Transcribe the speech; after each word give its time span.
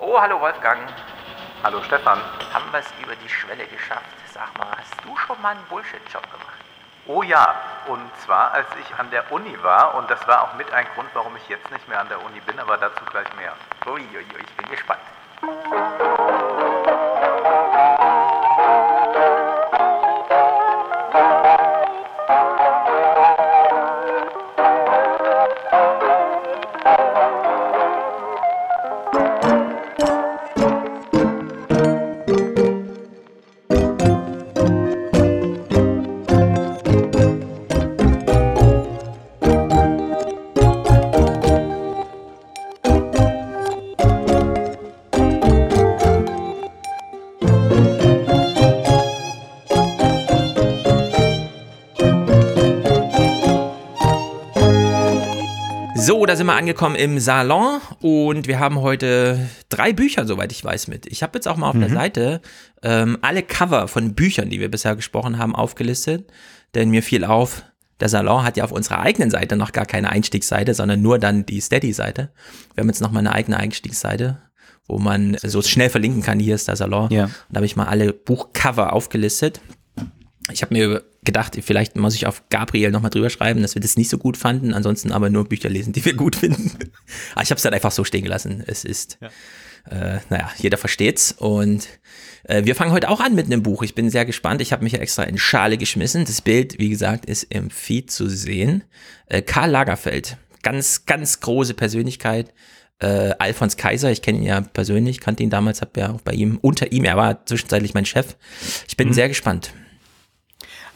Oh, 0.00 0.16
hallo 0.20 0.40
Wolfgang. 0.40 0.78
Hallo 1.64 1.82
Stefan. 1.82 2.20
Haben 2.54 2.70
wir 2.70 2.78
es 2.78 2.86
über 3.02 3.16
die 3.16 3.28
Schwelle 3.28 3.66
geschafft? 3.66 4.06
Sag 4.32 4.56
mal, 4.56 4.68
hast 4.78 4.94
du 5.04 5.16
schon 5.16 5.42
mal 5.42 5.50
einen 5.50 5.64
Bullshit-Job 5.64 6.22
gemacht? 6.22 6.54
Oh 7.06 7.24
ja, 7.24 7.56
und 7.88 8.08
zwar 8.24 8.52
als 8.52 8.68
ich 8.80 8.96
an 8.96 9.10
der 9.10 9.32
Uni 9.32 9.60
war 9.60 9.96
und 9.96 10.08
das 10.08 10.24
war 10.28 10.42
auch 10.42 10.54
mit 10.54 10.72
ein 10.72 10.86
Grund, 10.94 11.08
warum 11.14 11.34
ich 11.34 11.48
jetzt 11.48 11.68
nicht 11.72 11.88
mehr 11.88 11.98
an 11.98 12.08
der 12.08 12.24
Uni 12.24 12.38
bin, 12.46 12.60
aber 12.60 12.76
dazu 12.76 13.04
gleich 13.06 13.26
mehr. 13.34 13.54
Uiuiui, 13.86 14.24
ich 14.38 14.56
bin 14.56 14.70
gespannt. 14.70 15.00
Da 56.28 56.36
sind 56.36 56.46
wir 56.46 56.56
angekommen 56.56 56.94
im 56.94 57.18
Salon 57.18 57.80
und 58.00 58.46
wir 58.46 58.58
haben 58.58 58.82
heute 58.82 59.48
drei 59.70 59.94
Bücher, 59.94 60.26
soweit 60.26 60.52
ich 60.52 60.62
weiß, 60.62 60.86
mit. 60.88 61.06
Ich 61.06 61.22
habe 61.22 61.38
jetzt 61.38 61.48
auch 61.48 61.56
mal 61.56 61.70
auf 61.70 61.78
der 61.78 61.88
Seite 61.88 62.42
ähm, 62.82 63.16
alle 63.22 63.42
Cover 63.42 63.88
von 63.88 64.14
Büchern, 64.14 64.50
die 64.50 64.60
wir 64.60 64.70
bisher 64.70 64.94
gesprochen 64.94 65.38
haben, 65.38 65.56
aufgelistet, 65.56 66.30
denn 66.74 66.90
mir 66.90 67.02
fiel 67.02 67.24
auf, 67.24 67.62
der 68.00 68.10
Salon 68.10 68.44
hat 68.44 68.58
ja 68.58 68.64
auf 68.64 68.72
unserer 68.72 69.00
eigenen 69.00 69.30
Seite 69.30 69.56
noch 69.56 69.72
gar 69.72 69.86
keine 69.86 70.10
Einstiegsseite, 70.10 70.74
sondern 70.74 71.00
nur 71.00 71.18
dann 71.18 71.46
die 71.46 71.62
Steady-Seite. 71.62 72.30
Wir 72.74 72.82
haben 72.82 72.88
jetzt 72.88 73.00
noch 73.00 73.10
mal 73.10 73.20
eine 73.20 73.32
eigene 73.32 73.56
Einstiegsseite, 73.56 74.42
wo 74.86 74.98
man 74.98 75.36
so 75.42 75.62
schnell 75.62 75.88
verlinken 75.88 76.22
kann, 76.22 76.38
hier 76.38 76.54
ist 76.54 76.68
der 76.68 76.76
Salon. 76.76 77.10
Ja. 77.10 77.24
Und 77.24 77.32
da 77.48 77.56
habe 77.56 77.66
ich 77.66 77.74
mal 77.74 77.86
alle 77.86 78.12
Buchcover 78.12 78.92
aufgelistet. 78.92 79.60
Ich 80.50 80.62
habe 80.62 80.74
mir 80.74 81.04
gedacht, 81.24 81.58
vielleicht 81.60 81.96
muss 81.96 82.14
ich 82.14 82.26
auf 82.26 82.42
Gabriel 82.48 82.90
nochmal 82.90 83.10
drüber 83.10 83.30
schreiben, 83.30 83.60
dass 83.60 83.74
wir 83.74 83.82
das 83.82 83.96
nicht 83.96 84.08
so 84.08 84.18
gut 84.18 84.36
fanden, 84.36 84.72
ansonsten 84.72 85.12
aber 85.12 85.30
nur 85.30 85.44
Bücher 85.44 85.68
lesen, 85.68 85.92
die 85.92 86.04
wir 86.04 86.14
gut 86.14 86.36
finden. 86.36 86.72
aber 87.34 87.42
ich 87.42 87.50
habe 87.50 87.56
es 87.56 87.62
dann 87.62 87.74
einfach 87.74 87.92
so 87.92 88.04
stehen 88.04 88.22
gelassen. 88.22 88.62
Es 88.66 88.84
ist, 88.84 89.18
äh, 89.90 90.18
naja, 90.30 90.50
jeder 90.58 90.78
versteht's. 90.78 91.32
Und 91.32 91.88
äh, 92.44 92.64
wir 92.64 92.74
fangen 92.74 92.92
heute 92.92 93.10
auch 93.10 93.20
an 93.20 93.34
mit 93.34 93.46
einem 93.46 93.62
Buch. 93.62 93.82
Ich 93.82 93.94
bin 93.94 94.10
sehr 94.10 94.24
gespannt. 94.24 94.60
Ich 94.62 94.72
habe 94.72 94.84
mich 94.84 94.94
ja 94.94 95.00
extra 95.00 95.24
in 95.24 95.38
Schale 95.38 95.76
geschmissen. 95.76 96.24
Das 96.24 96.40
Bild, 96.40 96.78
wie 96.78 96.88
gesagt, 96.88 97.26
ist 97.26 97.44
im 97.44 97.70
Feed 97.70 98.10
zu 98.10 98.28
sehen. 98.28 98.84
Äh, 99.26 99.42
Karl 99.42 99.70
Lagerfeld, 99.70 100.38
ganz, 100.62 101.04
ganz 101.04 101.40
große 101.40 101.74
Persönlichkeit. 101.74 102.54
Äh, 103.00 103.34
Alfons 103.38 103.76
Kaiser, 103.76 104.10
ich 104.10 104.22
kenne 104.22 104.38
ihn 104.38 104.44
ja 104.44 104.60
persönlich, 104.60 105.20
kannte 105.20 105.42
ihn 105.42 105.50
damals, 105.50 105.82
habe 105.82 106.00
ja 106.00 106.10
auch 106.10 106.20
bei 106.20 106.32
ihm, 106.32 106.58
unter 106.60 106.90
ihm, 106.90 107.04
er 107.04 107.16
war 107.16 107.46
zwischenzeitlich 107.46 107.94
mein 107.94 108.06
Chef. 108.06 108.36
Ich 108.88 108.96
bin 108.96 109.12
sehr 109.12 109.28
gespannt. 109.28 109.72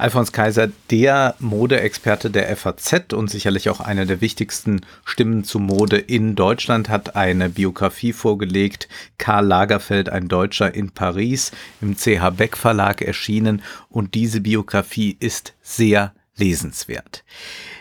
Alfons 0.03 0.33
Kaiser, 0.33 0.69
der 0.91 1.36
Modeexperte 1.39 2.28
der 2.28 2.56
FAZ 2.56 3.12
und 3.12 3.31
sicherlich 3.31 3.70
auch 3.70 3.78
einer 3.78 4.05
der 4.05 4.20
wichtigsten 4.20 4.81
Stimmen 5.05 5.45
zu 5.45 5.61
Mode 5.61 5.97
in 5.97 6.34
Deutschland, 6.34 6.89
hat 6.89 7.14
eine 7.14 7.48
Biografie 7.48 8.12
vorgelegt. 8.12 8.89
Karl 9.19 9.47
Lagerfeld, 9.47 10.08
ein 10.08 10.27
Deutscher 10.27 10.75
in 10.75 10.91
Paris, 10.91 11.53
im 11.80 11.97
CH 11.97 12.30
Beck 12.36 12.56
Verlag 12.56 13.00
erschienen. 13.00 13.62
Und 13.91 14.14
diese 14.14 14.41
Biografie 14.41 15.17
ist 15.20 15.55
sehr 15.62 16.12
lesenswert. 16.34 17.23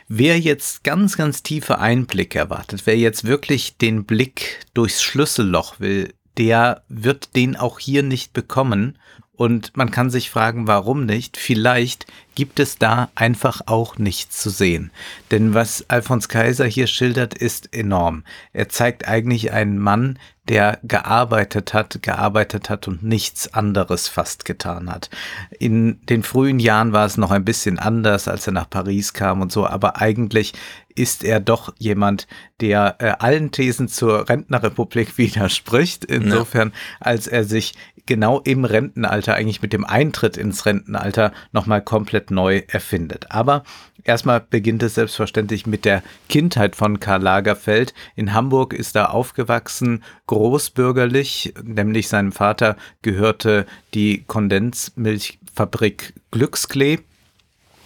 Wer 0.07 0.39
jetzt 0.39 0.83
ganz, 0.83 1.17
ganz 1.17 1.41
tiefe 1.41 1.79
Einblicke 1.79 2.37
erwartet, 2.37 2.83
wer 2.85 2.97
jetzt 2.97 3.25
wirklich 3.25 3.77
den 3.77 4.05
Blick 4.05 4.59
durchs 4.75 5.01
Schlüsselloch 5.01 5.79
will, 5.79 6.13
der 6.37 6.83
wird 6.87 7.35
den 7.35 7.55
auch 7.55 7.79
hier 7.79 8.03
nicht 8.03 8.33
bekommen. 8.33 8.99
Und 9.41 9.75
man 9.75 9.89
kann 9.89 10.11
sich 10.11 10.29
fragen, 10.29 10.67
warum 10.67 11.07
nicht? 11.07 11.35
Vielleicht 11.35 12.05
gibt 12.35 12.59
es 12.59 12.77
da 12.77 13.09
einfach 13.15 13.61
auch 13.65 13.97
nichts 13.97 14.39
zu 14.39 14.51
sehen. 14.51 14.91
Denn 15.31 15.55
was 15.55 15.83
Alfons 15.89 16.29
Kaiser 16.29 16.67
hier 16.67 16.85
schildert, 16.85 17.33
ist 17.33 17.73
enorm. 17.73 18.23
Er 18.53 18.69
zeigt 18.69 19.07
eigentlich 19.07 19.51
einen 19.51 19.79
Mann, 19.79 20.19
der 20.47 20.77
gearbeitet 20.83 21.73
hat, 21.73 22.03
gearbeitet 22.03 22.69
hat 22.69 22.87
und 22.87 23.01
nichts 23.01 23.51
anderes 23.51 24.07
fast 24.07 24.45
getan 24.45 24.91
hat. 24.91 25.09
In 25.57 25.99
den 26.05 26.21
frühen 26.21 26.59
Jahren 26.59 26.93
war 26.93 27.07
es 27.07 27.17
noch 27.17 27.31
ein 27.31 27.43
bisschen 27.43 27.79
anders, 27.79 28.27
als 28.27 28.45
er 28.45 28.53
nach 28.53 28.69
Paris 28.69 29.13
kam 29.13 29.41
und 29.41 29.51
so, 29.51 29.65
aber 29.65 29.99
eigentlich 29.99 30.53
ist 30.95 31.23
er 31.23 31.39
doch 31.39 31.73
jemand, 31.77 32.27
der 32.59 32.95
äh, 32.99 33.13
allen 33.19 33.51
Thesen 33.51 33.87
zur 33.87 34.29
Rentnerrepublik 34.29 35.17
widerspricht, 35.17 36.05
insofern, 36.05 36.73
als 36.99 37.27
er 37.27 37.43
sich 37.43 37.73
genau 38.05 38.39
im 38.39 38.65
Rentenalter, 38.65 39.35
eigentlich 39.35 39.61
mit 39.61 39.73
dem 39.73 39.85
Eintritt 39.85 40.37
ins 40.37 40.65
Rentenalter, 40.65 41.31
nochmal 41.51 41.81
komplett 41.81 42.31
neu 42.31 42.61
erfindet. 42.67 43.27
Aber 43.29 43.63
erstmal 44.03 44.41
beginnt 44.41 44.83
es 44.83 44.95
selbstverständlich 44.95 45.65
mit 45.65 45.85
der 45.85 46.03
Kindheit 46.29 46.75
von 46.75 46.99
Karl 46.99 47.21
Lagerfeld. 47.21 47.93
In 48.15 48.33
Hamburg 48.33 48.73
ist 48.73 48.95
er 48.95 49.13
aufgewachsen, 49.13 50.03
großbürgerlich, 50.27 51.53
nämlich 51.63 52.07
seinem 52.07 52.31
Vater 52.31 52.75
gehörte 53.01 53.65
die 53.93 54.23
Kondensmilchfabrik 54.25 56.13
Glücksklee. 56.31 56.99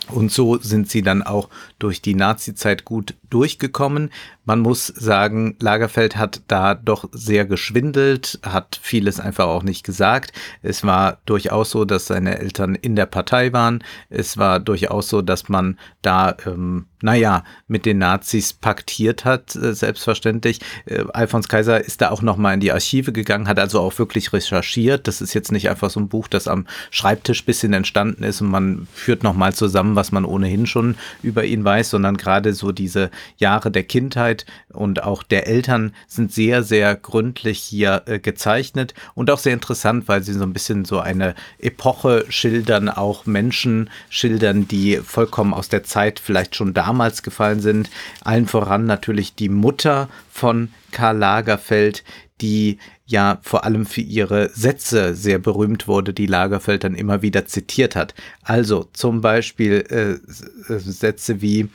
Und 0.09 0.31
so 0.31 0.57
sind 0.57 0.89
sie 0.89 1.01
dann 1.01 1.23
auch 1.23 1.49
durch 1.79 2.01
die 2.01 2.15
Nazi-Zeit 2.15 2.85
gut 2.85 3.15
durchgekommen. 3.29 4.11
Man 4.45 4.59
muss 4.59 4.87
sagen, 4.87 5.55
Lagerfeld 5.59 6.15
hat 6.15 6.41
da 6.47 6.75
doch 6.75 7.09
sehr 7.11 7.45
geschwindelt, 7.45 8.39
hat 8.43 8.79
vieles 8.81 9.19
einfach 9.19 9.47
auch 9.47 9.63
nicht 9.63 9.83
gesagt. 9.83 10.31
Es 10.61 10.83
war 10.83 11.17
durchaus 11.25 11.71
so, 11.71 11.83
dass 11.83 12.05
seine 12.05 12.37
Eltern 12.37 12.75
in 12.75 12.95
der 12.95 13.07
Partei 13.07 13.51
waren. 13.51 13.83
Es 14.09 14.37
war 14.37 14.59
durchaus 14.59 15.09
so, 15.09 15.21
dass 15.21 15.49
man 15.49 15.77
da, 16.03 16.37
ähm, 16.45 16.85
naja, 17.01 17.43
mit 17.67 17.85
den 17.85 17.97
Nazis 17.97 18.53
paktiert 18.53 19.25
hat, 19.25 19.55
äh, 19.55 19.73
selbstverständlich. 19.73 20.61
Äh, 20.85 21.05
Alfons 21.11 21.49
Kaiser 21.49 21.83
ist 21.83 22.01
da 22.01 22.11
auch 22.11 22.21
nochmal 22.21 22.53
in 22.53 22.59
die 22.59 22.71
Archive 22.71 23.11
gegangen, 23.11 23.47
hat 23.47 23.59
also 23.59 23.81
auch 23.81 23.97
wirklich 23.97 24.31
recherchiert. 24.31 25.07
Das 25.07 25.21
ist 25.21 25.33
jetzt 25.33 25.51
nicht 25.51 25.69
einfach 25.69 25.89
so 25.89 25.99
ein 25.99 26.07
Buch, 26.07 26.27
das 26.27 26.47
am 26.47 26.67
Schreibtisch 26.91 27.45
bisschen 27.45 27.73
entstanden 27.73 28.23
ist 28.23 28.41
und 28.41 28.47
man 28.47 28.87
führt 28.93 29.23
nochmal 29.23 29.53
zusammen, 29.53 29.95
was 29.95 30.11
man 30.11 30.23
ohnehin 30.23 30.67
schon 30.67 30.95
über 31.23 31.43
ihn 31.43 31.64
weiß, 31.65 31.89
sondern 31.89 32.17
gerade 32.17 32.53
so 32.53 32.71
diese 32.71 33.09
Jahre 33.37 33.71
der 33.71 33.83
Kindheit 33.83 34.45
und 34.71 35.03
auch 35.03 35.23
der 35.23 35.47
Eltern 35.47 35.93
sind 36.07 36.31
sehr, 36.31 36.63
sehr 36.63 36.95
gründlich 36.95 37.59
hier 37.59 38.03
äh, 38.05 38.19
gezeichnet 38.19 38.93
und 39.15 39.29
auch 39.31 39.39
sehr 39.39 39.53
interessant, 39.53 40.07
weil 40.07 40.23
sie 40.23 40.33
so 40.33 40.43
ein 40.43 40.53
bisschen 40.53 40.85
so 40.85 40.99
eine 40.99 41.35
Epoche 41.59 42.25
schildern, 42.29 42.89
auch 42.89 43.25
Menschen 43.25 43.89
schildern, 44.09 44.67
die 44.67 44.97
vollkommen 44.97 45.53
aus 45.53 45.67
der 45.67 45.83
Zeit 45.83 46.19
vielleicht 46.19 46.55
schon 46.55 46.73
damals 46.73 47.23
gefallen 47.23 47.59
sind. 47.59 47.89
Allen 48.23 48.47
voran 48.47 48.85
natürlich 48.85 49.35
die 49.35 49.49
Mutter 49.49 50.07
von 50.31 50.69
Karl 50.91 51.17
Lagerfeld, 51.17 52.03
die 52.41 52.79
ja 53.05 53.39
vor 53.41 53.63
allem 53.63 53.85
für 53.85 54.01
ihre 54.01 54.49
Sätze 54.49 55.15
sehr 55.15 55.39
berühmt 55.39 55.87
wurde, 55.87 56.13
die 56.13 56.25
Lagerfeld 56.25 56.83
dann 56.83 56.95
immer 56.95 57.21
wieder 57.21 57.45
zitiert 57.45 57.95
hat. 57.95 58.15
Also 58.41 58.89
zum 58.93 59.21
Beispiel 59.21 59.85
äh, 59.89 60.73
äh, 60.73 60.79
Sätze 60.79 61.41
wie 61.41 61.69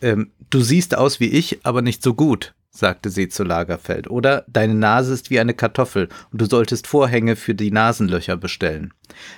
ähm, 0.00 0.30
Du 0.50 0.60
siehst 0.60 0.94
aus 0.94 1.18
wie 1.18 1.28
ich, 1.28 1.60
aber 1.62 1.80
nicht 1.80 2.02
so 2.02 2.12
gut, 2.12 2.52
sagte 2.70 3.08
sie 3.08 3.30
zu 3.30 3.42
Lagerfeld. 3.42 4.10
Oder 4.10 4.44
Deine 4.48 4.74
Nase 4.74 5.14
ist 5.14 5.30
wie 5.30 5.40
eine 5.40 5.54
Kartoffel 5.54 6.10
und 6.30 6.42
du 6.42 6.44
solltest 6.44 6.86
Vorhänge 6.86 7.36
für 7.36 7.54
die 7.54 7.70
Nasenlöcher 7.70 8.36
bestellen. 8.36 8.92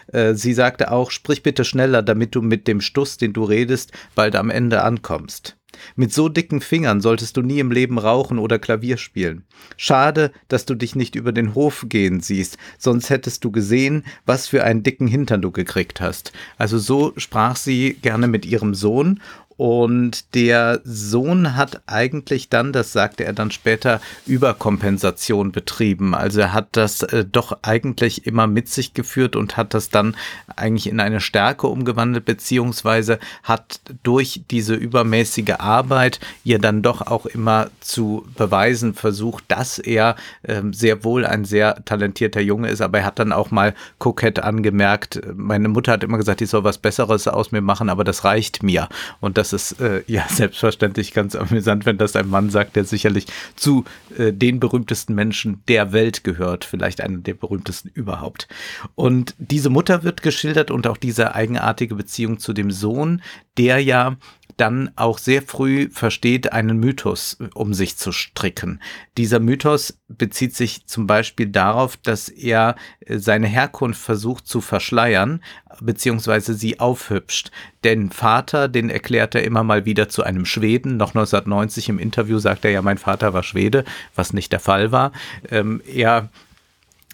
Äh, 0.08 0.34
sie 0.34 0.54
sagte 0.54 0.90
auch, 0.90 1.12
sprich 1.12 1.44
bitte 1.44 1.64
schneller, 1.64 2.02
damit 2.02 2.34
du 2.34 2.42
mit 2.42 2.66
dem 2.66 2.80
Stuss, 2.80 3.16
den 3.16 3.32
du 3.32 3.44
redest, 3.44 3.92
bald 4.16 4.34
am 4.34 4.50
Ende 4.50 4.82
ankommst. 4.82 5.56
Mit 5.96 6.12
so 6.12 6.28
dicken 6.28 6.60
Fingern 6.60 7.00
solltest 7.00 7.36
du 7.36 7.42
nie 7.42 7.58
im 7.58 7.70
Leben 7.70 7.98
rauchen 7.98 8.38
oder 8.38 8.58
Klavier 8.58 8.96
spielen. 8.96 9.44
Schade, 9.76 10.32
dass 10.48 10.66
du 10.66 10.74
dich 10.74 10.94
nicht 10.96 11.14
über 11.14 11.32
den 11.32 11.54
Hof 11.54 11.86
gehen 11.88 12.20
siehst, 12.20 12.58
sonst 12.78 13.10
hättest 13.10 13.44
du 13.44 13.50
gesehen, 13.50 14.04
was 14.26 14.48
für 14.48 14.64
einen 14.64 14.82
dicken 14.82 15.06
Hintern 15.06 15.42
du 15.42 15.50
gekriegt 15.50 16.00
hast. 16.00 16.32
Also 16.58 16.78
so 16.78 17.12
sprach 17.16 17.56
sie 17.56 17.94
gerne 17.94 18.28
mit 18.28 18.46
ihrem 18.46 18.74
Sohn 18.74 19.20
Und 19.56 20.34
der 20.34 20.80
Sohn 20.84 21.54
hat 21.54 21.82
eigentlich 21.86 22.48
dann, 22.48 22.72
das 22.72 22.92
sagte 22.92 23.24
er 23.24 23.32
dann 23.32 23.52
später, 23.52 24.00
Überkompensation 24.26 25.52
betrieben. 25.52 26.14
Also 26.14 26.40
er 26.40 26.52
hat 26.52 26.68
das 26.72 27.02
äh, 27.02 27.24
doch 27.24 27.58
eigentlich 27.62 28.26
immer 28.26 28.48
mit 28.48 28.68
sich 28.68 28.94
geführt 28.94 29.36
und 29.36 29.56
hat 29.56 29.74
das 29.74 29.90
dann 29.90 30.16
eigentlich 30.56 30.88
in 30.88 30.98
eine 30.98 31.20
Stärke 31.20 31.68
umgewandelt, 31.68 32.24
beziehungsweise 32.24 33.20
hat 33.44 33.80
durch 34.02 34.42
diese 34.50 34.74
übermäßige 34.74 35.54
Arbeit 35.58 36.18
ihr 36.42 36.58
dann 36.58 36.82
doch 36.82 37.02
auch 37.02 37.26
immer 37.26 37.68
zu 37.80 38.26
beweisen 38.36 38.94
versucht, 38.94 39.44
dass 39.48 39.78
er 39.78 40.16
äh, 40.42 40.62
sehr 40.72 41.04
wohl 41.04 41.24
ein 41.24 41.44
sehr 41.44 41.84
talentierter 41.84 42.40
Junge 42.40 42.70
ist. 42.70 42.80
Aber 42.80 42.98
er 42.98 43.04
hat 43.04 43.20
dann 43.20 43.32
auch 43.32 43.52
mal 43.52 43.74
kokett 43.98 44.40
angemerkt, 44.40 45.20
meine 45.36 45.68
Mutter 45.68 45.92
hat 45.92 46.02
immer 46.02 46.18
gesagt, 46.18 46.40
ich 46.40 46.50
soll 46.50 46.64
was 46.64 46.78
Besseres 46.78 47.28
aus 47.28 47.52
mir 47.52 47.60
machen, 47.60 47.88
aber 47.88 48.02
das 48.02 48.24
reicht 48.24 48.64
mir. 48.64 48.88
Und 49.20 49.38
das 49.38 49.43
ist 49.52 49.80
äh, 49.80 50.02
ja 50.06 50.26
selbstverständlich 50.28 51.12
ganz 51.12 51.34
amüsant, 51.34 51.86
wenn 51.86 51.98
das 51.98 52.16
ein 52.16 52.28
Mann 52.28 52.50
sagt, 52.50 52.76
der 52.76 52.84
sicherlich 52.84 53.26
zu 53.56 53.84
äh, 54.16 54.32
den 54.32 54.60
berühmtesten 54.60 55.14
Menschen 55.14 55.62
der 55.68 55.92
Welt 55.92 56.24
gehört, 56.24 56.64
vielleicht 56.64 57.00
einer 57.00 57.18
der 57.18 57.34
berühmtesten 57.34 57.90
überhaupt. 57.94 58.48
Und 58.94 59.34
diese 59.38 59.70
Mutter 59.70 60.02
wird 60.02 60.22
geschildert 60.22 60.70
und 60.70 60.86
auch 60.86 60.96
diese 60.96 61.34
eigenartige 61.34 61.94
Beziehung 61.94 62.38
zu 62.38 62.52
dem 62.52 62.70
Sohn, 62.70 63.22
der 63.56 63.78
ja 63.80 64.16
dann 64.56 64.90
auch 64.96 65.18
sehr 65.18 65.42
früh 65.42 65.88
versteht, 65.90 66.52
einen 66.52 66.78
Mythos 66.78 67.38
um 67.54 67.74
sich 67.74 67.96
zu 67.96 68.12
stricken. 68.12 68.80
Dieser 69.16 69.40
Mythos 69.40 69.98
bezieht 70.08 70.54
sich 70.54 70.86
zum 70.86 71.06
Beispiel 71.06 71.46
darauf, 71.46 71.96
dass 71.96 72.28
er 72.28 72.76
äh, 73.00 73.18
seine 73.18 73.46
Herkunft 73.46 74.00
versucht 74.00 74.46
zu 74.46 74.60
verschleiern, 74.60 75.42
beziehungsweise 75.80 76.54
sie 76.54 76.78
aufhübscht. 76.78 77.50
Den 77.82 78.10
Vater, 78.10 78.68
den 78.68 78.90
erklärt 78.90 79.34
er 79.34 79.44
immer 79.44 79.64
mal 79.64 79.84
wieder 79.84 80.08
zu 80.08 80.22
einem 80.22 80.46
Schweden. 80.46 80.96
Noch 80.96 81.10
1990 81.10 81.88
im 81.88 81.98
Interview 81.98 82.38
sagt 82.38 82.64
er 82.64 82.70
ja, 82.70 82.82
mein 82.82 82.98
Vater 82.98 83.34
war 83.34 83.42
Schwede, 83.42 83.84
was 84.14 84.32
nicht 84.32 84.52
der 84.52 84.60
Fall 84.60 84.92
war. 84.92 85.12
Ähm, 85.50 85.82
er 85.92 86.28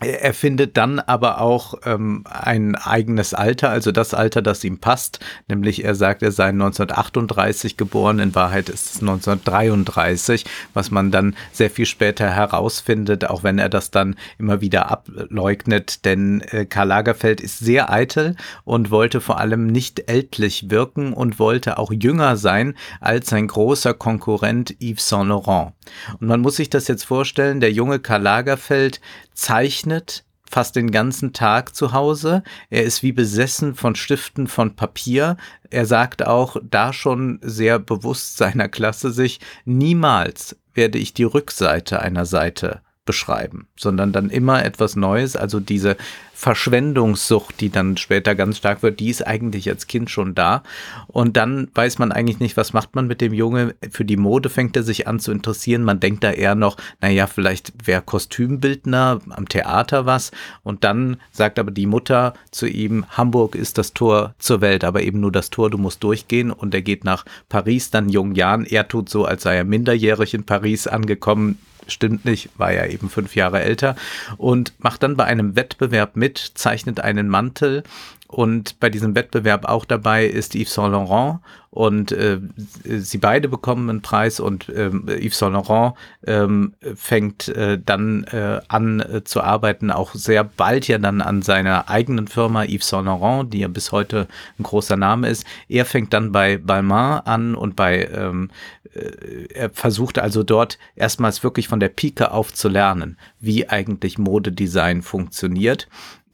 er 0.00 0.32
findet 0.32 0.76
dann 0.76 0.98
aber 0.98 1.40
auch 1.40 1.74
ähm, 1.84 2.24
ein 2.24 2.74
eigenes 2.74 3.34
Alter, 3.34 3.68
also 3.68 3.92
das 3.92 4.14
Alter, 4.14 4.40
das 4.40 4.64
ihm 4.64 4.78
passt. 4.78 5.20
Nämlich 5.46 5.84
er 5.84 5.94
sagt, 5.94 6.22
er 6.22 6.32
sei 6.32 6.48
1938 6.48 7.76
geboren. 7.76 8.18
In 8.18 8.34
Wahrheit 8.34 8.70
ist 8.70 8.94
es 8.94 9.00
1933, 9.00 10.46
was 10.72 10.90
man 10.90 11.10
dann 11.10 11.36
sehr 11.52 11.70
viel 11.70 11.86
später 11.86 12.30
herausfindet, 12.30 13.28
auch 13.28 13.42
wenn 13.42 13.58
er 13.58 13.68
das 13.68 13.90
dann 13.90 14.16
immer 14.38 14.62
wieder 14.62 14.90
ableugnet. 14.90 16.04
Denn 16.06 16.40
äh, 16.50 16.64
Karl 16.64 16.88
Lagerfeld 16.88 17.40
ist 17.40 17.58
sehr 17.58 17.92
eitel 17.92 18.36
und 18.64 18.90
wollte 18.90 19.20
vor 19.20 19.38
allem 19.38 19.66
nicht 19.66 20.08
ältlich 20.08 20.70
wirken 20.70 21.12
und 21.12 21.38
wollte 21.38 21.78
auch 21.78 21.92
jünger 21.92 22.36
sein 22.36 22.74
als 23.00 23.28
sein 23.28 23.48
großer 23.48 23.92
Konkurrent 23.92 24.74
Yves 24.80 25.08
Saint 25.08 25.28
Laurent. 25.28 25.72
Und 26.20 26.26
man 26.28 26.40
muss 26.40 26.56
sich 26.56 26.70
das 26.70 26.88
jetzt 26.88 27.04
vorstellen, 27.04 27.60
der 27.60 27.72
junge 27.72 28.00
Karl 28.00 28.22
Lagerfeld 28.22 29.00
zeichnet 29.32 30.24
fast 30.50 30.74
den 30.74 30.90
ganzen 30.90 31.32
Tag 31.32 31.74
zu 31.76 31.92
Hause. 31.92 32.42
Er 32.70 32.82
ist 32.82 33.02
wie 33.02 33.12
besessen 33.12 33.76
von 33.76 33.94
Stiften, 33.94 34.48
von 34.48 34.74
Papier. 34.74 35.36
Er 35.70 35.86
sagt 35.86 36.26
auch 36.26 36.56
da 36.62 36.92
schon 36.92 37.38
sehr 37.40 37.78
bewusst 37.78 38.36
seiner 38.36 38.68
Klasse 38.68 39.12
sich, 39.12 39.38
niemals 39.64 40.56
werde 40.74 40.98
ich 40.98 41.14
die 41.14 41.24
Rückseite 41.24 42.00
einer 42.00 42.26
Seite 42.26 42.82
beschreiben, 43.10 43.66
sondern 43.76 44.12
dann 44.12 44.30
immer 44.30 44.64
etwas 44.64 44.94
Neues. 44.94 45.34
Also 45.34 45.58
diese 45.58 45.96
Verschwendungssucht, 46.32 47.60
die 47.60 47.70
dann 47.70 47.96
später 47.96 48.36
ganz 48.36 48.58
stark 48.58 48.84
wird, 48.84 49.00
die 49.00 49.10
ist 49.10 49.26
eigentlich 49.26 49.68
als 49.68 49.88
Kind 49.88 50.10
schon 50.10 50.36
da. 50.36 50.62
Und 51.08 51.36
dann 51.36 51.68
weiß 51.74 51.98
man 51.98 52.12
eigentlich 52.12 52.38
nicht, 52.38 52.56
was 52.56 52.72
macht 52.72 52.94
man 52.94 53.08
mit 53.08 53.20
dem 53.20 53.34
Junge. 53.34 53.74
Für 53.90 54.04
die 54.04 54.16
Mode 54.16 54.48
fängt 54.48 54.76
er 54.76 54.84
sich 54.84 55.08
an 55.08 55.18
zu 55.18 55.32
interessieren. 55.32 55.82
Man 55.82 55.98
denkt 55.98 56.22
da 56.22 56.30
eher 56.30 56.54
noch, 56.54 56.76
naja, 57.00 57.26
vielleicht 57.26 57.84
wäre 57.84 58.00
Kostümbildner 58.00 59.18
am 59.28 59.48
Theater 59.48 60.06
was. 60.06 60.30
Und 60.62 60.84
dann 60.84 61.16
sagt 61.32 61.58
aber 61.58 61.72
die 61.72 61.86
Mutter 61.86 62.34
zu 62.52 62.68
ihm, 62.68 63.06
Hamburg 63.10 63.56
ist 63.56 63.76
das 63.76 63.92
Tor 63.92 64.36
zur 64.38 64.60
Welt, 64.60 64.84
aber 64.84 65.02
eben 65.02 65.18
nur 65.18 65.32
das 65.32 65.50
Tor, 65.50 65.68
du 65.68 65.78
musst 65.78 66.04
durchgehen. 66.04 66.52
Und 66.52 66.72
er 66.74 66.82
geht 66.82 67.02
nach 67.02 67.24
Paris, 67.48 67.90
dann 67.90 68.08
jungen 68.08 68.36
Jahren. 68.36 68.64
Er 68.64 68.86
tut 68.86 69.08
so, 69.08 69.24
als 69.24 69.42
sei 69.42 69.56
er 69.56 69.64
minderjährig 69.64 70.32
in 70.32 70.44
Paris 70.44 70.86
angekommen 70.86 71.58
stimmt 71.92 72.24
nicht, 72.24 72.50
war 72.56 72.72
ja 72.72 72.86
eben 72.86 73.08
fünf 73.08 73.34
Jahre 73.36 73.60
älter 73.60 73.96
und 74.36 74.72
macht 74.78 75.02
dann 75.02 75.16
bei 75.16 75.24
einem 75.24 75.56
Wettbewerb 75.56 76.16
mit, 76.16 76.52
zeichnet 76.54 77.00
einen 77.00 77.28
Mantel 77.28 77.82
und 78.30 78.78
bei 78.78 78.90
diesem 78.90 79.16
Wettbewerb 79.16 79.64
auch 79.64 79.84
dabei 79.84 80.24
ist 80.24 80.54
Yves 80.54 80.74
Saint 80.74 80.92
Laurent 80.92 81.40
und 81.70 82.12
äh, 82.12 82.38
sie 82.84 83.18
beide 83.18 83.48
bekommen 83.48 83.90
einen 83.90 84.02
Preis 84.02 84.38
und 84.38 84.68
äh, 84.68 84.88
Yves 84.88 85.38
Saint 85.38 85.54
Laurent 85.54 85.94
äh, 86.22 86.46
fängt 86.94 87.52
dann 87.84 88.24
äh, 88.24 88.60
an 88.68 89.00
äh, 89.00 89.24
zu 89.24 89.40
arbeiten, 89.40 89.90
auch 89.90 90.14
sehr 90.14 90.44
bald 90.44 90.86
ja 90.86 90.98
dann 90.98 91.22
an 91.22 91.42
seiner 91.42 91.88
eigenen 91.88 92.28
Firma 92.28 92.64
Yves 92.64 92.88
Saint 92.88 93.06
Laurent, 93.06 93.52
die 93.52 93.60
ja 93.60 93.68
bis 93.68 93.90
heute 93.90 94.28
ein 94.58 94.62
großer 94.62 94.96
Name 94.96 95.28
ist. 95.28 95.44
Er 95.68 95.84
fängt 95.84 96.12
dann 96.12 96.30
bei 96.30 96.56
Balmain 96.56 97.20
an 97.24 97.54
und 97.56 97.74
bei 97.74 98.04
ähm, 98.12 98.50
äh, 98.79 98.79
er 98.92 99.70
versucht 99.70 100.18
also 100.18 100.42
dort 100.42 100.78
erstmals 100.96 101.42
wirklich 101.44 101.68
von 101.68 101.80
der 101.80 101.88
Pike 101.88 102.32
auf 102.32 102.52
zu 102.52 102.68
lernen, 102.68 103.18
wie 103.38 103.68
eigentlich 103.68 104.18
Modedesign 104.18 105.02
funktioniert. 105.02 105.88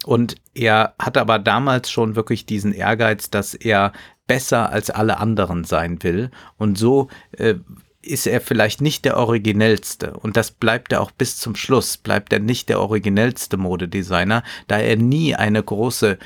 Und 0.05 0.37
er 0.55 0.95
hat 0.99 1.17
aber 1.17 1.39
damals 1.39 1.91
schon 1.91 2.17
wirklich 2.17 2.47
diesen 2.47 2.73
Ehrgeiz, 2.73 3.31
dass 3.31 3.55
er 3.55 3.93
besser 4.27 4.71
als 4.71 4.91
alle 4.91 5.19
anderen 5.19 5.65
sein 5.65 6.03
will. 6.03 6.31
Und 6.57 6.79
so 6.79 7.09
äh, 7.33 7.55
ist 8.03 8.27
er 8.27 8.41
vielleicht 8.41 8.81
nicht 8.81 9.05
der 9.05 9.17
originellste. 9.17 10.13
Und 10.13 10.37
das 10.37 10.51
bleibt 10.51 10.93
er 10.93 11.01
auch 11.01 11.11
bis 11.11 11.39
zum 11.39 11.57
Schluss, 11.57 11.97
bleibt 11.97 12.33
er 12.33 12.39
nicht 12.39 12.69
der 12.69 12.81
originellste 12.81 13.57
Modedesigner, 13.57 14.43
da 14.69 14.79
er 14.79 14.97
nie 14.97 15.35
eine 15.35 15.63
große 15.63 16.19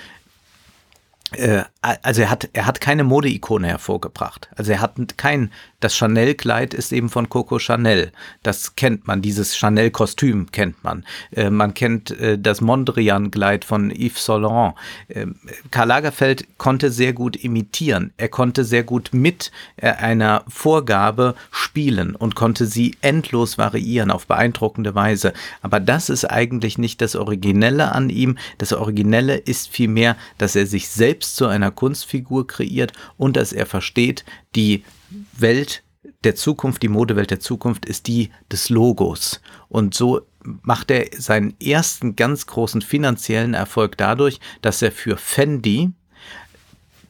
äh, 1.32 1.62
also 1.80 2.22
er 2.22 2.30
hat, 2.30 2.48
er 2.52 2.66
hat 2.66 2.80
keine 2.80 3.04
Modeikone 3.04 3.68
hervorgebracht. 3.68 4.50
Also 4.56 4.72
er 4.72 4.80
hat 4.80 4.96
kein, 5.16 5.52
das 5.80 5.96
Chanel-Kleid 5.96 6.74
ist 6.74 6.92
eben 6.92 7.08
von 7.08 7.28
Coco 7.28 7.58
Chanel. 7.58 8.12
Das 8.42 8.76
kennt 8.76 9.06
man, 9.06 9.22
dieses 9.22 9.56
Chanel-Kostüm 9.56 10.50
kennt 10.52 10.82
man. 10.84 11.04
Äh, 11.32 11.50
man 11.50 11.74
kennt 11.74 12.10
äh, 12.12 12.38
das 12.38 12.60
Mondrian-Kleid 12.60 13.64
von 13.64 13.90
Yves 13.90 14.24
Saint 14.24 14.42
Laurent. 14.42 14.74
Äh, 15.08 15.26
Karl 15.70 15.88
Lagerfeld 15.88 16.46
konnte 16.58 16.90
sehr 16.90 17.12
gut 17.12 17.36
imitieren. 17.36 18.12
Er 18.16 18.28
konnte 18.28 18.64
sehr 18.64 18.84
gut 18.84 19.10
mit 19.12 19.50
äh, 19.76 19.90
einer 19.90 20.44
Vorgabe 20.48 21.34
spielen 21.50 22.14
und 22.14 22.34
konnte 22.34 22.66
sie 22.66 22.96
endlos 23.00 23.58
variieren 23.58 24.10
auf 24.10 24.26
beeindruckende 24.26 24.94
Weise. 24.94 25.32
Aber 25.62 25.80
das 25.80 26.10
ist 26.10 26.24
eigentlich 26.24 26.78
nicht 26.78 27.00
das 27.00 27.16
Originelle 27.16 27.92
an 27.92 28.10
ihm. 28.10 28.36
Das 28.58 28.72
Originelle 28.72 29.36
ist 29.36 29.68
vielmehr, 29.68 30.16
dass 30.38 30.56
er 30.56 30.66
sich 30.66 30.88
selbst 30.88 31.36
zu 31.36 31.46
einer 31.46 31.70
Kunstfigur 31.70 32.46
kreiert 32.46 32.92
und 33.16 33.36
dass 33.36 33.52
er 33.52 33.66
versteht, 33.66 34.24
die 34.54 34.84
Welt 35.32 35.82
der 36.24 36.34
Zukunft, 36.34 36.82
die 36.82 36.88
Modewelt 36.88 37.30
der 37.30 37.40
Zukunft 37.40 37.84
ist 37.84 38.06
die 38.06 38.30
des 38.50 38.68
Logos. 38.68 39.40
Und 39.68 39.94
so 39.94 40.22
macht 40.42 40.90
er 40.90 41.08
seinen 41.16 41.58
ersten 41.60 42.16
ganz 42.16 42.46
großen 42.46 42.82
finanziellen 42.82 43.54
Erfolg 43.54 43.96
dadurch, 43.96 44.40
dass 44.62 44.82
er 44.82 44.92
für 44.92 45.16
Fendi 45.16 45.90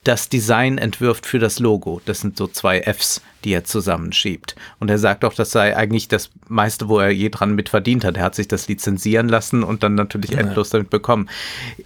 das 0.05 0.29
Design 0.29 0.79
entwirft 0.79 1.27
für 1.27 1.39
das 1.39 1.59
Logo. 1.59 2.01
Das 2.05 2.21
sind 2.21 2.37
so 2.37 2.47
zwei 2.47 2.81
Fs, 2.83 3.21
die 3.45 3.53
er 3.53 3.65
zusammenschiebt. 3.65 4.57
Und 4.79 4.91
er 4.91 4.99
sagt 4.99 5.25
auch, 5.25 5.35
das 5.35 5.51
sei 5.51 5.77
eigentlich 5.77 6.09
das 6.09 6.31
meiste, 6.49 6.89
wo 6.89 6.99
er 6.99 7.11
je 7.11 7.31
dran 7.31 7.55
mit 7.55 7.69
verdient 7.69 8.05
hat. 8.05 8.17
Er 8.17 8.25
hat 8.25 8.35
sich 8.35 8.49
das 8.49 8.69
lizenzieren 8.69 9.29
lassen 9.29 9.63
und 9.63 9.83
dann 9.83 9.95
natürlich 9.95 10.31
ja. 10.33 10.39
endlos 10.39 10.71
damit 10.71 10.91
bekommen. 10.91 11.29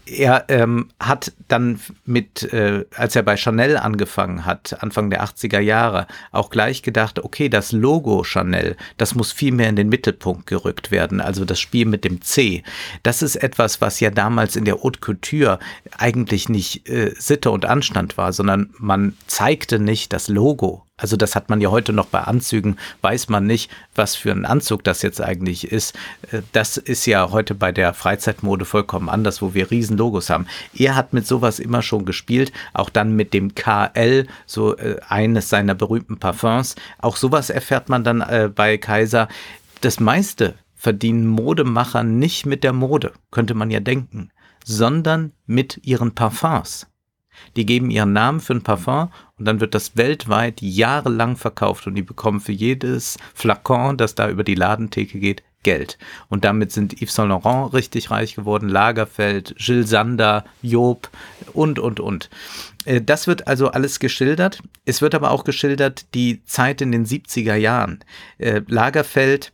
Er 0.06 0.44
ähm, 0.48 0.88
hat 1.00 1.32
dann 1.48 1.80
mit, 2.04 2.52
äh, 2.52 2.84
als 2.96 3.16
er 3.16 3.22
bei 3.22 3.36
Chanel 3.36 3.76
angefangen 3.76 4.44
hat, 4.44 4.82
Anfang 4.82 5.10
der 5.10 5.24
80er 5.24 5.60
Jahre, 5.60 6.06
auch 6.32 6.50
gleich 6.50 6.82
gedacht, 6.82 7.18
okay, 7.18 7.48
das 7.48 7.72
Logo 7.72 8.24
Chanel, 8.24 8.76
das 8.96 9.14
muss 9.14 9.32
viel 9.32 9.52
mehr 9.52 9.68
in 9.68 9.76
den 9.76 9.88
Mittelpunkt 9.88 10.46
gerückt 10.46 10.90
werden. 10.90 11.20
Also 11.20 11.44
das 11.44 11.60
Spiel 11.60 11.86
mit 11.86 12.04
dem 12.04 12.22
C. 12.22 12.62
Das 13.02 13.22
ist 13.22 13.36
etwas, 13.36 13.80
was 13.80 14.00
ja 14.00 14.10
damals 14.10 14.56
in 14.56 14.64
der 14.64 14.82
Haute 14.82 15.00
Couture 15.00 15.58
eigentlich 15.98 16.48
nicht 16.48 16.88
äh, 16.88 17.14
Sitte 17.18 17.50
und 17.50 17.64
Anstand 17.64 18.16
war, 18.16 18.32
sondern 18.32 18.70
man 18.78 19.16
zeigte 19.26 19.78
nicht 19.78 20.12
das 20.12 20.28
Logo 20.28 20.84
also 20.96 21.16
das 21.16 21.34
hat 21.34 21.50
man 21.50 21.60
ja 21.60 21.70
heute 21.70 21.92
noch 21.92 22.06
bei 22.06 22.20
Anzügen, 22.20 22.76
weiß 23.02 23.28
man 23.28 23.46
nicht, 23.46 23.68
was 23.96 24.14
für 24.14 24.30
ein 24.30 24.44
Anzug 24.44 24.84
das 24.84 25.02
jetzt 25.02 25.20
eigentlich 25.20 25.72
ist. 25.72 25.96
Äh, 26.30 26.42
das 26.52 26.76
ist 26.76 27.06
ja 27.06 27.30
heute 27.32 27.54
bei 27.56 27.72
der 27.72 27.94
Freizeitmode 27.94 28.64
vollkommen 28.64 29.08
anders, 29.08 29.42
wo 29.42 29.54
wir 29.54 29.72
riesen 29.72 29.96
Logos 29.96 30.30
haben. 30.30 30.46
Er 30.72 30.94
hat 30.94 31.12
mit 31.12 31.26
sowas 31.26 31.58
immer 31.58 31.82
schon 31.82 32.04
gespielt, 32.04 32.52
auch 32.74 32.90
dann 32.90 33.16
mit 33.16 33.34
dem 33.34 33.56
KL, 33.56 34.28
so 34.46 34.76
äh, 34.76 35.00
eines 35.08 35.48
seiner 35.48 35.74
berühmten 35.74 36.18
Parfums. 36.18 36.76
Auch 36.98 37.16
sowas 37.16 37.50
erfährt 37.50 37.88
man 37.88 38.04
dann 38.04 38.20
äh, 38.20 38.48
bei 38.54 38.78
Kaiser. 38.78 39.26
Das 39.80 39.98
meiste 39.98 40.54
verdienen 40.76 41.26
Modemacher 41.26 42.04
nicht 42.04 42.46
mit 42.46 42.62
der 42.62 42.72
Mode, 42.72 43.12
könnte 43.32 43.54
man 43.54 43.70
ja 43.70 43.80
denken, 43.80 44.30
sondern 44.64 45.32
mit 45.46 45.80
ihren 45.82 46.14
Parfums. 46.14 46.86
Die 47.56 47.66
geben 47.66 47.90
ihren 47.90 48.12
Namen 48.12 48.40
für 48.40 48.54
ein 48.54 48.62
Parfum 48.62 49.10
und 49.38 49.44
dann 49.46 49.60
wird 49.60 49.74
das 49.74 49.96
weltweit 49.96 50.62
jahrelang 50.62 51.36
verkauft 51.36 51.86
und 51.86 51.94
die 51.94 52.02
bekommen 52.02 52.40
für 52.40 52.52
jedes 52.52 53.16
Flakon, 53.34 53.96
das 53.96 54.14
da 54.14 54.28
über 54.28 54.44
die 54.44 54.54
Ladentheke 54.54 55.18
geht, 55.18 55.42
Geld. 55.64 55.98
Und 56.28 56.44
damit 56.44 56.70
sind 56.70 57.02
Yves 57.02 57.14
Saint 57.16 57.30
Laurent 57.30 57.74
richtig 57.74 58.12
reich 58.12 58.36
geworden, 58.36 58.68
Lagerfeld, 58.68 59.56
Gilles 59.58 59.90
Sander, 59.90 60.44
Job 60.62 61.10
und, 61.52 61.80
und, 61.80 61.98
und. 61.98 62.30
Äh, 62.84 63.00
das 63.00 63.26
wird 63.26 63.48
also 63.48 63.68
alles 63.72 63.98
geschildert. 63.98 64.60
Es 64.84 65.02
wird 65.02 65.16
aber 65.16 65.32
auch 65.32 65.42
geschildert 65.42 66.06
die 66.14 66.44
Zeit 66.44 66.80
in 66.80 66.92
den 66.92 67.04
70er 67.04 67.56
Jahren. 67.56 68.04
Äh, 68.38 68.60
Lagerfeld 68.68 69.52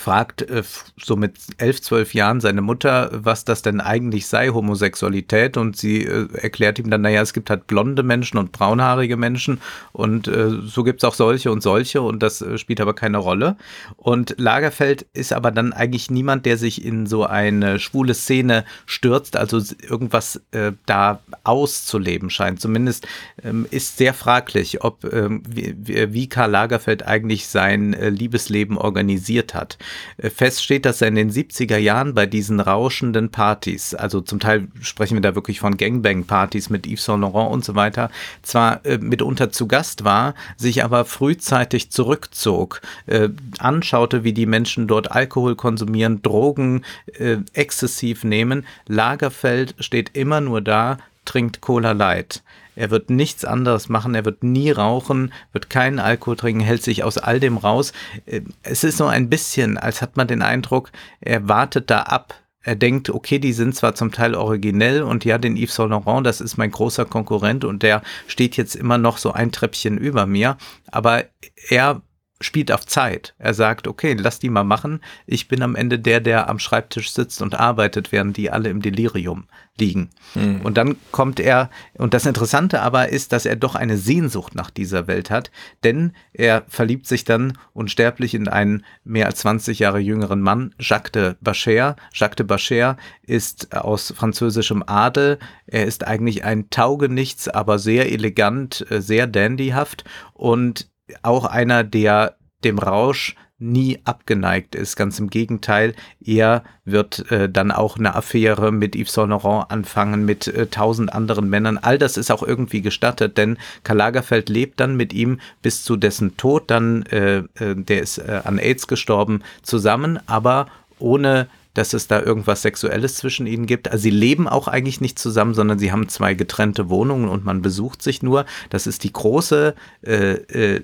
fragt 0.00 0.42
äh, 0.42 0.62
so 0.96 1.16
mit 1.16 1.36
elf, 1.58 1.80
zwölf 1.82 2.14
Jahren 2.14 2.40
seine 2.40 2.62
Mutter, 2.62 3.10
was 3.12 3.44
das 3.44 3.62
denn 3.62 3.80
eigentlich 3.80 4.26
sei, 4.26 4.48
Homosexualität. 4.48 5.56
Und 5.56 5.76
sie 5.76 6.04
äh, 6.04 6.28
erklärt 6.34 6.78
ihm 6.78 6.90
dann, 6.90 7.02
naja, 7.02 7.22
es 7.22 7.32
gibt 7.32 7.50
halt 7.50 7.66
blonde 7.66 8.02
Menschen 8.02 8.38
und 8.38 8.52
braunhaarige 8.52 9.16
Menschen 9.16 9.60
und 9.92 10.28
äh, 10.28 10.50
so 10.66 10.84
gibt 10.84 11.02
es 11.02 11.08
auch 11.08 11.14
solche 11.14 11.50
und 11.50 11.62
solche 11.62 12.02
und 12.02 12.22
das 12.22 12.40
äh, 12.42 12.58
spielt 12.58 12.80
aber 12.80 12.94
keine 12.94 13.18
Rolle. 13.18 13.56
Und 13.96 14.34
Lagerfeld 14.38 15.06
ist 15.12 15.32
aber 15.32 15.50
dann 15.50 15.72
eigentlich 15.72 16.10
niemand, 16.10 16.46
der 16.46 16.56
sich 16.56 16.84
in 16.84 17.06
so 17.06 17.24
eine 17.24 17.78
schwule 17.78 18.14
Szene 18.14 18.64
stürzt, 18.86 19.36
also 19.36 19.60
irgendwas 19.82 20.40
äh, 20.52 20.72
da 20.86 21.20
auszuleben 21.44 22.30
scheint. 22.30 22.60
Zumindest 22.60 23.06
ähm, 23.42 23.66
ist 23.70 23.96
sehr 23.96 24.14
fraglich, 24.14 24.82
ob 24.82 25.04
ähm, 25.12 25.42
wie, 25.48 25.74
wie 26.12 26.28
Karl 26.28 26.50
Lagerfeld 26.50 27.06
eigentlich 27.06 27.46
sein 27.46 27.94
äh, 27.94 28.08
Liebesleben 28.10 28.76
organisiert 28.76 29.54
hat. 29.54 29.78
Äh, 30.16 30.30
fest 30.30 30.62
steht, 30.62 30.84
dass 30.84 31.00
er 31.00 31.08
in 31.08 31.14
den 31.14 31.30
70er 31.30 31.76
Jahren 31.76 32.14
bei 32.14 32.26
diesen 32.26 32.60
rauschenden 32.60 33.30
Partys, 33.30 33.94
also 33.94 34.20
zum 34.20 34.40
Teil 34.40 34.68
sprechen 34.80 35.14
wir 35.14 35.22
da 35.22 35.34
wirklich 35.34 35.60
von 35.60 35.76
Gangbang-Partys 35.76 36.70
mit 36.70 36.86
Yves 36.86 37.04
Saint 37.04 37.22
Laurent 37.22 37.50
und 37.50 37.64
so 37.64 37.74
weiter, 37.74 38.10
zwar 38.42 38.84
äh, 38.84 38.98
mitunter 38.98 39.50
zu 39.50 39.66
Gast 39.66 40.04
war, 40.04 40.34
sich 40.56 40.84
aber 40.84 41.04
frühzeitig 41.04 41.90
zurückzog, 41.90 42.80
äh, 43.06 43.28
anschaute, 43.58 44.24
wie 44.24 44.32
die 44.32 44.46
Menschen 44.46 44.86
dort 44.88 45.12
Alkohol 45.12 45.56
konsumieren, 45.56 46.22
Drogen 46.22 46.84
äh, 47.18 47.38
exzessiv 47.52 48.24
nehmen. 48.24 48.66
Lagerfeld 48.86 49.74
steht 49.78 50.10
immer 50.14 50.40
nur 50.40 50.60
da, 50.60 50.98
trinkt 51.24 51.60
Cola 51.60 51.92
Light. 51.92 52.42
Er 52.78 52.92
wird 52.92 53.10
nichts 53.10 53.44
anderes 53.44 53.88
machen, 53.88 54.14
er 54.14 54.24
wird 54.24 54.44
nie 54.44 54.70
rauchen, 54.70 55.32
wird 55.52 55.68
keinen 55.68 55.98
Alkohol 55.98 56.36
trinken, 56.36 56.60
hält 56.60 56.84
sich 56.84 57.02
aus 57.02 57.18
all 57.18 57.40
dem 57.40 57.56
raus. 57.56 57.92
Äh, 58.24 58.42
es 58.62 58.84
ist 58.84 58.98
so 58.98 59.06
ein 59.06 59.28
bisschen, 59.28 59.76
als 59.76 60.00
hat 60.00 60.16
man 60.16 60.28
den 60.28 60.42
Eindruck, 60.42 60.92
er 61.20 61.48
wartet 61.48 61.90
da 61.90 62.02
ab. 62.02 62.34
Er 62.62 62.76
denkt, 62.76 63.10
okay, 63.10 63.40
die 63.40 63.52
sind 63.52 63.74
zwar 63.74 63.96
zum 63.96 64.12
Teil 64.12 64.36
originell 64.36 65.02
und 65.02 65.24
ja, 65.24 65.38
den 65.38 65.56
Yves 65.56 65.74
Saint 65.74 65.90
Laurent, 65.90 66.24
das 66.24 66.40
ist 66.40 66.56
mein 66.56 66.70
großer 66.70 67.04
Konkurrent 67.04 67.64
und 67.64 67.82
der 67.82 68.02
steht 68.28 68.56
jetzt 68.56 68.76
immer 68.76 68.98
noch 68.98 69.18
so 69.18 69.32
ein 69.32 69.50
Treppchen 69.50 69.98
über 69.98 70.26
mir, 70.26 70.56
aber 70.86 71.24
er 71.70 72.02
spielt 72.40 72.70
auf 72.70 72.86
Zeit. 72.86 73.34
Er 73.38 73.54
sagt, 73.54 73.88
okay, 73.88 74.16
lass 74.18 74.38
die 74.38 74.50
mal 74.50 74.64
machen. 74.64 75.00
Ich 75.26 75.48
bin 75.48 75.62
am 75.62 75.74
Ende 75.74 75.98
der, 75.98 76.20
der 76.20 76.48
am 76.48 76.58
Schreibtisch 76.58 77.12
sitzt 77.12 77.42
und 77.42 77.58
arbeitet, 77.58 78.12
während 78.12 78.36
die 78.36 78.50
alle 78.50 78.68
im 78.68 78.80
Delirium 78.80 79.48
liegen. 79.78 80.10
Mhm. 80.34 80.60
Und 80.62 80.76
dann 80.76 80.96
kommt 81.12 81.40
er, 81.40 81.70
und 81.94 82.14
das 82.14 82.26
Interessante 82.26 82.80
aber 82.82 83.08
ist, 83.08 83.32
dass 83.32 83.46
er 83.46 83.56
doch 83.56 83.74
eine 83.74 83.96
Sehnsucht 83.96 84.54
nach 84.54 84.70
dieser 84.70 85.06
Welt 85.06 85.30
hat, 85.30 85.50
denn 85.84 86.12
er 86.32 86.64
verliebt 86.68 87.06
sich 87.06 87.24
dann 87.24 87.56
unsterblich 87.72 88.34
in 88.34 88.48
einen 88.48 88.84
mehr 89.04 89.26
als 89.26 89.40
20 89.40 89.78
Jahre 89.78 89.98
jüngeren 89.98 90.40
Mann, 90.40 90.74
Jacques 90.78 91.12
de 91.12 91.34
Bacher. 91.40 91.96
Jacques 92.12 92.36
de 92.36 92.46
Bacher 92.46 92.96
ist 93.22 93.74
aus 93.76 94.12
französischem 94.16 94.84
Adel. 94.86 95.38
Er 95.66 95.86
ist 95.86 96.06
eigentlich 96.06 96.44
ein 96.44 96.70
Taugenichts, 96.70 97.48
aber 97.48 97.78
sehr 97.78 98.10
elegant, 98.12 98.86
äh, 98.90 99.00
sehr 99.00 99.26
dandyhaft 99.26 100.04
und 100.34 100.88
auch 101.22 101.44
einer, 101.44 101.84
der 101.84 102.36
dem 102.64 102.78
Rausch 102.78 103.36
nie 103.58 103.98
abgeneigt 104.04 104.74
ist. 104.74 104.96
Ganz 104.96 105.18
im 105.18 105.30
Gegenteil, 105.30 105.94
er 106.24 106.62
wird 106.84 107.30
äh, 107.30 107.48
dann 107.48 107.72
auch 107.72 107.98
eine 107.98 108.14
Affäre 108.14 108.70
mit 108.70 108.94
Yves 108.94 109.12
Saint 109.12 109.30
Laurent 109.30 109.70
anfangen, 109.70 110.24
mit 110.24 110.46
äh, 110.46 110.66
tausend 110.66 111.12
anderen 111.12 111.48
Männern. 111.48 111.78
All 111.78 111.98
das 111.98 112.16
ist 112.16 112.30
auch 112.30 112.42
irgendwie 112.42 112.82
gestattet, 112.82 113.36
denn 113.36 113.58
Karl 113.82 113.98
Lagerfeld 113.98 114.48
lebt 114.48 114.78
dann 114.80 114.96
mit 114.96 115.12
ihm 115.12 115.40
bis 115.60 115.82
zu 115.82 115.96
dessen 115.96 116.36
Tod, 116.36 116.70
dann, 116.70 117.02
äh, 117.06 117.38
äh 117.58 117.74
der 117.74 118.00
ist 118.00 118.18
äh, 118.18 118.42
an 118.44 118.58
AIDS 118.58 118.86
gestorben, 118.86 119.42
zusammen, 119.62 120.20
aber 120.26 120.66
ohne 121.00 121.48
dass 121.78 121.92
es 121.92 122.08
da 122.08 122.20
irgendwas 122.20 122.62
Sexuelles 122.62 123.14
zwischen 123.14 123.46
ihnen 123.46 123.66
gibt. 123.66 123.88
Also 123.88 124.02
sie 124.02 124.10
leben 124.10 124.48
auch 124.48 124.66
eigentlich 124.66 125.00
nicht 125.00 125.16
zusammen, 125.16 125.54
sondern 125.54 125.78
sie 125.78 125.92
haben 125.92 126.08
zwei 126.08 126.34
getrennte 126.34 126.90
Wohnungen 126.90 127.28
und 127.28 127.44
man 127.44 127.62
besucht 127.62 128.02
sich 128.02 128.20
nur. 128.20 128.46
Das 128.68 128.88
ist 128.88 129.04
die 129.04 129.12
große 129.12 129.76
äh, 130.02 130.32
äh, 130.32 130.82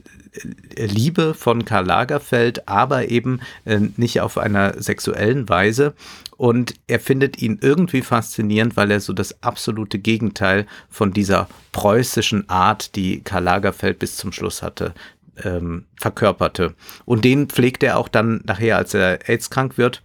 Liebe 0.76 1.34
von 1.34 1.64
Karl 1.64 1.84
Lagerfeld, 1.86 2.68
aber 2.68 3.08
eben 3.08 3.40
äh, 3.64 3.80
nicht 3.96 4.20
auf 4.20 4.38
einer 4.38 4.80
sexuellen 4.80 5.48
Weise. 5.48 5.94
Und 6.36 6.74
er 6.86 7.00
findet 7.00 7.42
ihn 7.42 7.58
irgendwie 7.60 8.02
faszinierend, 8.02 8.76
weil 8.76 8.92
er 8.92 9.00
so 9.00 9.12
das 9.12 9.42
absolute 9.42 9.98
Gegenteil 9.98 10.64
von 10.88 11.12
dieser 11.12 11.48
preußischen 11.72 12.48
Art, 12.48 12.94
die 12.94 13.20
Karl 13.20 13.42
Lagerfeld 13.42 13.98
bis 13.98 14.16
zum 14.16 14.30
Schluss 14.30 14.62
hatte, 14.62 14.94
ähm, 15.42 15.86
verkörperte. 15.96 16.76
Und 17.04 17.24
den 17.24 17.48
pflegt 17.48 17.82
er 17.82 17.98
auch 17.98 18.06
dann 18.06 18.42
nachher, 18.44 18.76
als 18.76 18.94
er 18.94 19.28
AIDS-krank 19.28 19.76
wird 19.76 20.00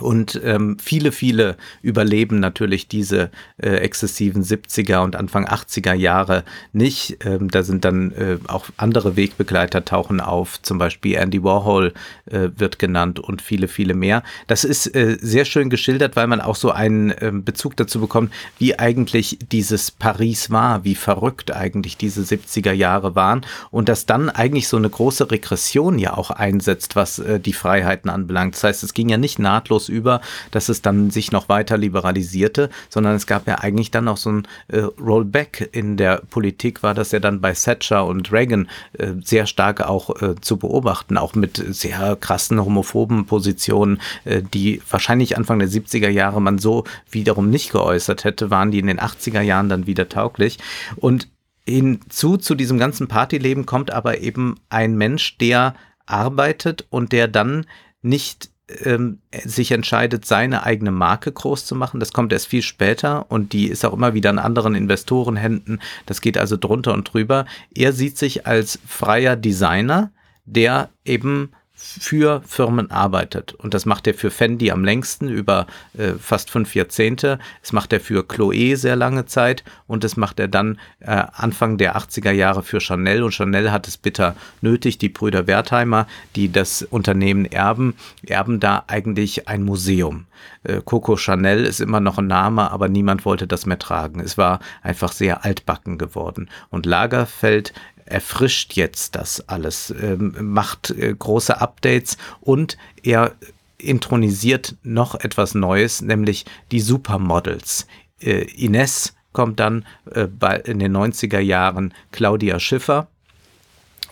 und 0.00 0.40
ähm, 0.44 0.76
viele, 0.80 1.12
viele 1.12 1.56
überleben 1.80 2.40
natürlich 2.40 2.88
diese 2.88 3.30
äh, 3.58 3.68
exzessiven 3.76 4.42
70er 4.42 5.04
und 5.04 5.14
Anfang 5.14 5.46
80er 5.46 5.94
Jahre 5.94 6.42
nicht. 6.72 7.24
Ähm, 7.24 7.48
da 7.48 7.62
sind 7.62 7.84
dann 7.84 8.10
äh, 8.12 8.38
auch 8.48 8.66
andere 8.76 9.16
Wegbegleiter 9.16 9.84
tauchen 9.84 10.20
auf, 10.20 10.60
zum 10.62 10.78
Beispiel 10.78 11.14
Andy 11.14 11.44
Warhol 11.44 11.92
äh, 12.26 12.48
wird 12.56 12.80
genannt 12.80 13.20
und 13.20 13.40
viele, 13.40 13.68
viele 13.68 13.94
mehr. 13.94 14.24
Das 14.48 14.64
ist 14.64 14.94
äh, 14.96 15.16
sehr 15.20 15.44
schön 15.44 15.70
geschildert, 15.70 16.16
weil 16.16 16.26
man 16.26 16.40
auch 16.40 16.56
so 16.56 16.72
einen 16.72 17.10
äh, 17.10 17.30
Bezug 17.32 17.76
dazu 17.76 18.00
bekommt, 18.00 18.32
wie 18.58 18.76
eigentlich 18.78 19.38
dieses 19.52 19.92
Paris 19.92 20.50
war, 20.50 20.84
wie 20.84 20.96
verrückt 20.96 21.54
eigentlich 21.54 21.96
diese 21.96 22.22
70er 22.22 22.72
Jahre 22.72 23.14
waren 23.14 23.46
und 23.70 23.88
dass 23.88 24.06
dann 24.06 24.28
eigentlich 24.28 24.66
so 24.66 24.76
eine 24.76 24.90
große 24.90 25.30
Regression 25.30 26.00
ja 26.00 26.16
auch 26.16 26.30
einsetzt, 26.30 26.96
was 26.96 27.20
äh, 27.20 27.38
die 27.38 27.52
Freiheiten 27.52 28.10
anbelangt. 28.10 28.54
Das 28.54 28.64
heißt, 28.64 28.82
es 28.82 28.92
ging 28.92 29.08
ja 29.08 29.18
nicht 29.18 29.38
nahtlos 29.38 29.83
nahtlos 29.84 29.88
über, 29.88 30.20
dass 30.50 30.68
es 30.68 30.82
dann 30.82 31.10
sich 31.10 31.32
noch 31.32 31.48
weiter 31.48 31.76
liberalisierte, 31.76 32.70
sondern 32.88 33.14
es 33.14 33.26
gab 33.26 33.46
ja 33.46 33.56
eigentlich 33.56 33.90
dann 33.90 34.08
auch 34.08 34.16
so 34.16 34.30
ein 34.30 34.48
äh, 34.68 34.80
Rollback 35.00 35.70
in 35.72 35.96
der 35.96 36.22
Politik, 36.30 36.82
war 36.82 36.94
das 36.94 37.12
ja 37.12 37.20
dann 37.20 37.40
bei 37.40 37.52
Thatcher 37.52 38.06
und 38.06 38.32
Reagan 38.32 38.68
äh, 38.98 39.12
sehr 39.22 39.46
stark 39.46 39.82
auch 39.82 40.20
äh, 40.20 40.34
zu 40.40 40.56
beobachten, 40.56 41.16
auch 41.16 41.34
mit 41.34 41.62
sehr 41.68 42.16
krassen 42.16 42.62
homophoben 42.64 43.26
Positionen, 43.26 44.00
äh, 44.24 44.42
die 44.42 44.82
wahrscheinlich 44.90 45.36
Anfang 45.36 45.58
der 45.58 45.68
70er 45.68 46.08
Jahre 46.08 46.40
man 46.40 46.58
so 46.58 46.84
wiederum 47.10 47.50
nicht 47.50 47.72
geäußert 47.72 48.24
hätte, 48.24 48.50
waren 48.50 48.70
die 48.70 48.78
in 48.78 48.86
den 48.86 49.00
80er 49.00 49.40
Jahren 49.40 49.68
dann 49.68 49.86
wieder 49.86 50.08
tauglich. 50.08 50.58
Und 50.96 51.28
hinzu 51.66 52.36
zu 52.36 52.54
diesem 52.54 52.78
ganzen 52.78 53.08
Partyleben 53.08 53.64
kommt 53.64 53.90
aber 53.90 54.18
eben 54.18 54.56
ein 54.68 54.96
Mensch, 54.96 55.38
der 55.38 55.74
arbeitet 56.06 56.86
und 56.90 57.12
der 57.12 57.28
dann 57.28 57.66
nicht 58.02 58.50
ähm, 58.68 59.18
sich 59.44 59.72
entscheidet, 59.72 60.24
seine 60.24 60.64
eigene 60.64 60.90
Marke 60.90 61.30
groß 61.30 61.66
zu 61.66 61.74
machen. 61.74 62.00
Das 62.00 62.12
kommt 62.12 62.32
erst 62.32 62.46
viel 62.46 62.62
später 62.62 63.30
und 63.30 63.52
die 63.52 63.68
ist 63.68 63.84
auch 63.84 63.92
immer 63.92 64.14
wieder 64.14 64.30
in 64.30 64.38
anderen 64.38 64.74
Investorenhänden. 64.74 65.80
Das 66.06 66.20
geht 66.20 66.38
also 66.38 66.56
drunter 66.56 66.94
und 66.94 67.12
drüber. 67.12 67.44
Er 67.74 67.92
sieht 67.92 68.16
sich 68.16 68.46
als 68.46 68.78
freier 68.86 69.36
Designer, 69.36 70.12
der 70.46 70.90
eben 71.04 71.50
für 71.76 72.40
Firmen 72.46 72.90
arbeitet. 72.90 73.52
Und 73.52 73.74
das 73.74 73.84
macht 73.84 74.06
er 74.06 74.14
für 74.14 74.30
Fendi 74.30 74.70
am 74.70 74.84
längsten, 74.84 75.28
über 75.28 75.66
äh, 75.98 76.12
fast 76.12 76.50
fünf 76.50 76.74
Jahrzehnte. 76.74 77.38
Das 77.62 77.72
macht 77.72 77.92
er 77.92 78.00
für 78.00 78.22
Chloé 78.22 78.76
sehr 78.76 78.94
lange 78.94 79.26
Zeit 79.26 79.64
und 79.88 80.04
das 80.04 80.16
macht 80.16 80.38
er 80.38 80.46
dann 80.48 80.78
äh, 81.00 81.24
Anfang 81.32 81.76
der 81.76 81.96
80er 81.96 82.30
Jahre 82.30 82.62
für 82.62 82.80
Chanel. 82.80 83.24
Und 83.24 83.34
Chanel 83.34 83.72
hat 83.72 83.88
es 83.88 83.96
bitter 83.96 84.36
nötig. 84.60 84.98
Die 84.98 85.08
Brüder 85.08 85.46
Wertheimer, 85.48 86.06
die 86.36 86.50
das 86.50 86.82
Unternehmen 86.82 87.44
erben, 87.44 87.94
erben 88.24 88.60
da 88.60 88.84
eigentlich 88.86 89.48
ein 89.48 89.64
Museum. 89.64 90.26
Äh, 90.62 90.80
Coco 90.84 91.16
Chanel 91.16 91.64
ist 91.64 91.80
immer 91.80 92.00
noch 92.00 92.18
ein 92.18 92.26
Name, 92.26 92.70
aber 92.70 92.88
niemand 92.88 93.24
wollte 93.24 93.46
das 93.46 93.66
mehr 93.66 93.78
tragen. 93.78 94.20
Es 94.20 94.38
war 94.38 94.60
einfach 94.82 95.12
sehr 95.12 95.44
altbacken 95.44 95.98
geworden. 95.98 96.48
Und 96.70 96.86
Lagerfeld 96.86 97.72
erfrischt 98.06 98.74
jetzt 98.74 99.14
das 99.14 99.48
alles, 99.48 99.92
ähm, 100.00 100.34
macht 100.40 100.90
äh, 100.90 101.14
große 101.16 101.60
Updates 101.60 102.16
und 102.40 102.76
er 103.02 103.32
intronisiert 103.78 104.76
noch 104.82 105.14
etwas 105.14 105.54
Neues, 105.54 106.02
nämlich 106.02 106.44
die 106.70 106.80
Supermodels. 106.80 107.86
Äh, 108.20 108.44
Ines 108.56 109.14
kommt 109.32 109.60
dann 109.60 109.84
äh, 110.10 110.28
in 110.64 110.78
den 110.78 110.96
90er 110.96 111.40
Jahren 111.40 111.92
Claudia 112.12 112.58
Schiffer. 112.60 113.08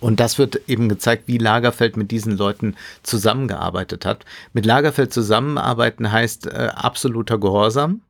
Und 0.01 0.19
das 0.19 0.37
wird 0.37 0.61
eben 0.69 0.89
gezeigt, 0.89 1.25
wie 1.29 1.39
Lagerfeld 1.39 1.97
mit 1.97 2.11
diesen 2.11 2.37
Leuten 2.37 2.75
zusammengearbeitet 3.05 4.05
hat. 4.05 4.25
Mit 4.53 4.67
Lagerfeld 4.67 5.13
zusammenarbeiten 5.13 6.11
heißt 6.11 6.49
äh, 6.49 6.71
absoluter 6.75 7.39
Gehorsam 7.39 8.01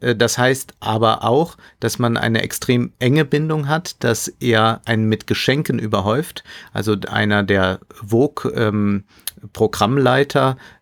das 0.00 0.38
heißt 0.38 0.74
aber 0.80 1.24
auch, 1.24 1.56
dass 1.80 1.98
man 1.98 2.16
eine 2.16 2.42
extrem 2.42 2.92
enge 2.98 3.24
Bindung 3.24 3.68
hat, 3.68 4.02
dass 4.04 4.28
er 4.40 4.80
einen 4.84 5.08
mit 5.08 5.26
Geschenken 5.26 5.78
überhäuft. 5.78 6.44
Also 6.72 6.96
einer 7.08 7.42
der 7.42 7.80
Vogue 7.90 8.52
ähm, 8.52 9.04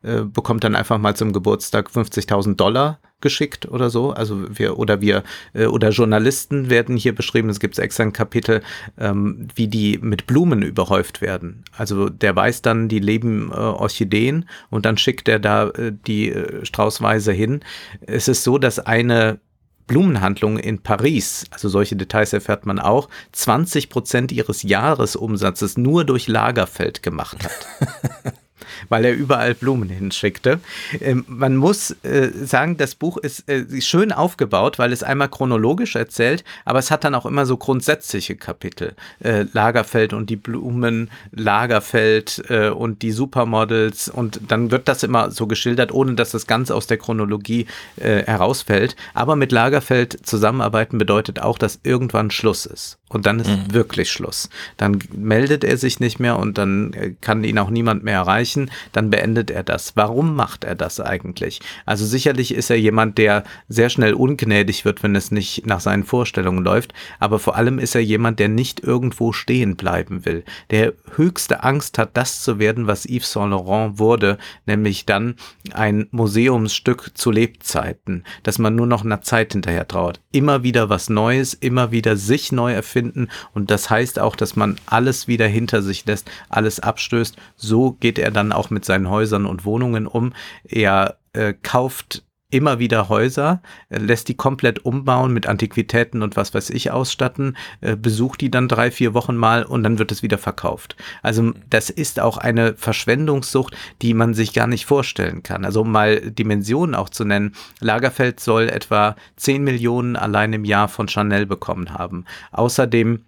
äh, 0.02 0.20
bekommt 0.22 0.64
dann 0.64 0.74
einfach 0.74 0.98
mal 0.98 1.16
zum 1.16 1.32
Geburtstag 1.32 1.88
50.000 1.90 2.56
Dollar 2.56 2.98
geschickt 3.24 3.66
oder 3.66 3.90
so. 3.90 4.12
Also 4.12 4.44
wir 4.56 4.78
oder 4.78 5.00
wir 5.00 5.24
äh, 5.54 5.66
oder 5.66 5.88
Journalisten 5.90 6.70
werden 6.70 6.96
hier 6.96 7.14
beschrieben. 7.14 7.48
Es 7.48 7.58
gibt 7.58 7.76
extra 7.76 8.04
ein 8.04 8.12
Kapitel, 8.12 8.62
ähm, 8.96 9.48
wie 9.56 9.66
die 9.66 9.98
mit 9.98 10.28
Blumen 10.28 10.62
überhäuft 10.62 11.20
werden. 11.20 11.64
Also 11.76 12.08
der 12.08 12.36
weiß 12.36 12.62
dann, 12.62 12.88
die 12.88 13.00
leben 13.00 13.50
äh, 13.50 13.56
Orchideen 13.56 14.48
und 14.70 14.86
dann 14.86 14.96
schickt 14.96 15.26
er 15.26 15.40
da 15.40 15.70
äh, 15.70 15.92
die 16.06 16.30
äh, 16.30 16.64
Straußweise 16.64 17.32
hin. 17.32 17.60
Es 18.06 18.28
ist 18.28 18.44
so, 18.44 18.58
dass 18.58 18.78
eine 18.78 19.40
Blumenhandlung 19.86 20.58
in 20.58 20.82
Paris, 20.82 21.44
also 21.50 21.68
solche 21.68 21.96
Details 21.96 22.32
erfährt 22.32 22.66
man 22.66 22.78
auch, 22.78 23.08
20 23.32 23.88
Prozent 23.88 24.32
ihres 24.32 24.62
Jahresumsatzes 24.62 25.76
nur 25.76 26.04
durch 26.04 26.28
Lagerfeld 26.28 27.02
gemacht 27.02 27.38
hat. 27.42 28.34
weil 28.88 29.04
er 29.04 29.14
überall 29.14 29.54
Blumen 29.54 29.88
hinschickte. 29.88 30.60
Ähm, 31.00 31.24
man 31.28 31.56
muss 31.56 31.90
äh, 32.02 32.30
sagen, 32.44 32.76
das 32.76 32.94
Buch 32.94 33.16
ist 33.16 33.48
äh, 33.48 33.80
schön 33.80 34.12
aufgebaut, 34.12 34.78
weil 34.78 34.92
es 34.92 35.02
einmal 35.02 35.28
chronologisch 35.28 35.96
erzählt, 35.96 36.44
aber 36.64 36.78
es 36.78 36.90
hat 36.90 37.04
dann 37.04 37.14
auch 37.14 37.26
immer 37.26 37.46
so 37.46 37.56
grundsätzliche 37.56 38.36
Kapitel. 38.36 38.94
Äh, 39.20 39.46
Lagerfeld 39.52 40.12
und 40.12 40.30
die 40.30 40.36
Blumen, 40.36 41.10
Lagerfeld 41.32 42.42
und 42.76 43.02
die 43.02 43.12
Supermodels 43.12 44.08
und 44.08 44.40
dann 44.48 44.70
wird 44.70 44.88
das 44.88 45.02
immer 45.02 45.30
so 45.30 45.46
geschildert, 45.46 45.92
ohne 45.92 46.14
dass 46.14 46.30
das 46.30 46.46
ganz 46.46 46.70
aus 46.70 46.86
der 46.86 46.98
Chronologie 46.98 47.66
herausfällt. 47.96 48.96
Aber 49.14 49.36
mit 49.36 49.52
Lagerfeld 49.52 50.26
zusammenarbeiten 50.26 50.98
bedeutet 50.98 51.40
auch, 51.40 51.58
dass 51.58 51.80
irgendwann 51.82 52.30
Schluss 52.30 52.66
ist. 52.66 52.98
Und 53.14 53.26
dann 53.26 53.38
ist 53.38 53.48
mhm. 53.48 53.72
wirklich 53.72 54.10
Schluss. 54.10 54.50
Dann 54.76 54.98
meldet 55.12 55.62
er 55.62 55.76
sich 55.76 56.00
nicht 56.00 56.18
mehr 56.18 56.36
und 56.36 56.58
dann 56.58 56.92
äh, 56.94 57.12
kann 57.20 57.44
ihn 57.44 57.58
auch 57.60 57.70
niemand 57.70 58.02
mehr 58.02 58.16
erreichen. 58.16 58.72
Dann 58.90 59.08
beendet 59.08 59.52
er 59.52 59.62
das. 59.62 59.92
Warum 59.94 60.34
macht 60.34 60.64
er 60.64 60.74
das 60.74 60.98
eigentlich? 60.98 61.60
Also 61.86 62.04
sicherlich 62.06 62.52
ist 62.52 62.70
er 62.70 62.76
jemand, 62.76 63.16
der 63.16 63.44
sehr 63.68 63.88
schnell 63.88 64.14
ungnädig 64.14 64.84
wird, 64.84 65.04
wenn 65.04 65.14
es 65.14 65.30
nicht 65.30 65.64
nach 65.64 65.78
seinen 65.78 66.02
Vorstellungen 66.02 66.64
läuft. 66.64 66.92
Aber 67.20 67.38
vor 67.38 67.54
allem 67.54 67.78
ist 67.78 67.94
er 67.94 68.02
jemand, 68.02 68.40
der 68.40 68.48
nicht 68.48 68.80
irgendwo 68.80 69.32
stehen 69.32 69.76
bleiben 69.76 70.24
will. 70.26 70.42
Der 70.70 70.92
höchste 71.14 71.62
Angst 71.62 71.98
hat, 71.98 72.16
das 72.16 72.42
zu 72.42 72.58
werden, 72.58 72.88
was 72.88 73.06
Yves 73.06 73.30
Saint 73.30 73.50
Laurent 73.50 74.00
wurde, 74.00 74.38
nämlich 74.66 75.06
dann 75.06 75.36
ein 75.72 76.08
Museumsstück 76.10 77.12
zu 77.14 77.30
Lebzeiten, 77.30 78.24
dass 78.42 78.58
man 78.58 78.74
nur 78.74 78.88
noch 78.88 79.04
einer 79.04 79.22
Zeit 79.22 79.52
hinterher 79.52 79.86
trauert. 79.86 80.20
Immer 80.32 80.64
wieder 80.64 80.88
was 80.88 81.08
Neues, 81.08 81.54
immer 81.54 81.92
wieder 81.92 82.16
sich 82.16 82.50
neu 82.50 82.72
erfinden 82.72 83.03
finden. 83.04 83.28
Und 83.52 83.70
das 83.70 83.90
heißt 83.90 84.18
auch, 84.18 84.36
dass 84.36 84.56
man 84.56 84.76
alles 84.86 85.28
wieder 85.28 85.46
hinter 85.46 85.82
sich 85.82 86.06
lässt, 86.06 86.30
alles 86.48 86.80
abstößt. 86.80 87.36
So 87.56 87.92
geht 87.92 88.18
er 88.18 88.30
dann 88.30 88.52
auch 88.52 88.70
mit 88.70 88.84
seinen 88.84 89.10
Häusern 89.10 89.46
und 89.46 89.64
Wohnungen 89.64 90.06
um. 90.06 90.32
Er 90.64 91.18
äh, 91.32 91.52
kauft 91.62 92.24
immer 92.54 92.78
wieder 92.78 93.08
Häuser, 93.08 93.60
lässt 93.90 94.28
die 94.28 94.36
komplett 94.36 94.84
umbauen 94.84 95.32
mit 95.32 95.48
Antiquitäten 95.48 96.22
und 96.22 96.36
was 96.36 96.54
weiß 96.54 96.70
ich 96.70 96.92
ausstatten, 96.92 97.56
äh, 97.80 97.96
besucht 97.96 98.40
die 98.40 98.50
dann 98.50 98.68
drei, 98.68 98.92
vier 98.92 99.12
Wochen 99.12 99.34
mal 99.34 99.64
und 99.64 99.82
dann 99.82 99.98
wird 99.98 100.12
es 100.12 100.22
wieder 100.22 100.38
verkauft. 100.38 100.94
Also 101.20 101.52
das 101.68 101.90
ist 101.90 102.20
auch 102.20 102.38
eine 102.38 102.74
Verschwendungssucht, 102.76 103.76
die 104.02 104.14
man 104.14 104.34
sich 104.34 104.52
gar 104.52 104.68
nicht 104.68 104.86
vorstellen 104.86 105.42
kann. 105.42 105.64
Also 105.64 105.80
um 105.80 105.90
mal 105.90 106.30
Dimensionen 106.30 106.94
auch 106.94 107.08
zu 107.08 107.24
nennen, 107.24 107.56
Lagerfeld 107.80 108.38
soll 108.38 108.68
etwa 108.68 109.16
10 109.34 109.64
Millionen 109.64 110.14
allein 110.14 110.52
im 110.52 110.64
Jahr 110.64 110.86
von 110.86 111.08
Chanel 111.08 111.46
bekommen 111.46 111.92
haben. 111.92 112.24
Außerdem 112.52 113.20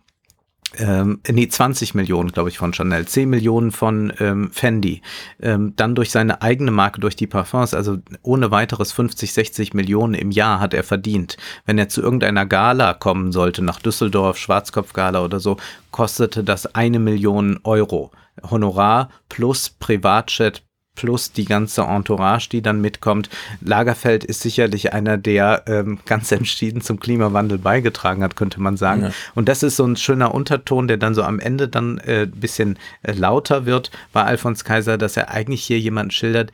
ähm, 0.78 1.20
nee, 1.30 1.48
20 1.48 1.94
Millionen, 1.94 2.32
glaube 2.32 2.48
ich, 2.48 2.58
von 2.58 2.72
Chanel, 2.72 3.06
10 3.06 3.30
Millionen 3.30 3.72
von 3.72 4.12
ähm, 4.18 4.50
Fendi, 4.52 5.00
ähm, 5.40 5.74
dann 5.76 5.94
durch 5.94 6.10
seine 6.10 6.42
eigene 6.42 6.70
Marke, 6.70 7.00
durch 7.00 7.16
die 7.16 7.26
Parfums, 7.26 7.72
also 7.72 7.98
ohne 8.22 8.50
weiteres 8.50 8.92
50, 8.92 9.32
60 9.32 9.74
Millionen 9.74 10.14
im 10.14 10.30
Jahr 10.30 10.60
hat 10.60 10.74
er 10.74 10.82
verdient. 10.82 11.36
Wenn 11.64 11.78
er 11.78 11.88
zu 11.88 12.02
irgendeiner 12.02 12.46
Gala 12.46 12.94
kommen 12.94 13.32
sollte, 13.32 13.62
nach 13.62 13.80
Düsseldorf, 13.80 14.38
Schwarzkopfgala 14.38 15.24
oder 15.24 15.40
so, 15.40 15.56
kostete 15.92 16.44
das 16.44 16.74
eine 16.74 16.98
Million 16.98 17.60
Euro. 17.62 18.10
Honorar 18.50 19.10
plus 19.28 19.70
Privatjet 19.70 20.62
plus 20.96 21.30
die 21.30 21.44
ganze 21.44 21.82
Entourage, 21.82 22.48
die 22.48 22.62
dann 22.62 22.80
mitkommt. 22.80 23.30
Lagerfeld 23.60 24.24
ist 24.24 24.40
sicherlich 24.40 24.92
einer, 24.92 25.16
der 25.16 25.62
ähm, 25.66 25.98
ganz 26.06 26.32
entschieden 26.36 26.80
zum 26.80 26.98
Klimawandel 26.98 27.58
beigetragen 27.58 28.24
hat, 28.24 28.34
könnte 28.34 28.60
man 28.60 28.76
sagen. 28.76 29.02
Ja. 29.02 29.10
Und 29.36 29.48
das 29.48 29.62
ist 29.62 29.76
so 29.76 29.86
ein 29.86 29.96
schöner 29.96 30.34
Unterton, 30.34 30.88
der 30.88 30.96
dann 30.96 31.14
so 31.14 31.22
am 31.22 31.38
Ende 31.38 31.68
dann 31.68 32.00
ein 32.00 32.08
äh, 32.08 32.26
bisschen 32.26 32.78
äh, 33.02 33.12
lauter 33.12 33.66
wird 33.66 33.92
bei 34.12 34.24
Alfons 34.24 34.64
Kaiser, 34.64 34.98
dass 34.98 35.16
er 35.16 35.30
eigentlich 35.30 35.62
hier 35.62 35.78
jemanden 35.78 36.10
schildert, 36.10 36.52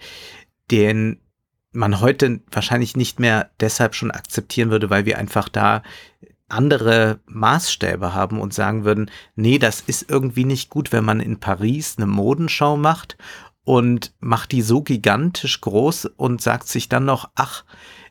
den 0.71 1.19
man 1.73 2.01
heute 2.01 2.41
wahrscheinlich 2.51 2.97
nicht 2.97 3.19
mehr 3.19 3.51
deshalb 3.61 3.95
schon 3.95 4.11
akzeptieren 4.11 4.71
würde, 4.71 4.91
weil 4.91 5.07
wir 5.07 5.19
einfach 5.19 5.49
da 5.49 5.83
andere 6.53 7.21
Maßstäbe 7.27 8.15
haben 8.15 8.39
und 8.39 8.53
sagen 8.53 8.85
würden, 8.85 9.11
nee, 9.35 9.59
das 9.59 9.81
ist 9.81 10.11
irgendwie 10.11 10.45
nicht 10.45 10.69
gut, 10.69 10.93
wenn 10.93 11.05
man 11.05 11.21
in 11.21 11.41
Paris 11.41 11.95
eine 11.97 12.07
Modenschau 12.07 12.77
macht 12.77 13.17
und 13.65 14.13
macht 14.21 14.53
die 14.53 14.63
so 14.63 14.83
gigantisch 14.83 15.61
groß 15.61 16.07
und 16.17 16.41
sagt 16.41 16.69
sich 16.69 16.89
dann 16.89 17.05
noch, 17.05 17.31
ach, 17.35 17.65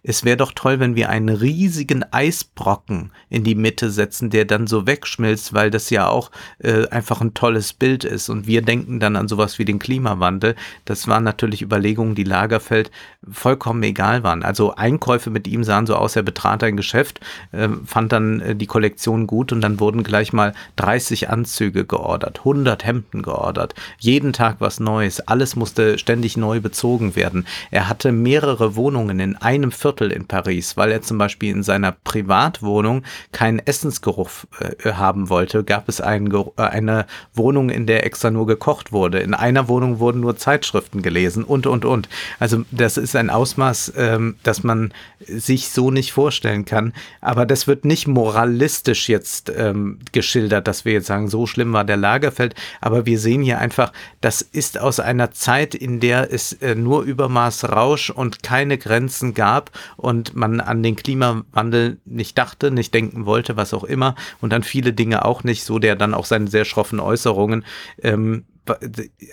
es 0.04 0.24
wäre 0.24 0.38
doch 0.38 0.52
toll, 0.54 0.80
wenn 0.80 0.96
wir 0.96 1.10
einen 1.10 1.30
riesigen 1.30 2.04
Eisbrocken 2.12 3.12
in 3.30 3.44
die 3.44 3.54
Mitte 3.54 3.92
setzen, 3.92 4.32
der 4.32 4.46
dann 4.46 4.66
so 4.66 4.88
wegschmilzt, 4.88 5.54
weil 5.54 5.70
das 5.70 5.92
ja 5.92 6.08
auch 6.08 6.32
äh, 6.58 6.88
einfach 6.88 7.22
ein 7.22 7.36
tolles 7.36 7.74
Bild 7.74 8.04
ist. 8.04 8.28
Und 8.30 8.48
wir 8.48 8.64
denken 8.64 9.00
dann 9.00 9.16
an 9.16 9.28
sowas 9.28 9.60
wie 9.60 9.66
den 9.66 9.78
Klimawandel. 9.78 10.56
Das 10.86 11.08
waren 11.08 11.24
natürlich 11.24 11.62
Überlegungen, 11.62 12.16
die 12.16 12.24
Lagerfeld 12.24 12.90
vollkommen 13.30 13.84
egal 13.84 14.24
waren. 14.24 14.42
Also 14.42 14.74
Einkäufe 14.74 15.30
mit 15.30 15.48
ihm 15.48 15.64
sahen 15.64 15.86
so 15.86 15.96
aus, 15.96 16.16
er 16.16 16.24
betrat 16.24 16.64
ein 16.64 16.78
Geschäft, 16.78 17.20
äh, 17.52 17.70
fand 17.86 18.12
dann 18.12 18.40
äh, 18.42 18.56
die 18.56 18.68
Kollektion 18.68 19.28
gut 19.28 19.52
und 19.52 19.62
dann 19.62 19.80
wurden 19.80 20.02
gleich 20.02 20.34
mal 20.34 20.54
30 20.78 21.30
Anzüge 21.30 21.86
geordert, 21.86 22.40
100 22.40 22.84
Hemden 22.84 23.22
geordert, 23.22 23.76
jeden 24.00 24.34
Tag 24.34 24.56
was 24.60 24.80
Neues, 24.80 25.20
alles 25.22 25.56
musste 25.56 26.00
ständig 26.00 26.38
neu 26.38 26.60
bezogen 26.60 27.16
werden. 27.16 27.46
Er 27.70 27.88
hatte 27.88 28.12
mehrere 28.12 28.76
Wohnungen 28.76 29.20
in 29.20 29.36
einem 29.36 29.72
Viertel 29.72 29.91
Viertel 29.92 30.12
in 30.14 30.26
Paris, 30.26 30.78
weil 30.78 30.90
er 30.90 31.02
zum 31.02 31.18
Beispiel 31.18 31.52
in 31.52 31.64
seiner 31.64 31.92
Privatwohnung 31.92 33.04
keinen 33.34 33.60
Essensgeruch 33.60 34.30
äh, 34.60 34.94
haben 34.94 35.28
wollte, 35.28 35.66
gab 35.66 35.90
es 35.90 36.00
ein, 36.00 36.34
äh, 36.34 36.62
eine 36.62 37.06
Wohnung, 37.34 37.70
in 37.70 37.88
der 37.88 38.06
extra 38.06 38.32
nur 38.32 38.48
gekocht 38.48 38.94
wurde. 38.94 39.20
In 39.20 39.34
einer 39.34 39.68
Wohnung 39.68 40.00
wurden 40.00 40.22
nur 40.22 40.38
Zeitschriften 40.38 41.02
gelesen 41.02 41.44
und, 41.44 41.68
und, 41.68 41.84
und. 41.84 42.08
Also 42.40 42.64
das 42.72 42.96
ist 42.96 43.18
ein 43.18 43.30
Ausmaß, 43.30 43.94
ähm, 43.98 44.38
das 44.44 44.64
man 44.64 44.94
sich 45.28 45.70
so 45.70 45.92
nicht 45.92 46.14
vorstellen 46.14 46.64
kann. 46.64 46.94
Aber 47.20 47.46
das 47.46 47.68
wird 47.68 47.84
nicht 47.84 48.08
moralistisch 48.08 49.10
jetzt 49.10 49.52
ähm, 49.54 50.00
geschildert, 50.14 50.70
dass 50.70 50.86
wir 50.86 50.94
jetzt 50.94 51.08
sagen, 51.08 51.28
so 51.28 51.48
schlimm 51.48 51.74
war 51.74 51.84
der 51.84 51.98
Lagerfeld. 51.98 52.56
Aber 52.80 53.06
wir 53.06 53.20
sehen 53.20 53.42
hier 53.42 53.60
einfach, 53.60 53.92
das 54.22 54.42
ist 54.42 54.80
aus 54.80 55.02
einer 55.02 55.32
Zeit, 55.32 55.76
in 55.76 56.00
der 56.00 56.32
es 56.32 56.54
äh, 56.54 56.76
nur 56.76 57.04
Übermaß 57.04 57.70
Rausch 57.74 58.10
und 58.10 58.42
keine 58.42 58.78
Grenzen 58.78 59.34
gab 59.34 59.70
und 59.98 60.36
man 60.36 60.60
an 60.60 60.84
den 60.84 60.96
Klimawandel 60.96 62.00
nicht 62.06 62.38
dachte, 62.38 62.72
nicht 62.72 62.94
denken 62.94 63.26
wollte, 63.26 63.58
was 63.58 63.74
auch 63.74 63.84
immer 63.84 64.16
und 64.40 64.52
dann 64.52 64.64
viele 64.64 64.94
Dinge 64.94 65.26
auch 65.26 65.44
nicht, 65.44 65.64
so 65.64 65.80
der 65.80 65.96
dann 65.96 66.14
auch 66.14 66.26
seine 66.26 66.48
sehr 66.48 66.66
schroffen 66.66 67.00
Äußerungen. 67.00 67.66
Ähm, 68.02 68.46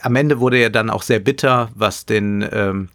am 0.03 0.17
Ende 0.17 0.41
wurde 0.41 0.59
er 0.59 0.71
dann 0.71 0.91
auch 0.91 1.03
sehr 1.03 1.21
bitter, 1.21 1.71
was 1.75 2.07
den 2.07 2.47
ähm, 2.51 2.89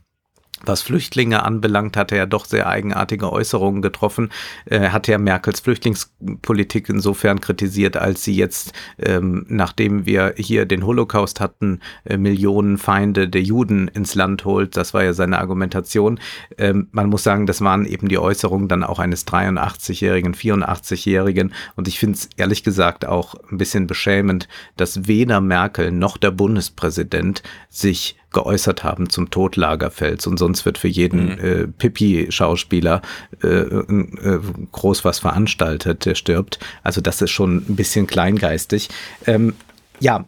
was 0.65 0.81
Flüchtlinge 0.81 1.43
anbelangt, 1.43 1.97
hat 1.97 2.11
er 2.11 2.19
ja 2.19 2.25
doch 2.25 2.45
sehr 2.45 2.67
eigenartige 2.67 3.31
Äußerungen 3.31 3.81
getroffen. 3.81 4.29
Er 4.65 4.93
hat 4.93 5.07
ja 5.07 5.17
Merkels 5.17 5.59
Flüchtlingspolitik 5.59 6.89
insofern 6.89 7.41
kritisiert, 7.41 7.97
als 7.97 8.23
sie 8.23 8.35
jetzt, 8.35 8.73
ähm, 8.97 9.45
nachdem 9.49 10.05
wir 10.05 10.33
hier 10.37 10.65
den 10.65 10.85
Holocaust 10.85 11.39
hatten, 11.39 11.81
äh, 12.05 12.17
Millionen 12.17 12.77
Feinde 12.77 13.27
der 13.27 13.41
Juden 13.41 13.87
ins 13.89 14.15
Land 14.15 14.45
holt. 14.45 14.77
Das 14.77 14.93
war 14.93 15.03
ja 15.03 15.13
seine 15.13 15.39
Argumentation. 15.39 16.19
Ähm, 16.57 16.87
man 16.91 17.09
muss 17.09 17.23
sagen, 17.23 17.45
das 17.45 17.61
waren 17.61 17.85
eben 17.85 18.07
die 18.07 18.17
Äußerungen 18.17 18.67
dann 18.67 18.83
auch 18.83 18.99
eines 18.99 19.27
83-jährigen, 19.27 20.33
84-jährigen. 20.33 21.53
Und 21.75 21.87
ich 21.87 21.99
finde 21.99 22.17
es 22.17 22.29
ehrlich 22.37 22.63
gesagt 22.63 23.05
auch 23.05 23.35
ein 23.51 23.57
bisschen 23.57 23.87
beschämend, 23.87 24.47
dass 24.77 25.07
weder 25.07 25.41
Merkel 25.41 25.91
noch 25.91 26.17
der 26.17 26.31
Bundespräsident 26.31 27.43
sich 27.69 28.17
geäußert 28.33 28.83
haben 28.83 29.09
zum 29.09 29.29
Tod 29.29 29.55
Lagerfelds 29.55 30.27
und 30.27 30.37
sonst 30.37 30.65
wird 30.65 30.77
für 30.77 30.87
jeden 30.87 31.25
mhm. 31.25 31.39
äh, 31.39 31.67
Pippi-Schauspieler 31.67 33.01
äh, 33.41 33.47
äh, 33.47 34.39
groß 34.71 35.05
was 35.05 35.19
veranstaltet, 35.19 36.05
der 36.05 36.15
stirbt. 36.15 36.59
Also 36.83 37.01
das 37.01 37.21
ist 37.21 37.31
schon 37.31 37.57
ein 37.57 37.75
bisschen 37.75 38.07
kleingeistig. 38.07 38.89
Ähm, 39.25 39.53
ja, 39.99 40.25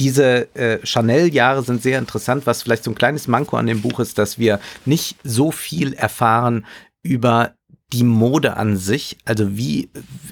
diese 0.00 0.54
äh, 0.54 0.84
Chanel-Jahre 0.84 1.62
sind 1.62 1.82
sehr 1.82 1.98
interessant. 1.98 2.46
Was 2.46 2.62
vielleicht 2.62 2.84
so 2.84 2.90
ein 2.90 2.96
kleines 2.96 3.28
Manko 3.28 3.56
an 3.56 3.66
dem 3.66 3.80
Buch 3.80 4.00
ist, 4.00 4.18
dass 4.18 4.38
wir 4.38 4.60
nicht 4.84 5.16
so 5.22 5.50
viel 5.50 5.92
erfahren 5.94 6.66
über 7.02 7.52
die 7.92 8.02
Mode 8.02 8.56
an 8.56 8.76
sich, 8.76 9.18
also 9.24 9.56
wie 9.56 9.88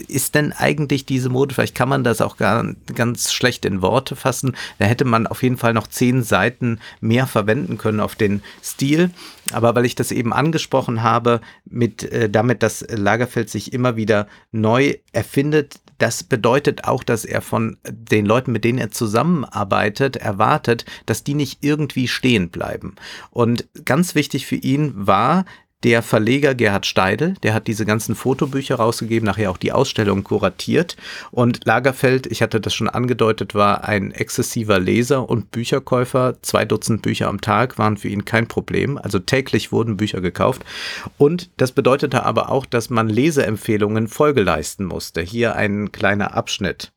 ist 0.08 0.34
denn 0.34 0.52
eigentlich 0.52 1.06
diese 1.06 1.28
Mode? 1.28 1.54
Vielleicht 1.54 1.76
kann 1.76 1.88
man 1.88 2.02
das 2.02 2.20
auch 2.20 2.36
gar, 2.36 2.64
ganz 2.94 3.32
schlecht 3.32 3.64
in 3.64 3.82
Worte 3.82 4.16
fassen. 4.16 4.56
Da 4.78 4.86
hätte 4.86 5.04
man 5.04 5.26
auf 5.26 5.42
jeden 5.42 5.58
Fall 5.58 5.72
noch 5.72 5.86
zehn 5.86 6.22
Seiten 6.22 6.80
mehr 7.00 7.26
verwenden 7.26 7.78
können 7.78 8.00
auf 8.00 8.16
den 8.16 8.42
Stil. 8.64 9.10
Aber 9.52 9.74
weil 9.74 9.84
ich 9.84 9.94
das 9.94 10.10
eben 10.10 10.32
angesprochen 10.32 11.02
habe, 11.02 11.40
mit 11.64 12.02
äh, 12.04 12.28
damit, 12.28 12.62
dass 12.62 12.84
Lagerfeld 12.88 13.48
sich 13.48 13.72
immer 13.72 13.96
wieder 13.96 14.26
neu 14.50 14.96
erfindet, 15.12 15.78
das 15.98 16.24
bedeutet 16.24 16.82
auch, 16.82 17.04
dass 17.04 17.24
er 17.24 17.42
von 17.42 17.76
den 17.88 18.26
Leuten, 18.26 18.50
mit 18.50 18.64
denen 18.64 18.78
er 18.78 18.90
zusammenarbeitet, 18.90 20.16
erwartet, 20.16 20.84
dass 21.06 21.22
die 21.22 21.34
nicht 21.34 21.58
irgendwie 21.62 22.08
stehen 22.08 22.50
bleiben. 22.50 22.96
Und 23.30 23.68
ganz 23.84 24.16
wichtig 24.16 24.46
für 24.46 24.56
ihn 24.56 24.92
war, 24.96 25.44
der 25.84 26.02
Verleger 26.02 26.54
Gerhard 26.54 26.86
Steidel, 26.86 27.34
der 27.42 27.54
hat 27.54 27.66
diese 27.66 27.84
ganzen 27.84 28.14
Fotobücher 28.14 28.76
rausgegeben, 28.76 29.26
nachher 29.26 29.50
auch 29.50 29.56
die 29.56 29.72
Ausstellung 29.72 30.24
kuratiert. 30.24 30.96
Und 31.30 31.64
Lagerfeld, 31.64 32.26
ich 32.26 32.42
hatte 32.42 32.60
das 32.60 32.74
schon 32.74 32.88
angedeutet, 32.88 33.54
war 33.54 33.84
ein 33.84 34.12
exzessiver 34.12 34.78
Leser 34.78 35.28
und 35.28 35.50
Bücherkäufer. 35.50 36.34
Zwei 36.42 36.64
Dutzend 36.64 37.02
Bücher 37.02 37.28
am 37.28 37.40
Tag 37.40 37.78
waren 37.78 37.96
für 37.96 38.08
ihn 38.08 38.24
kein 38.24 38.46
Problem. 38.46 38.98
Also 38.98 39.18
täglich 39.18 39.72
wurden 39.72 39.96
Bücher 39.96 40.20
gekauft. 40.20 40.62
Und 41.18 41.50
das 41.56 41.72
bedeutete 41.72 42.24
aber 42.24 42.50
auch, 42.50 42.66
dass 42.66 42.90
man 42.90 43.08
Leseempfehlungen 43.08 44.08
Folge 44.08 44.42
leisten 44.42 44.84
musste. 44.84 45.20
Hier 45.20 45.56
ein 45.56 45.92
kleiner 45.92 46.34
Abschnitt. 46.34 46.92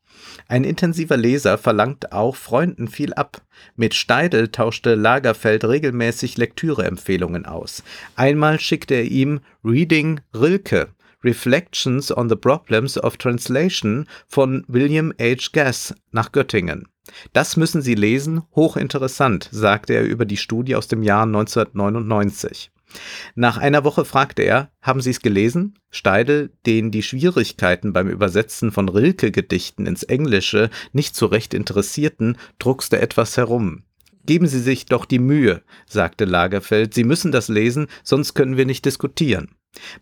Ein 0.48 0.64
intensiver 0.64 1.16
Leser 1.16 1.58
verlangt 1.58 2.12
auch 2.12 2.36
Freunden 2.36 2.88
viel 2.88 3.14
ab. 3.14 3.42
Mit 3.76 3.94
Steidel 3.94 4.48
tauschte 4.48 4.94
Lagerfeld 4.94 5.64
regelmäßig 5.64 6.36
Lektüreempfehlungen 6.36 7.46
aus. 7.46 7.82
Einmal 8.16 8.60
schickte 8.60 8.94
er 8.94 9.04
ihm 9.04 9.40
Reading 9.64 10.20
Rilke, 10.34 10.88
Reflections 11.24 12.16
on 12.16 12.28
the 12.28 12.36
Problems 12.36 12.96
of 12.98 13.16
Translation 13.16 14.06
von 14.28 14.64
William 14.68 15.12
H. 15.20 15.48
Gass 15.52 15.94
nach 16.12 16.32
Göttingen. 16.32 16.86
Das 17.32 17.56
müssen 17.56 17.82
Sie 17.82 17.94
lesen, 17.94 18.42
hochinteressant, 18.54 19.48
sagte 19.52 19.94
er 19.94 20.04
über 20.04 20.24
die 20.24 20.36
Studie 20.36 20.76
aus 20.76 20.88
dem 20.88 21.02
Jahr 21.02 21.22
1999. 21.22 22.70
Nach 23.34 23.56
einer 23.56 23.84
Woche 23.84 24.04
fragte 24.04 24.42
er, 24.42 24.70
haben 24.82 25.00
Sie 25.00 25.10
es 25.10 25.20
gelesen? 25.20 25.78
Steidel, 25.90 26.52
den 26.66 26.90
die 26.90 27.02
Schwierigkeiten 27.02 27.92
beim 27.92 28.08
Übersetzen 28.08 28.72
von 28.72 28.88
Rilke-Gedichten 28.88 29.86
ins 29.86 30.02
Englische 30.02 30.70
nicht 30.92 31.16
so 31.16 31.26
recht 31.26 31.54
interessierten, 31.54 32.38
druckste 32.58 33.00
etwas 33.00 33.36
herum. 33.36 33.84
Geben 34.24 34.48
Sie 34.48 34.60
sich 34.60 34.86
doch 34.86 35.04
die 35.04 35.20
Mühe, 35.20 35.62
sagte 35.86 36.24
Lagerfeld, 36.24 36.94
Sie 36.94 37.04
müssen 37.04 37.30
das 37.30 37.48
lesen, 37.48 37.86
sonst 38.02 38.34
können 38.34 38.56
wir 38.56 38.66
nicht 38.66 38.84
diskutieren. 38.84 39.50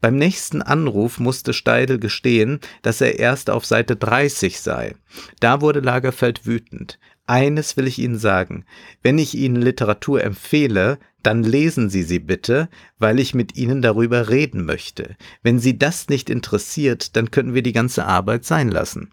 Beim 0.01 0.17
nächsten 0.17 0.63
Anruf 0.63 1.19
musste 1.19 1.53
Steidel 1.53 1.99
gestehen, 1.99 2.61
dass 2.83 3.01
er 3.01 3.19
erst 3.19 3.51
auf 3.51 3.67
Seite 3.67 3.97
30 3.97 4.61
sei. 4.61 4.95
Da 5.41 5.61
wurde 5.61 5.81
Lagerfeld 5.81 6.47
wütend. 6.47 6.99
Eines 7.27 7.77
will 7.77 7.87
ich 7.87 7.99
Ihnen 7.99 8.19
sagen. 8.19 8.65
Wenn 9.03 9.19
ich 9.19 9.35
Ihnen 9.35 9.57
Literatur 9.57 10.23
empfehle, 10.23 10.99
dann 11.23 11.43
lesen 11.43 11.89
Sie 11.89 12.03
sie 12.03 12.19
bitte, 12.19 12.69
weil 12.99 13.19
ich 13.19 13.35
mit 13.35 13.57
Ihnen 13.57 13.81
darüber 13.81 14.29
reden 14.29 14.65
möchte. 14.65 15.17
Wenn 15.43 15.59
Sie 15.59 15.79
das 15.79 16.09
nicht 16.09 16.29
interessiert, 16.29 17.17
dann 17.17 17.31
können 17.31 17.55
wir 17.55 17.63
die 17.63 17.73
ganze 17.73 18.05
Arbeit 18.05 18.45
sein 18.45 18.71
lassen. 18.71 19.11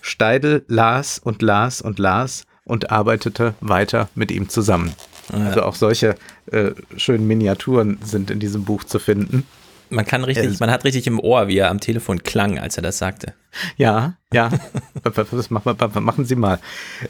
Steidel 0.00 0.64
las 0.66 1.18
und 1.18 1.42
las 1.42 1.80
und 1.80 1.98
las 1.98 2.44
und 2.64 2.90
arbeitete 2.90 3.54
weiter 3.60 4.08
mit 4.14 4.30
ihm 4.30 4.48
zusammen. 4.48 4.94
Also 5.32 5.62
auch 5.62 5.74
solche 5.74 6.16
äh, 6.46 6.72
schönen 6.96 7.26
Miniaturen 7.26 7.98
sind 8.02 8.30
in 8.30 8.40
diesem 8.40 8.64
Buch 8.64 8.84
zu 8.84 8.98
finden. 8.98 9.46
Man 9.90 10.04
kann 10.04 10.24
richtig, 10.24 10.58
man 10.60 10.70
hat 10.70 10.84
richtig 10.84 11.06
im 11.06 11.20
Ohr, 11.20 11.48
wie 11.48 11.58
er 11.58 11.70
am 11.70 11.80
Telefon 11.80 12.22
klang, 12.22 12.58
als 12.58 12.76
er 12.76 12.82
das 12.82 12.98
sagte. 12.98 13.34
Ja, 13.76 14.16
ja. 14.32 14.50
das 15.02 15.50
machen, 15.50 16.24
Sie 16.24 16.36
mal. 16.36 16.58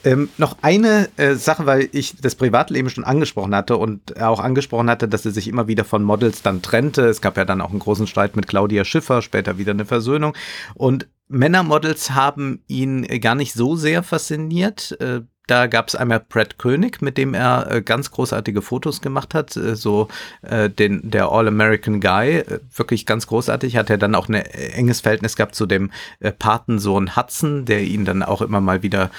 Ähm, 0.04 0.28
noch 0.36 0.56
eine 0.62 1.08
äh, 1.16 1.34
Sache, 1.34 1.66
weil 1.66 1.88
ich 1.92 2.16
das 2.20 2.34
Privatleben 2.34 2.90
schon 2.90 3.04
angesprochen 3.04 3.54
hatte 3.54 3.76
und 3.76 4.20
auch 4.20 4.40
angesprochen 4.40 4.90
hatte, 4.90 5.08
dass 5.08 5.24
er 5.24 5.32
sich 5.32 5.48
immer 5.48 5.68
wieder 5.68 5.84
von 5.84 6.02
Models 6.02 6.42
dann 6.42 6.62
trennte. 6.62 7.06
Es 7.06 7.20
gab 7.20 7.36
ja 7.36 7.44
dann 7.44 7.60
auch 7.60 7.70
einen 7.70 7.78
großen 7.78 8.06
Streit 8.06 8.36
mit 8.36 8.46
Claudia 8.46 8.84
Schiffer, 8.84 9.22
später 9.22 9.58
wieder 9.58 9.72
eine 9.72 9.86
Versöhnung. 9.86 10.34
Und 10.74 11.06
Männermodels 11.28 12.10
haben 12.10 12.62
ihn 12.66 13.06
gar 13.20 13.34
nicht 13.34 13.54
so 13.54 13.76
sehr 13.76 14.02
fasziniert. 14.02 14.96
Äh, 15.00 15.22
da 15.46 15.66
gab 15.66 15.88
es 15.88 15.94
einmal 15.94 16.20
Brad 16.20 16.58
König, 16.58 17.02
mit 17.02 17.18
dem 17.18 17.34
er 17.34 17.70
äh, 17.70 17.82
ganz 17.82 18.10
großartige 18.10 18.62
Fotos 18.62 19.02
gemacht 19.02 19.34
hat, 19.34 19.56
äh, 19.56 19.76
so 19.76 20.08
äh, 20.42 20.70
den 20.70 21.10
der 21.10 21.28
All-American 21.28 22.00
Guy, 22.00 22.38
äh, 22.38 22.60
wirklich 22.74 23.04
ganz 23.04 23.26
großartig. 23.26 23.76
Hat 23.76 23.90
er 23.90 23.98
dann 23.98 24.14
auch 24.14 24.28
ein 24.28 24.34
äh, 24.34 24.42
enges 24.70 25.02
Verhältnis 25.02 25.36
gehabt 25.36 25.54
zu 25.54 25.66
dem 25.66 25.90
äh, 26.20 26.32
Patensohn 26.32 27.14
Hudson, 27.14 27.66
der 27.66 27.82
ihn 27.82 28.04
dann 28.04 28.22
auch 28.22 28.40
immer 28.40 28.60
mal 28.60 28.82
wieder 28.82 29.10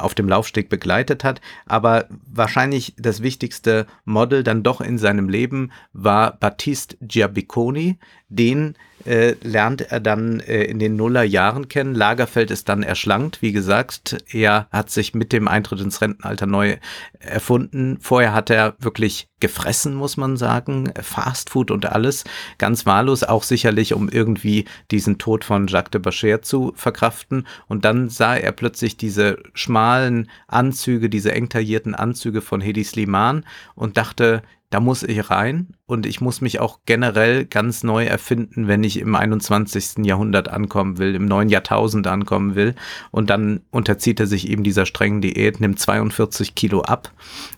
auf 0.00 0.14
dem 0.14 0.28
Laufsteg 0.28 0.68
begleitet 0.68 1.24
hat. 1.24 1.40
Aber 1.66 2.06
wahrscheinlich 2.32 2.94
das 2.96 3.22
wichtigste 3.22 3.86
Model 4.04 4.42
dann 4.42 4.62
doch 4.62 4.80
in 4.80 4.98
seinem 4.98 5.28
Leben 5.28 5.72
war 5.92 6.32
Battiste 6.32 6.96
Giabiconi, 7.00 7.98
den 8.28 8.76
äh, 9.04 9.34
lernt 9.42 9.80
er 9.92 10.00
dann 10.00 10.40
äh, 10.40 10.64
in 10.64 10.78
den 10.78 10.96
Nullerjahren 10.96 11.68
kennen. 11.68 11.94
Lagerfeld 11.94 12.50
ist 12.50 12.68
dann 12.68 12.82
erschlankt. 12.82 13.42
Wie 13.42 13.52
gesagt, 13.52 14.24
er 14.32 14.68
hat 14.70 14.90
sich 14.90 15.14
mit 15.14 15.32
dem 15.32 15.48
Eintritt 15.48 15.80
ins 15.80 16.00
Rentenalter 16.00 16.46
neu 16.46 16.76
erfunden. 17.18 17.98
Vorher 18.00 18.32
hat 18.32 18.50
er 18.50 18.74
wirklich 18.78 19.28
gefressen, 19.40 19.94
muss 19.94 20.16
man 20.16 20.36
sagen. 20.36 20.92
Fastfood 21.00 21.70
und 21.70 21.86
alles. 21.86 22.24
Ganz 22.58 22.86
wahllos, 22.86 23.24
auch 23.24 23.42
sicherlich, 23.42 23.92
um 23.92 24.08
irgendwie 24.08 24.64
diesen 24.90 25.18
Tod 25.18 25.44
von 25.44 25.66
Jacques 25.66 25.90
de 25.90 26.00
Bacher 26.00 26.42
zu 26.42 26.72
verkraften. 26.76 27.46
Und 27.66 27.84
dann 27.84 28.08
sah 28.08 28.36
er 28.36 28.52
plötzlich 28.52 28.96
diese 28.96 29.38
schmalen 29.52 30.30
Anzüge, 30.48 31.10
diese 31.10 31.32
eng 31.32 31.48
taillierten 31.48 31.94
Anzüge 31.94 32.40
von 32.40 32.60
Hedi 32.60 32.84
Sliman 32.84 33.44
und 33.74 33.96
dachte, 33.96 34.42
da 34.74 34.80
muss 34.80 35.04
ich 35.04 35.30
rein 35.30 35.68
und 35.86 36.04
ich 36.04 36.20
muss 36.20 36.40
mich 36.40 36.58
auch 36.58 36.80
generell 36.84 37.44
ganz 37.44 37.84
neu 37.84 38.06
erfinden, 38.06 38.66
wenn 38.66 38.82
ich 38.82 38.98
im 38.98 39.14
21. 39.14 40.04
Jahrhundert 40.04 40.48
ankommen 40.48 40.98
will, 40.98 41.14
im 41.14 41.26
neuen 41.26 41.48
Jahrtausend 41.48 42.08
ankommen 42.08 42.56
will. 42.56 42.74
Und 43.12 43.30
dann 43.30 43.60
unterzieht 43.70 44.18
er 44.18 44.26
sich 44.26 44.48
eben 44.48 44.64
dieser 44.64 44.84
strengen 44.84 45.20
Diät, 45.20 45.60
nimmt 45.60 45.78
42 45.78 46.56
Kilo 46.56 46.82
ab 46.82 47.12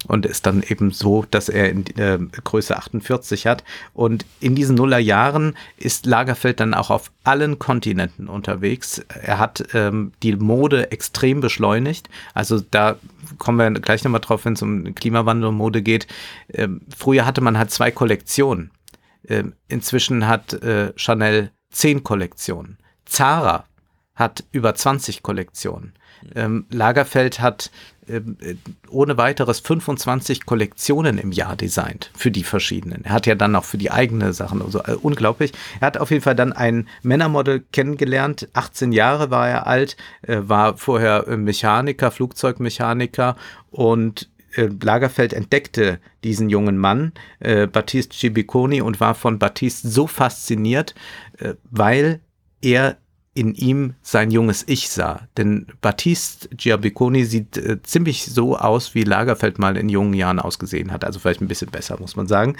und 0.06 0.26
ist 0.26 0.44
dann 0.44 0.62
eben 0.62 0.90
so, 0.90 1.24
dass 1.30 1.48
er 1.48 1.70
in 1.70 1.86
äh, 1.96 2.18
Größe 2.44 2.76
48 2.76 3.46
hat. 3.46 3.64
Und 3.94 4.26
in 4.40 4.54
diesen 4.54 4.76
Nullerjahren 4.76 5.56
ist 5.78 6.04
Lagerfeld 6.04 6.60
dann 6.60 6.74
auch 6.74 6.90
auf 6.90 7.10
allen 7.24 7.58
Kontinenten 7.58 8.28
unterwegs. 8.28 8.98
Er 9.08 9.38
hat 9.38 9.68
ähm, 9.72 10.12
die 10.22 10.36
Mode 10.36 10.92
extrem 10.92 11.40
beschleunigt. 11.40 12.10
Also 12.34 12.60
da 12.60 12.96
kommen 13.38 13.58
wir 13.58 13.80
gleich 13.80 14.04
nochmal 14.04 14.20
drauf, 14.20 14.44
wenn 14.44 14.54
es 14.54 14.62
um 14.62 14.94
Klimawandel 14.94 15.48
und 15.48 15.56
Mode 15.56 15.82
geht. 15.82 16.06
Ähm, 16.52 16.82
früher 16.96 17.26
hatte 17.26 17.40
man 17.40 17.58
halt 17.58 17.70
zwei 17.70 17.90
Kollektionen. 17.90 18.70
Ähm, 19.28 19.54
inzwischen 19.68 20.26
hat 20.26 20.52
äh, 20.54 20.92
Chanel 20.96 21.50
zehn 21.70 22.04
Kollektionen. 22.04 22.78
Zara 23.04 23.64
hat 24.14 24.44
über 24.50 24.74
20 24.74 25.22
Kollektionen. 25.22 25.94
Ähm, 26.34 26.66
Lagerfeld 26.70 27.40
hat 27.40 27.70
ähm, 28.08 28.36
äh, 28.40 28.54
ohne 28.88 29.18
weiteres 29.18 29.58
25 29.60 30.46
Kollektionen 30.46 31.18
im 31.18 31.32
Jahr 31.32 31.56
designt 31.56 32.10
für 32.16 32.30
die 32.30 32.44
verschiedenen. 32.44 33.04
Er 33.04 33.12
hat 33.12 33.26
ja 33.26 33.34
dann 33.34 33.56
auch 33.56 33.64
für 33.64 33.78
die 33.78 33.90
eigene 33.90 34.32
Sachen, 34.32 34.62
also 34.62 34.80
unglaublich. 35.02 35.52
Er 35.80 35.88
hat 35.88 35.98
auf 35.98 36.10
jeden 36.10 36.22
Fall 36.22 36.36
dann 36.36 36.52
ein 36.52 36.86
Männermodel 37.02 37.64
kennengelernt. 37.72 38.48
18 38.52 38.92
Jahre 38.92 39.30
war 39.30 39.48
er 39.48 39.66
alt, 39.66 39.96
äh, 40.22 40.38
war 40.42 40.76
vorher 40.76 41.36
Mechaniker, 41.36 42.10
Flugzeugmechaniker 42.10 43.36
und 43.70 44.30
Lagerfeld 44.56 45.34
entdeckte 45.34 45.98
diesen 46.24 46.48
jungen 46.48 46.78
Mann, 46.78 47.12
Battiste 47.40 48.16
Cibiconi, 48.16 48.80
und 48.80 49.00
war 49.00 49.14
von 49.14 49.38
Battiste 49.38 49.86
so 49.86 50.06
fasziniert, 50.06 50.94
weil 51.70 52.20
er 52.62 52.96
in 53.36 53.54
ihm 53.54 53.94
sein 54.02 54.30
junges 54.30 54.64
Ich 54.66 54.88
sah. 54.88 55.28
Denn 55.36 55.66
Battiste 55.82 56.48
Giabiconi 56.48 57.24
sieht 57.24 57.58
äh, 57.58 57.82
ziemlich 57.82 58.24
so 58.24 58.56
aus, 58.56 58.94
wie 58.94 59.04
Lagerfeld 59.04 59.58
mal 59.58 59.76
in 59.76 59.90
jungen 59.90 60.14
Jahren 60.14 60.40
ausgesehen 60.40 60.90
hat. 60.90 61.04
Also 61.04 61.18
vielleicht 61.18 61.42
ein 61.42 61.48
bisschen 61.48 61.70
besser, 61.70 62.00
muss 62.00 62.16
man 62.16 62.26
sagen. 62.26 62.56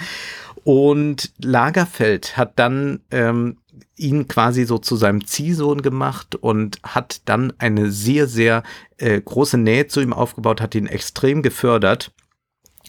Und 0.63 1.31
Lagerfeld 1.39 2.37
hat 2.37 2.59
dann 2.59 2.99
ähm, 3.09 3.57
ihn 3.95 4.27
quasi 4.27 4.65
so 4.65 4.77
zu 4.77 4.95
seinem 4.95 5.25
Ziehsohn 5.25 5.81
gemacht 5.81 6.35
und 6.35 6.79
hat 6.83 7.21
dann 7.25 7.53
eine 7.57 7.89
sehr, 7.89 8.27
sehr 8.27 8.61
äh, 8.97 9.19
große 9.19 9.57
Nähe 9.57 9.87
zu 9.87 9.99
ihm 9.99 10.13
aufgebaut, 10.13 10.61
hat 10.61 10.75
ihn 10.75 10.87
extrem 10.87 11.41
gefördert 11.41 12.11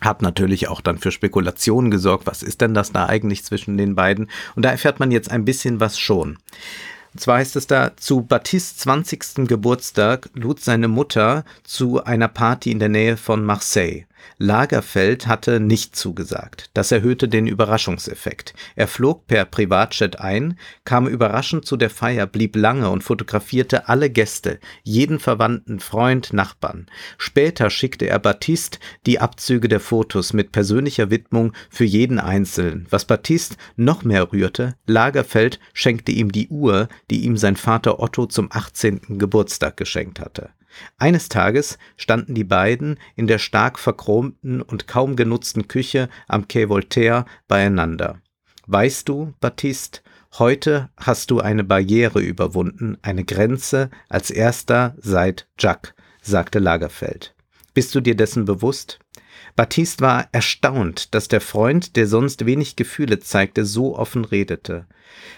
hat 0.00 0.22
natürlich 0.22 0.68
auch 0.68 0.80
dann 0.80 0.98
für 0.98 1.10
Spekulationen 1.10 1.90
gesorgt. 1.90 2.28
Was 2.28 2.44
ist 2.44 2.60
denn 2.60 2.72
das 2.72 2.92
da 2.92 3.06
eigentlich 3.06 3.42
zwischen 3.42 3.76
den 3.76 3.96
beiden? 3.96 4.30
Und 4.54 4.64
da 4.64 4.70
erfährt 4.70 5.00
man 5.00 5.10
jetzt 5.10 5.28
ein 5.28 5.44
bisschen 5.44 5.80
was 5.80 5.98
schon. 5.98 6.38
Und 7.18 7.22
zwar 7.22 7.38
heißt 7.38 7.56
es 7.56 7.66
da, 7.66 7.96
zu 7.96 8.22
Batistes 8.22 8.76
20. 8.76 9.48
Geburtstag 9.48 10.30
lud 10.34 10.60
seine 10.60 10.86
Mutter 10.86 11.44
zu 11.64 12.04
einer 12.04 12.28
Party 12.28 12.70
in 12.70 12.78
der 12.78 12.90
Nähe 12.90 13.16
von 13.16 13.44
Marseille. 13.44 14.04
Lagerfeld 14.36 15.26
hatte 15.26 15.60
nicht 15.60 15.96
zugesagt. 15.96 16.70
Das 16.74 16.92
erhöhte 16.92 17.28
den 17.28 17.46
Überraschungseffekt. 17.46 18.54
Er 18.76 18.86
flog 18.86 19.26
per 19.26 19.44
Privatjet 19.44 20.20
ein, 20.20 20.58
kam 20.84 21.06
überraschend 21.06 21.64
zu 21.64 21.76
der 21.76 21.90
Feier, 21.90 22.26
blieb 22.26 22.56
lange 22.56 22.90
und 22.90 23.02
fotografierte 23.02 23.88
alle 23.88 24.10
Gäste, 24.10 24.60
jeden 24.82 25.18
Verwandten, 25.18 25.80
Freund, 25.80 26.32
Nachbarn. 26.32 26.86
Später 27.16 27.70
schickte 27.70 28.06
er 28.06 28.18
Baptiste 28.18 28.78
die 29.06 29.18
Abzüge 29.18 29.68
der 29.68 29.80
Fotos 29.80 30.32
mit 30.32 30.52
persönlicher 30.52 31.10
Widmung 31.10 31.52
für 31.70 31.84
jeden 31.84 32.18
Einzelnen. 32.18 32.86
Was 32.90 33.04
Baptiste 33.04 33.56
noch 33.76 34.04
mehr 34.04 34.32
rührte, 34.32 34.74
Lagerfeld 34.86 35.58
schenkte 35.72 36.12
ihm 36.12 36.32
die 36.32 36.48
Uhr, 36.48 36.88
die 37.10 37.24
ihm 37.24 37.36
sein 37.36 37.56
Vater 37.56 38.00
Otto 38.00 38.26
zum 38.26 38.48
18. 38.50 39.18
Geburtstag 39.18 39.76
geschenkt 39.76 40.20
hatte. 40.20 40.50
Eines 40.98 41.28
Tages 41.28 41.78
standen 41.96 42.34
die 42.34 42.44
beiden 42.44 42.98
in 43.16 43.26
der 43.26 43.38
stark 43.38 43.78
verchromten 43.78 44.62
und 44.62 44.86
kaum 44.86 45.16
genutzten 45.16 45.68
Küche 45.68 46.08
am 46.26 46.48
Quai 46.48 46.68
Voltaire 46.68 47.24
beieinander. 47.46 48.20
Weißt 48.66 49.08
du, 49.08 49.34
Baptiste, 49.40 50.00
heute 50.38 50.90
hast 50.96 51.30
du 51.30 51.40
eine 51.40 51.64
Barriere 51.64 52.20
überwunden, 52.20 52.98
eine 53.02 53.24
Grenze, 53.24 53.90
als 54.08 54.30
erster 54.30 54.94
seit 54.98 55.48
Jacques, 55.58 55.94
sagte 56.20 56.58
Lagerfeld. 56.58 57.34
Bist 57.72 57.94
du 57.94 58.00
dir 58.00 58.14
dessen 58.14 58.44
bewusst? 58.44 58.98
Baptiste 59.56 60.02
war 60.02 60.28
erstaunt, 60.32 61.14
dass 61.14 61.28
der 61.28 61.40
Freund, 61.40 61.96
der 61.96 62.06
sonst 62.06 62.44
wenig 62.44 62.76
Gefühle 62.76 63.20
zeigte, 63.20 63.64
so 63.64 63.96
offen 63.96 64.24
redete. 64.24 64.86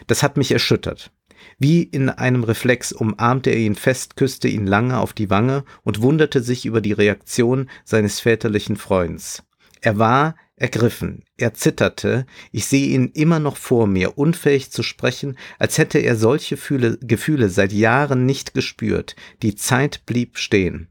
Das 0.06 0.22
hat 0.22 0.36
mich 0.36 0.52
erschüttert. 0.52 1.12
Wie 1.58 1.82
in 1.82 2.08
einem 2.08 2.44
Reflex 2.44 2.92
umarmte 2.92 3.50
er 3.50 3.58
ihn 3.58 3.74
fest, 3.74 4.16
küsste 4.16 4.48
ihn 4.48 4.66
lange 4.66 4.98
auf 4.98 5.12
die 5.12 5.30
Wange 5.30 5.64
und 5.82 6.02
wunderte 6.02 6.42
sich 6.42 6.66
über 6.66 6.80
die 6.80 6.92
Reaktion 6.92 7.68
seines 7.84 8.20
väterlichen 8.20 8.76
Freunds. 8.76 9.42
Er 9.80 9.98
war 9.98 10.36
ergriffen, 10.56 11.24
er 11.38 11.54
zitterte, 11.54 12.26
ich 12.52 12.66
sehe 12.66 12.88
ihn 12.88 13.08
immer 13.14 13.38
noch 13.40 13.56
vor 13.56 13.86
mir, 13.86 14.18
unfähig 14.18 14.70
zu 14.70 14.82
sprechen, 14.82 15.38
als 15.58 15.78
hätte 15.78 15.98
er 15.98 16.16
solche 16.16 16.56
Fühle, 16.58 16.98
Gefühle 16.98 17.48
seit 17.48 17.72
Jahren 17.72 18.26
nicht 18.26 18.52
gespürt. 18.52 19.16
Die 19.42 19.54
Zeit 19.54 20.04
blieb 20.04 20.36
stehen. 20.38 20.88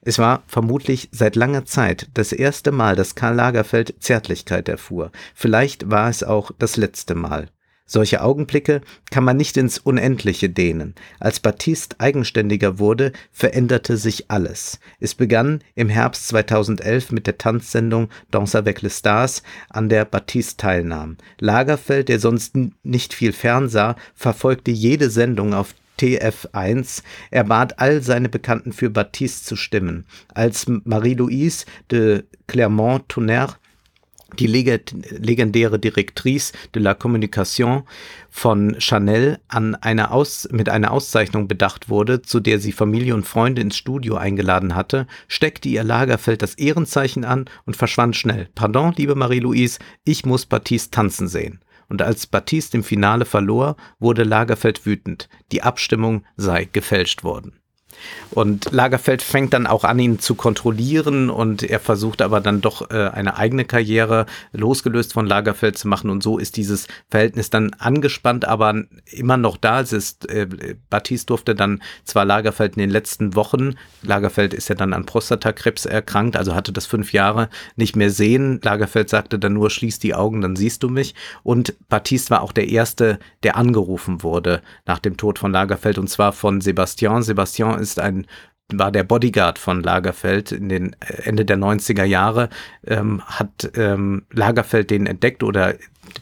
Es 0.00 0.18
war 0.18 0.42
vermutlich 0.48 1.08
seit 1.12 1.36
langer 1.36 1.64
Zeit 1.64 2.08
das 2.14 2.32
erste 2.32 2.72
Mal, 2.72 2.96
dass 2.96 3.14
Karl 3.14 3.36
Lagerfeld 3.36 3.94
Zärtlichkeit 4.00 4.68
erfuhr. 4.68 5.12
Vielleicht 5.34 5.88
war 5.88 6.10
es 6.10 6.24
auch 6.24 6.50
das 6.58 6.76
letzte 6.76 7.14
Mal. 7.14 7.48
Solche 7.84 8.22
Augenblicke 8.22 8.80
kann 9.10 9.24
man 9.24 9.36
nicht 9.36 9.56
ins 9.56 9.78
Unendliche 9.78 10.48
dehnen. 10.48 10.94
Als 11.20 11.40
Baptiste 11.40 11.98
eigenständiger 11.98 12.78
wurde, 12.78 13.12
veränderte 13.32 13.96
sich 13.96 14.30
alles. 14.30 14.78
Es 15.00 15.14
begann 15.14 15.62
im 15.74 15.88
Herbst 15.88 16.28
2011 16.28 17.12
mit 17.12 17.26
der 17.26 17.38
Tanzsendung 17.38 18.08
Danse 18.30 18.56
avec 18.56 18.82
les 18.82 18.98
Stars, 18.98 19.42
an 19.68 19.88
der 19.88 20.04
Baptiste 20.04 20.56
teilnahm. 20.56 21.16
Lagerfeld, 21.38 22.08
der 22.08 22.18
sonst 22.18 22.56
nicht 22.82 23.14
viel 23.14 23.32
fernsah, 23.32 23.96
verfolgte 24.14 24.70
jede 24.70 25.10
Sendung 25.10 25.52
auf 25.52 25.74
TF1. 26.00 27.02
Er 27.30 27.44
bat 27.44 27.78
all 27.78 28.02
seine 28.02 28.28
Bekannten 28.28 28.72
für 28.72 28.90
Baptiste 28.90 29.44
zu 29.44 29.56
stimmen. 29.56 30.06
Als 30.34 30.66
Marie-Louise 30.66 31.66
de 31.90 32.24
Clermont-Tonnerre 32.46 33.56
die 34.38 34.46
legendäre 34.46 35.78
Directrice 35.78 36.52
de 36.74 36.82
la 36.82 36.94
Communication 36.94 37.82
von 38.30 38.76
Chanel 38.80 39.38
an 39.48 39.74
eine 39.74 40.10
Aus 40.10 40.48
mit 40.50 40.68
einer 40.68 40.90
Auszeichnung 40.90 41.48
bedacht 41.48 41.88
wurde, 41.88 42.22
zu 42.22 42.40
der 42.40 42.58
sie 42.58 42.72
Familie 42.72 43.14
und 43.14 43.26
Freunde 43.26 43.62
ins 43.62 43.76
Studio 43.76 44.16
eingeladen 44.16 44.74
hatte, 44.74 45.06
steckte 45.28 45.68
ihr 45.68 45.84
Lagerfeld 45.84 46.42
das 46.42 46.54
Ehrenzeichen 46.54 47.24
an 47.24 47.44
und 47.66 47.76
verschwand 47.76 48.16
schnell. 48.16 48.48
Pardon, 48.54 48.94
liebe 48.96 49.14
Marie-Louise, 49.14 49.78
ich 50.04 50.24
muss 50.24 50.46
Baptiste 50.46 50.90
tanzen 50.90 51.28
sehen. 51.28 51.60
Und 51.88 52.00
als 52.00 52.26
Baptiste 52.26 52.78
im 52.78 52.84
Finale 52.84 53.26
verlor, 53.26 53.76
wurde 53.98 54.24
Lagerfeld 54.24 54.86
wütend. 54.86 55.28
Die 55.52 55.62
Abstimmung 55.62 56.24
sei 56.36 56.64
gefälscht 56.64 57.22
worden. 57.22 57.61
Und 58.30 58.72
Lagerfeld 58.72 59.22
fängt 59.22 59.52
dann 59.52 59.66
auch 59.66 59.84
an, 59.84 59.98
ihn 59.98 60.18
zu 60.18 60.34
kontrollieren 60.34 61.30
und 61.30 61.62
er 61.62 61.80
versucht 61.80 62.22
aber 62.22 62.40
dann 62.40 62.60
doch 62.60 62.90
äh, 62.90 63.08
eine 63.08 63.36
eigene 63.36 63.64
Karriere 63.64 64.26
losgelöst 64.52 65.12
von 65.12 65.26
Lagerfeld 65.26 65.76
zu 65.76 65.88
machen 65.88 66.10
und 66.10 66.22
so 66.22 66.38
ist 66.38 66.56
dieses 66.56 66.88
Verhältnis 67.10 67.50
dann 67.50 67.74
angespannt, 67.78 68.46
aber 68.46 68.84
immer 69.10 69.36
noch 69.36 69.56
da. 69.56 69.80
Es 69.80 69.92
ist, 69.92 70.28
äh, 70.30 70.46
Baptiste 70.88 71.26
durfte 71.26 71.54
dann 71.54 71.82
zwar 72.04 72.24
Lagerfeld 72.24 72.76
in 72.76 72.80
den 72.80 72.90
letzten 72.90 73.34
Wochen, 73.34 73.74
Lagerfeld 74.02 74.54
ist 74.54 74.68
ja 74.68 74.74
dann 74.74 74.92
an 74.92 75.06
Prostatakrebs 75.06 75.86
erkrankt, 75.86 76.36
also 76.36 76.54
hatte 76.54 76.72
das 76.72 76.86
fünf 76.86 77.12
Jahre 77.12 77.48
nicht 77.76 77.96
mehr 77.96 78.10
sehen. 78.10 78.60
Lagerfeld 78.62 79.08
sagte 79.08 79.38
dann 79.38 79.52
nur, 79.52 79.70
schließ 79.70 79.98
die 79.98 80.14
Augen, 80.14 80.40
dann 80.40 80.56
siehst 80.56 80.82
du 80.82 80.88
mich. 80.88 81.14
Und 81.42 81.74
Baptiste 81.88 82.30
war 82.30 82.42
auch 82.42 82.52
der 82.52 82.68
Erste, 82.68 83.18
der 83.42 83.56
angerufen 83.56 84.22
wurde 84.22 84.62
nach 84.86 84.98
dem 84.98 85.16
Tod 85.16 85.38
von 85.38 85.52
Lagerfeld 85.52 85.98
und 85.98 86.08
zwar 86.08 86.32
von 86.32 86.60
Sebastian. 86.60 87.22
Sebastian 87.22 87.78
ist 87.78 87.91
ist 87.92 88.00
ein 88.00 88.26
war 88.74 88.90
der 88.90 89.04
Bodyguard 89.04 89.58
von 89.58 89.82
Lagerfeld 89.82 90.50
in 90.50 90.70
den 90.70 90.96
äh, 91.00 91.24
Ende 91.24 91.44
der 91.44 91.58
90er 91.58 92.04
Jahre, 92.04 92.48
ähm, 92.86 93.22
hat 93.26 93.70
ähm, 93.76 94.24
Lagerfeld 94.32 94.90
den 94.90 95.06
entdeckt 95.06 95.42
oder 95.42 95.74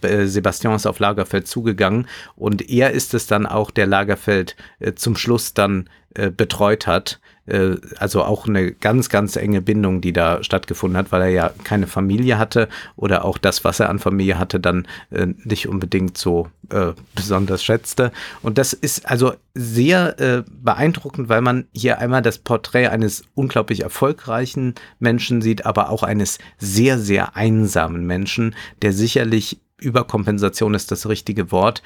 äh, 0.03 0.27
Sebastian 0.27 0.75
ist 0.75 0.87
auf 0.87 0.99
Lagerfeld 0.99 1.47
zugegangen 1.47 2.09
und 2.35 2.69
er 2.69 2.91
ist 2.91 3.15
es 3.15 3.29
dann 3.29 3.47
auch, 3.47 3.71
der 3.71 3.87
Lagerfeld 3.87 4.57
äh, 4.81 4.95
zum 4.95 5.15
Schluss 5.15 5.55
dann 5.55 5.89
äh, 6.15 6.31
betreut 6.31 6.89
hat. 6.89 7.21
Äh, 7.47 7.77
also 7.99 8.23
auch 8.23 8.47
eine 8.47 8.73
ganz, 8.73 9.09
ganz 9.09 9.37
enge 9.37 9.61
Bindung, 9.61 10.01
die 10.01 10.13
da 10.13 10.43
stattgefunden 10.43 10.97
hat, 10.97 11.13
weil 11.13 11.23
er 11.23 11.29
ja 11.29 11.51
keine 11.65 11.87
Familie 11.87 12.39
hatte 12.39 12.69
oder 12.97 13.25
auch 13.25 13.39
das, 13.39 13.65
was 13.65 13.81
er 13.81 13.89
an 13.89 13.99
Familie 13.99 14.39
hatte, 14.39 14.61
dann 14.61 14.87
äh, 15.11 15.27
nicht 15.45 15.69
unbedingt 15.69 16.17
so 16.17 16.49
äh, 16.71 16.93
besonders 17.15 17.65
schätzte. 17.65 18.13
Und 18.43 18.59
das 18.59 18.73
ist 18.73 19.11
also 19.11 19.35
sehr 19.55 20.19
äh, 20.21 20.43
beeindruckend, 20.49 21.29
weil 21.29 21.41
man 21.41 21.67
hier 21.73 21.99
einmal 21.99 22.23
das 22.23 22.39
Porträt 22.39 22.89
eines 22.89 23.25
unglaublich 23.35 23.83
erfolgreichen 23.83 24.75
Menschen 24.99 25.43
sieht, 25.43 25.67
aber 25.67 25.91
auch 25.91 26.03
eines 26.03 26.39
sehr, 26.59 26.99
sehr 26.99 27.37
einsamen 27.37 28.07
Menschen, 28.07 28.55
der 28.83 28.93
sicherlich 28.93 29.61
Überkompensation 29.81 30.75
ist 30.75 30.91
das 30.93 31.09
richtige 31.09 31.51
Wort, 31.51 31.83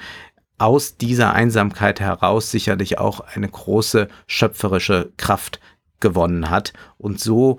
aus 0.57 0.97
dieser 0.97 1.33
Einsamkeit 1.33 1.99
heraus 1.99 2.51
sicherlich 2.51 2.97
auch 2.97 3.19
eine 3.19 3.49
große 3.49 4.07
schöpferische 4.27 5.11
Kraft 5.17 5.59
gewonnen 5.99 6.49
hat 6.49 6.73
und 6.97 7.19
so 7.19 7.57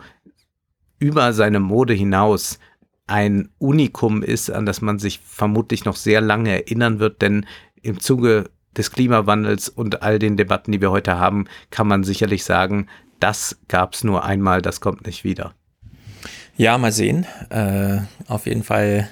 über 0.99 1.33
seine 1.33 1.61
Mode 1.61 1.93
hinaus 1.93 2.59
ein 3.07 3.51
Unikum 3.59 4.23
ist, 4.23 4.51
an 4.51 4.67
das 4.67 4.81
man 4.81 4.99
sich 4.99 5.21
vermutlich 5.21 5.85
noch 5.85 5.97
sehr 5.97 6.21
lange 6.21 6.51
erinnern 6.51 6.99
wird, 6.99 7.23
denn 7.23 7.47
im 7.83 8.01
Zuge 8.01 8.51
des 8.77 8.91
Klimawandels 8.91 9.69
und 9.69 10.03
all 10.03 10.19
den 10.19 10.37
Debatten, 10.37 10.73
die 10.73 10.81
wir 10.81 10.91
heute 10.91 11.19
haben, 11.19 11.47
kann 11.71 11.87
man 11.87 12.05
sicherlich 12.05 12.45
sagen, 12.45 12.89
das 13.21 13.59
gab 13.69 13.95
es 13.95 14.05
nur 14.05 14.25
einmal, 14.25 14.61
das 14.61 14.81
kommt 14.81 15.07
nicht 15.07 15.25
wieder. 15.25 15.55
Ja, 16.57 16.77
mal 16.79 16.93
sehen. 16.93 17.27
Äh, 17.51 17.99
auf 18.29 18.47
jeden 18.47 18.63
Fall 18.63 19.09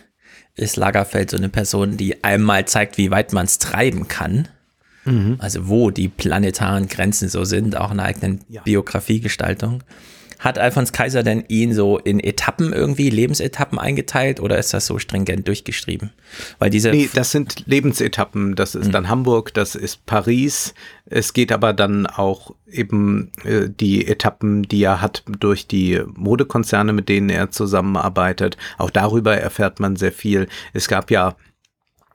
ist 0.57 0.77
Lagerfeld 0.77 1.31
so 1.31 1.37
eine 1.37 1.49
Person, 1.49 1.97
die 1.97 2.23
einmal 2.23 2.67
zeigt, 2.67 2.97
wie 2.99 3.11
weit 3.11 3.33
man 3.33 3.47
es 3.47 3.59
treiben 3.59 4.09
kann. 4.09 4.49
Mhm. 5.05 5.37
Also 5.39 5.69
wo 5.69 5.91
die 5.91 6.09
planetaren 6.09 6.89
Grenzen 6.89 7.29
so 7.29 7.45
sind, 7.45 7.77
auch 7.77 7.91
in 7.91 7.99
der 7.99 8.07
eigenen 8.07 8.41
ja. 8.49 8.63
Biografiegestaltung. 8.63 9.83
Hat 10.45 10.59
Alfons 10.59 10.93
Kaiser 10.93 11.23
denn 11.23 11.43
ihn 11.49 11.73
so 11.73 11.99
in 11.99 12.21
Etappen 12.21 12.75
irgendwie, 12.75 13.09
Lebensetappen 13.09 13.79
eingeteilt 13.79 14.41
oder 14.41 14.59
ist 14.59 14.75
das 14.75 14.87
so 14.87 14.99
stringent 14.99 15.49
durchgeschrieben? 15.49 16.11
Weil 16.59 16.69
diese. 16.69 16.91
Nee, 16.91 17.09
das 17.15 17.31
sind 17.31 17.67
Lebensetappen. 17.67 18.55
Das 18.55 18.75
ist 18.75 18.89
mhm. 18.89 18.93
dann 18.93 19.09
Hamburg, 19.09 19.55
das 19.55 19.75
ist 19.75 20.05
Paris. 20.05 20.75
Es 21.07 21.33
geht 21.33 21.51
aber 21.51 21.73
dann 21.73 22.07
auch 22.07 22.55
eben 22.71 23.33
äh, 23.45 23.71
die 23.71 24.07
Etappen, 24.07 24.65
die 24.65 24.83
er 24.83 25.01
hat 25.01 25.23
durch 25.27 25.67
die 25.67 26.03
Modekonzerne, 26.15 26.93
mit 26.93 27.09
denen 27.09 27.31
er 27.31 27.51
zusammenarbeitet. 27.51 28.59
Auch 28.77 28.91
darüber 28.91 29.39
erfährt 29.39 29.81
man 29.81 29.97
sehr 29.97 30.13
viel. 30.13 30.47
Es 30.75 30.89
gab 30.89 31.11
ja 31.11 31.37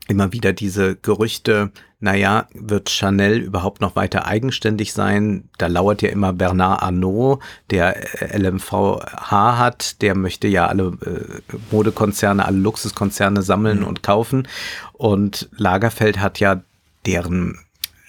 immer 0.09 0.33
wieder 0.33 0.53
diese 0.53 0.95
Gerüchte, 0.95 1.71
naja, 1.99 2.47
wird 2.53 2.89
Chanel 2.89 3.39
überhaupt 3.39 3.81
noch 3.81 3.95
weiter 3.95 4.25
eigenständig 4.25 4.93
sein? 4.93 5.49
Da 5.57 5.67
lauert 5.67 6.01
ja 6.01 6.09
immer 6.09 6.33
Bernard 6.33 6.81
Arnault, 6.81 7.41
der 7.71 7.95
LMVH 8.33 9.57
hat, 9.57 10.01
der 10.01 10.15
möchte 10.15 10.47
ja 10.47 10.67
alle 10.67 10.93
äh, 11.05 11.57
Modekonzerne, 11.71 12.45
alle 12.45 12.57
Luxuskonzerne 12.57 13.41
sammeln 13.41 13.79
mhm. 13.79 13.87
und 13.87 14.03
kaufen. 14.03 14.47
Und 14.93 15.49
Lagerfeld 15.57 16.19
hat 16.19 16.39
ja 16.39 16.61
deren 17.05 17.59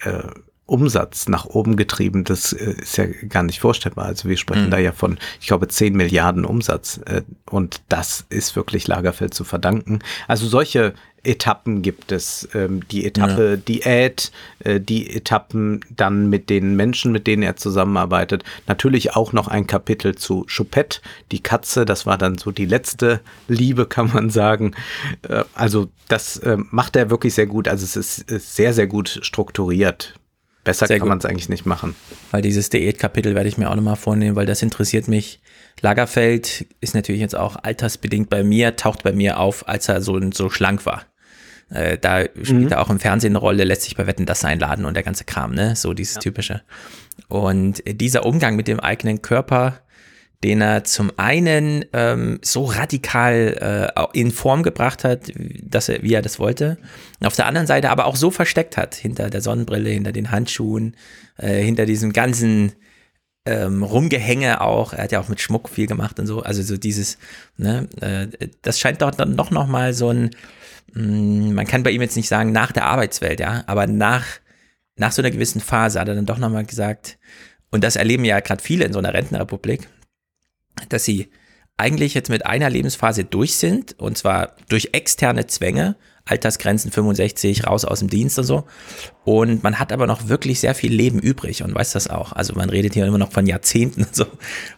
äh, 0.03 0.23
Umsatz 0.71 1.27
nach 1.27 1.45
oben 1.45 1.75
getrieben, 1.75 2.23
das 2.23 2.53
äh, 2.53 2.75
ist 2.81 2.97
ja 2.97 3.05
gar 3.27 3.43
nicht 3.43 3.59
vorstellbar. 3.59 4.05
Also 4.05 4.29
wir 4.29 4.37
sprechen 4.37 4.67
mhm. 4.67 4.71
da 4.71 4.77
ja 4.77 4.93
von, 4.93 5.17
ich 5.41 5.47
glaube, 5.47 5.67
10 5.67 5.95
Milliarden 5.97 6.45
Umsatz. 6.45 7.01
Äh, 7.05 7.23
und 7.49 7.81
das 7.89 8.25
ist 8.29 8.55
wirklich 8.55 8.87
Lagerfeld 8.87 9.33
zu 9.33 9.43
verdanken. 9.43 9.99
Also 10.29 10.47
solche 10.47 10.93
Etappen 11.23 11.81
gibt 11.81 12.13
es. 12.13 12.47
Ähm, 12.53 12.87
die 12.87 13.05
Etappe 13.05 13.49
ja. 13.49 13.55
Diät, 13.57 14.31
äh, 14.59 14.79
die 14.79 15.13
Etappen 15.13 15.81
dann 15.89 16.29
mit 16.29 16.49
den 16.49 16.77
Menschen, 16.77 17.11
mit 17.11 17.27
denen 17.27 17.43
er 17.43 17.57
zusammenarbeitet. 17.57 18.45
Natürlich 18.65 19.13
auch 19.13 19.33
noch 19.33 19.49
ein 19.49 19.67
Kapitel 19.67 20.15
zu 20.15 20.45
Choupette, 20.47 21.01
die 21.33 21.43
Katze. 21.43 21.83
Das 21.83 22.05
war 22.05 22.17
dann 22.17 22.37
so 22.37 22.51
die 22.51 22.65
letzte 22.65 23.19
Liebe, 23.49 23.87
kann 23.87 24.09
man 24.13 24.29
sagen. 24.29 24.73
Also 25.53 25.89
das 26.07 26.41
macht 26.71 26.95
er 26.95 27.09
wirklich 27.09 27.33
sehr 27.33 27.47
gut. 27.47 27.67
Also 27.67 27.83
es 27.83 27.95
ist 27.95 28.55
sehr, 28.55 28.73
sehr 28.73 28.87
gut 28.87 29.19
strukturiert. 29.21 30.15
Besser 30.63 30.87
Sehr 30.87 30.99
kann 30.99 31.07
man 31.07 31.17
es 31.17 31.25
eigentlich 31.25 31.49
nicht 31.49 31.65
machen. 31.65 31.95
Weil 32.29 32.41
dieses 32.41 32.69
Diätkapitel 32.69 33.33
werde 33.33 33.49
ich 33.49 33.57
mir 33.57 33.69
auch 33.69 33.75
nochmal 33.75 33.95
vornehmen, 33.95 34.35
weil 34.35 34.45
das 34.45 34.61
interessiert 34.61 35.07
mich. 35.07 35.41
Lagerfeld 35.81 36.67
ist 36.81 36.93
natürlich 36.93 37.21
jetzt 37.21 37.35
auch 37.35 37.55
altersbedingt 37.55 38.29
bei 38.29 38.43
mir, 38.43 38.75
taucht 38.75 39.03
bei 39.03 39.11
mir 39.11 39.39
auf, 39.39 39.67
als 39.67 39.89
er 39.89 40.01
so, 40.01 40.19
so 40.31 40.49
schlank 40.49 40.85
war. 40.85 41.05
Äh, 41.71 41.97
da 41.97 42.23
spielt 42.43 42.65
mhm. 42.65 42.71
er 42.71 42.81
auch 42.81 42.89
im 42.89 42.99
Fernsehen 42.99 43.31
eine 43.31 43.39
Rolle, 43.39 43.63
lässt 43.63 43.83
sich 43.83 43.95
bei 43.95 44.05
Wetten 44.05 44.25
das 44.25 44.45
einladen 44.45 44.85
und 44.85 44.93
der 44.93 45.03
ganze 45.03 45.23
Kram, 45.23 45.53
ne? 45.53 45.75
So 45.75 45.93
dieses 45.93 46.15
ja. 46.15 46.21
typische. 46.21 46.61
Und 47.27 47.81
dieser 47.87 48.25
Umgang 48.25 48.55
mit 48.55 48.67
dem 48.67 48.79
eigenen 48.79 49.21
Körper, 49.21 49.79
den 50.43 50.61
er 50.61 50.83
zum 50.83 51.11
einen 51.17 51.85
ähm, 51.93 52.39
so 52.41 52.65
radikal 52.65 53.91
äh, 53.95 54.19
in 54.19 54.31
Form 54.31 54.63
gebracht 54.63 55.03
hat, 55.03 55.31
dass 55.61 55.89
er, 55.89 56.01
wie 56.01 56.13
er 56.13 56.21
das 56.21 56.39
wollte, 56.39 56.77
auf 57.23 57.35
der 57.35 57.45
anderen 57.45 57.67
Seite 57.67 57.89
aber 57.89 58.05
auch 58.05 58.15
so 58.15 58.31
versteckt 58.31 58.77
hat, 58.77 58.95
hinter 58.95 59.29
der 59.29 59.41
Sonnenbrille, 59.41 59.89
hinter 59.89 60.11
den 60.11 60.31
Handschuhen, 60.31 60.95
äh, 61.37 61.61
hinter 61.61 61.85
diesem 61.85 62.11
ganzen 62.11 62.73
ähm, 63.45 63.83
Rumgehänge 63.83 64.61
auch. 64.61 64.93
Er 64.93 65.03
hat 65.03 65.11
ja 65.11 65.19
auch 65.19 65.29
mit 65.29 65.41
Schmuck 65.41 65.69
viel 65.69 65.87
gemacht 65.87 66.19
und 66.19 66.27
so. 66.27 66.41
Also 66.41 66.63
so 66.63 66.77
dieses, 66.77 67.17
ne, 67.57 67.87
äh, 68.01 68.47
das 68.61 68.79
scheint 68.79 69.01
doch 69.01 69.11
dann 69.11 69.37
doch 69.37 69.51
noch 69.51 69.67
mal 69.67 69.93
so 69.93 70.09
ein, 70.09 70.31
mh, 70.93 71.03
mm, 71.03 71.53
man 71.53 71.67
kann 71.67 71.83
bei 71.83 71.91
ihm 71.91 72.01
jetzt 72.01 72.17
nicht 72.17 72.29
sagen 72.29 72.51
nach 72.51 72.71
der 72.71 72.85
Arbeitswelt, 72.85 73.39
ja, 73.39 73.63
aber 73.67 73.87
nach 73.87 74.25
nach 74.97 75.11
so 75.11 75.21
einer 75.21 75.31
gewissen 75.31 75.61
Phase 75.61 75.99
hat 75.99 76.07
er 76.07 76.15
dann 76.15 76.25
doch 76.25 76.37
noch 76.37 76.49
mal 76.49 76.65
gesagt, 76.65 77.17
und 77.71 77.83
das 77.83 77.95
erleben 77.95 78.25
ja 78.25 78.39
gerade 78.39 78.61
viele 78.61 78.85
in 78.85 78.93
so 78.93 78.99
einer 78.99 79.13
Rentenrepublik, 79.13 79.87
dass 80.89 81.05
sie 81.05 81.29
eigentlich 81.77 82.13
jetzt 82.13 82.29
mit 82.29 82.45
einer 82.45 82.69
Lebensphase 82.69 83.23
durch 83.23 83.55
sind, 83.55 83.99
und 83.99 84.17
zwar 84.17 84.55
durch 84.69 84.89
externe 84.93 85.47
Zwänge, 85.47 85.95
Altersgrenzen 86.25 86.91
65, 86.91 87.65
raus 87.65 87.85
aus 87.85 87.99
dem 87.99 88.09
Dienst 88.09 88.37
und 88.37 88.45
so. 88.45 88.65
Und 89.23 89.63
man 89.63 89.79
hat 89.79 89.91
aber 89.91 90.05
noch 90.05 90.27
wirklich 90.27 90.59
sehr 90.59 90.75
viel 90.75 90.93
Leben 90.93 91.19
übrig 91.19 91.63
und 91.63 91.73
weiß 91.73 91.93
das 91.93 92.07
auch. 92.07 92.33
Also 92.33 92.53
man 92.53 92.69
redet 92.69 92.93
hier 92.93 93.05
immer 93.05 93.17
noch 93.17 93.31
von 93.31 93.47
Jahrzehnten 93.47 94.03
und 94.03 94.15
so. 94.15 94.25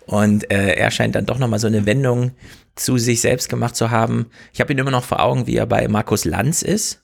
Und 0.05 0.49
äh, 0.49 0.75
er 0.75 0.91
scheint 0.91 1.15
dann 1.15 1.25
doch 1.25 1.39
nochmal 1.39 1.59
so 1.59 1.67
eine 1.67 1.85
Wendung 1.85 2.31
zu 2.75 2.97
sich 2.97 3.21
selbst 3.21 3.49
gemacht 3.49 3.75
zu 3.75 3.91
haben. 3.91 4.27
Ich 4.53 4.61
habe 4.61 4.71
ihn 4.71 4.79
immer 4.79 4.91
noch 4.91 5.03
vor 5.03 5.21
Augen, 5.21 5.45
wie 5.45 5.57
er 5.57 5.65
bei 5.65 5.87
Markus 5.87 6.25
Lanz 6.25 6.61
ist. 6.61 7.01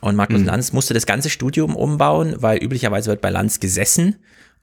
Und 0.00 0.14
Markus 0.14 0.40
mhm. 0.40 0.46
Lanz 0.46 0.72
musste 0.72 0.94
das 0.94 1.06
ganze 1.06 1.30
Studium 1.30 1.74
umbauen, 1.74 2.36
weil 2.38 2.62
üblicherweise 2.62 3.10
wird 3.10 3.20
bei 3.20 3.30
Lanz 3.30 3.58
gesessen. 3.58 4.16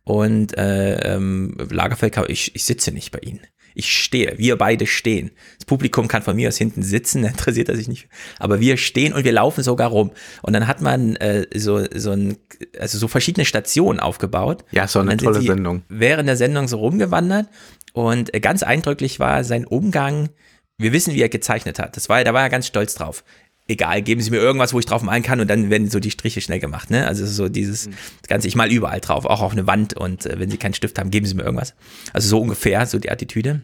Und 0.05 0.55
äh, 0.55 1.15
ähm, 1.15 1.57
Lagerfeld, 1.71 2.15
ich, 2.27 2.55
ich 2.55 2.63
sitze 2.63 2.91
nicht 2.91 3.11
bei 3.11 3.19
Ihnen. 3.19 3.41
Ich 3.73 3.91
stehe, 3.91 4.37
wir 4.37 4.55
beide 4.55 4.85
stehen. 4.85 5.31
Das 5.57 5.65
Publikum 5.65 6.07
kann 6.07 6.21
von 6.21 6.35
mir 6.35 6.47
aus 6.47 6.57
hinten 6.57 6.83
sitzen, 6.83 7.23
da 7.23 7.27
interessiert 7.29 7.69
er 7.69 7.75
sich 7.75 7.87
nicht. 7.87 8.07
Aber 8.39 8.59
wir 8.59 8.77
stehen 8.77 9.13
und 9.13 9.25
wir 9.25 9.33
laufen 9.33 9.63
sogar 9.63 9.89
rum. 9.89 10.11
Und 10.43 10.53
dann 10.53 10.67
hat 10.67 10.79
man 10.79 11.15
äh, 11.17 11.47
so, 11.55 11.83
so, 11.93 12.11
ein, 12.11 12.37
also 12.79 12.99
so 12.99 13.07
verschiedene 13.07 13.45
Stationen 13.45 13.99
aufgebaut. 13.99 14.63
Ja, 14.71 14.87
so 14.87 14.99
eine 14.99 15.17
tolle 15.17 15.41
Sendung. 15.41 15.81
Während 15.89 16.29
der 16.29 16.37
Sendung 16.37 16.67
so 16.67 16.77
rumgewandert. 16.77 17.47
Und 17.93 18.33
äh, 18.33 18.39
ganz 18.39 18.61
eindrücklich 18.61 19.19
war 19.19 19.43
sein 19.43 19.65
Umgang. 19.65 20.29
Wir 20.77 20.93
wissen, 20.93 21.15
wie 21.15 21.21
er 21.21 21.29
gezeichnet 21.29 21.79
hat. 21.79 21.97
Das 21.97 22.09
war, 22.09 22.23
da 22.23 22.33
war 22.33 22.43
er 22.43 22.49
ganz 22.49 22.67
stolz 22.67 22.93
drauf 22.93 23.23
egal, 23.67 24.01
geben 24.01 24.21
Sie 24.21 24.31
mir 24.31 24.37
irgendwas, 24.37 24.73
wo 24.73 24.79
ich 24.79 24.85
drauf 24.85 25.01
malen 25.01 25.23
kann 25.23 25.39
und 25.39 25.49
dann 25.49 25.69
werden 25.69 25.89
so 25.89 25.99
die 25.99 26.11
Striche 26.11 26.41
schnell 26.41 26.59
gemacht. 26.59 26.89
Ne? 26.89 27.07
Also 27.07 27.25
so 27.25 27.49
dieses 27.49 27.87
mhm. 27.87 27.93
Ganze, 28.27 28.47
ich 28.47 28.55
mal 28.55 28.71
überall 28.71 28.99
drauf, 28.99 29.25
auch 29.25 29.41
auf 29.41 29.51
eine 29.51 29.67
Wand 29.67 29.95
und 29.95 30.25
äh, 30.25 30.39
wenn 30.39 30.49
Sie 30.49 30.57
keinen 30.57 30.73
Stift 30.73 30.99
haben, 30.99 31.11
geben 31.11 31.25
Sie 31.25 31.35
mir 31.35 31.43
irgendwas. 31.43 31.73
Also 32.13 32.29
so 32.29 32.41
ungefähr, 32.41 32.85
so 32.85 32.99
die 32.99 33.11
Attitüde. 33.11 33.61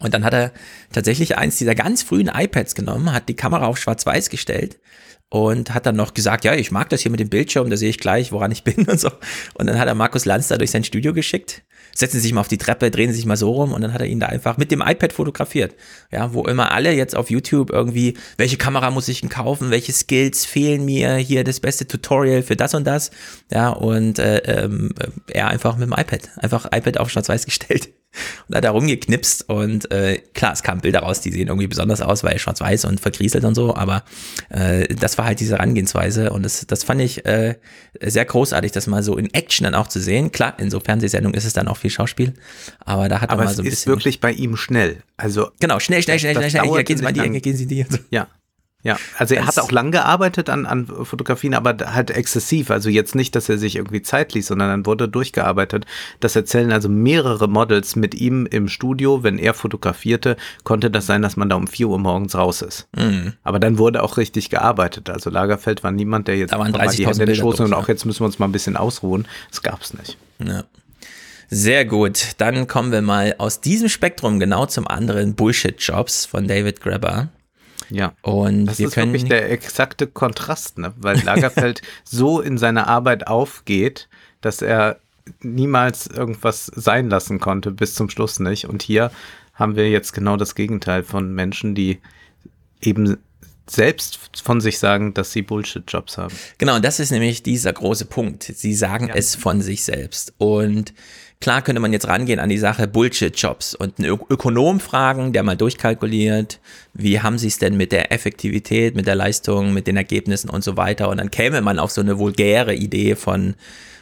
Und 0.00 0.14
dann 0.14 0.24
hat 0.24 0.34
er 0.34 0.52
tatsächlich 0.92 1.38
eins 1.38 1.56
dieser 1.56 1.74
ganz 1.74 2.02
frühen 2.02 2.30
iPads 2.32 2.74
genommen, 2.74 3.12
hat 3.12 3.28
die 3.28 3.36
Kamera 3.36 3.66
auf 3.66 3.78
schwarz-weiß 3.78 4.30
gestellt 4.30 4.78
und 5.28 5.74
hat 5.74 5.86
dann 5.86 5.96
noch 5.96 6.12
gesagt, 6.12 6.44
ja, 6.44 6.54
ich 6.54 6.70
mag 6.70 6.88
das 6.90 7.00
hier 7.00 7.10
mit 7.10 7.20
dem 7.20 7.30
Bildschirm, 7.30 7.70
da 7.70 7.76
sehe 7.76 7.90
ich 7.90 7.98
gleich, 7.98 8.32
woran 8.32 8.52
ich 8.52 8.64
bin 8.64 8.84
und 8.88 9.00
so. 9.00 9.10
Und 9.54 9.66
dann 9.66 9.78
hat 9.78 9.88
er 9.88 9.94
Markus 9.94 10.24
Lanz 10.24 10.48
da 10.48 10.58
durch 10.58 10.70
sein 10.70 10.84
Studio 10.84 11.12
geschickt 11.12 11.62
setzen 11.96 12.18
Sie 12.18 12.20
sich 12.20 12.32
mal 12.32 12.40
auf 12.40 12.48
die 12.48 12.58
Treppe, 12.58 12.90
drehen 12.90 13.10
Sie 13.10 13.16
sich 13.16 13.26
mal 13.26 13.36
so 13.36 13.50
rum 13.50 13.72
und 13.72 13.80
dann 13.80 13.92
hat 13.92 14.00
er 14.00 14.06
ihn 14.06 14.20
da 14.20 14.26
einfach 14.26 14.56
mit 14.58 14.70
dem 14.70 14.82
iPad 14.82 15.12
fotografiert. 15.12 15.74
Ja, 16.12 16.32
wo 16.34 16.44
immer 16.44 16.72
alle 16.72 16.92
jetzt 16.92 17.16
auf 17.16 17.30
YouTube 17.30 17.70
irgendwie, 17.70 18.16
welche 18.36 18.56
Kamera 18.56 18.90
muss 18.90 19.08
ich 19.08 19.20
denn 19.20 19.30
kaufen, 19.30 19.70
welche 19.70 19.92
Skills 19.92 20.44
fehlen 20.44 20.84
mir, 20.84 21.14
hier 21.16 21.42
das 21.42 21.60
beste 21.60 21.86
Tutorial 21.86 22.42
für 22.42 22.56
das 22.56 22.74
und 22.74 22.86
das. 22.86 23.10
Ja, 23.50 23.70
und 23.70 24.18
äh, 24.18 24.38
ähm, 24.38 24.92
er 25.28 25.48
einfach 25.48 25.76
mit 25.76 25.88
dem 25.88 25.94
iPad, 25.96 26.30
einfach 26.36 26.66
iPad 26.66 26.98
auf 26.98 27.10
schwarz-weiß 27.10 27.46
gestellt 27.46 27.95
und 28.48 28.56
hat 28.56 28.64
da 28.64 28.70
rumgeknipst 28.70 29.48
und 29.48 29.90
äh, 29.90 30.18
klar, 30.34 30.52
es 30.52 30.62
kamen 30.62 30.80
Bilder 30.80 31.00
raus, 31.00 31.20
die 31.20 31.32
sehen 31.32 31.48
irgendwie 31.48 31.66
besonders 31.66 32.00
aus, 32.00 32.24
weil 32.24 32.38
schwarz-weiß 32.38 32.84
und 32.86 33.00
vergrieselt 33.00 33.44
und 33.44 33.54
so, 33.54 33.74
aber 33.74 34.04
äh, 34.50 34.86
das 34.94 35.18
war 35.18 35.26
halt 35.26 35.40
diese 35.40 35.54
Herangehensweise 35.54 36.30
und 36.30 36.42
das, 36.42 36.66
das 36.66 36.84
fand 36.84 37.00
ich 37.00 37.24
äh, 37.26 37.56
sehr 38.00 38.24
großartig, 38.24 38.72
das 38.72 38.86
mal 38.86 39.02
so 39.02 39.16
in 39.16 39.32
Action 39.32 39.64
dann 39.64 39.74
auch 39.74 39.88
zu 39.88 40.00
sehen. 40.00 40.32
Klar, 40.32 40.58
in 40.58 40.70
so 40.70 40.80
Fernsehsendungen 40.80 41.36
ist 41.36 41.44
es 41.44 41.52
dann 41.52 41.68
auch 41.68 41.76
viel 41.76 41.90
Schauspiel, 41.90 42.34
aber 42.80 43.08
da 43.08 43.20
hat 43.20 43.30
aber 43.30 43.38
man 43.38 43.46
mal 43.46 43.54
so 43.54 43.62
ein 43.62 43.64
bisschen. 43.64 43.90
Aber 43.90 43.98
es 43.98 44.04
ist 44.04 44.04
wirklich 44.04 44.20
bei 44.20 44.32
ihm 44.32 44.56
schnell. 44.56 45.02
Also 45.16 45.50
genau, 45.60 45.80
schnell, 45.80 46.02
schnell, 46.02 46.18
schnell, 46.18 46.34
schnell, 46.34 46.50
schnell. 46.50 46.64
Hier, 46.64 46.84
gehen 46.84 46.98
Sie 46.98 47.04
mal 47.04 47.12
die 47.12 47.20
Ecke, 47.20 47.40
gehen 47.40 47.56
Sie 47.56 47.66
die. 47.66 47.86
Ja, 48.10 48.28
ja, 48.86 48.96
also 49.18 49.34
er 49.34 49.44
das 49.44 49.56
hat 49.56 49.64
auch 49.64 49.72
lang 49.72 49.90
gearbeitet 49.90 50.48
an, 50.48 50.64
an 50.64 50.86
Fotografien, 50.86 51.54
aber 51.54 51.76
halt 51.92 52.12
exzessiv. 52.12 52.70
Also 52.70 52.88
jetzt 52.88 53.16
nicht, 53.16 53.34
dass 53.34 53.48
er 53.48 53.58
sich 53.58 53.74
irgendwie 53.74 54.00
Zeit 54.00 54.32
ließ, 54.32 54.46
sondern 54.46 54.68
dann 54.68 54.86
wurde 54.86 55.08
durchgearbeitet. 55.08 55.86
Das 56.20 56.36
erzählen 56.36 56.70
also 56.70 56.88
mehrere 56.88 57.48
Models 57.48 57.96
mit 57.96 58.14
ihm 58.14 58.46
im 58.46 58.68
Studio. 58.68 59.24
Wenn 59.24 59.40
er 59.40 59.54
fotografierte, 59.54 60.36
konnte 60.62 60.88
das 60.88 61.06
sein, 61.06 61.20
dass 61.20 61.36
man 61.36 61.48
da 61.48 61.56
um 61.56 61.66
4 61.66 61.88
Uhr 61.88 61.98
morgens 61.98 62.36
raus 62.36 62.62
ist. 62.62 62.86
Mhm. 62.96 63.32
Aber 63.42 63.58
dann 63.58 63.78
wurde 63.78 64.04
auch 64.04 64.18
richtig 64.18 64.50
gearbeitet. 64.50 65.10
Also 65.10 65.30
Lagerfeld 65.30 65.82
war 65.82 65.90
niemand, 65.90 66.28
der 66.28 66.36
jetzt 66.36 66.52
da 66.52 66.60
waren 66.60 66.72
30 66.72 66.96
die 66.96 67.06
Hände 67.08 67.34
Schoß 67.34 67.58
und 67.58 67.74
auch 67.74 67.88
jetzt 67.88 68.04
müssen 68.04 68.20
wir 68.20 68.26
uns 68.26 68.38
mal 68.38 68.46
ein 68.46 68.52
bisschen 68.52 68.76
ausruhen. 68.76 69.26
Das 69.50 69.62
gab's 69.62 69.94
nicht. 69.94 70.16
Ja. 70.38 70.62
Sehr 71.48 71.84
gut. 71.84 72.34
Dann 72.38 72.68
kommen 72.68 72.92
wir 72.92 73.02
mal 73.02 73.34
aus 73.38 73.60
diesem 73.60 73.88
Spektrum 73.88 74.38
genau 74.38 74.66
zum 74.66 74.86
anderen 74.86 75.34
Bullshit-Jobs 75.34 76.26
von 76.26 76.46
David 76.46 76.80
Grabber. 76.80 77.30
Ja. 77.90 78.14
Und 78.22 78.66
das 78.66 78.78
wir 78.78 78.88
ist 78.88 78.94
können 78.94 79.12
wirklich 79.12 79.28
der 79.28 79.50
exakte 79.50 80.06
Kontrast, 80.06 80.78
ne? 80.78 80.92
weil 80.96 81.22
Lagerfeld 81.22 81.82
so 82.04 82.40
in 82.40 82.58
seiner 82.58 82.86
Arbeit 82.86 83.26
aufgeht, 83.26 84.08
dass 84.40 84.62
er 84.62 84.98
niemals 85.40 86.06
irgendwas 86.06 86.66
sein 86.74 87.10
lassen 87.10 87.40
konnte, 87.40 87.70
bis 87.70 87.94
zum 87.94 88.10
Schluss 88.10 88.38
nicht. 88.38 88.66
Und 88.66 88.82
hier 88.82 89.10
haben 89.54 89.76
wir 89.76 89.90
jetzt 89.90 90.12
genau 90.12 90.36
das 90.36 90.54
Gegenteil 90.54 91.02
von 91.02 91.34
Menschen, 91.34 91.74
die 91.74 91.98
eben 92.80 93.18
selbst 93.68 94.40
von 94.42 94.60
sich 94.60 94.78
sagen, 94.78 95.14
dass 95.14 95.32
sie 95.32 95.42
Bullshit-Jobs 95.42 96.18
haben. 96.18 96.34
Genau, 96.58 96.78
das 96.78 97.00
ist 97.00 97.10
nämlich 97.10 97.42
dieser 97.42 97.72
große 97.72 98.04
Punkt. 98.04 98.44
Sie 98.44 98.74
sagen 98.74 99.08
ja. 99.08 99.14
es 99.14 99.34
von 99.34 99.60
sich 99.60 99.82
selbst. 99.82 100.34
Und 100.38 100.94
Klar 101.40 101.62
könnte 101.62 101.80
man 101.80 101.92
jetzt 101.92 102.08
rangehen 102.08 102.40
an 102.40 102.48
die 102.48 102.58
Sache 102.58 102.88
Bullshit-Jobs 102.88 103.74
und 103.74 103.98
einen 103.98 104.18
Ökonom 104.30 104.80
fragen, 104.80 105.32
der 105.32 105.42
mal 105.42 105.56
durchkalkuliert, 105.56 106.60
wie 106.94 107.20
haben 107.20 107.36
sie 107.38 107.48
es 107.48 107.58
denn 107.58 107.76
mit 107.76 107.92
der 107.92 108.10
Effektivität, 108.10 108.96
mit 108.96 109.06
der 109.06 109.16
Leistung, 109.16 109.74
mit 109.74 109.86
den 109.86 109.96
Ergebnissen 109.96 110.48
und 110.48 110.64
so 110.64 110.76
weiter. 110.76 111.10
Und 111.10 111.18
dann 111.18 111.30
käme 111.30 111.60
man 111.60 111.78
auf 111.78 111.90
so 111.90 112.00
eine 112.00 112.18
vulgäre 112.18 112.74
Idee 112.74 113.16
von, 113.16 113.54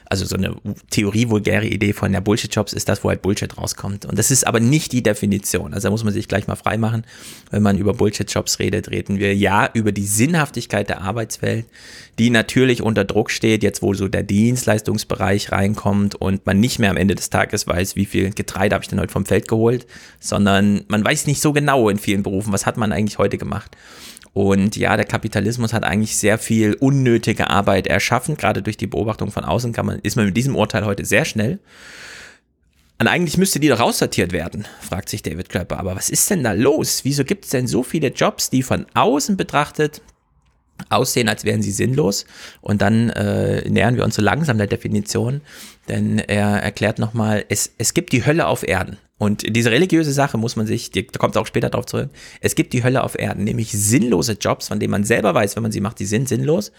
also 0.06 0.24
so 0.24 0.36
eine 0.36 0.54
Theorie-vulgäre 0.90 1.66
Idee 1.66 1.92
von 1.92 2.12
der 2.12 2.20
Bullshit-Jobs 2.20 2.72
ist 2.72 2.88
das, 2.88 3.04
wo 3.04 3.08
halt 3.08 3.22
Bullshit 3.22 3.56
rauskommt. 3.56 4.04
Und 4.04 4.18
das 4.18 4.30
ist 4.30 4.46
aber 4.46 4.60
nicht 4.60 4.92
die 4.92 5.02
Definition. 5.02 5.72
Also 5.72 5.88
da 5.88 5.90
muss 5.90 6.04
man 6.04 6.12
sich 6.12 6.28
gleich 6.28 6.46
mal 6.46 6.56
freimachen. 6.56 7.04
Wenn 7.50 7.62
man 7.62 7.78
über 7.78 7.94
Bullshit-Jobs 7.94 8.58
redet, 8.58 8.90
reden 8.90 9.18
wir 9.18 9.34
ja 9.34 9.70
über 9.72 9.92
die 9.92 10.06
Sinnhaftigkeit 10.06 10.88
der 10.88 11.00
Arbeitswelt, 11.00 11.66
die 12.18 12.30
natürlich 12.30 12.82
unter 12.82 13.04
Druck 13.04 13.30
steht, 13.30 13.62
jetzt 13.62 13.82
wo 13.82 13.94
so 13.94 14.08
der 14.08 14.22
Dienstleistungsbereich 14.22 15.52
reinkommt 15.52 16.14
und 16.14 16.46
man 16.46 16.60
nicht 16.60 16.78
mehr 16.78 16.90
am 16.90 16.96
Ende 16.96 17.14
des 17.14 17.30
Tages 17.30 17.66
weiß, 17.66 17.96
wie 17.96 18.04
viel 18.04 18.30
Getreide 18.30 18.74
habe 18.74 18.84
ich 18.84 18.88
denn 18.88 19.00
heute 19.00 19.12
vom 19.12 19.26
Feld 19.26 19.48
geholt, 19.48 19.86
sondern 20.20 20.84
man 20.88 21.04
weiß 21.04 21.26
nicht 21.26 21.40
so 21.40 21.52
genau 21.52 21.88
in 21.88 21.98
vielen 21.98 22.22
Berufen, 22.22 22.52
was 22.52 22.66
hat 22.66 22.76
man 22.76 22.92
eigentlich 22.92 23.18
heute 23.18 23.38
gemacht. 23.38 23.76
Und 24.34 24.76
ja, 24.76 24.96
der 24.96 25.06
Kapitalismus 25.06 25.72
hat 25.72 25.84
eigentlich 25.84 26.16
sehr 26.16 26.38
viel 26.38 26.74
unnötige 26.74 27.50
Arbeit 27.50 27.86
erschaffen. 27.86 28.36
Gerade 28.36 28.62
durch 28.62 28.76
die 28.76 28.88
Beobachtung 28.88 29.30
von 29.30 29.44
außen 29.44 29.72
kann 29.72 29.86
man, 29.86 30.00
ist 30.00 30.16
man 30.16 30.26
mit 30.26 30.36
diesem 30.36 30.56
Urteil 30.56 30.84
heute 30.84 31.04
sehr 31.04 31.24
schnell. 31.24 31.60
Und 32.98 33.06
eigentlich 33.06 33.38
müsste 33.38 33.60
die 33.60 33.68
doch 33.68 33.78
raussortiert 33.78 34.32
werden, 34.32 34.66
fragt 34.80 35.08
sich 35.08 35.22
David 35.22 35.48
Klöpper. 35.48 35.78
Aber 35.78 35.94
was 35.94 36.10
ist 36.10 36.30
denn 36.30 36.42
da 36.42 36.52
los? 36.52 37.04
Wieso 37.04 37.24
gibt 37.24 37.44
es 37.44 37.52
denn 37.52 37.68
so 37.68 37.84
viele 37.84 38.08
Jobs, 38.08 38.50
die 38.50 38.64
von 38.64 38.86
außen 38.94 39.36
betrachtet 39.36 40.02
aussehen, 40.88 41.28
als 41.28 41.44
wären 41.44 41.62
sie 41.62 41.72
sinnlos. 41.72 42.26
Und 42.60 42.82
dann 42.82 43.10
äh, 43.10 43.68
nähern 43.68 43.96
wir 43.96 44.04
uns 44.04 44.14
so 44.14 44.22
langsam 44.22 44.58
der 44.58 44.66
Definition, 44.66 45.40
denn 45.88 46.18
er 46.18 46.62
erklärt 46.62 46.98
nochmal, 46.98 47.44
es, 47.48 47.72
es 47.78 47.94
gibt 47.94 48.12
die 48.12 48.24
Hölle 48.24 48.46
auf 48.46 48.66
Erden. 48.66 48.98
Und 49.16 49.44
diese 49.56 49.70
religiöse 49.70 50.12
Sache 50.12 50.38
muss 50.38 50.56
man 50.56 50.66
sich, 50.66 50.90
die, 50.90 51.06
da 51.06 51.18
kommt 51.18 51.36
es 51.36 51.40
auch 51.40 51.46
später 51.46 51.70
drauf 51.70 51.86
zurück, 51.86 52.10
es 52.40 52.54
gibt 52.56 52.72
die 52.72 52.82
Hölle 52.82 53.04
auf 53.04 53.18
Erden, 53.18 53.44
nämlich 53.44 53.70
sinnlose 53.72 54.32
Jobs, 54.40 54.68
von 54.68 54.80
denen 54.80 54.90
man 54.90 55.04
selber 55.04 55.34
weiß, 55.34 55.54
wenn 55.56 55.62
man 55.62 55.72
sie 55.72 55.80
macht, 55.80 56.00
die 56.00 56.06
sind 56.06 56.28
sinnlos, 56.28 56.72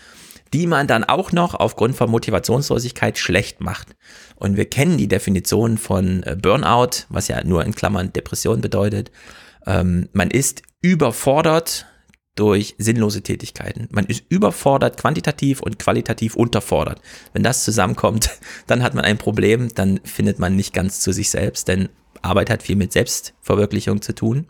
die 0.53 0.67
man 0.67 0.88
dann 0.88 1.03
auch 1.03 1.32
noch 1.32 1.55
aufgrund 1.55 1.95
von 1.95 2.09
Motivationslosigkeit 2.09 3.17
schlecht 3.17 3.61
macht. 3.61 3.95
Und 4.36 4.57
wir 4.57 4.65
kennen 4.65 4.97
die 4.97 5.07
Definition 5.07 5.78
von 5.78 6.24
äh, 6.24 6.36
Burnout, 6.39 7.05
was 7.09 7.30
ja 7.30 7.43
nur 7.43 7.63
in 7.63 7.74
Klammern 7.74 8.11
Depression 8.11 8.61
bedeutet. 8.61 9.11
Ähm, 9.65 10.09
man 10.11 10.30
ist 10.30 10.61
überfordert 10.82 11.88
durch 12.36 12.75
sinnlose 12.77 13.21
Tätigkeiten. 13.21 13.88
Man 13.91 14.05
ist 14.05 14.23
überfordert 14.29 14.97
quantitativ 14.97 15.61
und 15.61 15.79
qualitativ 15.79 16.36
unterfordert. 16.36 17.01
Wenn 17.33 17.43
das 17.43 17.63
zusammenkommt, 17.63 18.29
dann 18.67 18.83
hat 18.83 18.93
man 18.93 19.05
ein 19.05 19.17
Problem, 19.17 19.73
dann 19.73 19.99
findet 20.03 20.39
man 20.39 20.55
nicht 20.55 20.73
ganz 20.73 20.99
zu 20.99 21.11
sich 21.11 21.29
selbst, 21.29 21.67
denn 21.67 21.89
Arbeit 22.21 22.49
hat 22.49 22.63
viel 22.63 22.75
mit 22.75 22.91
Selbstverwirklichung 22.91 24.01
zu 24.01 24.13
tun. 24.13 24.47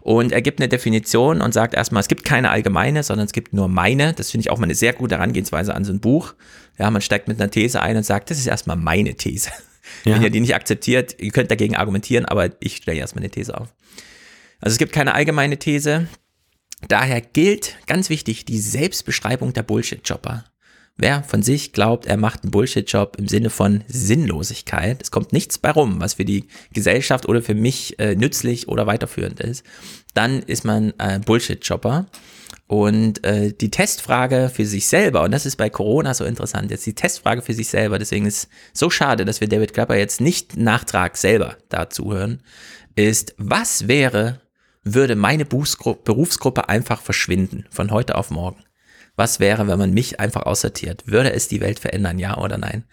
Und 0.00 0.32
er 0.32 0.42
gibt 0.42 0.58
eine 0.58 0.68
Definition 0.68 1.42
und 1.42 1.52
sagt 1.52 1.74
erstmal, 1.74 2.00
es 2.00 2.08
gibt 2.08 2.24
keine 2.24 2.50
allgemeine, 2.50 3.02
sondern 3.02 3.26
es 3.26 3.32
gibt 3.32 3.52
nur 3.52 3.68
meine. 3.68 4.14
Das 4.14 4.30
finde 4.30 4.42
ich 4.42 4.50
auch 4.50 4.58
mal 4.58 4.64
eine 4.64 4.74
sehr 4.74 4.94
gute 4.94 5.16
Herangehensweise 5.16 5.74
an 5.74 5.84
so 5.84 5.92
ein 5.92 6.00
Buch. 6.00 6.34
Ja, 6.78 6.90
man 6.90 7.02
steigt 7.02 7.28
mit 7.28 7.40
einer 7.40 7.50
These 7.50 7.82
ein 7.82 7.96
und 7.96 8.04
sagt, 8.04 8.30
das 8.30 8.38
ist 8.38 8.46
erstmal 8.46 8.76
meine 8.76 9.14
These. 9.14 9.50
Ja. 10.04 10.14
Wenn 10.14 10.22
ihr 10.22 10.30
die 10.30 10.40
nicht 10.40 10.54
akzeptiert, 10.54 11.16
ihr 11.18 11.30
könnt 11.30 11.50
dagegen 11.50 11.76
argumentieren, 11.76 12.24
aber 12.24 12.50
ich 12.60 12.76
stelle 12.76 12.98
erstmal 12.98 13.22
eine 13.22 13.30
These 13.30 13.58
auf. 13.58 13.74
Also 14.60 14.74
es 14.74 14.78
gibt 14.78 14.92
keine 14.92 15.14
allgemeine 15.14 15.58
These. 15.58 16.06
Daher 16.88 17.20
gilt, 17.20 17.76
ganz 17.86 18.10
wichtig, 18.10 18.44
die 18.44 18.58
Selbstbeschreibung 18.58 19.52
der 19.52 19.62
Bullshit-Jobber. 19.62 20.44
Wer 20.96 21.22
von 21.22 21.42
sich 21.42 21.72
glaubt, 21.72 22.04
er 22.06 22.18
macht 22.18 22.42
einen 22.42 22.50
Bullshit-Job 22.50 23.16
im 23.18 23.26
Sinne 23.26 23.48
von 23.48 23.84
Sinnlosigkeit, 23.88 25.02
es 25.02 25.10
kommt 25.10 25.32
nichts 25.32 25.56
bei 25.56 25.70
rum, 25.70 25.98
was 25.98 26.14
für 26.14 26.26
die 26.26 26.46
Gesellschaft 26.74 27.26
oder 27.26 27.40
für 27.40 27.54
mich 27.54 27.98
äh, 27.98 28.14
nützlich 28.14 28.68
oder 28.68 28.86
weiterführend 28.86 29.40
ist, 29.40 29.64
dann 30.12 30.42
ist 30.42 30.64
man 30.64 30.92
äh, 30.98 31.18
Bullshit-Jobber. 31.18 32.06
Und 32.66 33.24
äh, 33.24 33.52
die 33.52 33.70
Testfrage 33.70 34.48
für 34.54 34.64
sich 34.64 34.86
selber, 34.86 35.22
und 35.22 35.32
das 35.32 35.46
ist 35.46 35.56
bei 35.56 35.70
Corona 35.70 36.14
so 36.14 36.24
interessant, 36.24 36.70
jetzt 36.70 36.86
die 36.86 36.94
Testfrage 36.94 37.42
für 37.42 37.54
sich 37.54 37.68
selber, 37.68 37.98
deswegen 37.98 38.26
ist 38.26 38.48
so 38.72 38.90
schade, 38.90 39.24
dass 39.24 39.40
wir 39.40 39.48
David 39.48 39.72
Clapper 39.72 39.96
jetzt 39.96 40.20
nicht 40.20 40.56
Nachtrag 40.56 41.16
selber 41.16 41.56
dazu 41.68 42.12
hören, 42.12 42.42
ist, 42.94 43.34
was 43.38 43.88
wäre, 43.88 44.39
würde 44.82 45.16
meine 45.16 45.44
Berufsgruppe 45.44 46.68
einfach 46.68 47.00
verschwinden 47.00 47.66
von 47.70 47.90
heute 47.90 48.16
auf 48.16 48.30
morgen? 48.30 48.64
Was 49.16 49.40
wäre, 49.40 49.66
wenn 49.68 49.78
man 49.78 49.92
mich 49.92 50.18
einfach 50.18 50.42
aussortiert? 50.42 51.06
Würde 51.06 51.32
es 51.32 51.48
die 51.48 51.60
Welt 51.60 51.78
verändern, 51.78 52.18
ja 52.18 52.38
oder 52.38 52.56
nein? 52.56 52.84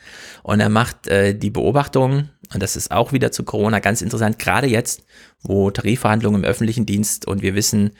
Und 0.43 0.59
er 0.59 0.69
macht 0.69 1.07
äh, 1.07 1.33
die 1.33 1.49
Beobachtung, 1.49 2.29
und 2.53 2.61
das 2.61 2.75
ist 2.75 2.91
auch 2.91 3.13
wieder 3.13 3.31
zu 3.31 3.43
Corona 3.43 3.79
ganz 3.79 4.01
interessant, 4.01 4.37
gerade 4.39 4.67
jetzt, 4.67 5.05
wo 5.41 5.71
Tarifverhandlungen 5.71 6.43
im 6.43 6.49
öffentlichen 6.49 6.85
Dienst 6.85 7.27
und 7.27 7.41
wir 7.41 7.55
wissen, 7.55 7.91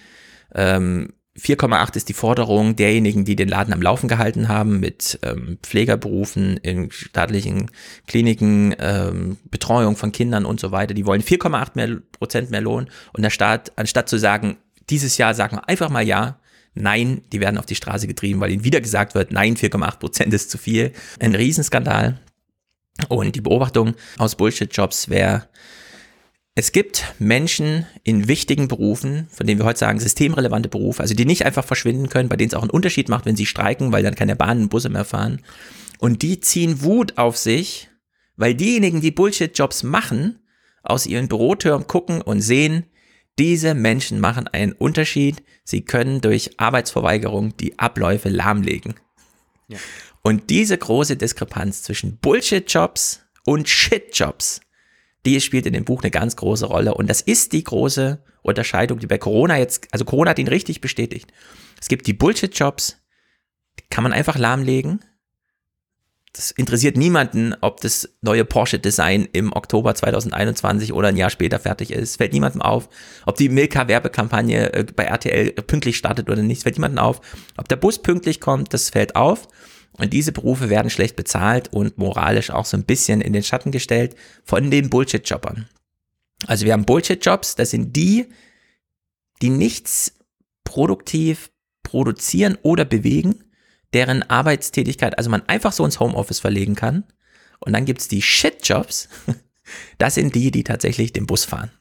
ähm, 0.53 1.13
4,8 1.39 1.95
ist 1.95 2.09
die 2.09 2.13
Forderung 2.13 2.75
derjenigen, 2.75 3.23
die 3.23 3.35
den 3.35 3.47
Laden 3.47 3.73
am 3.73 3.81
Laufen 3.81 4.07
gehalten 4.07 4.47
haben 4.47 4.79
mit 4.79 5.19
ähm, 5.21 5.59
Pflegerberufen 5.61 6.57
in 6.57 6.91
staatlichen 6.91 7.69
Kliniken, 8.07 8.75
ähm, 8.79 9.38
Betreuung 9.49 9.95
von 9.95 10.11
Kindern 10.11 10.45
und 10.45 10.59
so 10.59 10.71
weiter. 10.71 10.93
Die 10.93 11.05
wollen 11.05 11.21
4,8 11.21 11.71
mehr, 11.75 11.97
Prozent 12.11 12.49
mehr 12.49 12.61
Lohn 12.61 12.89
und 13.13 13.21
der 13.21 13.29
Staat, 13.29 13.71
anstatt 13.75 14.09
zu 14.09 14.17
sagen, 14.17 14.57
dieses 14.89 15.17
Jahr 15.17 15.35
sagen 15.35 15.57
wir 15.57 15.69
einfach 15.69 15.89
mal 15.89 16.05
ja, 16.05 16.39
nein, 16.73 17.21
die 17.31 17.39
werden 17.39 17.57
auf 17.57 17.65
die 17.65 17.75
Straße 17.75 18.07
getrieben, 18.07 18.39
weil 18.39 18.51
ihnen 18.51 18.63
wieder 18.63 18.81
gesagt 18.81 19.13
wird, 19.13 19.31
nein, 19.31 19.55
4,8 19.55 19.99
Prozent 19.99 20.33
ist 20.33 20.49
zu 20.49 20.57
viel. 20.57 20.91
Ein 21.19 21.35
Riesenskandal. 21.35 22.19
Und 23.09 23.35
die 23.35 23.41
Beobachtung 23.41 23.93
aus 24.17 24.35
Bullshit-Jobs 24.35 25.09
wäre, 25.09 25.47
es 26.60 26.72
gibt 26.72 27.14
Menschen 27.20 27.86
in 28.03 28.28
wichtigen 28.28 28.68
Berufen, 28.68 29.28
von 29.30 29.45
denen 29.45 29.60
wir 29.60 29.66
heute 29.66 29.78
sagen, 29.78 29.99
systemrelevante 29.99 30.70
Berufe, 30.70 31.03
also 31.03 31.14
die 31.14 31.24
nicht 31.24 31.45
einfach 31.45 31.64
verschwinden 31.64 32.10
können, 32.10 32.30
bei 32.30 32.36
denen 32.36 32.47
es 32.47 32.55
auch 32.55 32.64
einen 32.64 32.72
Unterschied 32.72 33.10
macht, 33.10 33.28
wenn 33.28 33.36
sie 33.36 33.45
streiken, 33.45 33.91
weil 33.91 34.01
dann 34.01 34.16
keine 34.16 34.36
Bahnen 34.36 34.64
und 34.64 34.70
Busse 34.70 34.89
mehr 34.89 35.05
fahren. 35.05 35.43
Und 35.99 36.24
die 36.24 36.39
ziehen 36.39 36.82
Wut 36.82 37.20
auf 37.20 37.38
sich, 37.38 37.89
weil 38.38 38.55
diejenigen, 38.55 39.01
die 39.01 39.12
Bullshit-Jobs 39.12 39.84
machen, 39.84 40.39
aus 40.82 41.05
ihren 41.05 41.28
Bürotürmen 41.28 41.86
gucken 41.86 42.24
und 42.24 42.41
sehen, 42.41 42.88
diese 43.38 43.76
Menschen 43.76 44.20
machen 44.20 44.47
einen 44.47 44.72
Unterschied. 44.72 45.43
Sie 45.64 45.82
können 45.82 46.22
durch 46.22 46.60
Arbeitsverweigerung 46.60 47.55
die 47.58 47.78
Abläufe 47.78 48.30
lahmlegen. 48.30 48.95
Ja. 49.68 49.78
Und 50.24 50.49
diese 50.49 50.80
große 50.80 51.18
Diskrepanz 51.18 51.84
zwischen 51.84 52.18
Bullshit-Jobs 52.18 53.22
und 53.45 53.70
Shit-Jobs, 53.70 54.62
die 55.28 55.41
spielt 55.41 55.65
in 55.65 55.73
dem 55.73 55.86
Buch 55.86 56.01
eine 56.01 56.11
ganz 56.11 56.36
große 56.36 56.65
Rolle. 56.65 56.93
Und 56.93 57.09
das 57.09 57.21
ist 57.21 57.51
die 57.51 57.63
große 57.63 58.23
Unterscheidung, 58.41 58.99
die 58.99 59.07
bei 59.07 59.17
Corona 59.17 59.57
jetzt, 59.57 59.88
also 59.91 60.05
Corona 60.05 60.32
hat 60.32 60.39
ihn 60.39 60.47
richtig 60.47 60.80
bestätigt. 60.82 61.32
Es 61.80 61.89
gibt 61.89 62.07
die 62.07 62.13
Bullshit-Jobs, 62.13 62.97
die 63.80 63.84
kann 63.89 64.03
man 64.03 64.13
einfach 64.13 64.38
lahmlegen. 64.38 65.03
Das 66.32 66.51
interessiert 66.51 66.97
niemanden, 66.97 67.55
ob 67.61 67.82
das 67.82 68.09
neue 68.21 68.45
Porsche-Design 68.45 69.28
im 69.34 69.51
Oktober 69.53 69.95
2021 69.95 70.93
oder 70.93 71.09
ein 71.09 71.17
Jahr 71.17 71.30
später 71.30 71.59
fertig 71.59 71.91
ist. 71.91 72.17
Fällt 72.17 72.32
niemandem 72.32 72.61
auf. 72.61 72.89
Ob 73.25 73.36
die 73.36 73.49
Milka-Werbekampagne 73.49 74.73
äh, 74.73 74.86
bei 74.95 75.05
RTL 75.05 75.51
pünktlich 75.51 75.97
startet 75.97 76.30
oder 76.30 76.41
nicht, 76.41 76.63
fällt 76.63 76.78
niemandem 76.78 76.99
auf. 76.99 77.21
Ob 77.57 77.67
der 77.67 77.75
Bus 77.75 78.01
pünktlich 78.01 78.39
kommt, 78.39 78.73
das 78.73 78.91
fällt 78.91 79.15
auf. 79.15 79.47
Und 79.98 80.14
diese 80.14 80.32
Berufe 80.32 80.70
werden 80.70 80.89
schlecht 80.89 81.16
bezahlt 81.16 81.74
und 81.74 81.98
moralisch 81.98 82.52
auch 82.52 82.66
so 82.66 82.78
ein 82.78 82.86
bisschen 82.86 83.22
in 83.22 83.34
den 83.34 83.43
Schatten 83.43 83.72
gestellt 83.72 84.16
von 84.43 84.70
den 84.70 84.89
Bullshit-Jobbern. 84.89 85.68
Also 86.45 86.66
wir 86.66 86.74
haben 86.74 86.86
Bullshit-Jobs, 86.86 87.56
das 87.56 87.72
sind 87.72 87.95
die, 87.95 88.28
die 89.41 89.50
nichts 89.50 90.14
produktiv 90.64 91.52
produzieren 91.82 92.58
oder 92.62 92.86
bewegen, 92.86 93.43
deren 93.93 94.22
Arbeitstätigkeit, 94.24 95.18
also 95.18 95.30
man 95.30 95.48
einfach 95.48 95.72
so 95.72 95.84
ins 95.84 96.00
Homeoffice 96.00 96.39
verlegen 96.39 96.76
kann. 96.76 97.06
Und 97.60 97.74
dann 97.74 97.86
gibt's 97.86 98.08
die 98.08 98.22
Shit-Jobs, 98.22 99.10
das 99.98 100.16
sind 100.16 100.36
die, 100.36 100.52
die 100.52 100.64
tatsächlich 100.64 101.14
den 101.14 101.26
Bus 101.26 101.45
fahren 101.45 101.72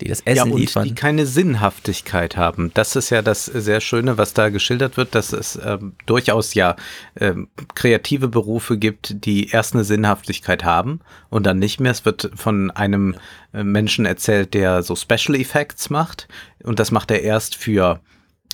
die 0.00 0.08
das 0.08 0.20
Essen 0.20 0.36
ja, 0.36 0.44
und 0.44 0.58
liefern. 0.58 0.84
Die 0.84 0.94
keine 0.94 1.26
Sinnhaftigkeit 1.26 2.36
haben. 2.36 2.70
Das 2.74 2.96
ist 2.96 3.10
ja 3.10 3.22
das 3.22 3.46
sehr 3.46 3.80
Schöne, 3.80 4.18
was 4.18 4.34
da 4.34 4.50
geschildert 4.50 4.96
wird, 4.96 5.14
dass 5.14 5.32
es 5.32 5.58
ähm, 5.64 5.94
durchaus 6.04 6.54
ja 6.54 6.76
ähm, 7.18 7.48
kreative 7.74 8.28
Berufe 8.28 8.76
gibt, 8.76 9.24
die 9.24 9.48
erst 9.48 9.74
eine 9.74 9.84
Sinnhaftigkeit 9.84 10.64
haben 10.64 11.00
und 11.30 11.46
dann 11.46 11.58
nicht 11.58 11.80
mehr. 11.80 11.92
Es 11.92 12.04
wird 12.04 12.30
von 12.34 12.70
einem 12.70 13.14
äh, 13.54 13.64
Menschen 13.64 14.04
erzählt, 14.04 14.52
der 14.52 14.82
so 14.82 14.96
Special 14.96 15.34
Effects 15.34 15.88
macht 15.88 16.28
und 16.62 16.78
das 16.78 16.90
macht 16.90 17.10
er 17.10 17.22
erst 17.22 17.56
für 17.56 18.00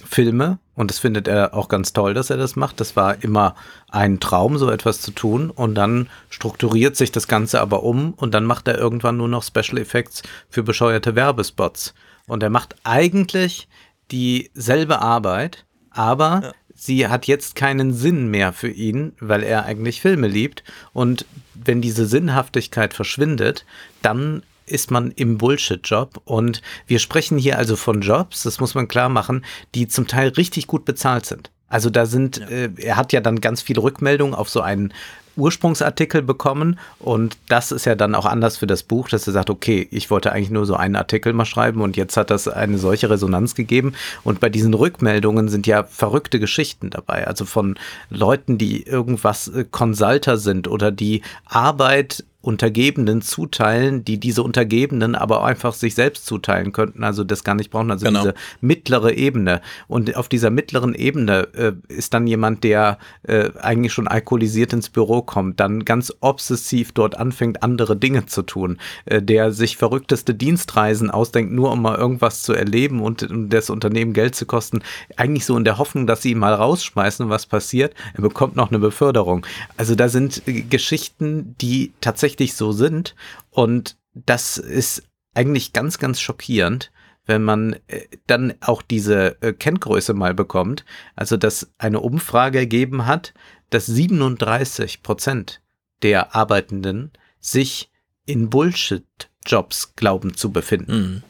Filme 0.05 0.59
und 0.75 0.91
das 0.91 0.99
findet 0.99 1.29
er 1.29 1.55
auch 1.55 1.69
ganz 1.69 1.93
toll, 1.93 2.15
dass 2.15 2.31
er 2.31 2.37
das 2.37 2.57
macht. 2.57 2.81
Das 2.81 2.97
war 2.97 3.23
immer 3.23 3.55
ein 3.91 4.21
Traum, 4.21 4.59
so 4.59 4.71
etwas 4.71 5.01
zu 5.01 5.11
tun 5.11 5.51
und 5.51 5.75
dann 5.75 6.09
strukturiert 6.31 6.97
sich 6.97 7.13
das 7.13 7.29
Ganze 7.29 7.61
aber 7.61 7.83
um 7.83 8.15
und 8.15 8.33
dann 8.33 8.45
macht 8.45 8.69
er 8.69 8.79
irgendwann 8.79 9.17
nur 9.17 9.29
noch 9.29 9.43
Special 9.43 9.79
Effects 9.79 10.23
für 10.49 10.63
bescheuerte 10.63 11.15
Werbespots. 11.15 11.95
Und 12.27 12.43
er 12.43 12.51
macht 12.51 12.77
eigentlich 12.85 13.69
dieselbe 14.11 15.01
Arbeit, 15.01 15.67
aber 15.91 16.41
ja. 16.43 16.53
sie 16.75 17.09
hat 17.09 17.27
jetzt 17.27 17.55
keinen 17.55 17.93
Sinn 17.93 18.29
mehr 18.29 18.53
für 18.53 18.71
ihn, 18.71 19.15
weil 19.21 19.43
er 19.43 19.65
eigentlich 19.65 20.01
Filme 20.01 20.29
liebt. 20.29 20.65
Und 20.93 21.27
wenn 21.55 21.83
diese 21.83 22.07
Sinnhaftigkeit 22.07 22.95
verschwindet, 22.95 23.67
dann 24.01 24.43
ist 24.67 24.91
man 24.91 25.11
im 25.13 25.39
Bullshit-Job. 25.39 26.21
Und 26.25 26.63
wir 26.87 26.99
sprechen 26.99 27.39
hier 27.39 27.59
also 27.59 27.77
von 27.77 28.01
Jobs, 28.01 28.43
das 28.43 28.61
muss 28.61 28.75
man 28.75 28.89
klar 28.89 29.09
machen, 29.09 29.45
die 29.75 29.89
zum 29.89 30.07
Teil 30.07 30.29
richtig 30.29 30.67
gut 30.67 30.85
bezahlt 30.85 31.27
sind. 31.27 31.51
Also 31.69 31.89
da 31.89 32.05
sind, 32.05 32.37
ja. 32.39 32.47
äh, 32.49 32.71
er 32.77 32.97
hat 32.97 33.13
ja 33.13 33.21
dann 33.21 33.41
ganz 33.41 33.63
viele 33.63 33.83
Rückmeldungen 33.83 34.35
auf 34.35 34.51
so 34.51 34.61
einen 34.61 34.93
Ursprungsartikel 35.37 36.23
bekommen 36.23 36.79
und 36.99 37.39
das 37.49 37.73
ist 37.73 37.87
ja 37.87 37.95
dann 37.95 38.15
auch 38.15 38.27
anders 38.27 38.59
für 38.59 38.67
das 38.67 38.83
Buch, 38.83 39.09
dass 39.09 39.27
er 39.27 39.33
sagt, 39.33 39.51
okay, 39.51 39.89
ich 39.91 40.11
wollte 40.11 40.33
eigentlich 40.33 40.51
nur 40.51 40.67
so 40.67 40.75
einen 40.75 40.97
Artikel 40.97 41.33
mal 41.33 41.47
schreiben 41.47 41.81
und 41.81 41.97
jetzt 41.97 42.17
hat 42.17 42.31
das 42.31 42.49
eine 42.49 42.79
solche 42.79 43.09
Resonanz 43.09 43.55
gegeben 43.55 43.95
und 44.25 44.41
bei 44.41 44.51
diesen 44.51 44.75
Rückmeldungen 44.75 45.49
sind 45.49 45.67
ja 45.67 45.85
verrückte 45.85 46.39
Geschichten 46.39 46.91
dabei, 46.91 47.27
also 47.27 47.45
von 47.45 47.79
Leuten, 48.11 48.59
die 48.59 48.83
irgendwas 48.83 49.49
äh, 49.49 49.65
Consulter 49.71 50.37
sind 50.37 50.69
oder 50.69 50.91
die 50.91 51.23
Arbeit 51.47 52.25
Untergebenen 52.43 53.23
zuteilen, 53.23 54.05
die 54.05 54.19
diese 54.19 54.43
Untergebenen 54.43 55.15
aber 55.15 55.45
einfach 55.45 55.73
sich 55.73 55.95
selbst 55.95 56.27
zuteilen 56.27 56.73
könnten, 56.73 57.05
also 57.05 57.23
das 57.23 57.45
gar 57.45 57.55
nicht 57.55 57.71
brauchen, 57.71 57.93
also 57.93 58.05
genau. 58.05 58.21
diese 58.21 58.35
mittlere 58.61 59.15
Ebene. 59.15 59.61
Und 59.87 60.17
auf 60.17 60.29
dieser 60.29 60.51
mittleren 60.51 60.95
Ebene 60.95 61.49
äh, 61.55 61.73
ist 61.89 62.13
dann 62.15 62.27
jemand, 62.27 62.65
der 62.65 62.99
äh, 63.23 63.51
eigentlich 63.61 63.93
schon 63.93 64.09
alkoholisiert 64.09 64.73
ins 64.73 64.89
Büro 64.89 65.23
kommt, 65.23 65.61
dann 65.61 65.85
ganz 65.85 66.13
obsessiv 66.19 66.91
dort 66.91 67.17
anfängt, 67.17 67.63
andere 67.63 67.97
Dinge 67.97 68.27
zu 68.27 68.43
tun, 68.43 68.79
äh, 69.05 69.23
der 69.23 69.53
sich 69.53 69.77
verrückteste 69.77 70.35
Dienstreisen 70.35 71.11
ausdenkt, 71.11 71.53
nur 71.53 71.71
um 71.71 71.81
mal 71.81 71.97
irgendwas 71.97 72.43
zu 72.43 72.55
erleben 72.55 73.01
und 73.03 73.23
um 73.31 73.51
das 73.51 73.71
Unternehmen 73.71 74.15
Geld 74.15 74.35
zu 74.35 74.47
kosten, 74.47 74.83
eigentlich 75.17 75.47
so 75.47 75.57
in 75.57 75.65
der 75.65 75.79
Hoffnung, 75.79 76.09
dass 76.09 76.23
sie 76.23 76.33
ihn 76.33 76.39
mal 76.39 76.55
rausschmeißen, 76.55 77.29
was 77.29 77.47
passiert, 77.47 77.95
er 78.15 78.23
bekommt 78.23 78.57
noch 78.57 78.71
eine 78.71 78.81
Beförderung. 78.81 79.47
Also 79.77 79.95
da 79.95 80.09
sind 80.09 80.43
äh, 80.49 80.63
Geschichten, 80.63 81.55
die 81.61 81.93
tatsächlich 82.01 82.32
tatsächlich 82.33 82.55
so 82.55 82.73
sind. 82.73 83.15
Und 83.51 83.97
das 84.15 84.57
ist 84.59 85.03
eigentlich 85.35 85.73
ganz, 85.73 85.99
ganz 85.99 86.21
schockierend, 86.21 86.91
wenn 87.27 87.43
man 87.43 87.77
äh, 87.87 88.07
dann 88.27 88.55
auch 88.61 88.83
diese 88.83 89.41
äh, 89.43 89.53
Kenngröße 89.53 90.15
mal 90.15 90.35
bekommt. 90.35 90.85
Also, 91.15 91.37
dass 91.37 91.73
eine 91.79 92.01
Umfrage 92.01 92.59
ergeben 92.59 93.07
hat, 93.07 93.33
dass 93.71 93.87
37 93.87 95.03
Prozent 95.03 95.63
der 96.03 96.35
Arbeitenden 96.35 97.13
sich 97.39 97.91
in 98.27 98.51
Bullshit-Jobs 98.51 99.95
glauben 99.95 100.35
zu 100.35 100.51
befinden. 100.51 100.93
Mhm. 100.93 101.23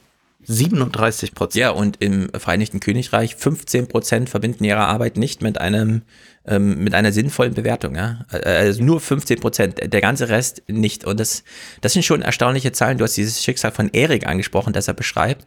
37 0.44 1.34
Prozent. 1.34 1.60
Ja, 1.60 1.70
und 1.70 1.96
im 2.00 2.30
Vereinigten 2.30 2.80
Königreich 2.80 3.36
15 3.36 3.88
Prozent 3.88 4.30
verbinden 4.30 4.64
ihre 4.64 4.80
Arbeit 4.80 5.16
nicht 5.16 5.42
mit 5.42 5.58
einem 5.60 6.02
ähm, 6.46 6.82
mit 6.82 6.94
einer 6.94 7.12
sinnvollen 7.12 7.54
Bewertung. 7.54 7.94
Ja? 7.94 8.24
Also 8.30 8.82
nur 8.82 9.00
15 9.00 9.40
Prozent, 9.40 9.92
der 9.92 10.00
ganze 10.00 10.28
Rest 10.28 10.62
nicht. 10.68 11.04
Und 11.04 11.20
das, 11.20 11.44
das 11.80 11.92
sind 11.92 12.04
schon 12.04 12.22
erstaunliche 12.22 12.72
Zahlen. 12.72 12.98
Du 12.98 13.04
hast 13.04 13.16
dieses 13.16 13.42
Schicksal 13.42 13.70
von 13.70 13.90
Erik 13.92 14.26
angesprochen, 14.26 14.72
das 14.72 14.88
er 14.88 14.94
beschreibt. 14.94 15.46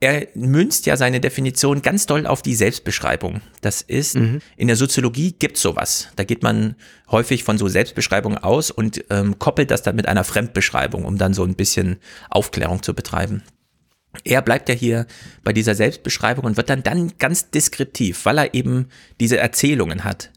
Er 0.00 0.28
münzt 0.34 0.86
ja 0.86 0.96
seine 0.96 1.20
Definition 1.20 1.82
ganz 1.82 2.06
doll 2.06 2.24
auf 2.24 2.40
die 2.40 2.54
Selbstbeschreibung. 2.54 3.40
Das 3.62 3.82
ist, 3.82 4.14
mhm. 4.14 4.40
in 4.56 4.68
der 4.68 4.76
Soziologie 4.76 5.32
gibt 5.32 5.56
sowas. 5.56 6.08
Da 6.14 6.22
geht 6.22 6.44
man 6.44 6.76
häufig 7.10 7.42
von 7.42 7.58
so 7.58 7.66
Selbstbeschreibungen 7.66 8.38
aus 8.38 8.70
und 8.70 9.04
ähm, 9.10 9.40
koppelt 9.40 9.72
das 9.72 9.82
dann 9.82 9.96
mit 9.96 10.06
einer 10.06 10.22
Fremdbeschreibung, 10.22 11.04
um 11.04 11.18
dann 11.18 11.34
so 11.34 11.42
ein 11.42 11.56
bisschen 11.56 11.96
Aufklärung 12.30 12.84
zu 12.84 12.94
betreiben. 12.94 13.42
Er 14.24 14.42
bleibt 14.42 14.68
ja 14.68 14.74
hier 14.74 15.06
bei 15.44 15.52
dieser 15.52 15.74
Selbstbeschreibung 15.74 16.44
und 16.44 16.56
wird 16.56 16.70
dann, 16.70 16.82
dann 16.82 17.12
ganz 17.18 17.50
deskriptiv, 17.50 18.24
weil 18.24 18.38
er 18.38 18.54
eben 18.54 18.88
diese 19.20 19.38
Erzählungen 19.38 20.04
hat. 20.04 20.30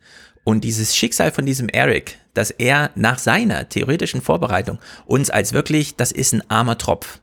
Und 0.43 0.63
dieses 0.63 0.95
Schicksal 0.95 1.31
von 1.31 1.45
diesem 1.45 1.69
Eric, 1.69 2.17
dass 2.33 2.51
er 2.51 2.91
nach 2.95 3.19
seiner 3.19 3.69
theoretischen 3.69 4.21
Vorbereitung 4.21 4.79
uns 5.05 5.29
als 5.29 5.53
wirklich, 5.53 5.95
das 5.95 6.11
ist 6.11 6.33
ein 6.33 6.49
armer 6.49 6.77
Tropf. 6.77 7.19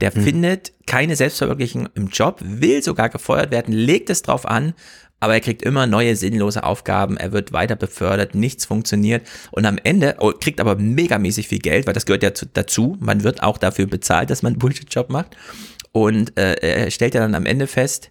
Der 0.00 0.12
hm. 0.14 0.22
findet 0.22 0.72
keine 0.86 1.16
Selbstverwirklichung 1.16 1.88
im 1.94 2.08
Job, 2.08 2.40
will 2.42 2.82
sogar 2.82 3.08
gefeuert 3.08 3.50
werden, 3.50 3.74
legt 3.74 4.10
es 4.10 4.22
drauf 4.22 4.46
an, 4.46 4.74
aber 5.20 5.34
er 5.34 5.40
kriegt 5.40 5.62
immer 5.62 5.86
neue 5.86 6.14
sinnlose 6.14 6.62
Aufgaben, 6.62 7.16
er 7.16 7.32
wird 7.32 7.52
weiter 7.52 7.74
befördert, 7.74 8.34
nichts 8.36 8.64
funktioniert 8.66 9.26
und 9.50 9.66
am 9.66 9.78
Ende 9.82 10.16
oh, 10.20 10.32
kriegt 10.32 10.60
aber 10.60 10.76
megamäßig 10.76 11.48
viel 11.48 11.58
Geld, 11.58 11.86
weil 11.86 11.94
das 11.94 12.06
gehört 12.06 12.22
ja 12.22 12.34
zu, 12.34 12.46
dazu, 12.46 12.96
man 13.00 13.24
wird 13.24 13.42
auch 13.42 13.58
dafür 13.58 13.86
bezahlt, 13.86 14.30
dass 14.30 14.42
man 14.42 14.52
einen 14.52 14.60
Bullshit-Job 14.60 15.10
macht 15.10 15.36
und 16.04 16.38
äh, 16.38 16.54
er 16.54 16.90
stellt 16.90 17.14
ja 17.14 17.20
dann 17.20 17.34
am 17.34 17.46
Ende 17.46 17.66
fest, 17.66 18.10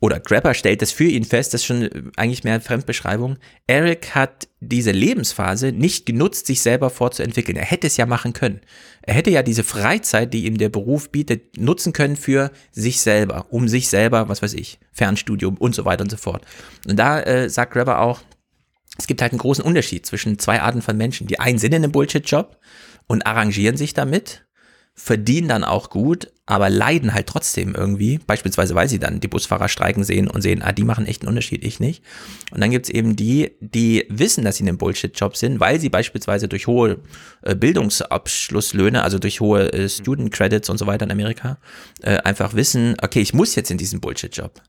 oder 0.00 0.20
Grabber 0.20 0.52
stellt 0.52 0.82
das 0.82 0.92
für 0.92 1.04
ihn 1.04 1.24
fest, 1.24 1.54
das 1.54 1.62
ist 1.62 1.66
schon 1.66 2.12
eigentlich 2.16 2.44
mehr 2.44 2.60
Fremdbeschreibung. 2.60 3.38
Eric 3.66 4.14
hat 4.14 4.46
diese 4.60 4.90
Lebensphase 4.90 5.72
nicht 5.72 6.04
genutzt, 6.04 6.46
sich 6.46 6.60
selber 6.60 6.90
fortzuentwickeln. 6.90 7.56
Er 7.56 7.64
hätte 7.64 7.86
es 7.86 7.96
ja 7.96 8.04
machen 8.04 8.34
können. 8.34 8.60
Er 9.00 9.14
hätte 9.14 9.30
ja 9.30 9.42
diese 9.42 9.64
Freizeit, 9.64 10.34
die 10.34 10.44
ihm 10.44 10.58
der 10.58 10.68
Beruf 10.68 11.10
bietet, 11.10 11.56
nutzen 11.56 11.94
können 11.94 12.16
für 12.16 12.50
sich 12.72 13.00
selber, 13.00 13.46
um 13.48 13.68
sich 13.68 13.88
selber, 13.88 14.28
was 14.28 14.42
weiß 14.42 14.52
ich, 14.52 14.78
Fernstudium 14.92 15.56
und 15.56 15.74
so 15.74 15.86
weiter 15.86 16.02
und 16.02 16.10
so 16.10 16.18
fort. 16.18 16.44
Und 16.86 16.98
da 16.98 17.20
äh, 17.22 17.48
sagt 17.48 17.72
Grabber 17.72 18.00
auch, 18.00 18.20
es 18.98 19.06
gibt 19.06 19.22
halt 19.22 19.32
einen 19.32 19.38
großen 19.38 19.64
Unterschied 19.64 20.04
zwischen 20.04 20.38
zwei 20.38 20.60
Arten 20.60 20.82
von 20.82 20.96
Menschen. 20.96 21.26
Die 21.26 21.40
einen 21.40 21.58
sind 21.58 21.72
in 21.72 21.82
einem 21.82 21.92
Bullshit-Job 21.92 22.58
und 23.06 23.26
arrangieren 23.26 23.78
sich 23.78 23.94
damit 23.94 24.45
verdienen 24.96 25.46
dann 25.46 25.62
auch 25.62 25.90
gut, 25.90 26.32
aber 26.46 26.70
leiden 26.70 27.12
halt 27.12 27.26
trotzdem 27.26 27.74
irgendwie. 27.74 28.18
Beispielsweise, 28.26 28.74
weil 28.74 28.88
sie 28.88 28.98
dann 28.98 29.20
die 29.20 29.28
Busfahrer 29.28 29.68
streiken 29.68 30.04
sehen 30.04 30.28
und 30.28 30.40
sehen, 30.40 30.62
ah, 30.62 30.72
die 30.72 30.84
machen 30.84 31.06
echt 31.06 31.22
einen 31.22 31.28
Unterschied, 31.28 31.64
ich 31.64 31.80
nicht. 31.80 32.02
Und 32.50 32.60
dann 32.60 32.70
gibt's 32.70 32.88
eben 32.88 33.14
die, 33.14 33.52
die 33.60 34.06
wissen, 34.08 34.42
dass 34.42 34.56
sie 34.56 34.62
in 34.62 34.70
einem 34.70 34.78
Bullshit-Job 34.78 35.36
sind, 35.36 35.60
weil 35.60 35.78
sie 35.80 35.90
beispielsweise 35.90 36.48
durch 36.48 36.66
hohe 36.66 36.98
äh, 37.42 37.54
Bildungsabschlusslöhne, 37.54 39.02
also 39.02 39.18
durch 39.18 39.40
hohe 39.40 39.72
äh, 39.72 39.88
Student 39.88 40.32
Credits 40.32 40.70
und 40.70 40.78
so 40.78 40.86
weiter 40.86 41.04
in 41.04 41.12
Amerika, 41.12 41.58
äh, 42.02 42.16
einfach 42.18 42.54
wissen, 42.54 42.96
okay, 43.02 43.20
ich 43.20 43.34
muss 43.34 43.54
jetzt 43.54 43.70
in 43.70 43.78
diesen 43.78 44.00
Bullshit-Job 44.00 44.62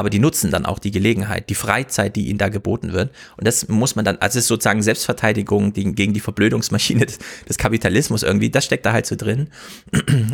aber 0.00 0.08
die 0.08 0.18
nutzen 0.18 0.50
dann 0.50 0.64
auch 0.64 0.78
die 0.78 0.90
Gelegenheit, 0.90 1.50
die 1.50 1.54
Freizeit, 1.54 2.16
die 2.16 2.28
ihnen 2.28 2.38
da 2.38 2.48
geboten 2.48 2.94
wird. 2.94 3.14
Und 3.36 3.46
das 3.46 3.68
muss 3.68 3.96
man 3.96 4.04
dann, 4.06 4.16
also 4.16 4.38
es 4.38 4.44
ist 4.44 4.48
sozusagen 4.48 4.82
Selbstverteidigung 4.82 5.74
gegen 5.74 6.14
die 6.14 6.20
Verblödungsmaschine 6.20 7.04
des, 7.04 7.58
Kapitalismus 7.58 8.22
irgendwie, 8.22 8.48
das 8.48 8.64
steckt 8.64 8.86
da 8.86 8.92
halt 8.94 9.04
so 9.04 9.14
drin. 9.14 9.50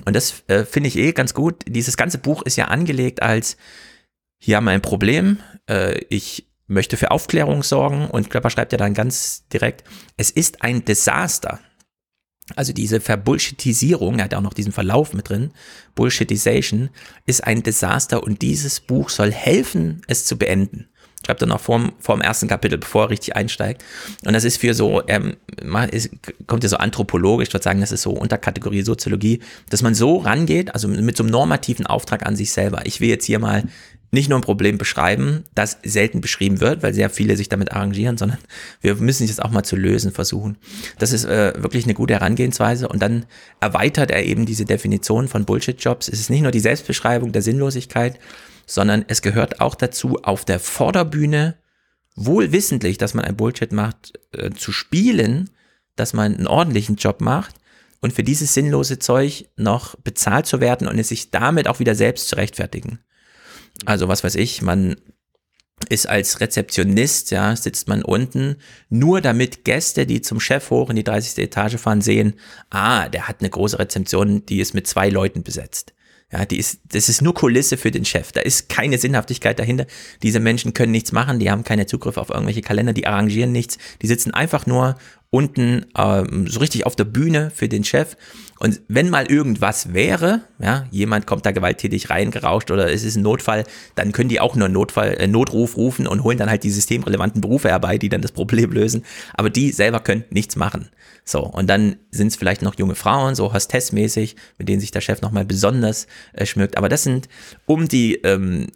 Und 0.04 0.14
das 0.14 0.44
äh, 0.46 0.64
finde 0.64 0.88
ich 0.88 0.96
eh 0.96 1.12
ganz 1.12 1.34
gut. 1.34 1.64
Dieses 1.66 1.96
ganze 1.96 2.18
Buch 2.18 2.42
ist 2.42 2.54
ja 2.54 2.66
angelegt 2.66 3.22
als, 3.22 3.56
hier 4.38 4.56
haben 4.56 4.66
wir 4.66 4.70
ein 4.70 4.82
Problem, 4.82 5.38
äh, 5.68 5.98
ich 6.08 6.46
möchte 6.68 6.96
für 6.96 7.10
Aufklärung 7.10 7.64
sorgen 7.64 8.06
und 8.08 8.30
Klöpper 8.30 8.50
schreibt 8.50 8.70
ja 8.70 8.78
dann 8.78 8.94
ganz 8.94 9.48
direkt, 9.48 9.82
es 10.16 10.30
ist 10.30 10.62
ein 10.62 10.84
Desaster, 10.84 11.58
also 12.55 12.72
diese 12.72 13.01
Verbullshitisierung, 13.01 14.18
er 14.18 14.26
hat 14.26 14.34
auch 14.34 14.40
noch 14.40 14.55
diesen 14.55 14.72
Verlauf 14.72 15.12
mit 15.14 15.28
drin, 15.28 15.51
Bullshitization, 15.94 16.90
ist 17.26 17.44
ein 17.44 17.62
Desaster 17.62 18.22
und 18.22 18.42
dieses 18.42 18.80
Buch 18.80 19.09
soll 19.09 19.32
helfen, 19.32 20.03
es 20.07 20.24
zu 20.24 20.38
beenden. 20.38 20.86
Schreibt 21.24 21.40
er 21.40 21.49
noch 21.49 21.61
vor, 21.61 21.92
vor 21.99 22.14
dem 22.14 22.20
ersten 22.20 22.47
Kapitel, 22.47 22.78
bevor 22.78 23.05
er 23.05 23.11
richtig 23.11 23.34
einsteigt. 23.34 23.84
Und 24.24 24.32
das 24.32 24.44
ist 24.44 24.59
für 24.59 24.74
so, 24.74 25.03
ähm, 25.09 25.34
ist, 25.90 26.11
kommt 26.47 26.62
ja 26.62 26.68
so 26.68 26.76
anthropologisch, 26.76 27.49
ich 27.49 27.55
würde 27.55 27.64
sagen, 27.64 27.80
das 27.80 27.90
ist 27.90 28.03
so 28.03 28.12
Unterkategorie 28.12 28.82
Soziologie, 28.82 29.40
dass 29.68 29.82
man 29.82 29.97
so 29.97 30.18
rangeht, 30.18 30.72
also 30.72 30.86
mit 30.86 31.16
so 31.16 31.24
einem 31.24 31.32
normativen 31.32 31.84
Auftrag 31.84 32.24
an 32.24 32.36
sich 32.36 32.53
selber. 32.53 32.82
Ich 32.84 33.01
will 33.01 33.09
jetzt 33.09 33.24
hier 33.24 33.40
mal 33.40 33.64
nicht 34.11 34.28
nur 34.28 34.38
ein 34.38 34.42
Problem 34.42 34.78
beschreiben, 34.78 35.44
das 35.54 35.78
selten 35.84 36.20
beschrieben 36.20 36.61
wird, 36.61 36.82
weil 36.82 36.94
sehr 36.94 37.11
viele 37.11 37.36
sich 37.36 37.48
damit 37.48 37.72
arrangieren, 37.72 38.16
sondern 38.16 38.38
wir 38.80 38.94
müssen 38.96 39.24
es 39.24 39.40
auch 39.40 39.50
mal 39.50 39.64
zu 39.64 39.76
lösen 39.76 40.12
versuchen. 40.12 40.59
Das 40.98 41.12
ist 41.12 41.24
äh, 41.24 41.52
wirklich 41.57 41.84
eine 41.84 41.94
gute 41.94 42.14
Herangehensweise 42.14 42.88
und 42.88 43.02
dann 43.02 43.26
erweitert 43.61 44.11
er 44.11 44.24
eben 44.24 44.46
diese 44.46 44.64
Definition 44.64 45.28
von 45.28 45.44
Bullshit-Jobs. 45.44 46.09
Es 46.09 46.20
ist 46.20 46.30
nicht 46.30 46.42
nur 46.42 46.52
die 46.52 46.61
Selbstbeschreibung 46.61 47.32
der 47.32 47.42
Sinnlosigkeit, 47.42 48.18
sondern 48.66 49.04
es 49.09 49.22
gehört 49.22 49.61
auch 49.61 49.74
dazu, 49.74 50.18
auf 50.22 50.44
der 50.44 50.61
Vorderbühne 50.61 51.57
wohl 52.14 52.52
wissentlich, 52.52 52.98
dass 52.98 53.14
man 53.14 53.24
ein 53.24 53.36
Bullshit 53.36 53.72
macht, 53.72 54.14
äh, 54.32 54.50
zu 54.50 54.72
spielen, 54.72 55.50
dass 55.96 56.12
man 56.12 56.34
einen 56.34 56.46
ordentlichen 56.46 56.96
Job 56.96 57.20
macht 57.20 57.54
und 58.00 58.12
für 58.12 58.22
dieses 58.22 58.54
sinnlose 58.54 58.98
Zeug 58.98 59.46
noch 59.57 59.96
bezahlt 59.96 60.46
zu 60.46 60.61
werden 60.61 60.88
und 60.88 60.98
es 60.98 61.09
sich 61.09 61.30
damit 61.30 61.68
auch 61.68 61.78
wieder 61.78 61.94
selbst 61.94 62.28
zu 62.28 62.36
rechtfertigen. 62.36 63.00
Also 63.85 64.09
was 64.09 64.24
weiß 64.24 64.35
ich, 64.37 64.62
man 64.62 64.97
ist 65.89 66.09
als 66.09 66.41
Rezeptionist, 66.41 67.31
ja, 67.31 67.55
sitzt 67.55 67.87
man 67.87 68.03
unten, 68.03 68.57
nur 68.89 69.20
damit 69.20 69.64
Gäste, 69.64 70.07
die 70.07 70.22
zum 70.22 70.41
Chef 70.41 70.70
hoch 70.70 70.91
in 70.91 70.97
die 70.97 71.05
30. 71.05 71.45
Etage 71.45 71.77
fahren, 71.77 72.01
sehen, 72.01 72.35
ah, 72.70 73.09
der 73.09 73.29
hat 73.29 73.41
eine 73.41 73.51
große 73.51 73.79
Rezeption, 73.79 74.45
die 74.47 74.61
ist 74.61 74.74
mit 74.74 74.87
zwei 74.87 75.11
Leuten 75.11 75.43
besetzt. 75.43 75.93
Ja, 76.33 76.45
die 76.45 76.59
ist, 76.59 76.81
das 76.89 77.09
ist 77.09 77.22
nur 77.22 77.35
Kulisse 77.35 77.77
für 77.77 77.93
den 77.93 78.05
Chef. 78.05 78.33
Da 78.33 78.41
ist 78.41 78.68
keine 78.68 78.99
Sinnhaftigkeit 78.99 79.61
dahinter. 79.61 79.87
Diese 80.24 80.41
Menschen 80.41 80.74
können 80.74 80.91
nichts 80.91 81.12
machen, 81.12 81.39
die 81.39 81.53
haben 81.53 81.62
keine 81.62 81.87
Zugriff 81.87 82.16
auf 82.16 82.31
irgendwelche 82.31 82.62
Kalender, 82.62 82.93
die 82.93 83.07
arrangieren 83.07 83.53
nichts. 83.53 83.79
Die 84.03 84.09
sitzen 84.09 84.35
einfach 84.35 84.66
nur 84.66 84.97
unten 85.31 85.87
ähm, 85.97 86.49
so 86.49 86.59
richtig 86.59 86.85
auf 86.85 86.97
der 86.97 87.05
Bühne 87.05 87.53
für 87.55 87.68
den 87.68 87.85
Chef. 87.85 88.16
Und 88.59 88.80
wenn 88.88 89.11
mal 89.11 89.26
irgendwas 89.26 89.92
wäre, 89.92 90.42
ja, 90.59 90.86
jemand 90.90 91.26
kommt 91.26 91.44
da 91.44 91.52
gewalttätig 91.52 92.11
reingerauscht 92.11 92.70
oder 92.70 92.90
es 92.90 93.04
ist 93.04 93.16
ein 93.16 93.22
Notfall, 93.22 93.64
dann 93.94 94.12
können 94.12 94.28
die 94.28 94.40
auch 94.40 94.57
nur 94.57 94.68
Notfall, 94.68 95.14
äh, 95.18 95.26
Notruf 95.26 95.76
rufen 95.76 96.07
und 96.07 96.24
holen 96.24 96.38
dann 96.38 96.48
halt 96.48 96.64
die 96.64 96.70
systemrelevanten 96.70 97.40
Berufe 97.40 97.68
herbei, 97.68 97.98
die 97.98 98.09
dann 98.09 98.22
das 98.22 98.32
Problem 98.32 98.72
lösen. 98.72 99.04
Aber 99.34 99.50
die 99.50 99.72
selber 99.72 100.00
können 100.00 100.24
nichts 100.30 100.57
machen. 100.57 100.88
So, 101.24 101.40
und 101.40 101.68
dann 101.68 101.96
sind 102.11 102.28
es 102.28 102.36
vielleicht 102.36 102.62
noch 102.62 102.78
junge 102.78 102.94
Frauen, 102.94 103.34
so 103.34 103.52
hostessmäßig, 103.52 104.36
mit 104.59 104.68
denen 104.68 104.80
sich 104.80 104.90
der 104.90 105.00
Chef 105.00 105.20
nochmal 105.20 105.44
besonders 105.44 106.07
äh, 106.32 106.46
schmückt. 106.46 106.78
Aber 106.78 106.88
das 106.88 107.02
sind 107.02 107.28
um 107.66 107.88
die 107.88 108.14
ähm, 108.22 108.68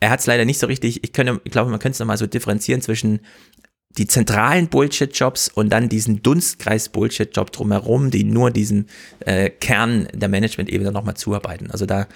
er 0.00 0.08
hat 0.08 0.20
es 0.20 0.26
leider 0.26 0.46
nicht 0.46 0.58
so 0.58 0.66
richtig, 0.66 1.04
ich, 1.04 1.12
könnte, 1.12 1.40
ich 1.44 1.52
glaube, 1.52 1.70
man 1.70 1.78
könnte 1.78 1.92
es 1.92 1.98
nochmal 2.00 2.16
so 2.16 2.26
differenzieren 2.26 2.80
zwischen 2.80 3.20
die 3.98 4.06
zentralen 4.06 4.68
Bullshit-Jobs 4.68 5.48
und 5.48 5.70
dann 5.70 5.88
diesen 5.88 6.22
Dunstkreis-Bullshit-Job 6.22 7.50
drumherum, 7.50 8.10
die 8.10 8.24
nur 8.24 8.50
diesen 8.50 8.88
äh, 9.20 9.50
Kern 9.50 10.06
der 10.14 10.28
Management-Ebene 10.28 10.92
nochmal 10.92 11.16
zuarbeiten. 11.16 11.70
Also 11.70 11.86
da, 11.86 12.06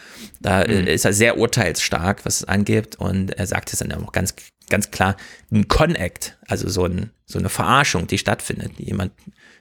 da 0.40 0.62
äh, 0.62 0.82
mhm. 0.82 0.86
ist 0.86 1.04
er 1.04 1.12
sehr 1.12 1.36
urteilsstark, 1.36 2.24
was 2.24 2.36
es 2.36 2.44
angeht 2.44 2.96
und 2.96 3.32
er 3.32 3.46
sagt 3.46 3.72
es 3.72 3.80
dann 3.80 3.92
auch 3.92 4.12
ganz 4.12 4.34
ganz 4.70 4.90
klar 4.90 5.16
ein 5.52 5.68
Con-Act, 5.68 6.38
also 6.48 6.68
so, 6.68 6.84
ein, 6.84 7.10
so 7.26 7.38
eine 7.38 7.48
Verarschung, 7.48 8.06
die 8.06 8.18
stattfindet. 8.18 8.72
Jemand, 8.78 9.12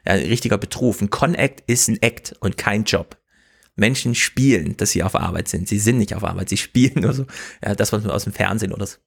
ja, 0.06 0.14
ein 0.14 0.26
richtiger 0.26 0.58
Betrug. 0.58 1.02
Ein 1.02 1.10
Con-Act 1.10 1.64
ist 1.68 1.88
ein 1.88 2.02
Act 2.02 2.36
und 2.40 2.58
kein 2.58 2.84
Job. 2.84 3.18
Menschen 3.76 4.16
spielen, 4.16 4.78
dass 4.78 4.92
sie 4.92 5.04
auf 5.04 5.16
Arbeit 5.16 5.48
sind. 5.48 5.68
Sie 5.68 5.80
sind 5.80 5.98
nicht 5.98 6.14
auf 6.14 6.24
Arbeit, 6.24 6.50
sie 6.50 6.58
spielen 6.58 7.02
nur 7.02 7.14
so, 7.14 7.26
ja, 7.64 7.76
das, 7.76 7.92
was 7.92 8.04
man 8.04 8.12
aus 8.12 8.26
dem 8.26 8.34
Fernsehen 8.34 8.72
oder 8.72 8.86
so, 8.86 8.98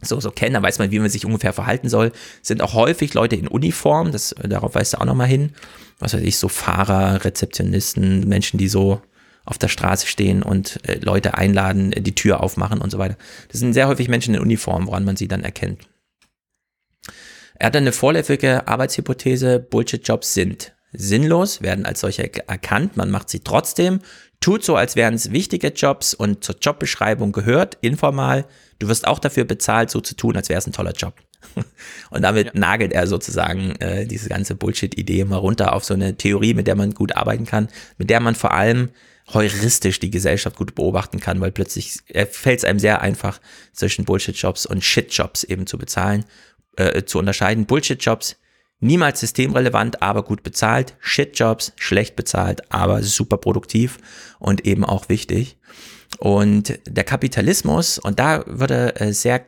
so 0.00 0.30
kennen, 0.30 0.54
da 0.54 0.62
weiß 0.62 0.78
man, 0.78 0.90
wie 0.90 0.98
man 0.98 1.08
sich 1.08 1.24
ungefähr 1.24 1.52
verhalten 1.52 1.88
soll. 1.88 2.12
Sind 2.42 2.62
auch 2.62 2.74
häufig 2.74 3.14
Leute 3.14 3.36
in 3.36 3.48
Uniform, 3.48 4.12
das, 4.12 4.34
darauf 4.42 4.74
weist 4.74 4.94
du 4.94 5.00
auch 5.00 5.04
nochmal 5.04 5.26
hin. 5.26 5.52
Was 5.98 6.14
weiß 6.14 6.22
ich, 6.22 6.36
so 6.36 6.48
Fahrer, 6.48 7.24
Rezeptionisten, 7.24 8.28
Menschen, 8.28 8.58
die 8.58 8.68
so 8.68 9.00
auf 9.46 9.58
der 9.58 9.68
Straße 9.68 10.06
stehen 10.06 10.42
und 10.42 10.80
äh, 10.86 10.98
Leute 10.98 11.34
einladen, 11.34 11.92
die 11.96 12.14
Tür 12.14 12.42
aufmachen 12.42 12.80
und 12.80 12.90
so 12.90 12.98
weiter. 12.98 13.16
Das 13.48 13.60
sind 13.60 13.72
sehr 13.72 13.88
häufig 13.88 14.08
Menschen 14.08 14.34
in 14.34 14.40
Uniform, 14.40 14.86
woran 14.86 15.04
man 15.04 15.16
sie 15.16 15.28
dann 15.28 15.44
erkennt. 15.44 15.88
Er 17.58 17.68
hat 17.68 17.76
eine 17.76 17.92
vorläufige 17.92 18.68
Arbeitshypothese, 18.68 19.60
Bullshit-Jobs 19.60 20.34
sind 20.34 20.74
sinnlos, 20.92 21.62
werden 21.62 21.86
als 21.86 22.00
solche 22.00 22.30
erkannt, 22.48 22.96
man 22.96 23.10
macht 23.10 23.30
sie 23.30 23.40
trotzdem, 23.40 24.00
tut 24.40 24.64
so, 24.64 24.76
als 24.76 24.96
wären 24.96 25.14
es 25.14 25.32
wichtige 25.32 25.68
Jobs 25.68 26.14
und 26.14 26.44
zur 26.44 26.56
Jobbeschreibung 26.60 27.32
gehört, 27.32 27.78
informal, 27.80 28.46
du 28.78 28.88
wirst 28.88 29.06
auch 29.06 29.18
dafür 29.18 29.44
bezahlt, 29.44 29.90
so 29.90 30.00
zu 30.00 30.14
tun, 30.14 30.36
als 30.36 30.48
wäre 30.48 30.58
es 30.58 30.66
ein 30.66 30.72
toller 30.72 30.92
Job. 30.92 31.14
Und 32.10 32.22
damit 32.22 32.46
ja. 32.46 32.52
nagelt 32.54 32.92
er 32.92 33.06
sozusagen 33.06 33.76
äh, 33.76 34.06
diese 34.06 34.28
ganze 34.28 34.54
Bullshit-Idee 34.54 35.24
mal 35.24 35.36
runter 35.36 35.72
auf 35.74 35.84
so 35.84 35.94
eine 35.94 36.16
Theorie, 36.16 36.54
mit 36.54 36.66
der 36.66 36.74
man 36.74 36.92
gut 36.92 37.16
arbeiten 37.16 37.46
kann, 37.46 37.68
mit 37.98 38.10
der 38.10 38.20
man 38.20 38.34
vor 38.34 38.52
allem 38.52 38.90
heuristisch 39.32 39.98
die 39.98 40.10
Gesellschaft 40.10 40.56
gut 40.56 40.74
beobachten 40.74 41.18
kann, 41.18 41.40
weil 41.40 41.52
plötzlich 41.52 41.98
äh, 42.08 42.26
fällt 42.26 42.60
es 42.60 42.64
einem 42.64 42.78
sehr 42.78 43.00
einfach, 43.00 43.40
zwischen 43.72 44.04
Bullshit-Jobs 44.04 44.66
und 44.66 44.84
Shit-Jobs 44.84 45.44
eben 45.44 45.66
zu 45.66 45.78
bezahlen, 45.78 46.24
äh, 46.76 47.04
zu 47.04 47.18
unterscheiden. 47.18 47.66
Bullshit-Jobs 47.66 48.36
niemals 48.80 49.20
systemrelevant, 49.20 50.02
aber 50.02 50.22
gut 50.22 50.42
bezahlt. 50.42 50.96
Shit-Jobs 51.00 51.72
schlecht 51.76 52.16
bezahlt, 52.16 52.72
aber 52.72 53.02
super 53.02 53.38
produktiv 53.38 53.98
und 54.38 54.66
eben 54.66 54.84
auch 54.84 55.08
wichtig. 55.08 55.56
Und 56.18 56.78
der 56.86 57.04
Kapitalismus, 57.04 57.98
und 57.98 58.18
da 58.18 58.44
würde 58.46 58.96
äh, 59.00 59.12
sehr 59.12 59.44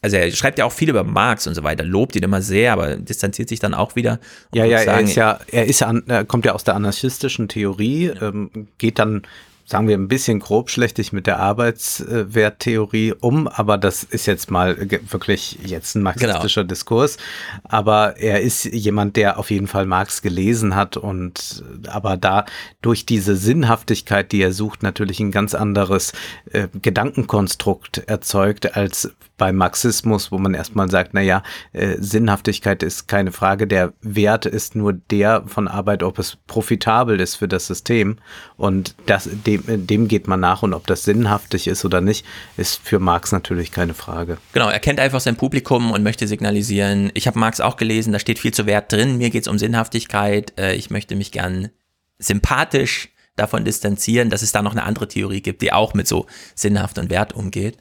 also 0.00 0.16
er 0.16 0.30
schreibt 0.30 0.58
ja 0.58 0.64
auch 0.64 0.72
viel 0.72 0.88
über 0.88 1.02
Marx 1.02 1.46
und 1.46 1.54
so 1.54 1.64
weiter, 1.64 1.84
lobt 1.84 2.14
ihn 2.14 2.22
immer 2.22 2.40
sehr, 2.40 2.72
aber 2.72 2.96
distanziert 2.96 3.48
sich 3.48 3.58
dann 3.58 3.74
auch 3.74 3.96
wieder. 3.96 4.20
Ja, 4.54 4.64
ja, 4.64 4.84
sagen, 4.84 5.06
er 5.06 5.10
ist 5.10 5.14
ja, 5.16 5.40
er 5.50 5.66
ist 5.66 5.80
ja, 5.80 5.92
er 6.06 6.24
kommt 6.24 6.44
ja 6.44 6.52
aus 6.52 6.62
der 6.62 6.76
anarchistischen 6.76 7.48
Theorie, 7.48 8.12
ja. 8.14 8.28
ähm, 8.28 8.68
geht 8.78 9.00
dann 9.00 9.22
sagen 9.68 9.86
wir, 9.86 9.98
ein 9.98 10.08
bisschen 10.08 10.40
grobschlächtig 10.40 11.12
mit 11.12 11.26
der 11.26 11.38
Arbeitswerttheorie 11.40 13.12
um, 13.20 13.46
aber 13.46 13.76
das 13.76 14.02
ist 14.02 14.24
jetzt 14.24 14.50
mal 14.50 14.78
wirklich 14.78 15.58
jetzt 15.62 15.94
ein 15.94 16.02
marxistischer 16.02 16.62
genau. 16.62 16.70
Diskurs. 16.70 17.18
Aber 17.64 18.16
er 18.16 18.40
ist 18.40 18.64
jemand, 18.64 19.16
der 19.16 19.38
auf 19.38 19.50
jeden 19.50 19.66
Fall 19.66 19.84
Marx 19.84 20.22
gelesen 20.22 20.74
hat 20.74 20.96
und 20.96 21.62
aber 21.86 22.16
da 22.16 22.46
durch 22.80 23.04
diese 23.04 23.36
Sinnhaftigkeit, 23.36 24.32
die 24.32 24.40
er 24.40 24.52
sucht, 24.52 24.82
natürlich 24.82 25.20
ein 25.20 25.32
ganz 25.32 25.54
anderes 25.54 26.12
äh, 26.50 26.68
Gedankenkonstrukt 26.80 27.98
erzeugt 27.98 28.74
als 28.74 29.12
beim 29.36 29.56
Marxismus, 29.56 30.32
wo 30.32 30.38
man 30.38 30.54
erstmal 30.54 30.90
sagt, 30.90 31.10
na 31.12 31.20
ja, 31.20 31.42
äh, 31.72 31.96
Sinnhaftigkeit 31.98 32.82
ist 32.82 33.06
keine 33.06 33.32
Frage, 33.32 33.66
der 33.66 33.92
Wert 34.00 34.46
ist 34.46 34.74
nur 34.74 34.94
der 34.94 35.44
von 35.46 35.68
Arbeit, 35.68 36.02
ob 36.02 36.18
es 36.18 36.36
profitabel 36.46 37.20
ist 37.20 37.36
für 37.36 37.48
das 37.48 37.66
System 37.66 38.16
und 38.56 38.94
das, 39.06 39.28
dem 39.46 39.57
dem, 39.66 39.86
dem 39.86 40.08
geht 40.08 40.26
man 40.26 40.40
nach 40.40 40.62
und 40.62 40.74
ob 40.74 40.86
das 40.86 41.04
sinnhaftig 41.04 41.66
ist 41.66 41.84
oder 41.84 42.00
nicht, 42.00 42.24
ist 42.56 42.80
für 42.82 42.98
Marx 42.98 43.32
natürlich 43.32 43.72
keine 43.72 43.94
Frage. 43.94 44.38
Genau, 44.52 44.68
er 44.68 44.80
kennt 44.80 45.00
einfach 45.00 45.20
sein 45.20 45.36
Publikum 45.36 45.92
und 45.92 46.02
möchte 46.02 46.26
signalisieren, 46.26 47.10
ich 47.14 47.26
habe 47.26 47.38
Marx 47.38 47.60
auch 47.60 47.76
gelesen, 47.76 48.12
da 48.12 48.18
steht 48.18 48.38
viel 48.38 48.52
zu 48.52 48.66
Wert 48.66 48.92
drin, 48.92 49.18
mir 49.18 49.30
geht 49.30 49.42
es 49.42 49.48
um 49.48 49.58
Sinnhaftigkeit, 49.58 50.58
äh, 50.58 50.74
ich 50.74 50.90
möchte 50.90 51.16
mich 51.16 51.32
gern 51.32 51.70
sympathisch 52.18 53.10
davon 53.36 53.64
distanzieren, 53.64 54.30
dass 54.30 54.42
es 54.42 54.52
da 54.52 54.62
noch 54.62 54.72
eine 54.72 54.82
andere 54.82 55.06
Theorie 55.06 55.40
gibt, 55.40 55.62
die 55.62 55.72
auch 55.72 55.94
mit 55.94 56.08
so 56.08 56.26
sinnhaft 56.54 56.98
und 56.98 57.08
Wert 57.08 57.34
umgeht. 57.34 57.76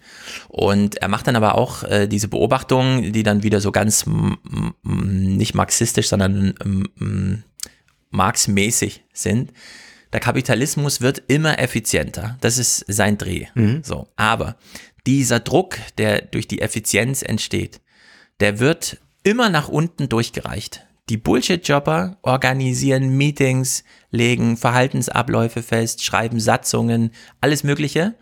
Und 0.47 0.97
er 0.97 1.07
macht 1.07 1.27
dann 1.27 1.35
aber 1.35 1.55
auch 1.55 1.83
äh, 1.83 2.07
diese 2.07 2.27
Beobachtungen, 2.27 3.11
die 3.11 3.23
dann 3.23 3.43
wieder 3.43 3.59
so 3.59 3.71
ganz 3.71 4.05
nicht 4.83 5.55
marxistisch, 5.55 6.09
sondern 6.09 6.53
marxmäßig 8.11 9.03
sind 9.13 9.51
der 10.13 10.19
Kapitalismus 10.19 11.01
wird 11.01 11.23
immer 11.27 11.59
effizienter. 11.59 12.37
Das 12.41 12.57
ist 12.57 12.85
sein 12.87 13.17
Dreh. 13.17 13.47
Mhm. 13.55 13.81
So. 13.83 14.07
Aber 14.15 14.57
dieser 15.05 15.39
Druck, 15.39 15.77
der 15.97 16.21
durch 16.21 16.47
die 16.47 16.61
Effizienz 16.61 17.21
entsteht, 17.21 17.81
der 18.39 18.59
wird 18.59 18.97
immer 19.23 19.49
nach 19.49 19.67
unten 19.67 20.09
durchgereicht. 20.09 20.85
Die 21.09 21.17
Bullshit-Jobber 21.17 22.17
organisieren 22.21 23.15
Meetings, 23.15 23.85
legen 24.11 24.57
Verhaltensabläufe 24.57 25.63
fest, 25.63 26.03
schreiben 26.03 26.39
Satzungen, 26.39 27.11
alles 27.39 27.63
Mögliche. 27.63 28.15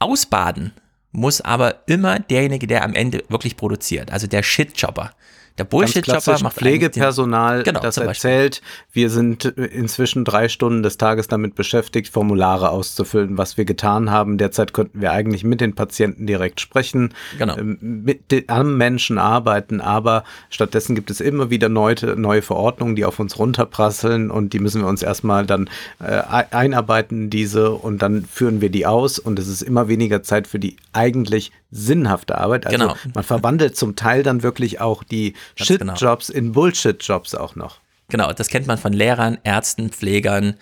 Ausbaden 0.00 0.72
muss 1.12 1.40
aber 1.40 1.84
immer 1.86 2.18
derjenige, 2.18 2.66
der 2.66 2.82
am 2.82 2.94
Ende 2.94 3.24
wirklich 3.28 3.56
produziert, 3.56 4.10
also 4.10 4.26
der 4.26 4.42
Shit-Jobber. 4.42 5.12
Der 5.58 5.64
Bullshit-Jobber 5.64 6.38
macht 6.42 6.56
Pflegepersonal, 6.56 7.62
genau, 7.62 7.80
das 7.80 7.96
erzählt, 7.96 8.60
wir 8.92 9.08
sind 9.08 9.44
inzwischen 9.44 10.24
drei 10.24 10.48
Stunden 10.48 10.82
des 10.82 10.98
Tages 10.98 11.28
damit 11.28 11.54
beschäftigt, 11.54 12.12
Formulare 12.12 12.70
auszufüllen, 12.70 13.38
was 13.38 13.56
wir 13.56 13.64
getan 13.64 14.10
haben. 14.10 14.36
Derzeit 14.36 14.74
könnten 14.74 15.00
wir 15.00 15.12
eigentlich 15.12 15.44
mit 15.44 15.60
den 15.60 15.74
Patienten 15.74 16.26
direkt 16.26 16.60
sprechen, 16.60 17.14
genau. 17.38 17.56
Ähm, 17.56 17.78
mit 17.80 18.30
den, 18.30 18.48
am 18.48 18.76
Menschen 18.76 19.18
arbeiten, 19.18 19.80
aber 19.80 20.24
stattdessen 20.50 20.94
gibt 20.94 21.10
es 21.10 21.20
immer 21.20 21.48
wieder 21.48 21.68
neue, 21.68 21.94
neue 22.16 22.42
Verordnungen, 22.42 22.96
die 22.96 23.04
auf 23.04 23.18
uns 23.18 23.38
runterprasseln 23.38 24.30
und 24.30 24.52
die 24.52 24.58
müssen 24.58 24.82
wir 24.82 24.88
uns 24.88 25.02
erstmal 25.02 25.46
dann 25.46 25.70
äh, 26.00 26.22
einarbeiten, 26.50 27.30
diese, 27.30 27.70
und 27.70 28.02
dann 28.02 28.24
führen 28.24 28.60
wir 28.60 28.70
die 28.70 28.86
aus 28.86 29.18
und 29.18 29.38
es 29.38 29.48
ist 29.48 29.62
immer 29.62 29.88
weniger 29.88 30.22
Zeit 30.22 30.46
für 30.46 30.58
die 30.58 30.76
eigentlich 30.92 31.52
sinnhafte 31.70 32.38
Arbeit. 32.38 32.66
Also 32.66 32.78
genau. 32.78 32.96
man 33.14 33.24
verwandelt 33.24 33.76
zum 33.76 33.96
Teil 33.96 34.22
dann 34.22 34.42
wirklich 34.42 34.80
auch 34.80 35.02
die 35.02 35.34
Shit-Jobs 35.56 36.28
genau. 36.28 36.38
in 36.38 36.52
Bullshit-Jobs 36.52 37.34
auch 37.34 37.56
noch. 37.56 37.80
Genau, 38.08 38.32
das 38.32 38.48
kennt 38.48 38.66
man 38.66 38.78
von 38.78 38.92
Lehrern, 38.92 39.38
Ärzten, 39.42 39.90
Pflegern. 39.90 40.54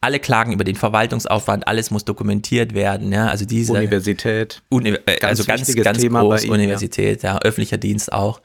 Alle 0.00 0.20
klagen 0.20 0.52
über 0.52 0.62
den 0.62 0.76
Verwaltungsaufwand, 0.76 1.66
alles 1.66 1.90
muss 1.90 2.04
dokumentiert 2.04 2.72
werden. 2.72 3.10
Ja, 3.12 3.26
also 3.28 3.44
diese 3.44 3.72
Universität, 3.72 4.62
Uni 4.68 4.92
ganz 4.92 5.22
also 5.22 5.44
ganz 5.44 5.74
ganz 5.74 5.98
Thema 5.98 6.20
groß 6.20 6.44
Ihnen, 6.44 6.52
Universität, 6.52 7.24
ja. 7.24 7.34
ja, 7.34 7.40
öffentlicher 7.40 7.78
Dienst 7.78 8.12
auch. 8.12 8.40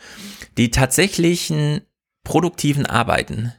Die 0.58 0.72
tatsächlichen 0.72 1.82
produktiven 2.24 2.88
Arbeiten 2.88 3.54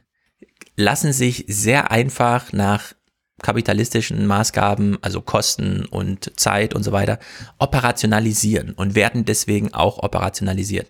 lassen 0.75 1.13
sich 1.13 1.45
sehr 1.47 1.89
einfach 1.89 2.51
nach 2.51 2.94
kapitalistischen 3.41 4.25
Maßgaben, 4.27 4.97
also 5.01 5.21
Kosten 5.21 5.85
und 5.85 6.31
Zeit 6.39 6.73
und 6.73 6.83
so 6.83 6.91
weiter, 6.91 7.19
operationalisieren 7.59 8.71
und 8.71 8.95
werden 8.95 9.25
deswegen 9.25 9.73
auch 9.73 9.99
operationalisiert. 9.99 10.87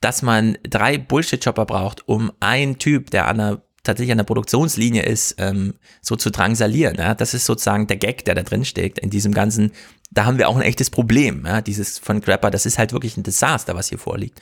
Dass 0.00 0.22
man 0.22 0.56
drei 0.62 0.98
Bullshit-Chopper 0.98 1.66
braucht, 1.66 2.06
um 2.08 2.30
einen 2.38 2.78
Typ, 2.78 3.10
der 3.10 3.26
an 3.26 3.40
einer, 3.40 3.62
tatsächlich 3.82 4.12
an 4.12 4.18
der 4.18 4.24
Produktionslinie 4.24 5.02
ist, 5.02 5.34
ähm, 5.38 5.74
so 6.00 6.14
zu 6.14 6.30
drangsalieren. 6.30 6.96
Ja? 6.96 7.14
Das 7.14 7.34
ist 7.34 7.46
sozusagen 7.46 7.88
der 7.88 7.96
Gag, 7.96 8.24
der 8.24 8.36
da 8.36 8.42
drin 8.44 8.64
steckt 8.64 9.00
in 9.00 9.10
diesem 9.10 9.32
ganzen, 9.32 9.72
da 10.10 10.26
haben 10.26 10.38
wir 10.38 10.48
auch 10.48 10.56
ein 10.56 10.62
echtes 10.62 10.90
Problem. 10.90 11.44
Ja? 11.44 11.60
Dieses 11.60 11.98
von 11.98 12.20
Grapper, 12.20 12.50
das 12.52 12.66
ist 12.66 12.78
halt 12.78 12.92
wirklich 12.92 13.16
ein 13.16 13.24
Desaster, 13.24 13.74
was 13.74 13.88
hier 13.88 13.98
vorliegt. 13.98 14.40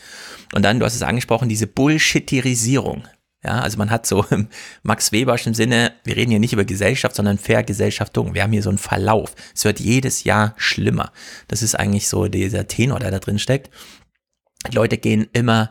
Und 0.55 0.62
dann, 0.62 0.79
du 0.79 0.85
hast 0.85 0.95
es 0.95 1.03
angesprochen, 1.03 1.49
diese 1.49 1.67
Bullshitterisierung. 1.67 3.09
Ja, 3.45 3.61
also 3.61 3.78
man 3.78 3.91
hat 3.91 4.07
so 4.07 4.24
im 4.30 4.49
Max 4.82 5.12
Weberschen 5.12 5.55
Sinne, 5.55 5.93
wir 6.05 6.16
reden 6.16 6.30
hier 6.30 6.41
nicht 6.41 6.53
über 6.53 6.64
Gesellschaft, 6.64 7.14
sondern 7.14 7.39
Vergesellschaftung. 7.39 8.34
Wir 8.34 8.43
haben 8.43 8.53
hier 8.53 8.62
so 8.62 8.70
einen 8.70 8.78
Verlauf. 8.78 9.34
Es 9.55 9.64
wird 9.64 9.78
jedes 9.78 10.24
Jahr 10.24 10.55
schlimmer. 10.57 11.12
Das 11.49 11.62
ist 11.62 11.74
eigentlich 11.74 12.09
so 12.09 12.26
dieser 12.26 12.66
Tenor, 12.66 12.99
der 12.99 13.11
da 13.11 13.18
drin 13.18 13.39
steckt. 13.39 13.70
Die 14.70 14.74
Leute 14.74 14.99
gehen 14.99 15.28
immer 15.32 15.68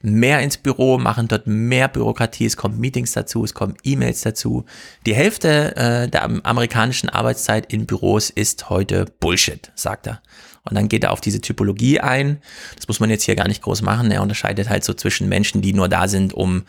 mehr 0.00 0.40
ins 0.40 0.58
Büro, 0.58 0.96
machen 0.98 1.26
dort 1.26 1.46
mehr 1.46 1.88
Bürokratie, 1.88 2.46
es 2.46 2.56
kommen 2.56 2.78
Meetings 2.78 3.12
dazu, 3.12 3.42
es 3.42 3.54
kommen 3.54 3.74
E-Mails 3.82 4.20
dazu. 4.20 4.64
Die 5.06 5.14
Hälfte 5.14 5.76
äh, 5.76 6.08
der 6.08 6.22
amerikanischen 6.44 7.08
Arbeitszeit 7.08 7.72
in 7.72 7.86
Büros 7.86 8.30
ist 8.30 8.70
heute 8.70 9.06
Bullshit, 9.18 9.72
sagt 9.74 10.06
er. 10.06 10.22
Und 10.64 10.76
dann 10.76 10.88
geht 10.88 11.02
er 11.02 11.12
auf 11.12 11.20
diese 11.20 11.40
Typologie 11.40 11.98
ein. 11.98 12.40
Das 12.76 12.86
muss 12.86 13.00
man 13.00 13.10
jetzt 13.10 13.24
hier 13.24 13.34
gar 13.34 13.48
nicht 13.48 13.62
groß 13.62 13.82
machen. 13.82 14.10
Er 14.10 14.22
unterscheidet 14.22 14.68
halt 14.68 14.84
so 14.84 14.94
zwischen 14.94 15.28
Menschen, 15.28 15.62
die 15.62 15.72
nur 15.72 15.88
da 15.88 16.06
sind, 16.06 16.32
um 16.32 16.64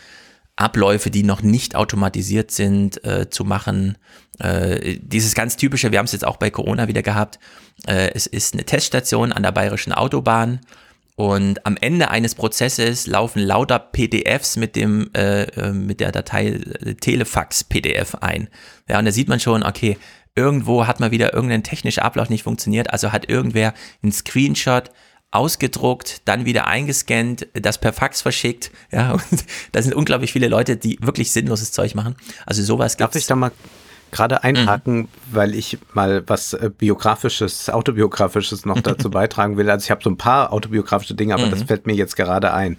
Abläufe, 0.60 1.10
die 1.10 1.24
noch 1.24 1.42
nicht 1.42 1.76
automatisiert 1.76 2.52
sind, 2.52 3.04
äh, 3.06 3.30
zu 3.30 3.46
machen. 3.46 3.98
Äh, 4.40 4.98
dieses 5.02 5.34
ganz 5.34 5.58
typische, 5.58 5.92
wir 5.92 6.00
haben 6.00 6.06
es 6.06 6.12
jetzt 6.12 6.26
auch 6.26 6.38
bei 6.38 6.50
Corona 6.50 6.88
wieder 6.88 7.02
gehabt, 7.02 7.40
äh, 7.88 8.12
es 8.14 8.28
ist 8.28 8.54
eine 8.54 8.66
Teststation 8.66 9.32
an 9.32 9.44
der 9.44 9.52
bayerischen 9.52 9.94
Autobahn 9.94 10.60
und 11.16 11.66
am 11.66 11.76
Ende 11.76 12.12
eines 12.12 12.36
Prozesses 12.36 13.08
laufen 13.08 13.42
lauter 13.42 13.80
PDFs 13.80 14.56
mit 14.56 14.76
dem 14.76 15.10
äh, 15.16 15.44
äh 15.44 15.74
mit 15.74 16.00
der 16.00 16.12
Datei 16.12 16.48
äh, 16.48 16.94
Telefax 16.96 17.64
PDF 17.64 18.16
ein. 18.16 18.48
Ja, 18.88 19.00
und 19.00 19.06
da 19.06 19.12
sieht 19.12 19.28
man 19.28 19.40
schon, 19.40 19.64
okay, 19.64 19.98
irgendwo 20.36 20.88
hat 20.88 21.00
mal 21.00 21.12
wieder 21.12 21.34
irgendein 21.34 21.64
technischer 21.64 22.06
Ablauf 22.06 22.30
nicht 22.30 22.44
funktioniert, 22.44 22.92
also 22.92 23.12
hat 23.12 23.30
irgendwer 23.30 23.74
einen 24.02 24.12
Screenshot 24.12 24.92
ausgedruckt, 25.32 26.22
dann 26.26 26.46
wieder 26.46 26.68
eingescannt, 26.68 27.48
das 27.54 27.78
per 27.78 27.94
Fax 27.94 28.22
verschickt. 28.22 28.72
Ja, 28.92 29.12
und 29.32 29.46
da 29.72 29.82
sind 29.82 29.94
unglaublich 29.94 30.32
viele 30.32 30.48
Leute, 30.48 30.78
die 30.78 30.98
wirklich 31.02 31.32
sinnloses 31.32 31.72
Zeug 31.72 31.96
machen. 31.96 32.16
Also 32.46 32.64
sowas 32.64 32.98
gibt 32.98 33.10
es. 33.10 33.14
Darf 33.14 33.22
ich 33.22 33.28
da 33.28 33.36
mal 33.36 33.52
gerade 34.12 34.44
einhaken, 34.44 34.98
mhm. 34.98 35.08
weil 35.32 35.54
ich 35.54 35.78
mal 35.94 36.24
was 36.28 36.54
äh, 36.54 36.72
biografisches, 36.76 37.70
autobiografisches 37.70 38.66
noch 38.66 38.80
dazu 38.82 39.12
beitragen 39.12 39.58
will. 39.58 39.70
Also 39.70 39.86
ich 39.86 39.92
habe 39.92 40.02
so 40.04 40.10
ein 40.10 40.18
paar 40.18 40.52
autobiografische 40.52 41.14
Dinge, 41.14 41.36
aber 41.36 41.46
mhm. 41.46 41.52
das 41.52 41.64
fällt 41.64 41.86
mir 41.86 41.94
jetzt 41.94 42.16
gerade 42.16 42.54
ein. 42.54 42.78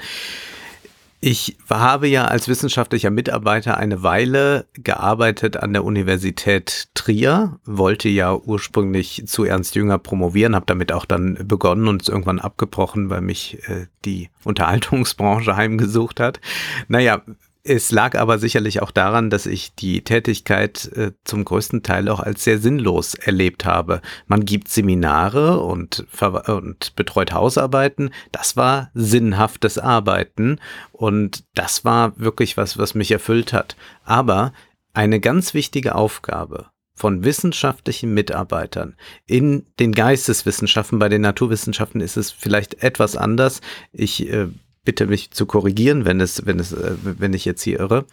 Ich 1.23 1.59
habe 1.69 2.09
ja 2.09 2.25
als 2.25 2.49
wissenschaftlicher 2.49 3.11
Mitarbeiter 3.11 3.77
eine 3.77 4.03
Weile 4.03 4.67
gearbeitet 4.73 5.59
an 5.59 5.75
der 5.75 5.85
Universität 5.85 6.89
Trier, 6.95 7.61
wollte 7.67 8.09
ja 8.09 8.35
ursprünglich 8.35 9.25
zu 9.27 9.45
Ernst 9.45 9.75
Jünger 9.75 9.99
promovieren, 9.99 10.55
habe 10.55 10.65
damit 10.65 10.93
auch 10.93 11.05
dann 11.05 11.39
begonnen 11.45 11.89
und 11.89 12.01
es 12.01 12.09
irgendwann 12.09 12.39
abgebrochen, 12.39 13.11
weil 13.11 13.21
mich 13.21 13.59
äh, 13.69 13.89
die 14.07 14.31
Unterhaltungsbranche 14.45 15.57
heimgesucht 15.57 16.21
hat. 16.21 16.41
Naja, 16.89 17.21
es 17.63 17.91
lag 17.91 18.17
aber 18.17 18.39
sicherlich 18.39 18.81
auch 18.81 18.91
daran, 18.91 19.29
dass 19.29 19.47
ich 19.47 19.75
die 19.75 20.03
Tätigkeit 20.03 20.91
äh, 20.97 21.13
zum 21.25 21.45
größten 21.45 21.83
Teil 21.83 22.09
auch 22.09 22.21
als 22.21 22.45
sehr 22.45 22.59
sinnlos 22.59 23.15
erlebt 23.15 23.65
habe. 23.65 24.01
Man 24.27 24.45
gibt 24.45 24.69
Seminare 24.69 25.61
und, 25.61 26.07
und 26.47 26.97
betreut 26.97 27.33
Hausarbeiten. 27.33 28.11
Das 28.33 28.57
war 28.57 28.91
sinnhaftes 28.95 29.79
Arbeiten 29.79 30.59
und 30.93 31.45
das 31.55 31.85
war 31.85 32.19
wirklich 32.19 32.57
was, 32.57 32.79
was 32.79 32.95
mich 32.95 33.11
erfüllt 33.11 33.53
hat. 33.53 33.77
Aber 34.05 34.53
eine 34.95 35.21
ganz 35.21 35.53
wichtige 35.53 35.95
Aufgabe 35.95 36.67
von 36.95 37.25
wissenschaftlichen 37.25 38.13
Mitarbeitern 38.13 38.97
in 39.27 39.67
den 39.79 39.93
Geisteswissenschaften, 39.93 40.99
bei 40.99 41.09
den 41.09 41.23
Naturwissenschaften 41.23 42.01
ist 42.01 42.17
es 42.17 42.31
vielleicht 42.31 42.83
etwas 42.83 43.17
anders. 43.17 43.61
Ich 43.93 44.31
äh, 44.31 44.49
bitte 44.85 45.07
mich 45.07 45.31
zu 45.31 45.47
korrigieren, 45.47 46.05
wenn 46.05 46.21
es, 46.21 46.47
wenn 46.47 46.59
es, 46.59 46.73
äh, 46.73 46.97
wenn 47.03 47.35
ich 47.35 47.45
jetzt 47.45 47.63
hier 47.63 47.81
irre. 47.81 48.07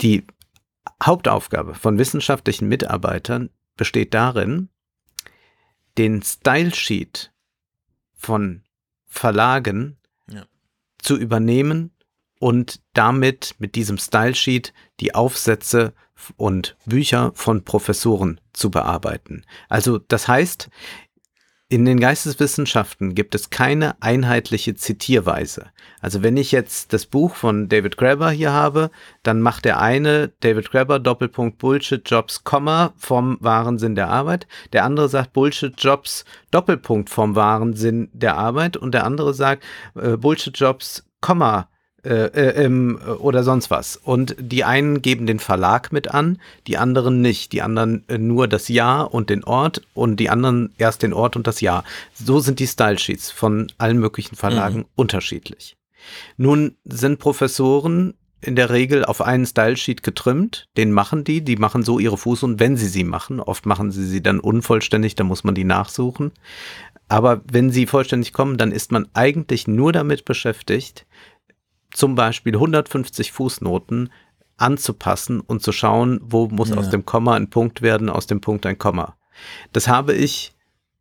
Die 0.00 0.26
Hauptaufgabe 1.02 1.74
von 1.74 1.98
wissenschaftlichen 1.98 2.68
Mitarbeitern 2.68 3.50
besteht 3.76 4.14
darin, 4.14 4.68
den 5.96 6.22
Style 6.22 6.74
Sheet 6.74 7.32
von 8.14 8.62
Verlagen 9.06 9.96
ja. 10.30 10.44
zu 10.98 11.16
übernehmen 11.16 11.92
und 12.40 12.80
damit 12.94 13.54
mit 13.58 13.74
diesem 13.74 13.98
Style 13.98 14.34
Sheet 14.34 14.72
die 15.00 15.14
Aufsätze 15.14 15.94
und 16.36 16.76
Bücher 16.84 17.32
von 17.34 17.64
Professoren 17.64 18.40
zu 18.52 18.70
bearbeiten. 18.70 19.44
Also 19.68 19.98
das 19.98 20.28
heißt, 20.28 20.68
in 21.70 21.84
den 21.84 22.00
Geisteswissenschaften 22.00 23.14
gibt 23.14 23.34
es 23.34 23.50
keine 23.50 24.00
einheitliche 24.00 24.74
Zitierweise. 24.74 25.66
Also 26.00 26.22
wenn 26.22 26.38
ich 26.38 26.50
jetzt 26.50 26.94
das 26.94 27.04
Buch 27.04 27.34
von 27.34 27.68
David 27.68 27.98
Graeber 27.98 28.30
hier 28.30 28.52
habe, 28.52 28.90
dann 29.22 29.42
macht 29.42 29.66
der 29.66 29.78
eine 29.78 30.32
David 30.40 30.70
Graeber 30.70 30.98
Doppelpunkt 30.98 31.58
Bullshit 31.58 32.08
Jobs 32.08 32.42
Komma 32.42 32.94
vom 32.96 33.36
wahren 33.40 33.78
Sinn 33.78 33.96
der 33.96 34.08
Arbeit, 34.08 34.46
der 34.72 34.84
andere 34.84 35.10
sagt 35.10 35.34
Bullshit 35.34 35.74
Jobs 35.76 36.24
Doppelpunkt 36.50 37.10
vom 37.10 37.36
wahren 37.36 37.74
Sinn 37.74 38.08
der 38.14 38.38
Arbeit 38.38 38.78
und 38.78 38.94
der 38.94 39.04
andere 39.04 39.34
sagt 39.34 39.62
äh, 39.94 40.16
Bullshit 40.16 40.58
Jobs 40.58 41.04
Komma 41.20 41.68
äh, 42.04 42.26
äh, 42.26 42.64
ähm, 42.64 43.00
oder 43.18 43.42
sonst 43.42 43.70
was. 43.70 43.96
Und 43.96 44.36
die 44.38 44.62
einen 44.62 45.02
geben 45.02 45.26
den 45.26 45.40
Verlag 45.40 45.90
mit 45.92 46.14
an, 46.14 46.38
die 46.68 46.78
anderen 46.78 47.20
nicht. 47.20 47.52
Die 47.52 47.60
anderen 47.60 48.04
äh, 48.08 48.18
nur 48.18 48.46
das 48.46 48.68
Jahr 48.68 49.12
und 49.12 49.30
den 49.30 49.42
Ort 49.42 49.82
und 49.94 50.20
die 50.20 50.30
anderen 50.30 50.72
erst 50.78 51.02
den 51.02 51.12
Ort 51.12 51.34
und 51.34 51.48
das 51.48 51.60
Jahr. 51.60 51.82
So 52.14 52.38
sind 52.38 52.60
die 52.60 52.68
Style 52.68 52.98
Sheets 52.98 53.32
von 53.32 53.66
allen 53.78 53.98
möglichen 53.98 54.36
Verlagen 54.36 54.78
mhm. 54.78 54.86
unterschiedlich. 54.94 55.76
Nun 56.36 56.76
sind 56.84 57.18
Professoren 57.18 58.14
in 58.40 58.54
der 58.54 58.70
Regel 58.70 59.04
auf 59.04 59.20
einen 59.20 59.46
Style 59.46 59.76
Sheet 59.76 60.04
getrimmt. 60.04 60.68
Den 60.76 60.92
machen 60.92 61.24
die, 61.24 61.42
die 61.42 61.56
machen 61.56 61.82
so 61.82 61.98
ihre 61.98 62.16
Fuß 62.16 62.44
und 62.44 62.60
wenn 62.60 62.76
sie 62.76 62.86
sie 62.86 63.02
machen, 63.02 63.40
oft 63.40 63.66
machen 63.66 63.90
sie 63.90 64.06
sie 64.06 64.22
dann 64.22 64.38
unvollständig, 64.38 65.16
da 65.16 65.24
muss 65.24 65.42
man 65.42 65.56
die 65.56 65.64
nachsuchen. 65.64 66.30
Aber 67.08 67.40
wenn 67.50 67.70
sie 67.70 67.86
vollständig 67.86 68.32
kommen, 68.32 68.56
dann 68.56 68.70
ist 68.70 68.92
man 68.92 69.08
eigentlich 69.14 69.66
nur 69.66 69.92
damit 69.92 70.24
beschäftigt, 70.24 71.06
zum 71.92 72.14
Beispiel 72.14 72.54
150 72.54 73.32
Fußnoten 73.32 74.10
anzupassen 74.56 75.40
und 75.40 75.62
zu 75.62 75.72
schauen, 75.72 76.20
wo 76.22 76.48
muss 76.48 76.70
ja. 76.70 76.76
aus 76.76 76.90
dem 76.90 77.04
Komma 77.04 77.34
ein 77.34 77.50
Punkt 77.50 77.82
werden, 77.82 78.08
aus 78.10 78.26
dem 78.26 78.40
Punkt 78.40 78.66
ein 78.66 78.78
Komma. 78.78 79.16
Das 79.72 79.88
habe 79.88 80.14
ich 80.14 80.52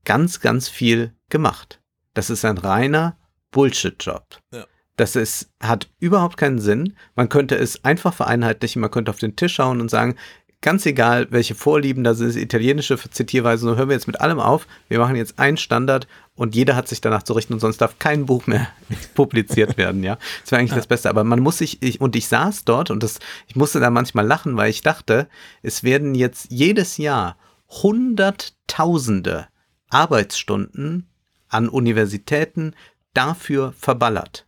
ganz, 0.05 0.39
ganz 0.39 0.69
viel 0.69 1.13
gemacht. 1.29 1.81
Das 2.13 2.29
ist 2.29 2.45
ein 2.45 2.57
reiner 2.57 3.17
Bullshit-Job. 3.51 4.25
Ja. 4.53 4.65
Das 4.95 5.15
ist, 5.15 5.51
hat 5.61 5.89
überhaupt 5.99 6.37
keinen 6.37 6.59
Sinn. 6.59 6.95
Man 7.15 7.29
könnte 7.29 7.55
es 7.55 7.83
einfach 7.83 8.13
vereinheitlichen, 8.13 8.81
man 8.81 8.91
könnte 8.91 9.11
auf 9.11 9.19
den 9.19 9.35
Tisch 9.35 9.55
schauen 9.55 9.81
und 9.81 9.89
sagen, 9.89 10.15
ganz 10.61 10.85
egal, 10.85 11.27
welche 11.29 11.55
Vorlieben 11.55 12.03
da 12.03 12.13
sind, 12.13 12.35
italienische 12.35 12.97
Zitierweise, 12.97 13.63
so 13.63 13.75
hören 13.75 13.89
wir 13.89 13.95
jetzt 13.95 14.07
mit 14.07 14.21
allem 14.21 14.39
auf. 14.39 14.67
Wir 14.89 14.99
machen 14.99 15.15
jetzt 15.15 15.39
einen 15.39 15.57
Standard 15.57 16.07
und 16.35 16.55
jeder 16.55 16.75
hat 16.75 16.87
sich 16.87 17.01
danach 17.01 17.23
zu 17.23 17.33
richten 17.33 17.53
und 17.53 17.59
sonst 17.59 17.77
darf 17.77 17.99
kein 17.99 18.25
Buch 18.25 18.47
mehr 18.47 18.67
publiziert 19.13 19.77
werden, 19.77 20.03
ja. 20.03 20.17
Das 20.41 20.51
wäre 20.51 20.59
eigentlich 20.59 20.71
ja. 20.71 20.77
das 20.77 20.87
Beste. 20.87 21.09
Aber 21.09 21.23
man 21.23 21.39
muss 21.39 21.59
sich, 21.59 21.81
ich, 21.81 22.01
und 22.01 22.15
ich 22.15 22.27
saß 22.27 22.65
dort 22.65 22.89
und 22.89 23.03
das, 23.03 23.19
ich 23.47 23.55
musste 23.55 23.79
da 23.79 23.89
manchmal 23.89 24.25
lachen, 24.25 24.57
weil 24.57 24.69
ich 24.69 24.81
dachte, 24.81 25.27
es 25.61 25.83
werden 25.83 26.15
jetzt 26.15 26.47
jedes 26.49 26.97
Jahr 26.97 27.37
Hunderttausende 27.69 29.47
Arbeitsstunden 29.89 31.07
an 31.49 31.69
Universitäten 31.69 32.73
dafür 33.13 33.73
verballert. 33.77 34.46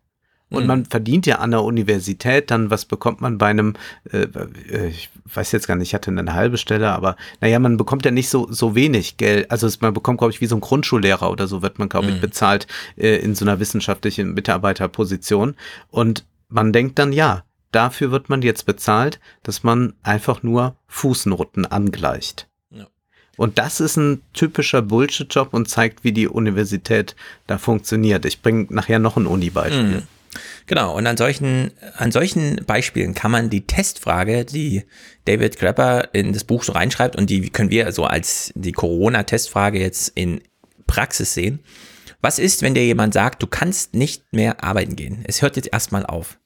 Und 0.49 0.63
mhm. 0.63 0.67
man 0.67 0.85
verdient 0.85 1.25
ja 1.25 1.37
an 1.37 1.51
der 1.51 1.63
Universität 1.63 2.49
dann, 2.49 2.69
was 2.71 2.85
bekommt 2.85 3.21
man 3.21 3.37
bei 3.37 3.47
einem, 3.47 3.75
äh, 4.11 4.27
äh, 4.69 4.87
ich 4.87 5.09
weiß 5.33 5.51
jetzt 5.51 5.67
gar 5.67 5.75
nicht, 5.75 5.89
ich 5.89 5.93
hatte 5.93 6.11
eine 6.11 6.33
halbe 6.33 6.57
Stelle, 6.57 6.91
aber 6.91 7.15
naja, 7.39 7.59
man 7.59 7.77
bekommt 7.77 8.05
ja 8.05 8.11
nicht 8.11 8.29
so, 8.29 8.47
so 8.51 8.75
wenig 8.75 9.17
Geld. 9.17 9.51
Also 9.51 9.69
man 9.81 9.93
bekommt, 9.93 10.17
glaube 10.17 10.33
ich, 10.33 10.41
wie 10.41 10.47
so 10.47 10.55
ein 10.55 10.61
Grundschullehrer 10.61 11.29
oder 11.29 11.47
so 11.47 11.61
wird 11.61 11.77
man, 11.77 11.89
glaube 11.89 12.07
mhm. 12.07 12.15
ich, 12.15 12.21
bezahlt 12.21 12.67
äh, 12.97 13.17
in 13.17 13.35
so 13.35 13.45
einer 13.45 13.59
wissenschaftlichen 13.59 14.33
Mitarbeiterposition. 14.33 15.55
Und 15.91 16.25
man 16.47 16.73
denkt 16.73 16.97
dann, 16.97 17.13
ja, 17.13 17.43
dafür 17.71 18.11
wird 18.11 18.29
man 18.29 18.41
jetzt 18.41 18.65
bezahlt, 18.65 19.19
dass 19.43 19.63
man 19.63 19.93
einfach 20.01 20.41
nur 20.41 20.75
Fußnoten 20.87 21.65
angleicht. 21.65 22.49
Und 23.39 23.57
das 23.57 23.79
ist 23.79 23.95
ein 23.95 24.21
typischer 24.33 24.81
Bullshit-Job 24.81 25.53
und 25.53 25.69
zeigt, 25.69 26.03
wie 26.03 26.11
die 26.11 26.27
Universität 26.27 27.15
da 27.47 27.57
funktioniert. 27.57 28.25
Ich 28.25 28.41
bringe 28.41 28.67
nachher 28.69 28.99
noch 28.99 29.15
ein 29.15 29.25
Uni-Beispiel. 29.25 29.81
Mhm. 29.83 30.03
Genau, 30.67 30.95
und 30.95 31.07
an 31.07 31.17
solchen, 31.17 31.71
an 31.95 32.11
solchen 32.11 32.63
Beispielen 32.65 33.13
kann 33.13 33.31
man 33.31 33.49
die 33.49 33.65
Testfrage, 33.65 34.45
die 34.45 34.83
David 35.25 35.57
Grapper 35.57 36.09
in 36.13 36.33
das 36.33 36.43
Buch 36.43 36.63
so 36.63 36.73
reinschreibt, 36.73 37.15
und 37.15 37.29
die 37.29 37.49
können 37.49 37.69
wir 37.69 37.91
so 37.91 38.05
als 38.05 38.51
die 38.55 38.71
Corona-Testfrage 38.71 39.79
jetzt 39.79 40.11
in 40.15 40.41
Praxis 40.87 41.33
sehen. 41.33 41.59
Was 42.21 42.37
ist, 42.37 42.61
wenn 42.61 42.73
dir 42.73 42.85
jemand 42.85 43.13
sagt, 43.13 43.41
du 43.41 43.47
kannst 43.47 43.93
nicht 43.93 44.33
mehr 44.33 44.63
arbeiten 44.63 44.95
gehen? 44.95 45.23
Es 45.25 45.41
hört 45.41 45.55
jetzt 45.55 45.71
erstmal 45.71 46.05
auf. 46.05 46.37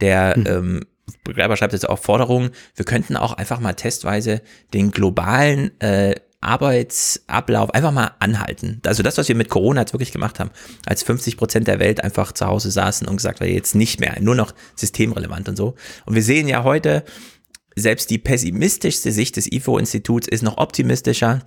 Der 0.00 0.34
hm. 0.34 0.46
ähm, 0.46 0.80
Grapper 1.24 1.56
schreibt 1.56 1.72
jetzt 1.72 1.88
auch 1.88 1.98
Forderungen, 1.98 2.50
wir 2.74 2.84
könnten 2.84 3.16
auch 3.16 3.32
einfach 3.32 3.60
mal 3.60 3.74
testweise 3.74 4.42
den 4.72 4.90
globalen 4.90 5.80
äh, 5.80 6.14
Arbeitsablauf 6.42 7.70
einfach 7.70 7.92
mal 7.92 8.12
anhalten. 8.18 8.80
Also 8.84 9.02
das, 9.02 9.16
was 9.18 9.28
wir 9.28 9.36
mit 9.36 9.48
Corona 9.48 9.80
jetzt 9.82 9.92
wirklich 9.92 10.12
gemacht 10.12 10.40
haben, 10.40 10.50
als 10.86 11.02
50 11.02 11.36
Prozent 11.36 11.68
der 11.68 11.78
Welt 11.78 12.02
einfach 12.02 12.32
zu 12.32 12.46
Hause 12.46 12.70
saßen 12.70 13.06
und 13.06 13.16
gesagt, 13.16 13.40
wir 13.40 13.48
jetzt 13.48 13.74
nicht 13.74 14.00
mehr, 14.00 14.18
nur 14.20 14.34
noch 14.34 14.52
systemrelevant 14.76 15.48
und 15.48 15.56
so. 15.56 15.74
Und 16.04 16.14
wir 16.14 16.22
sehen 16.22 16.48
ja 16.48 16.64
heute, 16.64 17.04
selbst 17.74 18.10
die 18.10 18.18
pessimistischste 18.18 19.12
Sicht 19.12 19.36
des 19.36 19.50
IFO-Instituts 19.50 20.28
ist 20.28 20.42
noch 20.42 20.58
optimistischer 20.58 21.40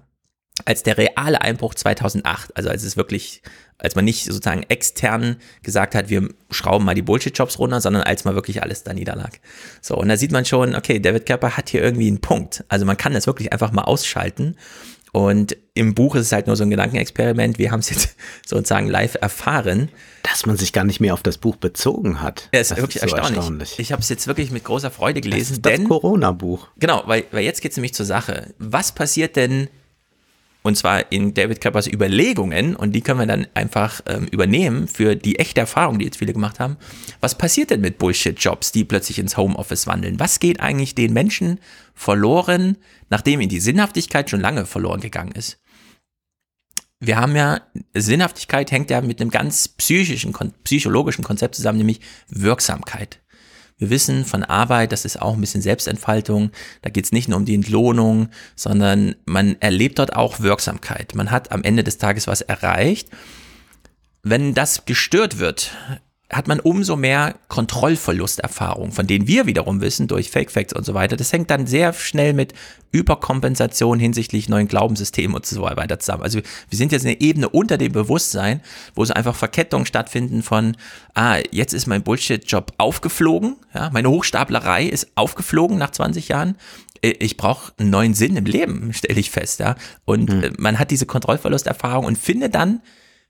als 0.64 0.84
der 0.84 0.98
reale 0.98 1.42
Einbruch 1.42 1.76
2008, 1.76 2.56
also 2.56 2.70
als 2.70 2.84
es 2.84 2.96
wirklich, 2.96 3.42
als 3.78 3.96
man 3.96 4.06
nicht 4.06 4.24
sozusagen 4.24 4.64
extern 4.64 5.36
gesagt 5.64 5.96
hat, 5.96 6.10
wir 6.10 6.30
schrauben 6.50 6.86
mal 6.86 6.96
die 6.96 7.02
Bullshit-Jobs 7.02 7.60
runter, 7.60 7.82
sondern 7.82 8.04
als 8.04 8.24
mal 8.24 8.36
wirklich 8.36 8.64
alles 8.64 8.84
da 8.84 8.94
niederlag. 8.94 9.40
So, 9.82 9.96
und 9.98 10.08
da 10.08 10.16
sieht 10.16 10.32
man 10.32 10.46
schon, 10.46 10.76
okay, 10.76 11.00
David 11.00 11.26
Kepper 11.26 11.58
hat 11.58 11.70
hier 11.70 11.84
irgendwie 11.84 12.08
einen 12.08 12.22
Punkt. 12.22 12.64
Also 12.70 12.86
man 12.86 12.96
kann 12.96 13.14
das 13.14 13.28
wirklich 13.28 13.52
einfach 13.52 13.74
mal 13.74 13.84
ausschalten. 13.84 14.56
Und 15.12 15.56
im 15.76 15.96
Buch 15.96 16.16
ist 16.16 16.26
es 16.26 16.32
halt 16.34 16.48
nur 16.48 16.58
so 16.58 16.64
ein 16.64 16.70
Gedankenexperiment. 16.70 17.58
Wir 17.58 17.72
haben 17.72 17.80
es 17.80 17.90
jetzt 17.90 18.18
sozusagen 18.46 18.88
live 18.88 19.16
erfahren. 19.22 19.90
Dass 20.24 20.46
man 20.46 20.58
sich 20.58 20.74
gar 20.74 20.84
nicht 20.84 21.00
mehr 21.00 21.14
auf 21.14 21.24
das 21.24 21.38
Buch 21.38 21.56
bezogen 21.56 22.22
hat. 22.22 22.50
Ja, 22.54 22.60
ist 22.60 22.72
das 22.72 22.80
wirklich 22.80 22.98
ist 22.98 23.10
so 23.10 23.16
erstaunlich. 23.16 23.38
erstaunlich. 23.38 23.80
Ich 23.80 23.92
habe 23.94 24.02
es 24.02 24.10
jetzt 24.10 24.28
wirklich 24.28 24.52
mit 24.52 24.66
großer 24.66 24.92
Freude 24.92 25.22
gelesen. 25.22 25.62
Das 25.62 25.74
ist 25.74 25.82
das 25.82 25.88
Corona-Buch. 25.88 26.68
Genau, 26.78 27.04
weil, 27.06 27.24
weil 27.32 27.46
jetzt 27.46 27.62
geht 27.62 27.72
es 27.72 27.78
nämlich 27.78 27.94
zur 27.94 28.06
Sache. 28.06 28.54
Was 28.58 28.92
passiert 28.92 29.38
denn, 29.38 29.70
und 30.66 30.76
zwar 30.76 31.12
in 31.12 31.36
David 31.36 31.62
Kappers 31.62 31.86
Überlegungen, 31.86 32.76
und 32.76 32.94
die 32.94 33.02
können 33.02 33.20
wir 33.20 33.28
dann 33.28 33.46
einfach 33.54 34.02
ähm, 34.08 34.26
übernehmen 34.32 34.88
für 34.88 35.16
die 35.16 35.38
echte 35.38 35.60
Erfahrung, 35.60 36.00
die 36.00 36.06
jetzt 36.06 36.18
viele 36.18 36.34
gemacht 36.34 36.60
haben. 36.60 36.78
Was 37.22 37.38
passiert 37.38 37.70
denn 37.70 37.82
mit 37.82 38.00
Bullshit-Jobs, 38.00 38.72
die 38.72 38.84
plötzlich 38.84 39.20
ins 39.20 39.38
Homeoffice 39.38 39.86
wandeln? 39.86 40.20
Was 40.20 40.40
geht 40.40 40.62
eigentlich 40.62 40.96
den 40.96 41.14
Menschen 41.14 41.60
verloren, 41.94 42.78
nachdem 43.12 43.42
ihnen 43.42 43.50
die 43.50 43.60
Sinnhaftigkeit 43.60 44.28
schon 44.28 44.42
lange 44.42 44.66
verloren 44.66 45.02
gegangen 45.02 45.34
ist? 45.34 45.60
wir 47.00 47.18
haben 47.18 47.36
ja, 47.36 47.62
Sinnhaftigkeit 47.94 48.72
hängt 48.72 48.90
ja 48.90 49.02
mit 49.02 49.22
einem 49.22 49.30
ganz 49.30 49.68
psychischen, 49.68 50.34
psychologischen 50.64 51.24
Konzept 51.24 51.56
zusammen, 51.56 51.78
nämlich 51.78 52.00
Wirksamkeit. 52.30 53.20
Wir 53.78 53.90
wissen 53.90 54.24
von 54.24 54.44
Arbeit, 54.44 54.94
das 54.94 55.04
ist 55.04 55.22
auch 55.22 55.34
ein 55.34 55.42
bisschen 55.42 55.62
Selbstentfaltung. 55.62 56.52
Da 56.82 56.90
geht 56.90 57.06
es 57.06 57.12
nicht 57.12 57.28
nur 57.28 57.38
um 57.38 57.46
die 57.46 57.56
Entlohnung, 57.56 58.30
sondern 58.56 59.16
man 59.26 59.58
erlebt 59.60 60.00
dort 60.00 60.16
auch 60.16 60.40
Wirksamkeit. 60.40 61.14
Man 61.14 61.30
hat 61.30 61.52
am 61.52 61.64
Ende 61.64 61.84
des 61.84 61.98
Tages 61.98 62.26
was 62.28 62.42
erreicht. 62.42 63.10
Wenn 64.24 64.54
das 64.54 64.86
gestört 64.86 65.40
wird, 65.40 65.72
hat 66.32 66.48
man 66.48 66.60
umso 66.60 66.96
mehr 66.96 67.36
Kontrollverlusterfahrung, 67.50 68.92
von 68.92 69.06
denen 69.06 69.28
wir 69.28 69.46
wiederum 69.46 69.82
wissen 69.82 70.08
durch 70.08 70.32
Fake 70.32 70.50
Facts 70.50 70.74
und 70.74 70.84
so 70.84 70.96
weiter. 70.96 71.18
Das 71.18 71.32
hängt 71.32 71.52
dann 71.52 71.68
sehr 71.68 71.94
schnell 71.94 72.34
mit 72.34 72.54
Überkompensation 72.92 74.00
hinsichtlich 74.00 74.50
neuen 74.50 74.68
Glaubenssystemen 74.68 75.36
und 75.36 75.46
so 75.46 75.62
weiter 75.62 76.00
zusammen. 76.00 76.24
Also 76.24 76.40
wir 76.40 76.78
sind 76.78 76.92
jetzt 76.92 77.06
eine 77.06 77.22
Ebene 77.22 77.50
unter 77.50 77.78
dem 77.78 77.92
Bewusstsein, 77.92 78.62
wo 78.96 79.06
so 79.06 79.14
einfach 79.14 79.36
Verkettungen 79.36 79.86
stattfinden 79.86 80.42
von, 80.42 80.76
ah, 81.14 81.38
jetzt 81.52 81.74
ist 81.74 81.86
mein 81.86 82.02
Bullshit-Job 82.02 82.74
aufgeflogen, 82.80 83.58
ja, 83.76 83.92
meine 83.92 84.10
Hochstaplerei 84.10 84.86
ist 84.86 85.10
aufgeflogen 85.16 85.78
nach 85.78 85.92
20 85.92 86.30
Jahren 86.30 86.58
äh, 87.04 87.10
ich 87.20 87.38
brauche 87.38 87.72
einen 87.78 87.92
neuen 87.92 88.16
Sinn 88.16 88.36
im 88.36 88.46
Leben, 88.46 88.94
stelle 88.94 89.20
ich 89.20 89.30
fest, 89.30 89.60
ja. 89.60 89.76
Und 90.06 90.30
mhm. 90.30 90.54
man 90.58 90.80
hat 90.80 90.90
diese 90.90 91.06
Kontrollverlusterfahrung 91.06 92.06
und 92.06 92.18
findet 92.18 92.56
dann 92.56 92.82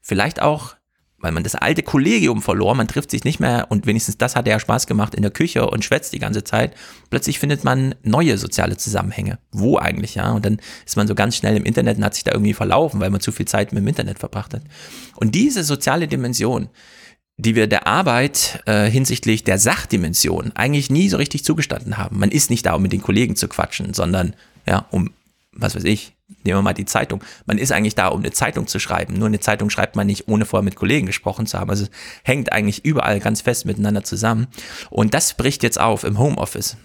vielleicht 0.02 0.42
auch 0.42 0.76
weil 1.26 1.32
man 1.32 1.44
das 1.44 1.56
alte 1.56 1.82
Kollegium 1.82 2.44
verlor, 2.44 2.76
man 2.76 2.88
trifft 2.88 3.10
sich 3.10 3.24
nicht 3.24 3.40
mehr 3.40 3.66
und 3.70 3.88
wenigstens 3.88 4.20
das 4.20 4.36
hat 4.36 4.48
ja 4.48 4.60
Spaß 4.60 4.86
gemacht 4.86 5.16
in 5.16 5.24
der 5.24 5.32
Küche 5.32 5.68
und 5.68 5.84
schwätzt 5.84 6.14
die 6.14 6.20
ganze 6.20 6.44
Zeit. 6.44 6.76
Plötzlich 7.10 7.40
findet 7.40 7.64
man 7.64 7.96
neue 8.04 8.38
soziale 8.38 8.78
Zusammenhänge. 8.78 9.40
Wo 9.52 9.80
eigentlich, 9.80 10.14
ja? 10.14 10.32
Und 10.34 10.46
dann 10.46 10.60
ist 10.86 10.98
man 10.98 11.08
so 11.08 11.16
ganz 11.16 11.36
schnell 11.36 11.58
im 11.58 11.66
Internet 11.66 11.98
und 11.98 12.06
hat 12.06 12.14
sich 12.14 12.24
da 12.24 12.32
irgendwie 12.32 12.54
verlaufen, 12.54 13.00
weil 13.00 13.10
man 13.10 13.22
zu 13.22 13.32
viel 13.32 13.48
Zeit 13.48 13.74
mit 13.74 13.82
dem 13.82 13.88
Internet 13.88 14.20
verbracht 14.20 14.54
hat. 14.54 14.62
Und 15.16 15.34
diese 15.34 15.64
soziale 15.64 16.08
Dimension, 16.08 16.70
die 17.38 17.56
wir 17.56 17.66
der 17.66 17.88
Arbeit 17.88 18.62
äh, 18.68 18.88
hinsichtlich 18.88 19.44
der 19.44 19.58
Sachdimension 19.58 20.52
eigentlich 20.54 20.92
nie 20.92 21.10
so 21.10 21.18
richtig 21.18 21.44
zugestanden 21.44 21.98
haben. 21.98 22.20
Man 22.20 22.30
ist 22.30 22.52
nicht 22.52 22.68
da, 22.68 22.76
um 22.76 22.84
mit 22.84 22.94
den 22.94 23.02
Kollegen 23.02 23.36
zu 23.36 23.48
quatschen, 23.48 23.96
sondern 23.96 24.36
ja, 24.68 24.86
um 24.92 25.12
was 25.52 25.76
weiß 25.76 25.86
ich, 25.86 26.15
nehmen 26.28 26.60
wir 26.60 26.62
mal 26.62 26.74
die 26.74 26.86
Zeitung. 26.86 27.24
Man 27.46 27.58
ist 27.58 27.72
eigentlich 27.72 27.96
da, 27.96 28.08
um 28.08 28.20
eine 28.20 28.32
Zeitung 28.32 28.68
zu 28.68 28.80
schreiben. 28.80 29.14
Nur 29.14 29.28
eine 29.28 29.40
Zeitung 29.40 29.70
schreibt 29.70 29.96
man 29.96 30.08
nicht, 30.08 30.28
ohne 30.28 30.46
vorher 30.46 30.64
mit 30.64 30.76
Kollegen 30.76 31.06
gesprochen 31.06 31.46
zu 31.46 31.60
haben. 31.60 31.70
Also 31.70 31.86
hängt 32.24 32.52
eigentlich 32.52 32.84
überall 32.84 33.20
ganz 33.20 33.42
fest 33.42 33.66
miteinander 33.66 34.04
zusammen. 34.04 34.48
Und 34.90 35.14
das 35.14 35.36
bricht 35.36 35.64
jetzt 35.64 35.80
auf 35.80 36.04
im 36.04 36.18
Homeoffice. 36.18 36.78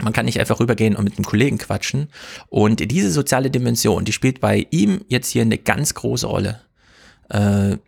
Man 0.00 0.12
kann 0.12 0.26
nicht 0.26 0.38
einfach 0.38 0.60
rübergehen 0.60 0.94
und 0.94 1.04
mit 1.04 1.16
einem 1.16 1.24
Kollegen 1.24 1.58
quatschen. 1.58 2.08
Und 2.48 2.90
diese 2.90 3.10
soziale 3.10 3.50
Dimension, 3.50 4.04
die 4.04 4.12
spielt 4.12 4.40
bei 4.40 4.66
ihm 4.70 5.04
jetzt 5.08 5.30
hier 5.30 5.42
eine 5.42 5.58
ganz 5.58 5.94
große 5.94 6.26
Rolle. 6.26 6.60
Äh, 7.30 7.78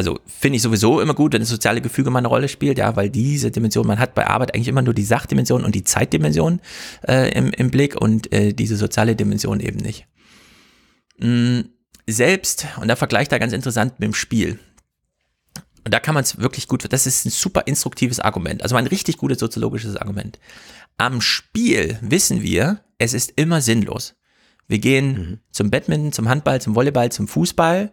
also 0.00 0.18
finde 0.24 0.56
ich 0.56 0.62
sowieso 0.62 1.02
immer 1.02 1.12
gut, 1.12 1.34
wenn 1.34 1.42
das 1.42 1.50
soziale 1.50 1.82
Gefüge 1.82 2.08
mal 2.08 2.20
eine 2.20 2.28
Rolle 2.28 2.48
spielt, 2.48 2.78
ja, 2.78 2.96
weil 2.96 3.10
diese 3.10 3.50
Dimension, 3.50 3.86
man 3.86 3.98
hat 3.98 4.14
bei 4.14 4.26
Arbeit 4.26 4.54
eigentlich 4.54 4.68
immer 4.68 4.80
nur 4.80 4.94
die 4.94 5.04
Sachdimension 5.04 5.62
und 5.62 5.74
die 5.74 5.84
Zeitdimension 5.84 6.62
äh, 7.06 7.30
im, 7.36 7.52
im 7.52 7.70
Blick 7.70 8.00
und 8.00 8.32
äh, 8.32 8.54
diese 8.54 8.78
soziale 8.78 9.14
Dimension 9.14 9.60
eben 9.60 9.76
nicht. 9.76 10.06
Mhm, 11.18 11.68
selbst, 12.06 12.66
und 12.80 12.88
da 12.88 12.96
vergleicht 12.96 13.30
er 13.32 13.38
ganz 13.38 13.52
interessant 13.52 14.00
mit 14.00 14.06
dem 14.06 14.14
Spiel. 14.14 14.58
Und 15.84 15.92
da 15.92 16.00
kann 16.00 16.14
man 16.14 16.24
es 16.24 16.38
wirklich 16.38 16.66
gut, 16.66 16.90
das 16.90 17.06
ist 17.06 17.26
ein 17.26 17.30
super 17.30 17.66
instruktives 17.66 18.20
Argument, 18.20 18.62
also 18.62 18.76
ein 18.76 18.86
richtig 18.86 19.18
gutes 19.18 19.38
soziologisches 19.38 19.96
Argument. 19.96 20.38
Am 20.96 21.20
Spiel 21.20 21.98
wissen 22.00 22.40
wir, 22.40 22.80
es 22.96 23.12
ist 23.12 23.34
immer 23.36 23.60
sinnlos. 23.60 24.14
Wir 24.66 24.78
gehen 24.78 25.12
mhm. 25.12 25.38
zum 25.50 25.70
Badminton, 25.70 26.12
zum 26.12 26.26
Handball, 26.30 26.58
zum 26.62 26.74
Volleyball, 26.74 27.12
zum 27.12 27.28
Fußball 27.28 27.92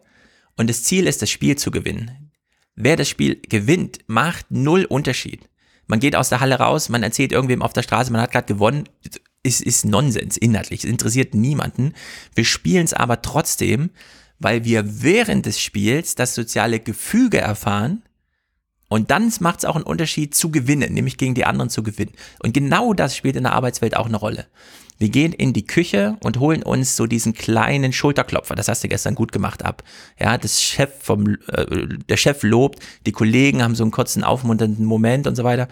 und 0.57 0.69
das 0.69 0.83
Ziel 0.83 1.07
ist, 1.07 1.21
das 1.21 1.29
Spiel 1.29 1.55
zu 1.55 1.71
gewinnen. 1.71 2.31
Wer 2.75 2.95
das 2.95 3.09
Spiel 3.09 3.41
gewinnt, 3.47 3.99
macht 4.07 4.51
null 4.51 4.85
Unterschied. 4.85 5.49
Man 5.87 5.99
geht 5.99 6.15
aus 6.15 6.29
der 6.29 6.41
Halle 6.41 6.55
raus, 6.55 6.89
man 6.89 7.03
erzählt 7.03 7.31
irgendwem 7.31 7.61
auf 7.61 7.73
der 7.73 7.83
Straße, 7.83 8.11
man 8.11 8.21
hat 8.21 8.31
gerade 8.31 8.45
gewonnen. 8.45 8.89
Es 9.41 9.61
ist 9.61 9.85
Nonsens 9.85 10.35
inhaltlich, 10.35 10.83
es 10.83 10.89
interessiert 10.89 11.33
niemanden. 11.33 11.93
Wir 12.35 12.43
spielen 12.43 12.83
es 12.83 12.93
aber 12.93 13.21
trotzdem, 13.21 13.91
weil 14.39 14.65
wir 14.65 15.01
während 15.01 15.45
des 15.45 15.59
Spiels 15.61 16.15
das 16.15 16.35
soziale 16.35 16.79
Gefüge 16.79 17.39
erfahren 17.39 18.03
und 18.89 19.11
dann 19.11 19.31
macht 19.39 19.59
es 19.59 19.65
auch 19.65 19.75
einen 19.75 19.83
Unterschied 19.83 20.33
zu 20.35 20.49
gewinnen, 20.49 20.93
nämlich 20.93 21.17
gegen 21.17 21.35
die 21.35 21.45
anderen 21.45 21.69
zu 21.69 21.83
gewinnen. 21.83 22.13
Und 22.39 22.53
genau 22.53 22.93
das 22.93 23.15
spielt 23.15 23.35
in 23.35 23.43
der 23.43 23.53
Arbeitswelt 23.53 23.97
auch 23.97 24.05
eine 24.05 24.17
Rolle. 24.17 24.47
Wir 24.97 25.09
gehen 25.09 25.33
in 25.33 25.53
die 25.53 25.65
Küche 25.65 26.17
und 26.21 26.39
holen 26.39 26.63
uns 26.63 26.95
so 26.95 27.05
diesen 27.05 27.33
kleinen 27.33 27.93
Schulterklopfer. 27.93 28.55
Das 28.55 28.67
hast 28.67 28.83
du 28.83 28.87
gestern 28.87 29.15
gut 29.15 29.31
gemacht 29.31 29.63
ab. 29.63 29.83
Ja, 30.19 30.37
das 30.37 30.61
Chef 30.61 30.89
vom, 30.99 31.37
äh, 31.47 31.87
der 32.09 32.17
Chef 32.17 32.43
lobt, 32.43 32.79
die 33.05 33.11
Kollegen 33.11 33.61
haben 33.61 33.75
so 33.75 33.83
einen 33.83 33.91
kurzen 33.91 34.23
aufmunternden 34.23 34.85
Moment 34.85 35.27
und 35.27 35.35
so 35.35 35.43
weiter. 35.43 35.67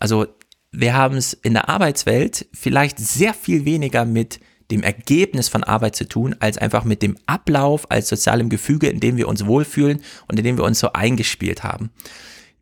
Also 0.00 0.26
wir 0.72 0.94
haben 0.94 1.16
es 1.16 1.32
in 1.32 1.54
der 1.54 1.68
Arbeitswelt 1.68 2.46
vielleicht 2.52 2.98
sehr 2.98 3.32
viel 3.32 3.64
weniger 3.64 4.04
mit 4.04 4.40
dem 4.70 4.82
Ergebnis 4.82 5.48
von 5.48 5.62
Arbeit 5.62 5.94
zu 5.94 6.08
tun, 6.08 6.34
als 6.40 6.58
einfach 6.58 6.84
mit 6.84 7.02
dem 7.02 7.16
Ablauf 7.26 7.90
als 7.90 8.08
sozialem 8.08 8.48
Gefüge, 8.48 8.88
in 8.88 8.98
dem 8.98 9.16
wir 9.16 9.28
uns 9.28 9.46
wohlfühlen 9.46 10.02
und 10.26 10.38
in 10.38 10.44
dem 10.44 10.56
wir 10.56 10.64
uns 10.64 10.80
so 10.80 10.92
eingespielt 10.92 11.62
haben. 11.62 11.90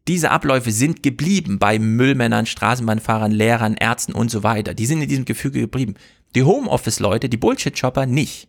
Diese 0.09 0.31
Abläufe 0.31 0.73
sind 0.73 1.03
geblieben 1.03 1.59
bei 1.59 1.79
Müllmännern, 1.79 2.47
Straßenbahnfahrern, 2.47 3.31
Lehrern, 3.31 3.75
Ärzten 3.75 4.13
und 4.13 4.31
so 4.31 4.43
weiter. 4.43 4.75
Die 4.75 4.87
sind 4.87 5.01
in 5.01 5.09
diesem 5.09 5.25
Gefüge 5.25 5.61
geblieben. 5.61 5.95
Die 6.35 6.43
Homeoffice-Leute, 6.43 7.29
die 7.29 7.37
Bullshit-Shopper 7.37 8.07
nicht. 8.07 8.49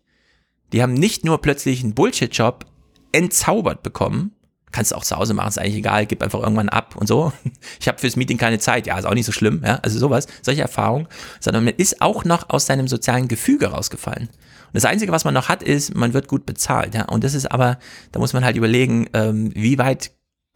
Die 0.71 0.81
haben 0.81 0.93
nicht 0.93 1.25
nur 1.25 1.41
plötzlich 1.41 1.83
einen 1.83 1.93
Bullshit-Job 1.93 2.65
entzaubert 3.11 3.83
bekommen, 3.83 4.31
kannst 4.73 4.91
du 4.91 4.95
auch 4.95 5.03
zu 5.03 5.15
Hause 5.15 5.33
machen, 5.33 5.49
ist 5.49 5.59
eigentlich 5.59 5.75
egal, 5.75 6.05
gib 6.07 6.21
einfach 6.23 6.41
irgendwann 6.41 6.67
ab 6.67 6.95
und 6.97 7.07
so. 7.07 7.31
Ich 7.79 7.87
habe 7.87 7.99
fürs 7.99 8.15
Meeting 8.15 8.37
keine 8.37 8.59
Zeit, 8.59 8.87
ja, 8.87 8.97
ist 8.97 9.05
auch 9.05 9.13
nicht 9.13 9.25
so 9.25 9.31
schlimm, 9.31 9.61
ja, 9.63 9.75
also 9.83 9.99
sowas, 9.99 10.27
solche 10.41 10.61
Erfahrungen, 10.61 11.07
sondern 11.39 11.63
man 11.63 11.75
ist 11.75 12.01
auch 12.01 12.25
noch 12.25 12.49
aus 12.49 12.65
seinem 12.65 12.87
sozialen 12.87 13.27
Gefüge 13.27 13.67
rausgefallen. 13.67 14.29
Und 14.29 14.73
das 14.73 14.85
Einzige, 14.85 15.11
was 15.11 15.25
man 15.25 15.33
noch 15.33 15.49
hat, 15.49 15.61
ist, 15.61 15.95
man 15.95 16.13
wird 16.13 16.27
gut 16.27 16.45
bezahlt, 16.45 16.95
ja, 16.95 17.05
und 17.05 17.23
das 17.23 17.35
ist 17.35 17.51
aber, 17.51 17.77
da 18.11 18.19
muss 18.19 18.33
man 18.33 18.43
halt 18.43 18.57
überlegen, 18.57 19.07
ähm, 19.13 19.51
wie 19.53 19.77
weit 19.77 20.11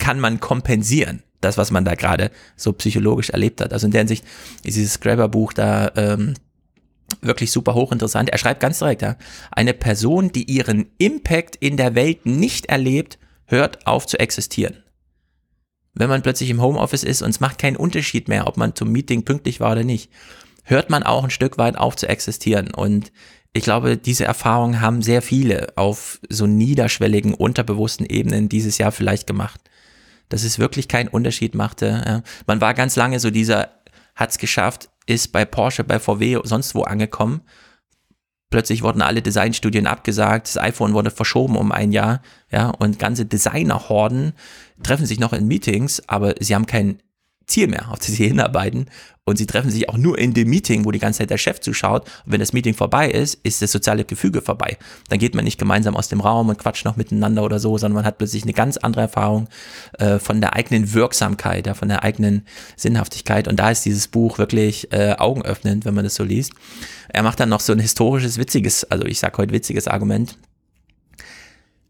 kann 0.08 0.22
man 0.22 0.40
kompensieren. 0.40 1.22
Das, 1.42 1.58
was 1.58 1.70
man 1.70 1.84
da 1.84 1.96
gerade 1.96 2.32
so 2.56 2.72
psychologisch 2.72 3.30
erlebt 3.30 3.60
hat. 3.60 3.74
Also 3.74 3.88
in 3.88 3.92
der 3.92 4.00
Hinsicht 4.00 4.24
ist 4.64 4.78
dieses 4.78 4.94
Scrabber-Buch 4.94 5.52
da 5.52 5.92
ähm, 5.98 6.34
wirklich 7.20 7.52
super 7.52 7.74
hochinteressant. 7.74 8.30
Er 8.30 8.38
schreibt 8.38 8.62
ganz 8.62 8.80
direkt, 8.80 9.02
ja, 9.02 9.18
eine 9.52 9.74
Person, 9.74 10.32
die 10.32 10.50
ihren 10.50 10.86
Impact 10.98 11.58
in 11.58 11.76
der 11.76 11.94
Welt 11.94 12.26
nicht 12.26 12.68
erlebt, 12.68 13.20
hört 13.48 13.86
auf 13.86 14.08
zu 14.08 14.18
existieren. 14.18 14.82
Wenn 15.94 16.08
man 16.08 16.22
plötzlich 16.22 16.52
im 16.52 16.62
Homeoffice 16.62 17.04
ist 17.04 17.22
und 17.22 17.32
es 17.32 17.42
macht 17.42 17.60
keinen 17.60 17.76
Unterschied 17.76 18.30
mehr, 18.30 18.48
ob 18.48 18.56
man 18.56 18.76
zum 18.76 18.94
Meeting 18.94 19.26
pünktlich 19.26 19.60
war 19.60 19.74
oder 19.74 19.84
nicht, 19.84 20.10
hört 20.64 20.90
man 20.90 21.04
auch 21.04 21.26
ein 21.26 21.32
Stück 21.32 21.58
weit 21.58 21.78
auf 21.78 21.98
zu 21.98 22.08
existieren. 22.08 22.74
Und 22.74 23.12
ich 23.52 23.64
glaube, 23.66 23.98
diese 23.98 24.24
Erfahrungen 24.24 24.80
haben 24.80 25.02
sehr 25.02 25.22
viele 25.22 25.74
auf 25.76 26.22
so 26.30 26.48
niederschwelligen, 26.48 27.34
unterbewussten 27.34 28.06
Ebenen 28.06 28.48
dieses 28.48 28.78
Jahr 28.78 28.94
vielleicht 28.94 29.28
gemacht 29.28 29.60
dass 30.30 30.44
es 30.44 30.60
wirklich 30.60 30.88
keinen 30.88 31.08
Unterschied 31.08 31.56
machte. 31.56 32.24
Man 32.46 32.62
war 32.62 32.74
ganz 32.74 32.96
lange 32.96 33.20
so 33.20 33.30
dieser, 33.30 33.72
hat's 34.16 34.38
geschafft, 34.38 34.90
ist 35.06 35.32
bei 35.32 35.46
Porsche, 35.46 35.84
bei 35.84 36.00
VW, 36.00 36.40
sonst 36.44 36.76
wo 36.76 36.84
angekommen. 36.84 37.42
Plötzlich 38.50 38.82
wurden 38.82 39.02
alle 39.02 39.22
Designstudien 39.22 39.88
abgesagt, 39.88 40.48
das 40.48 40.58
iPhone 40.58 40.94
wurde 40.94 41.12
verschoben 41.12 41.58
um 41.58 41.74
ein 41.74 41.92
Jahr, 41.92 42.22
ja, 42.50 42.70
und 42.70 42.98
ganze 42.98 43.26
Designerhorden 43.26 44.34
treffen 44.84 45.06
sich 45.06 45.20
noch 45.20 45.34
in 45.34 45.48
Meetings, 45.48 46.02
aber 46.08 46.36
sie 46.40 46.56
haben 46.56 46.66
kein 46.66 47.02
Ziel 47.48 47.68
mehr, 47.68 47.90
auf 47.92 48.00
das 48.00 48.08
sie 48.08 48.28
hinarbeiten. 48.28 48.88
Und 49.28 49.38
sie 49.38 49.46
treffen 49.46 49.70
sich 49.70 49.90
auch 49.90 49.98
nur 49.98 50.18
in 50.18 50.34
dem 50.34 50.50
Meeting, 50.50 50.86
wo 50.86 50.92
die 50.92 51.00
ganze 51.00 51.20
Zeit 51.20 51.30
der 51.30 51.38
Chef 51.38 51.60
zuschaut. 51.60 52.04
Und 52.26 52.32
wenn 52.32 52.40
das 52.40 52.54
Meeting 52.54 52.74
vorbei 52.74 53.10
ist, 53.10 53.38
ist 53.44 53.62
das 53.62 53.74
soziale 53.74 54.06
Gefüge 54.06 54.42
vorbei. 54.42 54.78
Dann 55.10 55.20
geht 55.20 55.36
man 55.36 55.44
nicht 55.44 55.60
gemeinsam 55.60 55.98
aus 55.98 56.08
dem 56.08 56.22
Raum 56.22 56.48
und 56.48 56.58
quatscht 56.58 56.86
noch 56.86 56.96
miteinander 56.96 57.44
oder 57.44 57.60
so, 57.60 57.78
sondern 57.78 57.96
man 57.96 58.06
hat 58.06 58.20
plötzlich 58.20 58.44
eine 58.44 58.54
ganz 58.54 58.78
andere 58.78 59.02
Erfahrung 59.02 59.50
äh, 60.00 60.20
von 60.20 60.40
der 60.40 60.56
eigenen 60.56 60.94
Wirksamkeit, 60.94 61.68
ja, 61.68 61.74
von 61.74 61.90
der 61.90 62.04
eigenen 62.04 62.46
Sinnhaftigkeit. 62.78 63.50
Und 63.50 63.58
da 63.58 63.70
ist 63.70 63.84
dieses 63.84 64.08
Buch 64.08 64.38
wirklich 64.38 64.94
äh, 64.94 65.16
augenöffnend, 65.18 65.84
wenn 65.84 65.94
man 65.94 66.06
das 66.06 66.16
so 66.16 66.24
liest. 66.24 66.54
Er 67.10 67.24
macht 67.24 67.42
dann 67.42 67.50
noch 67.50 67.60
so 67.60 67.74
ein 67.74 67.80
historisches, 67.80 68.38
witziges, 68.38 68.86
also 68.86 69.04
ich 69.04 69.20
sag 69.20 69.38
heute 69.38 69.54
witziges 69.54 69.90
Argument. 69.90 70.38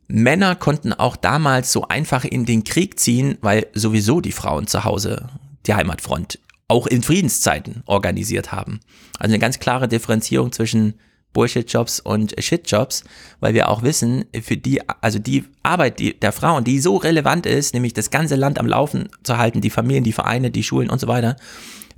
Männer 0.07 0.55
konnten 0.55 0.91
auch 0.91 1.15
damals 1.15 1.71
so 1.71 1.87
einfach 1.87 2.23
in 2.23 2.45
den 2.45 2.63
Krieg 2.63 2.99
ziehen, 2.99 3.37
weil 3.41 3.67
sowieso 3.75 4.21
die 4.21 4.31
Frauen 4.31 4.65
zu 4.65 4.85
Hause 4.85 5.27
die 5.67 5.73
Heimatfront 5.73 6.39
auch 6.67 6.87
in 6.87 7.01
Friedenszeiten 7.01 7.83
organisiert 7.85 8.51
haben. 8.51 8.79
Also 9.19 9.33
eine 9.33 9.39
ganz 9.39 9.59
klare 9.59 9.87
Differenzierung 9.87 10.51
zwischen 10.51 10.95
Bullshit-Jobs 11.33 11.99
und 11.99 12.35
Shit-Jobs, 12.39 13.03
weil 13.39 13.53
wir 13.53 13.69
auch 13.69 13.83
wissen, 13.83 14.25
für 14.41 14.57
die, 14.57 14.81
also 15.01 15.19
die 15.19 15.45
Arbeit 15.63 15.99
die, 15.99 16.19
der 16.19 16.31
Frauen, 16.31 16.63
die 16.63 16.79
so 16.79 16.97
relevant 16.97 17.45
ist, 17.45 17.73
nämlich 17.73 17.93
das 17.93 18.09
ganze 18.09 18.35
Land 18.35 18.59
am 18.59 18.67
Laufen 18.67 19.09
zu 19.23 19.37
halten, 19.37 19.61
die 19.61 19.69
Familien, 19.69 20.03
die 20.03 20.13
Vereine, 20.13 20.51
die 20.51 20.63
Schulen 20.63 20.89
und 20.89 20.99
so 20.99 21.07
weiter, 21.07 21.35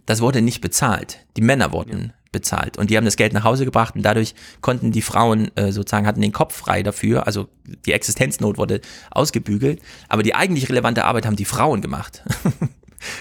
das 0.05 0.21
wurde 0.21 0.41
nicht 0.41 0.61
bezahlt. 0.61 1.19
Die 1.37 1.41
Männer 1.41 1.71
wurden 1.71 2.13
bezahlt 2.31 2.77
und 2.77 2.89
die 2.89 2.97
haben 2.97 3.05
das 3.05 3.15
Geld 3.15 3.33
nach 3.33 3.43
Hause 3.43 3.65
gebracht 3.65 3.95
und 3.95 4.03
dadurch 4.03 4.35
konnten 4.61 4.91
die 4.91 5.01
Frauen 5.01 5.55
äh, 5.55 5.71
sozusagen 5.71 6.05
hatten 6.05 6.21
den 6.21 6.31
Kopf 6.31 6.55
frei 6.55 6.83
dafür. 6.83 7.25
Also 7.25 7.47
die 7.85 7.93
Existenznot 7.93 8.57
wurde 8.57 8.81
ausgebügelt, 9.09 9.81
aber 10.09 10.21
die 10.21 10.35
eigentlich 10.35 10.69
relevante 10.69 11.05
Arbeit 11.05 11.25
haben 11.25 11.35
die 11.37 11.45
Frauen 11.45 11.81
gemacht. 11.81 12.23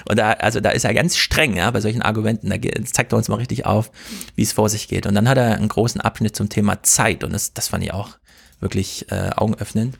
Und 0.08 0.18
da, 0.18 0.32
also 0.32 0.60
da 0.60 0.70
ist 0.70 0.84
er 0.84 0.94
ganz 0.94 1.16
streng, 1.16 1.56
ja, 1.56 1.70
bei 1.70 1.80
solchen 1.80 2.02
Argumenten. 2.02 2.50
Da 2.50 2.56
zeigt 2.84 3.12
er 3.12 3.18
uns 3.18 3.28
mal 3.28 3.36
richtig 3.36 3.66
auf, 3.66 3.90
wie 4.34 4.42
es 4.42 4.52
vor 4.52 4.68
sich 4.68 4.88
geht. 4.88 5.06
Und 5.06 5.14
dann 5.14 5.28
hat 5.28 5.38
er 5.38 5.56
einen 5.56 5.68
großen 5.68 6.00
Abschnitt 6.00 6.36
zum 6.36 6.48
Thema 6.48 6.82
Zeit. 6.82 7.24
Und 7.24 7.32
das, 7.32 7.52
das 7.52 7.68
fand 7.68 7.84
ich 7.84 7.92
auch 7.92 8.18
wirklich 8.60 9.10
äh, 9.10 9.30
augenöffnend. 9.30 9.96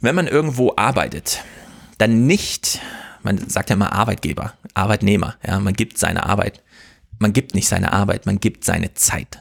Wenn 0.00 0.14
man 0.14 0.26
irgendwo 0.26 0.74
arbeitet, 0.76 1.42
dann 1.98 2.26
nicht, 2.26 2.80
man 3.22 3.48
sagt 3.48 3.70
ja 3.70 3.76
immer 3.76 3.92
Arbeitgeber, 3.92 4.54
Arbeitnehmer, 4.74 5.36
ja, 5.46 5.60
man 5.60 5.74
gibt 5.74 5.98
seine 5.98 6.26
Arbeit. 6.26 6.62
Man 7.18 7.32
gibt 7.32 7.54
nicht 7.54 7.68
seine 7.68 7.92
Arbeit, 7.92 8.26
man 8.26 8.40
gibt 8.40 8.64
seine 8.64 8.94
Zeit. 8.94 9.40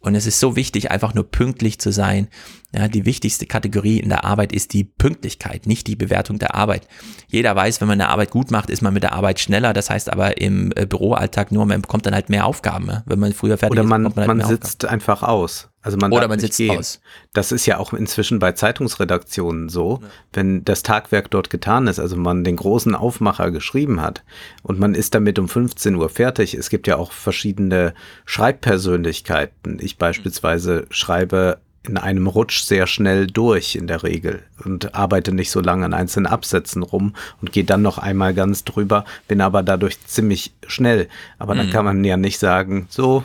Und 0.00 0.14
es 0.14 0.26
ist 0.26 0.40
so 0.40 0.56
wichtig, 0.56 0.90
einfach 0.90 1.14
nur 1.14 1.30
pünktlich 1.30 1.78
zu 1.78 1.92
sein. 1.92 2.28
Ja, 2.74 2.86
die 2.86 3.06
wichtigste 3.06 3.46
Kategorie 3.46 3.98
in 3.98 4.10
der 4.10 4.24
Arbeit 4.24 4.52
ist 4.52 4.74
die 4.74 4.84
Pünktlichkeit, 4.84 5.66
nicht 5.66 5.86
die 5.86 5.96
Bewertung 5.96 6.38
der 6.38 6.54
Arbeit. 6.54 6.86
Jeder 7.28 7.56
weiß, 7.56 7.80
wenn 7.80 7.88
man 7.88 7.98
eine 7.98 8.10
Arbeit 8.10 8.30
gut 8.30 8.50
macht, 8.50 8.68
ist 8.68 8.82
man 8.82 8.92
mit 8.92 9.02
der 9.02 9.14
Arbeit 9.14 9.40
schneller. 9.40 9.72
Das 9.72 9.88
heißt 9.88 10.12
aber 10.12 10.38
im 10.38 10.72
äh, 10.76 10.84
Büroalltag 10.84 11.50
nur, 11.50 11.64
man 11.64 11.80
bekommt 11.80 12.04
dann 12.04 12.14
halt 12.14 12.28
mehr 12.28 12.44
Aufgaben. 12.44 12.84
Ne? 12.84 13.02
Wenn 13.06 13.20
man 13.20 13.32
früher 13.32 13.56
fertig 13.56 13.72
Oder 13.72 13.84
ist, 13.84 13.88
man, 13.88 14.02
bekommt 14.02 14.16
man, 14.16 14.26
man, 14.26 14.46
halt 14.46 14.60
mehr 14.60 14.68
sitzt 14.68 14.84
einfach 14.84 15.22
aus. 15.22 15.70
Also 15.80 15.96
man 15.96 16.12
Oder 16.12 16.28
man 16.28 16.38
sitzt 16.38 16.58
gehen. 16.58 16.76
aus. 16.76 17.00
Das 17.32 17.52
ist 17.52 17.64
ja 17.64 17.78
auch 17.78 17.94
inzwischen 17.94 18.38
bei 18.38 18.52
Zeitungsredaktionen 18.52 19.70
so, 19.70 20.00
wenn 20.34 20.62
das 20.62 20.82
Tagwerk 20.82 21.30
dort 21.30 21.48
getan 21.48 21.86
ist, 21.86 21.98
also 21.98 22.16
man 22.16 22.44
den 22.44 22.56
großen 22.56 22.94
Aufmacher 22.94 23.50
geschrieben 23.50 24.02
hat 24.02 24.24
und 24.62 24.78
man 24.78 24.94
ist 24.94 25.14
damit 25.14 25.38
um 25.38 25.48
15 25.48 25.94
Uhr 25.94 26.10
fertig. 26.10 26.52
Es 26.52 26.68
gibt 26.68 26.86
ja 26.86 26.96
auch 26.96 27.12
verschiedene 27.12 27.94
Schreibpersönlichkeiten. 28.26 29.78
Ich 29.80 29.96
beispielsweise 29.96 30.84
schreibe 30.90 31.60
in 31.86 31.96
einem 31.96 32.26
Rutsch 32.26 32.62
sehr 32.62 32.86
schnell 32.86 33.26
durch 33.26 33.74
in 33.76 33.86
der 33.86 34.02
Regel 34.02 34.42
und 34.64 34.94
arbeite 34.94 35.32
nicht 35.32 35.50
so 35.50 35.60
lange 35.60 35.84
an 35.84 35.94
einzelnen 35.94 36.26
Absätzen 36.26 36.82
rum 36.82 37.14
und 37.40 37.52
gehe 37.52 37.64
dann 37.64 37.82
noch 37.82 37.98
einmal 37.98 38.34
ganz 38.34 38.64
drüber, 38.64 39.04
bin 39.26 39.40
aber 39.40 39.62
dadurch 39.62 40.04
ziemlich 40.04 40.52
schnell. 40.66 41.08
Aber 41.38 41.54
dann 41.54 41.66
Mhm. 41.68 41.70
kann 41.70 41.84
man 41.84 42.04
ja 42.04 42.16
nicht 42.16 42.38
sagen, 42.38 42.86
so, 42.90 43.24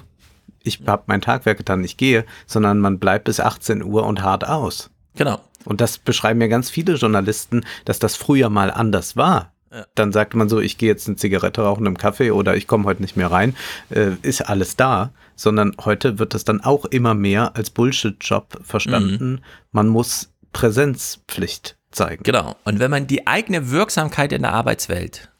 ich 0.61 0.81
habe 0.85 1.03
mein 1.07 1.21
Tagwerk 1.21 1.57
getan, 1.57 1.83
ich 1.83 1.97
gehe, 1.97 2.25
sondern 2.45 2.79
man 2.79 2.99
bleibt 2.99 3.25
bis 3.25 3.39
18 3.39 3.83
Uhr 3.83 4.05
und 4.05 4.21
hart 4.21 4.47
aus. 4.47 4.89
Genau. 5.15 5.39
Und 5.65 5.79
das 5.81 5.97
beschreiben 5.97 6.41
ja 6.41 6.47
ganz 6.47 6.69
viele 6.69 6.95
Journalisten, 6.95 7.63
dass 7.85 7.99
das 7.99 8.15
früher 8.15 8.49
mal 8.49 8.71
anders 8.71 9.15
war. 9.15 9.52
Dann 9.95 10.11
sagt 10.11 10.36
man 10.36 10.49
so, 10.49 10.59
ich 10.59 10.78
gehe 10.78 10.89
jetzt 10.89 11.07
eine 11.07 11.15
Zigarette 11.15 11.61
rauchen 11.61 11.86
im 11.86 11.97
Kaffee 11.97 12.32
oder 12.32 12.55
ich 12.55 12.67
komme 12.67 12.86
heute 12.86 13.01
nicht 13.01 13.17
mehr 13.17 13.32
rein, 13.32 13.55
äh, 13.89 14.11
ist 14.21 14.41
alles 14.41 14.76
da, 14.76 15.11
sondern 15.36 15.76
heute 15.84 16.19
wird 16.19 16.34
das 16.34 16.43
dann 16.43 16.61
auch 16.61 16.86
immer 16.86 17.13
mehr 17.13 17.55
als 17.55 17.69
Bullshit-Job 17.69 18.59
verstanden. 18.63 19.41
Man 19.71 19.88
muss 19.88 20.32
Präsenzpflicht 20.51 21.78
zeigen. 21.91 22.24
Genau. 22.24 22.55
Und 22.63 22.80
wenn 22.80 22.91
man 22.91 23.07
die 23.07 23.28
eigene 23.28 23.71
Wirksamkeit 23.71 24.32
in 24.32 24.43
der 24.43 24.53
Arbeitswelt 24.53 25.32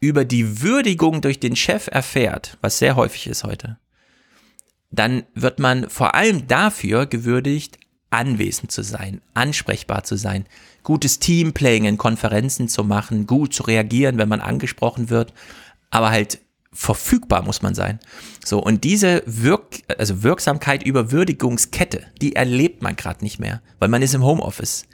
über 0.00 0.24
die 0.24 0.62
Würdigung 0.62 1.20
durch 1.20 1.40
den 1.40 1.56
Chef 1.56 1.88
erfährt, 1.88 2.56
was 2.60 2.78
sehr 2.78 2.96
häufig 2.96 3.26
ist 3.26 3.44
heute, 3.44 3.78
dann 4.90 5.24
wird 5.34 5.58
man 5.58 5.90
vor 5.90 6.14
allem 6.14 6.46
dafür 6.46 7.06
gewürdigt, 7.06 7.78
anwesend 8.10 8.72
zu 8.72 8.82
sein, 8.82 9.20
ansprechbar 9.34 10.04
zu 10.04 10.16
sein, 10.16 10.46
gutes 10.88 11.18
Teamplaying 11.18 11.84
in 11.84 11.98
Konferenzen 11.98 12.66
zu 12.66 12.82
machen, 12.82 13.26
gut 13.26 13.52
zu 13.52 13.64
reagieren, 13.64 14.16
wenn 14.16 14.30
man 14.30 14.40
angesprochen 14.40 15.10
wird, 15.10 15.34
aber 15.90 16.08
halt 16.08 16.38
verfügbar 16.72 17.42
muss 17.42 17.60
man 17.60 17.74
sein. 17.74 18.00
So, 18.42 18.58
und 18.58 18.84
diese 18.84 19.22
Wirk 19.26 19.82
also 19.98 20.22
Wirksamkeit 20.22 20.82
über 20.82 21.12
Würdigungskette, 21.12 22.06
die 22.22 22.36
erlebt 22.36 22.80
man 22.80 22.96
gerade 22.96 23.22
nicht 23.22 23.38
mehr, 23.38 23.60
weil 23.78 23.90
man 23.90 24.00
ist 24.00 24.14
im 24.14 24.24
Homeoffice. 24.24 24.86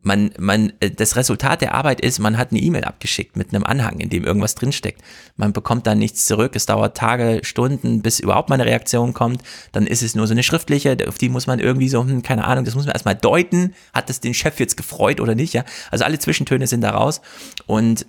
Man, 0.00 0.30
man, 0.38 0.72
äh, 0.80 0.90
das 0.90 1.16
Resultat 1.16 1.60
der 1.60 1.74
Arbeit 1.74 2.00
ist, 2.00 2.18
man 2.18 2.38
hat 2.38 2.52
eine 2.52 2.60
E-Mail 2.60 2.84
abgeschickt 2.84 3.36
mit 3.36 3.52
einem 3.52 3.64
Anhang, 3.64 3.98
in 3.98 4.08
dem 4.08 4.24
irgendwas 4.24 4.54
drinsteckt. 4.54 5.02
Man 5.36 5.52
bekommt 5.52 5.86
dann 5.86 5.98
nichts 5.98 6.26
zurück. 6.26 6.52
Es 6.54 6.66
dauert 6.66 6.96
Tage, 6.96 7.40
Stunden, 7.42 8.00
bis 8.00 8.20
überhaupt 8.20 8.48
mal 8.48 8.54
eine 8.54 8.66
Reaktion 8.66 9.12
kommt. 9.12 9.42
Dann 9.72 9.86
ist 9.86 10.02
es 10.02 10.14
nur 10.14 10.26
so 10.26 10.32
eine 10.32 10.42
schriftliche, 10.44 10.96
auf 11.08 11.18
die 11.18 11.28
muss 11.28 11.46
man 11.46 11.58
irgendwie 11.58 11.88
so, 11.88 12.00
hm, 12.00 12.22
keine 12.22 12.44
Ahnung, 12.44 12.64
das 12.64 12.74
muss 12.74 12.86
man 12.86 12.92
erstmal 12.92 13.16
deuten. 13.16 13.74
Hat 13.92 14.08
das 14.08 14.20
den 14.20 14.34
Chef 14.34 14.60
jetzt 14.60 14.76
gefreut 14.76 15.20
oder 15.20 15.34
nicht? 15.34 15.52
Ja, 15.52 15.64
also 15.90 16.04
alle 16.04 16.18
Zwischentöne 16.18 16.66
sind 16.66 16.82
da 16.82 16.90
raus. 16.90 17.20
Und 17.66 18.06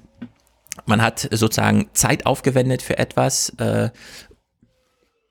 man 0.85 1.01
hat 1.01 1.27
sozusagen 1.31 1.89
Zeit 1.93 2.25
aufgewendet 2.25 2.81
für 2.81 2.97
etwas. 2.97 3.49
Äh, 3.57 3.89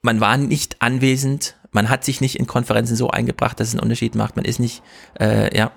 man 0.03 0.21
war 0.21 0.37
nicht 0.37 0.83
anwesend. 0.83 1.57
Man 1.71 1.89
hat 1.89 2.05
sich 2.05 2.21
nicht 2.21 2.37
in 2.37 2.47
Konferenzen 2.47 2.97
so 2.97 3.11
eingebracht, 3.11 3.61
dass 3.61 3.69
es 3.69 3.75
einen 3.75 3.83
Unterschied 3.83 4.15
macht. 4.15 4.37
Man 4.37 4.45
ist 4.45 4.59
nicht, 4.59 4.83
äh, 5.21 5.57
ja, 5.57 5.73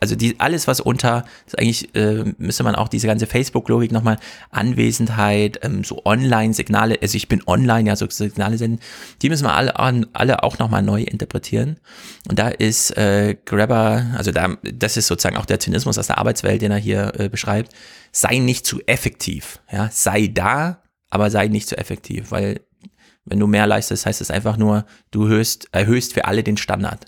also 0.00 0.16
die, 0.16 0.40
alles, 0.40 0.66
was 0.66 0.80
unter, 0.80 1.24
ist 1.46 1.58
eigentlich 1.58 1.94
äh, 1.94 2.24
müsste 2.38 2.62
man 2.64 2.74
auch 2.74 2.88
diese 2.88 3.06
ganze 3.06 3.26
Facebook-Logik 3.26 3.92
nochmal, 3.92 4.16
Anwesenheit, 4.50 5.60
ähm, 5.62 5.84
so 5.84 6.04
Online-Signale, 6.04 6.98
also 7.00 7.16
ich 7.16 7.28
bin 7.28 7.42
online, 7.46 7.88
ja, 7.88 7.96
so 7.96 8.08
Signale 8.08 8.56
senden, 8.56 8.80
die 9.20 9.28
müssen 9.28 9.44
wir 9.44 9.52
alle, 9.52 9.78
alle 9.78 10.42
auch 10.42 10.58
nochmal 10.58 10.82
neu 10.82 11.02
interpretieren. 11.02 11.76
Und 12.28 12.38
da 12.38 12.48
ist 12.48 12.96
äh, 12.96 13.36
Grabber, 13.44 14.06
also 14.16 14.32
da, 14.32 14.56
das 14.62 14.96
ist 14.96 15.06
sozusagen 15.06 15.36
auch 15.36 15.46
der 15.46 15.60
Zynismus 15.60 15.98
aus 15.98 16.06
der 16.06 16.18
Arbeitswelt, 16.18 16.62
den 16.62 16.72
er 16.72 16.78
hier 16.78 17.12
äh, 17.18 17.28
beschreibt, 17.28 17.72
sei 18.10 18.38
nicht 18.38 18.66
zu 18.66 18.80
effektiv, 18.86 19.60
ja, 19.70 19.90
sei 19.92 20.28
da, 20.28 20.82
aber 21.10 21.30
sei 21.30 21.48
nicht 21.48 21.68
zu 21.68 21.76
effektiv, 21.76 22.30
weil 22.30 22.60
wenn 23.26 23.38
du 23.38 23.46
mehr 23.46 23.66
leistest, 23.66 24.06
heißt 24.06 24.20
es 24.20 24.30
einfach 24.30 24.56
nur, 24.56 24.86
du 25.10 25.24
erhöhst, 25.24 25.68
erhöhst 25.72 26.14
für 26.14 26.24
alle 26.24 26.42
den 26.42 26.56
Standard. 26.56 27.06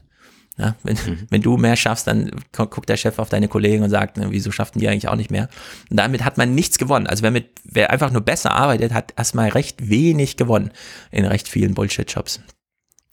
Ja, 0.58 0.76
wenn, 0.82 0.98
wenn 1.30 1.40
du 1.40 1.56
mehr 1.56 1.76
schaffst, 1.76 2.06
dann 2.06 2.30
gu- 2.54 2.66
guckt 2.66 2.88
der 2.88 2.98
Chef 2.98 3.18
auf 3.18 3.30
deine 3.30 3.48
Kollegen 3.48 3.82
und 3.82 3.90
sagt, 3.90 4.18
ne, 4.18 4.26
wieso 4.30 4.50
schafften 4.52 4.80
die 4.80 4.88
eigentlich 4.88 5.08
auch 5.08 5.16
nicht 5.16 5.30
mehr? 5.30 5.48
Und 5.90 5.96
damit 5.96 6.24
hat 6.24 6.36
man 6.36 6.54
nichts 6.54 6.76
gewonnen. 6.76 7.06
Also 7.06 7.22
wer, 7.22 7.30
mit, 7.30 7.48
wer 7.64 7.90
einfach 7.90 8.10
nur 8.10 8.20
besser 8.20 8.52
arbeitet, 8.52 8.92
hat 8.92 9.14
erstmal 9.16 9.48
recht 9.48 9.88
wenig 9.88 10.36
gewonnen 10.36 10.70
in 11.10 11.24
recht 11.24 11.48
vielen 11.48 11.72
Bullshit-Jobs. 11.74 12.40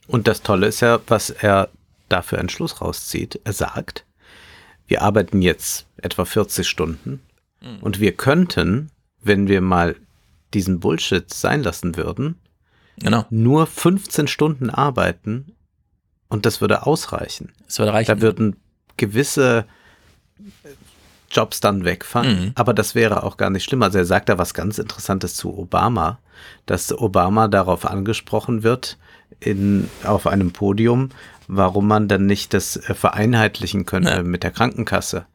Und 0.07 0.27
das 0.27 0.41
Tolle 0.41 0.67
ist 0.67 0.81
ja, 0.81 0.99
was 1.07 1.29
er 1.29 1.69
dafür 2.09 2.39
einen 2.39 2.49
Schluss 2.49 2.81
rauszieht. 2.81 3.39
Er 3.45 3.53
sagt, 3.53 4.05
wir 4.87 5.01
arbeiten 5.01 5.41
jetzt 5.41 5.85
etwa 5.97 6.25
40 6.25 6.67
Stunden 6.67 7.21
und 7.81 7.99
wir 8.01 8.11
könnten, 8.13 8.89
wenn 9.21 9.47
wir 9.47 9.61
mal 9.61 9.95
diesen 10.53 10.79
Bullshit 10.81 11.33
sein 11.33 11.63
lassen 11.63 11.95
würden, 11.95 12.35
Genau, 13.01 13.25
nur 13.29 13.65
15 13.65 14.27
Stunden 14.27 14.69
arbeiten 14.69 15.55
und 16.29 16.45
das 16.45 16.61
würde 16.61 16.85
ausreichen. 16.85 17.51
das 17.65 17.79
würde 17.79 17.93
reichen. 17.93 18.07
Da 18.15 18.21
würden 18.21 18.55
gewisse 18.97 19.65
Jobs 21.31 21.59
dann 21.59 21.85
wegfallen, 21.85 22.39
Mhm. 22.45 22.51
aber 22.55 22.73
das 22.73 22.95
wäre 22.95 23.23
auch 23.23 23.37
gar 23.37 23.49
nicht 23.49 23.63
schlimm. 23.63 23.83
Also 23.83 23.97
er 23.99 24.05
sagt 24.05 24.29
da 24.29 24.37
was 24.37 24.53
ganz 24.53 24.77
Interessantes 24.79 25.35
zu 25.35 25.55
Obama, 25.57 26.17
dass 26.65 26.91
Obama 26.97 27.47
darauf 27.47 27.85
angesprochen 27.85 28.63
wird 28.63 28.97
in, 29.39 29.89
auf 30.03 30.25
einem 30.25 30.51
Podium, 30.51 31.09
warum 31.47 31.87
man 31.87 32.07
dann 32.07 32.25
nicht 32.25 32.53
das 32.53 32.77
äh, 32.77 32.93
vereinheitlichen 32.95 33.85
könnte 33.85 34.09
Ja. 34.09 34.23
mit 34.23 34.43
der 34.43 34.51
Krankenkasse. 34.51 35.25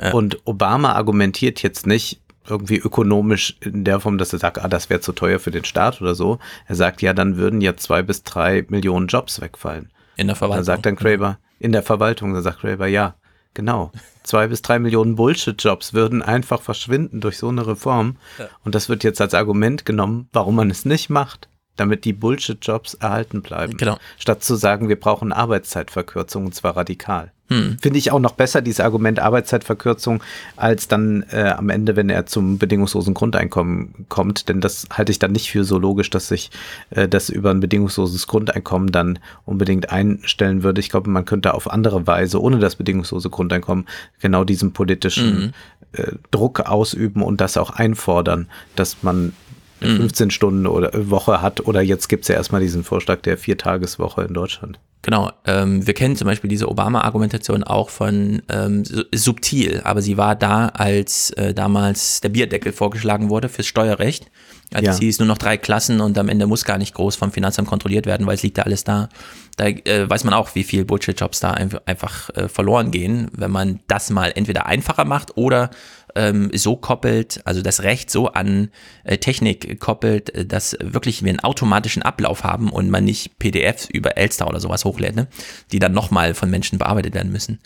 Ja. 0.00 0.12
Und 0.12 0.38
Obama 0.46 0.92
argumentiert 0.92 1.62
jetzt 1.62 1.86
nicht 1.86 2.20
irgendwie 2.48 2.76
ökonomisch 2.78 3.56
in 3.60 3.84
der 3.84 3.98
Form, 4.00 4.18
dass 4.18 4.32
er 4.32 4.38
sagt, 4.38 4.58
ah, 4.64 4.68
das 4.68 4.88
wäre 4.90 5.00
zu 5.00 5.12
teuer 5.12 5.38
für 5.40 5.50
den 5.50 5.64
Staat 5.64 6.00
oder 6.00 6.14
so. 6.14 6.38
Er 6.66 6.74
sagt, 6.76 7.02
ja, 7.02 7.12
dann 7.12 7.36
würden 7.36 7.60
ja 7.60 7.76
zwei 7.76 8.02
bis 8.02 8.22
drei 8.24 8.64
Millionen 8.68 9.06
Jobs 9.08 9.40
wegfallen. 9.40 9.90
In 10.16 10.26
der 10.26 10.34
Da 10.34 10.38
Verwaltung. 10.38 10.64
sagt 10.64 10.86
dann 10.86 10.96
Kraber, 10.96 11.38
in 11.58 11.72
der 11.72 11.82
Verwaltung, 11.82 12.34
da 12.34 12.42
sagt 12.42 12.60
Kraber, 12.60 12.86
ja, 12.86 13.14
genau. 13.54 13.92
Zwei 14.22 14.48
bis 14.48 14.62
drei 14.62 14.78
Millionen 14.78 15.14
Bullshit-Jobs 15.14 15.94
würden 15.94 16.20
einfach 16.22 16.60
verschwinden 16.60 17.20
durch 17.20 17.38
so 17.38 17.48
eine 17.48 17.66
Reform. 17.66 18.16
Ja. 18.38 18.48
Und 18.64 18.74
das 18.74 18.88
wird 18.88 19.04
jetzt 19.04 19.20
als 19.20 19.34
Argument 19.34 19.84
genommen, 19.84 20.28
warum 20.32 20.56
man 20.56 20.70
es 20.70 20.84
nicht 20.84 21.10
macht, 21.10 21.48
damit 21.76 22.04
die 22.04 22.12
Bullshit-Jobs 22.12 22.94
erhalten 22.94 23.42
bleiben. 23.42 23.76
Genau. 23.76 23.98
Statt 24.18 24.42
zu 24.42 24.56
sagen, 24.56 24.88
wir 24.88 24.98
brauchen 24.98 25.32
Arbeitszeitverkürzung 25.32 26.46
und 26.46 26.54
zwar 26.54 26.76
radikal. 26.76 27.32
Hm. 27.48 27.76
Finde 27.80 27.98
ich 27.98 28.10
auch 28.10 28.18
noch 28.18 28.32
besser, 28.32 28.60
dieses 28.60 28.80
Argument 28.80 29.20
Arbeitszeitverkürzung, 29.20 30.20
als 30.56 30.88
dann 30.88 31.24
äh, 31.30 31.50
am 31.56 31.70
Ende, 31.70 31.94
wenn 31.94 32.10
er 32.10 32.26
zum 32.26 32.58
bedingungslosen 32.58 33.14
Grundeinkommen 33.14 34.06
kommt. 34.08 34.48
Denn 34.48 34.60
das 34.60 34.88
halte 34.90 35.12
ich 35.12 35.20
dann 35.20 35.30
nicht 35.30 35.50
für 35.52 35.62
so 35.62 35.78
logisch, 35.78 36.10
dass 36.10 36.26
sich 36.26 36.50
äh, 36.90 37.06
das 37.06 37.28
über 37.28 37.50
ein 37.50 37.60
bedingungsloses 37.60 38.26
Grundeinkommen 38.26 38.90
dann 38.90 39.20
unbedingt 39.44 39.90
einstellen 39.90 40.64
würde. 40.64 40.80
Ich 40.80 40.90
glaube, 40.90 41.08
man 41.08 41.24
könnte 41.24 41.54
auf 41.54 41.70
andere 41.70 42.06
Weise, 42.08 42.42
ohne 42.42 42.58
das 42.58 42.74
bedingungslose 42.74 43.30
Grundeinkommen, 43.30 43.86
genau 44.20 44.42
diesen 44.42 44.72
politischen 44.72 45.54
äh, 45.92 46.12
Druck 46.32 46.60
ausüben 46.60 47.22
und 47.22 47.40
das 47.40 47.56
auch 47.56 47.70
einfordern, 47.70 48.48
dass 48.74 49.02
man 49.02 49.34
15 49.80 50.30
Stunden 50.30 50.66
oder 50.66 50.94
äh, 50.94 51.10
Woche 51.10 51.42
hat 51.42 51.66
oder 51.66 51.80
jetzt 51.80 52.08
gibt 52.08 52.24
es 52.24 52.28
ja 52.28 52.34
erstmal 52.34 52.60
diesen 52.60 52.84
Vorschlag 52.84 53.20
der 53.20 53.36
Viertageswoche 53.36 54.22
in 54.22 54.34
Deutschland. 54.34 54.78
Genau, 55.02 55.30
ähm, 55.44 55.86
wir 55.86 55.94
kennen 55.94 56.16
zum 56.16 56.26
Beispiel 56.26 56.50
diese 56.50 56.68
Obama-Argumentation 56.68 57.62
auch 57.62 57.90
von 57.90 58.42
ähm, 58.48 58.82
subtil, 59.14 59.80
aber 59.84 60.02
sie 60.02 60.16
war 60.16 60.34
da, 60.34 60.66
als 60.66 61.30
äh, 61.30 61.54
damals 61.54 62.20
der 62.22 62.30
Bierdeckel 62.30 62.72
vorgeschlagen 62.72 63.28
wurde 63.30 63.48
fürs 63.48 63.68
Steuerrecht. 63.68 64.26
Also 64.74 64.86
ja. 64.90 64.98
hieß 64.98 65.20
nur 65.20 65.28
noch 65.28 65.38
drei 65.38 65.58
Klassen 65.58 66.00
und 66.00 66.18
am 66.18 66.28
Ende 66.28 66.48
muss 66.48 66.64
gar 66.64 66.78
nicht 66.78 66.92
groß 66.92 67.14
vom 67.14 67.30
Finanzamt 67.30 67.68
kontrolliert 67.68 68.04
werden, 68.06 68.26
weil 68.26 68.34
es 68.34 68.42
liegt 68.42 68.58
da 68.58 68.62
alles 68.62 68.82
da. 68.82 69.08
Da 69.56 69.66
äh, 69.66 70.10
weiß 70.10 70.24
man 70.24 70.34
auch, 70.34 70.56
wie 70.56 70.64
viel 70.64 70.84
Bullshit-Jobs 70.84 71.38
da 71.38 71.52
einfach, 71.52 71.82
einfach 71.86 72.30
äh, 72.30 72.48
verloren 72.48 72.90
gehen, 72.90 73.30
wenn 73.32 73.52
man 73.52 73.78
das 73.86 74.10
mal 74.10 74.32
entweder 74.34 74.66
einfacher 74.66 75.04
macht 75.04 75.36
oder 75.36 75.70
ähm, 76.16 76.50
so 76.54 76.76
koppelt, 76.76 77.40
also 77.44 77.62
das 77.62 77.82
Recht 77.82 78.10
so 78.10 78.28
an 78.28 78.70
äh, 79.04 79.18
Technik 79.18 79.78
koppelt, 79.78 80.34
äh, 80.34 80.46
dass 80.46 80.76
wirklich 80.80 81.22
wir 81.22 81.30
einen 81.30 81.40
automatischen 81.40 82.02
Ablauf 82.02 82.42
haben 82.42 82.70
und 82.70 82.90
man 82.90 83.04
nicht 83.04 83.38
PDFs 83.38 83.88
über 83.88 84.16
Elster 84.16 84.48
oder 84.48 84.58
sowas 84.58 84.84
hochlädt, 84.84 85.14
ne? 85.14 85.28
die 85.72 85.78
dann 85.78 85.92
nochmal 85.92 86.34
von 86.34 86.50
Menschen 86.50 86.78
bearbeitet 86.78 87.14
werden 87.14 87.30
müssen. 87.30 87.60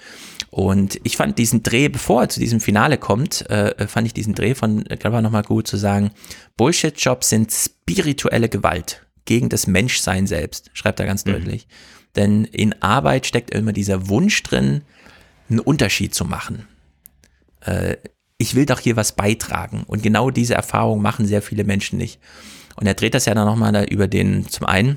Und 0.50 1.00
ich 1.04 1.16
fand 1.16 1.38
diesen 1.38 1.62
Dreh, 1.62 1.88
bevor 1.88 2.22
er 2.22 2.28
zu 2.28 2.40
diesem 2.40 2.60
Finale 2.60 2.98
kommt, 2.98 3.48
äh, 3.48 3.86
fand 3.86 4.06
ich 4.06 4.14
diesen 4.14 4.34
Dreh 4.34 4.54
von 4.54 4.84
Grabber 4.84 5.22
nochmal 5.22 5.44
gut 5.44 5.68
zu 5.68 5.76
sagen, 5.76 6.10
Bullshit-Jobs 6.56 7.28
sind 7.28 7.52
spirituelle 7.52 8.48
Gewalt 8.48 9.06
gegen 9.24 9.48
das 9.48 9.68
Menschsein 9.68 10.26
selbst, 10.26 10.70
schreibt 10.72 10.98
er 10.98 11.06
ganz 11.06 11.24
mhm. 11.24 11.32
deutlich. 11.32 11.68
Denn 12.16 12.44
in 12.44 12.82
Arbeit 12.82 13.26
steckt 13.26 13.50
immer 13.50 13.72
dieser 13.72 14.08
Wunsch 14.08 14.42
drin, 14.42 14.82
einen 15.48 15.60
Unterschied 15.60 16.14
zu 16.14 16.24
machen. 16.24 16.66
Äh, 17.60 17.96
ich 18.40 18.54
will 18.54 18.64
doch 18.64 18.80
hier 18.80 18.96
was 18.96 19.12
beitragen. 19.12 19.84
Und 19.86 20.02
genau 20.02 20.30
diese 20.30 20.54
Erfahrung 20.54 21.02
machen 21.02 21.26
sehr 21.26 21.42
viele 21.42 21.62
Menschen 21.62 21.98
nicht. 21.98 22.18
Und 22.74 22.86
er 22.86 22.94
dreht 22.94 23.12
das 23.12 23.26
ja 23.26 23.34
dann 23.34 23.46
nochmal 23.46 23.72
da 23.72 23.84
über 23.84 24.08
den, 24.08 24.48
zum 24.48 24.66
einen, 24.66 24.96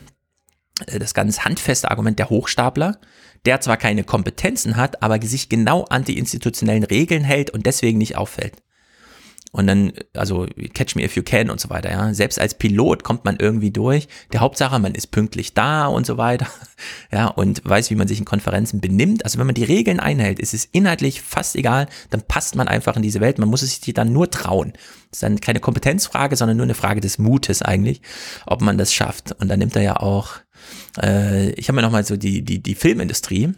äh, 0.88 0.98
das 0.98 1.14
ganz 1.14 1.42
handfeste 1.42 1.92
Argument 1.92 2.18
der 2.18 2.30
Hochstapler, 2.30 2.98
der 3.46 3.60
zwar 3.60 3.76
keine 3.76 4.06
Kompetenzen 4.06 4.78
hat, 4.78 5.04
aber 5.04 5.22
sich 5.22 5.50
genau 5.50 5.84
an 5.84 6.06
die 6.06 6.18
institutionellen 6.18 6.86
Regeln 6.86 7.26
hält 7.26 7.50
und 7.50 7.66
deswegen 7.66 7.98
nicht 7.98 8.16
auffällt. 8.16 8.64
Und 9.56 9.68
dann, 9.68 9.94
also 10.16 10.48
Catch 10.74 10.96
Me 10.96 11.04
If 11.04 11.16
You 11.16 11.22
Can 11.22 11.52
und 11.52 11.60
so 11.60 11.70
weiter, 11.70 11.92
ja. 11.92 12.12
Selbst 12.16 12.40
als 12.40 12.56
Pilot 12.56 13.04
kommt 13.04 13.24
man 13.24 13.38
irgendwie 13.38 13.70
durch. 13.70 14.08
Der 14.32 14.40
Hauptsache, 14.40 14.80
man 14.80 14.96
ist 14.96 15.12
pünktlich 15.12 15.54
da 15.54 15.86
und 15.86 16.08
so 16.08 16.18
weiter, 16.18 16.48
ja, 17.12 17.28
und 17.28 17.62
weiß, 17.64 17.92
wie 17.92 17.96
man 17.96 18.08
sich 18.08 18.18
in 18.18 18.26
Konferenzen 18.26 18.82
benimmt. 18.82 19.24
Also 19.24 19.38
wenn 19.38 19.46
man 19.46 19.54
die 19.54 19.64
Regeln 19.64 20.00
einhält, 20.00 20.40
ist 20.40 20.56
es 20.56 20.66
inhaltlich 20.66 21.22
fast 21.22 21.56
egal, 21.56 21.88
dann 22.10 22.24
passt 22.24 22.56
man 22.56 22.68
einfach 22.68 22.96
in 22.96 23.04
diese 23.04 23.22
Welt. 23.22 23.38
Man 23.38 23.48
muss 23.48 23.62
es 23.62 23.80
sich 23.80 23.94
dann 23.94 24.12
nur 24.12 24.32
trauen. 24.32 24.74
Das 25.12 25.18
ist 25.18 25.24
dann 25.24 25.40
keine 25.40 25.60
Kompetenzfrage, 25.60 26.36
sondern 26.36 26.58
nur 26.58 26.66
eine 26.66 26.74
Frage 26.74 27.00
des 27.00 27.20
Mutes 27.20 27.62
eigentlich, 27.62 28.02
ob 28.48 28.62
man 28.62 28.80
das 28.80 28.92
schafft. 28.92 29.34
Und 29.34 29.50
dann 29.50 29.60
nimmt 29.60 29.76
er 29.76 29.84
ja 29.84 29.98
auch, 29.98 30.32
äh, 31.00 31.52
ich 31.52 31.68
habe 31.68 31.76
mir 31.76 31.84
nochmal 31.84 32.06
so 32.06 32.18
die, 32.18 32.42
die, 32.42 32.58
die 32.58 32.74
Filmindustrie 32.74 33.54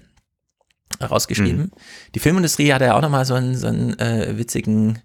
rausgeschrieben. 1.02 1.62
Mhm. 1.62 1.72
Die 2.16 2.20
Filmindustrie 2.20 2.74
hat 2.74 2.82
ja 2.82 2.98
auch 2.98 3.02
nochmal 3.02 3.24
so 3.24 3.36
einen, 3.36 3.56
so 3.56 3.68
einen 3.68 3.98
äh, 3.98 4.38
witzigen 4.38 5.00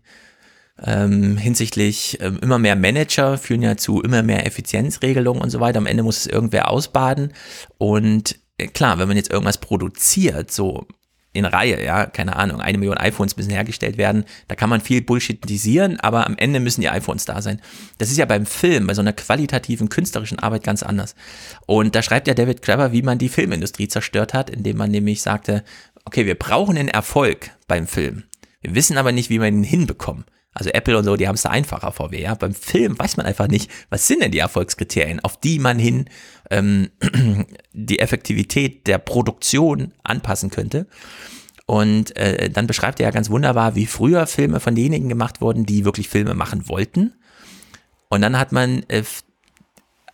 ähm, 0.84 1.36
hinsichtlich 1.36 2.18
ähm, 2.20 2.38
immer 2.40 2.58
mehr 2.58 2.76
Manager 2.76 3.38
führen 3.38 3.62
ja 3.62 3.76
zu 3.76 4.02
immer 4.02 4.22
mehr 4.22 4.46
Effizienzregelungen 4.46 5.42
und 5.42 5.50
so 5.50 5.60
weiter. 5.60 5.78
Am 5.78 5.86
Ende 5.86 6.02
muss 6.02 6.18
es 6.18 6.26
irgendwer 6.26 6.70
ausbaden. 6.70 7.32
Und 7.78 8.38
äh, 8.58 8.68
klar, 8.68 8.98
wenn 8.98 9.08
man 9.08 9.16
jetzt 9.16 9.30
irgendwas 9.30 9.58
produziert, 9.58 10.50
so 10.50 10.86
in 11.32 11.44
Reihe, 11.44 11.84
ja, 11.84 12.06
keine 12.06 12.36
Ahnung, 12.36 12.60
eine 12.60 12.78
Million 12.78 12.98
iPhones 12.98 13.36
müssen 13.36 13.50
hergestellt 13.50 13.98
werden, 13.98 14.24
da 14.48 14.56
kann 14.56 14.68
man 14.68 14.80
viel 14.80 15.00
bullshitisieren, 15.00 16.00
aber 16.00 16.26
am 16.26 16.36
Ende 16.36 16.58
müssen 16.58 16.80
die 16.80 16.88
iPhones 16.88 17.24
da 17.24 17.40
sein. 17.40 17.60
Das 17.98 18.10
ist 18.10 18.16
ja 18.16 18.24
beim 18.24 18.46
Film, 18.46 18.88
bei 18.88 18.94
so 18.94 19.00
einer 19.00 19.12
qualitativen, 19.12 19.88
künstlerischen 19.88 20.40
Arbeit 20.40 20.64
ganz 20.64 20.82
anders. 20.82 21.14
Und 21.66 21.94
da 21.94 22.02
schreibt 22.02 22.26
ja 22.26 22.34
David 22.34 22.62
Clever, 22.62 22.90
wie 22.92 23.02
man 23.02 23.18
die 23.18 23.28
Filmindustrie 23.28 23.86
zerstört 23.86 24.34
hat, 24.34 24.50
indem 24.50 24.76
man 24.76 24.90
nämlich 24.90 25.22
sagte, 25.22 25.62
okay, 26.04 26.26
wir 26.26 26.34
brauchen 26.34 26.76
einen 26.76 26.88
Erfolg 26.88 27.50
beim 27.68 27.86
Film. 27.86 28.24
Wir 28.60 28.74
wissen 28.74 28.98
aber 28.98 29.12
nicht, 29.12 29.30
wie 29.30 29.40
wir 29.40 29.46
ihn 29.46 29.62
hinbekommen. 29.62 30.24
Also 30.52 30.70
Apple 30.70 30.98
und 30.98 31.04
so, 31.04 31.16
die 31.16 31.28
haben 31.28 31.36
es 31.36 31.42
da 31.42 31.50
einfacher 31.50 31.92
VW. 31.92 32.20
Ja? 32.20 32.34
Beim 32.34 32.54
Film 32.54 32.98
weiß 32.98 33.16
man 33.16 33.26
einfach 33.26 33.48
nicht, 33.48 33.70
was 33.88 34.06
sind 34.06 34.22
denn 34.22 34.32
die 34.32 34.38
Erfolgskriterien, 34.38 35.20
auf 35.20 35.38
die 35.38 35.58
man 35.58 35.78
hin 35.78 36.06
ähm, 36.50 36.90
die 37.72 38.00
Effektivität 38.00 38.86
der 38.86 38.98
Produktion 38.98 39.92
anpassen 40.02 40.50
könnte. 40.50 40.86
Und 41.66 42.16
äh, 42.16 42.50
dann 42.50 42.66
beschreibt 42.66 42.98
er 42.98 43.04
ja 43.04 43.10
ganz 43.12 43.30
wunderbar, 43.30 43.76
wie 43.76 43.86
früher 43.86 44.26
Filme 44.26 44.58
von 44.58 44.74
denjenigen 44.74 45.08
gemacht 45.08 45.40
wurden, 45.40 45.66
die 45.66 45.84
wirklich 45.84 46.08
Filme 46.08 46.34
machen 46.34 46.68
wollten. 46.68 47.12
Und 48.08 48.22
dann 48.22 48.36
hat 48.36 48.50
man 48.50 48.82
äh, 48.88 49.04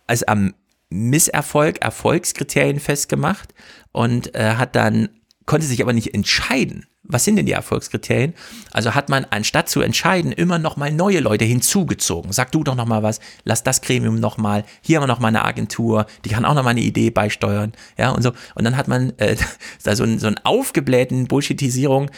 als 0.05 0.21
am 0.23 0.53
Misserfolg 0.89 1.81
Erfolgskriterien 1.81 2.79
festgemacht 2.79 3.55
und 3.91 4.35
äh, 4.35 4.53
hat 4.55 4.75
dann 4.75 5.09
konnte 5.47 5.65
sich 5.65 5.81
aber 5.81 5.93
nicht 5.93 6.13
entscheiden, 6.13 6.85
was 7.07 7.23
sind 7.23 7.37
denn 7.37 7.45
die 7.45 7.53
Erfolgskriterien? 7.53 8.33
Also 8.71 8.95
hat 8.95 9.09
man, 9.09 9.25
anstatt 9.29 9.69
zu 9.69 9.81
entscheiden, 9.81 10.31
immer 10.31 10.59
noch 10.59 10.77
mal 10.77 10.91
neue 10.91 11.19
Leute 11.19 11.45
hinzugezogen. 11.45 12.31
Sag 12.31 12.51
du 12.51 12.63
doch 12.63 12.75
noch 12.75 12.85
mal 12.85 13.03
was, 13.03 13.19
lass 13.43 13.63
das 13.63 13.81
Gremium 13.81 14.19
noch 14.19 14.37
mal, 14.37 14.63
hier 14.81 14.97
haben 14.97 15.03
wir 15.03 15.07
noch 15.07 15.19
mal 15.19 15.29
eine 15.29 15.45
Agentur, 15.45 16.05
die 16.25 16.29
kann 16.29 16.45
auch 16.45 16.53
noch 16.53 16.63
mal 16.63 16.71
eine 16.71 16.81
Idee 16.81 17.09
beisteuern, 17.09 17.73
ja, 17.97 18.11
und 18.11 18.21
so. 18.21 18.31
Und 18.55 18.63
dann 18.63 18.77
hat 18.77 18.87
man 18.87 19.13
äh, 19.17 19.35
so, 19.79 20.03
ein, 20.03 20.19
so 20.19 20.27
einen 20.27 20.39
aufgeblähten 20.43 21.27
Bullshitisierung. 21.27 22.11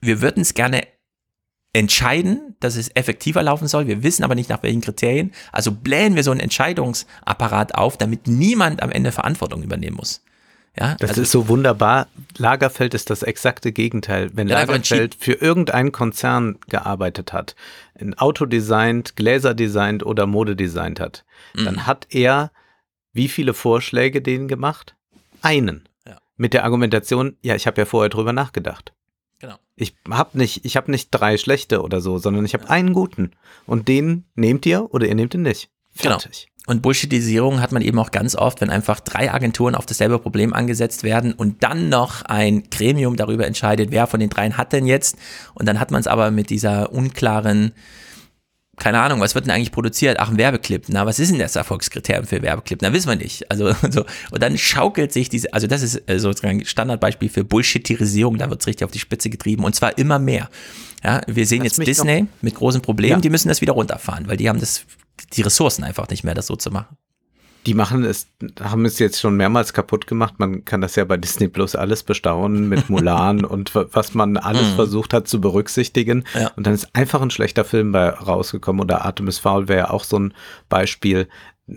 Wir 0.00 0.20
würden 0.20 0.42
es 0.42 0.54
gerne 0.54 0.82
entscheiden, 1.72 2.56
dass 2.60 2.76
es 2.76 2.94
effektiver 2.96 3.42
laufen 3.42 3.68
soll. 3.68 3.86
Wir 3.86 4.02
wissen 4.02 4.24
aber 4.24 4.34
nicht 4.34 4.50
nach 4.50 4.62
welchen 4.62 4.80
Kriterien. 4.80 5.32
Also 5.52 5.72
blähen 5.72 6.16
wir 6.16 6.24
so 6.24 6.32
einen 6.32 6.40
Entscheidungsapparat 6.40 7.74
auf, 7.76 7.96
damit 7.96 8.26
niemand 8.26 8.82
am 8.82 8.90
Ende 8.90 9.12
Verantwortung 9.12 9.62
übernehmen 9.62 9.96
muss. 9.96 10.22
Ja, 10.78 10.94
das 10.98 11.10
also, 11.10 11.22
ist 11.22 11.32
so 11.32 11.48
wunderbar. 11.48 12.06
Lagerfeld 12.38 12.94
ist 12.94 13.10
das 13.10 13.22
exakte 13.22 13.72
Gegenteil. 13.72 14.30
Wenn 14.32 14.48
Lagerfeld 14.48 15.16
für 15.16 15.32
irgendeinen 15.32 15.92
Konzern 15.92 16.58
gearbeitet 16.68 17.32
hat, 17.32 17.56
ein 18.00 18.16
Auto 18.16 18.46
designt, 18.46 19.16
Gläser 19.16 19.54
designt 19.54 20.06
oder 20.06 20.26
Mode 20.26 20.54
designt 20.54 21.00
hat, 21.00 21.24
mhm. 21.54 21.64
dann 21.64 21.86
hat 21.86 22.06
er 22.10 22.52
wie 23.12 23.28
viele 23.28 23.54
Vorschläge 23.54 24.22
denen 24.22 24.46
gemacht? 24.46 24.94
Einen. 25.42 25.88
Ja. 26.06 26.18
Mit 26.36 26.54
der 26.54 26.64
Argumentation, 26.64 27.36
ja, 27.42 27.56
ich 27.56 27.66
habe 27.66 27.80
ja 27.80 27.84
vorher 27.84 28.08
drüber 28.08 28.32
nachgedacht. 28.32 28.92
Genau. 29.40 29.56
Ich 29.74 29.94
habe 30.08 30.38
nicht, 30.38 30.64
ich 30.64 30.76
habe 30.76 30.90
nicht 30.90 31.08
drei 31.10 31.36
schlechte 31.36 31.82
oder 31.82 32.00
so, 32.00 32.18
sondern 32.18 32.44
ich 32.44 32.54
habe 32.54 32.64
ja. 32.64 32.70
einen 32.70 32.92
guten. 32.92 33.32
Und 33.66 33.88
den 33.88 34.24
nehmt 34.34 34.64
ihr 34.66 34.92
oder 34.94 35.06
ihr 35.06 35.14
nehmt 35.14 35.34
ihn 35.34 35.42
nicht. 35.42 35.70
Genau. 35.98 36.18
Fertig. 36.18 36.46
Genau. 36.46 36.59
Und 36.66 36.82
Bullshitisierung 36.82 37.60
hat 37.60 37.72
man 37.72 37.82
eben 37.82 37.98
auch 37.98 38.10
ganz 38.10 38.36
oft, 38.36 38.60
wenn 38.60 38.70
einfach 38.70 39.00
drei 39.00 39.32
Agenturen 39.32 39.74
auf 39.74 39.86
dasselbe 39.86 40.18
Problem 40.18 40.52
angesetzt 40.52 41.02
werden 41.02 41.32
und 41.32 41.62
dann 41.62 41.88
noch 41.88 42.22
ein 42.22 42.64
Gremium 42.70 43.16
darüber 43.16 43.46
entscheidet, 43.46 43.90
wer 43.90 44.06
von 44.06 44.20
den 44.20 44.28
dreien 44.28 44.56
hat 44.56 44.72
denn 44.72 44.86
jetzt. 44.86 45.16
Und 45.54 45.66
dann 45.66 45.80
hat 45.80 45.90
man 45.90 46.00
es 46.00 46.06
aber 46.06 46.30
mit 46.30 46.50
dieser 46.50 46.92
unklaren, 46.92 47.72
keine 48.76 49.00
Ahnung, 49.00 49.20
was 49.20 49.34
wird 49.34 49.46
denn 49.46 49.52
eigentlich 49.52 49.72
produziert? 49.72 50.18
Ach, 50.20 50.30
ein 50.30 50.36
Werbeclip. 50.36 50.84
Na, 50.88 51.06
was 51.06 51.18
ist 51.18 51.32
denn 51.32 51.38
das 51.38 51.56
Erfolgskriterium 51.56 52.26
für 52.26 52.42
Werbeclip? 52.42 52.80
Na, 52.82 52.92
wissen 52.92 53.08
wir 53.08 53.16
nicht. 53.16 53.50
Also, 53.50 53.72
so. 53.90 54.04
Und 54.30 54.42
dann 54.42 54.58
schaukelt 54.58 55.12
sich 55.12 55.28
diese, 55.28 55.52
also 55.54 55.66
das 55.66 55.82
ist 55.82 56.08
äh, 56.08 56.18
sozusagen 56.18 56.64
Standardbeispiel 56.64 57.30
für 57.30 57.44
Bullshitterisierung, 57.44 58.38
da 58.38 58.50
wird 58.50 58.60
es 58.60 58.66
richtig 58.66 58.84
auf 58.84 58.90
die 58.90 58.98
Spitze 58.98 59.30
getrieben 59.30 59.64
und 59.64 59.74
zwar 59.74 59.96
immer 59.98 60.18
mehr. 60.18 60.50
Ja, 61.02 61.20
wir 61.26 61.46
sehen 61.46 61.62
Lass 61.62 61.76
jetzt 61.76 61.86
Disney 61.86 62.26
mit 62.42 62.54
großen 62.54 62.82
Problemen, 62.82 63.14
ja. 63.14 63.20
die 63.20 63.30
müssen 63.30 63.48
das 63.48 63.60
wieder 63.60 63.72
runterfahren, 63.72 64.28
weil 64.28 64.36
die 64.36 64.48
haben 64.48 64.60
das 64.60 64.84
die 65.32 65.42
Ressourcen 65.42 65.84
einfach 65.84 66.08
nicht 66.08 66.24
mehr, 66.24 66.34
das 66.34 66.46
so 66.46 66.56
zu 66.56 66.70
machen. 66.70 66.96
Die 67.66 67.74
machen 67.74 68.04
es, 68.04 68.26
haben 68.58 68.86
es 68.86 68.98
jetzt 68.98 69.20
schon 69.20 69.36
mehrmals 69.36 69.74
kaputt 69.74 70.06
gemacht. 70.06 70.34
Man 70.38 70.64
kann 70.64 70.80
das 70.80 70.96
ja 70.96 71.04
bei 71.04 71.18
Disney 71.18 71.46
Plus 71.46 71.76
alles 71.76 72.02
bestaunen 72.02 72.70
mit 72.70 72.88
Mulan 72.88 73.44
und 73.44 73.74
was 73.74 74.14
man 74.14 74.38
alles 74.38 74.70
mhm. 74.70 74.76
versucht 74.76 75.12
hat 75.12 75.28
zu 75.28 75.42
berücksichtigen. 75.42 76.24
Ja. 76.34 76.52
Und 76.56 76.66
dann 76.66 76.72
ist 76.72 76.88
einfach 76.94 77.20
ein 77.20 77.30
schlechter 77.30 77.64
Film 77.64 77.92
bei 77.92 78.08
rausgekommen. 78.08 78.80
Oder 78.80 79.04
Artemis 79.04 79.38
Fowl 79.38 79.68
wäre 79.68 79.78
ja 79.78 79.90
auch 79.90 80.04
so 80.04 80.18
ein 80.18 80.32
Beispiel 80.70 81.28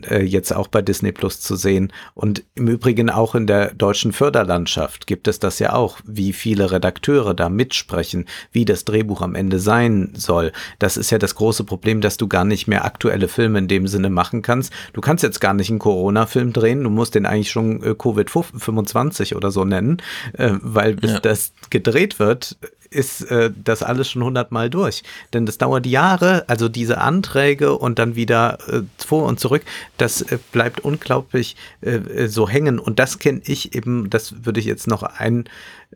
äh, 0.10 0.24
jetzt 0.24 0.56
auch 0.56 0.68
bei 0.68 0.82
Disney 0.82 1.12
Plus 1.12 1.42
zu 1.42 1.56
sehen. 1.56 1.92
Und 2.14 2.44
im 2.56 2.68
Übrigen 2.68 3.10
auch 3.10 3.36
in 3.36 3.48
der 3.48 3.74
deutschen 3.74 4.12
Förderlandschaft 4.12 5.08
gibt 5.08 5.28
es 5.28 5.40
das 5.40 5.60
ja 5.60 5.74
auch, 5.74 6.00
wie 6.06 6.34
viele 6.34 6.72
Redakteure 6.72 7.34
da 7.34 7.50
mitsprechen, 7.50 8.26
wie 8.52 8.66
das 8.66 8.86
Drehbuch 8.86 9.22
am 9.22 9.36
Ende 9.36 9.60
sein 9.60 10.14
soll. 10.16 10.52
Das 10.80 10.98
ist 10.98 11.12
ja 11.12 11.18
das 11.18 11.36
große 11.36 11.64
Problem, 11.64 12.02
dass 12.02 12.18
du 12.18 12.28
gar 12.28 12.46
nicht 12.46 12.68
mehr 12.68 12.86
aktuelle 12.86 13.28
Filme 13.28 13.60
in 13.60 13.68
dem 13.68 13.88
Sinne 13.88 14.10
machen 14.10 14.42
kannst. 14.42 14.74
Du 14.94 15.02
kannst 15.02 15.24
jetzt 15.24 15.40
gar 15.40 15.54
nicht 15.54 15.70
einen 15.70 15.80
Corona-Film 15.80 16.54
drehen, 16.54 16.84
du 16.84 16.90
musst 16.90 17.16
den 17.16 17.26
eigentlich 17.26 17.52
schon 17.52 17.84
äh, 17.84 17.90
Covid-25 17.90 19.36
oder 19.36 19.52
so 19.52 19.66
nennen, 19.66 20.02
äh, 20.34 20.52
weil 20.62 20.96
bis 20.96 21.12
ja. 21.12 21.20
das 21.20 21.54
gedreht 21.70 22.20
wird, 22.20 22.58
ist 22.94 23.24
äh, 23.30 23.52
das 23.64 23.84
alles 23.84 24.10
schon 24.10 24.24
hundertmal 24.24 24.70
durch. 24.70 25.04
Denn 25.34 25.46
das 25.46 25.58
dauert 25.58 25.86
Jahre, 25.86 26.46
also 26.48 26.70
diese 26.70 27.00
Anträge 27.00 27.78
und 27.78 28.00
dann 28.00 28.16
wieder 28.16 28.60
äh, 28.68 28.82
vor 28.98 29.26
und 29.26 29.40
zurück, 29.40 29.64
das 29.98 30.22
äh, 30.22 30.38
bleibt 30.52 30.82
unglaublich 30.82 31.56
äh, 31.82 31.96
äh, 31.96 32.28
so 32.28 32.48
hängen. 32.48 32.80
Und 32.80 33.00
das 33.00 33.20
kenne 33.20 33.42
ich 33.46 33.76
eben, 33.76 34.10
das 34.10 34.46
würde 34.46 34.60
ich 34.60 34.66
jetzt 34.66 34.88
noch 34.88 35.04
ein 35.04 35.46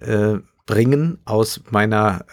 äh, 0.01 0.35
aus 1.23 1.61
meiner 1.69 2.25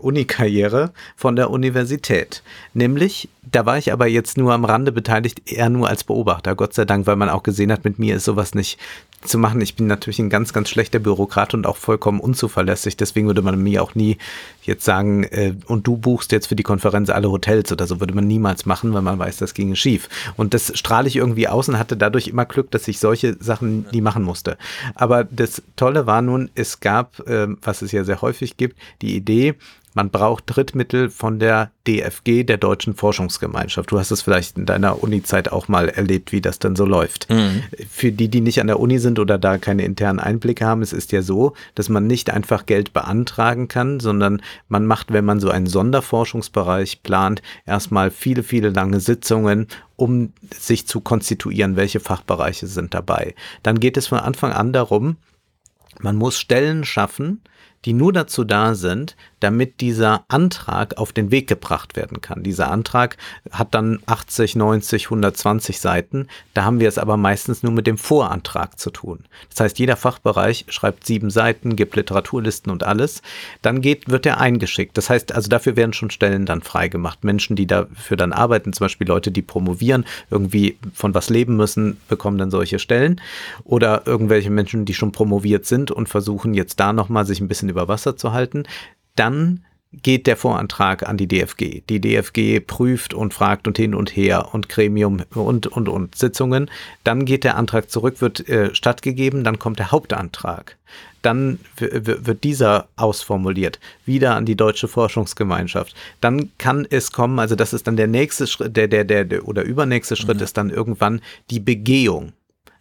Uni-Karriere 0.00 0.92
von 1.16 1.34
der 1.34 1.50
Universität. 1.50 2.44
Nämlich, 2.74 3.28
da 3.42 3.66
war 3.66 3.76
ich 3.76 3.92
aber 3.92 4.06
jetzt 4.06 4.38
nur 4.38 4.52
am 4.52 4.64
Rande 4.64 4.92
beteiligt, 4.92 5.50
eher 5.50 5.68
nur 5.68 5.88
als 5.88 6.04
Beobachter, 6.04 6.54
Gott 6.54 6.74
sei 6.74 6.84
Dank, 6.84 7.08
weil 7.08 7.16
man 7.16 7.28
auch 7.28 7.42
gesehen 7.42 7.72
hat, 7.72 7.82
mit 7.84 7.98
mir 7.98 8.14
ist 8.14 8.24
sowas 8.24 8.54
nicht 8.54 8.78
zu 9.22 9.38
machen. 9.38 9.60
Ich 9.60 9.76
bin 9.76 9.86
natürlich 9.86 10.18
ein 10.18 10.30
ganz, 10.30 10.52
ganz 10.52 10.68
schlechter 10.68 10.98
Bürokrat 10.98 11.54
und 11.54 11.66
auch 11.66 11.76
vollkommen 11.76 12.20
unzuverlässig. 12.20 12.96
Deswegen 12.96 13.26
würde 13.26 13.42
man 13.42 13.62
mir 13.62 13.82
auch 13.82 13.94
nie 13.94 14.18
jetzt 14.62 14.84
sagen, 14.84 15.24
äh, 15.24 15.54
und 15.66 15.86
du 15.86 15.96
buchst 15.96 16.32
jetzt 16.32 16.46
für 16.46 16.56
die 16.56 16.62
Konferenz 16.62 17.10
alle 17.10 17.30
Hotels 17.30 17.72
oder 17.72 17.86
so, 17.86 18.00
würde 18.00 18.14
man 18.14 18.26
niemals 18.26 18.66
machen, 18.66 18.92
weil 18.92 19.02
man 19.02 19.18
weiß, 19.18 19.36
das 19.38 19.54
ginge 19.54 19.76
schief. 19.76 20.08
Und 20.36 20.54
das 20.54 20.76
strahle 20.76 21.08
ich 21.08 21.16
irgendwie 21.16 21.48
aus 21.48 21.68
und 21.68 21.78
hatte 21.78 21.96
dadurch 21.96 22.28
immer 22.28 22.44
Glück, 22.44 22.70
dass 22.70 22.88
ich 22.88 22.98
solche 22.98 23.36
Sachen 23.40 23.86
nie 23.92 24.00
machen 24.00 24.22
musste. 24.22 24.58
Aber 24.94 25.24
das 25.24 25.62
Tolle 25.76 26.06
war 26.06 26.22
nun, 26.22 26.50
es 26.54 26.80
gab, 26.80 27.20
äh, 27.28 27.48
was 27.62 27.82
es 27.82 27.92
ja 27.92 28.04
sehr 28.04 28.22
häufig 28.22 28.56
gibt, 28.56 28.76
die 29.00 29.16
Idee, 29.16 29.54
man 29.94 30.10
braucht 30.10 30.44
Drittmittel 30.46 31.10
von 31.10 31.38
der 31.38 31.70
DFG, 31.86 32.44
der 32.44 32.56
Deutschen 32.56 32.94
Forschungsgemeinschaft. 32.94 33.90
Du 33.90 33.98
hast 33.98 34.10
es 34.10 34.22
vielleicht 34.22 34.56
in 34.56 34.66
deiner 34.66 35.02
Uni-Zeit 35.02 35.50
auch 35.52 35.68
mal 35.68 35.88
erlebt, 35.88 36.32
wie 36.32 36.40
das 36.40 36.58
dann 36.58 36.76
so 36.76 36.84
läuft. 36.84 37.28
Mhm. 37.28 37.62
Für 37.90 38.12
die, 38.12 38.28
die 38.28 38.40
nicht 38.40 38.60
an 38.60 38.68
der 38.68 38.80
Uni 38.80 38.98
sind 38.98 39.18
oder 39.18 39.38
da 39.38 39.58
keine 39.58 39.84
internen 39.84 40.20
Einblicke 40.20 40.64
haben, 40.64 40.82
es 40.82 40.92
ist 40.92 41.12
ja 41.12 41.22
so, 41.22 41.54
dass 41.74 41.88
man 41.88 42.06
nicht 42.06 42.30
einfach 42.30 42.66
Geld 42.66 42.92
beantragen 42.92 43.68
kann, 43.68 44.00
sondern 44.00 44.40
man 44.68 44.86
macht, 44.86 45.12
wenn 45.12 45.24
man 45.24 45.40
so 45.40 45.50
einen 45.50 45.66
Sonderforschungsbereich 45.66 47.02
plant, 47.02 47.42
erstmal 47.66 48.10
viele, 48.10 48.42
viele 48.42 48.70
lange 48.70 49.00
Sitzungen, 49.00 49.66
um 49.96 50.32
sich 50.54 50.86
zu 50.86 51.00
konstituieren, 51.00 51.76
welche 51.76 52.00
Fachbereiche 52.00 52.66
sind 52.66 52.94
dabei. 52.94 53.34
Dann 53.62 53.80
geht 53.80 53.96
es 53.96 54.06
von 54.06 54.18
Anfang 54.18 54.52
an 54.52 54.72
darum, 54.72 55.16
man 56.00 56.16
muss 56.16 56.38
Stellen 56.38 56.84
schaffen, 56.84 57.42
die 57.84 57.92
nur 57.92 58.12
dazu 58.12 58.44
da 58.44 58.74
sind, 58.74 59.16
damit 59.42 59.80
dieser 59.80 60.24
Antrag 60.28 60.98
auf 60.98 61.12
den 61.12 61.30
Weg 61.30 61.48
gebracht 61.48 61.96
werden 61.96 62.20
kann. 62.20 62.42
Dieser 62.42 62.70
Antrag 62.70 63.16
hat 63.50 63.74
dann 63.74 64.00
80, 64.06 64.56
90, 64.56 65.06
120 65.06 65.80
Seiten. 65.80 66.28
Da 66.54 66.64
haben 66.64 66.80
wir 66.80 66.88
es 66.88 66.98
aber 66.98 67.16
meistens 67.16 67.62
nur 67.62 67.72
mit 67.72 67.86
dem 67.86 67.98
Vorantrag 67.98 68.78
zu 68.78 68.90
tun. 68.90 69.24
Das 69.50 69.60
heißt, 69.60 69.78
jeder 69.78 69.96
Fachbereich 69.96 70.66
schreibt 70.68 71.06
sieben 71.06 71.30
Seiten, 71.30 71.76
gibt 71.76 71.96
Literaturlisten 71.96 72.70
und 72.70 72.84
alles. 72.84 73.22
Dann 73.62 73.80
geht, 73.80 74.08
wird 74.08 74.26
er 74.26 74.40
eingeschickt. 74.40 74.96
Das 74.96 75.10
heißt, 75.10 75.32
also 75.32 75.48
dafür 75.48 75.76
werden 75.76 75.92
schon 75.92 76.10
Stellen 76.10 76.46
dann 76.46 76.62
freigemacht. 76.62 77.24
Menschen, 77.24 77.56
die 77.56 77.66
dafür 77.66 78.16
dann 78.16 78.32
arbeiten, 78.32 78.72
zum 78.72 78.84
Beispiel 78.84 79.08
Leute, 79.08 79.30
die 79.30 79.42
promovieren, 79.42 80.04
irgendwie 80.30 80.78
von 80.94 81.14
was 81.14 81.30
leben 81.30 81.56
müssen, 81.56 82.00
bekommen 82.08 82.38
dann 82.38 82.50
solche 82.50 82.78
Stellen. 82.78 83.20
Oder 83.64 84.02
irgendwelche 84.06 84.50
Menschen, 84.50 84.84
die 84.84 84.94
schon 84.94 85.12
promoviert 85.12 85.66
sind 85.66 85.90
und 85.90 86.08
versuchen 86.08 86.54
jetzt 86.54 86.78
da 86.78 86.92
nochmal 86.92 87.26
sich 87.26 87.40
ein 87.40 87.48
bisschen 87.48 87.68
über 87.68 87.88
Wasser 87.88 88.16
zu 88.16 88.32
halten 88.32 88.64
dann 89.16 89.64
geht 89.92 90.26
der 90.26 90.36
Vorantrag 90.36 91.06
an 91.06 91.16
die 91.16 91.28
DFG. 91.28 91.82
Die 91.88 92.00
DFG 92.00 92.60
prüft 92.60 93.12
und 93.12 93.34
fragt 93.34 93.66
und 93.66 93.76
hin 93.76 93.94
und 93.94 94.16
her 94.16 94.54
und 94.54 94.68
Gremium 94.68 95.22
und, 95.34 95.66
und, 95.66 95.88
und 95.88 96.14
Sitzungen. 96.14 96.70
Dann 97.04 97.26
geht 97.26 97.44
der 97.44 97.56
Antrag 97.56 97.90
zurück, 97.90 98.20
wird 98.20 98.48
äh, 98.48 98.74
stattgegeben, 98.74 99.44
dann 99.44 99.58
kommt 99.58 99.78
der 99.78 99.90
Hauptantrag. 99.90 100.78
Dann 101.20 101.60
wird 101.76 102.42
dieser 102.42 102.88
ausformuliert, 102.96 103.78
wieder 104.04 104.34
an 104.34 104.44
die 104.44 104.56
Deutsche 104.56 104.88
Forschungsgemeinschaft. 104.88 105.94
Dann 106.20 106.50
kann 106.58 106.84
es 106.88 107.12
kommen, 107.12 107.38
also 107.38 107.54
das 107.54 107.72
ist 107.72 107.86
dann 107.86 107.96
der 107.96 108.08
nächste 108.08 108.48
Schritt, 108.48 108.76
der, 108.76 108.88
der, 108.88 109.04
der, 109.04 109.24
der 109.24 109.46
oder 109.46 109.62
übernächste 109.62 110.16
Schritt 110.16 110.38
mhm. 110.38 110.42
ist 110.42 110.56
dann 110.56 110.70
irgendwann 110.70 111.20
die 111.50 111.60
Begehung. 111.60 112.32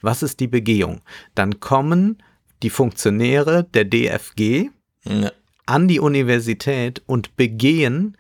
Was 0.02 0.24
ist 0.24 0.40
die 0.40 0.48
Begehung? 0.48 1.02
Dann 1.36 1.60
kommen 1.60 2.24
die 2.64 2.72
Funktionäre 2.72 3.66
der 3.76 3.86
DFG, 3.86 4.70
ja 5.04 5.32
an 5.66 5.88
die 5.88 6.00
Universität 6.00 7.02
und 7.06 7.36
begehen 7.36 8.18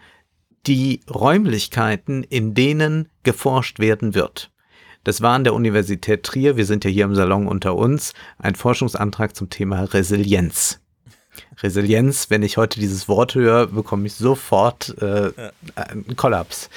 die 0.68 1.02
Räumlichkeiten, 1.10 2.24
in 2.24 2.54
denen 2.54 3.10
geforscht 3.24 3.80
werden 3.80 4.14
wird. 4.14 4.52
Das 5.04 5.22
war 5.22 5.34
an 5.34 5.44
der 5.44 5.56
Universität 5.56 6.24
Trier, 6.24 6.58
wir 6.58 6.66
sind 6.66 6.84
ja 6.84 6.92
hier 6.92 7.06
im 7.06 7.16
Salon 7.16 7.48
unter 7.48 7.76
uns, 7.76 8.14
ein 8.38 8.54
Forschungsantrag 8.54 9.36
zum 9.36 9.50
Thema 9.50 9.84
Resilienz. 9.86 10.80
Resilienz, 11.64 12.30
wenn 12.30 12.44
ich 12.44 12.58
heute 12.58 12.80
dieses 12.80 13.08
Wort 13.08 13.34
höre, 13.34 13.68
bekomme 13.68 14.06
ich 14.06 14.14
sofort 14.14 14.96
äh, 15.02 15.32
einen 15.76 16.16
Kollaps. 16.16 16.70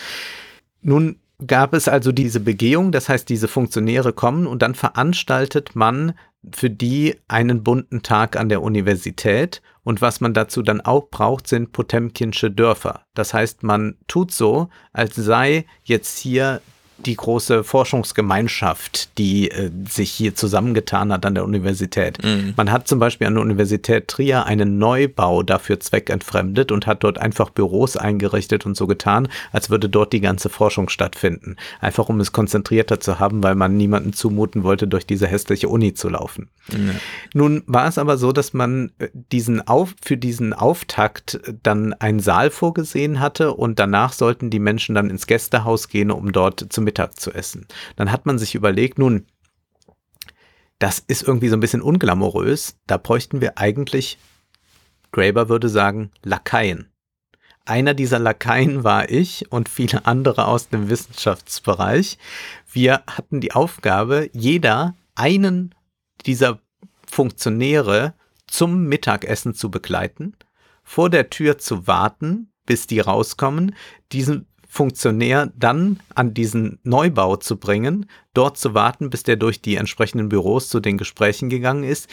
Nun 0.80 1.16
gab 1.46 1.74
es 1.74 1.88
also 1.88 2.12
diese 2.12 2.40
Begehung, 2.40 2.92
das 2.92 3.08
heißt, 3.08 3.28
diese 3.28 3.48
Funktionäre 3.48 4.12
kommen 4.12 4.46
und 4.46 4.62
dann 4.62 4.74
veranstaltet 4.74 5.74
man 5.74 6.14
für 6.52 6.70
die 6.70 7.16
einen 7.28 7.62
bunten 7.62 8.02
Tag 8.02 8.36
an 8.36 8.48
der 8.48 8.62
Universität 8.62 9.60
und 9.84 10.00
was 10.00 10.20
man 10.20 10.34
dazu 10.34 10.62
dann 10.62 10.80
auch 10.80 11.08
braucht, 11.10 11.46
sind 11.46 11.72
Potemkinsche 11.72 12.50
Dörfer. 12.50 13.02
Das 13.14 13.32
heißt, 13.34 13.62
man 13.62 13.96
tut 14.08 14.32
so, 14.32 14.68
als 14.92 15.14
sei 15.14 15.66
jetzt 15.84 16.18
hier 16.18 16.60
die 16.98 17.16
große 17.16 17.64
Forschungsgemeinschaft, 17.64 19.18
die 19.18 19.50
äh, 19.50 19.70
sich 19.88 20.10
hier 20.10 20.34
zusammengetan 20.34 21.12
hat 21.12 21.26
an 21.26 21.34
der 21.34 21.44
Universität. 21.44 22.22
Mhm. 22.22 22.54
Man 22.56 22.70
hat 22.70 22.88
zum 22.88 22.98
Beispiel 22.98 23.26
an 23.26 23.34
der 23.34 23.42
Universität 23.42 24.08
Trier 24.08 24.46
einen 24.46 24.78
Neubau 24.78 25.42
dafür 25.42 25.80
zweckentfremdet 25.80 26.72
und 26.72 26.86
hat 26.86 27.04
dort 27.04 27.18
einfach 27.18 27.50
Büros 27.50 27.96
eingerichtet 27.96 28.66
und 28.66 28.76
so 28.76 28.86
getan, 28.86 29.28
als 29.52 29.70
würde 29.70 29.88
dort 29.88 30.12
die 30.12 30.20
ganze 30.20 30.48
Forschung 30.48 30.88
stattfinden. 30.88 31.56
Einfach 31.80 32.08
um 32.08 32.20
es 32.20 32.32
konzentrierter 32.32 33.00
zu 33.00 33.18
haben, 33.18 33.42
weil 33.42 33.54
man 33.54 33.76
niemanden 33.76 34.12
zumuten 34.12 34.62
wollte, 34.62 34.86
durch 34.86 35.06
diese 35.06 35.26
hässliche 35.26 35.68
Uni 35.68 35.94
zu 35.94 36.08
laufen. 36.08 36.48
Mhm. 36.72 36.92
Nun 37.34 37.62
war 37.66 37.88
es 37.88 37.98
aber 37.98 38.16
so, 38.16 38.32
dass 38.32 38.52
man 38.52 38.92
äh, 38.98 39.08
diesen 39.32 39.66
Auf, 39.66 39.94
für 40.02 40.16
diesen 40.16 40.52
Auftakt 40.52 41.40
dann 41.62 41.92
einen 41.94 42.20
Saal 42.20 42.50
vorgesehen 42.50 43.20
hatte 43.20 43.54
und 43.54 43.78
danach 43.78 44.12
sollten 44.12 44.50
die 44.50 44.58
Menschen 44.58 44.94
dann 44.94 45.10
ins 45.10 45.26
Gästehaus 45.26 45.88
gehen, 45.88 46.10
um 46.10 46.32
dort 46.32 46.72
Mittag 46.84 47.18
zu 47.18 47.32
essen. 47.32 47.66
Dann 47.96 48.12
hat 48.12 48.26
man 48.26 48.38
sich 48.38 48.54
überlegt, 48.54 48.98
nun, 48.98 49.26
das 50.78 50.98
ist 50.98 51.22
irgendwie 51.22 51.48
so 51.48 51.56
ein 51.56 51.60
bisschen 51.60 51.82
unglamourös. 51.82 52.76
Da 52.86 52.96
bräuchten 52.96 53.40
wir 53.40 53.58
eigentlich, 53.58 54.18
Graeber 55.12 55.48
würde 55.48 55.68
sagen, 55.68 56.10
Lakaien. 56.22 56.90
Einer 57.64 57.94
dieser 57.94 58.18
Lakaien 58.18 58.84
war 58.84 59.08
ich 59.08 59.50
und 59.50 59.70
viele 59.70 60.04
andere 60.04 60.46
aus 60.46 60.68
dem 60.68 60.90
Wissenschaftsbereich. 60.90 62.18
Wir 62.70 63.02
hatten 63.06 63.40
die 63.40 63.52
Aufgabe, 63.52 64.28
jeder 64.34 64.94
einen 65.14 65.74
dieser 66.26 66.60
Funktionäre 67.10 68.14
zum 68.46 68.84
Mittagessen 68.84 69.54
zu 69.54 69.70
begleiten, 69.70 70.36
vor 70.82 71.08
der 71.08 71.30
Tür 71.30 71.56
zu 71.56 71.86
warten, 71.86 72.52
bis 72.66 72.86
die 72.86 73.00
rauskommen, 73.00 73.74
diesen 74.12 74.46
Funktionär 74.74 75.52
dann 75.56 76.00
an 76.16 76.34
diesen 76.34 76.80
Neubau 76.82 77.36
zu 77.36 77.58
bringen, 77.58 78.06
dort 78.34 78.58
zu 78.58 78.74
warten, 78.74 79.08
bis 79.08 79.22
der 79.22 79.36
durch 79.36 79.62
die 79.62 79.76
entsprechenden 79.76 80.28
Büros 80.28 80.68
zu 80.68 80.80
den 80.80 80.98
Gesprächen 80.98 81.48
gegangen 81.48 81.84
ist, 81.84 82.10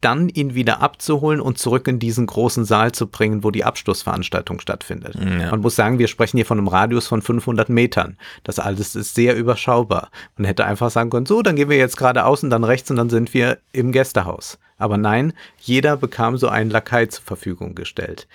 dann 0.00 0.28
ihn 0.28 0.54
wieder 0.54 0.80
abzuholen 0.80 1.40
und 1.40 1.58
zurück 1.58 1.88
in 1.88 1.98
diesen 1.98 2.26
großen 2.26 2.64
Saal 2.64 2.92
zu 2.92 3.08
bringen, 3.08 3.42
wo 3.42 3.50
die 3.50 3.64
Abschlussveranstaltung 3.64 4.60
stattfindet. 4.60 5.16
Ja. 5.16 5.50
Man 5.50 5.60
muss 5.60 5.74
sagen, 5.74 5.98
wir 5.98 6.06
sprechen 6.06 6.36
hier 6.36 6.46
von 6.46 6.58
einem 6.58 6.68
Radius 6.68 7.08
von 7.08 7.20
500 7.20 7.68
Metern. 7.68 8.16
Das 8.44 8.60
alles 8.60 8.94
ist 8.94 9.16
sehr 9.16 9.34
überschaubar. 9.34 10.10
Man 10.36 10.44
hätte 10.44 10.66
einfach 10.66 10.92
sagen 10.92 11.10
können, 11.10 11.26
so, 11.26 11.42
dann 11.42 11.56
gehen 11.56 11.68
wir 11.68 11.78
jetzt 11.78 11.96
geradeaus 11.96 12.44
und 12.44 12.50
dann 12.50 12.62
rechts 12.62 12.92
und 12.92 12.96
dann 12.96 13.10
sind 13.10 13.34
wir 13.34 13.58
im 13.72 13.90
Gästehaus. 13.90 14.60
Aber 14.76 14.98
nein, 14.98 15.32
jeder 15.58 15.96
bekam 15.96 16.36
so 16.36 16.46
einen 16.46 16.70
Lakai 16.70 17.06
zur 17.06 17.24
Verfügung 17.24 17.74
gestellt. 17.74 18.28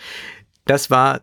Das 0.66 0.92
war 0.92 1.22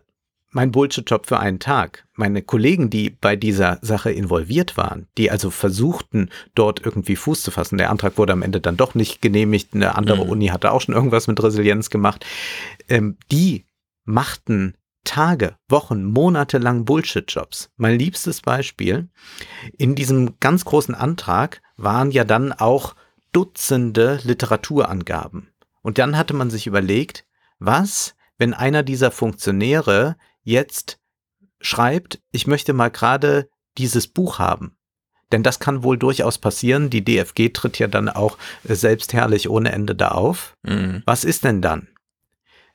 mein 0.57 0.71
Bullshit-Job 0.71 1.27
für 1.27 1.39
einen 1.39 1.59
Tag. 1.59 2.07
Meine 2.15 2.41
Kollegen, 2.41 2.89
die 2.89 3.11
bei 3.11 3.35
dieser 3.35 3.77
Sache 3.83 4.09
involviert 4.09 4.75
waren, 4.75 5.05
die 5.15 5.29
also 5.29 5.51
versuchten, 5.51 6.31
dort 6.55 6.83
irgendwie 6.83 7.15
Fuß 7.15 7.43
zu 7.43 7.51
fassen, 7.51 7.77
der 7.77 7.91
Antrag 7.91 8.17
wurde 8.17 8.33
am 8.33 8.41
Ende 8.41 8.59
dann 8.59 8.75
doch 8.75 8.95
nicht 8.95 9.21
genehmigt, 9.21 9.75
eine 9.75 9.93
andere 9.95 10.25
mhm. 10.25 10.31
Uni 10.31 10.47
hatte 10.47 10.71
auch 10.71 10.81
schon 10.81 10.95
irgendwas 10.95 11.27
mit 11.27 11.41
Resilienz 11.43 11.91
gemacht, 11.91 12.25
ähm, 12.89 13.17
die 13.31 13.65
machten 14.03 14.73
Tage, 15.03 15.57
Wochen, 15.69 16.05
Monate 16.05 16.57
lang 16.57 16.85
Bullshit-Jobs. 16.85 17.69
Mein 17.77 17.99
liebstes 17.99 18.41
Beispiel, 18.41 19.09
in 19.77 19.93
diesem 19.93 20.39
ganz 20.39 20.65
großen 20.65 20.95
Antrag 20.95 21.61
waren 21.75 22.09
ja 22.09 22.23
dann 22.23 22.51
auch 22.51 22.95
Dutzende 23.31 24.19
Literaturangaben. 24.23 25.49
Und 25.83 25.99
dann 25.99 26.17
hatte 26.17 26.33
man 26.33 26.49
sich 26.49 26.65
überlegt, 26.65 27.25
was, 27.59 28.15
wenn 28.39 28.55
einer 28.55 28.81
dieser 28.81 29.11
Funktionäre 29.11 30.15
jetzt 30.47 30.99
schreibt, 31.59 32.21
ich 32.31 32.47
möchte 32.47 32.73
mal 32.73 32.89
gerade 32.89 33.49
dieses 33.77 34.07
Buch 34.07 34.39
haben. 34.39 34.77
Denn 35.31 35.43
das 35.43 35.59
kann 35.59 35.83
wohl 35.83 35.97
durchaus 35.97 36.37
passieren. 36.37 36.89
Die 36.89 37.03
DFG 37.03 37.49
tritt 37.49 37.79
ja 37.79 37.87
dann 37.87 38.07
auch 38.07 38.37
äh, 38.63 38.75
selbstherrlich 38.75 39.49
ohne 39.49 39.73
Ende 39.73 39.93
da 39.93 40.09
auf. 40.09 40.55
Mhm. 40.63 41.03
Was 41.05 41.25
ist 41.25 41.43
denn 41.43 41.61
dann? 41.61 41.89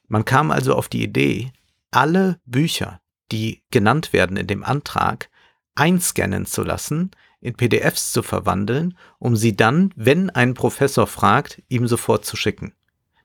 Man 0.06 0.26
kam 0.26 0.50
also 0.50 0.74
auf 0.74 0.88
die 0.88 1.02
Idee, 1.02 1.52
alle 1.90 2.38
Bücher, 2.44 3.00
die 3.30 3.62
genannt 3.70 4.12
werden 4.12 4.36
in 4.36 4.46
dem 4.46 4.64
Antrag, 4.64 5.30
einscannen 5.74 6.44
zu 6.44 6.62
lassen, 6.62 7.12
in 7.40 7.54
PDFs 7.54 8.12
zu 8.12 8.22
verwandeln, 8.22 8.98
um 9.18 9.34
sie 9.34 9.56
dann, 9.56 9.92
wenn 9.96 10.28
ein 10.28 10.52
Professor 10.52 11.06
fragt, 11.06 11.62
ihm 11.68 11.88
sofort 11.88 12.26
zu 12.26 12.36
schicken. 12.36 12.74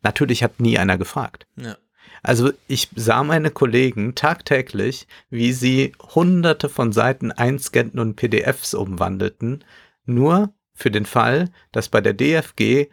Natürlich 0.01 0.41
hat 0.41 0.61
nie 0.61 0.77
einer 0.77 0.97
gefragt. 0.97 1.47
Ja. 1.57 1.75
Also 2.23 2.51
ich 2.67 2.89
sah 2.95 3.23
meine 3.23 3.51
Kollegen 3.51 4.15
tagtäglich, 4.15 5.07
wie 5.29 5.53
sie 5.53 5.93
hunderte 6.15 6.69
von 6.69 6.91
Seiten 6.91 7.31
einscannten 7.31 7.99
und 7.99 8.15
PDFs 8.15 8.73
umwandelten, 8.73 9.63
nur 10.05 10.53
für 10.73 10.91
den 10.91 11.05
Fall, 11.05 11.49
dass 11.71 11.89
bei 11.89 12.01
der 12.01 12.13
DFG 12.13 12.87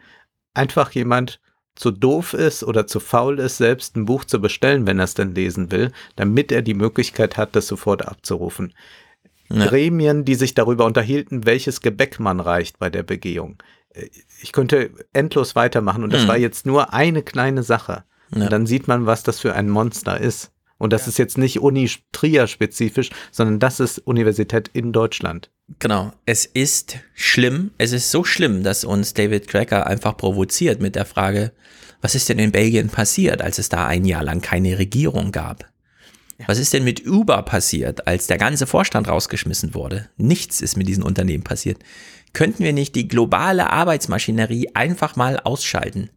einfach 0.53 0.91
jemand 0.91 1.39
zu 1.75 1.91
doof 1.91 2.33
ist 2.33 2.63
oder 2.63 2.87
zu 2.87 2.99
faul 2.99 3.39
ist, 3.39 3.57
selbst 3.57 3.95
ein 3.95 4.05
Buch 4.05 4.23
zu 4.23 4.39
bestellen, 4.39 4.87
wenn 4.87 4.99
er 4.99 5.05
es 5.05 5.13
denn 5.13 5.35
lesen 5.35 5.71
will, 5.71 5.91
damit 6.15 6.51
er 6.51 6.61
die 6.61 6.73
Möglichkeit 6.73 7.37
hat, 7.37 7.55
das 7.55 7.67
sofort 7.67 8.07
abzurufen. 8.07 8.73
Ja. 9.49 9.67
Gremien, 9.67 10.25
die 10.25 10.35
sich 10.35 10.53
darüber 10.53 10.85
unterhielten, 10.85 11.45
welches 11.45 11.81
Gebäck 11.81 12.19
man 12.19 12.39
reicht 12.39 12.79
bei 12.79 12.89
der 12.89 13.03
Begehung. 13.03 13.61
Ich 14.41 14.51
könnte 14.51 14.89
endlos 15.13 15.55
weitermachen 15.55 16.03
und 16.03 16.11
das 16.11 16.21
hm. 16.21 16.27
war 16.27 16.37
jetzt 16.37 16.65
nur 16.65 16.93
eine 16.93 17.21
kleine 17.21 17.63
Sache. 17.63 18.03
Ja. 18.43 18.49
Dann 18.49 18.65
sieht 18.65 18.87
man, 18.87 19.05
was 19.05 19.23
das 19.23 19.39
für 19.39 19.53
ein 19.53 19.69
Monster 19.69 20.19
ist. 20.19 20.51
Und 20.77 20.91
das 20.91 21.03
ja. 21.03 21.09
ist 21.09 21.17
jetzt 21.17 21.37
nicht 21.37 21.61
Uni 21.61 21.89
Trier 22.11 22.47
spezifisch, 22.47 23.09
sondern 23.31 23.59
das 23.59 23.79
ist 23.79 23.99
Universität 23.99 24.69
in 24.73 24.91
Deutschland. 24.91 25.49
Genau. 25.79 26.11
Es 26.25 26.45
ist 26.45 26.97
schlimm. 27.13 27.71
Es 27.77 27.91
ist 27.91 28.11
so 28.11 28.23
schlimm, 28.23 28.63
dass 28.63 28.83
uns 28.83 29.13
David 29.13 29.47
Cracker 29.47 29.87
einfach 29.87 30.17
provoziert 30.17 30.81
mit 30.81 30.95
der 30.95 31.05
Frage, 31.05 31.53
was 32.01 32.13
ist 32.13 32.29
denn 32.29 32.39
in 32.39 32.51
Belgien 32.51 32.89
passiert, 32.89 33.41
als 33.41 33.57
es 33.57 33.69
da 33.69 33.87
ein 33.87 34.05
Jahr 34.05 34.23
lang 34.23 34.41
keine 34.41 34.77
Regierung 34.77 35.31
gab? 35.31 35.65
Ja. 36.37 36.49
Was 36.49 36.59
ist 36.59 36.73
denn 36.73 36.83
mit 36.83 37.07
Uber 37.07 37.41
passiert, 37.43 38.07
als 38.07 38.27
der 38.27 38.37
ganze 38.37 38.67
Vorstand 38.67 39.07
rausgeschmissen 39.07 39.73
wurde? 39.73 40.09
Nichts 40.17 40.61
ist 40.61 40.75
mit 40.75 40.87
diesen 40.87 41.03
Unternehmen 41.03 41.43
passiert. 41.43 41.79
Könnten 42.33 42.63
wir 42.63 42.73
nicht 42.73 42.95
die 42.95 43.07
globale 43.07 43.69
Arbeitsmaschinerie 43.71 44.71
einfach 44.73 45.15
mal 45.15 45.39
ausschalten? 45.39 46.09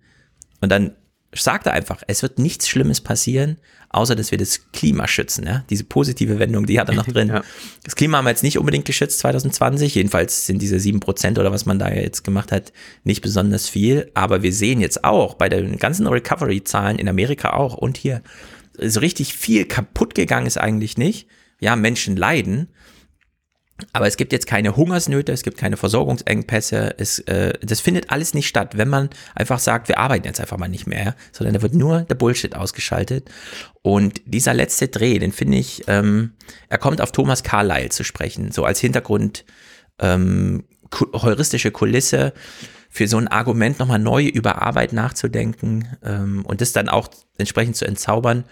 Und 0.60 0.70
dann 0.70 0.96
sagt 1.34 1.66
er 1.66 1.72
einfach, 1.72 2.02
es 2.06 2.22
wird 2.22 2.38
nichts 2.38 2.68
Schlimmes 2.68 3.00
passieren, 3.00 3.58
außer 3.90 4.16
dass 4.16 4.30
wir 4.30 4.38
das 4.38 4.70
Klima 4.72 5.06
schützen. 5.06 5.46
Ja? 5.46 5.64
Diese 5.70 5.84
positive 5.84 6.38
Wendung, 6.38 6.66
die 6.66 6.80
hat 6.80 6.88
er 6.88 6.94
noch 6.94 7.06
drin. 7.08 7.28
ja. 7.28 7.42
Das 7.84 7.96
Klima 7.96 8.18
haben 8.18 8.24
wir 8.24 8.30
jetzt 8.30 8.42
nicht 8.42 8.58
unbedingt 8.58 8.84
geschützt 8.84 9.18
2020. 9.20 9.94
Jedenfalls 9.94 10.46
sind 10.46 10.60
diese 10.62 10.80
sieben 10.80 11.00
Prozent 11.00 11.38
oder 11.38 11.52
was 11.52 11.66
man 11.66 11.78
da 11.78 11.90
jetzt 11.90 12.24
gemacht 12.24 12.52
hat, 12.52 12.72
nicht 13.04 13.20
besonders 13.22 13.68
viel. 13.68 14.10
Aber 14.14 14.42
wir 14.42 14.52
sehen 14.52 14.80
jetzt 14.80 15.04
auch 15.04 15.34
bei 15.34 15.48
den 15.48 15.78
ganzen 15.78 16.06
Recovery-Zahlen 16.06 16.98
in 16.98 17.08
Amerika 17.08 17.50
auch 17.52 17.74
und 17.74 17.96
hier, 17.96 18.22
so 18.80 19.00
richtig 19.00 19.34
viel 19.34 19.64
kaputt 19.64 20.14
gegangen 20.14 20.46
ist 20.46 20.56
eigentlich 20.56 20.96
nicht. 20.96 21.26
Ja, 21.60 21.74
Menschen 21.74 22.16
leiden, 22.16 22.68
aber 23.92 24.06
es 24.06 24.16
gibt 24.16 24.32
jetzt 24.32 24.46
keine 24.46 24.76
Hungersnöte, 24.76 25.32
es 25.32 25.42
gibt 25.42 25.56
keine 25.56 25.76
Versorgungsengpässe, 25.76 26.96
es, 26.98 27.20
äh, 27.20 27.52
das 27.62 27.80
findet 27.80 28.10
alles 28.10 28.34
nicht 28.34 28.48
statt, 28.48 28.76
wenn 28.76 28.88
man 28.88 29.08
einfach 29.34 29.60
sagt, 29.60 29.88
wir 29.88 29.98
arbeiten 29.98 30.26
jetzt 30.26 30.40
einfach 30.40 30.58
mal 30.58 30.68
nicht 30.68 30.86
mehr, 30.86 31.14
sondern 31.32 31.54
da 31.54 31.62
wird 31.62 31.74
nur 31.74 32.02
der 32.02 32.16
Bullshit 32.16 32.56
ausgeschaltet. 32.56 33.30
Und 33.82 34.20
dieser 34.26 34.52
letzte 34.52 34.88
Dreh, 34.88 35.18
den 35.18 35.32
finde 35.32 35.58
ich, 35.58 35.84
ähm, 35.86 36.32
er 36.68 36.78
kommt 36.78 37.00
auf 37.00 37.12
Thomas 37.12 37.44
Carlyle 37.44 37.90
zu 37.90 38.02
sprechen, 38.02 38.50
so 38.50 38.64
als 38.64 38.80
Hintergrund 38.80 39.44
ähm, 40.00 40.64
heuristische 41.12 41.70
Kulisse 41.70 42.32
für 42.90 43.06
so 43.06 43.18
ein 43.18 43.28
Argument 43.28 43.78
nochmal 43.78 43.98
neu 43.98 44.24
über 44.24 44.62
Arbeit 44.62 44.92
nachzudenken 44.92 45.96
ähm, 46.02 46.44
und 46.46 46.60
das 46.60 46.72
dann 46.72 46.88
auch 46.88 47.08
entsprechend 47.36 47.76
zu 47.76 47.84
entzaubern. 47.84 48.44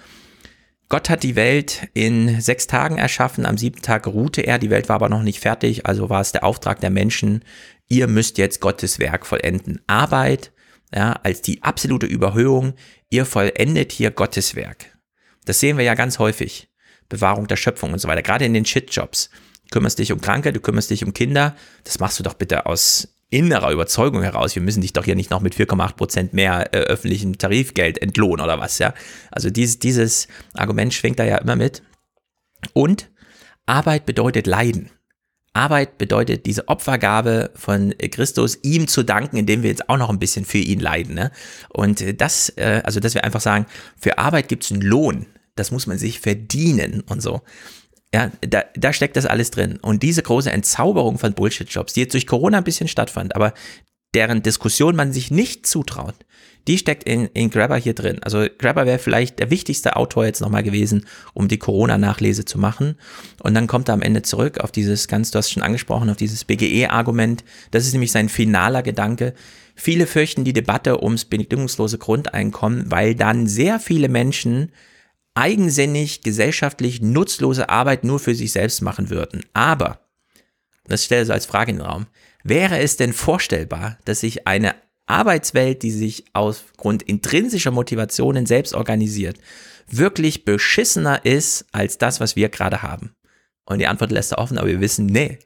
Gott 0.88 1.10
hat 1.10 1.24
die 1.24 1.34
Welt 1.34 1.88
in 1.94 2.40
sechs 2.40 2.68
Tagen 2.68 2.96
erschaffen, 2.96 3.44
am 3.44 3.58
siebten 3.58 3.82
Tag 3.82 4.06
ruhte 4.06 4.42
er, 4.42 4.58
die 4.58 4.70
Welt 4.70 4.88
war 4.88 4.96
aber 4.96 5.08
noch 5.08 5.22
nicht 5.22 5.40
fertig, 5.40 5.84
also 5.84 6.10
war 6.10 6.20
es 6.20 6.30
der 6.30 6.44
Auftrag 6.44 6.80
der 6.80 6.90
Menschen, 6.90 7.44
ihr 7.88 8.06
müsst 8.06 8.38
jetzt 8.38 8.60
Gottes 8.60 9.00
Werk 9.00 9.26
vollenden. 9.26 9.80
Arbeit, 9.88 10.52
ja, 10.94 11.12
als 11.24 11.42
die 11.42 11.62
absolute 11.64 12.06
Überhöhung, 12.06 12.74
ihr 13.10 13.26
vollendet 13.26 13.90
hier 13.90 14.12
Gottes 14.12 14.54
Werk. 14.54 14.96
Das 15.44 15.58
sehen 15.58 15.76
wir 15.76 15.84
ja 15.84 15.94
ganz 15.94 16.20
häufig. 16.20 16.68
Bewahrung 17.08 17.48
der 17.48 17.56
Schöpfung 17.56 17.92
und 17.92 17.98
so 17.98 18.08
weiter, 18.08 18.22
gerade 18.22 18.44
in 18.44 18.54
den 18.54 18.64
Shitjobs. 18.64 19.30
Du 19.64 19.70
kümmerst 19.70 19.98
dich 19.98 20.12
um 20.12 20.20
Kranke, 20.20 20.52
du 20.52 20.60
kümmerst 20.60 20.90
dich 20.90 21.04
um 21.04 21.12
Kinder, 21.12 21.56
das 21.82 21.98
machst 21.98 22.18
du 22.18 22.22
doch 22.22 22.34
bitte 22.34 22.66
aus 22.66 23.15
innerer 23.30 23.72
Überzeugung 23.72 24.22
heraus, 24.22 24.54
wir 24.54 24.62
müssen 24.62 24.82
dich 24.82 24.92
doch 24.92 25.04
hier 25.04 25.16
nicht 25.16 25.30
noch 25.30 25.40
mit 25.40 25.54
4,8 25.54 25.96
Prozent 25.96 26.32
mehr 26.32 26.72
äh, 26.74 26.78
öffentlichem 26.78 27.38
Tarifgeld 27.38 28.00
entlohnen 28.00 28.44
oder 28.44 28.58
was, 28.60 28.78
ja. 28.78 28.94
Also 29.30 29.50
dieses, 29.50 29.78
dieses 29.78 30.28
Argument 30.54 30.94
schwingt 30.94 31.18
da 31.18 31.24
ja 31.24 31.38
immer 31.38 31.56
mit. 31.56 31.82
Und 32.72 33.10
Arbeit 33.66 34.06
bedeutet 34.06 34.46
Leiden. 34.46 34.90
Arbeit 35.56 35.98
bedeutet 35.98 36.46
diese 36.46 36.68
Opfergabe 36.68 37.50
von 37.54 37.94
Christus, 38.10 38.58
ihm 38.62 38.88
zu 38.88 39.02
danken, 39.02 39.38
indem 39.38 39.62
wir 39.62 39.70
jetzt 39.70 39.88
auch 39.88 39.96
noch 39.96 40.10
ein 40.10 40.18
bisschen 40.18 40.44
für 40.44 40.58
ihn 40.58 40.80
leiden. 40.80 41.14
Ne? 41.14 41.32
Und 41.70 42.20
das, 42.20 42.50
äh, 42.56 42.82
also 42.84 43.00
dass 43.00 43.14
wir 43.14 43.24
einfach 43.24 43.40
sagen, 43.40 43.66
für 43.98 44.18
Arbeit 44.18 44.48
gibt 44.48 44.64
es 44.64 44.72
einen 44.72 44.82
Lohn. 44.82 45.26
Das 45.54 45.70
muss 45.70 45.86
man 45.86 45.96
sich 45.96 46.20
verdienen 46.20 47.00
und 47.00 47.22
so. 47.22 47.40
Ja, 48.16 48.30
da, 48.40 48.64
da 48.74 48.94
steckt 48.94 49.18
das 49.18 49.26
alles 49.26 49.50
drin. 49.50 49.78
Und 49.82 50.02
diese 50.02 50.22
große 50.22 50.50
Entzauberung 50.50 51.18
von 51.18 51.34
Bullshit-Jobs, 51.34 51.92
die 51.92 52.00
jetzt 52.00 52.14
durch 52.14 52.26
Corona 52.26 52.56
ein 52.56 52.64
bisschen 52.64 52.88
stattfand, 52.88 53.36
aber 53.36 53.52
deren 54.14 54.42
Diskussion 54.42 54.96
man 54.96 55.12
sich 55.12 55.30
nicht 55.30 55.66
zutraut, 55.66 56.14
die 56.66 56.78
steckt 56.78 57.04
in, 57.04 57.26
in 57.34 57.50
Grabber 57.50 57.76
hier 57.76 57.92
drin. 57.92 58.22
Also 58.22 58.46
Grabber 58.56 58.86
wäre 58.86 58.98
vielleicht 58.98 59.38
der 59.38 59.50
wichtigste 59.50 59.96
Autor 59.96 60.24
jetzt 60.24 60.40
nochmal 60.40 60.62
gewesen, 60.62 61.04
um 61.34 61.46
die 61.46 61.58
Corona-Nachlese 61.58 62.46
zu 62.46 62.58
machen. 62.58 62.96
Und 63.42 63.52
dann 63.52 63.66
kommt 63.66 63.90
er 63.90 63.92
am 63.92 64.00
Ende 64.00 64.22
zurück 64.22 64.60
auf 64.60 64.72
dieses 64.72 65.08
ganz, 65.08 65.30
du 65.30 65.36
hast 65.36 65.50
schon 65.50 65.62
angesprochen, 65.62 66.08
auf 66.08 66.16
dieses 66.16 66.46
BGE-Argument. 66.46 67.44
Das 67.70 67.84
ist 67.84 67.92
nämlich 67.92 68.12
sein 68.12 68.30
finaler 68.30 68.82
Gedanke. 68.82 69.34
Viele 69.74 70.06
fürchten 70.06 70.44
die 70.44 70.54
Debatte 70.54 71.02
ums 71.02 71.26
bedingungslose 71.26 71.98
Grundeinkommen, 71.98 72.90
weil 72.90 73.14
dann 73.14 73.46
sehr 73.46 73.78
viele 73.78 74.08
Menschen 74.08 74.72
eigensinnig, 75.36 76.22
gesellschaftlich 76.22 77.02
nutzlose 77.02 77.68
Arbeit 77.68 78.04
nur 78.04 78.18
für 78.18 78.34
sich 78.34 78.52
selbst 78.52 78.80
machen 78.80 79.10
würden. 79.10 79.44
Aber, 79.52 80.00
das 80.84 81.04
stelle 81.04 81.22
ich 81.22 81.26
so 81.28 81.32
als 81.32 81.46
Frage 81.46 81.72
in 81.72 81.78
den 81.78 81.86
Raum, 81.86 82.06
wäre 82.42 82.78
es 82.78 82.96
denn 82.96 83.12
vorstellbar, 83.12 83.98
dass 84.04 84.20
sich 84.20 84.46
eine 84.46 84.74
Arbeitswelt, 85.06 85.82
die 85.82 85.90
sich 85.90 86.24
aufgrund 86.32 87.02
intrinsischer 87.02 87.70
Motivationen 87.70 88.46
selbst 88.46 88.74
organisiert, 88.74 89.38
wirklich 89.88 90.44
beschissener 90.44 91.24
ist 91.24 91.66
als 91.70 91.98
das, 91.98 92.18
was 92.18 92.34
wir 92.34 92.48
gerade 92.48 92.82
haben? 92.82 93.14
Und 93.66 93.78
die 93.78 93.86
Antwort 93.86 94.12
lässt 94.12 94.32
er 94.32 94.38
offen, 94.38 94.58
aber 94.58 94.68
wir 94.68 94.80
wissen, 94.80 95.06
nee, 95.06 95.38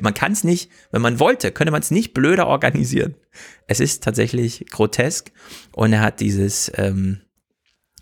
man 0.00 0.14
kann 0.14 0.32
es 0.32 0.44
nicht, 0.44 0.70
wenn 0.92 1.02
man 1.02 1.18
wollte, 1.18 1.50
könnte 1.50 1.70
man 1.70 1.80
es 1.80 1.90
nicht 1.90 2.12
blöder 2.12 2.46
organisieren. 2.46 3.14
Es 3.66 3.80
ist 3.80 4.04
tatsächlich 4.04 4.66
grotesk 4.70 5.32
und 5.72 5.92
er 5.92 6.02
hat 6.02 6.20
dieses, 6.20 6.70
ähm, 6.76 7.22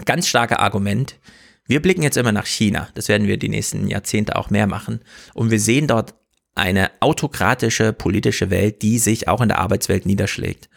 ganz 0.05 0.29
starke 0.29 0.59
Argument. 0.59 1.19
Wir 1.67 1.83
blicken 1.83 2.03
jetzt 2.03 2.17
immer 2.17 2.33
nach 2.33 2.47
China. 2.47 2.89
Das 2.95 3.09
werden 3.09 3.27
wir 3.27 3.39
die 3.39 3.49
nächsten 3.49 3.89
Jahrzehnte 3.89 4.37
auch 4.37 4.51
mehr 4.51 4.67
machen. 4.67 5.01
Und 5.35 5.51
wir 5.51 5.61
sehen 5.61 5.87
dort 5.89 6.15
eine 6.55 6.91
autokratische 7.01 7.93
politische 7.93 8.51
Welt, 8.51 8.83
die 8.83 8.99
sich 8.99 9.29
auch 9.29 9.41
in 9.41 9.49
der 9.49 9.59
Arbeitswelt 9.59 10.07
niederschlägt. 10.07 10.69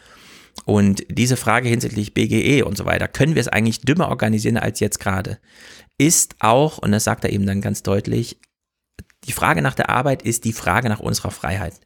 Und 0.66 1.04
diese 1.10 1.38
Frage 1.38 1.70
hinsichtlich 1.70 2.14
BGE 2.14 2.64
und 2.64 2.78
so 2.78 2.86
weiter, 2.86 3.08
können 3.08 3.36
wir 3.36 3.40
es 3.40 3.48
eigentlich 3.48 3.82
dümmer 3.82 4.10
organisieren 4.10 4.58
als 4.58 4.80
jetzt 4.80 5.00
gerade? 5.00 5.40
Ist 5.98 6.36
auch, 6.40 6.80
und 6.80 6.92
das 6.92 7.04
sagt 7.04 7.24
er 7.24 7.32
eben 7.32 7.46
dann 7.46 7.62
ganz 7.62 7.84
deutlich, 7.84 8.40
die 9.26 9.32
Frage 9.32 9.62
nach 9.62 9.76
der 9.76 9.90
Arbeit 9.90 10.22
ist 10.22 10.46
die 10.46 10.54
Frage 10.54 10.90
nach 10.90 11.00
unserer 11.00 11.32
Freiheit 11.32 11.80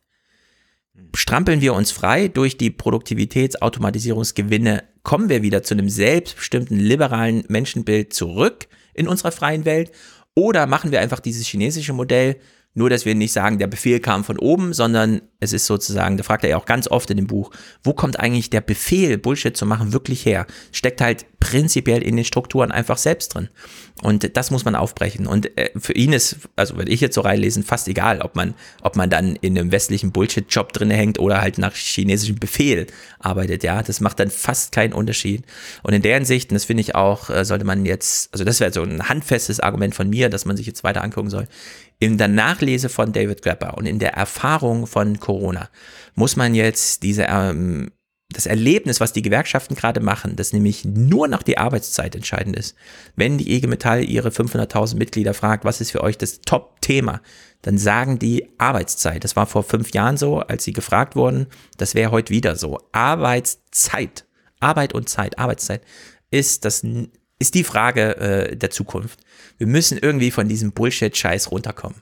strampeln 1.15 1.61
wir 1.61 1.73
uns 1.73 1.91
frei 1.91 2.27
durch 2.27 2.57
die 2.57 2.69
Produktivitätsautomatisierungsgewinne, 2.69 4.83
kommen 5.03 5.29
wir 5.29 5.41
wieder 5.41 5.63
zu 5.63 5.73
einem 5.73 5.89
selbstbestimmten 5.89 6.77
liberalen 6.79 7.45
Menschenbild 7.47 8.13
zurück 8.13 8.67
in 8.93 9.07
unserer 9.07 9.31
freien 9.31 9.65
Welt 9.65 9.91
oder 10.35 10.67
machen 10.67 10.91
wir 10.91 11.01
einfach 11.01 11.19
dieses 11.19 11.47
chinesische 11.47 11.93
Modell, 11.93 12.37
nur, 12.75 12.89
dass 12.89 13.05
wir 13.05 13.13
nicht 13.13 13.33
sagen, 13.33 13.59
der 13.59 13.67
Befehl 13.67 13.99
kam 13.99 14.23
von 14.23 14.39
oben, 14.39 14.73
sondern 14.73 15.21
es 15.39 15.53
ist 15.53 15.67
sozusagen, 15.67 16.17
da 16.17 16.23
fragt 16.23 16.43
er 16.43 16.51
ja 16.51 16.57
auch 16.57 16.65
ganz 16.65 16.87
oft 16.87 17.09
in 17.11 17.17
dem 17.17 17.27
Buch, 17.27 17.51
wo 17.83 17.93
kommt 17.93 18.19
eigentlich 18.19 18.49
der 18.49 18.61
Befehl, 18.61 19.17
Bullshit 19.17 19.55
zu 19.55 19.65
machen, 19.65 19.93
wirklich 19.93 20.25
her? 20.25 20.47
Steckt 20.71 21.01
halt 21.01 21.25
prinzipiell 21.39 22.01
in 22.01 22.15
den 22.15 22.25
Strukturen 22.25 22.71
einfach 22.71 22.97
selbst 22.97 23.35
drin. 23.35 23.49
Und 24.01 24.35
das 24.37 24.49
muss 24.49 24.65
man 24.65 24.75
aufbrechen. 24.75 25.27
Und 25.27 25.55
äh, 25.57 25.69
für 25.77 25.93
ihn 25.93 26.13
ist, 26.13 26.37
also 26.55 26.77
würde 26.77 26.91
ich 26.91 27.01
jetzt 27.01 27.15
so 27.15 27.21
reinlesen, 27.21 27.63
fast 27.63 27.87
egal, 27.87 28.21
ob 28.21 28.35
man, 28.35 28.55
ob 28.81 28.95
man 28.95 29.09
dann 29.09 29.35
in 29.35 29.57
einem 29.57 29.71
westlichen 29.71 30.11
Bullshit-Job 30.11 30.71
drin 30.71 30.89
hängt 30.89 31.19
oder 31.19 31.41
halt 31.41 31.57
nach 31.57 31.75
chinesischem 31.75 32.37
Befehl 32.37 32.87
arbeitet. 33.19 33.63
Ja, 33.63 33.83
das 33.83 33.99
macht 33.99 34.19
dann 34.19 34.31
fast 34.31 34.71
keinen 34.71 34.93
Unterschied. 34.93 35.43
Und 35.83 35.93
in 35.93 36.01
der 36.01 36.15
Hinsicht, 36.15 36.49
und 36.49 36.55
das 36.55 36.65
finde 36.65 36.81
ich 36.81 36.95
auch, 36.95 37.29
äh, 37.29 37.43
sollte 37.43 37.65
man 37.65 37.85
jetzt, 37.85 38.33
also 38.33 38.45
das 38.45 38.61
wäre 38.61 38.71
so 38.71 38.81
ein 38.81 39.09
handfestes 39.09 39.59
Argument 39.59 39.93
von 39.93 40.09
mir, 40.09 40.29
dass 40.29 40.45
man 40.45 40.57
sich 40.57 40.65
jetzt 40.65 40.83
weiter 40.83 41.03
angucken 41.03 41.29
soll 41.29 41.47
in 41.99 42.17
der 42.17 42.27
Nachlese 42.27 42.89
von 42.89 43.13
David 43.13 43.41
Grapper 43.41 43.77
und 43.77 43.85
in 43.85 43.99
der 43.99 44.13
Erfahrung 44.13 44.87
von 44.87 45.19
Corona 45.19 45.69
muss 46.15 46.35
man 46.35 46.53
jetzt 46.55 47.03
diese, 47.03 47.23
ähm, 47.29 47.91
das 48.29 48.45
Erlebnis, 48.45 48.99
was 48.99 49.13
die 49.13 49.21
Gewerkschaften 49.21 49.75
gerade 49.75 49.99
machen, 49.99 50.35
dass 50.35 50.53
nämlich 50.53 50.85
nur 50.85 51.27
noch 51.27 51.43
die 51.43 51.57
Arbeitszeit 51.57 52.15
entscheidend 52.15 52.55
ist. 52.55 52.75
Wenn 53.15 53.37
die 53.37 53.55
IG 53.55 53.67
Metall 53.67 54.03
ihre 54.03 54.29
500.000 54.29 54.95
Mitglieder 54.95 55.33
fragt, 55.33 55.65
was 55.65 55.81
ist 55.81 55.91
für 55.91 56.01
euch 56.01 56.17
das 56.17 56.41
Top-Thema, 56.41 57.21
dann 57.61 57.77
sagen 57.77 58.19
die 58.19 58.49
Arbeitszeit. 58.57 59.23
Das 59.23 59.35
war 59.35 59.45
vor 59.45 59.63
fünf 59.63 59.91
Jahren 59.93 60.17
so, 60.17 60.39
als 60.39 60.63
sie 60.63 60.73
gefragt 60.73 61.15
wurden. 61.15 61.47
Das 61.77 61.95
wäre 61.95 62.11
heute 62.11 62.33
wieder 62.33 62.55
so. 62.55 62.79
Arbeitszeit, 62.91 64.25
Arbeit 64.59 64.93
und 64.93 65.09
Zeit, 65.09 65.39
Arbeitszeit 65.39 65.81
ist 66.29 66.65
das 66.65 66.83
ist 67.39 67.55
die 67.55 67.63
Frage 67.63 68.17
äh, 68.17 68.55
der 68.55 68.69
Zukunft. 68.69 69.19
Wir 69.57 69.67
müssen 69.67 69.97
irgendwie 69.97 70.31
von 70.31 70.47
diesem 70.47 70.71
Bullshit-Scheiß 70.71 71.51
runterkommen. 71.51 72.01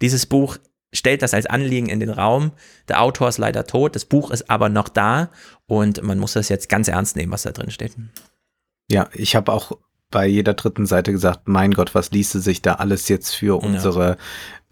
Dieses 0.00 0.26
Buch 0.26 0.58
stellt 0.92 1.22
das 1.22 1.34
als 1.34 1.46
Anliegen 1.46 1.88
in 1.88 2.00
den 2.00 2.10
Raum. 2.10 2.52
Der 2.88 3.02
Autor 3.02 3.28
ist 3.28 3.38
leider 3.38 3.66
tot, 3.66 3.94
das 3.94 4.04
Buch 4.04 4.30
ist 4.30 4.50
aber 4.50 4.68
noch 4.68 4.88
da 4.88 5.30
und 5.66 6.02
man 6.02 6.18
muss 6.18 6.32
das 6.32 6.48
jetzt 6.48 6.68
ganz 6.68 6.88
ernst 6.88 7.16
nehmen, 7.16 7.32
was 7.32 7.42
da 7.42 7.52
drin 7.52 7.70
steht. 7.70 7.92
Ja, 8.90 9.08
ich 9.12 9.36
habe 9.36 9.52
auch 9.52 9.72
bei 10.10 10.26
jeder 10.26 10.54
dritten 10.54 10.86
Seite 10.86 11.12
gesagt, 11.12 11.46
mein 11.46 11.72
Gott, 11.72 11.94
was 11.94 12.10
ließe 12.10 12.40
sich 12.40 12.62
da 12.62 12.74
alles 12.74 13.08
jetzt 13.08 13.34
für 13.34 13.62
unsere 13.62 14.08
ja. 14.08 14.16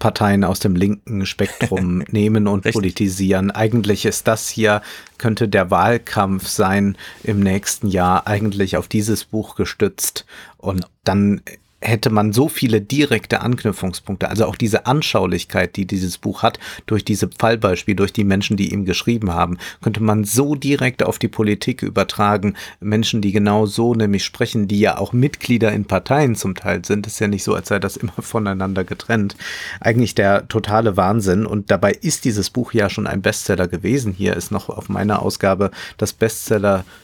Parteien 0.00 0.42
aus 0.42 0.58
dem 0.58 0.74
linken 0.74 1.26
Spektrum 1.26 1.98
nehmen 2.10 2.48
und 2.48 2.64
Richtig. 2.64 2.72
politisieren. 2.72 3.52
Eigentlich 3.52 4.04
ist 4.04 4.26
das 4.26 4.48
hier, 4.48 4.82
könnte 5.16 5.48
der 5.48 5.70
Wahlkampf 5.70 6.48
sein 6.48 6.96
im 7.22 7.38
nächsten 7.38 7.86
Jahr, 7.86 8.26
eigentlich 8.26 8.76
auf 8.76 8.88
dieses 8.88 9.24
Buch 9.24 9.54
gestützt. 9.54 10.26
Und 10.56 10.88
dann 11.04 11.40
hätte 11.80 12.10
man 12.10 12.32
so 12.32 12.48
viele 12.48 12.80
direkte 12.80 13.40
Anknüpfungspunkte, 13.40 14.28
also 14.28 14.46
auch 14.46 14.56
diese 14.56 14.86
Anschaulichkeit, 14.86 15.76
die 15.76 15.86
dieses 15.86 16.18
Buch 16.18 16.42
hat, 16.42 16.58
durch 16.86 17.04
diese 17.04 17.28
Fallbeispiele, 17.38 17.96
durch 17.96 18.12
die 18.12 18.24
Menschen, 18.24 18.56
die 18.56 18.72
ihm 18.72 18.84
geschrieben 18.84 19.32
haben, 19.32 19.58
könnte 19.80 20.02
man 20.02 20.24
so 20.24 20.54
direkt 20.54 21.02
auf 21.02 21.18
die 21.18 21.28
Politik 21.28 21.82
übertragen. 21.82 22.54
Menschen, 22.80 23.22
die 23.22 23.32
genau 23.32 23.66
so 23.66 23.94
nämlich 23.94 24.24
sprechen, 24.24 24.66
die 24.66 24.80
ja 24.80 24.98
auch 24.98 25.12
Mitglieder 25.12 25.72
in 25.72 25.84
Parteien 25.84 26.34
zum 26.34 26.54
Teil 26.54 26.84
sind. 26.84 27.06
ist 27.06 27.20
ja 27.20 27.28
nicht 27.28 27.44
so, 27.44 27.54
als 27.54 27.68
sei 27.68 27.78
das 27.78 27.96
immer 27.96 28.12
voneinander 28.18 28.84
getrennt. 28.84 29.36
Eigentlich 29.80 30.14
der 30.14 30.48
totale 30.48 30.96
Wahnsinn. 30.96 31.46
Und 31.46 31.70
dabei 31.70 31.92
ist 31.92 32.24
dieses 32.24 32.50
Buch 32.50 32.72
ja 32.72 32.90
schon 32.90 33.06
ein 33.06 33.22
Bestseller 33.22 33.68
gewesen. 33.68 34.12
Hier 34.12 34.34
ist 34.34 34.50
noch 34.50 34.68
auf 34.68 34.88
meiner 34.88 35.22
Ausgabe 35.22 35.70
das 35.96 36.12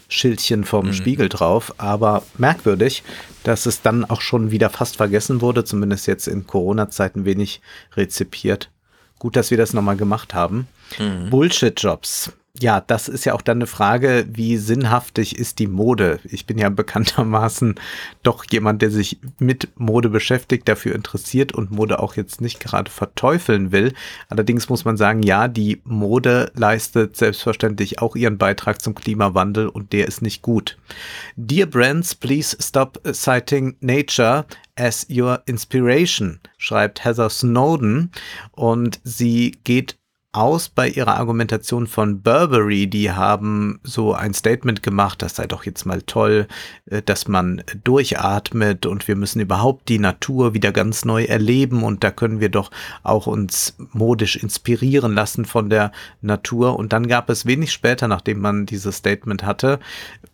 Bestseller-Schildchen 0.09 0.65
vom 0.65 0.87
mhm. 0.87 0.93
Spiegel 0.93 1.29
drauf. 1.29 1.75
Aber 1.79 2.23
merkwürdig, 2.39 3.03
dass 3.43 3.67
es 3.67 3.83
dann 3.83 4.05
auch 4.05 4.21
schon 4.21 4.51
wieder 4.51 4.71
fast 4.71 4.97
vergessen 4.97 5.41
wurde, 5.41 5.65
zumindest 5.65 6.07
jetzt 6.07 6.29
in 6.29 6.47
Corona-Zeiten 6.47 7.25
wenig 7.25 7.61
rezipiert. 7.97 8.71
Gut, 9.19 9.37
dass 9.37 9.51
wir 9.51 9.59
das 9.59 9.73
nochmal 9.73 9.97
gemacht 9.97 10.35
haben. 10.35 10.67
Mhm. 10.99 11.31
Bullshit-Jobs 11.31 12.33
ja, 12.61 12.81
das 12.81 13.09
ist 13.09 13.25
ja 13.25 13.35
auch 13.35 13.43
dann 13.43 13.59
eine 13.59 13.67
Frage, 13.67 14.27
wie 14.31 14.59
sinnhaftig 14.59 15.37
ist 15.37 15.59
die 15.59 15.67
Mode? 15.67 16.21
Ich 16.23 16.47
bin 16.47 16.57
ja 16.57 16.69
bekanntermaßen 16.69 17.75
doch 18.23 18.45
jemand, 18.49 18.81
der 18.81 18.93
sich 18.93 19.19
mit 19.41 19.71
Mode 19.75 20.09
beschäftigt, 20.09 20.69
dafür 20.69 20.95
interessiert 20.95 21.51
und 21.53 21.73
Mode 21.73 21.99
auch 21.99 22.15
jetzt 22.15 22.41
nicht 22.41 22.61
gerade 22.61 22.93
verteufeln 22.93 23.73
will. 23.73 23.93
Allerdings 24.29 24.69
muss 24.69 24.85
man 24.85 24.97
sagen, 24.97 25.25
ja, 25.25 25.49
die 25.49 25.83
Mode 25.83 26.53
leistet 26.55 27.17
selbstverständlich 27.17 28.01
auch 28.01 28.15
ihren 28.15 28.39
Beitrag 28.39 28.81
zum 28.81 28.95
Klimawandel 28.95 29.69
und 29.69 29.93
der 29.93 30.07
ist 30.07 30.23
nicht 30.23 30.41
gut. 30.41 30.79
Dear 31.35 31.67
Brands, 31.67 32.15
please 32.15 32.57
stop 32.61 33.01
citing 33.13 33.77
nature 33.81 34.47
as 34.77 35.07
your 35.11 35.43
inspiration, 35.47 36.39
schreibt 36.57 37.05
Heather 37.05 37.31
Snowden 37.31 38.13
und 38.53 39.01
sie 39.03 39.59
geht 39.65 39.97
aus 40.35 40.69
bei 40.69 40.89
ihrer 40.89 41.17
Argumentation 41.17 41.87
von 41.87 42.23
Burberry. 42.23 42.87
Die 42.87 43.13
haben 43.13 43.81
so 43.85 44.15
ein 44.15 44.35
Statement 44.35 44.83
gemacht, 44.83 45.23
das 45.23 45.37
sei 45.37 45.47
doch 45.47 45.65
jetzt 45.65 45.87
mal 45.87 46.03
toll, 46.03 46.49
äh, 46.87 47.03
dass 47.03 47.29
man 47.29 47.63
durchatmet 47.85 48.87
und 48.87 49.07
wir 49.07 49.17
müssen 49.17 49.41
überhaupt 49.41 49.89
die 49.89 49.99
Natur 49.99 50.55
wieder 50.55 50.73
ganz 50.73 51.05
neu 51.05 51.25
erleben 51.25 51.83
und 51.83 52.03
da 52.05 52.11
können 52.11 52.41
wir 52.41 52.49
doch 52.49 52.71
auch 53.03 53.27
uns 53.27 53.77
modisch 53.93 54.37
inspirieren 54.37 55.15
lassen 55.15 55.45
von 55.45 55.71
der 55.71 55.93
Natur. 56.21 56.77
Und 56.77 56.93
dann 56.93 57.07
gab 57.07 57.31
es 57.31 57.47
wenig 57.47 57.73
später, 57.73 58.09
nachdem 58.09 58.41
man 58.41 58.67
dieses 58.67 58.97
Statement 58.97 59.45
hatte, 59.45 59.79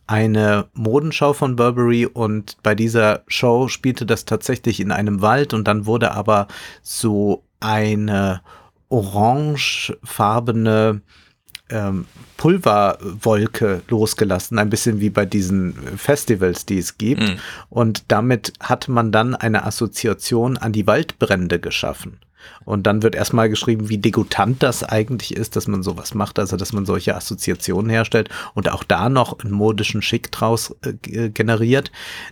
eine 0.06 0.66
Modenschau 0.74 1.35
von 1.35 1.55
Burberry 1.55 2.06
und 2.06 2.56
bei 2.62 2.74
dieser 2.74 3.22
Show 3.28 3.68
spielte 3.68 4.06
das 4.06 4.24
tatsächlich 4.24 4.81
in 4.81 4.90
einem 4.90 5.22
Wald 5.22 5.55
und 5.55 5.68
dann 5.68 5.86
wurde 5.86 6.12
aber 6.12 6.48
so 6.82 7.44
eine 7.60 8.40
orangefarbene 8.91 11.01
ähm, 11.71 12.07
Pulverwolke 12.37 13.83
losgelassen, 13.89 14.59
ein 14.59 14.71
bisschen 14.71 15.01
wie 15.01 15.11
bei 15.11 15.25
diesen 15.25 15.75
Festivals, 15.97 16.67
die 16.67 16.79
es 16.79 16.99
gibt. 16.99 17.23
Mhm. 17.23 17.39
Und 17.69 18.05
damit 18.09 18.53
hat 18.61 18.89
man 18.89 19.12
dann 19.12 19.35
eine 19.35 19.65
Assoziation 19.65 20.59
an 20.59 20.73
die 20.73 20.87
Waldbrände 20.87 21.61
geschaffen. 21.61 22.19
Und 22.65 22.87
dann 22.87 23.03
wird 23.03 23.15
erstmal 23.15 23.49
geschrieben, 23.49 23.89
wie 23.89 23.99
degutant 23.99 24.62
das 24.62 24.85
eigentlich 24.85 25.37
ist, 25.37 25.57
dass 25.57 25.67
man 25.67 25.83
sowas 25.83 26.15
macht, 26.15 26.39
also 26.39 26.57
dass 26.57 26.73
man 26.73 26.87
solche 26.87 27.17
Assoziationen 27.17 27.91
herstellt 27.91 28.29
und 28.55 28.71
auch 28.71 28.85
da 28.85 29.09
noch 29.09 29.41
einen 29.41 29.53
modischen 29.53 30.03
Schick 30.03 30.31
draus 30.31 30.75
äh, 30.83 31.31
generiert, 31.31 31.91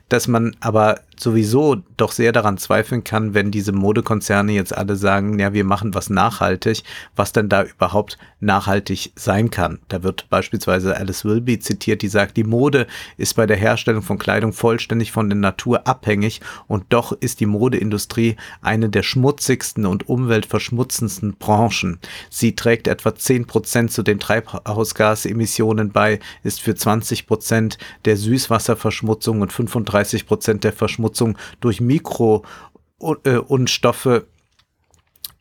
dass 0.09 0.28
man 0.28 0.56
aber 0.60 1.01
sowieso 1.20 1.76
doch 1.97 2.12
sehr 2.12 2.32
daran 2.32 2.59
zweifeln 2.59 3.05
kann, 3.05 3.35
wenn 3.35 3.51
diese 3.51 3.72
Modekonzerne 3.72 4.52
jetzt 4.52 4.76
alle 4.76 4.97
sagen, 4.97 5.39
ja, 5.39 5.52
wir 5.52 5.64
machen 5.64 5.94
was 5.94 6.10
nachhaltig, 6.10 6.85
was 7.16 7.32
denn 7.32 7.48
da 7.48 7.64
überhaupt 7.64 8.18
nachhaltig 8.40 9.12
sein 9.16 9.51
kann. 9.51 9.80
Da 9.89 10.02
wird 10.02 10.28
beispielsweise 10.30 10.97
Alice 10.97 11.24
Wilby 11.24 11.59
zitiert, 11.59 12.02
die 12.02 12.09
sagt, 12.09 12.36
die 12.36 12.44
Mode 12.44 12.86
ist 13.16 13.35
bei 13.35 13.47
der 13.47 13.56
Herstellung 13.56 14.02
von 14.02 14.18
Kleidung 14.18 14.52
vollständig 14.52 15.12
von 15.12 15.28
der 15.28 15.39
Natur 15.39 15.86
abhängig 15.86 16.40
und 16.66 16.85
doch 16.90 17.12
ist 17.12 17.40
die 17.40 17.47
Modeindustrie 17.47 18.36
eine 18.62 18.89
der 18.89 19.02
schmutzigsten 19.02 19.86
und 19.86 19.97
und 19.98 20.08
umweltverschmutzendsten 20.08 21.34
Branchen. 21.34 21.98
Sie 22.30 22.54
trägt 22.54 22.86
etwa 22.86 23.14
10 23.14 23.46
Prozent 23.46 23.92
zu 23.92 24.02
den 24.02 24.20
Treibhausgasemissionen 24.20 25.90
bei, 25.90 26.20
ist 26.44 26.60
für 26.60 26.74
20 26.74 27.26
Prozent 27.26 27.78
der 28.04 28.16
Süßwasserverschmutzung 28.16 29.40
und 29.40 29.52
35 29.52 30.26
Prozent 30.26 30.64
der 30.64 30.72
Verschmutzung 30.72 31.36
durch 31.60 31.80
Mikrounstoffe 31.80 34.24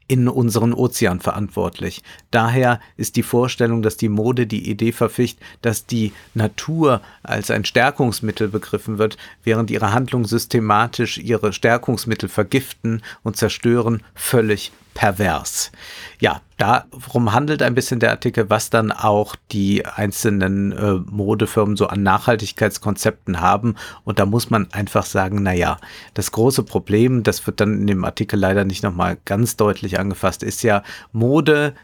in 0.07 0.27
unseren 0.27 0.73
Ozean 0.73 1.19
verantwortlich. 1.19 2.01
Daher 2.31 2.79
ist 2.95 3.15
die 3.15 3.23
Vorstellung, 3.23 3.81
dass 3.81 3.97
die 3.97 4.09
Mode 4.09 4.47
die 4.47 4.69
Idee 4.69 4.91
verficht, 4.91 5.39
dass 5.61 5.85
die 5.85 6.13
Natur 6.33 7.01
als 7.23 7.51
ein 7.51 7.65
Stärkungsmittel 7.65 8.47
begriffen 8.47 8.97
wird, 8.97 9.17
während 9.43 9.69
ihre 9.69 9.93
Handlungen 9.93 10.25
systematisch 10.25 11.17
ihre 11.17 11.51
Stärkungsmittel 11.51 12.29
vergiften 12.29 13.01
und 13.23 13.35
zerstören, 13.37 14.01
völlig 14.15 14.71
pervers. 14.97 15.71
Ja, 16.19 16.41
darum 16.57 17.31
handelt 17.31 17.61
ein 17.61 17.75
bisschen 17.75 17.99
der 17.99 18.09
Artikel, 18.09 18.49
was 18.49 18.71
dann 18.71 18.91
auch 18.91 19.35
die 19.51 19.85
einzelnen 19.85 20.71
äh, 20.71 20.93
Modefirmen 21.05 21.77
so 21.77 21.85
an 21.85 22.01
Nachhaltigkeitskonzepten 22.01 23.39
haben. 23.39 23.75
Und 24.05 24.17
da 24.17 24.25
muss 24.25 24.49
man 24.49 24.67
einfach 24.71 25.05
sagen, 25.05 25.43
na 25.43 25.53
ja, 25.53 25.77
das 26.15 26.31
große 26.31 26.63
Problem, 26.63 27.21
das 27.21 27.45
wird 27.45 27.59
dann 27.59 27.81
in 27.81 27.85
dem 27.85 28.03
Artikel 28.03 28.39
leider 28.39 28.65
nicht 28.65 28.81
nochmal 28.81 29.19
ganz 29.23 29.55
deutlich 29.55 29.99
angefasst, 29.99 30.41
ist 30.41 30.63
ja, 30.63 30.81
Mode 31.11 31.75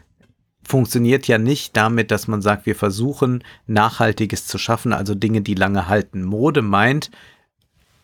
funktioniert 0.66 1.28
ja 1.28 1.38
nicht 1.38 1.76
damit, 1.76 2.10
dass 2.10 2.26
man 2.26 2.42
sagt, 2.42 2.66
wir 2.66 2.74
versuchen 2.74 3.44
Nachhaltiges 3.68 4.48
zu 4.48 4.58
schaffen, 4.58 4.92
also 4.92 5.14
Dinge, 5.14 5.42
die 5.42 5.54
lange 5.54 5.86
halten. 5.86 6.24
Mode 6.24 6.62
meint, 6.62 7.12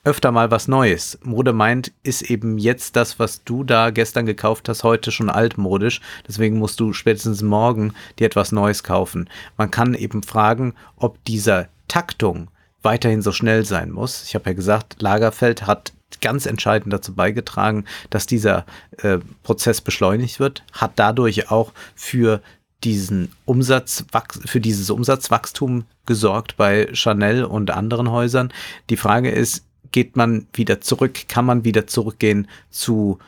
öfter 0.05 0.33
mal 0.33 0.51
was 0.51 0.69
Neues. 0.69 1.19
Mode 1.23 1.53
meint, 1.53 1.93
ist 2.03 2.23
eben 2.23 2.59
jetzt 2.59 2.97
das, 2.97 3.19
was 3.19 3.45
du 3.45 3.65
da 3.65 3.91
gestern 3.91 4.27
gekauft 4.27 4.69
hast, 4.69 4.85
heute 4.85 5.13
schon 5.13 5.29
altmodisch. 5.29 6.01
Deswegen 6.27 6.59
musst 6.59 6.81
du 6.81 6.93
spätestens 6.93 7.43
morgen 7.43 7.95
dir 8.19 8.27
etwas 8.27 8.53
Neues 8.53 8.83
kaufen. 8.83 9.29
Man 9.57 9.71
kann 9.71 9.95
eben 9.95 10.23
fragen, 10.23 10.75
ob 10.97 11.23
dieser 11.25 11.69
Taktung 11.89 12.49
weiterhin 12.83 13.23
so 13.23 13.33
schnell 13.33 13.65
sein 13.65 13.91
muss. 13.91 14.25
Ich 14.25 14.35
habe 14.35 14.51
ja 14.51 14.55
gesagt, 14.55 15.03
Lagerfeld 15.03 15.67
hat 15.67 15.93
ganz 16.21 16.47
entscheidend 16.47 16.93
dazu 16.93 17.15
beigetragen, 17.15 17.85
dass 18.11 18.27
dieser 18.27 18.65
äh, 18.99 19.19
Prozess 19.43 19.81
beschleunigt 19.81 20.41
wird, 20.41 20.65
hat 20.73 20.93
dadurch 20.97 21.51
auch 21.51 21.73
für 21.95 22.41
diesen 22.85 23.33
Umsatz, 23.45 24.05
für 24.47 24.61
dieses 24.61 24.91
Umsatzwachstum 24.91 25.85
gesorgt 26.07 26.57
bei 26.57 26.89
Chanel 26.95 27.45
und 27.45 27.71
anderen 27.71 28.11
Häusern. 28.11 28.53
Die 28.89 28.97
Frage 28.97 29.31
ist, 29.31 29.65
geht 29.93 30.17
man 30.17 30.47
wieder 30.53 30.81
zurück, 30.81 31.29
kann 31.29 31.45
man 31.45 31.65
wieder 31.65 31.87
zurückgehen 31.87 32.49
zu 32.71 33.19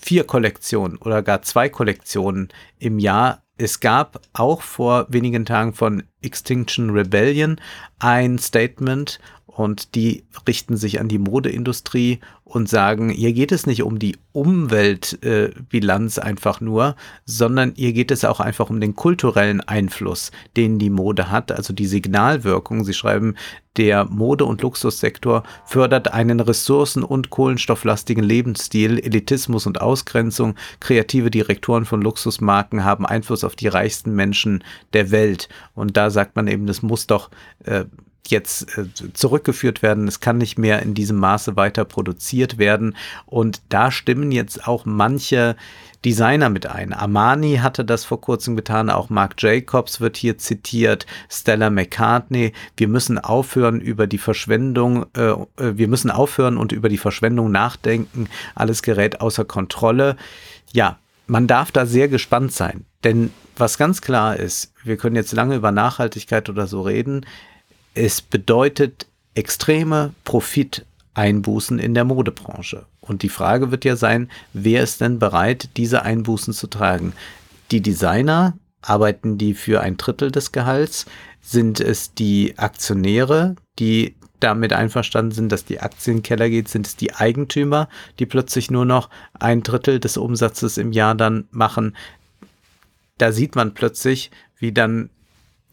vier 0.00 0.24
Kollektionen 0.24 0.98
oder 0.98 1.22
gar 1.22 1.42
zwei 1.42 1.68
Kollektionen 1.68 2.48
im 2.78 2.98
Jahr. 2.98 3.42
Es 3.58 3.80
gab 3.80 4.20
auch 4.34 4.60
vor 4.60 5.06
wenigen 5.08 5.46
Tagen 5.46 5.72
von 5.72 6.02
Extinction 6.20 6.90
Rebellion 6.90 7.60
ein 7.98 8.38
Statement 8.38 9.18
und 9.56 9.94
die 9.94 10.24
richten 10.46 10.76
sich 10.76 11.00
an 11.00 11.08
die 11.08 11.18
Modeindustrie 11.18 12.20
und 12.44 12.68
sagen, 12.68 13.08
hier 13.08 13.32
geht 13.32 13.52
es 13.52 13.66
nicht 13.66 13.82
um 13.82 13.98
die 13.98 14.18
Umweltbilanz 14.32 16.18
äh, 16.18 16.20
einfach 16.20 16.60
nur, 16.60 16.94
sondern 17.24 17.72
hier 17.74 17.94
geht 17.94 18.10
es 18.10 18.26
auch 18.26 18.38
einfach 18.38 18.68
um 18.68 18.82
den 18.82 18.94
kulturellen 18.94 19.62
Einfluss, 19.62 20.30
den 20.58 20.78
die 20.78 20.90
Mode 20.90 21.30
hat, 21.30 21.52
also 21.52 21.72
die 21.72 21.86
Signalwirkung. 21.86 22.84
Sie 22.84 22.92
schreiben, 22.92 23.34
der 23.78 24.04
Mode- 24.04 24.44
und 24.44 24.60
Luxussektor 24.60 25.42
fördert 25.64 26.12
einen 26.12 26.40
ressourcen- 26.40 27.02
und 27.02 27.30
kohlenstofflastigen 27.30 28.24
Lebensstil, 28.24 28.98
Elitismus 28.98 29.66
und 29.66 29.80
Ausgrenzung. 29.80 30.54
Kreative 30.80 31.30
Direktoren 31.30 31.86
von 31.86 32.02
Luxusmarken 32.02 32.84
haben 32.84 33.06
Einfluss 33.06 33.42
auf 33.42 33.56
die 33.56 33.68
reichsten 33.68 34.14
Menschen 34.14 34.62
der 34.92 35.10
Welt. 35.10 35.48
Und 35.74 35.96
da 35.96 36.10
sagt 36.10 36.36
man 36.36 36.46
eben, 36.46 36.66
das 36.66 36.82
muss 36.82 37.06
doch 37.06 37.30
äh, 37.64 37.86
jetzt 38.30 38.78
äh, 38.78 38.86
zurückgeführt 39.12 39.82
werden. 39.82 40.08
Es 40.08 40.20
kann 40.20 40.38
nicht 40.38 40.58
mehr 40.58 40.82
in 40.82 40.94
diesem 40.94 41.16
Maße 41.16 41.56
weiter 41.56 41.84
produziert 41.84 42.58
werden. 42.58 42.96
Und 43.26 43.62
da 43.68 43.90
stimmen 43.90 44.32
jetzt 44.32 44.66
auch 44.66 44.84
manche 44.84 45.56
Designer 46.04 46.50
mit 46.50 46.66
ein. 46.66 46.92
Armani 46.92 47.56
hatte 47.56 47.84
das 47.84 48.04
vor 48.04 48.20
kurzem 48.20 48.54
getan, 48.54 48.90
auch 48.90 49.10
Marc 49.10 49.34
Jacobs 49.42 50.00
wird 50.00 50.16
hier 50.16 50.38
zitiert, 50.38 51.04
Stella 51.28 51.68
McCartney. 51.68 52.52
Wir 52.76 52.86
müssen 52.86 53.18
aufhören 53.18 53.80
über 53.80 54.06
die 54.06 54.18
Verschwendung, 54.18 55.06
äh, 55.16 55.30
äh 55.30 55.76
wir 55.76 55.88
müssen 55.88 56.10
aufhören 56.12 56.58
und 56.58 56.70
über 56.70 56.88
die 56.88 56.98
Verschwendung 56.98 57.50
nachdenken. 57.50 58.28
Alles 58.54 58.82
gerät 58.82 59.20
außer 59.20 59.44
Kontrolle. 59.44 60.16
Ja, 60.72 60.98
man 61.26 61.48
darf 61.48 61.72
da 61.72 61.86
sehr 61.86 62.06
gespannt 62.06 62.52
sein, 62.52 62.84
denn 63.02 63.32
was 63.56 63.78
ganz 63.78 64.00
klar 64.00 64.36
ist, 64.36 64.72
wir 64.84 64.96
können 64.96 65.16
jetzt 65.16 65.32
lange 65.32 65.56
über 65.56 65.72
Nachhaltigkeit 65.72 66.48
oder 66.48 66.66
so 66.66 66.82
reden, 66.82 67.26
es 67.96 68.20
bedeutet 68.20 69.06
extreme 69.34 70.12
Profiteinbußen 70.24 71.78
in 71.78 71.94
der 71.94 72.04
Modebranche. 72.04 72.86
Und 73.00 73.22
die 73.22 73.28
Frage 73.28 73.70
wird 73.70 73.84
ja 73.84 73.96
sein, 73.96 74.30
wer 74.52 74.82
ist 74.82 75.00
denn 75.00 75.18
bereit, 75.18 75.70
diese 75.76 76.02
Einbußen 76.02 76.52
zu 76.52 76.66
tragen? 76.66 77.14
Die 77.70 77.80
Designer, 77.80 78.54
arbeiten 78.82 79.38
die 79.38 79.54
für 79.54 79.80
ein 79.80 79.96
Drittel 79.96 80.30
des 80.30 80.52
Gehalts? 80.52 81.06
Sind 81.40 81.80
es 81.80 82.14
die 82.14 82.58
Aktionäre, 82.58 83.56
die 83.78 84.14
damit 84.40 84.72
einverstanden 84.72 85.32
sind, 85.32 85.50
dass 85.50 85.64
die 85.64 85.80
Aktien 85.80 86.22
Keller 86.22 86.50
geht? 86.50 86.68
Sind 86.68 86.86
es 86.86 86.96
die 86.96 87.14
Eigentümer, 87.14 87.88
die 88.18 88.26
plötzlich 88.26 88.70
nur 88.70 88.84
noch 88.84 89.08
ein 89.32 89.62
Drittel 89.62 90.00
des 90.00 90.16
Umsatzes 90.18 90.76
im 90.76 90.92
Jahr 90.92 91.14
dann 91.14 91.48
machen? 91.50 91.96
Da 93.18 93.32
sieht 93.32 93.56
man 93.56 93.74
plötzlich, 93.74 94.30
wie 94.58 94.72
dann 94.72 95.10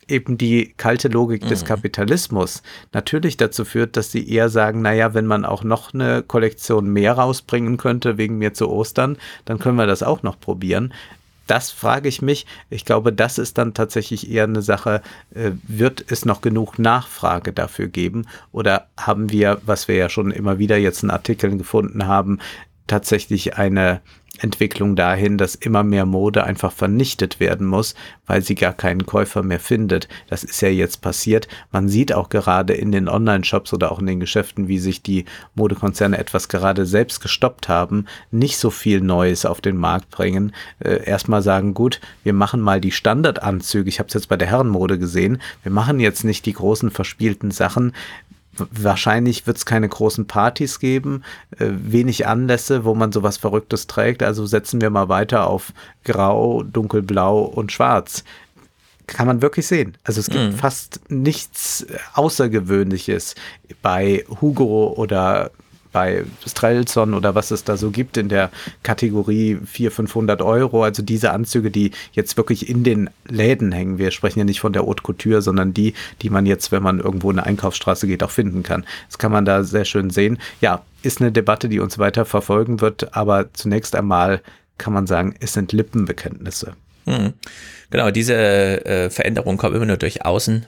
eben 0.08 0.38
die 0.38 0.74
kalte 0.78 1.08
Logik 1.08 1.44
mhm. 1.44 1.50
des 1.50 1.66
Kapitalismus 1.66 2.64
natürlich 2.92 3.38
dazu 3.38 3.66
führt, 3.66 3.98
dass 3.98 4.12
sie 4.12 4.28
eher 4.30 4.50
sagen, 4.50 4.82
naja, 4.82 5.14
wenn 5.14 5.26
man 5.26 5.46
auch 5.46 5.64
noch 5.64 5.94
eine 5.94 6.24
Kollektion 6.24 6.90
mehr 6.90 7.14
rausbringen 7.14 7.78
könnte, 7.78 8.18
wegen 8.18 8.38
mir 8.38 8.54
zu 8.54 8.70
Ostern, 8.70 9.18
dann 9.46 9.60
können 9.60 9.78
wir 9.78 9.88
das 9.88 10.04
auch 10.04 10.24
noch 10.24 10.40
probieren. 10.40 10.94
Das 11.48 11.72
frage 11.72 12.08
ich 12.08 12.22
mich. 12.22 12.46
Ich 12.70 12.86
glaube, 12.86 13.12
das 13.12 13.38
ist 13.38 13.58
dann 13.58 13.74
tatsächlich 13.74 14.32
eher 14.32 14.46
eine 14.46 14.62
Sache, 14.62 15.02
äh, 15.36 15.52
wird 15.68 16.06
es 16.10 16.26
noch 16.26 16.42
genug 16.42 16.80
Nachfrage 16.80 17.52
dafür 17.52 17.88
geben? 17.88 18.28
Oder 18.52 18.88
haben 18.98 19.30
wir, 19.30 19.60
was 19.66 19.88
wir 19.88 19.96
ja 19.96 20.10
schon 20.10 20.32
immer 20.32 20.58
wieder 20.58 20.78
jetzt 20.78 21.04
in 21.04 21.10
Artikeln 21.10 21.58
gefunden 21.58 22.08
haben, 22.08 22.40
tatsächlich 22.88 23.58
eine 23.58 24.02
Entwicklung 24.40 24.96
dahin, 24.96 25.38
dass 25.38 25.54
immer 25.54 25.84
mehr 25.84 26.08
Mode 26.08 26.44
einfach 26.44 26.72
vernichtet 26.72 27.40
werden 27.40 27.68
muss, 27.68 27.94
weil 28.26 28.42
sie 28.42 28.56
gar 28.56 28.74
keinen 28.74 29.06
Käufer 29.06 29.44
mehr 29.44 29.60
findet. 29.60 30.08
Das 30.28 30.44
ist 30.44 30.60
ja 30.62 30.70
jetzt 30.70 31.02
passiert. 31.02 31.48
Man 31.72 31.88
sieht 31.88 32.14
auch 32.14 32.30
gerade 32.30 32.74
in 32.74 32.92
den 32.92 33.08
Online-Shops 33.08 33.74
oder 33.74 33.92
auch 33.92 34.00
in 34.00 34.08
den 34.08 34.20
Geschäften, 34.20 34.68
wie 34.68 34.80
sich 34.80 35.04
die 35.04 35.26
Modekonzerne 35.54 36.18
etwas 36.18 36.48
gerade 36.48 36.88
selbst 36.88 37.22
gestoppt 37.22 37.70
haben, 37.70 38.06
nicht 38.32 38.58
so 38.58 38.72
viel 38.72 39.02
Neues 39.02 39.46
auf 39.46 39.62
den 39.62 39.78
Markt 39.78 40.10
bringen. 40.10 40.52
Äh, 40.80 41.04
erstmal 41.06 41.44
sagen, 41.44 41.76
gut, 41.76 42.02
wir 42.24 42.34
machen 42.34 42.60
mal 42.60 42.82
die 42.82 42.92
Standardanzüge. 42.92 43.88
Ich 43.88 44.00
habe 44.00 44.08
es 44.08 44.16
jetzt 44.16 44.30
bei 44.30 44.38
der 44.38 44.48
Herrenmode 44.48 44.98
gesehen. 44.98 45.42
Wir 45.62 45.72
machen 45.72 46.00
jetzt 46.00 46.24
nicht 46.24 46.48
die 46.48 46.54
großen 46.54 46.90
verspielten 46.90 47.52
Sachen. 47.52 47.94
Wahrscheinlich 48.58 49.48
wird 49.48 49.58
es 49.58 49.66
keine 49.66 49.90
großen 49.90 50.28
Partys 50.28 50.80
geben, 50.80 51.24
äh, 51.58 51.68
wenig 51.70 52.28
Anlässe, 52.28 52.86
wo 52.86 52.94
man 52.94 53.12
sowas 53.12 53.38
Verrücktes 53.38 53.88
trägt. 53.88 54.22
Also 54.22 54.46
setzen 54.46 54.82
wir 54.82 54.90
mal 54.90 55.10
weiter 55.10 55.48
auf 55.48 55.74
Grau, 56.04 56.64
Dunkelblau 56.64 57.42
und 57.42 57.72
Schwarz. 57.72 58.24
Kann 59.08 59.28
man 59.28 59.42
wirklich 59.42 59.68
sehen. 59.68 59.98
Also 60.04 60.20
es 60.20 60.30
gibt 60.30 60.44
mhm. 60.44 60.56
fast 60.56 61.02
nichts 61.10 61.86
Außergewöhnliches 62.14 63.36
bei 63.82 64.24
Hugo 64.40 64.94
oder 64.96 65.52
bei 65.94 66.26
Strelson 66.46 67.14
oder 67.14 67.36
was 67.36 67.52
es 67.52 67.64
da 67.64 67.78
so 67.78 67.92
gibt 67.92 68.18
in 68.18 68.28
der 68.28 68.52
Kategorie 68.82 69.60
400, 69.64 69.94
500 69.94 70.42
Euro. 70.42 70.84
Also 70.84 71.04
diese 71.04 71.32
Anzüge, 71.32 71.72
die 71.72 71.92
jetzt 72.12 72.36
wirklich 72.36 72.68
in 72.68 72.84
den 72.84 73.10
Läden 73.28 73.72
hängen. 73.72 73.98
Wir 73.98 74.12
sprechen 74.12 74.40
ja 74.40 74.46
nicht 74.46 74.60
von 74.60 74.74
der 74.74 74.82
Haute 74.82 75.04
Couture, 75.04 75.42
sondern 75.42 75.74
die, 75.74 75.94
die 76.22 76.30
man 76.30 76.46
jetzt, 76.46 76.72
wenn 76.72 76.84
man 76.84 77.00
irgendwo 77.00 77.32
in 77.32 77.40
eine 77.40 77.48
Einkaufsstraße 77.48 78.08
geht, 78.08 78.24
auch 78.24 78.32
finden 78.32 78.64
kann. 78.64 78.86
Das 79.08 79.18
kann 79.18 79.32
man 79.32 79.46
da 79.46 79.64
sehr 79.64 79.86
schön 79.86 80.10
sehen. 80.10 80.40
Ja, 80.60 80.82
ist 81.04 81.22
eine 81.22 81.32
Debatte, 81.32 81.70
die 81.70 81.80
uns 81.80 82.00
weiter 82.00 82.26
verfolgen 82.26 82.82
wird, 82.82 83.16
aber 83.16 83.54
zunächst 83.54 83.96
einmal 83.96 84.42
kann 84.78 84.94
man 84.94 85.08
sagen, 85.08 85.36
es 85.40 85.54
sind 85.54 85.72
Lippenbekenntnisse. 85.72 86.74
Hm. 87.06 87.34
Genau, 87.90 88.10
diese 88.12 88.34
äh, 88.34 89.10
Veränderung 89.10 89.58
kommt 89.58 89.76
immer 89.76 89.86
nur 89.86 89.98
durch 89.98 90.26
Außen 90.26 90.66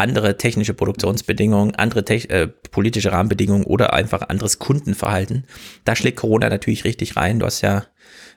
andere 0.00 0.36
technische 0.36 0.74
Produktionsbedingungen, 0.74 1.74
andere 1.74 2.00
äh, 2.08 2.48
politische 2.48 3.12
Rahmenbedingungen 3.12 3.64
oder 3.64 3.92
einfach 3.92 4.22
anderes 4.28 4.58
Kundenverhalten. 4.58 5.44
Da 5.84 5.94
schlägt 5.94 6.18
Corona 6.18 6.48
natürlich 6.48 6.84
richtig 6.84 7.16
rein. 7.16 7.38
Du 7.38 7.46
hast 7.46 7.60
ja 7.60 7.84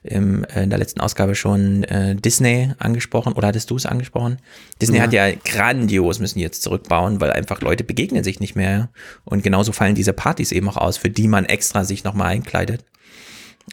im, 0.03 0.43
äh, 0.43 0.63
in 0.63 0.69
der 0.69 0.79
letzten 0.79 0.99
Ausgabe 0.99 1.35
schon 1.35 1.83
äh, 1.85 2.15
Disney 2.15 2.73
angesprochen 2.77 3.33
oder 3.33 3.47
hattest 3.47 3.69
du 3.69 3.77
es 3.77 3.85
angesprochen? 3.85 4.37
Disney 4.81 4.97
ja. 4.97 5.03
hat 5.03 5.13
ja 5.13 5.31
grandios, 5.31 6.19
müssen 6.19 6.39
jetzt 6.39 6.61
zurückbauen, 6.63 7.21
weil 7.21 7.31
einfach 7.31 7.61
Leute 7.61 7.83
begegnen 7.83 8.23
sich 8.23 8.39
nicht 8.39 8.55
mehr. 8.55 8.89
Und 9.23 9.43
genauso 9.43 9.71
fallen 9.71 9.95
diese 9.95 10.13
Partys 10.13 10.51
eben 10.51 10.69
auch 10.69 10.77
aus, 10.77 10.97
für 10.97 11.09
die 11.09 11.27
man 11.27 11.45
extra 11.45 11.85
sich 11.85 12.03
nochmal 12.03 12.27
einkleidet. 12.27 12.83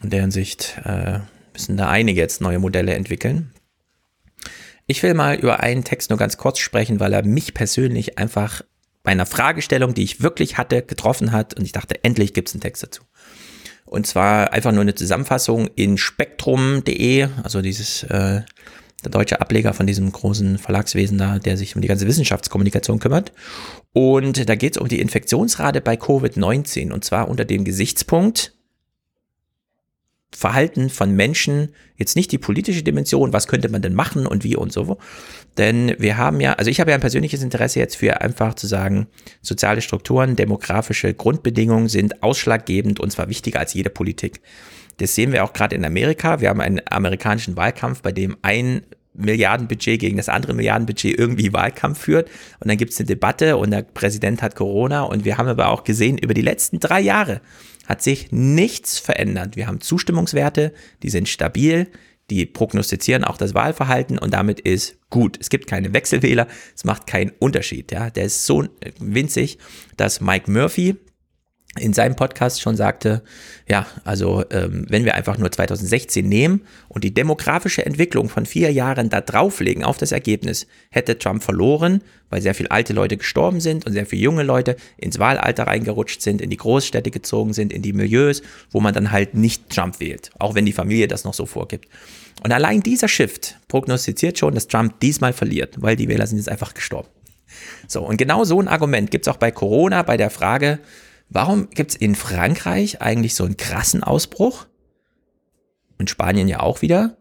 In 0.03 0.11
deren 0.11 0.31
Sicht 0.31 0.81
äh, 0.85 1.19
müssen 1.53 1.77
da 1.77 1.91
einige 1.91 2.21
jetzt 2.21 2.41
neue 2.41 2.61
Modelle 2.61 2.95
entwickeln. 2.95 3.51
Ich 4.91 5.05
will 5.05 5.15
mal 5.15 5.37
über 5.37 5.61
einen 5.61 5.85
Text 5.85 6.11
nur 6.11 6.19
ganz 6.19 6.37
kurz 6.37 6.59
sprechen, 6.59 6.99
weil 6.99 7.13
er 7.13 7.25
mich 7.25 7.55
persönlich 7.55 8.19
einfach 8.19 8.63
bei 9.05 9.13
einer 9.13 9.25
Fragestellung, 9.25 9.95
die 9.95 10.03
ich 10.03 10.21
wirklich 10.21 10.59
hatte, 10.59 10.83
getroffen 10.83 11.31
hat 11.31 11.55
und 11.55 11.65
ich 11.65 11.71
dachte, 11.71 12.03
endlich 12.03 12.35
gibt 12.35 12.49
es 12.49 12.57
einen 12.57 12.61
Text 12.61 12.83
dazu. 12.83 13.03
Und 13.85 14.09
zwar 14.09 14.53
einfach 14.53 14.73
nur 14.73 14.81
eine 14.81 14.97
Zusammenfassung 14.97 15.69
in 15.77 15.97
spektrum.de, 15.97 17.29
also 17.45 17.63
dieses 17.63 18.03
äh, 18.03 18.43
der 19.05 19.11
deutsche 19.13 19.41
Ableger 19.41 19.75
von 19.75 19.87
diesem 19.87 20.11
großen 20.11 20.59
Verlagswesen 20.59 21.19
da, 21.19 21.39
der 21.39 21.57
sich 21.57 21.77
um 21.77 21.83
die 21.83 21.89
ganze 21.89 22.09
Wissenschaftskommunikation 22.09 22.99
kümmert. 22.99 23.31
Und 23.93 24.49
da 24.49 24.57
geht 24.57 24.75
es 24.75 24.83
um 24.83 24.89
die 24.89 25.01
Infektionsrate 25.01 25.83
bei 25.83 25.95
Covid-19 25.95 26.91
und 26.91 27.05
zwar 27.05 27.29
unter 27.29 27.45
dem 27.45 27.65
Gesichtspunkt, 27.65 28.55
Verhalten 30.41 30.89
von 30.89 31.15
Menschen, 31.15 31.69
jetzt 31.99 32.17
nicht 32.17 32.33
die 32.33 32.39
politische 32.39 32.83
Dimension, 32.83 33.35
was 33.35 33.47
könnte 33.47 33.69
man 33.69 33.83
denn 33.83 33.93
machen 33.93 34.27
und 34.27 34.43
wie 34.43 34.57
und 34.57 34.73
so. 34.73 34.97
Denn 35.59 35.95
wir 35.99 36.17
haben 36.17 36.41
ja, 36.41 36.55
also 36.55 36.71
ich 36.71 36.81
habe 36.81 36.93
ja 36.93 36.95
ein 36.95 37.03
persönliches 37.03 37.43
Interesse 37.43 37.79
jetzt 37.79 37.97
für 37.97 38.23
einfach 38.23 38.55
zu 38.55 38.67
sagen, 38.67 39.07
soziale 39.43 39.83
Strukturen, 39.83 40.37
demografische 40.37 41.13
Grundbedingungen 41.13 41.91
sind 41.91 42.23
ausschlaggebend 42.23 43.01
und 43.01 43.13
zwar 43.13 43.29
wichtiger 43.29 43.61
als 43.61 43.75
jede 43.75 43.91
Politik. 43.91 44.41
Das 44.97 45.15
sehen 45.15 45.31
wir 45.33 45.45
auch 45.45 45.53
gerade 45.53 45.77
in 45.77 45.85
Amerika. 45.85 46.41
Wir 46.41 46.49
haben 46.49 46.63
einen 46.63 46.81
amerikanischen 46.89 47.59
Wahlkampf, 47.59 48.01
bei 48.01 48.11
dem 48.11 48.39
ein 48.41 48.81
Milliardenbudget 49.13 50.01
gegen 50.01 50.17
das 50.17 50.31
andere 50.31 50.55
Milliardenbudget 50.55 51.19
irgendwie 51.19 51.53
Wahlkampf 51.53 52.01
führt. 52.01 52.31
Und 52.61 52.69
dann 52.71 52.79
gibt 52.79 52.93
es 52.93 52.99
eine 52.99 53.09
Debatte 53.09 53.59
und 53.59 53.73
der 53.73 53.83
Präsident 53.83 54.41
hat 54.41 54.57
Corona. 54.57 55.03
Und 55.03 55.27
wir 55.27 55.37
haben 55.37 55.49
aber 55.49 55.69
auch 55.69 55.85
gesehen, 55.85 56.17
über 56.17 56.33
die 56.33 56.41
letzten 56.41 56.81
drei 56.81 57.01
Jahre 57.03 57.43
hat 57.91 58.03
sich 58.03 58.31
nichts 58.31 59.01
verändert. 59.01 59.57
Wir 59.57 59.67
haben 59.67 59.81
Zustimmungswerte, 59.81 60.73
die 61.03 61.11
sind 61.11 61.29
stabil, 61.29 61.89
die 62.31 62.47
prognostizieren 62.47 63.25
auch 63.25 63.37
das 63.37 63.53
Wahlverhalten 63.53 64.17
und 64.17 64.33
damit 64.33 64.61
ist 64.61 64.97
gut. 65.11 65.37
Es 65.41 65.51
gibt 65.51 65.67
keine 65.67 65.93
Wechselwähler, 65.93 66.47
es 66.77 66.85
macht 66.85 67.09
keinen 67.09 67.33
Unterschied. 67.41 67.91
Ja. 67.91 68.11
Der 68.11 68.27
ist 68.27 68.47
so 68.47 68.65
winzig, 69.01 69.59
dass 69.97 70.21
Mike 70.21 70.49
Murphy, 70.49 70.95
in 71.79 71.93
seinem 71.93 72.17
Podcast 72.17 72.61
schon 72.61 72.75
sagte, 72.75 73.23
ja, 73.69 73.87
also 74.05 74.45
ähm, 74.51 74.87
wenn 74.89 75.05
wir 75.05 75.15
einfach 75.15 75.39
nur 75.39 75.53
2016 75.53 76.29
nehmen 76.29 76.63
und 76.89 77.05
die 77.05 77.15
demografische 77.15 77.87
Entwicklung 77.87 78.29
von 78.29 78.45
vier 78.45 78.73
Jahren 78.73 79.09
da 79.09 79.21
drauflegen 79.21 79.85
auf 79.85 79.97
das 79.97 80.11
Ergebnis, 80.11 80.67
hätte 80.91 81.17
Trump 81.17 81.45
verloren, 81.45 82.03
weil 82.29 82.43
sehr 82.43 82.57
viele 82.57 82.73
alte 82.73 82.93
Leute 82.93 83.17
gestorben 83.17 83.61
sind 83.61 83.87
und 83.87 83.93
sehr 83.93 84.05
viele 84.05 84.23
junge 84.23 84.43
Leute 84.43 84.75
ins 84.97 85.21
Wahlalter 85.21 85.69
reingerutscht 85.69 86.23
sind, 86.23 86.41
in 86.41 86.51
die 86.51 86.57
Großstädte 86.57 87.13
gezogen 87.13 87.53
sind, 87.53 87.73
in 87.73 87.83
die 87.83 87.93
Milieus, 87.93 88.43
wo 88.73 88.81
man 88.81 88.93
dann 88.93 89.13
halt 89.13 89.35
nicht 89.35 89.71
Trump 89.71 90.01
wählt, 90.01 90.33
auch 90.41 90.57
wenn 90.57 90.67
die 90.67 90.73
Familie 90.73 91.07
das 91.07 91.23
noch 91.23 91.35
so 91.35 91.47
vorgibt. 91.47 91.87
Und 92.43 92.53
allein 92.53 92.81
dieser 92.81 93.07
Shift 93.07 93.59
prognostiziert 93.69 94.39
schon, 94.39 94.55
dass 94.55 94.67
Trump 94.67 94.99
diesmal 94.99 95.33
verliert, 95.33 95.77
weil 95.81 95.95
die 95.95 96.09
Wähler 96.09 96.27
sind 96.27 96.39
jetzt 96.39 96.49
einfach 96.49 96.75
gestorben. 96.75 97.09
So, 97.87 98.03
und 98.03 98.17
genau 98.17 98.43
so 98.45 98.61
ein 98.61 98.69
Argument 98.69 99.11
gibt 99.11 99.27
es 99.27 99.33
auch 99.33 99.37
bei 99.37 99.53
Corona, 99.53 100.03
bei 100.03 100.17
der 100.17 100.31
Frage, 100.31 100.81
Warum 101.31 101.71
gibt 101.71 101.93
es 101.93 101.97
in 101.97 102.17
Frankreich 102.17 103.01
eigentlich 103.01 103.35
so 103.35 103.45
einen 103.45 103.57
krassen 103.57 104.03
Ausbruch? 104.03 104.67
In 105.99 106.09
Spanien 106.09 106.49
ja 106.49 106.61
auch 106.61 106.83
wieder. 106.83 107.17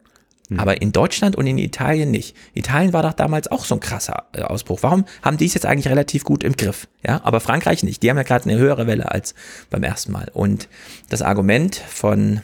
Hm. 0.50 0.60
Aber 0.60 0.82
in 0.82 0.92
Deutschland 0.92 1.36
und 1.36 1.46
in 1.46 1.60
Italien 1.60 2.10
nicht. 2.10 2.36
Italien 2.54 2.92
war 2.92 3.04
doch 3.04 3.14
damals 3.14 3.50
auch 3.50 3.66
so 3.66 3.76
ein 3.76 3.80
krasser 3.80 4.26
äh, 4.34 4.42
Ausbruch. 4.42 4.80
Warum 4.82 5.06
haben 5.22 5.38
die 5.38 5.46
es 5.46 5.54
jetzt 5.54 5.66
eigentlich 5.66 5.88
relativ 5.88 6.24
gut 6.24 6.44
im 6.44 6.54
Griff? 6.54 6.88
Ja, 7.06 7.22
aber 7.24 7.40
Frankreich 7.40 7.84
nicht. 7.84 8.02
Die 8.02 8.10
haben 8.10 8.18
ja 8.18 8.24
gerade 8.24 8.50
eine 8.50 8.60
höhere 8.60 8.88
Welle 8.88 9.12
als 9.12 9.36
beim 9.70 9.84
ersten 9.84 10.12
Mal. 10.12 10.30
Und 10.34 10.68
das 11.10 11.22
Argument 11.22 11.76
von 11.76 12.42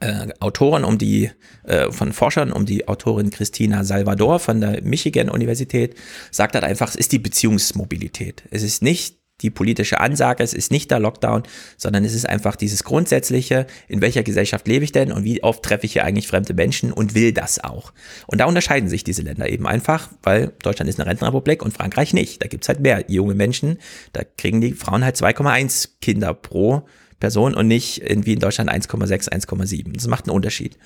äh, 0.00 0.28
Autoren 0.40 0.84
um 0.84 0.98
die, 0.98 1.30
äh, 1.62 1.92
von 1.92 2.12
Forschern 2.12 2.50
um 2.50 2.66
die 2.66 2.88
Autorin 2.88 3.30
Christina 3.30 3.84
Salvador 3.84 4.40
von 4.40 4.60
der 4.60 4.82
Michigan 4.82 5.28
Universität, 5.28 5.94
sagt 6.32 6.54
halt 6.54 6.64
einfach, 6.64 6.88
es 6.88 6.96
ist 6.96 7.12
die 7.12 7.20
Beziehungsmobilität. 7.20 8.42
Es 8.50 8.64
ist 8.64 8.82
nicht 8.82 9.15
die 9.42 9.50
politische 9.50 10.00
Ansage, 10.00 10.42
es 10.42 10.54
ist 10.54 10.70
nicht 10.70 10.90
der 10.90 10.98
Lockdown, 10.98 11.42
sondern 11.76 12.04
es 12.04 12.14
ist 12.14 12.26
einfach 12.26 12.56
dieses 12.56 12.84
grundsätzliche, 12.84 13.66
in 13.86 14.00
welcher 14.00 14.22
Gesellschaft 14.22 14.66
lebe 14.66 14.84
ich 14.84 14.92
denn 14.92 15.12
und 15.12 15.24
wie 15.24 15.42
oft 15.42 15.62
treffe 15.62 15.86
ich 15.86 15.92
hier 15.92 16.04
eigentlich 16.04 16.26
fremde 16.26 16.54
Menschen 16.54 16.92
und 16.92 17.14
will 17.14 17.32
das 17.32 17.62
auch. 17.62 17.92
Und 18.26 18.40
da 18.40 18.46
unterscheiden 18.46 18.88
sich 18.88 19.04
diese 19.04 19.22
Länder 19.22 19.48
eben 19.48 19.66
einfach, 19.66 20.08
weil 20.22 20.52
Deutschland 20.62 20.88
ist 20.88 20.98
eine 20.98 21.08
Rentenrepublik 21.08 21.62
und 21.62 21.74
Frankreich 21.74 22.14
nicht. 22.14 22.42
Da 22.42 22.48
gibt's 22.48 22.68
halt 22.68 22.80
mehr 22.80 23.04
junge 23.08 23.34
Menschen, 23.34 23.78
da 24.12 24.22
kriegen 24.24 24.60
die 24.60 24.72
Frauen 24.72 25.04
halt 25.04 25.16
2,1 25.16 25.90
Kinder 26.00 26.32
pro 26.32 26.86
Person 27.20 27.54
und 27.54 27.66
nicht 27.66 28.02
wie 28.06 28.34
in 28.34 28.40
Deutschland 28.40 28.70
1,6, 28.70 29.30
1,7. 29.30 29.92
Das 29.94 30.06
macht 30.06 30.26
einen 30.26 30.36
Unterschied. 30.36 30.78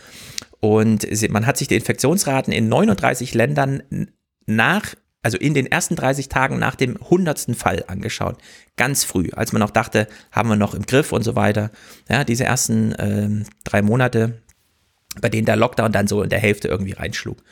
Und 0.60 1.06
man 1.30 1.46
hat 1.46 1.56
sich 1.56 1.68
die 1.68 1.74
Infektionsraten 1.74 2.52
in 2.52 2.68
39 2.68 3.34
Ländern 3.34 3.82
nach 4.46 4.94
also 5.22 5.36
in 5.36 5.54
den 5.54 5.66
ersten 5.66 5.96
30 5.96 6.28
Tagen 6.28 6.58
nach 6.58 6.74
dem 6.74 6.96
hundertsten 6.98 7.54
Fall 7.54 7.84
angeschaut. 7.86 8.38
Ganz 8.76 9.04
früh, 9.04 9.28
als 9.32 9.52
man 9.52 9.60
noch 9.60 9.70
dachte, 9.70 10.08
haben 10.32 10.48
wir 10.48 10.56
noch 10.56 10.74
im 10.74 10.86
Griff 10.86 11.12
und 11.12 11.22
so 11.22 11.36
weiter. 11.36 11.70
Ja, 12.08 12.24
diese 12.24 12.44
ersten 12.44 12.94
ähm, 12.98 13.44
drei 13.64 13.82
Monate, 13.82 14.40
bei 15.20 15.28
denen 15.28 15.46
der 15.46 15.56
Lockdown 15.56 15.92
dann 15.92 16.06
so 16.06 16.22
in 16.22 16.30
der 16.30 16.38
Hälfte 16.38 16.68
irgendwie 16.68 16.92
reinschlug. 16.92 17.42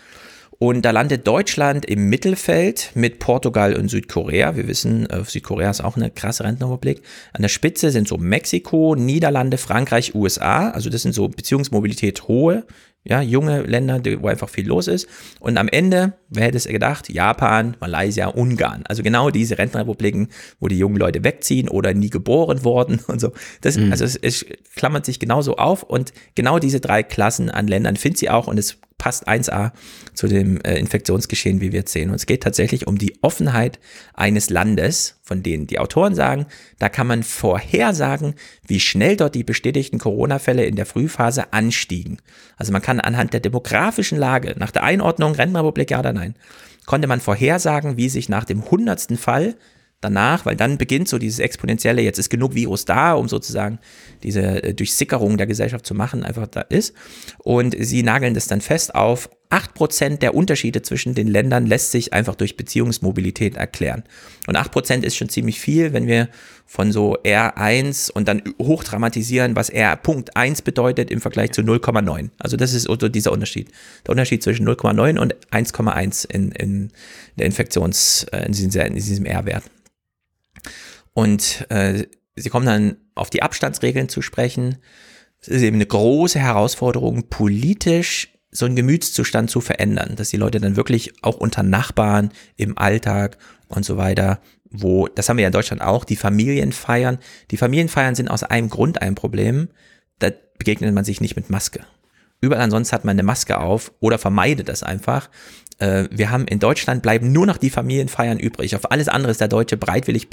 Und 0.60 0.82
da 0.82 0.90
landet 0.90 1.24
Deutschland 1.24 1.86
im 1.86 2.08
Mittelfeld 2.08 2.90
mit 2.94 3.20
Portugal 3.20 3.76
und 3.76 3.88
Südkorea. 3.88 4.56
Wir 4.56 4.66
wissen, 4.66 5.08
äh, 5.08 5.22
Südkorea 5.24 5.70
ist 5.70 5.84
auch 5.84 5.96
eine 5.96 6.10
krasse 6.10 6.42
Rentenrepublik. 6.42 7.00
An 7.32 7.42
der 7.42 7.48
Spitze 7.48 7.92
sind 7.92 8.08
so 8.08 8.16
Mexiko, 8.18 8.96
Niederlande, 8.96 9.56
Frankreich, 9.56 10.16
USA. 10.16 10.70
Also 10.70 10.90
das 10.90 11.02
sind 11.02 11.14
so 11.14 11.28
Beziehungsmobilität 11.28 12.26
hohe, 12.26 12.64
ja, 13.04 13.22
junge 13.22 13.62
Länder, 13.62 14.02
wo 14.20 14.26
einfach 14.26 14.48
viel 14.48 14.66
los 14.66 14.88
ist. 14.88 15.06
Und 15.38 15.56
am 15.58 15.68
Ende, 15.68 16.14
wer 16.28 16.46
hätte 16.46 16.56
es 16.56 16.66
gedacht, 16.66 17.08
Japan, 17.08 17.76
Malaysia, 17.78 18.26
Ungarn. 18.26 18.82
Also 18.88 19.04
genau 19.04 19.30
diese 19.30 19.58
Rentenrepubliken, 19.58 20.28
wo 20.58 20.66
die 20.66 20.78
jungen 20.78 20.96
Leute 20.96 21.22
wegziehen 21.22 21.68
oder 21.68 21.94
nie 21.94 22.10
geboren 22.10 22.64
wurden 22.64 22.98
und 23.06 23.20
so. 23.20 23.32
Das, 23.60 23.76
mhm. 23.76 23.92
Also 23.92 24.04
es, 24.04 24.16
es 24.16 24.44
klammert 24.74 25.06
sich 25.06 25.20
genauso 25.20 25.56
auf 25.56 25.84
und 25.84 26.12
genau 26.34 26.58
diese 26.58 26.80
drei 26.80 27.04
Klassen 27.04 27.48
an 27.48 27.68
Ländern 27.68 27.94
findet 27.94 28.18
sie 28.18 28.28
auch 28.30 28.48
und 28.48 28.58
es 28.58 28.78
passt 28.98 29.28
1a 29.28 29.70
zu 30.12 30.26
dem 30.26 30.60
äh, 30.60 30.76
Infektionsgeschehen, 30.78 31.60
wie 31.60 31.72
wir 31.72 31.80
jetzt 31.80 31.92
sehen. 31.92 32.10
Und 32.10 32.16
es 32.16 32.26
geht 32.26 32.42
tatsächlich 32.42 32.86
um 32.86 32.98
die 32.98 33.16
Offenheit 33.22 33.78
eines 34.12 34.50
Landes, 34.50 35.18
von 35.22 35.42
denen 35.42 35.68
die 35.68 35.78
Autoren 35.78 36.14
sagen, 36.14 36.46
da 36.78 36.88
kann 36.88 37.06
man 37.06 37.22
vorhersagen, 37.22 38.34
wie 38.66 38.80
schnell 38.80 39.16
dort 39.16 39.36
die 39.36 39.44
bestätigten 39.44 39.98
Corona-Fälle 39.98 40.64
in 40.64 40.76
der 40.76 40.86
Frühphase 40.86 41.52
anstiegen. 41.52 42.18
Also 42.56 42.72
man 42.72 42.82
kann 42.82 43.00
anhand 43.00 43.32
der 43.32 43.40
demografischen 43.40 44.18
Lage, 44.18 44.54
nach 44.58 44.72
der 44.72 44.82
Einordnung 44.82 45.32
Rentenrepublik 45.32 45.92
ja 45.92 46.00
oder 46.00 46.12
nein, 46.12 46.34
konnte 46.84 47.06
man 47.06 47.20
vorhersagen, 47.20 47.96
wie 47.96 48.08
sich 48.08 48.28
nach 48.28 48.44
dem 48.44 48.68
hundertsten 48.70 49.16
Fall 49.16 49.54
danach, 50.00 50.46
weil 50.46 50.56
dann 50.56 50.78
beginnt 50.78 51.08
so 51.08 51.18
dieses 51.18 51.38
exponentielle, 51.40 52.02
jetzt 52.02 52.18
ist 52.18 52.30
genug 52.30 52.54
Virus 52.54 52.84
da, 52.84 53.14
um 53.14 53.28
sozusagen 53.28 53.78
diese 54.22 54.62
äh, 54.62 54.74
Durchsickerung 54.74 55.36
der 55.36 55.46
Gesellschaft 55.46 55.86
zu 55.86 55.94
machen, 55.94 56.24
einfach 56.24 56.46
da 56.46 56.60
ist. 56.60 56.94
Und 57.38 57.74
sie 57.78 58.02
nageln 58.02 58.34
das 58.34 58.46
dann 58.46 58.60
fest 58.60 58.94
auf, 58.94 59.28
8% 59.50 60.18
der 60.18 60.34
Unterschiede 60.34 60.82
zwischen 60.82 61.14
den 61.14 61.26
Ländern 61.26 61.64
lässt 61.64 61.90
sich 61.90 62.12
einfach 62.12 62.34
durch 62.34 62.56
Beziehungsmobilität 62.56 63.56
erklären. 63.56 64.04
Und 64.46 64.58
8% 64.58 65.04
ist 65.04 65.16
schon 65.16 65.30
ziemlich 65.30 65.58
viel, 65.58 65.94
wenn 65.94 66.06
wir 66.06 66.28
von 66.66 66.92
so 66.92 67.16
R1 67.22 68.12
und 68.12 68.28
dann 68.28 68.42
hochdramatisieren, 68.60 69.56
was 69.56 69.70
R.1 69.70 70.64
bedeutet 70.64 71.10
im 71.10 71.22
Vergleich 71.22 71.52
zu 71.52 71.62
0,9. 71.62 72.28
Also 72.38 72.58
das 72.58 72.74
ist 72.74 72.82
so 72.82 72.96
dieser 72.96 73.32
Unterschied. 73.32 73.70
Der 74.06 74.10
Unterschied 74.10 74.42
zwischen 74.42 74.68
0,9 74.68 75.18
und 75.18 75.34
1,1 75.50 76.30
in, 76.30 76.52
in 76.52 76.90
der 77.36 77.46
Infektions, 77.46 78.26
äh, 78.32 78.44
in 78.44 78.52
diesem 78.52 79.24
R-Wert. 79.24 79.64
Und 81.12 81.66
äh, 81.70 82.06
sie 82.36 82.50
kommen 82.50 82.66
dann 82.66 82.96
auf 83.14 83.30
die 83.30 83.42
Abstandsregeln 83.42 84.08
zu 84.08 84.22
sprechen. 84.22 84.78
Es 85.40 85.48
ist 85.48 85.62
eben 85.62 85.76
eine 85.76 85.86
große 85.86 86.38
Herausforderung, 86.38 87.28
politisch 87.28 88.32
so 88.50 88.64
einen 88.64 88.76
Gemütszustand 88.76 89.50
zu 89.50 89.60
verändern, 89.60 90.16
dass 90.16 90.30
die 90.30 90.36
Leute 90.36 90.60
dann 90.60 90.76
wirklich 90.76 91.12
auch 91.22 91.36
unter 91.36 91.62
Nachbarn 91.62 92.30
im 92.56 92.78
Alltag 92.78 93.36
und 93.68 93.84
so 93.84 93.96
weiter, 93.96 94.40
wo, 94.70 95.06
das 95.06 95.28
haben 95.28 95.36
wir 95.36 95.42
ja 95.42 95.48
in 95.48 95.52
Deutschland 95.52 95.82
auch, 95.82 96.04
die 96.04 96.16
Familien 96.16 96.72
feiern. 96.72 97.18
Die 97.50 97.56
Familienfeiern 97.56 98.14
sind 98.14 98.28
aus 98.28 98.42
einem 98.42 98.70
Grund 98.70 99.02
ein 99.02 99.14
Problem, 99.14 99.68
da 100.18 100.30
begegnet 100.58 100.94
man 100.94 101.04
sich 101.04 101.20
nicht 101.20 101.36
mit 101.36 101.50
Maske. 101.50 101.80
Überall 102.40 102.62
ansonsten 102.62 102.94
hat 102.94 103.04
man 103.04 103.14
eine 103.14 103.22
Maske 103.22 103.58
auf 103.58 103.92
oder 104.00 104.18
vermeidet 104.18 104.68
das 104.68 104.82
einfach 104.82 105.28
äh, 105.78 106.08
wir 106.10 106.30
haben 106.30 106.46
in 106.46 106.58
Deutschland 106.58 107.02
bleiben 107.02 107.32
nur 107.32 107.46
noch 107.46 107.56
die 107.56 107.70
Familienfeiern 107.70 108.38
übrig. 108.38 108.74
Auf 108.74 108.90
alles 108.90 109.08
andere 109.08 109.30
ist 109.30 109.40
der 109.40 109.48
Deutsche 109.48 109.76
bereitwillig 109.76 110.28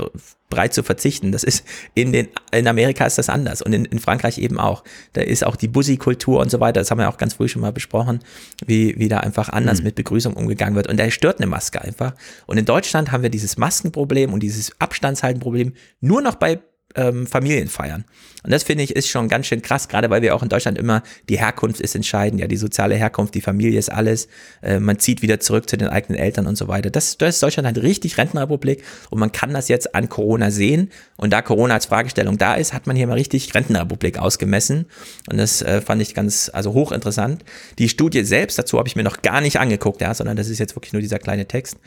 bereit 0.49 0.73
zu 0.73 0.83
verzichten. 0.83 1.31
Das 1.31 1.43
ist 1.43 1.65
in 1.93 2.11
den, 2.11 2.27
in 2.51 2.67
Amerika 2.67 3.05
ist 3.05 3.17
das 3.17 3.29
anders 3.29 3.61
und 3.61 3.73
in, 3.73 3.85
in 3.85 3.99
Frankreich 3.99 4.37
eben 4.37 4.59
auch. 4.59 4.83
Da 5.13 5.21
ist 5.21 5.45
auch 5.45 5.55
die 5.55 5.67
Bussi-Kultur 5.67 6.39
und 6.39 6.49
so 6.49 6.59
weiter. 6.59 6.81
Das 6.81 6.91
haben 6.91 6.99
wir 6.99 7.09
auch 7.09 7.17
ganz 7.17 7.35
früh 7.35 7.47
schon 7.47 7.61
mal 7.61 7.71
besprochen, 7.71 8.19
wie, 8.65 8.97
wie 8.97 9.07
da 9.07 9.19
einfach 9.19 9.49
anders 9.49 9.79
mhm. 9.79 9.85
mit 9.85 9.95
Begrüßung 9.95 10.33
umgegangen 10.33 10.75
wird. 10.75 10.87
Und 10.87 10.99
da 10.99 11.09
stört 11.11 11.39
eine 11.39 11.47
Maske 11.47 11.81
einfach. 11.81 12.13
Und 12.47 12.57
in 12.57 12.65
Deutschland 12.65 13.11
haben 13.11 13.23
wir 13.23 13.29
dieses 13.29 13.57
Maskenproblem 13.57 14.33
und 14.33 14.41
dieses 14.41 14.79
Abstandshaltenproblem 14.79 15.73
nur 16.01 16.21
noch 16.21 16.35
bei 16.35 16.59
ähm, 16.95 17.27
Familien 17.27 17.67
feiern. 17.67 18.05
Und 18.43 18.51
das 18.51 18.63
finde 18.63 18.83
ich 18.83 18.95
ist 18.95 19.07
schon 19.07 19.27
ganz 19.27 19.47
schön 19.47 19.63
krass, 19.63 19.87
gerade 19.87 20.11
weil 20.11 20.21
wir 20.21 20.35
auch 20.35 20.43
in 20.43 20.49
Deutschland 20.49 20.77
immer 20.77 21.01
die 21.29 21.39
Herkunft 21.39 21.81
ist 21.81 21.95
entscheidend, 21.95 22.39
ja, 22.39 22.47
die 22.47 22.57
soziale 22.57 22.95
Herkunft, 22.95 23.33
die 23.33 23.41
Familie 23.41 23.79
ist 23.79 23.91
alles. 23.91 24.27
Äh, 24.61 24.79
man 24.79 24.99
zieht 24.99 25.23
wieder 25.23 25.39
zurück 25.39 25.67
zu 25.67 25.77
den 25.77 25.87
eigenen 25.87 26.19
Eltern 26.19 26.45
und 26.45 26.55
so 26.55 26.67
weiter. 26.67 26.91
Das, 26.91 27.17
das 27.17 27.35
ist 27.35 27.43
Deutschland 27.43 27.65
halt 27.65 27.81
richtig 27.81 28.19
Rentenrepublik 28.19 28.83
und 29.09 29.19
man 29.19 29.31
kann 29.31 29.51
das 29.51 29.67
jetzt 29.67 29.95
an 29.95 30.09
Corona 30.09 30.51
sehen. 30.51 30.91
Und 31.17 31.33
da 31.33 31.41
Corona 31.41 31.73
als 31.73 31.87
Fragestellung 31.87 32.37
da 32.37 32.53
ist, 32.53 32.73
hat 32.73 32.85
man 32.85 32.95
hier 32.95 33.07
mal 33.07 33.13
richtig 33.13 33.55
Rentenrepublik 33.55 34.19
ausgemessen. 34.19 34.85
Und 35.29 35.37
das 35.37 35.63
äh, 35.63 35.81
fand 35.81 36.01
ich 36.03 36.13
ganz, 36.13 36.51
also 36.53 36.73
hochinteressant. 36.73 37.43
Die 37.79 37.89
Studie 37.89 38.23
selbst, 38.23 38.59
dazu 38.59 38.77
habe 38.77 38.87
ich 38.87 38.95
mir 38.95 39.03
noch 39.03 39.23
gar 39.23 39.41
nicht 39.41 39.59
angeguckt, 39.59 40.01
ja, 40.01 40.13
sondern 40.13 40.37
das 40.37 40.49
ist 40.49 40.59
jetzt 40.59 40.75
wirklich 40.75 40.93
nur 40.93 41.01
dieser 41.01 41.17
kleine 41.17 41.47
Text. 41.47 41.77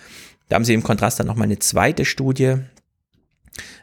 Da 0.48 0.56
haben 0.56 0.64
sie 0.64 0.74
im 0.74 0.82
Kontrast 0.82 1.20
dann 1.20 1.26
nochmal 1.26 1.44
eine 1.44 1.58
zweite 1.58 2.04
Studie, 2.04 2.56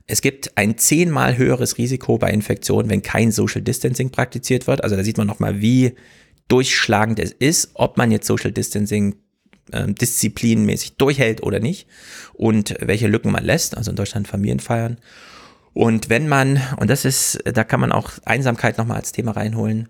es 0.08 0.22
gibt 0.22 0.58
ein 0.58 0.78
zehnmal 0.78 1.38
höheres 1.38 1.78
Risiko 1.78 2.18
bei 2.18 2.32
Infektionen, 2.32 2.90
wenn 2.90 3.02
kein 3.02 3.32
Social 3.32 3.62
Distancing 3.62 4.10
praktiziert 4.10 4.68
wird. 4.68 4.84
Also 4.84 4.96
da 4.96 5.04
sieht 5.04 5.18
man 5.18 5.28
nochmal, 5.28 5.62
wie 5.62 5.94
durchschlagend 6.48 7.20
es 7.20 7.32
ist, 7.32 7.72
ob 7.74 7.98
man 7.98 8.12
jetzt 8.12 8.28
Social 8.28 8.52
Distancing 8.52 9.16
äh, 9.72 9.88
disziplinmäßig 9.88 10.98
durchhält 10.98 11.42
oder 11.44 11.60
nicht 11.60 11.88
und 12.34 12.76
welche 12.80 13.08
Lücken 13.08 13.32
man 13.32 13.44
lässt. 13.44 13.76
Also 13.78 13.92
in 13.92 13.98
Deutschland 13.98 14.28
Familienfeiern. 14.28 14.98
Und 15.76 16.10
wenn 16.10 16.30
man, 16.30 16.62
und 16.80 16.90
das 16.90 17.04
ist, 17.04 17.38
da 17.44 17.66
kann 17.66 17.82
man 17.82 17.92
auch 17.92 18.12
Einsamkeit 18.24 18.78
nochmal 18.78 18.96
als 18.96 19.12
Thema 19.12 19.32
reinholen, 19.32 19.90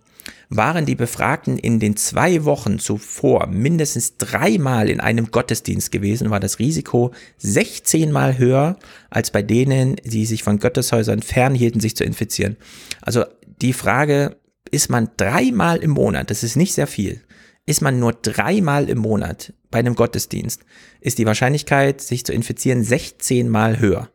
waren 0.49 0.87
die 0.87 0.95
Befragten 0.95 1.59
in 1.59 1.79
den 1.79 1.95
zwei 1.95 2.43
Wochen 2.43 2.79
zuvor 2.79 3.45
mindestens 3.45 4.17
dreimal 4.17 4.89
in 4.89 4.99
einem 4.99 5.29
Gottesdienst 5.29 5.91
gewesen, 5.91 6.31
war 6.31 6.39
das 6.39 6.57
Risiko 6.57 7.11
16 7.37 8.11
mal 8.11 8.39
höher 8.39 8.79
als 9.11 9.29
bei 9.29 9.43
denen, 9.43 9.97
die 10.03 10.25
sich 10.25 10.41
von 10.41 10.57
Gotteshäusern 10.57 11.21
fernhielten, 11.21 11.79
sich 11.79 11.95
zu 11.95 12.03
infizieren. 12.03 12.57
Also 13.01 13.23
die 13.61 13.73
Frage, 13.73 14.37
ist 14.71 14.89
man 14.89 15.11
dreimal 15.17 15.77
im 15.77 15.91
Monat, 15.91 16.31
das 16.31 16.41
ist 16.41 16.55
nicht 16.55 16.73
sehr 16.73 16.87
viel, 16.87 17.21
ist 17.67 17.83
man 17.83 17.99
nur 17.99 18.13
dreimal 18.13 18.89
im 18.89 18.97
Monat 18.97 19.53
bei 19.69 19.77
einem 19.77 19.93
Gottesdienst, 19.93 20.63
ist 20.99 21.19
die 21.19 21.27
Wahrscheinlichkeit, 21.27 22.01
sich 22.01 22.25
zu 22.25 22.33
infizieren 22.33 22.83
16 22.83 23.47
mal 23.47 23.77
höher. 23.77 24.09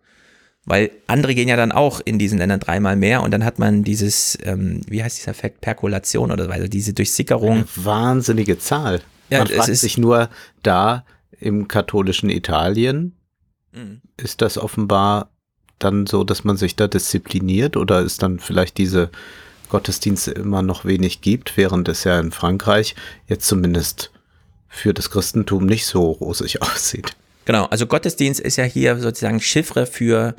Weil 0.66 0.91
andere 1.07 1.35
gehen 1.35 1.49
ja 1.49 1.57
dann 1.57 1.73
auch 1.73 2.01
in 2.05 2.19
diesen 2.19 2.39
Ländern 2.39 2.61
dreimal 2.61 2.95
mehr 2.95 3.23
und 3.23 3.31
dann 3.31 3.45
hat 3.45 3.59
man 3.59 3.82
dieses, 3.82 4.39
ähm, 4.43 4.82
wie 4.87 5.03
heißt 5.03 5.19
dieser 5.19 5.31
Effekt, 5.31 5.61
Perkulation 5.61 6.31
oder 6.31 6.45
so, 6.45 6.51
also 6.51 6.69
diese 6.69 6.93
Durchsickerung. 6.93 7.53
Eine 7.53 7.66
wahnsinnige 7.77 8.59
Zahl. 8.59 9.01
Ja, 9.31 9.39
man 9.39 9.49
fragt 9.49 9.77
sich 9.77 9.97
nur 9.97 10.28
da 10.62 11.05
im 11.39 11.66
katholischen 11.69 12.28
Italien, 12.28 13.16
mhm. 13.73 14.03
ist 14.16 14.43
das 14.43 14.59
offenbar 14.59 15.31
dann 15.78 16.07
so, 16.07 16.24
dass 16.24 16.45
man 16.45 16.57
sich 16.57 16.77
da 16.77 16.87
diszipliniert 16.87 17.77
oder 17.77 18.03
ist 18.03 18.23
dann 18.23 18.39
vielleicht 18.39 18.77
diese 18.77 19.11
Gottesdienste 19.70 20.32
immer 20.32 20.62
noch 20.62 20.85
wenig 20.85 21.23
gibt, 21.23 21.57
während 21.57 21.89
es 21.89 22.05
ja 22.05 22.20
in 22.20 22.32
Frankreich 22.32 22.95
jetzt 23.28 23.47
zumindest 23.47 24.11
für 24.69 24.93
das 24.93 25.11
Christentum 25.11 25.65
nicht 25.65 25.87
so 25.87 26.11
rosig 26.11 26.61
aussieht. 26.62 27.16
Genau, 27.51 27.64
also 27.64 27.89
Gottesdienst 27.89 28.39
ist 28.39 28.55
ja 28.59 28.62
hier 28.62 28.97
sozusagen 29.01 29.40
Chiffre 29.40 29.85
für 29.85 30.36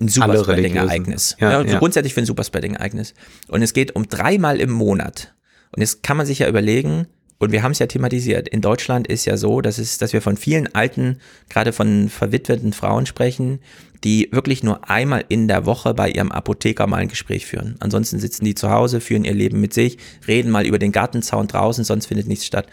ein 0.00 0.06
Superspreading-Ereignis. 0.06 1.36
Ja, 1.40 1.50
ja, 1.50 1.58
also 1.58 1.72
ja. 1.72 1.78
Grundsätzlich 1.80 2.14
für 2.14 2.20
ein 2.20 2.26
Superspreading-Ereignis. 2.26 3.14
Und 3.48 3.62
es 3.62 3.72
geht 3.72 3.96
um 3.96 4.08
dreimal 4.08 4.60
im 4.60 4.70
Monat. 4.70 5.34
Und 5.72 5.80
jetzt 5.80 6.04
kann 6.04 6.16
man 6.16 6.24
sich 6.24 6.38
ja 6.38 6.48
überlegen, 6.48 7.08
und 7.40 7.50
wir 7.50 7.64
haben 7.64 7.72
es 7.72 7.80
ja 7.80 7.86
thematisiert, 7.86 8.46
in 8.48 8.60
Deutschland 8.60 9.08
ist 9.08 9.24
ja 9.24 9.36
so, 9.36 9.60
dass, 9.60 9.78
es, 9.78 9.98
dass 9.98 10.12
wir 10.12 10.22
von 10.22 10.36
vielen 10.36 10.72
alten, 10.72 11.18
gerade 11.48 11.72
von 11.72 12.08
verwitweten 12.08 12.72
Frauen 12.72 13.06
sprechen, 13.06 13.58
die 14.04 14.28
wirklich 14.30 14.62
nur 14.62 14.88
einmal 14.88 15.24
in 15.28 15.48
der 15.48 15.66
Woche 15.66 15.94
bei 15.94 16.10
ihrem 16.10 16.30
Apotheker 16.30 16.86
mal 16.86 16.98
ein 16.98 17.08
Gespräch 17.08 17.44
führen. 17.44 17.74
Ansonsten 17.80 18.20
sitzen 18.20 18.44
die 18.44 18.54
zu 18.54 18.70
Hause, 18.70 19.00
führen 19.00 19.24
ihr 19.24 19.34
Leben 19.34 19.60
mit 19.60 19.74
sich, 19.74 19.98
reden 20.28 20.52
mal 20.52 20.64
über 20.64 20.78
den 20.78 20.92
Gartenzaun 20.92 21.48
draußen, 21.48 21.82
sonst 21.82 22.06
findet 22.06 22.28
nichts 22.28 22.46
statt. 22.46 22.68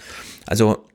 Also 0.46 0.86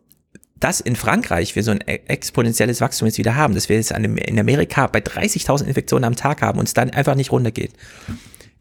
dass 0.56 0.80
in 0.80 0.96
Frankreich 0.96 1.56
wir 1.56 1.62
so 1.62 1.72
ein 1.72 1.80
e-, 1.86 2.00
exponentielles 2.06 2.80
Wachstum 2.80 3.06
jetzt 3.06 3.18
wieder 3.18 3.36
haben, 3.36 3.54
dass 3.54 3.68
wir 3.68 3.76
jetzt 3.76 3.90
in 3.90 4.38
Amerika 4.38 4.86
bei 4.86 5.00
30.000 5.00 5.64
Infektionen 5.64 6.04
am 6.04 6.16
Tag 6.16 6.42
haben 6.42 6.58
und 6.58 6.66
es 6.66 6.74
dann 6.74 6.90
einfach 6.90 7.14
nicht 7.14 7.32
runtergeht, 7.32 7.72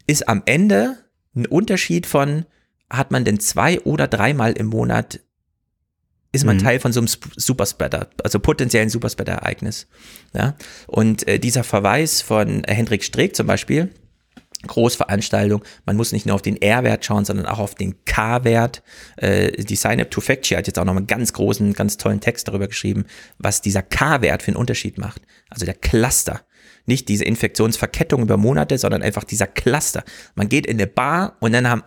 ist 0.06 0.28
am 0.28 0.42
Ende 0.46 0.98
ein 1.34 1.46
Unterschied 1.46 2.06
von 2.06 2.46
hat 2.90 3.10
man 3.10 3.24
denn 3.24 3.40
zwei 3.40 3.80
oder 3.80 4.06
dreimal 4.06 4.52
im 4.52 4.66
Monat 4.66 5.20
ist 6.32 6.44
man 6.44 6.56
mhm. 6.56 6.62
Teil 6.62 6.80
von 6.80 6.92
so 6.92 7.00
einem 7.00 7.06
Superspreader, 7.06 8.08
also 8.22 8.40
potenziellen 8.40 8.90
Superspreader-Ereignis. 8.90 9.86
Ja? 10.32 10.56
Und 10.88 11.26
äh, 11.28 11.38
dieser 11.38 11.62
Verweis 11.62 12.22
von 12.22 12.64
Hendrik 12.64 13.04
Streeck 13.04 13.36
zum 13.36 13.46
Beispiel, 13.46 13.90
Großveranstaltung, 14.66 15.62
man 15.86 15.96
muss 15.96 16.12
nicht 16.12 16.26
nur 16.26 16.34
auf 16.34 16.42
den 16.42 16.60
R-Wert 16.60 17.04
schauen, 17.04 17.24
sondern 17.24 17.46
auch 17.46 17.58
auf 17.58 17.74
den 17.74 18.04
K-Wert. 18.04 18.82
Äh, 19.16 19.52
die 19.64 19.76
Sign-Up 19.76 20.10
to 20.10 20.20
Factory 20.20 20.56
hat 20.56 20.66
jetzt 20.66 20.78
auch 20.78 20.84
noch 20.84 20.96
einen 20.96 21.06
ganz 21.06 21.32
großen, 21.32 21.72
ganz 21.72 21.96
tollen 21.96 22.20
Text 22.20 22.48
darüber 22.48 22.68
geschrieben, 22.68 23.04
was 23.38 23.60
dieser 23.60 23.82
K-Wert 23.82 24.42
für 24.42 24.48
einen 24.48 24.56
Unterschied 24.56 24.98
macht. 24.98 25.22
Also 25.50 25.64
der 25.66 25.74
Cluster. 25.74 26.42
Nicht 26.86 27.08
diese 27.08 27.24
Infektionsverkettung 27.24 28.22
über 28.22 28.36
Monate, 28.36 28.76
sondern 28.78 29.02
einfach 29.02 29.24
dieser 29.24 29.46
Cluster. 29.46 30.04
Man 30.34 30.48
geht 30.48 30.66
in 30.66 30.76
eine 30.76 30.86
Bar 30.86 31.36
und 31.40 31.52
dann 31.52 31.68
haben 31.68 31.82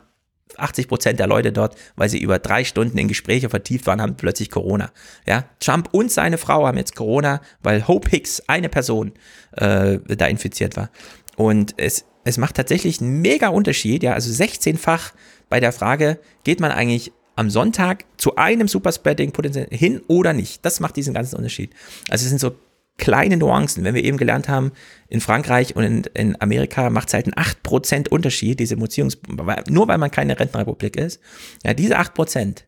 80 0.56 0.88
Prozent 0.88 1.20
der 1.20 1.28
Leute 1.28 1.52
dort, 1.52 1.76
weil 1.96 2.10
sie 2.10 2.20
über 2.20 2.40
drei 2.40 2.64
Stunden 2.64 2.98
in 2.98 3.08
Gespräche 3.08 3.50
vertieft 3.50 3.86
waren, 3.88 4.02
haben 4.02 4.18
plötzlich 4.18 4.50
Corona. 4.50 4.92
Ja, 5.28 5.46
Trump 5.60 5.90
und 5.92 6.12
seine 6.12 6.38
Frau 6.38 6.66
haben 6.66 6.78
jetzt 6.78 6.96
Corona, 6.96 7.42
weil 7.62 7.88
Hope 7.88 8.10
Hicks, 8.10 8.42
eine 8.48 8.70
Person, 8.70 9.14
äh, 9.54 10.00
da 10.00 10.28
infiziert 10.28 10.76
war. 10.78 10.90
Und 11.36 11.76
es, 11.78 12.06
es 12.28 12.38
macht 12.38 12.56
tatsächlich 12.56 13.02
einen 13.02 13.22
mega 13.22 13.50
Unterschied, 13.50 14.04
ja, 14.04 14.14
also 14.14 14.32
16-fach 14.32 15.14
bei 15.50 15.60
der 15.60 15.72
Frage, 15.72 16.20
geht 16.44 16.60
man 16.60 16.72
eigentlich 16.72 17.12
am 17.36 17.50
Sonntag 17.50 18.06
zu 18.18 18.36
einem 18.36 18.68
Superspreading 18.68 19.32
potenziell 19.32 19.68
hin 19.70 20.02
oder 20.08 20.34
nicht? 20.34 20.66
Das 20.66 20.80
macht 20.80 20.96
diesen 20.96 21.14
ganzen 21.14 21.36
Unterschied. 21.36 21.72
Also 22.10 22.24
es 22.24 22.30
sind 22.30 22.40
so 22.40 22.56
kleine 22.98 23.38
Nuancen. 23.38 23.84
Wenn 23.84 23.94
wir 23.94 24.04
eben 24.04 24.18
gelernt 24.18 24.50
haben, 24.50 24.72
in 25.08 25.22
Frankreich 25.22 25.76
und 25.76 25.84
in, 25.84 26.04
in 26.16 26.42
Amerika 26.42 26.90
macht 26.90 27.10
es 27.10 27.14
halt 27.14 27.26
einen 27.26 27.36
8% 27.36 28.10
Unterschied, 28.10 28.60
diese 28.60 28.76
Beziehungs 28.76 29.20
nur 29.68 29.88
weil 29.88 29.98
man 30.00 30.12
keine 30.12 30.40
Rentenrepublik 30.40 30.98
ist. 30.98 31.22
Ja, 31.64 31.74
diese 31.74 32.00
8% 32.00 32.64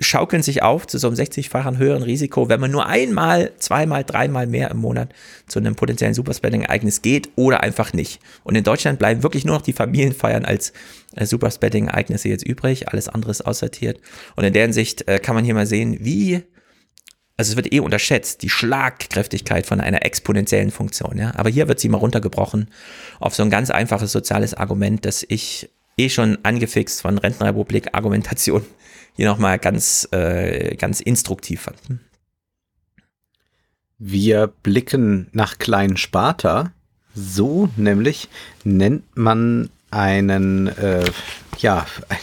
schaukeln 0.00 0.42
sich 0.42 0.62
auf 0.62 0.86
zu 0.86 0.98
so 0.98 1.06
einem 1.06 1.16
60-fachen 1.16 1.78
höheren 1.78 2.02
Risiko, 2.02 2.48
wenn 2.48 2.60
man 2.60 2.72
nur 2.72 2.86
einmal, 2.86 3.52
zweimal, 3.58 4.02
dreimal 4.02 4.46
mehr 4.46 4.70
im 4.70 4.78
Monat 4.78 5.14
zu 5.46 5.60
einem 5.60 5.76
potenziellen 5.76 6.14
Superspreading-Ereignis 6.14 7.00
geht 7.00 7.30
oder 7.36 7.62
einfach 7.62 7.92
nicht. 7.92 8.20
Und 8.42 8.56
in 8.56 8.64
Deutschland 8.64 8.98
bleiben 8.98 9.22
wirklich 9.22 9.44
nur 9.44 9.54
noch 9.54 9.62
die 9.62 9.72
Familienfeiern 9.72 10.44
als 10.44 10.72
äh, 11.14 11.26
Superspreading-Ereignisse 11.26 12.28
jetzt 12.28 12.44
übrig, 12.44 12.88
alles 12.88 13.08
andere 13.08 13.30
ist 13.30 13.42
aussortiert. 13.42 14.00
Und 14.34 14.44
in 14.44 14.52
der 14.52 14.62
Hinsicht 14.62 15.06
äh, 15.06 15.20
kann 15.20 15.36
man 15.36 15.44
hier 15.44 15.54
mal 15.54 15.66
sehen, 15.66 15.98
wie 16.00 16.42
also 17.36 17.50
es 17.50 17.56
wird 17.56 17.72
eh 17.72 17.80
unterschätzt, 17.80 18.42
die 18.42 18.48
Schlagkräftigkeit 18.48 19.66
von 19.66 19.80
einer 19.80 20.04
exponentiellen 20.04 20.70
Funktion. 20.70 21.18
Ja? 21.18 21.32
Aber 21.34 21.50
hier 21.50 21.66
wird 21.66 21.80
sie 21.80 21.88
mal 21.88 21.98
runtergebrochen 21.98 22.68
auf 23.18 23.34
so 23.34 23.42
ein 23.42 23.50
ganz 23.50 23.70
einfaches 23.70 24.12
soziales 24.12 24.54
Argument, 24.54 25.04
das 25.04 25.26
ich 25.28 25.68
eh 25.98 26.08
schon 26.10 26.38
angefixt 26.44 27.02
von 27.02 27.18
Rentenrepublik 27.18 27.88
Argumentation 27.92 28.64
hier 29.14 29.28
nochmal 29.28 29.58
ganz, 29.58 30.08
äh, 30.12 30.76
ganz 30.76 31.00
instruktiv 31.00 31.62
fand. 31.62 31.78
Wir 33.98 34.48
blicken 34.62 35.28
nach 35.32 35.58
Klein 35.58 35.96
Sparta. 35.96 36.72
So 37.14 37.68
nämlich 37.76 38.28
nennt 38.64 39.04
man 39.16 39.70
einen, 39.90 40.66
äh, 40.66 41.04
ja, 41.58 41.86
ein, 42.08 42.18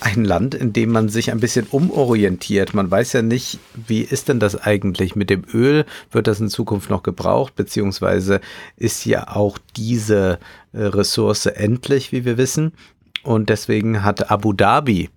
ein 0.00 0.24
Land, 0.24 0.54
in 0.54 0.74
dem 0.74 0.92
man 0.92 1.08
sich 1.08 1.30
ein 1.30 1.40
bisschen 1.40 1.66
umorientiert. 1.70 2.74
Man 2.74 2.90
weiß 2.90 3.14
ja 3.14 3.22
nicht, 3.22 3.58
wie 3.74 4.02
ist 4.02 4.28
denn 4.28 4.38
das 4.38 4.54
eigentlich 4.54 5.16
mit 5.16 5.30
dem 5.30 5.44
Öl? 5.52 5.86
Wird 6.10 6.26
das 6.26 6.40
in 6.40 6.50
Zukunft 6.50 6.90
noch 6.90 7.02
gebraucht? 7.02 7.54
Beziehungsweise 7.56 8.42
ist 8.76 9.06
ja 9.06 9.34
auch 9.34 9.58
diese 9.76 10.38
äh, 10.72 10.82
Ressource 10.82 11.46
endlich, 11.46 12.12
wie 12.12 12.26
wir 12.26 12.36
wissen. 12.36 12.72
Und 13.22 13.48
deswegen 13.48 14.04
hat 14.04 14.30
Abu 14.30 14.52
Dhabi 14.52 15.08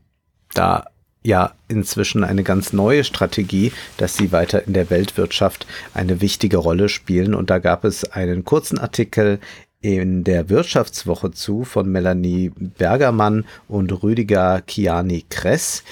da 0.53 0.85
ja 1.23 1.53
inzwischen 1.67 2.23
eine 2.23 2.43
ganz 2.43 2.73
neue 2.73 3.03
Strategie, 3.03 3.71
dass 3.97 4.15
sie 4.15 4.31
weiter 4.31 4.65
in 4.65 4.73
der 4.73 4.89
Weltwirtschaft 4.89 5.67
eine 5.93 6.21
wichtige 6.21 6.57
Rolle 6.57 6.89
spielen. 6.89 7.33
Und 7.33 7.49
da 7.49 7.59
gab 7.59 7.83
es 7.83 8.05
einen 8.05 8.45
kurzen 8.45 8.79
Artikel 8.79 9.39
in 9.81 10.23
der 10.23 10.49
Wirtschaftswoche 10.49 11.31
zu 11.31 11.63
von 11.63 11.89
Melanie 11.89 12.51
Bergermann 12.57 13.45
und 13.67 14.03
Rüdiger 14.03 14.61
Kiani 14.61 15.25
Kress. 15.29 15.83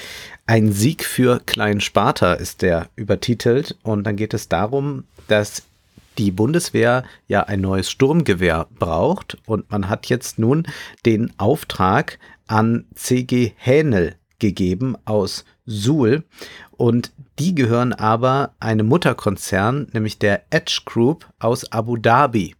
Ein 0.45 0.71
Sieg 0.71 1.03
für 1.03 1.41
Klein 1.45 1.81
Sparta 1.81 2.33
ist 2.33 2.61
der 2.61 2.89
übertitelt 2.95 3.77
und 3.83 4.05
dann 4.05 4.15
geht 4.15 4.33
es 4.33 4.47
darum, 4.47 5.03
dass 5.27 5.63
die 6.17 6.31
Bundeswehr 6.31 7.03
ja 7.27 7.43
ein 7.43 7.61
neues 7.61 7.91
Sturmgewehr 7.91 8.67
braucht 8.79 9.37
und 9.45 9.69
man 9.71 9.89
hat 9.89 10.07
jetzt 10.07 10.39
nun 10.39 10.65
den 11.05 11.31
Auftrag 11.37 12.17
an 12.47 12.85
CG 12.95 13.51
Hähnel 13.57 14.15
gegeben 14.39 14.95
aus 15.05 15.45
Suhl 15.65 16.23
und 16.71 17.11
die 17.39 17.55
gehören 17.55 17.93
aber 17.93 18.53
einem 18.59 18.87
Mutterkonzern, 18.87 19.87
nämlich 19.93 20.19
der 20.19 20.43
Edge 20.49 20.81
Group 20.85 21.27
aus 21.39 21.71
Abu 21.71 21.97
Dhabi. 21.97 22.56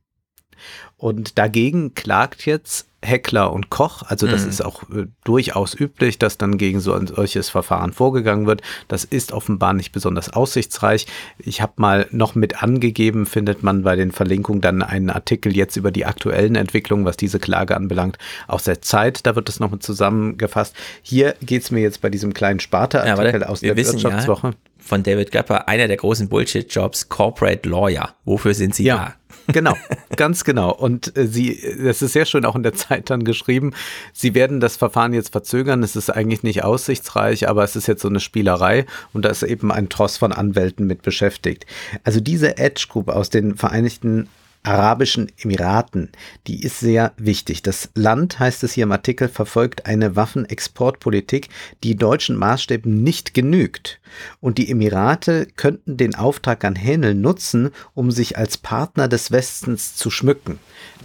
Und 0.97 1.37
dagegen 1.37 1.93
klagt 1.93 2.45
jetzt 2.47 2.87
Heckler 3.03 3.53
und 3.53 3.69
Koch. 3.69 4.01
Also 4.07 4.25
das 4.25 4.43
mhm. 4.43 4.49
ist 4.49 4.65
auch 4.65 4.81
äh, 4.89 5.05
durchaus 5.23 5.79
üblich, 5.79 6.17
dass 6.17 6.39
dann 6.39 6.57
gegen 6.57 6.79
so 6.79 6.93
ein 6.93 7.05
solches 7.05 7.49
Verfahren 7.49 7.93
vorgegangen 7.93 8.47
wird. 8.47 8.61
Das 8.87 9.03
ist 9.03 9.31
offenbar 9.31 9.73
nicht 9.73 9.91
besonders 9.91 10.33
aussichtsreich. 10.33 11.05
Ich 11.37 11.61
habe 11.61 11.73
mal 11.75 12.07
noch 12.09 12.33
mit 12.33 12.63
angegeben, 12.63 13.27
findet 13.27 13.61
man 13.61 13.83
bei 13.83 13.95
den 13.95 14.11
Verlinkungen 14.11 14.61
dann 14.61 14.81
einen 14.81 15.11
Artikel 15.11 15.55
jetzt 15.55 15.77
über 15.77 15.91
die 15.91 16.05
aktuellen 16.05 16.55
Entwicklungen, 16.55 17.05
was 17.05 17.17
diese 17.17 17.39
Klage 17.39 17.75
anbelangt, 17.75 18.17
aus 18.47 18.63
der 18.63 18.81
Zeit. 18.81 19.27
Da 19.27 19.35
wird 19.35 19.47
es 19.49 19.59
nochmal 19.59 19.79
zusammengefasst. 19.79 20.75
Hier 21.03 21.35
geht 21.43 21.61
es 21.61 21.69
mir 21.69 21.81
jetzt 21.81 22.01
bei 22.01 22.09
diesem 22.09 22.33
kleinen 22.33 22.59
Sparta-Artikel 22.59 23.41
ja, 23.41 23.47
aus 23.47 23.59
der 23.59 23.75
wissen, 23.75 24.01
Wirtschaftswoche. 24.01 24.47
Ja, 24.47 24.53
von 24.79 25.03
David 25.03 25.31
Gapper, 25.31 25.67
einer 25.67 25.87
der 25.87 25.97
großen 25.97 26.29
Bullshit-Jobs, 26.29 27.09
Corporate 27.09 27.69
Lawyer. 27.69 28.15
Wofür 28.25 28.53
sind 28.53 28.73
Sie 28.73 28.85
ja. 28.85 28.95
da? 28.95 29.26
Genau, 29.47 29.75
ganz 30.15 30.43
genau. 30.43 30.71
Und 30.73 31.15
äh, 31.17 31.25
sie, 31.25 31.59
das 31.83 32.01
ist 32.01 32.13
sehr 32.13 32.25
schön 32.25 32.45
auch 32.45 32.55
in 32.55 32.63
der 32.63 32.73
Zeit 32.73 33.09
dann 33.09 33.23
geschrieben. 33.23 33.73
Sie 34.13 34.35
werden 34.35 34.59
das 34.59 34.75
Verfahren 34.75 35.13
jetzt 35.13 35.31
verzögern. 35.31 35.83
Es 35.83 35.95
ist 35.95 36.09
eigentlich 36.09 36.43
nicht 36.43 36.63
aussichtsreich, 36.63 37.47
aber 37.47 37.63
es 37.63 37.75
ist 37.75 37.87
jetzt 37.87 38.01
so 38.01 38.09
eine 38.09 38.19
Spielerei 38.19 38.85
und 39.13 39.23
da 39.23 39.29
ist 39.29 39.43
eben 39.43 39.71
ein 39.71 39.89
Tross 39.89 40.17
von 40.17 40.33
Anwälten 40.33 40.85
mit 40.85 41.01
beschäftigt. 41.01 41.65
Also 42.03 42.19
diese 42.19 42.57
Edge 42.57 42.87
Group 42.89 43.09
aus 43.09 43.29
den 43.29 43.55
Vereinigten 43.55 44.27
Arabischen 44.67 45.31
Emiraten, 45.41 46.09
die 46.45 46.61
ist 46.61 46.81
sehr 46.81 47.13
wichtig. 47.15 47.61
Das 47.61 47.89
Land, 47.95 48.37
heißt 48.37 48.63
es 48.63 48.73
hier 48.73 48.83
im 48.83 48.91
Artikel, 48.91 49.29
verfolgt 49.29 49.85
eine 49.85 50.17
Waffenexportpolitik, 50.17 51.47
die 51.85 51.95
deutschen 51.95 52.35
Maßstäben 52.35 53.01
nicht 53.01 53.33
genügt. 53.33 54.01
Und 54.41 54.57
die 54.57 54.69
Emirate 54.69 55.47
könnten 55.55 55.95
den 55.95 56.15
Auftrag 56.15 56.65
an 56.65 56.75
Hähnel 56.75 57.15
nutzen, 57.15 57.69
um 57.93 58.11
sich 58.11 58.37
als 58.37 58.57
Partner 58.57 59.07
des 59.07 59.31
Westens 59.31 59.95
zu 59.95 60.09
schmücken. 60.09 60.59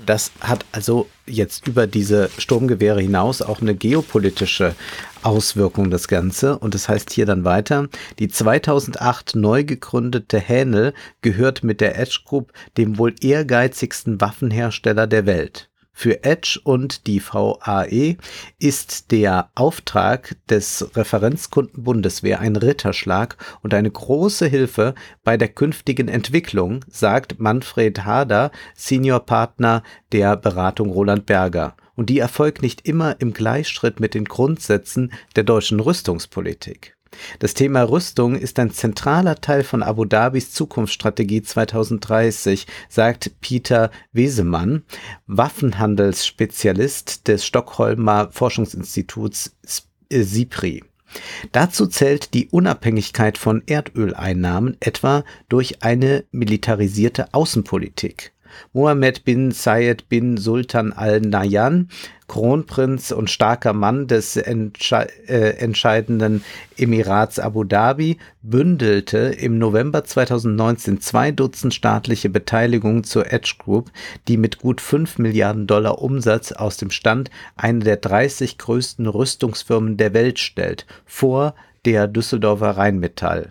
Das 0.07 0.33
hat 0.41 0.65
also 0.73 1.09
jetzt 1.27 1.69
über 1.69 1.87
diese 1.87 2.31
Sturmgewehre 2.39 3.01
hinaus 3.01 3.43
auch 3.43 3.61
eine 3.61 3.77
geopolitische 3.77 4.75
Auswirkung, 5.23 5.91
das 5.91 6.09
Ganze. 6.09 6.59
Und 6.59 6.75
das 6.75 6.89
heißt 6.89 7.11
hier 7.11 7.27
dann 7.27 7.45
weiter, 7.45 7.89
die 8.19 8.29
2008 8.29 9.37
neu 9.37 9.65
gegründete 9.65 10.39
Hähnel 10.39 10.95
gehört 11.21 11.65
mit 11.65 11.81
der 11.81 11.99
Edge 11.99 12.21
Group 12.25 12.53
dem 12.77 12.99
wohl 12.99 13.15
ehrgeizigsten 13.21 14.21
Waffenhersteller 14.21 15.07
der 15.07 15.27
Welt. 15.27 15.69
Für 15.95 16.25
Edge 16.25 16.59
und 16.65 17.07
die 17.07 17.23
VAE 17.23 18.17
ist 18.59 19.13
der 19.13 19.51
Auftrag 19.55 20.37
des 20.49 20.97
Referenzkunden 20.97 21.85
Bundeswehr 21.85 22.41
ein 22.41 22.57
Ritterschlag 22.57 23.37
und 23.63 23.75
eine 23.75 23.91
große 23.91 24.47
Hilfe 24.47 24.95
bei 25.23 25.37
der 25.37 25.49
künftigen 25.49 26.09
Entwicklung, 26.09 26.81
sagt 26.89 27.39
Manfred 27.39 28.05
Hader, 28.05 28.51
Seniorpartner 28.75 29.83
der 30.13 30.37
Beratung 30.37 30.91
Roland 30.91 31.27
Berger. 31.27 31.77
Und 31.95 32.11
die 32.11 32.19
erfolgt 32.19 32.63
nicht 32.63 32.87
immer 32.87 33.21
im 33.21 33.33
Gleichschritt 33.33 34.01
mit 34.01 34.15
den 34.15 34.25
Grundsätzen 34.25 35.13
der 35.37 35.45
deutschen 35.45 35.81
Rüstungspolitik. 35.81 36.97
Das 37.39 37.55
Thema 37.55 37.83
Rüstung 37.83 38.37
ist 38.37 38.59
ein 38.59 38.71
zentraler 38.71 39.41
Teil 39.41 39.65
von 39.65 39.83
Abu 39.83 40.05
Dhabis 40.05 40.53
Zukunftsstrategie 40.53 41.43
2030, 41.43 42.67
sagt 42.89 43.33
Peter 43.41 43.91
Wesemann, 44.13 44.85
Waffenhandelsspezialist 45.27 47.29
des 47.29 47.45
Stockholmer 47.45 48.31
Forschungsinstituts 48.33 49.57
SIPRI. 50.11 50.85
Dazu 51.53 51.87
zählt 51.87 52.33
die 52.33 52.49
Unabhängigkeit 52.49 53.37
von 53.37 53.63
Erdöleinnahmen 53.67 54.79
etwa 54.81 55.25
durch 55.49 55.83
eine 55.83 56.25
militarisierte 56.31 57.35
Außenpolitik. 57.35 58.32
Mohammed 58.73 59.25
bin 59.25 59.53
Zayed 59.53 60.09
bin 60.09 60.37
Sultan 60.37 60.93
al-Nahyan, 60.93 61.89
Kronprinz 62.29 63.11
und 63.11 63.29
starker 63.29 63.75
Mann 63.75 64.07
des 64.07 64.37
entsche 64.37 65.07
äh, 65.29 65.59
entscheidenden 65.59 66.43
Emirats 66.79 67.39
Abu 67.39 67.65
Dhabi, 67.65 68.17
bündelte 68.43 69.19
im 69.19 69.59
November 69.59 70.05
2019 70.05 71.01
zwei 71.01 71.31
Dutzend 71.31 71.75
staatliche 71.75 72.31
Beteiligungen 72.31 73.05
zur 73.05 73.31
Edge 73.31 73.57
Group, 73.59 73.91
die 74.29 74.39
mit 74.39 74.59
gut 74.59 74.81
5 74.81 75.19
Milliarden 75.19 75.67
Dollar 75.67 76.01
Umsatz 76.01 76.53
aus 76.53 76.79
dem 76.79 76.91
Stand 76.91 77.31
eine 77.57 77.81
der 77.81 77.97
30 77.97 78.57
größten 78.57 79.07
Rüstungsfirmen 79.07 79.99
der 79.99 80.15
Welt 80.15 80.39
stellt, 80.39 80.87
vor 81.05 81.55
der 81.85 82.09
Düsseldorfer 82.09 82.79
Rheinmetall. 82.79 83.51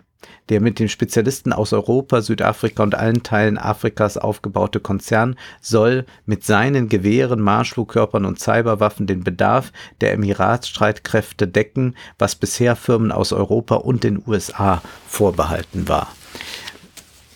Der 0.50 0.60
mit 0.60 0.80
den 0.80 0.90
Spezialisten 0.90 1.54
aus 1.54 1.72
Europa, 1.72 2.22
Südafrika 2.22 2.84
und 2.84 2.96
allen 2.96 3.24
Teilen 3.24 3.58
Afrikas 3.58 4.18
aufgebaute 4.18 4.80
Konzern 4.80 5.36
soll 5.62 6.06
mit 6.26 6.44
seinen 6.44 6.90
Gewehren, 6.90 7.40
Marschflugkörpern 7.40 8.26
und 8.26 8.40
Cyberwaffen 8.40 9.08
den 9.08 9.24
Bedarf 9.24 9.72
der 10.02 10.14
Emiratsstreitkräfte 10.14 11.48
decken, 11.48 11.96
was 12.18 12.36
bisher 12.36 12.76
Firmen 12.76 13.12
aus 13.12 13.32
Europa 13.32 13.76
und 13.76 14.04
den 14.04 14.22
USA 14.26 14.82
vorbehalten 15.08 15.88
war. 15.88 16.14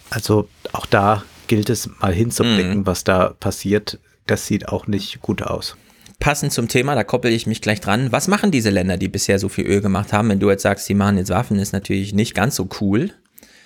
Also 0.09 0.47
auch 0.73 0.85
da 0.85 1.23
gilt 1.47 1.69
es 1.69 1.89
mal 1.99 2.13
hinzublicken, 2.13 2.79
mhm. 2.79 2.85
was 2.85 3.03
da 3.03 3.29
passiert. 3.39 3.99
Das 4.27 4.47
sieht 4.47 4.69
auch 4.69 4.87
nicht 4.87 5.21
gut 5.21 5.43
aus 5.43 5.77
passend 6.19 6.53
zum 6.53 6.67
Thema, 6.67 6.95
da 6.95 7.03
koppel 7.03 7.31
ich 7.31 7.47
mich 7.47 7.61
gleich 7.61 7.81
dran. 7.81 8.11
Was 8.11 8.27
machen 8.27 8.51
diese 8.51 8.69
Länder, 8.69 8.97
die 8.97 9.07
bisher 9.07 9.39
so 9.39 9.49
viel 9.49 9.65
Öl 9.65 9.81
gemacht 9.81 10.13
haben? 10.13 10.29
Wenn 10.29 10.39
du 10.39 10.49
jetzt 10.49 10.63
sagst, 10.63 10.85
sie 10.85 10.93
machen 10.93 11.17
jetzt 11.17 11.29
Waffen, 11.29 11.59
ist 11.59 11.73
natürlich 11.73 12.13
nicht 12.13 12.33
ganz 12.33 12.55
so 12.55 12.67
cool. 12.81 13.11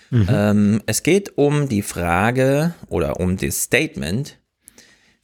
Mhm. 0.09 0.27
Ähm, 0.30 0.81
es 0.85 1.03
geht 1.03 1.38
um 1.38 1.69
die 1.69 1.81
Frage 1.81 2.73
oder 2.88 3.19
um 3.19 3.38
das 3.38 3.63
Statement, 3.63 4.38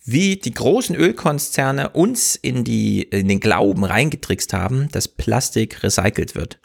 wie 0.03 0.35
die 0.35 0.53
großen 0.53 0.95
Ölkonzerne 0.95 1.89
uns 1.89 2.35
in, 2.35 2.63
die, 2.63 3.01
in 3.01 3.27
den 3.27 3.39
Glauben 3.39 3.83
reingetrickst 3.83 4.53
haben, 4.53 4.87
dass 4.91 5.07
Plastik 5.07 5.81
recycelt 5.83 6.35
wird 6.35 6.59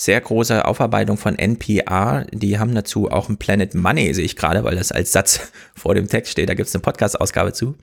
sehr 0.00 0.20
große 0.20 0.64
Aufarbeitung 0.64 1.16
von 1.16 1.36
NPR. 1.36 2.24
Die 2.30 2.60
haben 2.60 2.72
dazu 2.72 3.10
auch 3.10 3.28
ein 3.28 3.36
Planet 3.36 3.74
Money, 3.74 4.14
sehe 4.14 4.24
ich 4.24 4.36
gerade, 4.36 4.62
weil 4.62 4.76
das 4.76 4.92
als 4.92 5.10
Satz 5.10 5.50
vor 5.74 5.96
dem 5.96 6.06
Text 6.06 6.30
steht. 6.30 6.48
Da 6.48 6.54
gibt 6.54 6.68
es 6.68 6.74
eine 6.76 6.82
Podcast-Ausgabe 6.82 7.52
zu. 7.52 7.74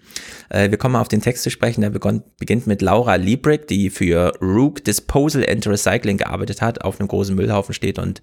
Äh, 0.48 0.72
wir 0.72 0.78
kommen 0.78 0.94
mal 0.94 1.02
auf 1.02 1.10
den 1.10 1.22
Text 1.22 1.44
zu 1.44 1.50
sprechen. 1.50 1.82
Der 1.82 1.90
beginnt 1.90 2.68
mit 2.68 2.82
Laura 2.82 3.16
Liebrick, 3.16 3.68
die 3.68 3.90
für 3.90 4.32
Rook 4.42 4.82
Disposal 4.86 5.46
and 5.46 5.68
Recycling 5.68 6.16
gearbeitet 6.16 6.62
hat, 6.62 6.86
auf 6.86 7.02
einem 7.02 7.10
großen 7.10 7.36
Müllhaufen 7.36 7.74
steht 7.74 8.00
und 8.00 8.22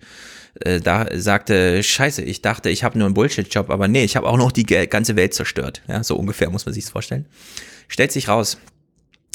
äh, 0.61 0.81
da 0.81 1.07
sagte, 1.13 1.83
scheiße, 1.83 2.23
ich 2.23 2.41
dachte, 2.41 2.71
ich 2.71 2.85
habe 2.85 2.97
nur 2.97 3.05
einen 3.05 3.15
Bullshit-Job, 3.15 3.69
aber 3.69 3.89
nee, 3.89 4.05
ich 4.05 4.17
habe 4.17 4.27
auch 4.27 4.39
noch 4.39 4.53
die 4.53 4.65
ganze 4.65 5.17
Welt 5.17 5.35
zerstört. 5.35 5.83
Ja, 5.87 6.03
so 6.03 6.17
ungefähr 6.17 6.49
muss 6.49 6.65
man 6.65 6.73
sich 6.73 6.87
vorstellen. 6.87 7.27
Stellt 7.89 8.11
sich 8.11 8.29
raus, 8.29 8.57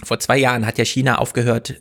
vor 0.03 0.19
zwei 0.19 0.39
Jahren 0.39 0.65
hat 0.65 0.79
ja 0.79 0.84
China 0.84 1.19
aufgehört, 1.19 1.79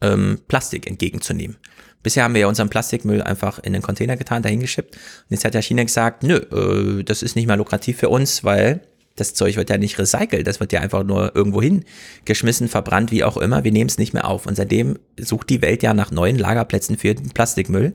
ähm, 0.00 0.38
Plastik 0.46 0.86
entgegenzunehmen. 0.86 1.56
Bisher 2.04 2.22
haben 2.22 2.34
wir 2.34 2.42
ja 2.42 2.46
unseren 2.46 2.68
Plastikmüll 2.68 3.22
einfach 3.22 3.58
in 3.58 3.72
den 3.72 3.82
Container 3.82 4.16
getan, 4.16 4.42
dahin 4.42 4.60
geschippt. 4.60 4.94
Und 4.94 5.30
jetzt 5.30 5.44
hat 5.44 5.54
ja 5.54 5.62
China 5.62 5.82
gesagt, 5.82 6.22
nö, 6.22 6.36
äh, 6.36 7.02
das 7.02 7.22
ist 7.22 7.34
nicht 7.34 7.46
mehr 7.46 7.56
lukrativ 7.56 7.98
für 7.98 8.10
uns, 8.10 8.44
weil 8.44 8.82
das 9.16 9.32
Zeug 9.32 9.56
wird 9.56 9.70
ja 9.70 9.78
nicht 9.78 9.98
recycelt, 9.98 10.46
das 10.46 10.60
wird 10.60 10.72
ja 10.72 10.80
einfach 10.80 11.02
nur 11.02 11.34
irgendwo 11.34 11.62
hingeschmissen, 11.62 12.68
verbrannt, 12.68 13.10
wie 13.10 13.24
auch 13.24 13.36
immer. 13.36 13.64
Wir 13.64 13.72
nehmen 13.72 13.88
es 13.88 13.96
nicht 13.96 14.12
mehr 14.12 14.28
auf. 14.28 14.46
Und 14.46 14.56
seitdem 14.56 14.98
sucht 15.18 15.48
die 15.48 15.62
Welt 15.62 15.82
ja 15.82 15.94
nach 15.94 16.10
neuen 16.10 16.38
Lagerplätzen 16.38 16.98
für 16.98 17.14
den 17.14 17.30
Plastikmüll. 17.30 17.94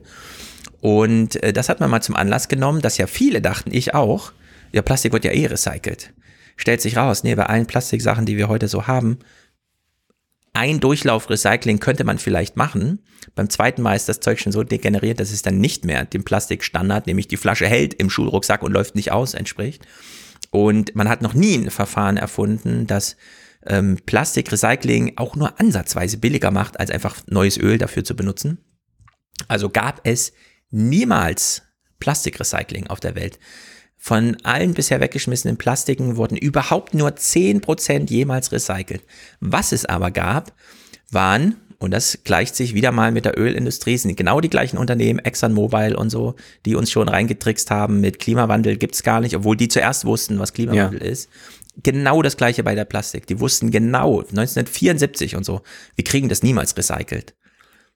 Und 0.80 1.40
äh, 1.42 1.52
das 1.52 1.68
hat 1.68 1.78
man 1.78 1.90
mal 1.90 2.02
zum 2.02 2.16
Anlass 2.16 2.48
genommen, 2.48 2.82
dass 2.82 2.98
ja 2.98 3.06
viele 3.06 3.40
dachten, 3.40 3.70
ich 3.72 3.94
auch, 3.94 4.32
ja, 4.72 4.82
Plastik 4.82 5.12
wird 5.12 5.24
ja 5.24 5.30
eh 5.30 5.46
recycelt. 5.46 6.12
Stellt 6.56 6.80
sich 6.80 6.96
raus, 6.96 7.22
nee, 7.22 7.34
bei 7.36 7.46
allen 7.46 7.66
Plastiksachen, 7.66 8.26
die 8.26 8.36
wir 8.36 8.48
heute 8.48 8.66
so 8.66 8.88
haben, 8.88 9.18
ein 10.52 10.80
Durchlauf 10.80 11.30
Recycling 11.30 11.78
könnte 11.80 12.04
man 12.04 12.18
vielleicht 12.18 12.56
machen. 12.56 13.00
Beim 13.34 13.48
zweiten 13.48 13.82
Mal 13.82 13.94
ist 13.94 14.08
das 14.08 14.20
Zeug 14.20 14.40
schon 14.40 14.52
so 14.52 14.62
degeneriert, 14.62 15.20
dass 15.20 15.30
es 15.30 15.42
dann 15.42 15.58
nicht 15.58 15.84
mehr 15.84 16.04
dem 16.04 16.24
Plastikstandard, 16.24 17.06
nämlich 17.06 17.28
die 17.28 17.36
Flasche 17.36 17.66
hält 17.66 17.94
im 17.94 18.10
Schulrucksack 18.10 18.62
und 18.62 18.72
läuft 18.72 18.94
nicht 18.94 19.12
aus, 19.12 19.34
entspricht. 19.34 19.86
Und 20.50 20.94
man 20.96 21.08
hat 21.08 21.22
noch 21.22 21.34
nie 21.34 21.56
ein 21.56 21.70
Verfahren 21.70 22.16
erfunden, 22.16 22.86
das 22.86 23.16
ähm, 23.66 23.98
Plastikrecycling 24.04 25.14
auch 25.16 25.36
nur 25.36 25.60
ansatzweise 25.60 26.18
billiger 26.18 26.50
macht, 26.50 26.80
als 26.80 26.90
einfach 26.90 27.16
neues 27.26 27.56
Öl 27.56 27.78
dafür 27.78 28.04
zu 28.04 28.16
benutzen. 28.16 28.58
Also 29.48 29.70
gab 29.70 30.00
es 30.04 30.32
niemals 30.70 31.62
Plastikrecycling 32.00 32.88
auf 32.88 33.00
der 33.00 33.14
Welt. 33.14 33.38
Von 34.02 34.38
allen 34.44 34.72
bisher 34.72 34.98
weggeschmissenen 34.98 35.58
Plastiken 35.58 36.16
wurden 36.16 36.34
überhaupt 36.34 36.94
nur 36.94 37.10
10% 37.10 38.08
jemals 38.08 38.50
recycelt. 38.50 39.02
Was 39.40 39.72
es 39.72 39.84
aber 39.84 40.10
gab, 40.10 40.54
waren, 41.10 41.56
und 41.78 41.90
das 41.90 42.20
gleicht 42.24 42.56
sich 42.56 42.72
wieder 42.72 42.92
mal 42.92 43.12
mit 43.12 43.26
der 43.26 43.38
Ölindustrie, 43.38 43.98
sind 43.98 44.16
genau 44.16 44.40
die 44.40 44.48
gleichen 44.48 44.78
Unternehmen, 44.78 45.18
ExxonMobil 45.18 45.94
und 45.94 46.08
so, 46.08 46.34
die 46.64 46.76
uns 46.76 46.90
schon 46.90 47.10
reingetrickst 47.10 47.70
haben 47.70 48.00
mit 48.00 48.18
Klimawandel 48.18 48.78
gibt's 48.78 49.02
gar 49.02 49.20
nicht, 49.20 49.36
obwohl 49.36 49.58
die 49.58 49.68
zuerst 49.68 50.06
wussten, 50.06 50.38
was 50.38 50.54
Klimawandel 50.54 51.02
ja. 51.02 51.06
ist. 51.10 51.28
Genau 51.82 52.22
das 52.22 52.38
gleiche 52.38 52.64
bei 52.64 52.74
der 52.74 52.86
Plastik. 52.86 53.26
Die 53.26 53.38
wussten 53.38 53.70
genau, 53.70 54.20
1974 54.20 55.36
und 55.36 55.44
so, 55.44 55.60
wir 55.94 56.04
kriegen 56.04 56.30
das 56.30 56.42
niemals 56.42 56.74
recycelt. 56.74 57.34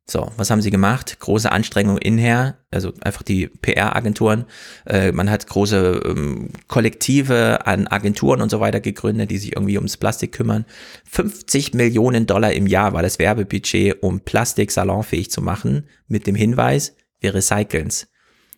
So, 0.07 0.31
was 0.37 0.51
haben 0.51 0.61
sie 0.61 0.71
gemacht? 0.71 1.19
Große 1.19 1.51
Anstrengung 1.51 1.97
inher, 1.97 2.59
also 2.71 2.93
einfach 3.01 3.23
die 3.23 3.47
PR-Agenturen. 3.47 4.45
Äh, 4.85 5.13
man 5.13 5.31
hat 5.31 5.47
große 5.47 6.03
ähm, 6.05 6.51
Kollektive 6.69 7.67
an 7.67 7.87
Agenturen 7.87 8.43
und 8.43 8.51
so 8.51 8.61
weiter 8.61 8.81
gegründet, 8.81 9.31
die 9.31 9.39
sich 9.39 9.57
irgendwie 9.57 9.79
ums 9.79 9.97
Plastik 9.97 10.33
kümmern. 10.33 10.67
50 11.11 11.73
Millionen 11.73 12.27
Dollar 12.27 12.53
im 12.53 12.67
Jahr 12.67 12.93
war 12.93 13.03
das 13.03 13.19
Werbebudget, 13.19 14.03
um 14.03 14.21
Plastik 14.21 14.73
salonfähig 14.73 15.31
zu 15.31 15.41
machen, 15.41 15.89
mit 16.07 16.27
dem 16.27 16.35
Hinweis, 16.35 16.95
wir 17.21 17.35
recyceln's. 17.35 18.09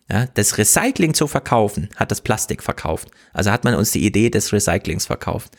Ja, 0.09 0.25
das 0.33 0.57
Recycling 0.57 1.13
zu 1.13 1.27
verkaufen, 1.27 1.89
hat 1.95 2.11
das 2.11 2.21
Plastik 2.21 2.61
verkauft. 2.61 3.09
Also 3.31 3.51
hat 3.51 3.63
man 3.63 3.75
uns 3.75 3.91
die 3.91 4.05
Idee 4.05 4.29
des 4.29 4.51
Recyclings 4.51 5.05
verkauft. 5.05 5.55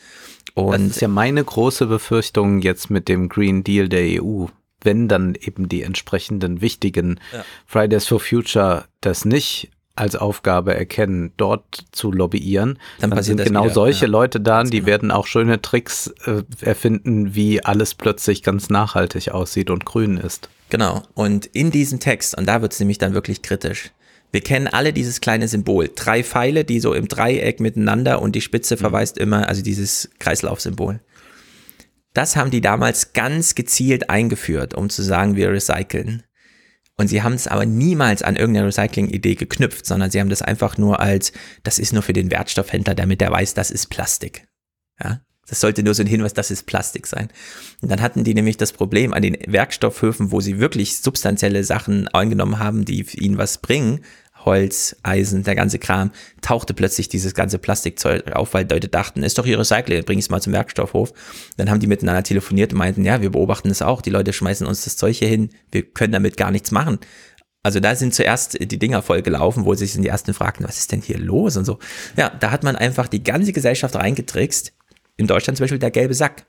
Und 0.53 0.89
das 0.89 0.97
ist 0.97 1.01
ja 1.01 1.07
meine 1.07 1.43
große 1.43 1.87
Befürchtung 1.87 2.61
jetzt 2.61 2.89
mit 2.91 3.07
dem 3.07 3.29
Green 3.29 3.63
Deal 3.63 3.89
der 3.89 4.21
EU 4.21 4.47
wenn 4.81 5.07
dann 5.07 5.35
eben 5.35 5.69
die 5.69 5.83
entsprechenden 5.83 6.61
wichtigen 6.61 7.19
ja. 7.33 7.43
Fridays 7.65 8.07
for 8.07 8.19
Future 8.19 8.85
das 9.01 9.25
nicht 9.25 9.69
als 9.99 10.15
Aufgabe 10.15 10.73
erkennen, 10.73 11.33
dort 11.35 11.85
zu 11.91 12.11
lobbyieren, 12.11 12.79
dann, 13.01 13.09
dann 13.11 13.21
sind 13.21 13.43
genau 13.43 13.65
wieder. 13.65 13.73
solche 13.73 14.05
ja. 14.05 14.11
Leute 14.11 14.39
da, 14.39 14.63
die 14.63 14.77
genau. 14.77 14.85
werden 14.85 15.11
auch 15.11 15.27
schöne 15.27 15.61
Tricks 15.61 16.13
äh, 16.25 16.43
erfinden, 16.61 17.35
wie 17.35 17.63
alles 17.63 17.95
plötzlich 17.95 18.41
ganz 18.41 18.69
nachhaltig 18.69 19.31
aussieht 19.31 19.69
und 19.69 19.85
grün 19.85 20.17
ist. 20.17 20.49
Genau. 20.69 21.03
Und 21.15 21.47
in 21.47 21.69
diesem 21.71 21.99
Text, 21.99 22.37
und 22.37 22.45
da 22.45 22.61
wird 22.61 22.71
es 22.71 22.79
nämlich 22.79 22.97
dann 22.97 23.13
wirklich 23.13 23.41
kritisch, 23.41 23.91
wir 24.31 24.41
kennen 24.41 24.67
alle 24.67 24.93
dieses 24.93 25.21
kleine 25.21 25.47
Symbol. 25.47 25.89
Drei 25.93 26.23
Pfeile, 26.23 26.63
die 26.63 26.79
so 26.79 26.93
im 26.93 27.07
Dreieck 27.07 27.59
miteinander 27.59 28.21
und 28.21 28.35
die 28.35 28.41
Spitze 28.41 28.75
mhm. 28.75 28.79
verweist 28.79 29.17
immer, 29.17 29.49
also 29.49 29.61
dieses 29.61 30.09
Kreislaufsymbol. 30.19 30.99
Das 32.13 32.35
haben 32.35 32.51
die 32.51 32.61
damals 32.61 33.13
ganz 33.13 33.55
gezielt 33.55 34.09
eingeführt, 34.09 34.73
um 34.73 34.89
zu 34.89 35.03
sagen, 35.03 35.35
wir 35.35 35.51
recyceln. 35.51 36.23
Und 36.97 37.07
sie 37.07 37.23
haben 37.23 37.33
es 37.33 37.47
aber 37.47 37.65
niemals 37.65 38.23
an 38.23 38.35
irgendeine 38.35 38.67
Recycling-Idee 38.67 39.35
geknüpft, 39.35 39.85
sondern 39.85 40.11
sie 40.11 40.19
haben 40.19 40.29
das 40.29 40.41
einfach 40.41 40.77
nur 40.77 40.99
als, 40.99 41.31
das 41.63 41.79
ist 41.79 41.93
nur 41.93 42.01
für 42.01 42.11
den 42.11 42.29
Wertstoffhändler, 42.29 42.93
damit 42.93 43.21
er 43.21 43.31
weiß, 43.31 43.53
das 43.53 43.71
ist 43.71 43.87
Plastik. 43.87 44.47
Ja, 45.01 45.21
das 45.47 45.61
sollte 45.61 45.81
nur 45.81 45.93
so 45.93 46.03
ein 46.03 46.07
Hinweis, 46.07 46.33
das 46.33 46.51
ist 46.51 46.65
Plastik 46.65 47.07
sein. 47.07 47.29
Und 47.81 47.89
dann 47.89 48.01
hatten 48.01 48.23
die 48.23 48.33
nämlich 48.33 48.57
das 48.57 48.73
Problem 48.73 49.13
an 49.13 49.21
den 49.21 49.37
Werkstoffhöfen, 49.47 50.31
wo 50.31 50.41
sie 50.41 50.59
wirklich 50.59 50.97
substanzielle 50.97 51.63
Sachen 51.63 52.07
eingenommen 52.09 52.59
haben, 52.59 52.85
die 52.85 53.05
ihnen 53.17 53.37
was 53.37 53.59
bringen, 53.59 54.01
Holz, 54.49 54.95
Eisen, 55.03 55.43
der 55.43 55.53
ganze 55.53 55.77
Kram, 55.77 56.11
tauchte 56.41 56.73
plötzlich 56.73 57.07
dieses 57.07 57.35
ganze 57.35 57.59
Plastikzeug 57.59 58.31
auf, 58.31 58.55
weil 58.55 58.67
Leute 58.67 58.87
dachten, 58.87 59.21
ist 59.21 59.37
doch 59.37 59.45
hier 59.45 59.59
Recycling, 59.59 60.03
bring 60.05 60.17
es 60.17 60.31
mal 60.31 60.41
zum 60.41 60.53
Werkstoffhof. 60.53 61.13
Dann 61.57 61.69
haben 61.69 61.79
die 61.79 61.85
miteinander 61.85 62.23
telefoniert 62.23 62.73
und 62.73 62.79
meinten, 62.79 63.05
ja, 63.05 63.21
wir 63.21 63.29
beobachten 63.29 63.69
es 63.69 63.83
auch, 63.83 64.01
die 64.01 64.09
Leute 64.09 64.33
schmeißen 64.33 64.65
uns 64.65 64.85
das 64.85 64.97
Zeug 64.97 65.17
hier 65.17 65.27
hin, 65.27 65.49
wir 65.71 65.83
können 65.83 66.13
damit 66.13 66.35
gar 66.35 66.49
nichts 66.49 66.71
machen. 66.71 66.97
Also 67.61 67.79
da 67.79 67.93
sind 67.93 68.15
zuerst 68.15 68.57
die 68.59 68.79
Dinger 68.79 69.03
voll 69.03 69.21
gelaufen, 69.21 69.65
wo 69.65 69.75
sich 69.75 69.93
die 69.93 70.07
ersten 70.07 70.33
fragten, 70.33 70.65
was 70.67 70.79
ist 70.79 70.91
denn 70.91 71.01
hier 71.01 71.19
los 71.19 71.55
und 71.55 71.65
so. 71.65 71.77
Ja, 72.17 72.29
da 72.29 72.49
hat 72.49 72.63
man 72.63 72.75
einfach 72.75 73.07
die 73.07 73.23
ganze 73.23 73.53
Gesellschaft 73.53 73.95
reingetrickst. 73.95 74.73
In 75.17 75.27
Deutschland 75.27 75.57
zum 75.57 75.65
Beispiel 75.65 75.79
der 75.79 75.91
gelbe 75.91 76.15
Sack. 76.15 76.45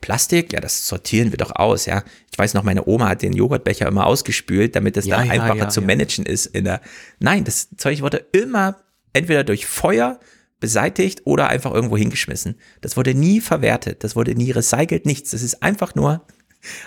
Plastik, 0.00 0.52
ja, 0.52 0.60
das 0.60 0.86
sortieren 0.86 1.30
wir 1.32 1.38
doch 1.38 1.54
aus, 1.54 1.86
ja. 1.86 2.04
Ich 2.30 2.38
weiß 2.38 2.54
noch, 2.54 2.62
meine 2.62 2.86
Oma 2.86 3.08
hat 3.08 3.22
den 3.22 3.32
Joghurtbecher 3.32 3.88
immer 3.88 4.06
ausgespült, 4.06 4.76
damit 4.76 4.96
es 4.96 5.06
ja, 5.06 5.18
dann 5.18 5.26
ja, 5.26 5.32
einfacher 5.32 5.56
ja, 5.56 5.68
zu 5.68 5.82
managen 5.82 6.26
ist 6.26 6.46
in 6.46 6.64
der. 6.64 6.80
Nein, 7.18 7.44
das 7.44 7.68
Zeug 7.76 8.02
wurde 8.02 8.26
immer 8.32 8.76
entweder 9.12 9.44
durch 9.44 9.66
Feuer 9.66 10.18
beseitigt 10.60 11.22
oder 11.24 11.48
einfach 11.48 11.72
irgendwo 11.72 11.96
hingeschmissen. 11.96 12.56
Das 12.80 12.96
wurde 12.96 13.14
nie 13.14 13.40
verwertet, 13.40 14.04
das 14.04 14.16
wurde 14.16 14.34
nie 14.34 14.50
recycelt, 14.50 15.06
nichts. 15.06 15.30
Das 15.30 15.42
ist 15.42 15.62
einfach 15.62 15.94
nur 15.94 16.26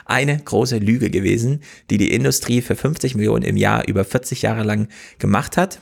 Eine 0.05 0.37
große 0.37 0.77
Lüge 0.77 1.09
gewesen, 1.09 1.61
die 1.89 1.97
die 1.97 2.11
Industrie 2.11 2.61
für 2.61 2.75
50 2.75 3.15
Millionen 3.15 3.43
im 3.43 3.57
Jahr 3.57 3.87
über 3.87 4.03
40 4.03 4.41
Jahre 4.41 4.63
lang 4.63 4.87
gemacht 5.19 5.57
hat. 5.57 5.79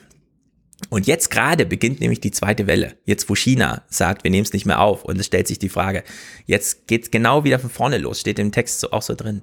Und 0.90 1.08
jetzt 1.08 1.32
gerade 1.32 1.66
beginnt 1.66 2.00
nämlich 2.00 2.20
die 2.20 2.32
zweite 2.32 2.68
Welle. 2.68 2.96
Jetzt, 3.06 3.30
wo 3.30 3.36
China 3.36 3.84
sagt, 3.90 4.24
wir 4.24 4.32
nehmen 4.32 4.46
es 4.46 4.54
nicht 4.54 4.66
mehr 4.66 4.82
auf. 4.82 5.04
Und 5.04 5.20
es 5.20 5.26
stellt 5.26 5.48
sich 5.48 5.60
die 5.60 5.70
Frage, 5.70 6.04
jetzt 6.46 6.88
geht 6.88 7.04
es 7.04 7.12
genau 7.12 7.44
wieder 7.44 7.60
von 7.60 7.70
vorne 7.70 7.98
los, 7.98 8.20
steht 8.20 8.40
im 8.40 8.52
Text 8.52 8.82
so, 8.82 8.92
auch 8.92 9.02
so 9.02 9.16
drin. 9.16 9.42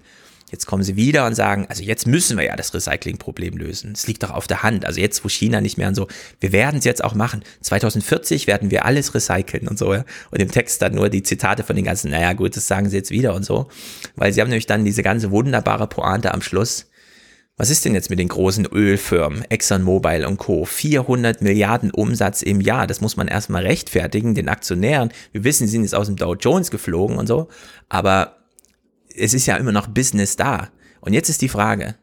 Jetzt 0.52 0.66
kommen 0.66 0.82
sie 0.82 0.96
wieder 0.96 1.24
und 1.26 1.34
sagen, 1.34 1.64
also 1.70 1.82
jetzt 1.82 2.06
müssen 2.06 2.36
wir 2.36 2.44
ja 2.44 2.56
das 2.56 2.74
Recyclingproblem 2.74 3.56
lösen. 3.56 3.92
Es 3.92 4.06
liegt 4.06 4.22
doch 4.22 4.30
auf 4.30 4.46
der 4.46 4.62
Hand. 4.62 4.84
Also 4.84 5.00
jetzt, 5.00 5.24
wo 5.24 5.30
China 5.30 5.62
nicht 5.62 5.78
mehr 5.78 5.88
und 5.88 5.94
so, 5.94 6.08
wir 6.40 6.52
werden 6.52 6.78
es 6.78 6.84
jetzt 6.84 7.02
auch 7.02 7.14
machen. 7.14 7.42
2040 7.62 8.46
werden 8.46 8.70
wir 8.70 8.84
alles 8.84 9.14
recyceln 9.14 9.66
und 9.66 9.78
so. 9.78 9.94
Ja? 9.94 10.04
Und 10.30 10.42
im 10.42 10.50
Text 10.50 10.82
dann 10.82 10.94
nur 10.94 11.08
die 11.08 11.22
Zitate 11.22 11.62
von 11.62 11.74
den 11.74 11.86
ganzen, 11.86 12.10
naja 12.10 12.34
gut, 12.34 12.54
das 12.54 12.68
sagen 12.68 12.90
sie 12.90 12.98
jetzt 12.98 13.10
wieder 13.10 13.34
und 13.34 13.46
so. 13.46 13.68
Weil 14.14 14.34
sie 14.34 14.42
haben 14.42 14.48
nämlich 14.48 14.66
dann 14.66 14.84
diese 14.84 15.02
ganze 15.02 15.30
wunderbare 15.30 15.86
Pointe 15.86 16.34
am 16.34 16.42
Schluss. 16.42 16.90
Was 17.56 17.68
ist 17.68 17.84
denn 17.84 17.94
jetzt 17.94 18.08
mit 18.08 18.18
den 18.18 18.28
großen 18.28 18.66
Ölfirmen, 18.66 19.44
ExxonMobil 19.48 20.24
und 20.24 20.38
Co? 20.38 20.64
400 20.64 21.42
Milliarden 21.42 21.90
Umsatz 21.90 22.42
im 22.42 22.60
Jahr, 22.60 22.86
das 22.86 23.00
muss 23.02 23.16
man 23.16 23.28
erstmal 23.28 23.66
rechtfertigen, 23.66 24.34
den 24.34 24.48
Aktionären. 24.48 25.12
Wir 25.32 25.44
wissen, 25.44 25.66
sie 25.66 25.72
sind 25.72 25.82
jetzt 25.82 25.94
aus 25.94 26.06
dem 26.06 26.16
Dow 26.16 26.34
Jones 26.34 26.70
geflogen 26.70 27.18
und 27.18 27.26
so, 27.26 27.48
aber 27.90 28.38
es 29.14 29.34
ist 29.34 29.46
ja 29.46 29.56
immer 29.56 29.72
noch 29.72 29.86
Business 29.86 30.36
da. 30.36 30.70
Und 31.00 31.12
jetzt 31.12 31.28
ist 31.28 31.42
die 31.42 31.50
Frage, 31.50 31.96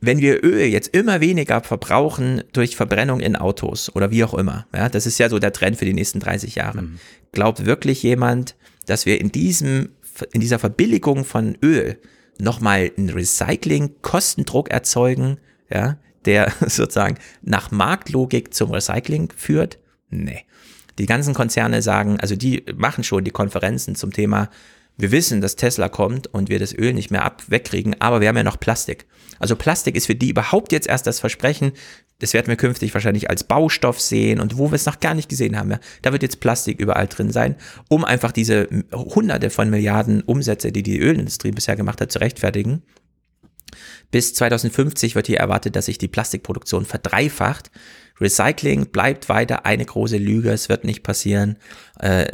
wenn 0.00 0.20
wir 0.20 0.42
Öl 0.42 0.64
jetzt 0.64 0.96
immer 0.96 1.20
weniger 1.20 1.60
verbrauchen 1.60 2.42
durch 2.54 2.76
Verbrennung 2.76 3.20
in 3.20 3.36
Autos 3.36 3.94
oder 3.94 4.10
wie 4.10 4.24
auch 4.24 4.32
immer, 4.32 4.66
ja, 4.74 4.88
das 4.88 5.04
ist 5.04 5.18
ja 5.18 5.28
so 5.28 5.38
der 5.38 5.52
Trend 5.52 5.76
für 5.76 5.84
die 5.84 5.92
nächsten 5.92 6.20
30 6.20 6.54
Jahre. 6.54 6.82
Mhm. 6.82 6.98
Glaubt 7.32 7.66
wirklich 7.66 8.02
jemand, 8.02 8.56
dass 8.86 9.04
wir 9.04 9.20
in 9.20 9.30
diesem, 9.30 9.90
in 10.32 10.40
dieser 10.40 10.58
Verbilligung 10.58 11.26
von 11.26 11.58
Öl 11.62 11.98
nochmal 12.40 12.90
einen 12.96 13.10
Recycling-Kostendruck 13.10 14.70
erzeugen, 14.70 15.38
ja, 15.70 15.98
der 16.24 16.52
sozusagen 16.60 17.18
nach 17.42 17.70
Marktlogik 17.70 18.54
zum 18.54 18.70
Recycling 18.70 19.32
führt? 19.36 19.78
Nee. 20.10 20.44
Die 20.98 21.06
ganzen 21.06 21.34
Konzerne 21.34 21.82
sagen, 21.82 22.20
also 22.20 22.36
die 22.36 22.64
machen 22.76 23.04
schon 23.04 23.24
die 23.24 23.30
Konferenzen 23.30 23.94
zum 23.94 24.12
Thema 24.12 24.50
wir 25.00 25.12
wissen, 25.12 25.40
dass 25.40 25.56
Tesla 25.56 25.88
kommt 25.88 26.26
und 26.26 26.50
wir 26.50 26.58
das 26.58 26.74
Öl 26.74 26.92
nicht 26.92 27.10
mehr 27.10 27.24
ab 27.24 27.44
wegkriegen, 27.48 27.96
aber 28.00 28.20
wir 28.20 28.28
haben 28.28 28.36
ja 28.36 28.42
noch 28.42 28.60
Plastik. 28.60 29.06
Also 29.38 29.56
Plastik 29.56 29.96
ist 29.96 30.06
für 30.06 30.14
die 30.14 30.28
überhaupt 30.28 30.72
jetzt 30.72 30.86
erst 30.86 31.06
das 31.06 31.20
Versprechen, 31.20 31.72
das 32.20 32.32
werden 32.32 32.46
wir 32.46 32.56
künftig 32.56 32.94
wahrscheinlich 32.94 33.28
als 33.28 33.44
Baustoff 33.44 34.00
sehen 34.00 34.40
und 34.40 34.56
wo 34.56 34.70
wir 34.70 34.76
es 34.76 34.86
noch 34.86 35.00
gar 35.00 35.14
nicht 35.14 35.28
gesehen 35.28 35.58
haben. 35.58 35.70
Ja, 35.72 35.80
da 36.02 36.12
wird 36.12 36.22
jetzt 36.22 36.40
Plastik 36.40 36.78
überall 36.78 37.08
drin 37.08 37.30
sein, 37.32 37.56
um 37.88 38.04
einfach 38.04 38.32
diese 38.32 38.68
hunderte 38.92 39.50
von 39.50 39.68
Milliarden 39.68 40.22
Umsätze, 40.22 40.70
die 40.70 40.82
die 40.82 41.00
Ölindustrie 41.00 41.50
bisher 41.50 41.76
gemacht 41.76 42.00
hat, 42.00 42.12
zu 42.12 42.20
rechtfertigen. 42.20 42.82
Bis 44.10 44.34
2050 44.34 45.14
wird 45.14 45.26
hier 45.26 45.38
erwartet, 45.38 45.76
dass 45.76 45.86
sich 45.86 45.98
die 45.98 46.08
Plastikproduktion 46.08 46.84
verdreifacht. 46.84 47.70
Recycling 48.20 48.86
bleibt 48.86 49.28
weiter 49.28 49.64
eine 49.66 49.84
große 49.84 50.18
Lüge, 50.18 50.50
es 50.50 50.68
wird 50.68 50.84
nicht 50.84 51.02
passieren. 51.02 51.56
Äh, 51.98 52.26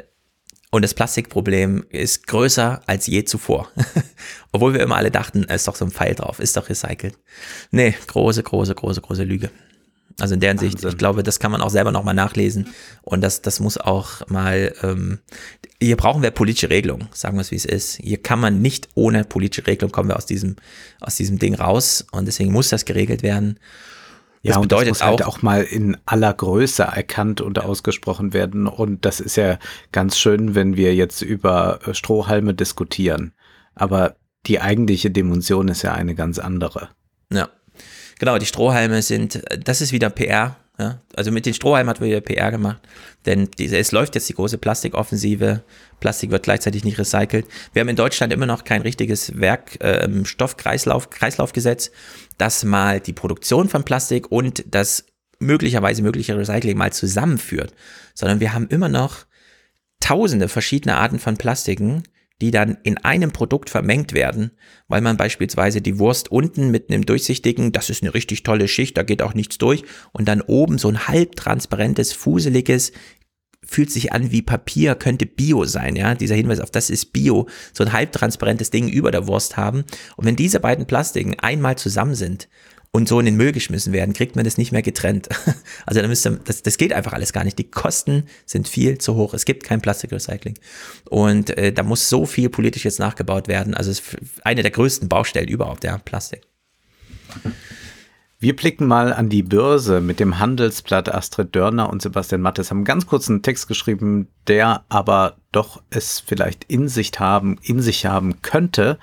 und 0.71 0.83
das 0.83 0.95
Plastikproblem 0.95 1.87
ist 1.91 2.27
größer 2.27 2.83
als 2.87 3.07
je 3.07 3.25
zuvor. 3.25 3.71
Obwohl 4.53 4.75
wir 4.75 4.81
immer 4.81 4.97
alle 4.97 5.11
dachten, 5.11 5.45
es 5.49 5.63
ist 5.63 5.69
doch 5.69 5.77
so 5.77 5.85
ein 5.85 5.91
Pfeil 5.91 6.15
drauf, 6.15 6.41
ist 6.41 6.57
doch 6.57 6.69
recycelt. 6.69 7.17
Nee, 7.71 7.95
große, 8.07 8.43
große, 8.43 8.75
große, 8.75 9.01
große 9.01 9.25
Lüge. 9.25 9.51
Also 10.19 10.35
in 10.35 10.41
der 10.41 10.51
Hinsicht, 10.51 10.83
ich 10.83 10.97
glaube, 10.97 11.23
das 11.23 11.41
kann 11.41 11.51
man 11.51 11.61
auch 11.61 11.69
selber 11.69 11.93
nochmal 11.93 12.15
nachlesen. 12.15 12.69
Und 13.03 13.21
das, 13.21 13.43
das 13.43 13.61
muss 13.61 13.77
auch 13.77 14.27
mal, 14.29 14.75
ähm, 14.83 15.19
hier 15.79 15.97
brauchen 15.97 16.23
wir 16.23 16.31
politische 16.31 16.71
Regelung, 16.71 17.07
sagen 17.13 17.37
wir 17.37 17.43
es 17.43 17.51
wie 17.51 17.57
es 17.57 17.67
ist. 17.67 17.97
Hier 17.97 18.23
kann 18.23 18.41
man 18.41 18.63
nicht 18.63 18.89
ohne 18.95 19.25
politische 19.25 19.67
Regelung 19.67 19.93
kommen 19.93 20.09
wir 20.09 20.17
aus 20.17 20.25
diesem, 20.25 20.57
aus 21.01 21.17
diesem 21.17 21.39
Ding 21.39 21.55
raus. 21.55 22.07
Und 22.13 22.25
deswegen 22.25 22.51
muss 22.51 22.71
das 22.71 22.87
geregelt 22.87 23.23
werden. 23.23 23.59
Ja, 24.43 24.55
das 24.55 24.63
bedeutet 24.63 24.91
das 24.93 24.99
muss 25.01 25.07
halt 25.07 25.23
auch, 25.23 25.27
halt 25.27 25.37
auch 25.37 25.43
mal 25.43 25.63
in 25.65 25.99
aller 26.07 26.33
Größe 26.33 26.85
erkannt 26.85 27.43
und 27.43 27.59
ausgesprochen 27.59 28.33
werden. 28.33 28.67
Und 28.69 29.05
das 29.05 29.21
ist 29.21 29.37
ja 29.37 29.59
ganz 29.93 30.17
schön, 30.17 30.55
wenn 30.55 30.77
wir 30.79 30.95
jetzt 30.95 31.21
über 31.21 31.81
äh, 31.87 31.93
Strohhalme 31.93 32.55
diskutieren. 32.55 33.33
Aber 33.75 34.17
die 34.47 34.61
eigentliche 34.61 35.11
Dimension 35.11 35.69
ist 35.69 35.83
ja 35.83 35.93
eine 35.93 36.15
ganz 36.15 36.39
andere. 36.39 36.89
Ja, 37.31 37.49
genau. 38.19 38.39
Die 38.39 38.47
Strohhalme 38.47 39.03
sind, 39.03 39.43
das 39.65 39.81
ist 39.81 39.93
wieder 39.93 40.11
PR. 40.11 40.57
Ja? 40.79 41.01
Also 41.15 41.31
mit 41.31 41.47
den 41.47 41.55
Strohhalmen 41.55 41.89
hat 41.89 42.01
wieder 42.01 42.21
PR 42.21 42.51
gemacht, 42.51 42.83
denn 43.25 43.49
diese, 43.59 43.79
es 43.79 43.93
läuft 43.93 44.15
jetzt 44.15 44.29
die 44.29 44.35
große 44.35 44.59
Plastikoffensive. 44.59 45.63
Plastik 46.01 46.31
wird 46.31 46.43
gleichzeitig 46.43 46.85
nicht 46.85 46.99
recycelt. 46.99 47.47
Wir 47.73 47.81
haben 47.81 47.89
in 47.89 47.97
Deutschland 47.97 48.33
immer 48.33 48.47
noch 48.47 48.65
kein 48.65 48.83
richtiges 48.83 49.39
Werkstoffkreislauf, 49.39 51.07
äh, 51.07 51.09
Kreislaufgesetz 51.09 51.91
das 52.39 52.65
mal 52.65 53.01
die 53.01 53.13
Produktion 53.15 53.69
von 53.69 53.85
Plastik 53.85 54.31
und 54.31 54.65
das 54.67 55.07
möglicherweise 55.39 56.03
mögliche 56.03 56.37
Recycling 56.37 56.77
mal 56.77 56.93
zusammenführt, 56.93 57.75
sondern 58.15 58.41
wir 58.41 58.53
haben 58.53 58.69
immer 58.69 58.89
noch 58.89 59.27
tausende 60.01 60.49
verschiedene 60.49 60.97
Arten 60.97 61.19
von 61.19 61.37
Plastiken, 61.37 62.03
die 62.41 62.51
dann 62.51 62.77
in 62.83 62.99
einem 62.99 63.33
Produkt 63.33 63.71
vermengt 63.71 64.13
werden, 64.13 64.51
weil 64.89 65.01
man 65.01 65.17
beispielsweise 65.17 65.81
die 65.81 65.99
Wurst 65.99 66.31
unten 66.31 66.71
mit 66.71 66.91
einem 66.91 67.07
durchsichtigen, 67.07 67.73
das 67.73 67.89
ist 67.89 68.03
eine 68.03 68.15
richtig 68.15 68.43
tolle 68.43 68.69
Schicht, 68.69 68.97
da 68.97 69.03
geht 69.03 69.23
auch 69.23 69.35
nichts 69.35 69.59
durch, 69.59 69.85
und 70.13 70.29
dann 70.29 70.43
oben 70.43 70.79
so 70.79 70.89
ein 70.89 71.09
halbtransparentes, 71.09 72.13
fuseliges, 72.13 72.93
fühlt 73.65 73.91
sich 73.91 74.13
an 74.13 74.31
wie 74.31 74.43
Papier, 74.43 74.95
könnte 74.95 75.27
Bio 75.27 75.65
sein, 75.65 75.97
ja, 75.97 76.15
dieser 76.15 76.37
Hinweis 76.37 76.61
auf 76.61 76.71
das 76.71 76.89
ist 76.89 77.13
Bio, 77.13 77.49
so 77.73 77.85
ein 77.85 77.93
halbtransparentes 77.93 78.71
Ding 78.71 78.89
über 78.89 79.11
der 79.11 79.27
Wurst 79.27 79.57
haben. 79.57 79.85
Und 80.17 80.25
wenn 80.25 80.37
diese 80.37 80.61
beiden 80.61 80.87
Plastiken 80.87 81.35
einmal 81.41 81.77
zusammen 81.77 82.15
sind 82.15 82.49
und 82.97 83.07
so 83.07 83.21
in 83.21 83.27
den 83.27 83.37
Müll 83.37 83.53
geschmissen 83.53 83.93
werden, 83.93 84.15
kriegt 84.15 84.37
man 84.37 84.47
das 84.47 84.57
nicht 84.57 84.73
mehr 84.73 84.81
getrennt. 84.81 85.29
Also 85.85 86.01
da 86.01 86.09
müsste, 86.09 86.41
das, 86.45 86.63
das 86.63 86.79
geht 86.79 86.93
einfach 86.93 87.13
alles 87.13 87.33
gar 87.33 87.45
nicht. 87.45 87.59
Die 87.59 87.71
Kosten 87.71 88.25
sind 88.45 88.67
viel 88.67 88.99
zu 88.99 89.15
hoch. 89.15 89.35
Es 89.35 89.45
gibt 89.45 89.63
kein 89.63 89.81
Plastikrecycling. 89.81 90.59
Und 91.09 91.51
äh, 91.51 91.73
da 91.73 91.85
muss 91.85 92.09
so 92.09 92.27
viel 92.27 92.49
politisch 92.49 92.85
jetzt 92.85 92.99
nachgebaut 92.99 93.47
werden. 93.47 93.75
Also 93.75 93.91
es 93.91 94.01
ist 94.01 94.17
eine 94.45 94.63
der 94.63 94.73
größten 94.73 95.09
Baustellen 95.09 95.49
überhaupt, 95.49 95.85
ja, 95.85 95.99
Plastik. 95.99 96.43
Wir 98.41 98.57
blicken 98.57 98.87
mal 98.87 99.13
an 99.13 99.29
die 99.29 99.45
Börse 99.45 100.01
mit 100.01 100.19
dem 100.19 100.41
Handelsblatt. 100.41 101.15
Astrid 101.15 101.55
Dörner 101.55 101.91
und 101.91 102.03
Sebastian 102.03 102.41
Mattes 102.41 102.71
haben 102.71 102.85
ganz 102.85 103.07
kurz 103.07 103.29
einen 103.29 103.43
Text 103.43 103.69
geschrieben, 103.69 104.29
der 104.49 104.85
aber 104.89 105.37
doch 105.53 105.83
es 105.91 106.19
vielleicht 106.19 106.65
in 106.65 106.89
sich 106.89 107.13
haben, 107.21 107.59
in 107.63 107.81
sich 107.81 108.07
haben 108.07 108.43
könnte. 108.43 108.99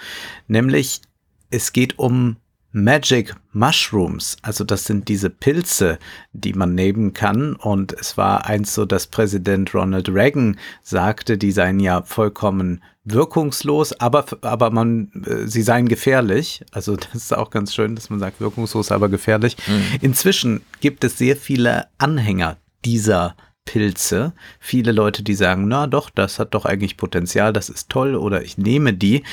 Nämlich, 0.48 1.02
es 1.50 1.72
geht 1.72 1.98
um 2.00 2.38
Magic 2.74 3.36
Mushrooms, 3.54 4.36
also 4.42 4.64
das 4.64 4.86
sind 4.86 5.08
diese 5.08 5.30
Pilze, 5.30 6.00
die 6.34 6.54
man 6.54 6.74
nehmen 6.74 7.14
kann. 7.14 7.56
Und 7.56 7.94
es 7.94 8.18
war 8.18 8.48
eins 8.48 8.74
so, 8.74 8.86
dass 8.86 9.06
Präsident 9.08 9.74
Ronald 9.76 10.10
Reagan 10.10 10.58
sagte, 10.82 11.38
die 11.38 11.52
seien 11.52 11.80
ja 11.80 12.02
vollkommen 12.02 12.82
wirkungslos, 13.06 13.94
aber, 14.00 14.26
aber 14.42 14.72
man, 14.72 15.12
äh, 15.26 15.48
sie 15.48 15.62
seien 15.62 15.88
gefährlich. 15.88 16.66
Also 16.72 16.96
das 17.14 17.14
ist 17.14 17.38
auch 17.38 17.52
ganz 17.52 17.76
schön, 17.76 17.96
dass 17.96 18.10
man 18.10 18.20
sagt, 18.20 18.42
wirkungslos, 18.42 18.92
aber 18.92 19.08
gefährlich. 19.08 19.56
Mhm. 19.68 20.00
Inzwischen 20.02 20.62
gibt 20.82 21.04
es 21.04 21.18
sehr 21.18 21.38
viele 21.38 21.88
Anhänger 22.00 22.58
dieser 22.86 23.36
Pilze. 23.66 24.34
Viele 24.60 24.92
Leute, 24.92 25.24
die 25.24 25.36
sagen, 25.36 25.68
na 25.68 25.88
doch, 25.88 26.10
das 26.10 26.40
hat 26.40 26.54
doch 26.54 26.66
eigentlich 26.66 26.98
Potenzial, 26.98 27.54
das 27.54 27.70
ist 27.70 27.90
toll 27.90 28.16
oder 28.16 28.44
ich 28.44 28.58
nehme 28.58 28.94
die. 28.94 29.24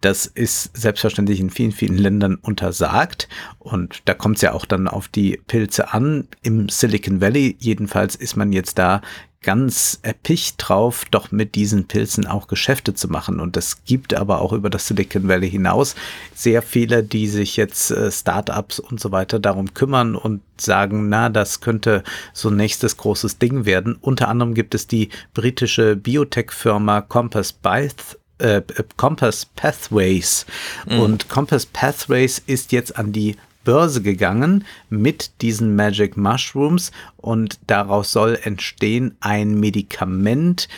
Das 0.00 0.26
ist 0.26 0.76
selbstverständlich 0.76 1.40
in 1.40 1.50
vielen, 1.50 1.72
vielen 1.72 1.98
Ländern 1.98 2.36
untersagt. 2.36 3.28
Und 3.58 4.02
da 4.04 4.14
kommt 4.14 4.36
es 4.36 4.42
ja 4.42 4.52
auch 4.52 4.64
dann 4.64 4.88
auf 4.88 5.08
die 5.08 5.40
Pilze 5.46 5.92
an. 5.92 6.28
Im 6.42 6.68
Silicon 6.68 7.20
Valley 7.20 7.56
jedenfalls 7.58 8.14
ist 8.14 8.36
man 8.36 8.52
jetzt 8.52 8.78
da 8.78 9.00
ganz 9.40 10.00
erpicht 10.02 10.56
drauf, 10.58 11.04
doch 11.10 11.30
mit 11.30 11.54
diesen 11.54 11.86
Pilzen 11.86 12.26
auch 12.26 12.48
Geschäfte 12.48 12.94
zu 12.94 13.08
machen. 13.08 13.40
Und 13.40 13.56
es 13.56 13.84
gibt 13.84 14.14
aber 14.14 14.40
auch 14.40 14.52
über 14.52 14.68
das 14.68 14.88
Silicon 14.88 15.28
Valley 15.28 15.50
hinaus 15.50 15.94
sehr 16.34 16.60
viele, 16.60 17.04
die 17.04 17.28
sich 17.28 17.56
jetzt 17.56 17.90
äh, 17.90 18.10
Startups 18.10 18.80
und 18.80 19.00
so 19.00 19.12
weiter 19.12 19.38
darum 19.38 19.74
kümmern 19.74 20.16
und 20.16 20.42
sagen, 20.56 21.08
na, 21.08 21.28
das 21.28 21.60
könnte 21.60 22.02
so 22.32 22.50
nächstes 22.50 22.96
großes 22.96 23.38
Ding 23.38 23.64
werden. 23.64 23.96
Unter 24.00 24.28
anderem 24.28 24.54
gibt 24.54 24.74
es 24.74 24.86
die 24.86 25.10
britische 25.34 25.94
Biotech-Firma 25.94 27.02
Compass 27.02 27.52
Byth, 27.52 28.18
äh, 28.38 28.62
Compass 28.96 29.46
Pathways. 29.46 30.46
Mhm. 30.88 31.00
Und 31.00 31.28
Compass 31.28 31.66
Pathways 31.66 32.42
ist 32.46 32.72
jetzt 32.72 32.96
an 32.96 33.12
die 33.12 33.36
Börse 33.64 34.00
gegangen 34.00 34.64
mit 34.88 35.42
diesen 35.42 35.76
Magic 35.76 36.16
Mushrooms 36.16 36.90
und 37.18 37.58
daraus 37.66 38.12
soll 38.12 38.38
entstehen 38.42 39.16
ein 39.20 39.60
Medikament 39.60 40.68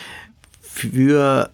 für 0.59 1.49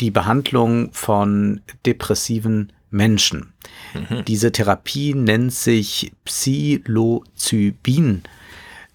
die 0.00 0.10
Behandlung 0.10 0.90
von 0.92 1.60
depressiven 1.84 2.72
Menschen. 2.90 3.52
Mhm. 3.94 4.24
Diese 4.26 4.52
Therapie 4.52 5.14
nennt 5.14 5.52
sich 5.52 6.12
Psilocybin. 6.24 8.22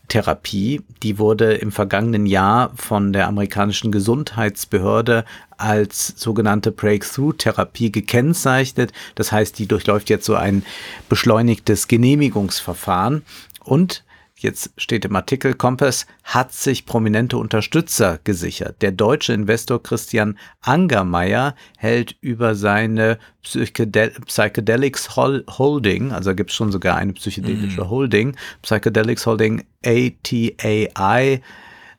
Therapie, 0.07 0.81
die 1.03 1.19
wurde 1.19 1.53
im 1.55 1.71
vergangenen 1.71 2.25
Jahr 2.25 2.71
von 2.75 3.13
der 3.13 3.27
amerikanischen 3.27 3.91
Gesundheitsbehörde 3.91 5.25
als 5.57 6.13
sogenannte 6.15 6.71
Breakthrough-Therapie 6.71 7.91
gekennzeichnet. 7.91 8.93
Das 9.15 9.31
heißt, 9.31 9.59
die 9.59 9.67
durchläuft 9.67 10.09
jetzt 10.09 10.25
so 10.25 10.35
ein 10.35 10.63
beschleunigtes 11.09 11.87
Genehmigungsverfahren 11.87 13.23
und 13.63 14.03
Jetzt 14.39 14.69
steht 14.77 15.03
im 15.03 15.15
Artikel, 15.15 15.55
Compass 15.55 16.05
hat 16.23 16.53
sich 16.53 16.85
prominente 16.85 17.39
Unterstützer 17.39 18.19
gesichert. 18.23 18.83
Der 18.83 18.91
deutsche 18.91 19.33
Investor 19.33 19.81
Christian 19.81 20.37
Angermeier 20.61 21.55
hält 21.75 22.15
über 22.21 22.53
seine 22.53 23.17
Psychedel 23.41 24.11
Psychedelics 24.27 25.15
Holding, 25.15 26.11
also 26.11 26.35
gibt 26.35 26.51
es 26.51 26.55
schon 26.55 26.71
sogar 26.71 26.97
eine 26.97 27.13
psychedelische 27.13 27.85
mhm. 27.85 27.89
Holding, 27.89 28.35
Psychedelics 28.61 29.25
Holding 29.25 29.63
ATAI, 29.83 31.41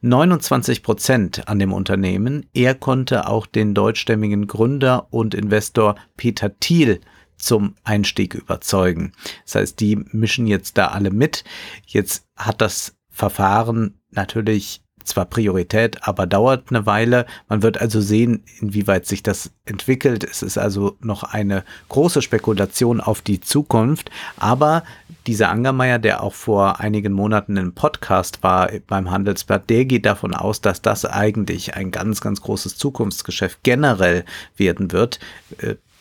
29 0.01 0.85
Prozent 0.85 1.49
an 1.49 1.59
dem 1.59 1.73
Unternehmen. 1.73 2.47
Er 2.55 2.77
konnte 2.77 3.27
auch 3.27 3.47
den 3.47 3.75
deutschstämmigen 3.75 4.47
Gründer 4.47 5.09
und 5.11 5.35
Investor 5.35 5.97
Peter 6.17 6.57
Thiel 6.61 7.01
zum 7.39 7.75
Einstieg 7.85 8.35
überzeugen. 8.35 9.13
Das 9.45 9.55
heißt, 9.57 9.81
die 9.81 9.97
mischen 10.13 10.47
jetzt 10.47 10.79
da 10.79 10.89
alle 10.89 11.11
mit. 11.11 11.45
Jetzt 11.87 12.27
hat 12.37 12.61
das 12.61 12.97
Verfahren 13.11 14.01
natürlich 14.11 14.83
zwar 15.09 15.25
Priorität, 15.25 16.07
aber 16.07 16.27
dauert 16.27 16.71
eine 16.71 16.87
Weile. 16.87 17.27
Man 17.49 17.63
wird 17.63 17.81
also 17.81 18.01
sehen, 18.01 18.45
inwieweit 18.61 19.07
sich 19.07 19.23
das 19.23 19.51
entwickelt. 19.65 20.23
Es 20.23 20.43
ist 20.43 20.59
also 20.59 20.97
noch 21.01 21.25
eine 21.25 21.65
große 21.89 22.23
Spekulation 22.23 23.01
auf 23.01 23.23
die 23.23 23.41
Zukunft. 23.41 24.11
Aber 24.37 24.85
dieser 25.27 25.51
Angermeier, 25.51 25.99
der 25.99 26.23
auch 26.23 26.35
vor 26.35 26.81
einigen 26.81 27.13
Monaten 27.13 27.57
im 27.57 27.75
Podcast 27.75 28.43
war 28.43 28.71
beim 28.87 29.11
Handelsblatt, 29.11 29.69
der 29.69 29.85
geht 29.85 30.07
davon 30.07 30.35
aus, 30.35 30.61
dass 30.61 30.83
das 30.83 31.05
eigentlich 31.05 31.75
ein 31.75 31.91
ganz, 31.91 32.21
ganz 32.21 32.41
großes 32.41 32.77
Zukunftsgeschäft 32.77 33.61
generell 33.63 34.25
werden 34.57 34.93
wird. 34.93 35.19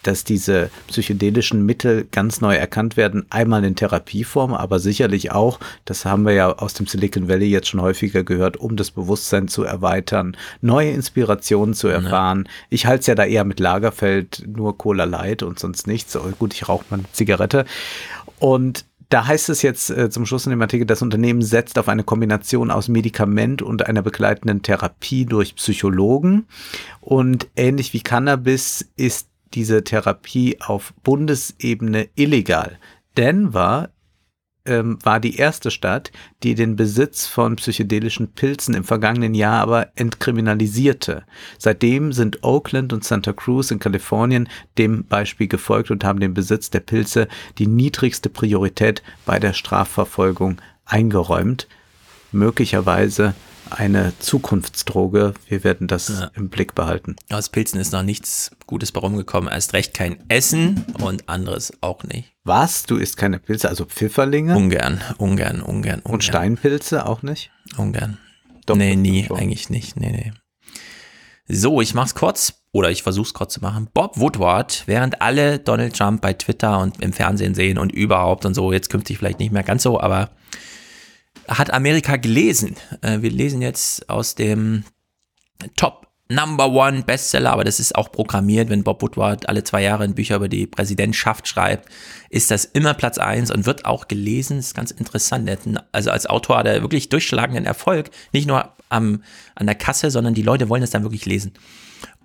Dass 0.08 0.24
diese 0.24 0.70
psychedelischen 0.88 1.66
Mittel 1.66 2.08
ganz 2.10 2.40
neu 2.40 2.56
erkannt 2.56 2.96
werden, 2.96 3.26
einmal 3.30 3.66
in 3.66 3.76
Therapieform, 3.76 4.54
aber 4.54 4.80
sicherlich 4.80 5.32
auch, 5.34 5.60
das 5.84 6.06
haben 6.06 6.24
wir 6.24 6.32
ja 6.32 6.50
aus 6.50 6.74
dem 6.74 6.88
Silicon 6.88 7.28
Valley 7.28 7.50
jetzt 7.50 7.68
schon 7.68 7.82
häufiger 7.82 8.24
gehört, 8.24 8.56
um 8.56 8.78
das 8.78 8.92
Bewusstsein 8.92 9.50
zu 9.50 9.64
erweitern, 9.64 10.38
neue 10.62 10.92
Inspirationen 10.92 11.76
zu 11.76 11.90
erfahren. 11.90 12.44
Ja. 12.46 12.52
Ich 12.70 12.86
halte 12.86 13.02
es 13.02 13.08
ja 13.08 13.16
da 13.16 13.26
eher 13.26 13.44
mit 13.44 13.60
Lagerfeld, 13.60 14.46
nur 14.48 14.78
Cola 14.78 15.04
Light 15.04 15.44
und 15.44 15.60
sonst 15.60 15.88
nichts. 15.88 16.16
Oh, 16.16 16.22
gut, 16.40 16.54
ich 16.54 16.70
rauche 16.70 16.86
mal 16.90 17.00
eine 17.00 17.12
Zigarette. 17.12 17.66
Und 18.40 18.86
da 19.10 19.28
heißt 19.28 19.50
es 19.50 19.62
jetzt 19.62 19.90
äh, 19.90 20.10
zum 20.10 20.26
Schluss 20.26 20.46
in 20.46 20.52
dem 20.52 20.62
Artikel, 20.62 20.86
das 20.86 21.02
Unternehmen 21.02 21.42
setzt 21.42 21.78
auf 21.78 21.90
eine 21.90 22.06
Kombination 22.06 22.72
aus 22.72 22.88
Medikament 22.88 23.62
und 23.62 23.86
einer 23.86 24.02
begleitenden 24.02 24.62
Therapie 24.62 25.26
durch 25.26 25.56
Psychologen. 25.56 26.48
Und 27.02 27.48
ähnlich 27.58 27.94
wie 27.94 28.02
Cannabis 28.02 28.88
ist 28.96 29.28
diese 29.54 29.84
Therapie 29.84 30.58
auf 30.62 30.94
Bundesebene 31.04 32.10
illegal. 32.16 32.78
Denver 33.16 33.90
ähm, 34.68 35.00
war 35.04 35.20
die 35.20 35.38
erste 35.38 35.72
Stadt, 35.72 36.12
die 36.44 36.54
den 36.54 36.76
Besitz 36.76 37.26
von 37.26 37.56
psychedelischen 37.56 38.34
Pilzen 38.34 38.76
im 38.76 38.84
vergangenen 38.84 39.34
Jahr 39.34 39.62
aber 39.62 39.88
entkriminalisierte. 39.96 41.24
Seitdem 41.58 42.14
sind 42.14 42.44
Oakland 42.44 42.94
und 42.94 43.04
Santa 43.04 43.34
Cruz 43.34 43.72
in 43.72 43.80
Kalifornien 43.80 44.50
dem 44.78 45.06
Beispiel 45.06 45.48
gefolgt 45.48 45.90
und 45.90 46.04
haben 46.04 46.20
den 46.20 46.34
Besitz 46.34 46.70
der 46.70 46.82
Pilze 46.82 47.28
die 47.58 47.68
niedrigste 47.68 48.30
Priorität 48.30 49.02
bei 49.26 49.40
der 49.40 49.54
Strafverfolgung 49.54 50.58
eingeräumt. 50.86 51.68
Möglicherweise 52.32 53.34
eine 53.70 54.14
Zukunftsdroge. 54.20 55.34
Wir 55.48 55.64
werden 55.64 55.88
das 55.88 56.10
ja. 56.10 56.32
im 56.36 56.50
Blick 56.50 56.76
behalten. 56.76 57.16
Aus 57.30 57.50
Pilzen 57.50 57.80
ist 57.80 57.94
noch 57.94 58.04
nichts 58.04 58.52
Gutes 58.68 58.92
bei 58.92 59.00
rumgekommen. 59.00 59.52
Erst 59.52 59.74
recht 59.74 59.94
kein 59.94 60.18
Essen 60.30 60.86
und 61.02 61.28
anderes 61.28 61.74
auch 61.82 62.04
nicht. 62.04 62.34
Was? 62.44 62.84
Du 62.84 62.98
isst 62.98 63.18
keine 63.18 63.40
Pilze, 63.40 63.70
also 63.70 63.86
Pfifferlinge? 63.86 64.56
Ungern, 64.56 65.02
ungern, 65.18 65.62
ungern. 65.62 65.62
ungern. 65.62 66.00
Und 66.02 66.24
Steinpilze 66.24 67.06
auch 67.06 67.24
nicht? 67.24 67.52
Ungern. 67.78 68.20
Doch, 68.66 68.76
nee, 68.76 68.96
nie, 68.96 69.26
schon. 69.26 69.38
eigentlich 69.38 69.70
nicht. 69.70 69.98
Nee, 69.98 70.12
nee. 70.12 70.34
So, 71.48 71.80
ich 71.80 71.94
mach's 71.94 72.14
kurz 72.14 72.62
oder 72.74 72.92
ich 72.92 73.04
versuch's 73.04 73.34
kurz 73.34 73.54
zu 73.54 73.62
machen. 73.62 73.88
Bob 73.94 74.20
Woodward, 74.20 74.84
während 74.86 75.22
alle 75.22 75.60
Donald 75.60 75.96
Trump 75.96 76.22
bei 76.22 76.34
Twitter 76.34 76.80
und 76.80 77.02
im 77.02 77.14
Fernsehen 77.14 77.56
sehen 77.56 77.78
und 77.78 77.92
überhaupt 77.92 78.46
und 78.46 78.54
so, 78.54 78.74
jetzt 78.74 78.90
künftig 78.90 79.18
vielleicht 79.18 79.40
nicht 79.40 79.54
mehr 79.54 79.64
ganz 79.64 79.84
so, 79.84 80.00
aber 80.00 80.30
hat 81.48 81.72
Amerika 81.72 82.18
gelesen. 82.18 82.76
Äh, 83.02 83.22
wir 83.22 83.32
lesen 83.32 83.62
jetzt 83.62 84.10
aus 84.10 84.36
dem 84.36 84.84
Top 85.78 86.07
Number 86.30 86.70
One 86.70 87.04
Bestseller, 87.04 87.52
aber 87.52 87.64
das 87.64 87.80
ist 87.80 87.96
auch 87.96 88.12
programmiert, 88.12 88.70
wenn 88.70 88.84
Bob 88.84 89.02
Woodward 89.02 89.48
alle 89.48 89.64
zwei 89.64 89.84
Jahre 89.84 90.04
ein 90.04 90.16
Bücher 90.16 90.36
über 90.36 90.50
die 90.50 90.68
Präsidentschaft 90.68 91.48
schreibt, 91.48 91.90
ist 92.30 92.52
das 92.52 92.66
immer 92.66 92.94
Platz 92.94 93.18
eins 93.18 93.50
und 93.50 93.66
wird 93.66 93.86
auch 93.86 94.08
gelesen. 94.08 94.58
Das 94.58 94.68
ist 94.68 94.76
ganz 94.76 94.92
interessant. 94.92 95.50
Also 95.94 96.12
als 96.12 96.26
Autor 96.26 96.58
hat 96.58 96.68
er 96.68 96.82
wirklich 96.82 97.10
durchschlagenden 97.10 97.66
Erfolg, 97.66 98.10
nicht 98.34 98.48
nur 98.48 98.74
am, 98.90 99.24
an 99.56 99.68
der 99.68 99.76
Kasse, 99.76 100.12
sondern 100.12 100.34
die 100.34 100.42
Leute 100.42 100.70
wollen 100.70 100.84
es 100.84 100.92
dann 100.92 101.04
wirklich 101.04 101.26
lesen. 101.26 101.54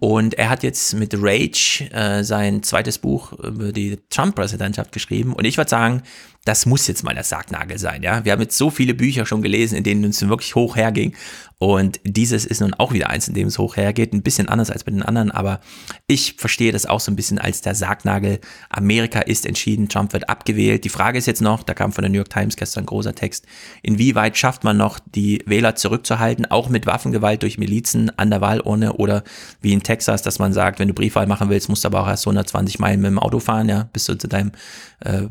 Und 0.02 0.34
er 0.34 0.50
hat 0.50 0.64
jetzt 0.64 0.94
mit 0.94 1.14
Rage 1.16 1.88
äh, 1.92 2.24
sein 2.24 2.64
zweites 2.64 2.98
Buch 2.98 3.34
über 3.34 3.70
die 3.70 4.00
Trump-Präsidentschaft 4.10 4.90
geschrieben. 4.90 5.32
Und 5.32 5.44
ich 5.44 5.58
würde 5.58 5.70
sagen, 5.70 6.02
das 6.44 6.66
muss 6.66 6.88
jetzt 6.88 7.04
mal 7.04 7.14
der 7.14 7.22
Sargnagel 7.22 7.78
sein, 7.78 8.02
ja. 8.02 8.24
Wir 8.24 8.32
haben 8.32 8.40
jetzt 8.40 8.58
so 8.58 8.68
viele 8.68 8.94
Bücher 8.94 9.26
schon 9.26 9.42
gelesen, 9.42 9.76
in 9.76 9.84
denen 9.84 10.02
es 10.02 10.28
wirklich 10.28 10.56
hoch 10.56 10.74
herging. 10.74 11.14
Und 11.58 12.00
dieses 12.02 12.44
ist 12.44 12.60
nun 12.60 12.74
auch 12.74 12.92
wieder 12.92 13.08
eins, 13.10 13.28
in 13.28 13.34
dem 13.34 13.46
es 13.46 13.56
hoch 13.56 13.76
hergeht. 13.76 14.12
Ein 14.12 14.24
bisschen 14.24 14.48
anders 14.48 14.68
als 14.68 14.82
bei 14.82 14.90
den 14.90 15.04
anderen, 15.04 15.30
aber 15.30 15.60
ich 16.08 16.34
verstehe 16.36 16.72
das 16.72 16.86
auch 16.86 16.98
so 16.98 17.12
ein 17.12 17.14
bisschen 17.14 17.38
als 17.38 17.60
der 17.60 17.76
Sargnagel. 17.76 18.40
Amerika 18.68 19.20
ist 19.20 19.46
entschieden, 19.46 19.88
Trump 19.88 20.12
wird 20.12 20.28
abgewählt. 20.28 20.82
Die 20.82 20.88
Frage 20.88 21.18
ist 21.18 21.26
jetzt 21.26 21.40
noch, 21.40 21.62
da 21.62 21.74
kam 21.74 21.92
von 21.92 22.02
der 22.02 22.10
New 22.10 22.16
York 22.16 22.30
Times 22.30 22.56
gestern 22.56 22.82
ein 22.82 22.86
großer 22.86 23.14
Text, 23.14 23.46
inwieweit 23.80 24.36
schafft 24.36 24.64
man 24.64 24.76
noch, 24.76 24.98
die 25.14 25.44
Wähler 25.46 25.76
zurückzuhalten, 25.76 26.46
auch 26.46 26.68
mit 26.68 26.86
Waffengewalt 26.86 27.44
durch 27.44 27.58
Milizen 27.58 28.10
an 28.18 28.30
der 28.30 28.40
Wahlurne 28.40 28.94
oder 28.94 29.22
wie 29.60 29.72
in 29.72 29.84
Texas, 29.84 29.91
dass 30.00 30.38
man 30.38 30.52
sagt, 30.52 30.78
wenn 30.78 30.88
du 30.88 30.94
Briefwahl 30.94 31.26
machen 31.26 31.48
willst, 31.50 31.68
musst 31.68 31.84
du 31.84 31.88
aber 31.88 32.02
auch 32.02 32.08
erst 32.08 32.26
120 32.26 32.78
Meilen 32.78 33.00
mit 33.00 33.10
dem 33.10 33.18
Auto 33.18 33.40
fahren, 33.40 33.68
ja, 33.68 33.88
bis 33.92 34.06
du 34.06 34.16
zu 34.16 34.28
deinem 34.28 34.52
äh, 35.00 35.28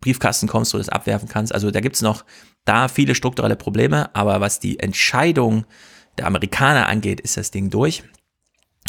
Briefkasten 0.00 0.48
kommst, 0.48 0.72
wo 0.72 0.78
du 0.78 0.84
das 0.84 0.88
abwerfen 0.88 1.28
kannst. 1.28 1.54
Also 1.54 1.70
da 1.70 1.80
gibt 1.80 1.96
es 1.96 2.02
noch 2.02 2.24
da 2.64 2.88
viele 2.88 3.14
strukturelle 3.14 3.56
Probleme, 3.56 4.14
aber 4.14 4.40
was 4.40 4.60
die 4.60 4.78
Entscheidung 4.78 5.66
der 6.18 6.26
Amerikaner 6.26 6.86
angeht, 6.88 7.20
ist 7.20 7.36
das 7.36 7.50
Ding 7.50 7.70
durch. 7.70 8.02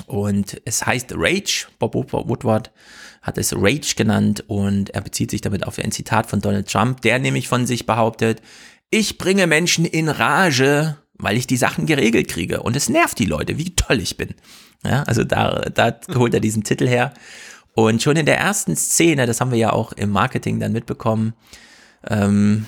Und 0.08 0.62
es 0.66 0.86
heißt 0.86 1.14
Rage, 1.16 1.68
Bob 1.80 1.96
Woodward 1.96 2.72
hat 3.22 3.38
es 3.38 3.54
Rage 3.56 3.96
genannt 3.96 4.44
und 4.48 4.90
er 4.92 5.02
bezieht 5.02 5.32
sich 5.32 5.42
damit 5.42 5.66
auf 5.66 5.78
ein 5.78 5.92
Zitat 5.92 6.28
von 6.28 6.42
Donald 6.42 6.70
Trump, 6.70 7.02
der 7.02 7.20
nämlich 7.20 7.48
von 7.48 7.66
sich 7.66 7.86
behauptet, 7.86 8.42
ich 8.90 9.18
bringe 9.18 9.48
Menschen 9.48 9.86
in 9.86 10.10
Rage, 10.10 10.98
weil 11.14 11.38
ich 11.38 11.48
die 11.48 11.58
Sachen 11.58 11.86
geregelt 11.86 12.30
kriege 12.30 12.62
und 12.62 12.76
es 12.76 12.90
nervt 12.90 13.20
die 13.20 13.26
Leute, 13.26 13.58
wie 13.58 13.76
toll 13.76 14.00
ich 14.00 14.18
bin. 14.18 14.36
Ja, 14.84 15.04
also 15.04 15.24
da, 15.24 15.62
da 15.74 15.96
holt 16.16 16.34
er 16.34 16.40
diesen 16.40 16.64
Titel 16.64 16.88
her. 16.88 17.14
Und 17.74 18.02
schon 18.02 18.18
in 18.18 18.26
der 18.26 18.38
ersten 18.38 18.76
Szene, 18.76 19.26
das 19.26 19.40
haben 19.40 19.52
wir 19.52 19.58
ja 19.58 19.74
auch 19.74 19.94
im 19.94 20.10
Marketing 20.10 20.60
dann 20.60 20.74
mitbekommen, 20.74 21.34
ähm, 22.10 22.66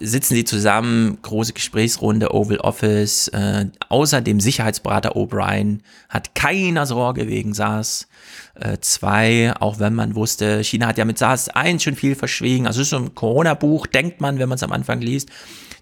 sitzen 0.00 0.34
sie 0.34 0.44
zusammen, 0.44 1.18
große 1.22 1.52
Gesprächsrunde, 1.52 2.34
Oval 2.34 2.58
Office. 2.58 3.28
Äh, 3.28 3.66
außer 3.88 4.20
dem 4.20 4.40
Sicherheitsberater 4.40 5.16
O'Brien 5.16 5.80
hat 6.08 6.34
keiner 6.34 6.86
Sorge 6.86 7.28
wegen 7.28 7.54
SARS. 7.54 8.08
Äh, 8.54 8.78
zwei, 8.80 9.54
auch 9.58 9.78
wenn 9.78 9.94
man 9.94 10.14
wusste, 10.14 10.62
China 10.64 10.88
hat 10.88 10.98
ja 10.98 11.04
mit 11.04 11.18
SARS 11.18 11.48
1 11.48 11.82
schon 11.82 11.96
viel 11.96 12.14
verschwiegen. 12.14 12.66
Also 12.66 12.80
es 12.80 12.86
ist 12.86 12.90
so 12.90 12.96
ein 12.96 13.14
Corona-Buch, 13.14 13.86
denkt 13.86 14.20
man, 14.20 14.38
wenn 14.38 14.48
man 14.48 14.56
es 14.56 14.62
am 14.62 14.72
Anfang 14.72 15.00
liest. 15.00 15.30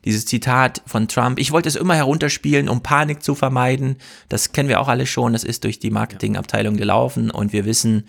Dieses 0.05 0.27
Zitat 0.27 0.83
von 0.87 1.09
Trump, 1.09 1.39
ich 1.39 1.53
wollte 1.53 1.69
es 1.69 1.77
immer 1.77 1.95
herunterspielen, 1.95 2.69
um 2.69 2.83
Panik 2.83 3.23
zu 3.23 3.35
vermeiden. 3.35 3.97
Das 4.29 4.53
kennen 4.53 4.69
wir 4.69 4.81
auch 4.81 4.89
alle 4.89 5.07
schon, 5.07 5.33
das 5.33 5.45
ist 5.45 5.65
durch 5.65 5.79
die 5.79 5.91
Marketingabteilung 5.91 6.77
gelaufen 6.77 7.31
und 7.31 7.53
wir 7.53 7.65
wissen, 7.65 8.05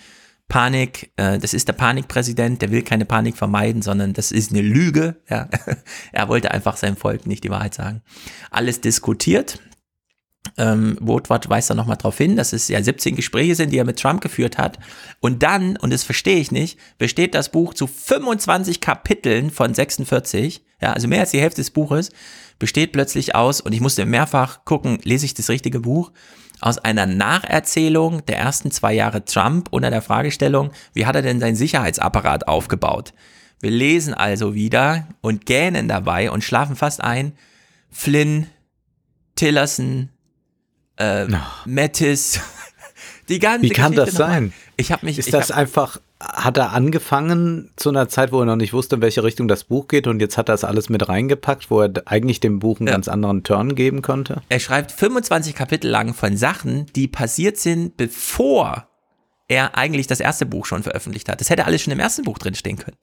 Panik, 0.47 1.11
äh, 1.15 1.39
das 1.39 1.53
ist 1.53 1.67
der 1.67 1.73
Panikpräsident, 1.73 2.61
der 2.61 2.71
will 2.71 2.83
keine 2.83 3.05
Panik 3.05 3.37
vermeiden, 3.37 3.81
sondern 3.81 4.13
das 4.13 4.31
ist 4.31 4.51
eine 4.51 4.61
Lüge. 4.61 5.15
Ja. 5.29 5.49
er 6.11 6.29
wollte 6.29 6.51
einfach 6.51 6.77
seinem 6.77 6.97
Volk 6.97 7.25
nicht 7.25 7.43
die 7.43 7.49
Wahrheit 7.49 7.73
sagen. 7.73 8.01
Alles 8.51 8.81
diskutiert. 8.81 9.59
Ähm, 10.57 10.97
Woodward 10.99 11.49
weist 11.49 11.69
da 11.69 11.73
nochmal 11.73 11.97
drauf 11.97 12.17
hin, 12.17 12.35
dass 12.35 12.53
es 12.53 12.67
ja 12.67 12.83
17 12.83 13.15
Gespräche 13.15 13.55
sind, 13.55 13.71
die 13.71 13.77
er 13.77 13.85
mit 13.85 13.97
Trump 13.97 14.21
geführt 14.21 14.57
hat. 14.57 14.77
Und 15.19 15.41
dann, 15.41 15.77
und 15.77 15.91
das 15.91 16.03
verstehe 16.03 16.37
ich 16.37 16.51
nicht, 16.51 16.77
besteht 16.97 17.33
das 17.33 17.49
Buch 17.49 17.73
zu 17.73 17.87
25 17.87 18.81
Kapiteln 18.81 19.49
von 19.49 19.73
46, 19.73 20.63
ja, 20.83 20.93
also 20.93 21.07
mehr 21.07 21.21
als 21.21 21.31
die 21.31 21.39
Hälfte 21.41 21.61
des 21.61 21.71
Buches, 21.71 22.11
besteht 22.59 22.91
plötzlich 22.91 23.35
aus, 23.35 23.61
und 23.61 23.73
ich 23.73 23.81
musste 23.81 24.05
mehrfach 24.05 24.65
gucken, 24.65 24.99
lese 25.03 25.25
ich 25.25 25.33
das 25.33 25.49
richtige 25.49 25.79
Buch, 25.79 26.11
aus 26.59 26.77
einer 26.77 27.05
Nacherzählung 27.05 28.25
der 28.25 28.37
ersten 28.37 28.69
zwei 28.69 28.93
Jahre 28.93 29.25
Trump 29.25 29.69
unter 29.71 29.89
der 29.89 30.01
Fragestellung, 30.01 30.71
wie 30.93 31.05
hat 31.05 31.15
er 31.15 31.21
denn 31.21 31.39
seinen 31.39 31.55
Sicherheitsapparat 31.55 32.47
aufgebaut? 32.47 33.13
Wir 33.59 33.71
lesen 33.71 34.13
also 34.13 34.55
wieder 34.55 35.07
und 35.21 35.45
gähnen 35.45 35.87
dabei 35.87 36.29
und 36.29 36.43
schlafen 36.43 36.75
fast 36.75 37.01
ein. 37.01 37.33
Flynn, 37.89 38.47
Tillerson, 39.35 40.09
äh, 40.97 41.25
No. 41.25 41.39
Mattis, 41.65 42.41
die 43.29 43.39
ganze 43.39 43.63
Wie 43.63 43.69
kann 43.69 43.93
Geschichte 43.93 44.17
das 44.17 44.17
sein? 44.17 44.53
Ich 44.75 44.91
habe 44.91 45.05
mich, 45.05 45.17
Ist 45.17 45.33
das 45.33 45.49
hab, 45.49 45.57
einfach, 45.57 45.99
hat 46.23 46.57
er 46.57 46.71
angefangen 46.73 47.71
zu 47.75 47.89
einer 47.89 48.07
Zeit, 48.07 48.31
wo 48.31 48.39
er 48.39 48.45
noch 48.45 48.55
nicht 48.55 48.73
wusste, 48.73 48.95
in 48.95 49.01
welche 49.01 49.23
Richtung 49.23 49.47
das 49.47 49.63
Buch 49.65 49.87
geht 49.87 50.07
und 50.07 50.19
jetzt 50.21 50.37
hat 50.37 50.49
er 50.49 50.53
das 50.53 50.63
alles 50.63 50.89
mit 50.89 51.07
reingepackt, 51.07 51.69
wo 51.69 51.81
er 51.81 51.91
eigentlich 52.05 52.39
dem 52.39 52.59
Buch 52.59 52.79
einen 52.79 52.87
Ja. 52.87 52.93
ganz 52.93 53.07
anderen 53.07 53.43
Turn 53.43 53.75
geben 53.75 54.01
konnte? 54.01 54.41
er 54.49 54.59
schreibt 54.59 54.91
25 54.91 55.55
Kapitel 55.55 55.89
lang 55.89 56.13
von 56.13 56.37
Sachen, 56.37 56.85
die 56.95 57.07
passiert 57.07 57.57
sind, 57.57 57.97
bevor 57.97 58.87
er 59.47 59.77
eigentlich 59.77 60.07
das 60.07 60.19
erste 60.19 60.45
Buch 60.45 60.65
schon 60.65 60.83
veröffentlicht 60.83 61.27
hat. 61.29 61.41
Das 61.41 61.49
hätte 61.49 61.65
alles 61.65 61.81
schon 61.81 61.93
im 61.93 61.99
ersten 61.99 62.23
Buch 62.23 62.37
drinstehen 62.37 62.77
können. 62.77 62.97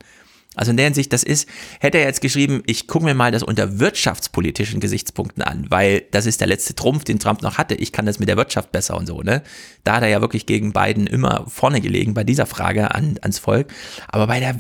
Also 0.57 0.73
in 0.73 0.77
der 0.77 0.87
Hinsicht, 0.87 1.13
das 1.13 1.23
ist, 1.23 1.49
hätte 1.79 1.99
er 1.99 2.07
jetzt 2.07 2.21
geschrieben, 2.21 2.63
ich 2.67 2.89
gucke 2.89 3.05
mir 3.05 3.15
mal 3.15 3.31
das 3.31 3.45
unter 3.45 3.79
wirtschaftspolitischen 3.79 4.81
Gesichtspunkten 4.81 5.45
an, 5.45 5.67
weil 5.69 6.03
das 6.11 6.27
ist 6.27 6.41
der 6.41 6.49
letzte 6.49 6.75
Trumpf, 6.75 7.05
den 7.05 7.21
Trump 7.21 7.43
noch 7.43 7.57
hatte. 7.57 7.75
Ich 7.77 7.93
kann 7.93 8.05
das 8.05 8.19
mit 8.19 8.29
der 8.29 8.37
Wirtschaft 8.37 8.73
besser 8.73 8.97
und 8.97 9.07
so, 9.07 9.23
ne? 9.23 9.43
Da 9.85 9.97
hat 9.97 10.03
er 10.03 10.09
ja 10.09 10.21
wirklich 10.21 10.47
gegen 10.47 10.73
Biden 10.73 11.07
immer 11.07 11.45
vorne 11.47 11.81
gelegen 11.81 12.15
bei 12.15 12.25
dieser 12.25 12.47
Frage 12.47 12.93
an, 12.95 13.17
ans 13.23 13.39
Volk. 13.39 13.73
Aber 14.09 14.27
bei 14.27 14.41
der 14.41 14.57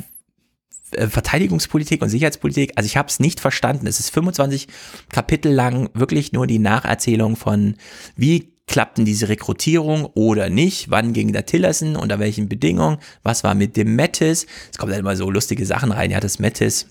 äh, 0.92 1.08
Verteidigungspolitik 1.08 2.02
und 2.02 2.08
Sicherheitspolitik, 2.08 2.72
also 2.76 2.86
ich 2.86 2.96
habe 2.96 3.08
es 3.08 3.20
nicht 3.20 3.40
verstanden. 3.40 3.86
Es 3.86 4.00
ist 4.00 4.10
25 4.10 4.68
Kapitel 5.10 5.52
lang 5.52 5.90
wirklich 5.94 6.32
nur 6.32 6.46
die 6.46 6.58
Nacherzählung 6.58 7.36
von, 7.36 7.76
wie 8.16 8.49
klappten 8.70 9.04
diese 9.04 9.28
Rekrutierung 9.28 10.06
oder 10.14 10.48
nicht, 10.48 10.90
wann 10.90 11.12
ging 11.12 11.32
der 11.32 11.44
Tillerson, 11.44 11.96
unter 11.96 12.20
welchen 12.20 12.48
Bedingungen, 12.48 12.98
was 13.24 13.42
war 13.42 13.54
mit 13.54 13.76
dem 13.76 13.96
Mattis. 13.96 14.46
Es 14.70 14.78
kommen 14.78 14.92
dann 14.92 15.00
immer 15.00 15.16
so 15.16 15.28
lustige 15.28 15.66
Sachen 15.66 15.90
rein. 15.90 16.12
Ja, 16.12 16.20
das 16.20 16.38
Mattis 16.38 16.86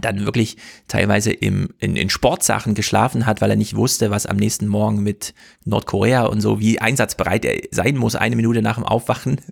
dann 0.00 0.24
wirklich 0.24 0.56
teilweise 0.88 1.30
im, 1.30 1.68
in, 1.78 1.94
in 1.94 2.08
Sportsachen 2.08 2.74
geschlafen 2.74 3.26
hat, 3.26 3.42
weil 3.42 3.50
er 3.50 3.56
nicht 3.56 3.76
wusste, 3.76 4.10
was 4.10 4.24
am 4.24 4.38
nächsten 4.38 4.66
Morgen 4.66 5.02
mit 5.02 5.34
Nordkorea 5.66 6.24
und 6.24 6.40
so, 6.40 6.58
wie 6.58 6.80
einsatzbereit 6.80 7.44
er 7.44 7.60
sein 7.70 7.96
muss, 7.96 8.16
eine 8.16 8.34
Minute 8.34 8.62
nach 8.62 8.76
dem 8.76 8.84
Aufwachen. 8.84 9.40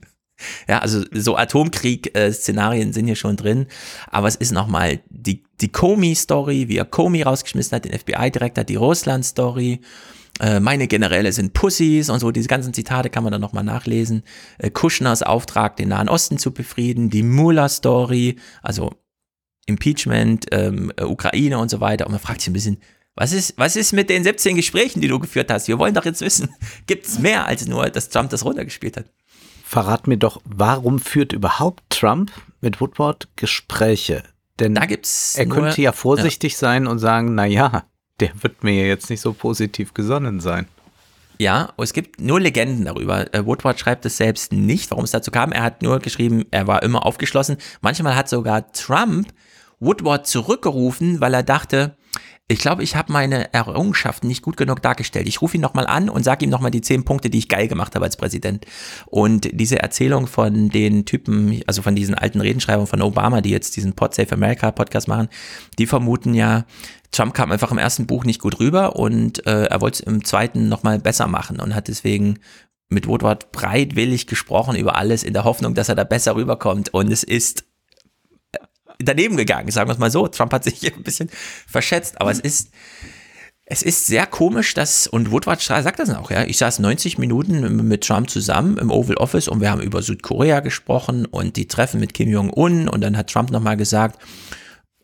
Ja, 0.66 0.80
also 0.80 1.04
so 1.12 1.36
Atomkrieg-Szenarien 1.36 2.92
sind 2.92 3.06
hier 3.06 3.14
schon 3.14 3.36
drin, 3.36 3.66
aber 4.10 4.26
es 4.26 4.34
ist 4.34 4.50
nochmal 4.50 4.98
die, 5.08 5.44
die 5.60 5.70
Comey-Story, 5.70 6.66
wie 6.66 6.78
er 6.78 6.84
Comey 6.84 7.22
rausgeschmissen 7.22 7.76
hat, 7.76 7.84
den 7.84 7.96
FBI-Direktor, 7.96 8.64
die 8.64 8.74
Russland-Story, 8.74 9.82
äh, 10.40 10.60
meine 10.60 10.88
Generäle 10.88 11.32
sind 11.32 11.52
Pussys 11.52 12.08
und 12.08 12.20
so, 12.20 12.30
diese 12.30 12.48
ganzen 12.48 12.72
Zitate 12.72 13.10
kann 13.10 13.22
man 13.22 13.32
dann 13.32 13.40
nochmal 13.40 13.64
nachlesen. 13.64 14.22
Äh, 14.58 14.70
Kushners 14.70 15.22
Auftrag, 15.22 15.76
den 15.76 15.90
Nahen 15.90 16.08
Osten 16.08 16.38
zu 16.38 16.52
befrieden, 16.52 17.10
die 17.10 17.22
Mueller-Story, 17.22 18.36
also 18.62 18.92
Impeachment, 19.66 20.46
ähm, 20.50 20.92
äh, 20.96 21.04
Ukraine 21.04 21.58
und 21.58 21.70
so 21.70 21.80
weiter. 21.80 22.06
Und 22.06 22.12
man 22.12 22.20
fragt 22.20 22.40
sich 22.40 22.50
ein 22.50 22.54
bisschen, 22.54 22.78
was 23.14 23.32
ist, 23.32 23.54
was 23.58 23.76
ist 23.76 23.92
mit 23.92 24.08
den 24.08 24.24
17 24.24 24.56
Gesprächen, 24.56 25.00
die 25.00 25.08
du 25.08 25.18
geführt 25.18 25.50
hast? 25.50 25.68
Wir 25.68 25.78
wollen 25.78 25.94
doch 25.94 26.04
jetzt 26.04 26.22
wissen, 26.22 26.48
gibt 26.86 27.06
es 27.06 27.18
mehr 27.18 27.46
als 27.46 27.66
nur, 27.66 27.88
dass 27.90 28.08
Trump 28.08 28.30
das 28.30 28.44
runtergespielt 28.44 28.96
hat? 28.96 29.06
Verrat 29.64 30.06
mir 30.06 30.16
doch, 30.16 30.40
warum 30.44 30.98
führt 30.98 31.32
überhaupt 31.32 31.82
Trump 31.90 32.32
mit 32.60 32.80
Woodward 32.80 33.28
Gespräche? 33.36 34.22
Denn 34.58 34.74
Da 34.74 34.86
gibt's 34.86 35.36
er 35.36 35.46
nur, 35.46 35.58
könnte 35.58 35.80
ja 35.80 35.92
vorsichtig 35.92 36.56
sein 36.56 36.86
und 36.86 36.98
sagen, 36.98 37.34
na 37.34 37.46
ja, 37.46 37.84
der 38.20 38.30
wird 38.42 38.62
mir 38.64 38.86
jetzt 38.86 39.10
nicht 39.10 39.20
so 39.20 39.32
positiv 39.32 39.94
gesonnen 39.94 40.40
sein. 40.40 40.66
Ja, 41.38 41.72
es 41.76 41.92
gibt 41.92 42.20
nur 42.20 42.40
Legenden 42.40 42.84
darüber. 42.84 43.32
Äh, 43.34 43.44
Woodward 43.44 43.80
schreibt 43.80 44.06
es 44.06 44.16
selbst 44.16 44.52
nicht, 44.52 44.90
warum 44.90 45.04
es 45.04 45.10
dazu 45.10 45.30
kam. 45.30 45.50
Er 45.50 45.62
hat 45.62 45.82
nur 45.82 45.98
geschrieben, 45.98 46.44
er 46.50 46.66
war 46.66 46.82
immer 46.82 47.04
aufgeschlossen. 47.04 47.56
Manchmal 47.80 48.14
hat 48.14 48.28
sogar 48.28 48.70
Trump 48.72 49.32
Woodward 49.80 50.26
zurückgerufen, 50.26 51.20
weil 51.20 51.34
er 51.34 51.42
dachte, 51.42 51.96
ich 52.48 52.58
glaube, 52.58 52.82
ich 52.82 52.96
habe 52.96 53.12
meine 53.12 53.52
Errungenschaften 53.54 54.28
nicht 54.28 54.42
gut 54.42 54.56
genug 54.56 54.82
dargestellt. 54.82 55.26
Ich 55.26 55.40
rufe 55.40 55.56
ihn 55.56 55.60
nochmal 55.62 55.86
an 55.86 56.08
und 56.08 56.22
sage 56.22 56.44
ihm 56.44 56.50
nochmal 56.50 56.70
die 56.70 56.82
zehn 56.82 57.04
Punkte, 57.04 57.30
die 57.30 57.38
ich 57.38 57.48
geil 57.48 57.66
gemacht 57.66 57.94
habe 57.94 58.04
als 58.04 58.16
Präsident. 58.16 58.66
Und 59.06 59.48
diese 59.52 59.78
Erzählung 59.78 60.26
von 60.26 60.68
den 60.68 61.06
Typen, 61.06 61.62
also 61.66 61.80
von 61.80 61.94
diesen 61.94 62.14
alten 62.14 62.40
Redenschreibern 62.40 62.86
von 62.86 63.00
Obama, 63.00 63.40
die 63.40 63.50
jetzt 63.50 63.76
diesen 63.76 63.94
Pod 63.94 64.14
Safe 64.14 64.32
America 64.32 64.70
Podcast 64.70 65.08
machen, 65.08 65.28
die 65.78 65.86
vermuten 65.86 66.34
ja, 66.34 66.66
Trump 67.10 67.32
kam 67.32 67.52
einfach 67.52 67.70
im 67.70 67.78
ersten 67.78 68.06
Buch 68.06 68.24
nicht 68.24 68.40
gut 68.40 68.58
rüber 68.58 68.96
und 68.96 69.46
äh, 69.46 69.64
er 69.66 69.80
wollte 69.80 70.02
es 70.02 70.06
im 70.06 70.24
zweiten 70.24 70.68
nochmal 70.68 70.98
besser 70.98 71.28
machen 71.28 71.60
und 71.60 71.74
hat 71.74 71.88
deswegen 71.88 72.38
mit 72.90 73.06
Woodward 73.06 73.52
breitwillig 73.52 74.26
gesprochen 74.26 74.76
über 74.76 74.96
alles 74.96 75.22
in 75.22 75.32
der 75.32 75.44
Hoffnung, 75.44 75.74
dass 75.74 75.88
er 75.88 75.94
da 75.94 76.04
besser 76.04 76.36
rüberkommt. 76.36 76.92
Und 76.92 77.10
es 77.10 77.22
ist 77.22 77.64
daneben 78.98 79.36
gegangen, 79.36 79.70
sagen 79.70 79.88
wir 79.88 79.92
es 79.92 79.98
mal 79.98 80.10
so. 80.10 80.28
Trump 80.28 80.52
hat 80.52 80.64
sich 80.64 80.74
hier 80.80 80.94
ein 80.94 81.02
bisschen 81.02 81.30
verschätzt, 81.66 82.20
aber 82.20 82.30
es 82.30 82.40
ist, 82.40 82.70
es 83.64 83.82
ist 83.82 84.06
sehr 84.06 84.26
komisch, 84.26 84.74
dass, 84.74 85.06
und 85.06 85.30
Woodward 85.30 85.60
sagt 85.60 85.98
das 85.98 86.10
auch, 86.10 86.30
ja, 86.30 86.44
ich 86.44 86.58
saß 86.58 86.78
90 86.80 87.18
Minuten 87.18 87.88
mit 87.88 88.04
Trump 88.04 88.28
zusammen 88.28 88.76
im 88.78 88.90
Oval 88.90 89.16
Office 89.16 89.48
und 89.48 89.60
wir 89.60 89.70
haben 89.70 89.80
über 89.80 90.02
Südkorea 90.02 90.60
gesprochen 90.60 91.26
und 91.26 91.56
die 91.56 91.68
Treffen 91.68 92.00
mit 92.00 92.14
Kim 92.14 92.28
Jong-un 92.28 92.88
und 92.88 93.00
dann 93.00 93.16
hat 93.16 93.30
Trump 93.30 93.50
nochmal 93.50 93.76
gesagt, 93.76 94.20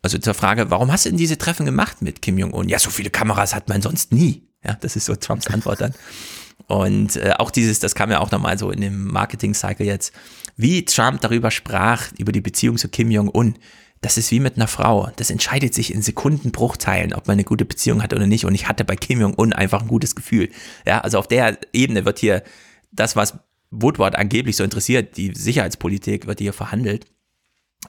also 0.01 0.17
zur 0.17 0.33
Frage, 0.33 0.69
warum 0.69 0.91
hast 0.91 1.05
du 1.05 1.09
denn 1.09 1.17
diese 1.17 1.37
Treffen 1.37 1.65
gemacht 1.65 2.01
mit 2.01 2.21
Kim 2.21 2.37
Jong-un? 2.37 2.69
Ja, 2.69 2.79
so 2.79 2.89
viele 2.89 3.09
Kameras 3.09 3.53
hat 3.53 3.67
man 3.69 3.81
sonst 3.81 4.11
nie. 4.13 4.47
Ja, 4.63 4.77
das 4.79 4.95
ist 4.95 5.05
so 5.05 5.15
Trumps 5.15 5.47
Antwort 5.47 5.81
dann. 5.81 5.93
Und 6.67 7.15
äh, 7.15 7.33
auch 7.37 7.51
dieses, 7.51 7.79
das 7.79 7.95
kam 7.95 8.11
ja 8.11 8.19
auch 8.19 8.31
nochmal 8.31 8.57
so 8.57 8.71
in 8.71 8.81
dem 8.81 9.05
Marketing-Cycle 9.07 9.85
jetzt, 9.85 10.13
wie 10.55 10.85
Trump 10.85 11.21
darüber 11.21 11.51
sprach, 11.51 12.11
über 12.17 12.31
die 12.31 12.41
Beziehung 12.41 12.77
zu 12.77 12.89
Kim 12.89 13.11
Jong-un. 13.11 13.55
Das 14.01 14.17
ist 14.17 14.31
wie 14.31 14.39
mit 14.39 14.55
einer 14.55 14.67
Frau. 14.67 15.11
Das 15.17 15.29
entscheidet 15.29 15.73
sich 15.73 15.93
in 15.93 16.01
Sekundenbruchteilen, 16.01 17.13
ob 17.13 17.27
man 17.27 17.33
eine 17.33 17.43
gute 17.43 17.65
Beziehung 17.65 18.01
hat 18.01 18.13
oder 18.13 18.27
nicht. 18.27 18.45
Und 18.45 18.55
ich 18.55 18.67
hatte 18.67 18.85
bei 18.85 18.95
Kim 18.95 19.19
Jong-un 19.19 19.51
einfach 19.51 19.81
ein 19.81 19.87
gutes 19.87 20.15
Gefühl. 20.15 20.49
Ja, 20.85 21.01
also 21.01 21.17
auf 21.17 21.27
der 21.27 21.57
Ebene 21.73 22.05
wird 22.05 22.19
hier 22.19 22.43
das, 22.91 23.15
was 23.15 23.35
Woodward 23.71 24.15
angeblich 24.15 24.55
so 24.55 24.63
interessiert, 24.63 25.17
die 25.17 25.33
Sicherheitspolitik 25.35 26.27
wird 26.27 26.39
hier 26.39 26.53
verhandelt. 26.53 27.05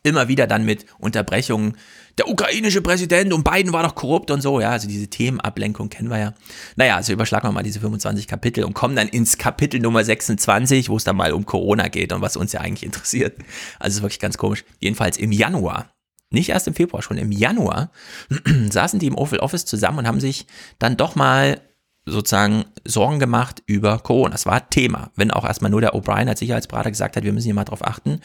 Immer 0.03 0.29
wieder 0.29 0.47
dann 0.47 0.65
mit 0.65 0.87
Unterbrechungen. 0.99 1.77
Der 2.21 2.29
ukrainische 2.29 2.83
Präsident 2.83 3.33
und 3.33 3.45
Biden 3.45 3.73
war 3.73 3.83
doch 3.83 3.95
korrupt 3.95 4.31
und 4.31 4.43
so. 4.43 4.61
Ja, 4.61 4.73
also 4.73 4.87
diese 4.87 5.09
Themenablenkung 5.09 5.89
kennen 5.89 6.11
wir 6.11 6.19
ja. 6.19 6.35
Naja, 6.77 6.97
also 6.97 7.15
überschlagen 7.15 7.49
wir 7.49 7.53
mal 7.53 7.63
diese 7.63 7.81
25 7.81 8.27
Kapitel 8.27 8.63
und 8.65 8.75
kommen 8.75 8.95
dann 8.95 9.09
ins 9.09 9.39
Kapitel 9.39 9.81
Nummer 9.81 10.05
26, 10.05 10.91
wo 10.91 10.99
es 10.99 11.05
dann 11.05 11.17
mal 11.17 11.33
um 11.33 11.47
Corona 11.47 11.89
geht 11.89 12.13
und 12.13 12.21
was 12.21 12.37
uns 12.37 12.53
ja 12.53 12.61
eigentlich 12.61 12.85
interessiert. 12.85 13.39
Also 13.79 13.93
es 13.93 13.95
ist 13.95 14.03
wirklich 14.03 14.19
ganz 14.19 14.37
komisch. 14.37 14.67
Jedenfalls 14.81 15.17
im 15.17 15.33
Januar, 15.33 15.95
nicht 16.29 16.51
erst 16.51 16.69
im 16.69 16.75
Februar, 16.75 17.03
schon 17.03 17.17
im 17.17 17.33
Januar, 17.33 17.91
saßen 18.71 18.99
die 18.99 19.07
im 19.07 19.17
Oval 19.17 19.39
Office 19.39 19.65
zusammen 19.65 20.01
und 20.01 20.07
haben 20.07 20.21
sich 20.21 20.47
dann 20.79 20.99
doch 20.99 21.17
mal 21.17 21.63
sozusagen 22.05 22.67
Sorgen 22.85 23.19
gemacht 23.19 23.63
über 23.65 23.99
Corona. 23.99 24.33
Das 24.33 24.45
war 24.45 24.69
Thema. 24.69 25.11
Wenn 25.17 25.31
auch 25.31 25.47
erstmal 25.47 25.71
nur 25.71 25.81
der 25.81 25.95
O'Brien 25.95 26.29
als 26.29 26.41
Sicherheitsberater 26.41 26.91
gesagt 26.91 27.17
hat, 27.17 27.25
wir 27.25 27.33
müssen 27.33 27.47
hier 27.47 27.55
mal 27.55 27.65
drauf 27.65 27.87
achten, 27.87 28.21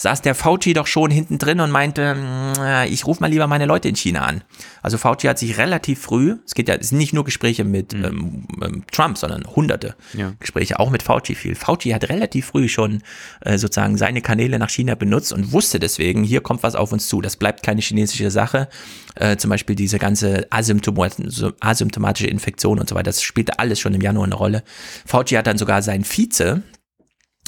saß 0.00 0.22
der 0.22 0.34
Fauci 0.34 0.72
doch 0.72 0.86
schon 0.86 1.10
hinten 1.10 1.38
drin 1.38 1.60
und 1.60 1.70
meinte, 1.70 2.14
"Mm, 2.14 2.88
ich 2.90 3.06
rufe 3.06 3.20
mal 3.20 3.26
lieber 3.30 3.46
meine 3.46 3.66
Leute 3.66 3.88
in 3.88 3.96
China 3.96 4.22
an. 4.22 4.42
Also 4.82 4.96
Fauci 4.96 5.26
hat 5.28 5.38
sich 5.38 5.58
relativ 5.58 6.00
früh, 6.00 6.36
es 6.46 6.54
geht 6.54 6.68
ja, 6.68 6.74
es 6.74 6.88
sind 6.88 6.98
nicht 6.98 7.12
nur 7.12 7.24
Gespräche 7.24 7.64
mit 7.64 7.92
ähm, 7.92 8.46
ähm, 8.62 8.84
Trump, 8.90 9.18
sondern 9.18 9.44
hunderte 9.44 9.94
Ja. 10.14 10.32
Gespräche, 10.40 10.78
auch 10.80 10.90
mit 10.90 11.02
Fauci 11.02 11.34
viel. 11.34 11.54
Fauci 11.54 11.90
hat 11.90 12.08
relativ 12.08 12.46
früh 12.46 12.68
schon 12.68 13.02
äh, 13.42 13.58
sozusagen 13.58 13.98
seine 13.98 14.22
Kanäle 14.22 14.58
nach 14.58 14.70
China 14.70 14.94
benutzt 14.94 15.32
und 15.34 15.52
wusste 15.52 15.78
deswegen, 15.78 16.24
hier 16.24 16.40
kommt 16.40 16.62
was 16.62 16.74
auf 16.76 16.92
uns 16.92 17.08
zu. 17.08 17.20
Das 17.20 17.36
bleibt 17.36 17.62
keine 17.62 17.82
chinesische 17.82 18.30
Sache. 18.30 18.68
Äh, 19.16 19.36
zum 19.36 19.50
Beispiel 19.50 19.76
diese 19.76 19.98
ganze 19.98 20.46
asymptomat 20.50 21.16
asymptomatische 21.60 22.28
Infektion 22.28 22.78
und 22.78 22.88
so 22.88 22.94
weiter. 22.94 23.04
Das 23.04 23.22
spielte 23.22 23.58
alles 23.58 23.78
schon 23.80 23.92
im 23.94 24.00
Januar 24.00 24.24
eine 24.24 24.34
Rolle. 24.34 24.62
Fauci 25.04 25.34
hat 25.36 25.46
dann 25.46 25.58
sogar 25.58 25.82
seinen 25.82 26.04
Vize, 26.04 26.62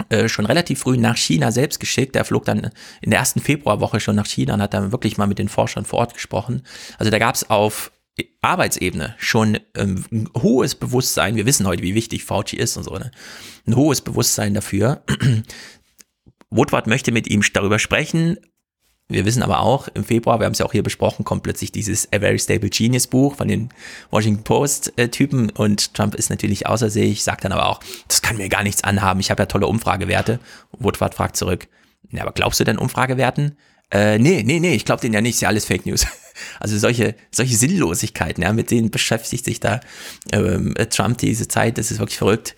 äh, 0.08 0.28
schon 0.28 0.46
relativ 0.46 0.80
früh 0.80 0.96
nach 0.96 1.16
China 1.16 1.52
selbst 1.52 1.80
geschickt. 1.80 2.14
Der 2.14 2.24
flog 2.24 2.44
dann 2.44 2.70
in 3.00 3.10
der 3.10 3.18
ersten 3.18 3.40
Februarwoche 3.40 4.00
schon 4.00 4.16
nach 4.16 4.26
China 4.26 4.54
und 4.54 4.62
hat 4.62 4.74
dann 4.74 4.92
wirklich 4.92 5.18
mal 5.18 5.26
mit 5.26 5.38
den 5.38 5.48
Forschern 5.48 5.84
vor 5.84 6.00
Ort 6.00 6.14
gesprochen. 6.14 6.62
Also 6.98 7.10
da 7.10 7.18
gab 7.18 7.34
es 7.34 7.48
auf 7.50 7.92
Arbeitsebene 8.40 9.14
schon 9.18 9.58
ähm, 9.76 10.04
ein 10.10 10.28
hohes 10.36 10.74
Bewusstsein. 10.74 11.36
Wir 11.36 11.46
wissen 11.46 11.66
heute, 11.66 11.82
wie 11.82 11.94
wichtig 11.94 12.24
Fauci 12.24 12.56
ist 12.56 12.76
und 12.76 12.84
so. 12.84 12.96
Ne? 12.96 13.10
Ein 13.66 13.76
hohes 13.76 14.00
Bewusstsein 14.00 14.54
dafür. 14.54 15.02
Woodward 16.50 16.86
möchte 16.86 17.12
mit 17.12 17.28
ihm 17.28 17.42
darüber 17.52 17.78
sprechen. 17.78 18.36
Wir 19.08 19.26
wissen 19.26 19.42
aber 19.42 19.60
auch, 19.60 19.88
im 19.88 20.04
Februar, 20.04 20.40
wir 20.40 20.46
haben 20.46 20.52
es 20.52 20.58
ja 20.58 20.66
auch 20.66 20.72
hier 20.72 20.82
besprochen, 20.82 21.24
kommt 21.24 21.42
plötzlich 21.42 21.70
dieses 21.70 22.10
A 22.12 22.20
Very 22.20 22.38
Stable 22.38 22.70
Genius 22.70 23.06
Buch 23.06 23.36
von 23.36 23.48
den 23.48 23.68
Washington 24.10 24.44
Post 24.44 24.92
äh, 24.96 25.10
und 25.54 25.94
Trump 25.94 26.14
ist 26.14 26.30
natürlich 26.30 26.66
außer 26.66 26.88
sich, 26.88 27.22
sagt 27.22 27.44
dann 27.44 27.52
aber 27.52 27.68
auch, 27.68 27.80
das 28.08 28.22
kann 28.22 28.38
mir 28.38 28.48
gar 28.48 28.62
nichts 28.62 28.84
anhaben, 28.84 29.20
ich 29.20 29.30
habe 29.30 29.42
ja 29.42 29.46
tolle 29.46 29.66
Umfragewerte. 29.66 30.38
Woodward 30.78 31.14
fragt 31.14 31.36
zurück, 31.36 31.68
ja, 32.10 32.22
aber 32.22 32.32
glaubst 32.32 32.60
du 32.60 32.64
denn 32.64 32.78
Umfragewerten? 32.78 33.56
Äh, 33.90 34.18
nee, 34.18 34.42
nee, 34.42 34.60
nee, 34.60 34.74
ich 34.74 34.86
glaube 34.86 35.02
denen 35.02 35.14
ja 35.14 35.20
nicht, 35.20 35.34
ist 35.34 35.40
ja 35.42 35.48
alles 35.48 35.66
Fake 35.66 35.86
News. 35.86 36.06
Also 36.58 36.78
solche, 36.78 37.14
solche 37.30 37.54
Sinnlosigkeiten, 37.56 38.42
ja, 38.42 38.54
mit 38.54 38.70
denen 38.70 38.90
beschäftigt 38.90 39.44
sich 39.44 39.60
da 39.60 39.80
ähm, 40.32 40.74
Trump 40.88 41.18
diese 41.18 41.46
Zeit, 41.46 41.76
das 41.76 41.90
ist 41.90 41.98
wirklich 41.98 42.16
verrückt. 42.16 42.56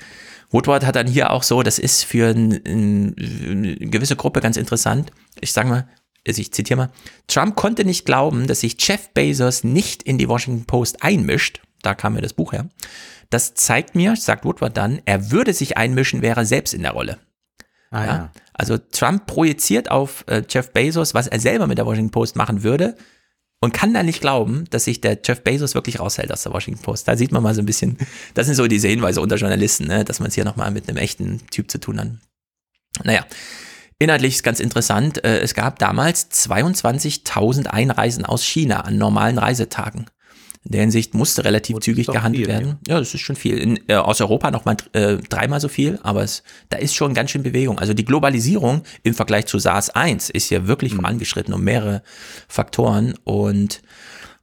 Woodward 0.51 0.87
hat 0.87 0.95
dann 0.95 1.09
hier 1.09 1.33
auch 1.33 1.43
so, 1.43 1.65
das 1.65 1.81
ist 1.81 2.05
für 2.05 2.29
ein, 2.29 2.53
ein, 2.65 3.17
eine 3.19 3.91
gewisse 3.91 4.15
Gruppe 4.15 4.41
ganz 4.41 4.57
interessant. 4.57 5.11
Ich 5.41 5.53
sage 5.53 5.69
mal, 5.69 5.89
also 6.27 6.41
ich 6.41 6.53
zitiere 6.53 6.77
mal, 6.79 6.91
Trump 7.27 7.57
konnte 7.57 7.85
nicht 7.85 8.07
glauben, 8.07 8.47
dass 8.47 8.61
sich 8.61 8.77
Jeff 8.79 9.11
Bezos 9.11 9.65
nicht 9.65 10.03
in 10.03 10.19
die 10.19 10.29
Washington 10.29 10.65
Post 10.65 11.03
einmischt. 11.03 11.61
Da 11.83 11.95
kam 11.95 12.15
mir 12.15 12.23
das 12.23 12.33
Buch 12.33 12.53
her. 12.53 12.69
Das 13.31 13.55
zeigt 13.55 13.95
mir, 13.95 14.17
sagt 14.17 14.45
Woodward 14.45 14.77
dann, 14.77 15.03
er 15.05 15.31
würde 15.31 15.53
sich 15.53 15.77
einmischen, 15.77 16.23
wäre 16.23 16.41
er 16.41 16.47
selbst 16.47 16.73
in 16.73 16.83
der 16.83 16.93
Rolle. 16.93 17.19
Ah, 17.91 18.05
ja. 18.05 18.07
ja. 18.07 18.33
Also 18.53 18.79
Trump 18.79 19.27
projiziert 19.27 19.91
auf 19.91 20.25
äh, 20.29 20.43
Jeff 20.49 20.73
Bezos, 20.73 21.15
was 21.15 21.27
er 21.27 21.41
selber 21.41 21.67
mit 21.67 21.79
der 21.79 21.87
Washington 21.87 22.11
Post 22.11 22.37
machen 22.37 22.63
würde 22.63 22.97
und 23.61 23.73
kann 23.73 23.95
dann 23.95 24.07
nicht 24.07 24.21
glauben, 24.21 24.65
dass 24.71 24.85
sich 24.85 25.01
der 25.01 25.19
Jeff 25.25 25.43
Bezos 25.43 25.75
wirklich 25.75 26.01
raushält 26.01 26.33
aus 26.33 26.43
der 26.43 26.53
Washington 26.53 26.83
Post. 26.83 27.09
Da 27.09 27.17
sieht 27.17 27.33
man 27.33 27.43
mal 27.43 27.55
so 27.55 27.63
ein 27.63 27.67
bisschen, 27.67 27.99
das 28.35 28.47
sind 28.47 28.55
so 28.55 28.67
diese 28.67 28.89
Hinweise 28.89 29.21
unter 29.21 29.37
Journalisten, 29.37 29.87
ne, 29.87 30.05
dass 30.05 30.21
man 30.21 30.29
es 30.29 30.35
hier 30.35 30.45
nochmal 30.45 30.71
mit 30.71 30.89
einem 30.89 30.99
echten 30.99 31.47
Typ 31.51 31.71
zu 31.71 31.79
tun 31.79 32.01
hat. 32.01 32.09
Naja, 33.03 33.27
inhaltlich 33.99 34.37
ist 34.37 34.43
ganz 34.43 34.61
interessant. 34.61 35.25
Äh, 35.25 35.41
es 35.41 35.55
gab 35.55 35.79
damals 35.79 36.31
22.000 36.31 37.67
Einreisen 37.67 38.25
aus 38.25 38.45
China 38.45 38.81
an 38.81 38.99
normalen 38.99 39.39
Reisetagen. 39.39 40.07
In 40.65 40.73
der 40.73 40.81
Hinsicht 40.81 41.13
musste 41.13 41.45
relativ 41.45 41.77
Und 41.77 41.85
zügig 41.85 42.07
gehandelt 42.07 42.47
viel, 42.47 42.53
werden. 42.53 42.79
Ja. 42.89 42.95
ja. 42.95 42.99
das 42.99 43.13
ist 43.13 43.21
schon 43.21 43.37
viel. 43.37 43.59
In, 43.59 43.81
äh, 43.87 43.97
aus 43.97 44.23
Europa 44.23 44.51
nochmal 44.51 44.77
äh, 44.95 45.17
dreimal 45.17 45.61
so 45.61 45.69
viel, 45.69 45.99
aber 46.03 46.23
es, 46.23 46.43
da 46.71 46.79
ist 46.79 46.95
schon 46.95 47.13
ganz 47.13 47.31
schön 47.31 47.43
Bewegung. 47.43 47.79
Also 47.79 47.93
die 47.93 48.05
Globalisierung 48.05 48.83
im 49.03 49.15
Vergleich 49.15 49.45
zu 49.45 49.59
SARS 49.59 49.91
1 49.91 50.31
ist 50.31 50.49
ja 50.49 50.67
wirklich 50.67 50.93
mhm. 50.95 51.01
vorangeschritten 51.01 51.53
um 51.53 51.63
mehrere 51.63 52.03
Faktoren 52.49 53.15
und 53.25 53.83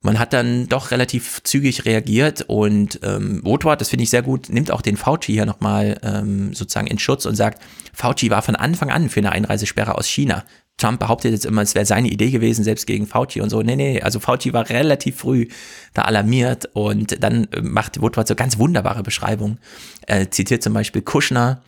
man 0.02 0.18
hat 0.18 0.34
dann 0.34 0.68
doch 0.68 0.92
relativ 0.92 1.44
zügig 1.44 1.86
reagiert 1.86 2.44
und 2.48 3.00
ähm, 3.04 3.42
Woodward, 3.44 3.82
das 3.82 3.90
finde 3.90 4.04
ich 4.04 4.10
sehr 4.10 4.24
gut, 4.24 4.50
nimmt 4.50 4.72
auch 4.72 4.82
den 4.82 4.98
Fauci 4.98 5.32
hier 5.32 5.46
nochmal 5.46 6.00
ähm, 6.04 6.54
sozusagen 6.54 6.88
in 6.88 6.98
Schutz 6.98 7.26
und 7.26 7.36
sagt, 7.36 7.62
Fauci 7.94 8.32
war 8.32 8.42
von 8.42 8.56
Anfang 8.56 8.90
an 8.90 9.10
für 9.10 9.20
eine 9.20 9.32
Einreisesperre 9.32 9.96
aus 9.96 10.08
China. 10.08 10.44
Trump 10.78 11.00
behauptet 11.00 11.34
jetzt 11.34 11.46
immer, 11.46 11.62
es 11.62 11.76
wäre 11.76 11.86
seine 11.86 12.08
Idee 12.08 12.32
gewesen, 12.32 12.64
selbst 12.64 12.88
gegen 12.88 13.06
Fauci 13.06 13.42
und 13.42 13.52
so. 13.52 13.62
Nee, 13.62 13.76
nee, 13.76 14.02
also 14.02 14.20
Fauci 14.20 14.54
war 14.54 14.68
relativ 14.70 15.18
früh 15.18 15.48
da 15.94 16.04
alarmiert 16.04 16.70
und 16.74 17.24
dann 17.24 17.48
äh, 17.52 17.62
macht 17.62 18.02
Woodward 18.02 18.28
so 18.28 18.34
ganz 18.34 18.58
wunderbare 18.58 19.04
Beschreibungen. 19.04 19.60
Er 20.08 20.32
zitiert 20.32 20.64
zum 20.64 20.74
Beispiel 20.74 21.04
Kushner, 21.04 21.62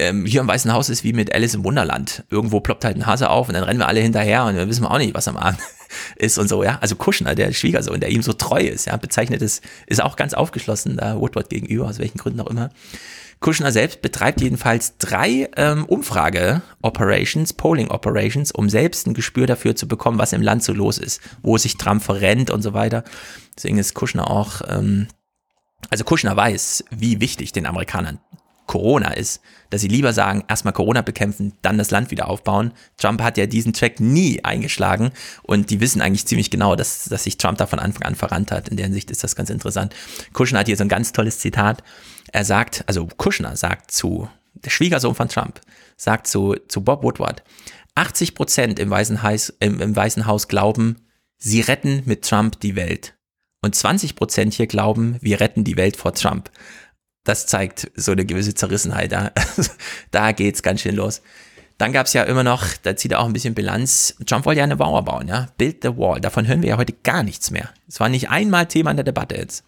ähm, 0.00 0.24
hier 0.24 0.40
im 0.40 0.48
Weißen 0.48 0.72
Haus 0.72 0.88
ist 0.88 1.04
wie 1.04 1.12
mit 1.12 1.34
Alice 1.34 1.54
im 1.54 1.64
Wunderland. 1.64 2.24
Irgendwo 2.30 2.60
ploppt 2.60 2.84
halt 2.84 2.96
ein 2.96 3.06
Hase 3.06 3.30
auf 3.30 3.48
und 3.48 3.54
dann 3.54 3.64
rennen 3.64 3.78
wir 3.78 3.88
alle 3.88 4.00
hinterher 4.00 4.44
und 4.44 4.56
dann 4.56 4.68
wissen 4.68 4.82
wir 4.82 4.90
auch 4.90 4.98
nicht, 4.98 5.14
was 5.14 5.28
am 5.28 5.36
Abend 5.36 5.60
ist 6.16 6.38
und 6.38 6.48
so, 6.48 6.64
ja. 6.64 6.78
Also 6.80 6.96
Kushner, 6.96 7.34
der 7.34 7.52
Schwiegersohn, 7.52 8.00
der 8.00 8.10
ihm 8.10 8.22
so 8.22 8.32
treu 8.32 8.60
ist, 8.60 8.86
ja, 8.86 8.96
bezeichnet 8.96 9.42
es, 9.42 9.60
ist 9.86 10.02
auch 10.02 10.16
ganz 10.16 10.34
aufgeschlossen 10.34 10.96
da 10.96 11.20
Woodward 11.20 11.50
gegenüber, 11.50 11.86
aus 11.86 11.98
welchen 11.98 12.18
Gründen 12.18 12.40
auch 12.40 12.48
immer. 12.48 12.70
Kushner 13.40 13.72
selbst 13.72 14.02
betreibt 14.02 14.40
jedenfalls 14.42 14.98
drei 14.98 15.48
ähm, 15.56 15.86
Umfrage-Operations, 15.86 17.54
Polling-Operations, 17.54 18.52
um 18.52 18.68
selbst 18.68 19.06
ein 19.06 19.14
Gespür 19.14 19.46
dafür 19.46 19.74
zu 19.76 19.88
bekommen, 19.88 20.18
was 20.18 20.34
im 20.34 20.42
Land 20.42 20.62
so 20.62 20.74
los 20.74 20.98
ist, 20.98 21.22
wo 21.42 21.56
sich 21.56 21.78
Trump 21.78 22.02
verrennt 22.02 22.50
und 22.50 22.60
so 22.60 22.74
weiter. 22.74 23.02
Deswegen 23.56 23.78
ist 23.78 23.94
Kushner 23.94 24.30
auch, 24.30 24.60
ähm, 24.68 25.08
also 25.88 26.04
Kushner 26.04 26.36
weiß, 26.36 26.84
wie 26.90 27.20
wichtig 27.20 27.52
den 27.52 27.64
Amerikanern 27.64 28.20
Corona 28.70 29.14
ist, 29.14 29.40
dass 29.70 29.80
sie 29.80 29.88
lieber 29.88 30.12
sagen, 30.12 30.44
erstmal 30.46 30.72
Corona 30.72 31.02
bekämpfen, 31.02 31.54
dann 31.60 31.76
das 31.76 31.90
Land 31.90 32.12
wieder 32.12 32.28
aufbauen. 32.28 32.70
Trump 32.98 33.20
hat 33.20 33.36
ja 33.36 33.46
diesen 33.46 33.72
Track 33.72 33.98
nie 33.98 34.44
eingeschlagen 34.44 35.10
und 35.42 35.70
die 35.70 35.80
wissen 35.80 36.00
eigentlich 36.00 36.24
ziemlich 36.26 36.52
genau, 36.52 36.76
dass, 36.76 37.06
dass 37.06 37.24
sich 37.24 37.36
Trump 37.36 37.58
da 37.58 37.66
von 37.66 37.80
Anfang 37.80 38.04
an 38.04 38.14
verrannt 38.14 38.52
hat. 38.52 38.68
In 38.68 38.76
der 38.76 38.86
Hinsicht 38.86 39.10
ist 39.10 39.24
das 39.24 39.34
ganz 39.34 39.50
interessant. 39.50 39.92
Kushner 40.34 40.60
hat 40.60 40.68
hier 40.68 40.76
so 40.76 40.84
ein 40.84 40.88
ganz 40.88 41.10
tolles 41.10 41.40
Zitat. 41.40 41.82
Er 42.30 42.44
sagt, 42.44 42.84
also 42.86 43.08
Kushner 43.16 43.56
sagt 43.56 43.90
zu, 43.90 44.28
der 44.54 44.70
Schwiegersohn 44.70 45.16
von 45.16 45.28
Trump, 45.28 45.60
sagt 45.96 46.28
zu, 46.28 46.54
zu 46.68 46.82
Bob 46.82 47.02
Woodward, 47.02 47.42
80 47.96 48.36
Prozent 48.36 48.78
im 48.78 48.92
im, 48.92 49.80
im 49.80 49.96
Weißen 49.96 50.26
Haus 50.26 50.46
glauben, 50.46 51.08
sie 51.38 51.60
retten 51.60 52.04
mit 52.04 52.24
Trump 52.24 52.60
die 52.60 52.76
Welt. 52.76 53.16
Und 53.62 53.74
20 53.74 54.14
Prozent 54.14 54.54
hier 54.54 54.68
glauben, 54.68 55.16
wir 55.20 55.40
retten 55.40 55.64
die 55.64 55.76
Welt 55.76 55.96
vor 55.96 56.14
Trump 56.14 56.50
das 57.24 57.46
zeigt 57.46 57.90
so 57.94 58.12
eine 58.12 58.24
gewisse 58.24 58.54
Zerrissenheit. 58.54 59.12
Da, 59.12 59.32
da 60.10 60.32
geht's 60.32 60.62
ganz 60.62 60.80
schön 60.80 60.96
los. 60.96 61.22
Dann 61.78 61.92
gab 61.92 62.06
es 62.06 62.12
ja 62.12 62.24
immer 62.24 62.44
noch, 62.44 62.66
da 62.82 62.94
zieht 62.94 63.12
er 63.12 63.20
auch 63.20 63.26
ein 63.26 63.32
bisschen 63.32 63.54
Bilanz. 63.54 64.14
Trump 64.26 64.44
wollte 64.44 64.58
ja 64.58 64.64
eine 64.64 64.76
Mauer 64.76 65.02
bauen, 65.02 65.28
ja. 65.28 65.48
Build 65.56 65.78
the 65.82 65.96
Wall. 65.96 66.20
Davon 66.20 66.46
hören 66.46 66.60
wir 66.60 66.68
ja 66.68 66.76
heute 66.76 66.92
gar 66.92 67.22
nichts 67.22 67.50
mehr. 67.50 67.70
Es 67.88 68.00
war 68.00 68.10
nicht 68.10 68.28
einmal 68.28 68.66
Thema 68.66 68.90
in 68.90 68.98
der 68.98 69.04
Debatte 69.04 69.36
jetzt. 69.36 69.64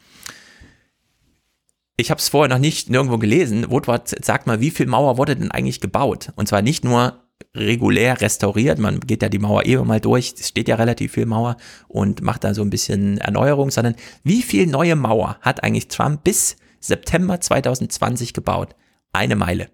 Ich 1.97 2.11
habe 2.11 2.19
es 2.19 2.29
vorher 2.29 2.55
noch 2.55 2.61
nicht 2.61 2.91
nirgendwo 2.91 3.17
gelesen. 3.17 3.71
Woodward 3.71 4.25
sagt 4.25 4.47
mal, 4.47 4.61
wie 4.61 4.71
viel 4.71 4.87
Mauer 4.87 5.17
wurde 5.17 5.37
denn 5.37 5.51
eigentlich 5.51 5.81
gebaut? 5.81 6.33
Und 6.37 6.49
zwar 6.49 6.61
nicht 6.61 6.85
nur 6.85 7.23
regulär 7.55 8.21
restauriert. 8.21 8.79
Man 8.79 9.01
geht 9.01 9.23
ja 9.23 9.29
die 9.29 9.39
Mauer 9.39 9.65
eh 9.65 9.77
mal 9.77 10.01
durch. 10.01 10.35
Es 10.39 10.49
steht 10.49 10.69
ja 10.69 10.77
relativ 10.77 11.13
viel 11.13 11.27
Mauer 11.27 11.57
und 11.89 12.23
macht 12.23 12.45
da 12.45 12.55
so 12.55 12.63
ein 12.63 12.71
bisschen 12.71 13.19
Erneuerung, 13.19 13.71
sondern 13.71 13.95
wie 14.23 14.43
viel 14.43 14.67
neue 14.67 14.97
Mauer 14.97 15.39
hat 15.41 15.63
eigentlich 15.63 15.89
Trump 15.89 16.25
bis 16.25 16.57
September 16.83 17.41
2020 17.41 18.35
gebaut. 18.35 18.75
Eine 19.13 19.37
Meile. 19.37 19.71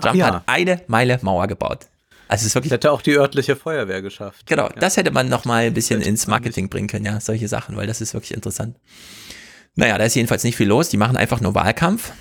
Trump 0.00 0.16
ja. 0.16 0.26
hat 0.26 0.42
eine 0.46 0.82
Meile 0.86 1.18
Mauer 1.22 1.46
gebaut. 1.46 1.86
Also 2.28 2.42
es 2.42 2.46
ist 2.46 2.54
wirklich. 2.54 2.70
Das 2.70 2.76
hätte 2.76 2.92
auch 2.92 3.02
die 3.02 3.16
örtliche 3.16 3.56
Feuerwehr 3.56 4.02
geschafft. 4.02 4.46
Genau, 4.46 4.64
ja. 4.64 4.74
das 4.78 4.96
hätte 4.96 5.10
man 5.10 5.28
noch 5.28 5.44
mal 5.44 5.64
ein 5.64 5.74
bisschen 5.74 6.00
ins 6.00 6.26
Marketing 6.26 6.68
bringen 6.68 6.88
können, 6.88 7.04
ja, 7.04 7.20
solche 7.20 7.48
Sachen, 7.48 7.76
weil 7.76 7.86
das 7.86 8.00
ist 8.00 8.14
wirklich 8.14 8.32
interessant. 8.32 8.76
Naja, 9.74 9.98
da 9.98 10.04
ist 10.04 10.14
jedenfalls 10.14 10.44
nicht 10.44 10.56
viel 10.56 10.68
los. 10.68 10.88
Die 10.88 10.96
machen 10.96 11.16
einfach 11.16 11.40
nur 11.40 11.54
Wahlkampf. 11.54 12.12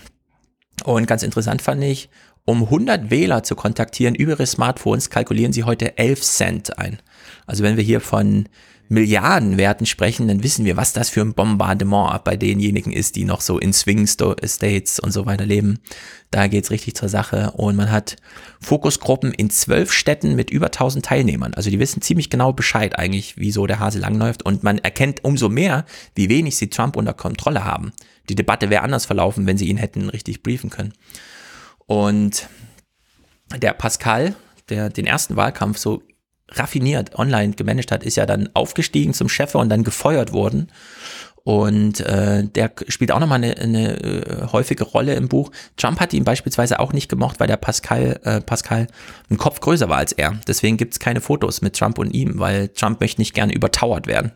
Und 0.83 1.05
ganz 1.05 1.23
interessant 1.23 1.61
fand 1.61 1.83
ich, 1.83 2.09
um 2.45 2.63
100 2.63 3.09
Wähler 3.09 3.43
zu 3.43 3.55
kontaktieren 3.55 4.15
über 4.15 4.33
ihre 4.33 4.45
Smartphones, 4.45 5.09
kalkulieren 5.09 5.53
sie 5.53 5.63
heute 5.63 5.97
11 5.97 6.21
Cent 6.21 6.77
ein. 6.77 6.99
Also 7.45 7.63
wenn 7.63 7.77
wir 7.77 7.83
hier 7.83 8.01
von 8.01 8.49
Milliardenwerten 8.89 9.85
sprechen, 9.85 10.27
dann 10.27 10.43
wissen 10.43 10.65
wir, 10.65 10.77
was 10.77 10.93
das 10.93 11.09
für 11.09 11.21
ein 11.21 11.33
Bombardement 11.33 12.23
bei 12.23 12.35
denjenigen 12.35 12.91
ist, 12.91 13.15
die 13.15 13.25
noch 13.25 13.41
so 13.41 13.57
in 13.57 13.73
Swing 13.73 14.07
States 14.07 14.99
und 14.99 15.11
so 15.11 15.25
weiter 15.25 15.45
leben. 15.45 15.79
Da 16.31 16.47
geht's 16.47 16.69
richtig 16.69 16.95
zur 16.95 17.09
Sache. 17.09 17.51
Und 17.51 17.75
man 17.75 17.91
hat 17.91 18.17
Fokusgruppen 18.61 19.33
in 19.33 19.49
zwölf 19.49 19.91
Städten 19.91 20.35
mit 20.35 20.51
über 20.51 20.67
1000 20.67 21.05
Teilnehmern. 21.05 21.53
Also 21.53 21.69
die 21.69 21.79
wissen 21.79 22.01
ziemlich 22.01 22.29
genau 22.29 22.53
Bescheid 22.53 22.99
eigentlich, 22.99 23.37
wieso 23.37 23.65
der 23.67 23.79
Hase 23.79 23.99
langläuft. 23.99 24.43
Und 24.43 24.63
man 24.63 24.77
erkennt 24.79 25.23
umso 25.23 25.49
mehr, 25.49 25.85
wie 26.15 26.29
wenig 26.29 26.57
sie 26.57 26.69
Trump 26.69 26.95
unter 26.95 27.13
Kontrolle 27.13 27.63
haben. 27.63 27.93
Die 28.29 28.35
Debatte 28.35 28.69
wäre 28.69 28.83
anders 28.83 29.05
verlaufen, 29.05 29.47
wenn 29.47 29.57
sie 29.57 29.69
ihn 29.69 29.77
hätten 29.77 30.09
richtig 30.09 30.43
briefen 30.43 30.69
können. 30.69 30.93
Und 31.85 32.47
der 33.57 33.73
Pascal, 33.73 34.35
der 34.69 34.89
den 34.89 35.05
ersten 35.05 35.35
Wahlkampf 35.35 35.77
so 35.77 36.03
raffiniert 36.53 37.17
online 37.17 37.53
gemanagt 37.53 37.91
hat, 37.91 38.03
ist 38.03 38.17
ja 38.17 38.25
dann 38.25 38.49
aufgestiegen 38.53 39.13
zum 39.13 39.29
Chef 39.29 39.55
und 39.55 39.69
dann 39.69 39.83
gefeuert 39.83 40.31
worden. 40.33 40.71
Und 41.43 41.99
äh, 41.99 42.45
der 42.45 42.71
spielt 42.87 43.11
auch 43.11 43.19
nochmal 43.19 43.43
eine, 43.43 43.57
eine 43.57 44.01
äh, 44.01 44.47
häufige 44.51 44.85
Rolle 44.85 45.15
im 45.15 45.27
Buch. 45.27 45.51
Trump 45.75 45.99
hat 45.99 46.13
ihn 46.13 46.23
beispielsweise 46.23 46.79
auch 46.79 46.93
nicht 46.93 47.09
gemocht, 47.09 47.39
weil 47.41 47.47
der 47.47 47.57
Pascal, 47.57 48.19
äh, 48.23 48.39
Pascal 48.39 48.87
ein 49.29 49.37
Kopf 49.37 49.59
größer 49.59 49.89
war 49.89 49.97
als 49.97 50.13
er. 50.13 50.39
Deswegen 50.47 50.77
gibt's 50.77 50.99
keine 50.99 51.19
Fotos 51.19 51.61
mit 51.61 51.75
Trump 51.75 51.97
und 51.97 52.11
ihm, 52.11 52.39
weil 52.39 52.69
Trump 52.69 53.01
möchte 53.01 53.19
nicht 53.19 53.33
gerne 53.33 53.53
übertauert 53.53 54.07
werden. 54.07 54.31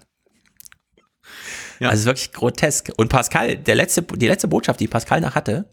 Ja. 1.79 1.89
Also 1.89 2.05
wirklich 2.05 2.33
grotesk. 2.33 2.91
Und 2.97 3.07
Pascal, 3.07 3.55
der 3.55 3.75
letzte, 3.75 4.01
die 4.01 4.27
letzte 4.27 4.49
Botschaft, 4.49 4.79
die 4.81 4.87
Pascal 4.87 5.21
nach 5.21 5.35
hatte, 5.35 5.69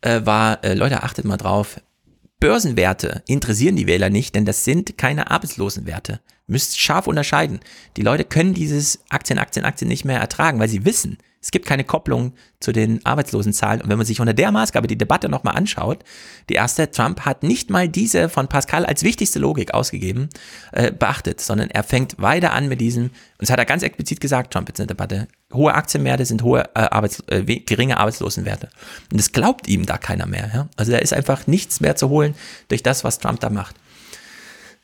äh, 0.00 0.22
war, 0.24 0.64
äh, 0.64 0.74
Leute, 0.74 1.04
achtet 1.04 1.24
mal 1.24 1.36
drauf, 1.36 1.80
Börsenwerte 2.40 3.22
interessieren 3.26 3.76
die 3.76 3.86
Wähler 3.86 4.10
nicht, 4.10 4.34
denn 4.34 4.44
das 4.44 4.64
sind 4.64 4.98
keine 4.98 5.30
Arbeitslosenwerte. 5.30 6.20
Müsst 6.46 6.78
scharf 6.78 7.06
unterscheiden. 7.06 7.60
Die 7.96 8.02
Leute 8.02 8.24
können 8.24 8.54
dieses 8.54 9.00
Aktien, 9.08 9.38
Aktien, 9.38 9.64
Aktien 9.64 9.88
nicht 9.88 10.04
mehr 10.04 10.20
ertragen, 10.20 10.58
weil 10.58 10.68
sie 10.68 10.84
wissen, 10.84 11.18
es 11.44 11.50
gibt 11.50 11.66
keine 11.66 11.84
Kopplung 11.84 12.32
zu 12.58 12.72
den 12.72 13.04
Arbeitslosenzahlen. 13.04 13.82
Und 13.82 13.90
wenn 13.90 13.98
man 13.98 14.06
sich 14.06 14.18
unter 14.18 14.32
der 14.32 14.50
Maßgabe 14.50 14.86
die 14.86 14.96
Debatte 14.96 15.28
nochmal 15.28 15.54
anschaut, 15.54 16.02
die 16.48 16.54
erste, 16.54 16.90
Trump 16.90 17.20
hat 17.26 17.42
nicht 17.42 17.68
mal 17.68 17.86
diese 17.86 18.30
von 18.30 18.48
Pascal 18.48 18.86
als 18.86 19.02
wichtigste 19.02 19.40
Logik 19.40 19.74
ausgegeben, 19.74 20.30
äh, 20.72 20.90
beachtet, 20.90 21.42
sondern 21.42 21.68
er 21.68 21.82
fängt 21.82 22.18
weiter 22.18 22.54
an 22.54 22.68
mit 22.68 22.80
diesem, 22.80 23.04
und 23.04 23.12
das 23.40 23.50
hat 23.50 23.58
er 23.58 23.66
ganz 23.66 23.82
explizit 23.82 24.22
gesagt, 24.22 24.54
Trump 24.54 24.68
jetzt 24.70 24.80
in 24.80 24.86
der 24.86 24.96
Debatte, 24.96 25.28
hohe 25.52 25.74
Aktienwerte 25.74 26.24
sind 26.24 26.42
hohe 26.42 26.64
äh, 26.74 26.80
Arbeits, 26.80 27.22
äh, 27.26 27.42
geringe 27.42 27.98
Arbeitslosenwerte. 27.98 28.70
Und 29.12 29.20
das 29.20 29.32
glaubt 29.32 29.68
ihm 29.68 29.84
da 29.84 29.98
keiner 29.98 30.24
mehr. 30.24 30.50
Ja? 30.54 30.68
Also 30.76 30.92
da 30.92 30.98
ist 30.98 31.12
einfach 31.12 31.46
nichts 31.46 31.80
mehr 31.80 31.94
zu 31.94 32.08
holen 32.08 32.34
durch 32.68 32.82
das, 32.82 33.04
was 33.04 33.18
Trump 33.18 33.40
da 33.40 33.50
macht. 33.50 33.76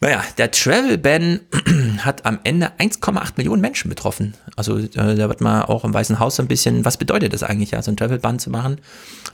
Naja, 0.03 0.25
der 0.39 0.51
Travel 0.51 0.97
Ban 0.97 1.41
hat 1.99 2.25
am 2.25 2.41
Ende 2.43 2.73
1,8 2.79 3.33
Millionen 3.37 3.61
Menschen 3.61 3.91
betroffen. 3.91 4.35
Also 4.57 4.79
äh, 4.79 4.89
da 4.95 5.29
wird 5.29 5.43
mal 5.43 5.65
auch 5.65 5.85
im 5.85 5.93
Weißen 5.93 6.19
Haus 6.19 6.37
so 6.37 6.43
ein 6.43 6.49
bisschen, 6.49 6.87
was 6.87 6.97
bedeutet 6.97 7.35
das 7.35 7.43
eigentlich, 7.43 7.73
ja, 7.73 7.83
so 7.83 7.91
ein 7.91 7.99
Travel 7.99 8.19
Ban 8.19 8.39
zu 8.39 8.49
machen? 8.49 8.81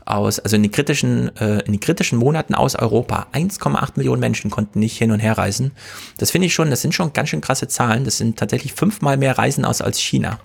Aus, 0.04 0.40
also 0.40 0.56
in 0.56 0.64
den 0.64 0.72
kritischen, 0.72 1.34
äh, 1.36 1.60
in 1.60 1.72
den 1.72 1.80
kritischen 1.80 2.18
Monaten 2.18 2.56
aus 2.56 2.74
Europa. 2.74 3.28
1,8 3.32 3.92
Millionen 3.94 4.18
Menschen 4.18 4.50
konnten 4.50 4.80
nicht 4.80 4.98
hin 4.98 5.12
und 5.12 5.20
her 5.20 5.38
reisen. 5.38 5.70
Das 6.18 6.32
finde 6.32 6.46
ich 6.46 6.54
schon, 6.54 6.68
das 6.68 6.82
sind 6.82 6.94
schon 6.94 7.12
ganz 7.12 7.28
schön 7.28 7.40
krasse 7.40 7.68
Zahlen. 7.68 8.04
Das 8.04 8.18
sind 8.18 8.36
tatsächlich 8.36 8.72
fünfmal 8.72 9.16
mehr 9.16 9.38
Reisen 9.38 9.64
aus 9.64 9.80
als 9.80 10.00
China. 10.00 10.40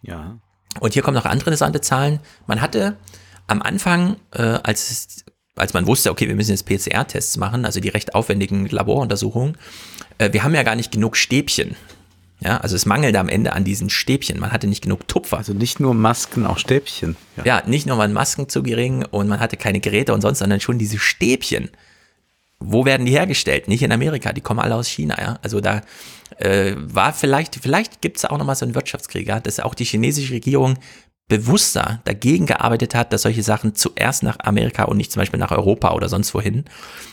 Ja. 0.00 0.38
Und 0.78 0.92
hier 0.92 1.02
kommen 1.02 1.16
noch 1.16 1.24
andere 1.24 1.50
interessante 1.50 1.80
Zahlen. 1.80 2.20
Man 2.46 2.60
hatte 2.60 2.96
am 3.48 3.62
Anfang, 3.62 4.14
äh, 4.30 4.60
als 4.62 5.24
als 5.58 5.74
man 5.74 5.86
wusste, 5.86 6.10
okay, 6.10 6.28
wir 6.28 6.34
müssen 6.34 6.50
jetzt 6.50 6.66
PCR-Tests 6.66 7.36
machen, 7.36 7.64
also 7.64 7.80
die 7.80 7.88
recht 7.88 8.14
aufwendigen 8.14 8.66
Laboruntersuchungen, 8.68 9.56
äh, 10.18 10.32
wir 10.32 10.42
haben 10.42 10.54
ja 10.54 10.62
gar 10.62 10.76
nicht 10.76 10.92
genug 10.92 11.16
Stäbchen. 11.16 11.76
Ja, 12.40 12.58
also 12.58 12.76
es 12.76 12.86
mangelte 12.86 13.18
am 13.18 13.28
Ende 13.28 13.52
an 13.52 13.64
diesen 13.64 13.90
Stäbchen. 13.90 14.38
Man 14.38 14.52
hatte 14.52 14.68
nicht 14.68 14.82
genug 14.82 15.08
Tupfer. 15.08 15.38
Also 15.38 15.54
nicht 15.54 15.80
nur 15.80 15.92
Masken, 15.94 16.46
auch 16.46 16.58
Stäbchen. 16.58 17.16
Ja, 17.36 17.44
ja 17.44 17.62
nicht 17.66 17.86
nur 17.86 17.98
waren 17.98 18.12
Masken 18.12 18.48
zu 18.48 18.62
gering 18.62 19.04
und 19.04 19.26
man 19.26 19.40
hatte 19.40 19.56
keine 19.56 19.80
Geräte 19.80 20.14
und 20.14 20.20
sonst, 20.20 20.38
sondern 20.38 20.60
schon 20.60 20.78
diese 20.78 20.98
Stäbchen. 20.98 21.68
Wo 22.60 22.84
werden 22.84 23.06
die 23.06 23.12
hergestellt? 23.12 23.66
Nicht 23.66 23.82
in 23.82 23.90
Amerika, 23.90 24.32
die 24.32 24.40
kommen 24.40 24.60
alle 24.60 24.76
aus 24.76 24.86
China, 24.86 25.16
ja. 25.20 25.38
Also 25.42 25.60
da 25.60 25.82
äh, 26.38 26.74
war 26.76 27.12
vielleicht, 27.12 27.56
vielleicht 27.56 28.02
gibt 28.02 28.18
es 28.18 28.24
auch 28.24 28.38
nochmal 28.38 28.56
so 28.56 28.64
einen 28.64 28.74
Wirtschaftskrieg, 28.74 29.26
ja, 29.26 29.40
dass 29.40 29.60
auch 29.60 29.74
die 29.74 29.84
chinesische 29.84 30.34
Regierung 30.34 30.78
bewusster 31.28 32.00
dagegen 32.04 32.46
gearbeitet 32.46 32.94
hat, 32.94 33.12
dass 33.12 33.22
solche 33.22 33.42
Sachen 33.42 33.74
zuerst 33.74 34.22
nach 34.22 34.38
Amerika 34.40 34.84
und 34.84 34.96
nicht 34.96 35.12
zum 35.12 35.20
Beispiel 35.20 35.38
nach 35.38 35.50
Europa 35.50 35.92
oder 35.92 36.08
sonst 36.08 36.32
wohin, 36.34 36.64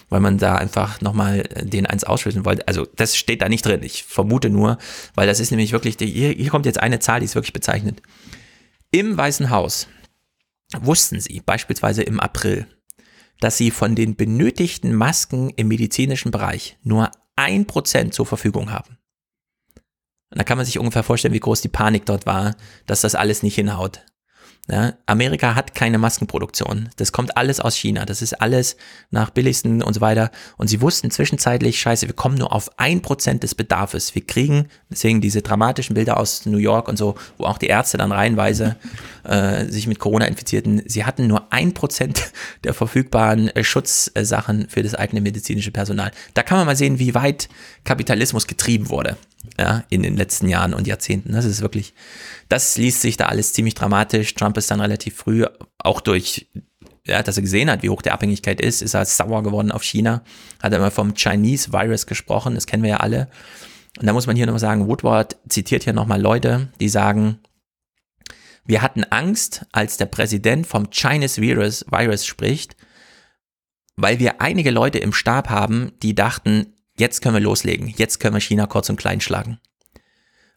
weil 0.09 0.21
man 0.21 0.37
da 0.37 0.55
einfach 0.55 1.01
nochmal 1.01 1.43
den 1.61 1.85
eins 1.85 2.05
ausschließen 2.05 2.45
wollte. 2.45 2.67
Also 2.67 2.87
das 2.95 3.17
steht 3.17 3.41
da 3.41 3.49
nicht 3.49 3.65
drin. 3.65 3.83
Ich 3.83 4.03
vermute 4.03 4.49
nur, 4.49 4.77
weil 5.15 5.27
das 5.27 5.41
ist 5.41 5.51
nämlich 5.51 5.73
wirklich, 5.73 5.97
hier, 5.99 6.29
hier 6.29 6.49
kommt 6.49 6.65
jetzt 6.65 6.79
eine 6.79 6.99
Zahl, 6.99 7.19
die 7.19 7.25
ist 7.25 7.35
wirklich 7.35 7.53
bezeichnet. 7.53 8.01
Im 8.91 9.17
Weißen 9.17 9.49
Haus 9.49 9.87
wussten 10.79 11.19
sie 11.19 11.41
beispielsweise 11.45 12.01
im 12.03 12.21
April, 12.21 12.67
dass 13.41 13.57
sie 13.57 13.69
von 13.69 13.95
den 13.95 14.15
benötigten 14.15 14.95
Masken 14.95 15.49
im 15.49 15.67
medizinischen 15.67 16.31
Bereich 16.31 16.77
nur 16.83 17.11
ein 17.35 17.67
Prozent 17.67 18.13
zur 18.13 18.25
Verfügung 18.25 18.71
haben. 18.71 18.97
Und 20.35 20.39
da 20.39 20.43
kann 20.43 20.57
man 20.57 20.65
sich 20.65 20.77
ungefähr 20.77 21.03
vorstellen, 21.03 21.33
wie 21.33 21.39
groß 21.39 21.61
die 21.61 21.69
Panik 21.69 22.05
dort 22.05 22.25
war, 22.25 22.57
dass 22.87 22.99
das 22.99 23.15
alles 23.15 23.41
nicht 23.41 23.55
hinhaut. 23.55 24.01
Ja, 24.69 24.95
Amerika 25.05 25.55
hat 25.55 25.75
keine 25.75 25.97
Maskenproduktion. 25.97 26.89
Das 26.97 27.13
kommt 27.13 27.37
alles 27.37 27.61
aus 27.61 27.75
China. 27.75 28.03
Das 28.03 28.21
ist 28.21 28.33
alles 28.41 28.75
nach 29.11 29.29
billigsten 29.29 29.81
und 29.81 29.93
so 29.93 30.01
weiter. 30.01 30.31
Und 30.57 30.67
sie 30.67 30.81
wussten 30.81 31.09
zwischenzeitlich, 31.09 31.79
scheiße, 31.79 32.07
wir 32.07 32.15
kommen 32.15 32.37
nur 32.37 32.51
auf 32.51 32.69
ein 32.77 33.01
Prozent 33.01 33.43
des 33.43 33.55
Bedarfs. 33.55 34.13
Wir 34.13 34.27
kriegen, 34.27 34.67
deswegen 34.89 35.21
diese 35.21 35.41
dramatischen 35.41 35.93
Bilder 35.93 36.17
aus 36.17 36.45
New 36.45 36.57
York 36.57 36.89
und 36.89 36.97
so, 36.97 37.15
wo 37.37 37.45
auch 37.45 37.57
die 37.57 37.67
Ärzte 37.67 37.97
dann 37.97 38.11
reihenweise 38.11 38.75
äh, 39.23 39.67
sich 39.67 39.87
mit 39.87 39.99
Corona 39.99 40.25
infizierten. 40.25 40.81
Sie 40.85 41.05
hatten 41.05 41.27
nur 41.27 41.53
ein 41.53 41.73
Prozent 41.73 42.33
der 42.65 42.73
verfügbaren 42.73 43.55
äh, 43.55 43.63
Schutzsachen 43.63 44.67
für 44.67 44.83
das 44.83 44.95
eigene 44.95 45.21
medizinische 45.21 45.71
Personal. 45.71 46.11
Da 46.33 46.43
kann 46.43 46.57
man 46.57 46.65
mal 46.67 46.75
sehen, 46.75 46.99
wie 46.99 47.15
weit 47.15 47.47
Kapitalismus 47.85 48.47
getrieben 48.47 48.89
wurde 48.89 49.15
ja, 49.57 49.83
in 49.89 50.03
den 50.03 50.15
letzten 50.15 50.47
Jahren 50.47 50.73
und 50.73 50.87
Jahrzehnten. 50.87 51.33
Das 51.33 51.45
ist 51.45 51.61
wirklich, 51.61 51.93
das 52.49 52.77
liest 52.77 53.01
sich 53.01 53.17
da 53.17 53.25
alles 53.25 53.53
ziemlich 53.53 53.73
dramatisch. 53.73 54.33
Trump 54.35 54.57
ist 54.57 54.71
dann 54.71 54.81
relativ 54.81 55.15
früh, 55.15 55.45
auch 55.77 56.01
durch, 56.01 56.47
ja, 57.05 57.23
dass 57.23 57.37
er 57.37 57.43
gesehen 57.43 57.69
hat, 57.69 57.83
wie 57.83 57.89
hoch 57.89 58.01
die 58.01 58.11
Abhängigkeit 58.11 58.61
ist, 58.61 58.81
ist 58.81 58.93
er 58.93 59.05
sauer 59.05 59.43
geworden 59.43 59.71
auf 59.71 59.83
China. 59.83 60.23
Hat 60.61 60.71
er 60.71 60.79
immer 60.79 60.91
vom 60.91 61.13
Chinese 61.15 61.71
Virus 61.71 62.07
gesprochen, 62.07 62.55
das 62.55 62.67
kennen 62.67 62.83
wir 62.83 62.91
ja 62.91 62.97
alle. 62.97 63.29
Und 63.99 64.07
da 64.07 64.13
muss 64.13 64.27
man 64.27 64.35
hier 64.35 64.45
nochmal 64.45 64.59
sagen, 64.59 64.87
Woodward 64.87 65.37
zitiert 65.47 65.83
hier 65.83 65.93
nochmal 65.93 66.21
Leute, 66.21 66.69
die 66.79 66.89
sagen, 66.89 67.39
wir 68.65 68.81
hatten 68.81 69.03
Angst, 69.05 69.65
als 69.71 69.97
der 69.97 70.07
Präsident 70.07 70.65
vom 70.65 70.89
Chinese 70.89 71.39
Virus, 71.41 71.85
Virus 71.89 72.25
spricht, 72.25 72.75
weil 73.95 74.19
wir 74.19 74.41
einige 74.41 74.71
Leute 74.71 74.97
im 74.99 75.13
Stab 75.13 75.49
haben, 75.49 75.91
die 76.01 76.15
dachten, 76.15 76.74
jetzt 76.97 77.21
können 77.21 77.35
wir 77.35 77.41
loslegen, 77.41 77.93
jetzt 77.97 78.19
können 78.19 78.35
wir 78.35 78.41
China 78.41 78.67
kurz 78.67 78.89
und 78.89 78.97
klein 78.97 79.21
schlagen. 79.21 79.59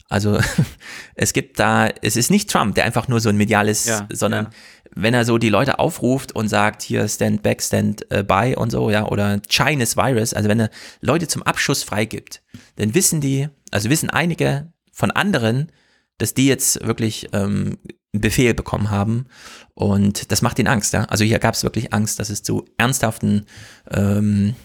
Also 0.09 0.41
es 1.15 1.33
gibt 1.33 1.59
da, 1.59 1.89
es 2.03 2.17
ist 2.17 2.31
nicht 2.31 2.51
Trump, 2.51 2.75
der 2.75 2.85
einfach 2.85 3.09
nur 3.09 3.21
so 3.21 3.29
ein 3.29 3.37
mediales, 3.37 3.87
ja, 3.87 4.09
sondern 4.11 4.47
ja. 4.47 4.51
wenn 4.95 5.15
er 5.15 5.25
so 5.25 5.39
die 5.39 5.51
Leute 5.51 5.79
aufruft 5.79 6.33
und 6.33 6.49
sagt, 6.49 6.83
hier 6.83 7.07
stand 7.09 7.43
back, 7.43 7.63
stand 7.63 8.11
äh, 8.11 8.25
by 8.25 8.55
und 8.57 8.71
so, 8.71 8.91
ja, 8.91 9.07
oder 9.07 9.41
Chinese 9.49 9.97
Virus, 9.97 10.33
also 10.33 10.49
wenn 10.49 10.61
er 10.61 10.71
Leute 11.01 11.29
zum 11.29 11.43
Abschuss 11.43 11.83
freigibt, 11.83 12.43
dann 12.77 12.95
wissen 12.95 13.21
die, 13.21 13.49
also 13.71 13.91
wissen 13.91 14.11
einige 14.11 14.73
von 14.93 15.11
anderen, 15.11 15.71
dass 16.17 16.35
die 16.35 16.47
jetzt 16.47 16.85
wirklich 16.87 17.29
ähm, 17.33 17.79
einen 18.15 18.21
Befehl 18.23 18.55
bekommen 18.55 18.91
haben 18.91 19.27
und 19.75 20.33
das 20.33 20.41
macht 20.41 20.59
ihnen 20.59 20.69
Angst, 20.69 20.95
ja. 20.95 21.05
Also 21.05 21.25
hier 21.25 21.39
gab 21.39 21.55
es 21.55 21.63
wirklich 21.63 21.93
Angst, 21.93 22.19
dass 22.19 22.31
es 22.31 22.43
zu 22.43 22.65
ernsthaften 22.79 23.45
ähm, 23.91 24.57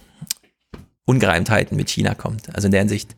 Ungereimtheiten 1.06 1.76
mit 1.76 1.90
China 1.90 2.14
kommt. 2.16 2.54
Also 2.56 2.68
in 2.68 2.72
der 2.72 2.82
Hinsicht. 2.82 3.16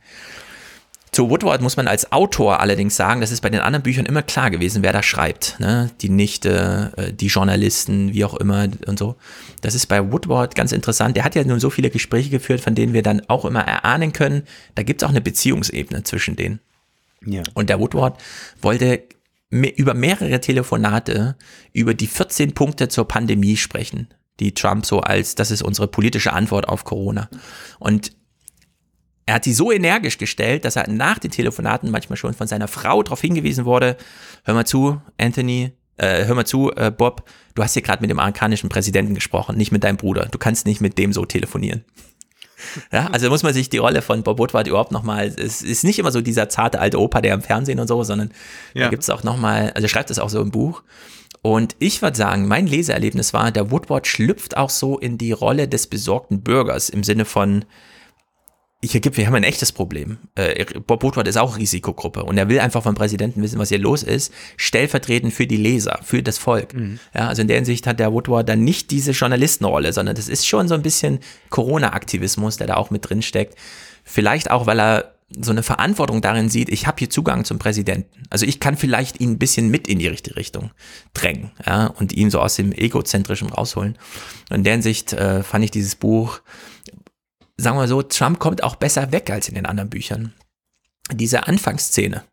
Zu 1.11 1.29
Woodward 1.29 1.61
muss 1.61 1.77
man 1.77 1.87
als 1.87 2.11
Autor 2.11 2.59
allerdings 2.59 2.97
sagen, 2.97 3.21
das 3.21 3.31
ist 3.31 3.39
bei 3.39 3.49
den 3.49 3.61
anderen 3.61 3.83
Büchern 3.83 4.05
immer 4.05 4.21
klar 4.21 4.51
gewesen, 4.51 4.83
wer 4.83 4.91
da 4.91 5.01
schreibt. 5.01 5.57
Ne? 5.61 5.89
Die 6.01 6.09
Nichte, 6.09 6.91
äh, 6.97 7.13
die 7.13 7.27
Journalisten, 7.27 8.11
wie 8.13 8.25
auch 8.25 8.33
immer 8.33 8.67
und 8.85 8.99
so. 8.99 9.15
Das 9.61 9.75
ist 9.75 9.85
bei 9.85 10.11
Woodward 10.11 10.55
ganz 10.55 10.73
interessant. 10.73 11.15
Der 11.15 11.23
hat 11.23 11.33
ja 11.35 11.45
nun 11.45 11.61
so 11.61 11.69
viele 11.69 11.89
Gespräche 11.89 12.29
geführt, 12.29 12.59
von 12.59 12.75
denen 12.75 12.91
wir 12.91 13.01
dann 13.01 13.21
auch 13.29 13.45
immer 13.45 13.61
erahnen 13.61 14.11
können, 14.11 14.43
da 14.75 14.83
gibt 14.83 15.01
es 15.01 15.05
auch 15.05 15.11
eine 15.11 15.21
Beziehungsebene 15.21 16.03
zwischen 16.03 16.35
denen. 16.35 16.59
Ja. 17.25 17.43
Und 17.53 17.69
der 17.69 17.79
Woodward 17.79 18.21
wollte 18.61 19.03
über 19.51 19.93
mehrere 19.93 20.41
Telefonate 20.41 21.37
über 21.71 21.93
die 21.93 22.07
14 22.07 22.53
Punkte 22.53 22.89
zur 22.89 23.07
Pandemie 23.07 23.55
sprechen 23.55 24.09
die 24.39 24.53
Trump 24.53 24.85
so 24.85 25.01
als, 25.01 25.35
das 25.35 25.51
ist 25.51 25.61
unsere 25.61 25.87
politische 25.87 26.33
Antwort 26.33 26.67
auf 26.67 26.83
Corona. 26.83 27.29
Und 27.79 28.11
er 29.25 29.35
hat 29.35 29.45
die 29.45 29.53
so 29.53 29.71
energisch 29.71 30.17
gestellt, 30.17 30.65
dass 30.65 30.75
er 30.75 30.89
nach 30.89 31.19
den 31.19 31.31
Telefonaten 31.31 31.89
manchmal 31.89 32.17
schon 32.17 32.33
von 32.33 32.47
seiner 32.47 32.67
Frau 32.67 33.01
darauf 33.01 33.21
hingewiesen 33.21 33.65
wurde, 33.65 33.97
hör 34.43 34.53
mal 34.53 34.65
zu, 34.65 35.01
Anthony, 35.17 35.71
äh, 35.97 36.25
hör 36.25 36.35
mal 36.35 36.45
zu, 36.45 36.71
äh, 36.75 36.91
Bob, 36.91 37.27
du 37.55 37.63
hast 37.63 37.73
hier 37.73 37.81
gerade 37.81 38.01
mit 38.01 38.11
dem 38.11 38.19
amerikanischen 38.19 38.69
Präsidenten 38.69 39.15
gesprochen, 39.15 39.57
nicht 39.57 39.71
mit 39.71 39.83
deinem 39.83 39.97
Bruder. 39.97 40.27
Du 40.29 40.37
kannst 40.37 40.65
nicht 40.65 40.81
mit 40.81 40.97
dem 40.97 41.13
so 41.13 41.25
telefonieren. 41.25 41.85
Ja, 42.91 43.07
also 43.07 43.29
muss 43.29 43.43
man 43.43 43.53
sich 43.53 43.69
die 43.69 43.77
Rolle 43.77 44.01
von 44.01 44.23
Bob 44.23 44.39
Woodward 44.39 44.65
überhaupt 44.65 44.91
nochmal, 44.91 45.27
es 45.27 45.61
ist 45.61 45.83
nicht 45.83 45.99
immer 45.99 46.11
so 46.11 46.21
dieser 46.21 46.49
zarte 46.49 46.79
alte 46.79 46.99
Opa, 46.99 47.21
der 47.21 47.33
im 47.33 47.41
Fernsehen 47.41 47.79
und 47.79 47.87
so, 47.87 48.01
sondern 48.03 48.31
ja. 48.73 48.85
da 48.85 48.89
gibt 48.89 49.03
es 49.03 49.09
auch 49.09 49.23
nochmal, 49.23 49.71
also 49.75 49.85
er 49.85 49.89
schreibt 49.89 50.09
es 50.09 50.17
auch 50.17 50.29
so 50.29 50.41
im 50.41 50.51
Buch. 50.51 50.81
Und 51.45 51.75
ich 51.77 52.01
würde 52.01 52.17
sagen, 52.17 52.47
mein 52.47 52.65
Leseerlebnis 52.65 53.31
war, 53.31 53.51
der 53.51 53.69
Woodward 53.69 54.07
schlüpft 54.07 54.57
auch 54.57 54.71
so 54.71 54.97
in 54.97 55.19
die 55.19 55.31
Rolle 55.31 55.67
des 55.67 55.85
besorgten 55.85 56.41
Bürgers 56.41 56.89
im 56.89 57.03
Sinne 57.03 57.23
von, 57.23 57.65
hier 58.83 58.99
gibt, 58.99 59.15
wir 59.15 59.27
haben 59.27 59.35
ein 59.35 59.43
echtes 59.43 59.71
Problem. 59.71 60.17
Äh, 60.33 60.65
Bob 60.87 61.03
Woodward 61.03 61.27
ist 61.27 61.37
auch 61.37 61.59
Risikogruppe 61.59 62.23
und 62.23 62.39
er 62.39 62.49
will 62.49 62.59
einfach 62.59 62.81
vom 62.81 62.95
Präsidenten 62.95 63.43
wissen, 63.43 63.59
was 63.59 63.69
hier 63.69 63.77
los 63.77 64.01
ist, 64.01 64.33
stellvertretend 64.57 65.35
für 65.35 65.45
die 65.45 65.57
Leser, 65.57 65.99
für 66.01 66.23
das 66.23 66.39
Volk. 66.39 66.73
Mhm. 66.73 66.97
Ja, 67.13 67.27
also 67.27 67.43
in 67.43 67.47
der 67.47 67.57
Hinsicht 67.57 67.85
hat 67.85 67.99
der 67.99 68.11
Woodward 68.11 68.49
dann 68.49 68.63
nicht 68.63 68.89
diese 68.89 69.11
Journalistenrolle, 69.11 69.93
sondern 69.93 70.15
das 70.15 70.29
ist 70.29 70.47
schon 70.47 70.67
so 70.67 70.73
ein 70.73 70.81
bisschen 70.81 71.19
Corona-Aktivismus, 71.51 72.57
der 72.57 72.65
da 72.65 72.77
auch 72.77 72.89
mit 72.89 73.07
drin 73.07 73.21
steckt. 73.21 73.55
Vielleicht 74.03 74.49
auch, 74.49 74.65
weil 74.65 74.79
er 74.79 75.14
so 75.29 75.51
eine 75.51 75.63
Verantwortung 75.63 76.21
darin 76.21 76.49
sieht, 76.49 76.69
ich 76.69 76.85
habe 76.85 76.97
hier 76.99 77.09
Zugang 77.09 77.45
zum 77.45 77.57
Präsidenten. 77.57 78.23
Also 78.29 78.45
ich 78.45 78.59
kann 78.59 78.77
vielleicht 78.77 79.19
ihn 79.19 79.31
ein 79.31 79.39
bisschen 79.39 79.69
mit 79.69 79.87
in 79.87 79.99
die 79.99 80.07
richtige 80.07 80.35
Richtung 80.35 80.71
drängen 81.13 81.51
ja, 81.65 81.87
und 81.87 82.13
ihn 82.13 82.29
so 82.29 82.39
aus 82.39 82.55
dem 82.55 82.71
Egozentrischen 82.71 83.49
rausholen. 83.49 83.97
Und 84.49 84.57
in 84.57 84.63
der 84.63 84.73
Hinsicht 84.73 85.13
äh, 85.13 85.41
fand 85.41 85.65
ich 85.65 85.71
dieses 85.71 85.95
Buch, 85.95 86.41
sagen 87.57 87.77
wir 87.77 87.87
so, 87.87 88.03
Trump 88.03 88.39
kommt 88.39 88.63
auch 88.63 88.75
besser 88.75 89.11
weg 89.11 89.29
als 89.31 89.49
in 89.49 89.55
den 89.55 89.65
anderen 89.65 89.89
Büchern. 89.89 90.33
Diese 91.11 91.47
Anfangsszene, 91.47 92.23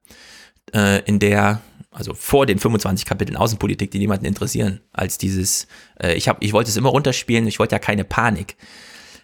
äh, 0.75 1.03
in 1.05 1.19
der 1.19 1.63
also 1.91 2.15
vor 2.15 2.47
den 2.47 2.59
25 2.59 3.05
Kapiteln 3.05 3.37
Außenpolitik, 3.37 3.91
die 3.91 3.99
niemanden 3.99 4.25
interessieren, 4.25 4.81
als 4.93 5.19
dieses, 5.19 5.67
äh, 6.03 6.15
ich, 6.15 6.27
hab, 6.27 6.43
ich 6.43 6.55
wollte 6.55 6.71
es 6.71 6.77
immer 6.77 6.89
runterspielen, 6.89 7.47
ich 7.47 7.59
wollte 7.59 7.75
ja 7.75 7.79
keine 7.79 8.05
Panik 8.05 8.57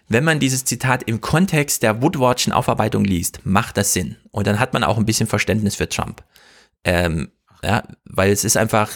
wenn 0.09 0.23
man 0.23 0.39
dieses 0.39 0.65
Zitat 0.65 1.03
im 1.03 1.21
Kontext 1.21 1.83
der 1.83 2.01
Woodwardschen 2.01 2.51
Aufarbeitung 2.51 3.05
liest, 3.05 3.41
macht 3.45 3.77
das 3.77 3.93
Sinn. 3.93 4.17
Und 4.31 4.47
dann 4.47 4.59
hat 4.59 4.73
man 4.73 4.83
auch 4.83 4.97
ein 4.97 5.05
bisschen 5.05 5.27
Verständnis 5.27 5.75
für 5.75 5.87
Trump. 5.87 6.23
Ähm, 6.83 7.29
ja, 7.63 7.83
weil 8.05 8.31
es 8.31 8.43
ist 8.43 8.57
einfach, 8.57 8.91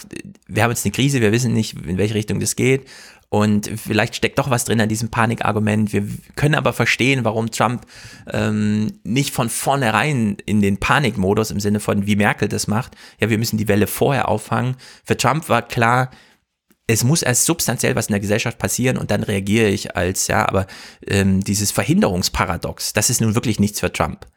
wir 0.48 0.64
haben 0.64 0.72
jetzt 0.72 0.85
eine 0.85 0.94
Krise, 0.94 1.22
wir 1.22 1.31
wissen 1.31 1.53
nicht, 1.53 1.76
in 1.85 1.98
welche 1.98 2.15
Richtung 2.15 2.40
das 2.40 2.56
geht. 2.56 2.88
Und 3.30 3.68
vielleicht 3.68 4.15
steckt 4.15 4.38
doch 4.38 4.52
was 4.52 4.65
drin 4.65 4.80
an 4.80 4.90
diesem 4.90 5.10
Panikargument. 5.10 5.91
Wir 5.91 6.07
können 6.35 6.53
aber 6.53 6.72
verstehen, 6.72 7.26
warum 7.26 7.49
Trump 7.49 7.85
ähm, 8.31 8.99
nicht 9.03 9.34
von 9.34 9.49
vornherein 9.49 10.38
in 10.45 10.61
den 10.61 10.77
Panikmodus 10.77 11.49
im 11.49 11.60
Sinne 11.60 11.80
von, 11.80 12.06
wie 12.06 12.15
Merkel 12.15 12.48
das 12.48 12.68
macht. 12.68 12.95
Ja, 13.19 13.31
wir 13.31 13.40
müssen 13.40 13.57
die 13.57 13.68
Welle 13.68 13.88
vorher 13.88 14.30
auffangen. 14.30 14.76
Für 15.03 15.18
Trump 15.18 15.49
war 15.49 15.64
klar, 15.64 16.11
es 16.88 17.03
muss 17.03 17.22
erst 17.22 17.45
substanziell 17.45 17.95
was 17.95 18.07
in 18.07 18.14
der 18.14 18.19
Gesellschaft 18.19 18.57
passieren 18.57 18.97
und 18.97 19.11
dann 19.11 19.23
reagiere 19.23 19.69
ich 19.69 19.95
als, 19.95 20.27
ja, 20.27 20.47
aber 20.47 20.68
ähm, 21.07 21.43
dieses 21.43 21.72
Verhinderungsparadox, 21.72 22.93
das 22.93 23.10
ist 23.10 23.22
nun 23.22 23.35
wirklich 23.35 23.60
nichts 23.60 23.80
für 23.80 23.91
Trump. 23.91 24.27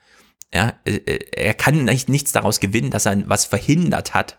Ja, 0.54 0.74
äh, 0.84 0.96
äh, 0.96 1.18
er 1.32 1.54
kann 1.54 1.84
nicht, 1.84 2.08
nichts 2.08 2.32
daraus 2.32 2.60
gewinnen, 2.60 2.90
dass 2.90 3.06
er 3.06 3.28
was 3.28 3.44
verhindert 3.44 4.14
hat. 4.14 4.36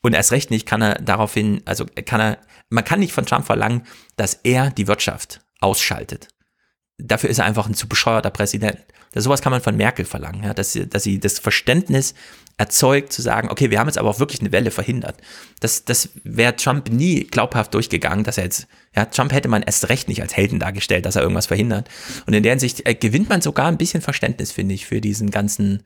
Und 0.00 0.14
erst 0.14 0.32
recht 0.32 0.50
nicht 0.50 0.66
kann 0.66 0.82
er 0.82 0.94
daraufhin, 0.96 1.62
also 1.64 1.86
kann 2.06 2.20
er, 2.20 2.38
man 2.68 2.84
kann 2.84 3.00
nicht 3.00 3.12
von 3.12 3.26
Trump 3.26 3.46
verlangen, 3.46 3.86
dass 4.16 4.34
er 4.42 4.70
die 4.70 4.86
Wirtschaft 4.86 5.40
ausschaltet. 5.60 6.28
Dafür 6.98 7.30
ist 7.30 7.38
er 7.38 7.46
einfach 7.46 7.66
ein 7.66 7.74
zu 7.74 7.88
bescheuerter 7.88 8.30
Präsident. 8.30 8.78
Das, 9.12 9.24
sowas 9.24 9.42
kann 9.42 9.50
man 9.52 9.60
von 9.60 9.76
Merkel 9.76 10.04
verlangen, 10.04 10.42
ja, 10.44 10.54
dass, 10.54 10.78
dass 10.88 11.02
sie 11.02 11.20
das 11.20 11.38
Verständnis 11.38 12.14
erzeugt, 12.58 13.12
zu 13.12 13.22
sagen, 13.22 13.48
okay, 13.50 13.70
wir 13.70 13.78
haben 13.78 13.88
jetzt 13.88 13.98
aber 13.98 14.08
auch 14.08 14.20
wirklich 14.20 14.40
eine 14.40 14.52
Welle 14.52 14.70
verhindert. 14.70 15.16
Das, 15.60 15.84
das 15.84 16.10
wäre 16.22 16.54
Trump 16.54 16.90
nie 16.90 17.24
glaubhaft 17.24 17.74
durchgegangen, 17.74 18.24
dass 18.24 18.38
er 18.38 18.44
jetzt, 18.44 18.66
ja, 18.94 19.06
Trump 19.06 19.32
hätte 19.32 19.48
man 19.48 19.62
erst 19.62 19.88
recht 19.88 20.08
nicht 20.08 20.22
als 20.22 20.36
Helden 20.36 20.58
dargestellt, 20.58 21.06
dass 21.06 21.16
er 21.16 21.22
irgendwas 21.22 21.46
verhindert. 21.46 21.88
Und 22.26 22.34
in 22.34 22.42
der 22.42 22.52
Hinsicht 22.52 22.86
äh, 22.86 22.94
gewinnt 22.94 23.28
man 23.28 23.40
sogar 23.40 23.66
ein 23.66 23.78
bisschen 23.78 24.02
Verständnis, 24.02 24.52
finde 24.52 24.74
ich, 24.74 24.86
für 24.86 25.00
diesen 25.00 25.30
ganzen 25.30 25.82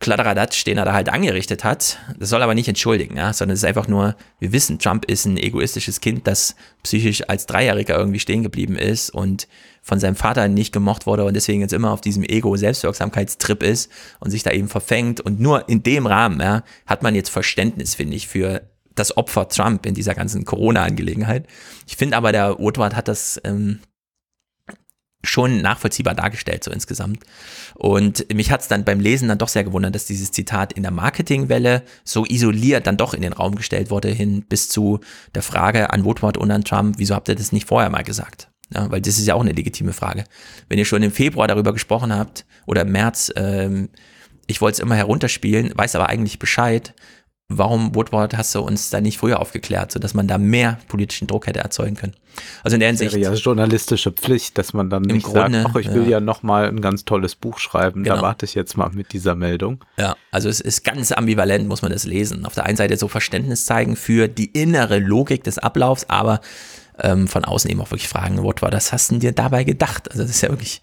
Kladderadatsch, 0.00 0.64
den 0.64 0.78
er 0.78 0.84
da 0.84 0.92
halt 0.92 1.08
angerichtet 1.08 1.64
hat. 1.64 1.98
Das 2.18 2.28
soll 2.28 2.42
aber 2.42 2.54
nicht 2.54 2.68
entschuldigen, 2.68 3.16
ja, 3.16 3.32
sondern 3.32 3.54
es 3.54 3.60
ist 3.60 3.68
einfach 3.68 3.88
nur, 3.88 4.14
wir 4.38 4.52
wissen, 4.52 4.78
Trump 4.78 5.04
ist 5.06 5.24
ein 5.24 5.36
egoistisches 5.36 6.00
Kind, 6.00 6.26
das 6.28 6.54
psychisch 6.84 7.28
als 7.28 7.46
Dreijähriger 7.46 7.98
irgendwie 7.98 8.20
stehen 8.20 8.44
geblieben 8.44 8.76
ist 8.76 9.10
und 9.10 9.48
von 9.82 9.98
seinem 9.98 10.14
Vater 10.14 10.46
nicht 10.46 10.72
gemocht 10.72 11.06
wurde 11.06 11.24
und 11.24 11.34
deswegen 11.34 11.62
jetzt 11.62 11.72
immer 11.72 11.90
auf 11.90 12.00
diesem 12.00 12.22
Ego-Selbstwirksamkeitstrip 12.22 13.62
ist 13.62 13.90
und 14.20 14.30
sich 14.30 14.44
da 14.44 14.52
eben 14.52 14.68
verfängt. 14.68 15.20
Und 15.20 15.40
nur 15.40 15.68
in 15.68 15.82
dem 15.82 16.06
Rahmen 16.06 16.40
ja, 16.40 16.62
hat 16.86 17.02
man 17.02 17.16
jetzt 17.16 17.30
Verständnis, 17.30 17.96
finde 17.96 18.14
ich, 18.14 18.28
für 18.28 18.62
das 18.94 19.16
Opfer 19.16 19.48
Trump 19.48 19.84
in 19.86 19.94
dieser 19.94 20.14
ganzen 20.14 20.44
Corona-Angelegenheit. 20.44 21.46
Ich 21.86 21.96
finde 21.96 22.16
aber, 22.16 22.30
der 22.30 22.58
Woodward 22.58 22.94
hat 22.94 23.08
das 23.08 23.40
ähm, 23.44 23.80
schon 25.24 25.60
nachvollziehbar 25.60 26.14
dargestellt, 26.14 26.62
so 26.62 26.70
insgesamt. 26.70 27.24
Und 27.74 28.32
mich 28.32 28.50
hat 28.50 28.60
es 28.62 28.68
dann 28.68 28.84
beim 28.84 29.00
Lesen 29.00 29.28
dann 29.28 29.38
doch 29.38 29.48
sehr 29.48 29.64
gewundert, 29.64 29.94
dass 29.94 30.06
dieses 30.06 30.30
Zitat 30.30 30.72
in 30.72 30.82
der 30.82 30.92
Marketingwelle 30.92 31.82
so 32.04 32.24
isoliert 32.24 32.86
dann 32.86 32.96
doch 32.96 33.14
in 33.14 33.22
den 33.22 33.32
Raum 33.32 33.56
gestellt 33.56 33.90
wurde, 33.90 34.08
hin 34.08 34.44
bis 34.48 34.68
zu 34.68 35.00
der 35.34 35.42
Frage 35.42 35.90
an 35.92 36.04
Woodward 36.04 36.36
und 36.36 36.50
an 36.50 36.64
Trump, 36.64 36.96
wieso 36.98 37.14
habt 37.14 37.28
ihr 37.28 37.34
das 37.34 37.52
nicht 37.52 37.66
vorher 37.66 37.90
mal 37.90 38.04
gesagt? 38.04 38.48
Ja, 38.72 38.90
weil 38.90 39.00
das 39.00 39.18
ist 39.18 39.26
ja 39.26 39.34
auch 39.34 39.40
eine 39.40 39.52
legitime 39.52 39.92
Frage. 39.92 40.24
Wenn 40.68 40.78
ihr 40.78 40.84
schon 40.84 41.02
im 41.02 41.10
Februar 41.10 41.48
darüber 41.48 41.72
gesprochen 41.72 42.12
habt 42.12 42.44
oder 42.66 42.82
im 42.82 42.92
März, 42.92 43.32
ähm, 43.34 43.88
ich 44.46 44.60
wollte 44.60 44.74
es 44.74 44.78
immer 44.80 44.94
herunterspielen, 44.94 45.72
weiß 45.74 45.94
aber 45.94 46.08
eigentlich 46.08 46.38
Bescheid, 46.38 46.94
warum 47.48 47.94
Woodward 47.94 48.36
hast 48.36 48.54
du 48.54 48.60
uns 48.60 48.90
da 48.90 49.00
nicht 49.00 49.18
früher 49.18 49.40
aufgeklärt, 49.40 49.90
sodass 49.90 50.12
man 50.12 50.28
da 50.28 50.36
mehr 50.36 50.78
politischen 50.88 51.26
Druck 51.26 51.46
hätte 51.46 51.60
erzeugen 51.60 51.96
können. 51.96 52.14
Also 52.62 52.74
in 52.74 52.80
der 52.80 52.90
Hinsicht. 52.90 53.14
Wäre 53.14 53.32
ja 53.32 53.34
journalistische 53.34 54.12
Pflicht, 54.12 54.58
dass 54.58 54.74
man 54.74 54.90
dann 54.90 55.02
nicht 55.02 55.24
Grunde, 55.24 55.62
sagt, 55.62 55.74
ach, 55.74 55.80
ich 55.80 55.92
will 55.92 56.04
ja, 56.04 56.10
ja 56.10 56.20
noch 56.20 56.42
mal 56.42 56.68
ein 56.68 56.80
ganz 56.82 57.06
tolles 57.06 57.34
Buch 57.34 57.58
schreiben, 57.58 58.04
genau. 58.04 58.16
da 58.16 58.22
warte 58.22 58.44
ich 58.44 58.54
jetzt 58.54 58.76
mal 58.76 58.90
mit 58.90 59.12
dieser 59.14 59.34
Meldung. 59.34 59.82
Ja, 59.98 60.14
also 60.30 60.48
es 60.50 60.60
ist 60.60 60.84
ganz 60.84 61.10
ambivalent, 61.10 61.66
muss 61.66 61.80
man 61.80 61.90
das 61.90 62.04
lesen. 62.04 62.44
Auf 62.44 62.54
der 62.54 62.66
einen 62.66 62.76
Seite 62.76 62.96
so 62.98 63.08
Verständnis 63.08 63.64
zeigen 63.64 63.96
für 63.96 64.28
die 64.28 64.46
innere 64.46 64.98
Logik 64.98 65.42
des 65.42 65.58
Ablaufs, 65.58 66.04
aber 66.08 66.40
ähm, 67.00 67.28
von 67.28 67.44
außen 67.44 67.70
eben 67.70 67.80
auch 67.80 67.90
wirklich 67.90 68.08
fragen, 68.08 68.42
what 68.42 68.60
war 68.60 68.70
das 68.70 68.92
hast 68.92 69.10
du 69.10 69.18
dir 69.18 69.32
dabei 69.32 69.64
gedacht? 69.64 70.10
Also 70.10 70.22
das 70.22 70.32
ist 70.32 70.42
ja 70.42 70.50
wirklich. 70.50 70.82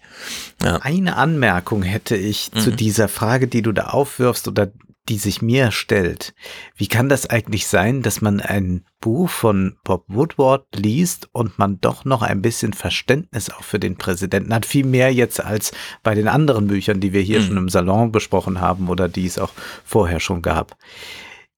Ja. 0.62 0.78
Eine 0.82 1.16
Anmerkung 1.16 1.82
hätte 1.82 2.16
ich 2.16 2.50
mhm. 2.54 2.58
zu 2.58 2.70
dieser 2.72 3.06
Frage, 3.06 3.46
die 3.46 3.62
du 3.62 3.72
da 3.72 3.84
aufwirfst 3.88 4.48
oder 4.48 4.68
die 5.08 5.18
sich 5.18 5.42
mir 5.42 5.70
stellt. 5.70 6.34
Wie 6.76 6.88
kann 6.88 7.08
das 7.08 7.28
eigentlich 7.28 7.66
sein, 7.66 8.02
dass 8.02 8.20
man 8.20 8.40
ein 8.40 8.84
Buch 9.00 9.28
von 9.28 9.76
Bob 9.84 10.04
Woodward 10.08 10.66
liest 10.74 11.28
und 11.32 11.58
man 11.58 11.80
doch 11.80 12.04
noch 12.04 12.22
ein 12.22 12.42
bisschen 12.42 12.72
Verständnis 12.72 13.50
auch 13.50 13.62
für 13.62 13.78
den 13.78 13.96
Präsidenten 13.96 14.54
hat? 14.54 14.66
Viel 14.66 14.84
mehr 14.84 15.12
jetzt 15.12 15.40
als 15.40 15.72
bei 16.02 16.14
den 16.14 16.28
anderen 16.28 16.66
Büchern, 16.66 17.00
die 17.00 17.12
wir 17.12 17.22
hier 17.22 17.40
mhm. 17.40 17.46
schon 17.46 17.56
im 17.56 17.68
Salon 17.68 18.12
besprochen 18.12 18.60
haben 18.60 18.88
oder 18.88 19.08
die 19.08 19.26
es 19.26 19.38
auch 19.38 19.52
vorher 19.84 20.20
schon 20.20 20.42
gab. 20.42 20.76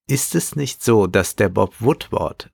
Ist 0.07 0.35
es 0.35 0.57
nicht 0.57 0.83
so, 0.85 1.07
dass 1.07 1.37
der 1.37 1.49
Bob 1.49 1.75
Woodward 1.81 2.51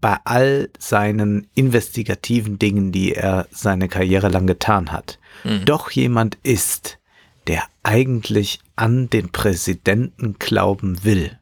bei 0.00 0.18
all 0.24 0.70
seinen 0.78 1.46
investigativen 1.54 2.58
Dingen, 2.58 2.90
die 2.90 3.14
er 3.14 3.46
seine 3.50 3.88
Karriere 3.88 4.28
lang 4.28 4.46
getan 4.46 4.92
hat, 4.92 5.18
mhm. 5.44 5.64
doch 5.64 5.90
jemand 5.90 6.38
ist, 6.42 6.99
der 7.46 7.64
eigentlich 7.82 8.60
an 8.76 9.10
den 9.10 9.30
Präsidenten 9.30 10.36
glauben 10.38 11.04
will. 11.04 11.38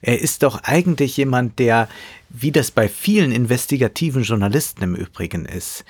Er 0.00 0.20
ist 0.20 0.42
doch 0.42 0.62
eigentlich 0.62 1.16
jemand, 1.16 1.58
der, 1.58 1.88
wie 2.28 2.52
das 2.52 2.70
bei 2.70 2.88
vielen 2.88 3.32
investigativen 3.32 4.22
Journalisten 4.22 4.82
im 4.82 4.94
Übrigen 4.94 5.44
ist, 5.44 5.84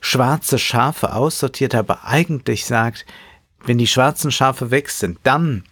schwarze 0.00 0.58
Schafe 0.58 1.12
aussortiert, 1.12 1.74
aber 1.74 2.04
eigentlich 2.04 2.64
sagt, 2.64 3.04
wenn 3.64 3.78
die 3.78 3.86
schwarzen 3.86 4.30
Schafe 4.30 4.70
weg 4.70 4.90
sind, 4.90 5.18
dann 5.24 5.64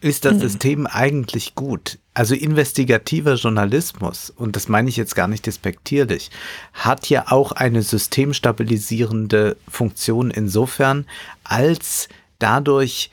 ist 0.00 0.24
das 0.24 0.34
mhm. 0.34 0.40
System 0.40 0.86
eigentlich 0.86 1.54
gut. 1.54 1.98
Also 2.14 2.34
investigativer 2.34 3.34
Journalismus, 3.34 4.30
und 4.30 4.56
das 4.56 4.68
meine 4.68 4.88
ich 4.88 4.96
jetzt 4.96 5.14
gar 5.14 5.28
nicht 5.28 5.46
despektierlich, 5.46 6.30
hat 6.72 7.08
ja 7.08 7.30
auch 7.30 7.52
eine 7.52 7.82
systemstabilisierende 7.82 9.56
Funktion 9.68 10.30
insofern, 10.30 11.06
als 11.44 12.08
dadurch 12.40 13.10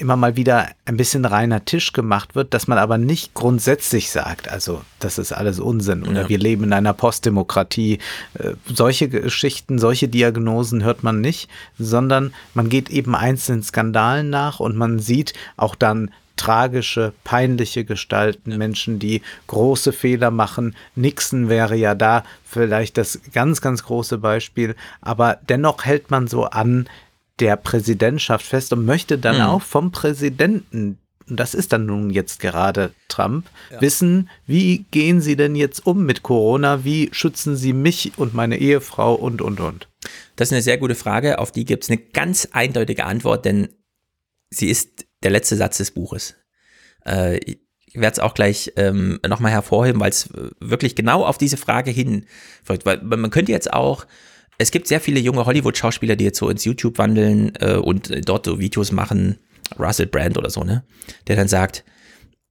immer 0.00 0.16
mal 0.16 0.34
wieder 0.36 0.68
ein 0.86 0.96
bisschen 0.96 1.26
reiner 1.26 1.64
Tisch 1.64 1.92
gemacht 1.92 2.34
wird, 2.34 2.54
dass 2.54 2.66
man 2.66 2.78
aber 2.78 2.96
nicht 2.96 3.34
grundsätzlich 3.34 4.10
sagt, 4.10 4.48
also 4.48 4.80
das 4.98 5.18
ist 5.18 5.32
alles 5.32 5.60
Unsinn 5.60 6.04
oder 6.04 6.22
ja. 6.22 6.28
wir 6.28 6.38
leben 6.38 6.64
in 6.64 6.72
einer 6.72 6.94
Postdemokratie. 6.94 7.98
Äh, 8.34 8.52
solche 8.66 9.08
Geschichten, 9.08 9.78
solche 9.78 10.08
Diagnosen 10.08 10.82
hört 10.82 11.02
man 11.02 11.20
nicht, 11.20 11.50
sondern 11.78 12.32
man 12.54 12.70
geht 12.70 12.88
eben 12.88 13.14
einzelnen 13.14 13.62
Skandalen 13.62 14.30
nach 14.30 14.58
und 14.58 14.74
man 14.74 14.98
sieht 14.98 15.34
auch 15.56 15.74
dann 15.74 16.10
tragische, 16.36 17.12
peinliche 17.22 17.84
Gestalten, 17.84 18.56
Menschen, 18.56 18.98
die 18.98 19.20
große 19.48 19.92
Fehler 19.92 20.30
machen. 20.30 20.74
Nixon 20.94 21.50
wäre 21.50 21.76
ja 21.76 21.94
da 21.94 22.24
vielleicht 22.44 22.96
das 22.96 23.20
ganz, 23.34 23.60
ganz 23.60 23.84
große 23.84 24.16
Beispiel, 24.16 24.74
aber 25.02 25.38
dennoch 25.50 25.84
hält 25.84 26.10
man 26.10 26.28
so 26.28 26.46
an 26.46 26.88
der 27.40 27.56
Präsidentschaft 27.56 28.46
fest 28.46 28.72
und 28.72 28.84
möchte 28.84 29.18
dann 29.18 29.36
mhm. 29.36 29.42
auch 29.42 29.62
vom 29.62 29.92
Präsidenten 29.92 30.98
und 31.30 31.38
das 31.38 31.54
ist 31.54 31.72
dann 31.72 31.86
nun 31.86 32.10
jetzt 32.10 32.40
gerade 32.40 32.92
Trump, 33.06 33.46
ja. 33.70 33.80
wissen, 33.80 34.28
wie 34.46 34.84
gehen 34.90 35.20
Sie 35.20 35.36
denn 35.36 35.54
jetzt 35.54 35.86
um 35.86 36.04
mit 36.04 36.24
Corona? 36.24 36.84
Wie 36.84 37.08
schützen 37.12 37.56
Sie 37.56 37.72
mich 37.72 38.12
und 38.16 38.34
meine 38.34 38.58
Ehefrau 38.58 39.14
und, 39.14 39.40
und, 39.40 39.60
und? 39.60 39.88
Das 40.34 40.48
ist 40.48 40.52
eine 40.52 40.62
sehr 40.62 40.78
gute 40.78 40.96
Frage. 40.96 41.38
Auf 41.38 41.52
die 41.52 41.64
gibt 41.64 41.84
es 41.84 41.90
eine 41.90 41.98
ganz 41.98 42.48
eindeutige 42.50 43.04
Antwort, 43.04 43.44
denn 43.44 43.68
sie 44.50 44.68
ist 44.68 45.06
der 45.22 45.30
letzte 45.30 45.56
Satz 45.56 45.78
des 45.78 45.92
Buches. 45.92 46.34
Äh, 47.06 47.38
ich 47.38 47.60
werde 47.94 48.14
es 48.14 48.18
auch 48.18 48.34
gleich 48.34 48.72
ähm, 48.76 49.20
nochmal 49.26 49.52
hervorheben, 49.52 50.00
weil 50.00 50.10
es 50.10 50.30
wirklich 50.60 50.96
genau 50.96 51.24
auf 51.24 51.38
diese 51.38 51.56
Frage 51.56 51.90
hin 51.90 52.26
folgt. 52.64 52.86
Weil 52.86 53.00
man 53.02 53.30
könnte 53.30 53.52
jetzt 53.52 53.72
auch, 53.72 54.06
es 54.60 54.70
gibt 54.70 54.88
sehr 54.88 55.00
viele 55.00 55.20
junge 55.20 55.46
Hollywood-Schauspieler, 55.46 56.16
die 56.16 56.24
jetzt 56.24 56.38
so 56.38 56.50
ins 56.50 56.66
YouTube 56.66 56.98
wandeln 56.98 57.52
äh, 57.60 57.76
und 57.76 58.28
dort 58.28 58.44
so 58.44 58.60
Videos 58.60 58.92
machen, 58.92 59.38
Russell 59.78 60.06
Brand 60.06 60.36
oder 60.36 60.50
so, 60.50 60.64
ne? 60.64 60.84
Der 61.28 61.36
dann 61.36 61.48
sagt, 61.48 61.82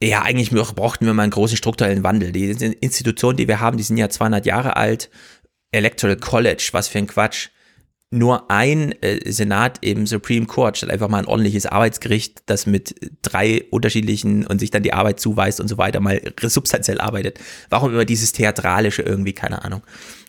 ja, 0.02 0.24
eigentlich 0.24 0.50
brauchten 0.50 1.06
wir 1.06 1.14
mal 1.14 1.24
einen 1.24 1.32
großen 1.32 1.56
strukturellen 1.56 2.04
Wandel. 2.04 2.32
Die 2.32 2.50
Institutionen, 2.50 3.38
die 3.38 3.48
wir 3.48 3.60
haben, 3.60 3.78
die 3.78 3.84
sind 3.84 3.98
ja 3.98 4.10
200 4.10 4.46
Jahre 4.48 4.76
alt. 4.76 5.12
Electoral 5.72 6.16
College, 6.16 6.70
was 6.72 6.88
für 6.88 6.98
ein 6.98 7.06
Quatsch 7.06 7.50
nur 8.12 8.50
ein 8.50 8.92
äh, 9.04 9.32
Senat 9.32 9.78
im 9.82 10.08
Supreme 10.08 10.48
Court 10.48 10.78
statt 10.78 10.90
einfach 10.90 11.10
mal 11.10 11.20
ein 11.20 11.26
ordentliches 11.26 11.68
Arbeitsgericht, 11.68 12.42
das 12.48 12.66
mit 12.66 12.96
drei 13.22 13.66
unterschiedlichen 13.70 14.48
und 14.48 14.60
sich 14.60 14.72
dann 14.72 14.82
die 14.82 14.94
Arbeit 14.94 15.20
zuweist 15.20 15.60
und 15.60 15.68
so 15.68 15.78
weiter 15.78 16.00
mal 16.00 16.20
substanziell 16.42 17.00
arbeitet. 17.00 17.40
Warum 17.70 17.92
immer 17.94 18.06
dieses 18.06 18.32
Theatralische 18.32 19.04
irgendwie, 19.04 19.34
keine 19.34 19.64
Ahnung. 19.64 19.84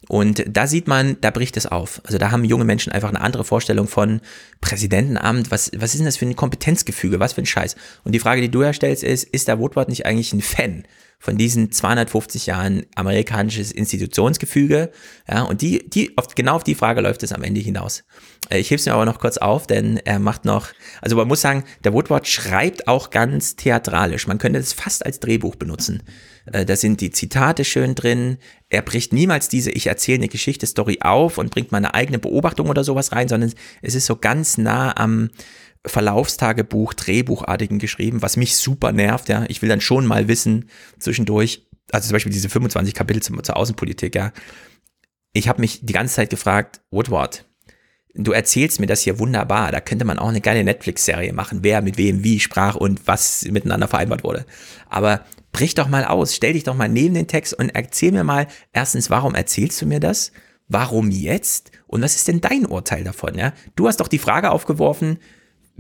Und 0.09 0.45
da 0.47 0.67
sieht 0.67 0.89
man, 0.89 1.17
da 1.23 1.31
bricht 1.31 1.57
es 1.57 1.67
auf. 1.67 2.03
Also 2.05 2.19
da 2.19 2.31
haben 2.31 2.45
junge 2.45 2.65
Menschen 2.65 2.93
einfach 2.93 3.09
eine 3.09 3.21
andere 3.21 3.45
Vorstellung 3.45 3.89
von 3.89 4.21
Präsidentenamt. 4.61 5.51
Was, 5.51 5.71
was 5.75 5.93
ist 5.93 5.99
denn 5.99 6.07
das 6.07 6.19
für 6.19 6.27
ein 6.27 6.37
Kompetenzgefüge? 6.37 7.21
Was 7.21 7.35
für 7.35 7.43
ein 7.43 7.47
Scheiß? 7.47 7.77
Und 8.05 8.13
die 8.13 8.19
Frage, 8.19 8.43
die 8.43 8.51
du 8.51 8.63
ja 8.63 8.75
stellst, 8.75 9.05
ist, 9.05 9.25
ist 9.25 9.49
der 9.49 9.59
Woodward 9.59 9.89
nicht 9.89 10.05
eigentlich 10.05 10.33
ein 10.33 10.43
Fan 10.43 10.85
von 11.23 11.37
diesen 11.37 11.71
250 11.71 12.47
Jahren 12.47 12.87
amerikanisches 12.95 13.71
Institutionsgefüge. 13.71 14.91
Ja, 15.29 15.43
und 15.43 15.61
die, 15.61 15.89
die, 15.89 16.17
auf, 16.17 16.35
genau 16.35 16.57
auf 16.57 16.65
die 16.65 16.75
Frage 16.75 17.03
läuft 17.03 17.23
es 17.23 17.33
am 17.33 17.43
Ende 17.43 17.61
hinaus. 17.61 18.05
Äh, 18.49 18.59
ich 18.59 18.71
hebe 18.71 18.81
es 18.81 18.87
mir 18.87 18.95
aber 18.95 19.05
noch 19.05 19.21
kurz 19.21 19.37
auf, 19.37 19.67
denn 19.67 19.99
er 19.99 20.19
macht 20.19 20.47
noch, 20.47 20.69
also 21.03 21.17
man 21.17 21.29
muss 21.29 21.43
sagen, 21.43 21.65
der 21.85 21.93
Woodward 21.93 22.27
schreibt 22.27 22.89
auch 22.89 23.11
ganz 23.11 23.55
theatralisch. 23.55 24.27
Man 24.27 24.39
könnte 24.39 24.59
es 24.59 24.73
fast 24.73 25.05
als 25.05 25.21
Drehbuch 25.21 25.57
benutzen. 25.57 26.03
Äh, 26.51 26.65
da 26.65 26.75
sind 26.75 27.03
die 27.03 27.11
Zitate 27.11 27.67
schön 27.67 27.95
drin. 27.95 28.39
Er 28.71 28.81
bricht 28.81 29.13
niemals 29.13 29.51
diese 29.51 29.71
Ich 29.73 29.89
erzähle 29.89 30.21
eine 30.21 30.29
Geschichte 30.29 30.67
Story 30.67 31.01
auf 31.03 31.37
und 31.37 31.51
bringt 31.51 31.71
meine 31.71 31.93
eigene 31.93 32.19
Beobachtung 32.19 32.71
oder 32.71 32.83
sowas 32.83 33.13
rein, 33.13 33.29
sondern 33.29 33.53
es 33.83 33.95
ist 33.95 34.07
so 34.07 34.17
ganz 34.17 34.57
nah 34.57 34.97
am, 34.97 35.29
Verlaufstagebuch, 35.87 36.95
Drehbuchartigen 36.95 37.79
geschrieben, 37.79 38.23
was 38.23 38.37
mich 38.37 38.57
super 38.57 38.93
nervt, 38.93 39.29
ja. 39.29 39.45
Ich 39.49 39.63
will 39.63 39.69
dann 39.69 39.81
schon 39.81 40.07
mal 40.07 40.29
wissen, 40.29 40.69
zwischendurch, 40.99 41.67
also 41.91 42.09
zum 42.09 42.15
Beispiel 42.15 42.33
diese 42.33 42.49
25 42.49 42.95
Kapitel 42.95 43.23
zur, 43.23 43.43
zur 43.43 43.57
Außenpolitik, 43.57 44.15
ja. 44.15 44.33
Ich 45.33 45.49
habe 45.49 45.61
mich 45.61 45.81
die 45.83 45.93
ganze 45.93 46.17
Zeit 46.17 46.31
gefragt, 46.31 46.81
Woodward, 46.91 47.47
du 48.15 48.33
erzählst 48.33 48.81
mir 48.81 48.87
das 48.87 49.01
hier 49.01 49.19
wunderbar, 49.19 49.73
da 49.73 49.81
könnte 49.81 50.05
man 50.05 50.19
auch 50.19 50.29
eine 50.29 50.41
geile 50.41 50.65
Netflix-Serie 50.65 51.33
machen, 51.33 51.61
wer 51.63 51.83
mit 51.83 51.97
wem 51.97 52.25
wie 52.25 52.41
sprach 52.41 52.75
und 52.75 53.07
was 53.07 53.45
miteinander 53.45 53.89
vereinbart 53.89 54.25
wurde. 54.25 54.45
Aber 54.89 55.25
brich 55.53 55.75
doch 55.75 55.89
mal 55.89 56.05
aus, 56.05 56.35
stell 56.35 56.53
dich 56.53 56.65
doch 56.65 56.75
mal 56.75 56.89
neben 56.89 57.15
den 57.15 57.29
Text 57.29 57.55
und 57.55 57.71
erzähl 57.71 58.13
mir 58.13 58.25
mal, 58.25 58.49
erstens, 58.73 59.09
warum 59.09 59.35
erzählst 59.35 59.81
du 59.81 59.87
mir 59.87 60.01
das? 60.01 60.33
Warum 60.69 61.11
jetzt? 61.11 61.73
Und 61.87 62.03
was 62.03 62.17
ist 62.17 62.29
denn 62.29 62.41
dein 62.41 62.67
Urteil 62.67 63.03
davon, 63.03 63.37
ja? 63.37 63.53
Du 63.75 63.89
hast 63.89 63.99
doch 63.99 64.09
die 64.09 64.19
Frage 64.19 64.51
aufgeworfen, 64.51 65.19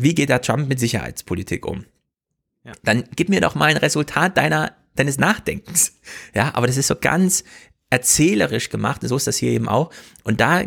wie 0.03 0.15
geht 0.15 0.29
der 0.29 0.43
Trump 0.43 0.69
mit 0.69 0.81
Sicherheitspolitik 0.81 1.67
um? 1.67 1.85
ja. 2.65 2.73
dann 2.83 3.05
gib 3.17 3.29
mir 3.29 3.41
doch 3.41 3.55
mal 3.55 3.67
ein 3.67 3.77
Resultat 3.77 4.37
deiner, 4.37 4.73
deines 4.95 5.19
Nachdenkens. 5.19 5.99
Ja, 6.35 6.55
aber 6.55 6.67
das 6.67 6.77
ist 6.77 6.89
so 6.89 6.97
ganz 6.97 7.45
erzählerisch 7.91 8.69
gemacht, 8.69 9.03
so 9.03 9.17
ist 9.17 9.27
das 9.27 9.37
hier 9.37 9.51
eben 9.51 9.69
auch. 9.69 9.91
Und 10.23 10.41
da, 10.41 10.63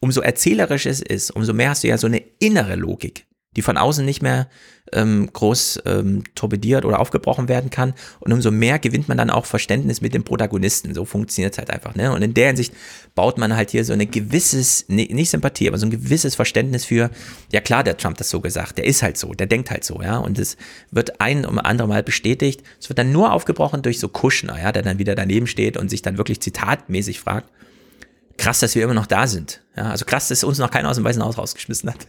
umso 0.00 0.20
erzählerisch 0.20 0.86
es 0.86 1.00
ist, 1.00 1.30
umso 1.30 1.52
mehr 1.52 1.70
hast 1.70 1.84
du 1.84 1.88
ja 1.88 1.98
so 1.98 2.06
eine 2.06 2.22
innere 2.38 2.76
Logik 2.76 3.26
die 3.56 3.62
von 3.62 3.76
außen 3.76 4.04
nicht 4.04 4.22
mehr 4.22 4.48
ähm, 4.92 5.30
groß 5.32 5.82
ähm, 5.86 6.24
torpediert 6.34 6.84
oder 6.84 7.00
aufgebrochen 7.00 7.48
werden 7.48 7.70
kann. 7.70 7.94
Und 8.20 8.32
umso 8.32 8.50
mehr 8.50 8.78
gewinnt 8.78 9.08
man 9.08 9.18
dann 9.18 9.30
auch 9.30 9.46
Verständnis 9.46 10.00
mit 10.00 10.14
dem 10.14 10.24
Protagonisten. 10.24 10.94
So 10.94 11.04
funktioniert 11.04 11.52
es 11.52 11.58
halt 11.58 11.70
einfach. 11.70 11.94
Ne? 11.94 12.12
Und 12.12 12.22
in 12.22 12.34
der 12.34 12.48
Hinsicht 12.48 12.74
baut 13.14 13.38
man 13.38 13.54
halt 13.54 13.70
hier 13.70 13.84
so 13.84 13.92
eine 13.92 14.06
gewisses, 14.06 14.86
ne, 14.88 15.06
nicht 15.10 15.30
Sympathie, 15.30 15.68
aber 15.68 15.78
so 15.78 15.86
ein 15.86 15.90
gewisses 15.90 16.34
Verständnis 16.34 16.84
für, 16.84 17.10
ja 17.52 17.60
klar, 17.60 17.84
der 17.84 17.96
Trump 17.96 18.18
das 18.18 18.28
so 18.28 18.40
gesagt, 18.40 18.78
der 18.78 18.86
ist 18.86 19.02
halt 19.02 19.16
so, 19.16 19.32
der 19.34 19.46
denkt 19.46 19.70
halt 19.70 19.84
so, 19.84 20.02
ja. 20.02 20.18
Und 20.18 20.38
es 20.38 20.56
wird 20.90 21.20
ein 21.20 21.44
und 21.44 21.58
andere 21.60 21.86
Mal 21.86 22.02
bestätigt. 22.02 22.62
Es 22.80 22.88
wird 22.88 22.98
dann 22.98 23.12
nur 23.12 23.32
aufgebrochen 23.32 23.82
durch 23.82 24.00
so 24.00 24.08
Kuschner, 24.08 24.60
ja, 24.60 24.72
der 24.72 24.82
dann 24.82 24.98
wieder 24.98 25.14
daneben 25.14 25.46
steht 25.46 25.76
und 25.76 25.88
sich 25.88 26.02
dann 26.02 26.18
wirklich 26.18 26.40
zitatmäßig 26.40 27.20
fragt, 27.20 27.50
krass, 28.36 28.58
dass 28.58 28.74
wir 28.74 28.82
immer 28.82 28.94
noch 28.94 29.06
da 29.06 29.28
sind. 29.28 29.62
Ja, 29.76 29.90
also 29.90 30.04
krass, 30.04 30.28
dass 30.28 30.42
uns 30.42 30.58
noch 30.58 30.70
keiner 30.70 30.90
aus 30.90 30.96
dem 30.96 31.04
Weißen 31.04 31.22
Haus 31.22 31.38
rausgeschmissen 31.38 31.90
hat. 31.90 32.08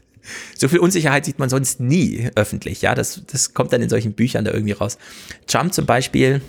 So 0.57 0.67
viel 0.67 0.79
Unsicherheit 0.79 1.25
sieht 1.25 1.37
man 1.37 1.49
sonst 1.49 1.79
nie 1.79 2.31
öffentlich. 2.33 2.81
Ja, 2.81 2.95
das, 2.95 3.21
das 3.31 3.53
kommt 3.53 3.71
dann 3.73 3.83
in 3.83 3.89
solchen 3.89 4.13
Büchern 4.13 4.43
da 4.43 4.51
irgendwie 4.51 4.73
raus. 4.73 4.97
Trump 5.45 5.71
zum 5.71 5.85
Beispiel, 5.85 6.41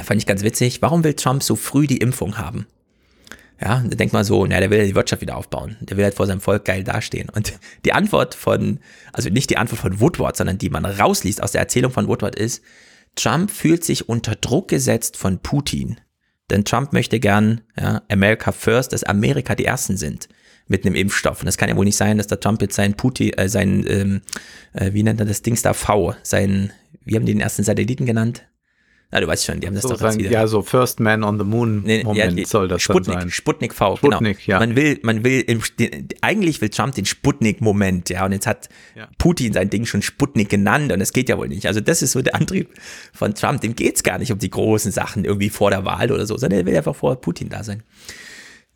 fand 0.00 0.20
ich 0.20 0.26
ganz 0.26 0.44
witzig. 0.44 0.82
Warum 0.82 1.02
will 1.02 1.14
Trump 1.14 1.42
so 1.42 1.56
früh 1.56 1.88
die 1.88 1.96
Impfung 1.96 2.38
haben? 2.38 2.66
Ja, 3.62 3.80
da 3.86 3.96
denkt 3.96 4.12
man 4.12 4.24
so, 4.24 4.44
na, 4.44 4.58
der 4.58 4.70
will 4.70 4.78
ja 4.78 4.84
die 4.84 4.96
Wirtschaft 4.96 5.22
wieder 5.22 5.36
aufbauen. 5.36 5.76
Der 5.80 5.96
will 5.96 6.02
halt 6.02 6.14
vor 6.14 6.26
seinem 6.26 6.40
Volk 6.40 6.64
geil 6.64 6.82
dastehen. 6.82 7.28
Und 7.28 7.52
die 7.84 7.92
Antwort 7.92 8.34
von, 8.34 8.80
also 9.12 9.30
nicht 9.30 9.50
die 9.50 9.56
Antwort 9.56 9.80
von 9.80 10.00
Woodward, 10.00 10.36
sondern 10.36 10.58
die 10.58 10.68
man 10.68 10.84
rausliest 10.84 11.40
aus 11.40 11.52
der 11.52 11.60
Erzählung 11.60 11.92
von 11.92 12.08
Woodward 12.08 12.34
ist, 12.34 12.62
Trump 13.14 13.52
fühlt 13.52 13.84
sich 13.84 14.08
unter 14.08 14.34
Druck 14.34 14.66
gesetzt 14.66 15.16
von 15.16 15.38
Putin. 15.38 16.00
Denn 16.50 16.64
Trump 16.64 16.92
möchte 16.92 17.20
gern, 17.20 17.60
ja, 17.78 18.02
America 18.10 18.50
first, 18.50 18.92
dass 18.92 19.04
Amerika 19.04 19.54
die 19.54 19.64
Ersten 19.64 19.96
sind 19.96 20.28
mit 20.66 20.84
einem 20.84 20.96
Impfstoff. 20.96 21.40
Und 21.40 21.46
das 21.46 21.56
kann 21.56 21.68
ja 21.68 21.76
wohl 21.76 21.84
nicht 21.84 21.96
sein, 21.96 22.18
dass 22.18 22.26
der 22.26 22.40
Trump 22.40 22.60
jetzt 22.62 22.74
sein 22.74 22.94
Putin, 22.94 23.32
äh, 23.34 23.48
sein, 23.48 23.84
ähm, 23.86 24.22
äh, 24.72 24.92
wie 24.92 25.04
nennt 25.04 25.20
er 25.20 25.26
das 25.26 25.42
Dings 25.42 25.62
da, 25.62 25.72
V, 25.72 26.16
sein, 26.24 26.72
wie 27.04 27.14
haben 27.14 27.26
die 27.26 27.32
den 27.32 27.40
ersten 27.40 27.62
Satelliten 27.62 28.06
genannt? 28.06 28.44
Na, 29.12 29.20
du 29.20 29.26
weißt 29.26 29.44
schon, 29.44 29.60
die 29.60 29.66
haben 29.66 29.74
das 29.74 29.82
so 29.82 29.90
doch 29.90 29.98
sein, 29.98 30.18
wieder. 30.18 30.30
Ja, 30.30 30.46
so 30.46 30.62
First 30.62 30.98
Man 30.98 31.22
on 31.22 31.38
the 31.38 31.44
Moon 31.44 31.82
Nee, 31.82 32.02
Moment 32.02 32.38
ja, 32.38 32.46
soll 32.46 32.66
das 32.66 32.80
Sputnik, 32.80 33.20
sein. 33.20 33.30
Sputnik 33.30 33.74
V, 33.74 33.96
Sputnik, 33.96 34.38
genau. 34.38 34.58
ja. 34.58 34.58
Man 34.58 34.74
will, 34.74 34.98
man 35.02 35.22
will, 35.22 35.42
im, 35.42 35.60
den, 35.78 36.08
eigentlich 36.22 36.62
will 36.62 36.70
Trump 36.70 36.94
den 36.94 37.04
Sputnik-Moment, 37.04 38.08
ja, 38.08 38.24
und 38.24 38.32
jetzt 38.32 38.46
hat 38.46 38.70
Ja. 38.96 39.08
Putin 39.18 39.52
sein 39.52 39.68
Ding 39.68 39.84
schon 39.84 40.00
Sputnik 40.00 40.48
genannt 40.48 40.90
und 40.92 40.98
das 40.98 41.12
geht 41.12 41.28
ja 41.28 41.36
wohl 41.36 41.48
nicht. 41.48 41.66
Also 41.66 41.80
das 41.80 42.00
ist 42.00 42.12
so 42.12 42.22
der 42.22 42.34
Antrieb 42.34 42.70
von 43.12 43.34
Trump. 43.34 43.60
Dem 43.60 43.76
geht's 43.76 44.02
gar 44.02 44.18
nicht 44.18 44.32
um 44.32 44.38
die 44.38 44.48
großen 44.48 44.90
Sachen 44.90 45.26
irgendwie 45.26 45.50
vor 45.50 45.68
der 45.70 45.84
Wahl 45.84 46.10
oder 46.10 46.24
so, 46.24 46.38
sondern 46.38 46.60
er 46.60 46.66
will 46.66 46.76
einfach 46.76 46.96
vor 46.96 47.20
Putin 47.20 47.50
da 47.50 47.62
sein. 47.62 47.82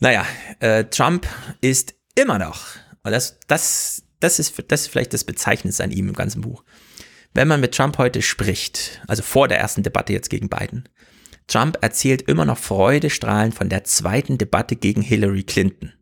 Naja, 0.00 0.26
äh, 0.60 0.84
Trump 0.84 1.26
ist 1.62 1.94
immer 2.14 2.38
noch, 2.38 2.66
und 3.04 3.12
das, 3.12 3.38
das, 3.46 4.02
das 4.20 4.38
ist, 4.38 4.54
das 4.68 4.82
ist 4.82 4.88
vielleicht 4.88 5.14
das 5.14 5.24
Bezeichnendste 5.24 5.82
an 5.82 5.92
ihm 5.92 6.08
im 6.08 6.14
ganzen 6.14 6.42
Buch. 6.42 6.62
Wenn 7.36 7.48
man 7.48 7.60
mit 7.60 7.74
Trump 7.74 7.98
heute 7.98 8.22
spricht, 8.22 9.02
also 9.08 9.22
vor 9.22 9.46
der 9.46 9.58
ersten 9.58 9.82
Debatte 9.82 10.14
jetzt 10.14 10.30
gegen 10.30 10.48
Biden, 10.48 10.88
Trump 11.46 11.76
erzählt 11.82 12.22
immer 12.22 12.46
noch 12.46 12.56
freudestrahlend 12.56 13.54
von 13.54 13.68
der 13.68 13.84
zweiten 13.84 14.38
Debatte 14.38 14.74
gegen 14.74 15.02
Hillary 15.02 15.42
Clinton. 15.42 15.92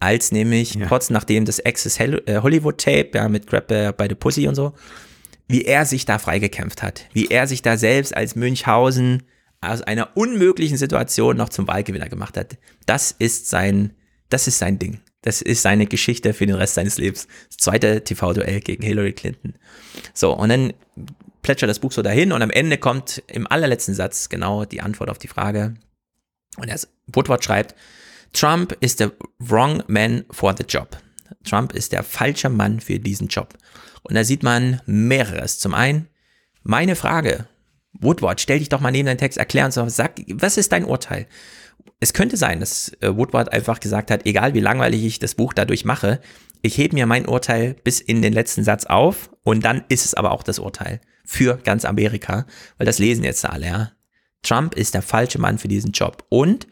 Als 0.00 0.32
nämlich 0.32 0.74
Ja. 0.74 0.88
kurz 0.88 1.10
nachdem 1.10 1.44
das 1.44 1.64
Access 1.64 2.00
äh, 2.00 2.40
Hollywood 2.42 2.78
Tape, 2.78 3.10
ja, 3.14 3.28
mit 3.28 3.46
Grab 3.46 3.70
äh, 3.70 3.92
by 3.96 4.06
the 4.08 4.16
Pussy 4.16 4.48
und 4.48 4.56
so, 4.56 4.74
wie 5.46 5.62
er 5.62 5.86
sich 5.86 6.06
da 6.06 6.18
freigekämpft 6.18 6.82
hat, 6.82 7.06
wie 7.12 7.28
er 7.28 7.46
sich 7.46 7.62
da 7.62 7.76
selbst 7.76 8.16
als 8.16 8.34
Münchhausen 8.34 9.22
aus 9.60 9.82
einer 9.82 10.16
unmöglichen 10.16 10.76
Situation 10.76 11.36
noch 11.36 11.50
zum 11.50 11.68
Wahlgewinner 11.68 12.08
gemacht 12.08 12.36
hat. 12.36 12.58
Das 12.84 13.14
ist 13.16 13.48
sein, 13.48 13.92
das 14.28 14.48
ist 14.48 14.58
sein 14.58 14.80
Ding. 14.80 15.01
Das 15.22 15.40
ist 15.40 15.62
seine 15.62 15.86
Geschichte 15.86 16.34
für 16.34 16.46
den 16.46 16.56
Rest 16.56 16.74
seines 16.74 16.98
Lebens. 16.98 17.28
Das 17.48 17.58
zweite 17.58 18.02
TV-Duell 18.02 18.60
gegen 18.60 18.82
Hillary 18.82 19.12
Clinton. 19.12 19.54
So, 20.12 20.32
und 20.32 20.48
dann 20.48 20.72
plätschert 21.42 21.70
das 21.70 21.78
Buch 21.78 21.92
so 21.92 22.02
dahin 22.02 22.32
und 22.32 22.42
am 22.42 22.50
Ende 22.50 22.76
kommt 22.78 23.22
im 23.28 23.46
allerletzten 23.46 23.94
Satz 23.94 24.28
genau 24.28 24.64
die 24.64 24.80
Antwort 24.80 25.10
auf 25.10 25.18
die 25.18 25.28
Frage. 25.28 25.74
Und 26.56 26.68
er 26.68 26.78
Woodward 27.06 27.44
schreibt, 27.44 27.74
Trump 28.32 28.76
is 28.80 28.96
the 28.98 29.08
wrong 29.38 29.82
man 29.86 30.24
for 30.30 30.54
the 30.56 30.64
job. 30.64 30.98
Trump 31.44 31.72
ist 31.72 31.92
der 31.92 32.02
falsche 32.02 32.48
Mann 32.48 32.80
für 32.80 32.98
diesen 32.98 33.28
Job. 33.28 33.54
Und 34.02 34.14
da 34.14 34.24
sieht 34.24 34.42
man 34.42 34.80
mehreres. 34.86 35.58
Zum 35.58 35.74
einen, 35.74 36.08
meine 36.62 36.96
Frage, 36.96 37.46
Woodward, 37.92 38.40
stell 38.40 38.58
dich 38.58 38.68
doch 38.68 38.80
mal 38.80 38.90
neben 38.90 39.06
deinen 39.06 39.18
Text, 39.18 39.38
erklär 39.38 39.66
uns 39.66 39.74
doch, 39.74 39.88
sag, 39.88 40.20
was 40.28 40.56
ist 40.56 40.72
dein 40.72 40.84
Urteil? 40.84 41.26
Es 42.00 42.12
könnte 42.12 42.36
sein, 42.36 42.60
dass 42.60 42.92
äh, 43.00 43.16
Woodward 43.16 43.52
einfach 43.52 43.80
gesagt 43.80 44.10
hat, 44.10 44.26
egal 44.26 44.54
wie 44.54 44.60
langweilig 44.60 45.04
ich 45.04 45.18
das 45.18 45.34
Buch 45.34 45.52
dadurch 45.52 45.84
mache, 45.84 46.20
ich 46.62 46.78
hebe 46.78 46.94
mir 46.94 47.06
mein 47.06 47.26
Urteil 47.26 47.74
bis 47.84 48.00
in 48.00 48.22
den 48.22 48.32
letzten 48.32 48.64
Satz 48.64 48.86
auf 48.86 49.30
und 49.42 49.64
dann 49.64 49.84
ist 49.88 50.04
es 50.04 50.14
aber 50.14 50.32
auch 50.32 50.42
das 50.42 50.58
Urteil 50.58 51.00
für 51.24 51.56
ganz 51.56 51.84
Amerika, 51.84 52.46
weil 52.78 52.86
das 52.86 52.98
lesen 52.98 53.24
jetzt 53.24 53.44
alle, 53.44 53.66
ja. 53.66 53.92
Trump 54.42 54.74
ist 54.74 54.94
der 54.94 55.02
falsche 55.02 55.40
Mann 55.40 55.58
für 55.58 55.68
diesen 55.68 55.92
Job. 55.92 56.24
Und 56.28 56.66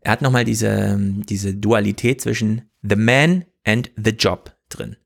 er 0.00 0.12
hat 0.12 0.22
nochmal 0.22 0.44
diese, 0.44 0.98
diese 1.00 1.54
Dualität 1.54 2.20
zwischen 2.20 2.70
the 2.82 2.96
man 2.96 3.46
and 3.64 3.90
the 3.96 4.10
job 4.10 4.54
drin. 4.68 4.96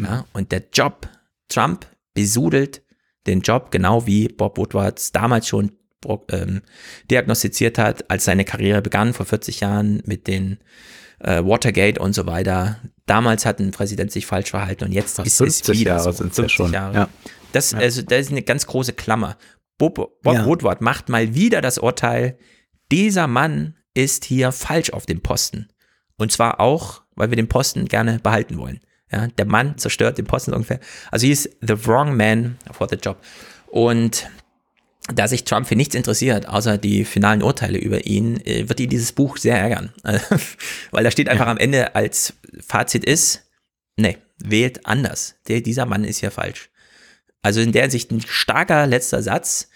Ja, 0.00 0.24
und 0.32 0.50
der 0.50 0.64
Job, 0.72 1.08
Trump 1.48 1.86
besudelt 2.14 2.82
den 3.26 3.42
Job, 3.42 3.70
genau 3.70 4.06
wie 4.06 4.28
Bob 4.28 4.58
Woodwards 4.58 5.12
damals 5.12 5.46
schon 5.46 5.72
ähm, 6.30 6.62
diagnostiziert 7.10 7.78
hat, 7.78 8.10
als 8.10 8.24
seine 8.24 8.44
Karriere 8.44 8.82
begann 8.82 9.14
vor 9.14 9.26
40 9.26 9.60
Jahren 9.60 10.02
mit 10.06 10.26
den 10.26 10.58
äh, 11.20 11.42
Watergate 11.44 12.00
und 12.00 12.14
so 12.14 12.26
weiter. 12.26 12.80
Damals 13.06 13.44
hat 13.46 13.60
ein 13.60 13.70
Präsident 13.70 14.12
sich 14.12 14.26
falsch 14.26 14.50
verhalten 14.50 14.84
und 14.84 14.92
jetzt 14.92 15.16
Fast 15.16 15.26
ist 15.26 15.40
es 15.40 15.60
50 15.60 15.80
wieder 15.80 15.96
Jahre 15.96 16.12
so. 16.12 16.12
sind's 16.12 16.36
ja 16.36 16.48
schon. 16.48 16.72
Ja. 16.72 17.08
Das, 17.52 17.72
also, 17.72 18.02
das 18.02 18.20
ist 18.20 18.30
eine 18.30 18.42
ganz 18.42 18.66
große 18.66 18.94
Klammer. 18.94 19.36
Bob, 19.78 19.94
Bob 19.94 20.34
Ja. 20.34 20.44
Woodward 20.46 20.80
macht 20.80 21.08
mal 21.08 21.34
wieder 21.34 21.60
das 21.60 21.78
Urteil, 21.78 22.38
dieser 22.90 23.26
Mann 23.26 23.76
ist 23.94 24.24
hier 24.24 24.52
falsch 24.52 24.90
auf 24.90 25.06
dem 25.06 25.20
Posten. 25.20 25.68
Und 26.16 26.32
zwar 26.32 26.60
auch, 26.60 27.02
weil 27.14 27.30
wir 27.30 27.36
den 27.36 27.48
Posten 27.48 27.86
gerne 27.86 28.18
behalten 28.22 28.58
wollen. 28.58 28.80
Ja, 29.12 29.28
der 29.28 29.46
Mann 29.46 29.78
zerstört 29.78 30.18
den 30.18 30.26
Posten 30.26 30.52
ungefähr. 30.52 30.80
Also, 31.10 31.26
he 31.26 31.32
is 31.32 31.48
the 31.60 31.86
wrong 31.86 32.16
man 32.16 32.58
for 32.72 32.88
the 32.88 32.96
job. 32.96 33.18
Und 33.66 34.28
da 35.12 35.28
sich 35.28 35.44
Trump 35.44 35.66
für 35.66 35.76
nichts 35.76 35.94
interessiert, 35.94 36.48
außer 36.48 36.78
die 36.78 37.04
finalen 37.04 37.42
Urteile 37.42 37.78
über 37.78 38.06
ihn, 38.06 38.40
äh, 38.46 38.68
wird 38.68 38.80
ihn 38.80 38.88
dieses 38.88 39.12
Buch 39.12 39.36
sehr 39.36 39.58
ärgern. 39.58 39.92
Weil 40.90 41.04
da 41.04 41.10
steht 41.10 41.28
einfach 41.28 41.46
am 41.46 41.58
Ende 41.58 41.94
als 41.94 42.34
Fazit 42.66 43.04
ist, 43.04 43.42
nee, 43.96 44.16
wählt 44.38 44.86
anders. 44.86 45.36
Der, 45.48 45.60
dieser 45.60 45.86
Mann 45.86 46.04
ist 46.04 46.20
hier 46.20 46.30
falsch. 46.30 46.70
Also 47.42 47.60
in 47.60 47.72
der 47.72 47.82
Hinsicht 47.82 48.10
ein 48.10 48.22
starker 48.22 48.86
letzter 48.86 49.22
Satz. 49.22 49.68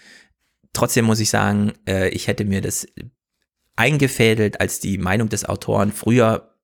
Trotzdem 0.73 1.05
muss 1.05 1.19
ich 1.19 1.29
sagen, 1.29 1.73
äh, 1.87 2.09
ich 2.09 2.27
hätte 2.27 2.45
mir 2.45 2.61
das 2.61 2.87
eingefädelt 3.75 4.59
als 4.59 4.79
die 4.79 4.97
Meinung 4.97 5.29
des 5.29 5.45
Autoren 5.45 5.91
früher 5.91 6.55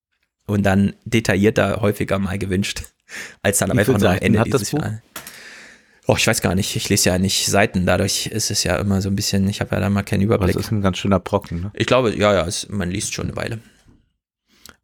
und 0.47 0.63
dann 0.63 0.95
detaillierter 1.05 1.81
häufiger 1.81 2.17
mal 2.17 2.39
gewünscht, 2.39 2.83
als 3.43 3.59
dann 3.59 3.77
einfach 3.77 3.97
nur 3.97 4.09
am 4.09 4.17
Ende 4.17 4.43
dieses 4.43 4.71
Buch? 4.71 4.83
Oh, 6.07 6.15
ich 6.18 6.27
weiß 6.27 6.41
gar 6.41 6.53
nicht. 6.56 6.76
Ich 6.76 6.90
lese 6.90 7.10
ja 7.10 7.18
nicht 7.18 7.48
Seiten. 7.48 7.86
Dadurch 7.86 8.27
ist 8.27 8.52
es 8.52 8.64
ja 8.64 8.77
immer 8.77 9.02
so 9.02 9.10
ein 9.10 9.15
bisschen, 9.15 9.48
ich 9.49 9.60
habe 9.61 9.76
ja 9.76 9.82
da 9.82 9.90
mal 9.90 10.03
keinen 10.03 10.22
Überblick. 10.22 10.56
das 10.56 10.65
ist 10.65 10.72
ein 10.72 10.82
ganz 10.82 10.98
schöner 10.98 11.19
Brocken. 11.19 11.61
Ne? 11.61 11.72
Ich 11.73 11.88
glaube, 11.88 12.15
ja, 12.15 12.34
ja, 12.34 12.45
es, 12.45 12.69
man 12.69 12.91
liest 12.91 13.14
schon 13.14 13.27
eine 13.27 13.36
Weile. 13.36 13.60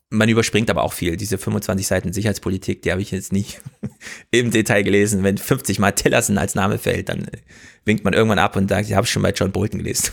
Man 0.09 0.27
überspringt 0.27 0.69
aber 0.69 0.83
auch 0.83 0.93
viel. 0.93 1.15
Diese 1.15 1.37
25 1.37 1.87
Seiten 1.87 2.11
Sicherheitspolitik, 2.11 2.81
die 2.81 2.91
habe 2.91 3.01
ich 3.01 3.11
jetzt 3.11 3.31
nicht 3.31 3.61
im 4.31 4.51
Detail 4.51 4.81
gelesen. 4.83 5.23
Wenn 5.23 5.37
50 5.37 5.79
Mal 5.79 5.91
Tillerson 5.91 6.37
als 6.37 6.55
Name 6.55 6.79
fällt, 6.79 7.09
dann 7.09 7.25
äh, 7.25 7.37
winkt 7.85 8.03
man 8.03 8.13
irgendwann 8.13 8.39
ab 8.39 8.55
und 8.55 8.69
sagt, 8.69 8.89
ich 8.89 8.95
habe 8.95 9.07
schon 9.07 9.21
bei 9.21 9.31
John 9.31 9.51
Bolton 9.51 9.79
gelesen. 9.79 10.11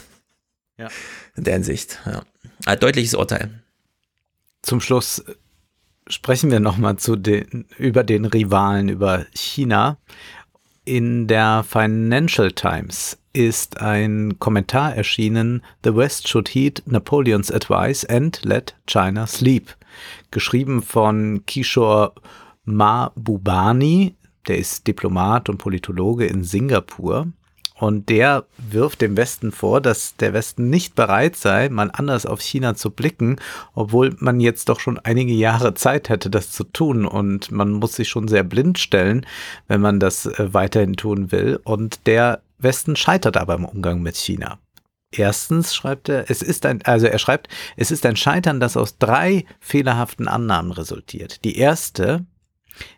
Ja. 0.76 0.88
In 1.36 1.44
der 1.44 1.54
Hinsicht, 1.54 1.98
ja. 2.06 2.22
Ein 2.66 2.78
deutliches 2.78 3.14
Urteil. 3.14 3.62
Zum 4.62 4.80
Schluss 4.80 5.20
äh, 5.20 5.34
sprechen 6.08 6.50
wir 6.50 6.60
nochmal 6.60 6.96
den, 6.96 7.66
über 7.78 8.04
den 8.04 8.24
Rivalen, 8.24 8.88
über 8.88 9.26
China. 9.34 9.98
In 10.88 11.26
der 11.26 11.64
Financial 11.64 12.50
Times 12.50 13.18
ist 13.34 13.82
ein 13.82 14.38
Kommentar 14.38 14.96
erschienen, 14.96 15.62
The 15.84 15.94
West 15.94 16.26
should 16.28 16.48
heed 16.48 16.82
Napoleon's 16.86 17.50
advice 17.50 18.06
and 18.06 18.40
let 18.42 18.74
China 18.86 19.26
sleep. 19.26 19.76
Geschrieben 20.30 20.80
von 20.80 21.44
Kishore 21.44 22.14
Mahbubani, 22.64 24.14
der 24.46 24.56
ist 24.56 24.86
Diplomat 24.86 25.50
und 25.50 25.58
Politologe 25.58 26.24
in 26.24 26.42
Singapur. 26.42 27.26
Und 27.78 28.08
der 28.08 28.44
wirft 28.56 29.00
dem 29.00 29.16
Westen 29.16 29.52
vor, 29.52 29.80
dass 29.80 30.16
der 30.16 30.32
Westen 30.32 30.68
nicht 30.68 30.96
bereit 30.96 31.36
sei, 31.36 31.68
mal 31.68 31.90
anders 31.92 32.26
auf 32.26 32.40
China 32.40 32.74
zu 32.74 32.90
blicken, 32.90 33.36
obwohl 33.74 34.14
man 34.18 34.40
jetzt 34.40 34.68
doch 34.68 34.80
schon 34.80 34.98
einige 34.98 35.32
Jahre 35.32 35.74
Zeit 35.74 36.08
hätte, 36.08 36.28
das 36.28 36.50
zu 36.50 36.64
tun. 36.64 37.06
Und 37.06 37.52
man 37.52 37.70
muss 37.70 37.94
sich 37.94 38.08
schon 38.08 38.26
sehr 38.26 38.42
blind 38.42 38.78
stellen, 38.78 39.24
wenn 39.68 39.80
man 39.80 40.00
das 40.00 40.26
äh, 40.26 40.52
weiterhin 40.52 40.94
tun 40.94 41.30
will. 41.30 41.60
Und 41.62 42.06
der 42.06 42.42
Westen 42.58 42.96
scheitert 42.96 43.36
aber 43.36 43.54
im 43.54 43.64
Umgang 43.64 44.02
mit 44.02 44.16
China. 44.16 44.58
Erstens 45.10 45.74
schreibt 45.74 46.08
er, 46.08 46.30
es 46.30 46.42
ist 46.42 46.66
ein, 46.66 46.82
also 46.82 47.06
er 47.06 47.18
schreibt, 47.18 47.48
es 47.76 47.90
ist 47.90 48.04
ein 48.04 48.16
Scheitern, 48.16 48.60
das 48.60 48.76
aus 48.76 48.98
drei 48.98 49.46
fehlerhaften 49.60 50.28
Annahmen 50.28 50.72
resultiert. 50.72 51.44
Die 51.44 51.56
erste, 51.56 52.26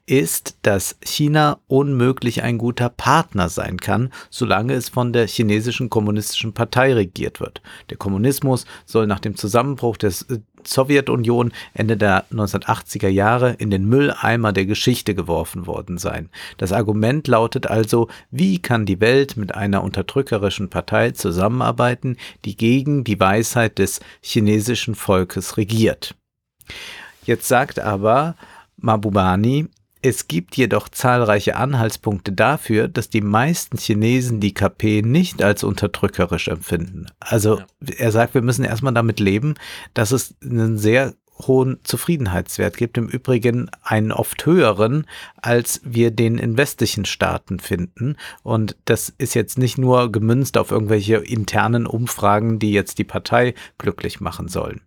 ist, 0.06 0.56
dass 0.62 0.96
China 1.04 1.58
unmöglich 1.68 2.42
ein 2.42 2.58
guter 2.58 2.88
Partner 2.88 3.48
sein 3.48 3.78
kann, 3.78 4.12
solange 4.28 4.74
es 4.74 4.88
von 4.88 5.12
der 5.12 5.26
chinesischen 5.26 5.88
kommunistischen 5.88 6.52
Partei 6.52 6.94
regiert 6.94 7.40
wird. 7.40 7.62
Der 7.90 7.96
Kommunismus 7.96 8.66
soll 8.86 9.06
nach 9.06 9.20
dem 9.20 9.36
Zusammenbruch 9.36 9.96
der 9.96 10.10
äh, 10.10 10.38
Sowjetunion 10.66 11.52
Ende 11.74 11.96
der 11.96 12.24
1980er 12.30 13.08
Jahre 13.08 13.54
in 13.58 13.70
den 13.70 13.86
Mülleimer 13.86 14.52
der 14.52 14.66
Geschichte 14.66 15.14
geworfen 15.14 15.66
worden 15.66 15.96
sein. 15.96 16.28
Das 16.58 16.72
Argument 16.72 17.26
lautet 17.28 17.66
also, 17.66 18.08
wie 18.30 18.60
kann 18.60 18.86
die 18.86 19.00
Welt 19.00 19.36
mit 19.36 19.54
einer 19.54 19.82
unterdrückerischen 19.82 20.68
Partei 20.68 21.12
zusammenarbeiten, 21.12 22.16
die 22.44 22.56
gegen 22.56 23.04
die 23.04 23.18
Weisheit 23.18 23.78
des 23.78 24.00
chinesischen 24.20 24.94
Volkes 24.94 25.56
regiert? 25.56 26.14
Jetzt 27.24 27.48
sagt 27.48 27.78
aber 27.78 28.34
Mabubani, 28.80 29.68
es 30.02 30.28
gibt 30.28 30.56
jedoch 30.56 30.88
zahlreiche 30.88 31.56
Anhaltspunkte 31.56 32.32
dafür, 32.32 32.88
dass 32.88 33.10
die 33.10 33.20
meisten 33.20 33.76
Chinesen 33.76 34.40
die 34.40 34.54
KP 34.54 35.02
nicht 35.02 35.42
als 35.42 35.62
unterdrückerisch 35.62 36.48
empfinden. 36.48 37.06
Also 37.20 37.58
ja. 37.58 37.66
er 37.98 38.10
sagt, 38.10 38.34
wir 38.34 38.42
müssen 38.42 38.64
erstmal 38.64 38.94
damit 38.94 39.20
leben, 39.20 39.54
dass 39.92 40.12
es 40.12 40.34
einen 40.42 40.78
sehr 40.78 41.14
hohen 41.46 41.78
Zufriedenheitswert 41.84 42.76
gibt, 42.76 42.98
im 42.98 43.08
Übrigen 43.08 43.70
einen 43.82 44.12
oft 44.12 44.44
höheren, 44.46 45.06
als 45.36 45.80
wir 45.84 46.10
den 46.10 46.38
in 46.38 46.56
westlichen 46.56 47.04
Staaten 47.04 47.60
finden. 47.60 48.16
Und 48.42 48.76
das 48.84 49.12
ist 49.16 49.34
jetzt 49.34 49.58
nicht 49.58 49.78
nur 49.78 50.12
gemünzt 50.12 50.58
auf 50.58 50.70
irgendwelche 50.70 51.16
internen 51.16 51.86
Umfragen, 51.86 52.58
die 52.58 52.72
jetzt 52.72 52.98
die 52.98 53.04
Partei 53.04 53.54
glücklich 53.78 54.20
machen 54.20 54.48
sollen. 54.48 54.82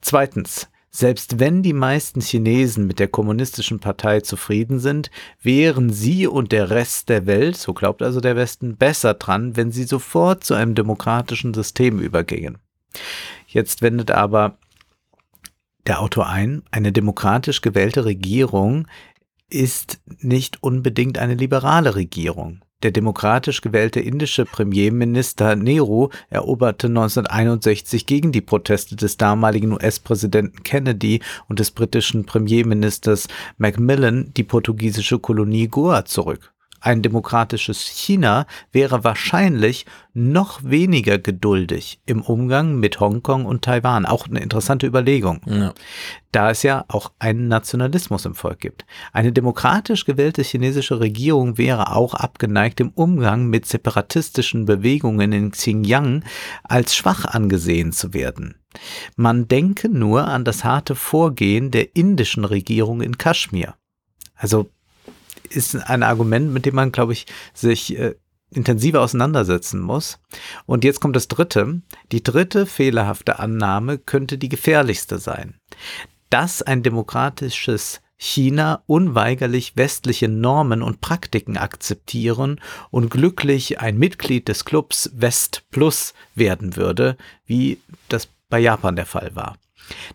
Zweitens, 0.00 0.68
selbst 0.90 1.38
wenn 1.38 1.62
die 1.62 1.72
meisten 1.72 2.20
Chinesen 2.20 2.86
mit 2.86 2.98
der 2.98 3.08
kommunistischen 3.08 3.78
Partei 3.78 4.20
zufrieden 4.20 4.78
sind, 4.78 5.10
wären 5.42 5.90
sie 5.90 6.26
und 6.26 6.52
der 6.52 6.70
Rest 6.70 7.08
der 7.08 7.26
Welt, 7.26 7.56
so 7.56 7.74
glaubt 7.74 8.02
also 8.02 8.20
der 8.20 8.36
Westen, 8.36 8.76
besser 8.76 9.14
dran, 9.14 9.56
wenn 9.56 9.70
sie 9.70 9.84
sofort 9.84 10.44
zu 10.44 10.54
einem 10.54 10.74
demokratischen 10.74 11.52
System 11.54 12.00
übergingen. 12.00 12.58
Jetzt 13.46 13.82
wendet 13.82 14.10
aber 14.10 14.58
der 15.86 16.00
Autor 16.00 16.28
ein, 16.28 16.62
eine 16.70 16.92
demokratisch 16.92 17.60
gewählte 17.60 18.04
Regierung 18.04 18.86
ist 19.50 20.00
nicht 20.20 20.62
unbedingt 20.62 21.18
eine 21.18 21.34
liberale 21.34 21.94
Regierung. 21.94 22.60
Der 22.84 22.92
demokratisch 22.92 23.60
gewählte 23.60 23.98
indische 23.98 24.44
Premierminister 24.44 25.56
Nehru 25.56 26.10
eroberte 26.30 26.86
1961 26.86 28.06
gegen 28.06 28.30
die 28.30 28.40
Proteste 28.40 28.94
des 28.94 29.16
damaligen 29.16 29.72
US-Präsidenten 29.72 30.62
Kennedy 30.62 31.20
und 31.48 31.58
des 31.58 31.72
britischen 31.72 32.24
Premierministers 32.24 33.26
Macmillan 33.56 34.32
die 34.36 34.44
portugiesische 34.44 35.18
Kolonie 35.18 35.66
Goa 35.66 36.04
zurück 36.04 36.52
ein 36.80 37.02
demokratisches 37.02 37.82
China 37.82 38.46
wäre 38.72 39.04
wahrscheinlich 39.04 39.86
noch 40.14 40.64
weniger 40.64 41.18
geduldig 41.18 42.00
im 42.06 42.22
Umgang 42.22 42.80
mit 42.80 43.00
Hongkong 43.00 43.44
und 43.44 43.62
Taiwan. 43.62 44.04
Auch 44.06 44.26
eine 44.26 44.40
interessante 44.40 44.86
Überlegung. 44.86 45.40
Ja. 45.46 45.72
Da 46.32 46.50
es 46.50 46.62
ja 46.62 46.84
auch 46.88 47.12
einen 47.18 47.48
Nationalismus 47.48 48.24
im 48.24 48.34
Volk 48.34 48.60
gibt. 48.60 48.84
Eine 49.12 49.32
demokratisch 49.32 50.04
gewählte 50.04 50.42
chinesische 50.42 51.00
Regierung 51.00 51.56
wäre 51.56 51.94
auch 51.94 52.14
abgeneigt, 52.14 52.80
im 52.80 52.90
Umgang 52.90 53.46
mit 53.46 53.66
separatistischen 53.66 54.64
Bewegungen 54.64 55.32
in 55.32 55.50
Xinjiang 55.52 56.24
als 56.64 56.94
schwach 56.94 57.24
angesehen 57.24 57.92
zu 57.92 58.12
werden. 58.12 58.56
Man 59.16 59.48
denke 59.48 59.88
nur 59.88 60.26
an 60.28 60.44
das 60.44 60.64
harte 60.64 60.94
Vorgehen 60.94 61.70
der 61.70 61.96
indischen 61.96 62.44
Regierung 62.44 63.00
in 63.00 63.18
Kaschmir. 63.18 63.74
Also 64.34 64.70
ist 65.50 65.76
ein 65.76 66.02
Argument, 66.02 66.52
mit 66.52 66.66
dem 66.66 66.74
man, 66.74 66.92
glaube 66.92 67.12
ich, 67.12 67.26
sich 67.54 67.98
äh, 67.98 68.14
intensiver 68.50 69.02
auseinandersetzen 69.02 69.80
muss. 69.80 70.18
Und 70.66 70.84
jetzt 70.84 71.00
kommt 71.00 71.16
das 71.16 71.28
dritte. 71.28 71.82
Die 72.12 72.22
dritte 72.22 72.66
fehlerhafte 72.66 73.38
Annahme 73.38 73.98
könnte 73.98 74.38
die 74.38 74.48
gefährlichste 74.48 75.18
sein. 75.18 75.54
Dass 76.30 76.62
ein 76.62 76.82
demokratisches 76.82 78.00
China 78.16 78.82
unweigerlich 78.86 79.76
westliche 79.76 80.28
Normen 80.28 80.82
und 80.82 81.00
Praktiken 81.00 81.56
akzeptieren 81.56 82.60
und 82.90 83.10
glücklich 83.10 83.80
ein 83.80 83.96
Mitglied 83.96 84.48
des 84.48 84.64
Clubs 84.64 85.10
West 85.14 85.64
Plus 85.70 86.14
werden 86.34 86.76
würde, 86.76 87.16
wie 87.46 87.78
das 88.08 88.28
bei 88.48 88.58
Japan 88.58 88.96
der 88.96 89.06
Fall 89.06 89.36
war. 89.36 89.56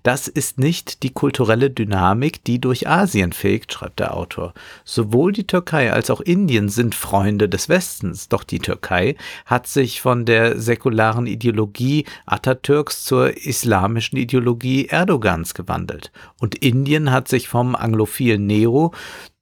Das 0.03 0.27
ist 0.27 0.59
nicht 0.59 1.03
die 1.03 1.11
kulturelle 1.11 1.69
Dynamik, 1.69 2.43
die 2.43 2.59
durch 2.59 2.87
Asien 2.87 3.33
fegt, 3.33 3.73
schreibt 3.73 3.99
der 3.99 4.15
Autor. 4.15 4.53
Sowohl 4.83 5.31
die 5.31 5.47
Türkei 5.47 5.91
als 5.91 6.09
auch 6.09 6.21
Indien 6.21 6.69
sind 6.69 6.95
Freunde 6.95 7.49
des 7.49 7.69
Westens, 7.69 8.29
doch 8.29 8.43
die 8.43 8.59
Türkei 8.59 9.15
hat 9.45 9.67
sich 9.67 10.01
von 10.01 10.25
der 10.25 10.59
säkularen 10.59 11.27
Ideologie 11.27 12.05
Atatürks 12.25 13.03
zur 13.03 13.37
islamischen 13.37 14.17
Ideologie 14.17 14.85
Erdogans 14.85 15.53
gewandelt 15.53 16.11
und 16.39 16.55
Indien 16.55 17.11
hat 17.11 17.27
sich 17.27 17.47
vom 17.47 17.75
anglophilen 17.75 18.45
Nero 18.45 18.93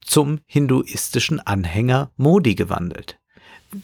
zum 0.01 0.39
hinduistischen 0.45 1.39
Anhänger 1.39 2.11
Modi 2.17 2.55
gewandelt. 2.55 3.19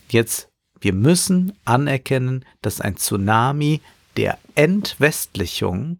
Jetzt, 0.09 0.49
wir 0.79 0.93
müssen 0.93 1.53
anerkennen, 1.65 2.45
dass 2.61 2.81
ein 2.81 2.97
Tsunami 2.97 3.81
der 4.17 4.37
Entwestlichung 4.55 5.99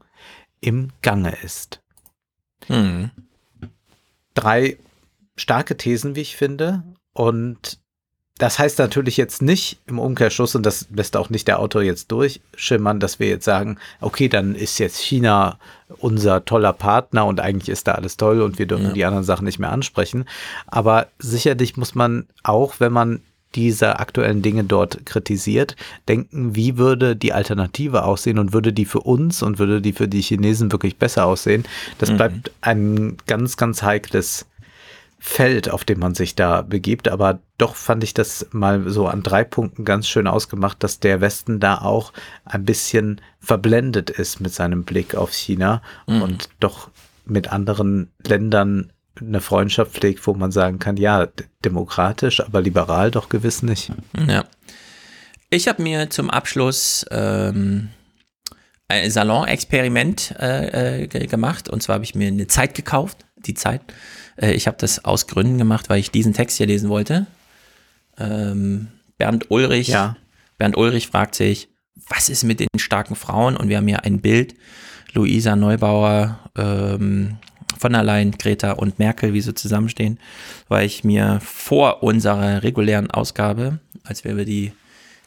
im 0.62 0.90
Gange 1.02 1.36
ist. 1.44 1.82
Hm. 2.68 3.12
Drei 4.34 4.78
starke 5.36 5.78
Thesen, 5.78 6.16
wie 6.16 6.22
ich 6.22 6.36
finde. 6.36 6.84
Und 7.14 7.80
das 8.38 8.60
heißt 8.60 8.78
natürlich 8.78 9.18
jetzt 9.18 9.42
nicht 9.42 9.80
im 9.88 9.98
Umkehrschluss, 9.98 10.54
und 10.56 10.64
das 10.64 10.88
lässt 10.94 11.18
auch 11.18 11.30
nicht 11.30 11.48
der 11.48 11.60
Autor 11.60 11.82
jetzt 11.82 12.12
durchschimmern, 12.12 13.00
dass 13.00 13.20
wir 13.20 13.28
jetzt 13.28 13.46
sagen, 13.46 13.80
okay, 14.00 14.30
dann 14.30 14.54
ist 14.54 14.78
jetzt 14.78 15.00
China 15.00 15.58
unser 15.98 16.46
toller 16.46 16.74
Partner 16.74 17.26
und 17.26 17.40
eigentlich 17.40 17.70
ist 17.70 17.88
da 17.88 17.94
alles 17.94 18.18
toll 18.18 18.42
und 18.42 18.60
wir 18.60 18.68
dürfen 18.68 18.88
ja. 18.88 18.94
die 18.94 19.06
anderen 19.06 19.24
Sachen 19.24 19.46
nicht 19.46 19.58
mehr 19.58 19.72
ansprechen. 19.72 20.26
Aber 20.68 21.08
sicherlich 21.18 21.78
muss 21.78 21.96
man 21.96 22.28
auch, 22.44 22.80
wenn 22.80 22.94
man 22.94 23.22
diese 23.58 24.00
aktuellen 24.00 24.44
Dinge 24.44 24.64
dort 24.64 25.06
kritisiert, 25.08 25.76
denken, 26.08 26.56
wie 26.56 26.78
würde 26.78 27.16
die 27.16 27.34
Alternative 27.34 28.04
aussehen 28.04 28.38
und 28.38 28.54
würde 28.54 28.72
die 28.72 28.86
für 28.86 29.00
uns 29.00 29.42
und 29.42 29.58
würde 29.58 29.82
die 29.82 29.94
für 29.94 30.08
die 30.08 30.22
Chinesen 30.22 30.72
wirklich 30.72 30.98
besser 30.98 31.26
aussehen. 31.26 31.64
Das 31.98 32.12
mhm. 32.12 32.18
bleibt 32.18 32.52
ein 32.62 33.18
ganz, 33.26 33.58
ganz 33.58 33.82
heikles 33.82 34.46
Feld, 35.18 35.72
auf 35.72 35.84
dem 35.84 36.00
man 36.00 36.14
sich 36.14 36.36
da 36.36 36.62
begibt. 36.62 37.08
Aber 37.08 37.40
doch 37.58 37.76
fand 37.76 38.04
ich 38.04 38.14
das 38.14 38.46
mal 38.52 38.88
so 38.90 39.08
an 39.08 39.24
drei 39.24 39.44
Punkten 39.44 39.84
ganz 39.84 40.08
schön 40.08 40.28
ausgemacht, 40.28 40.84
dass 40.84 41.00
der 41.00 41.20
Westen 41.20 41.60
da 41.60 41.80
auch 41.80 42.14
ein 42.46 42.64
bisschen 42.64 43.20
verblendet 43.40 44.12
ist 44.12 44.40
mit 44.40 44.54
seinem 44.54 44.84
Blick 44.84 45.16
auf 45.16 45.34
China 45.34 45.82
mhm. 46.06 46.22
und 46.22 46.50
doch 46.60 46.92
mit 47.26 47.52
anderen 47.52 48.12
Ländern 48.24 48.92
eine 49.20 49.42
Freundschaft 49.42 49.94
pflegt, 49.94 50.26
wo 50.28 50.34
man 50.34 50.52
sagen 50.52 50.80
kann, 50.80 50.98
ja, 50.98 51.28
demokratisch, 51.64 52.42
aber 52.42 52.62
liberal 52.62 53.12
doch 53.12 53.30
gewiss 53.30 53.64
nicht. 53.64 53.92
Ja. 54.28 54.46
Ich 55.50 55.68
habe 55.68 55.82
mir 55.82 56.10
zum 56.10 56.30
Abschluss 56.30 57.06
ähm, 57.10 57.90
ein 58.88 59.10
Salon-Experiment 59.12 60.36
äh, 60.40 61.04
äh, 61.04 61.28
gemacht 61.28 61.70
und 61.70 61.82
zwar 61.82 61.96
habe 61.96 62.04
ich 62.04 62.16
mir 62.16 62.28
eine 62.28 62.48
Zeit 62.48 62.76
gekauft, 62.76 63.26
die 63.38 63.54
Zeit. 63.54 63.82
Äh, 64.36 64.54
ich 64.54 64.68
habe 64.68 64.78
das 64.80 65.06
aus 65.06 65.28
Gründen 65.28 65.58
gemacht, 65.58 65.90
weil 65.90 66.00
ich 66.00 66.12
diesen 66.12 66.34
Text 66.34 66.58
hier 66.58 66.68
lesen 66.68 66.90
wollte. 66.90 67.28
Ähm, 68.18 68.88
Bernd 69.18 69.50
Ulrich, 69.50 69.88
ja. 69.88 70.18
Bernd 70.58 70.78
Ulrich 70.78 71.08
fragt 71.08 71.36
sich, 71.36 71.70
was 72.10 72.30
ist 72.30 72.44
mit 72.44 72.60
den 72.60 72.68
starken 72.78 73.16
Frauen? 73.16 73.58
Und 73.58 73.70
wir 73.70 73.78
haben 73.78 73.88
hier 73.88 74.04
ein 74.04 74.22
Bild, 74.22 74.56
Luisa 75.14 75.56
Neubauer, 75.56 76.40
ähm, 76.58 77.38
von 77.78 77.94
der 77.94 78.04
Leyen, 78.04 78.32
Greta 78.32 78.74
und 78.74 79.00
Merkel, 79.00 79.34
wie 79.34 79.42
sie 79.42 79.54
zusammenstehen, 79.54 80.20
weil 80.68 80.86
ich 80.86 81.04
mir 81.04 81.40
vor 81.44 82.04
unserer 82.04 82.64
regulären 82.64 83.12
Ausgabe, 83.12 83.80
als 84.04 84.24
wir 84.24 84.32
über 84.32 84.46
die 84.46 84.72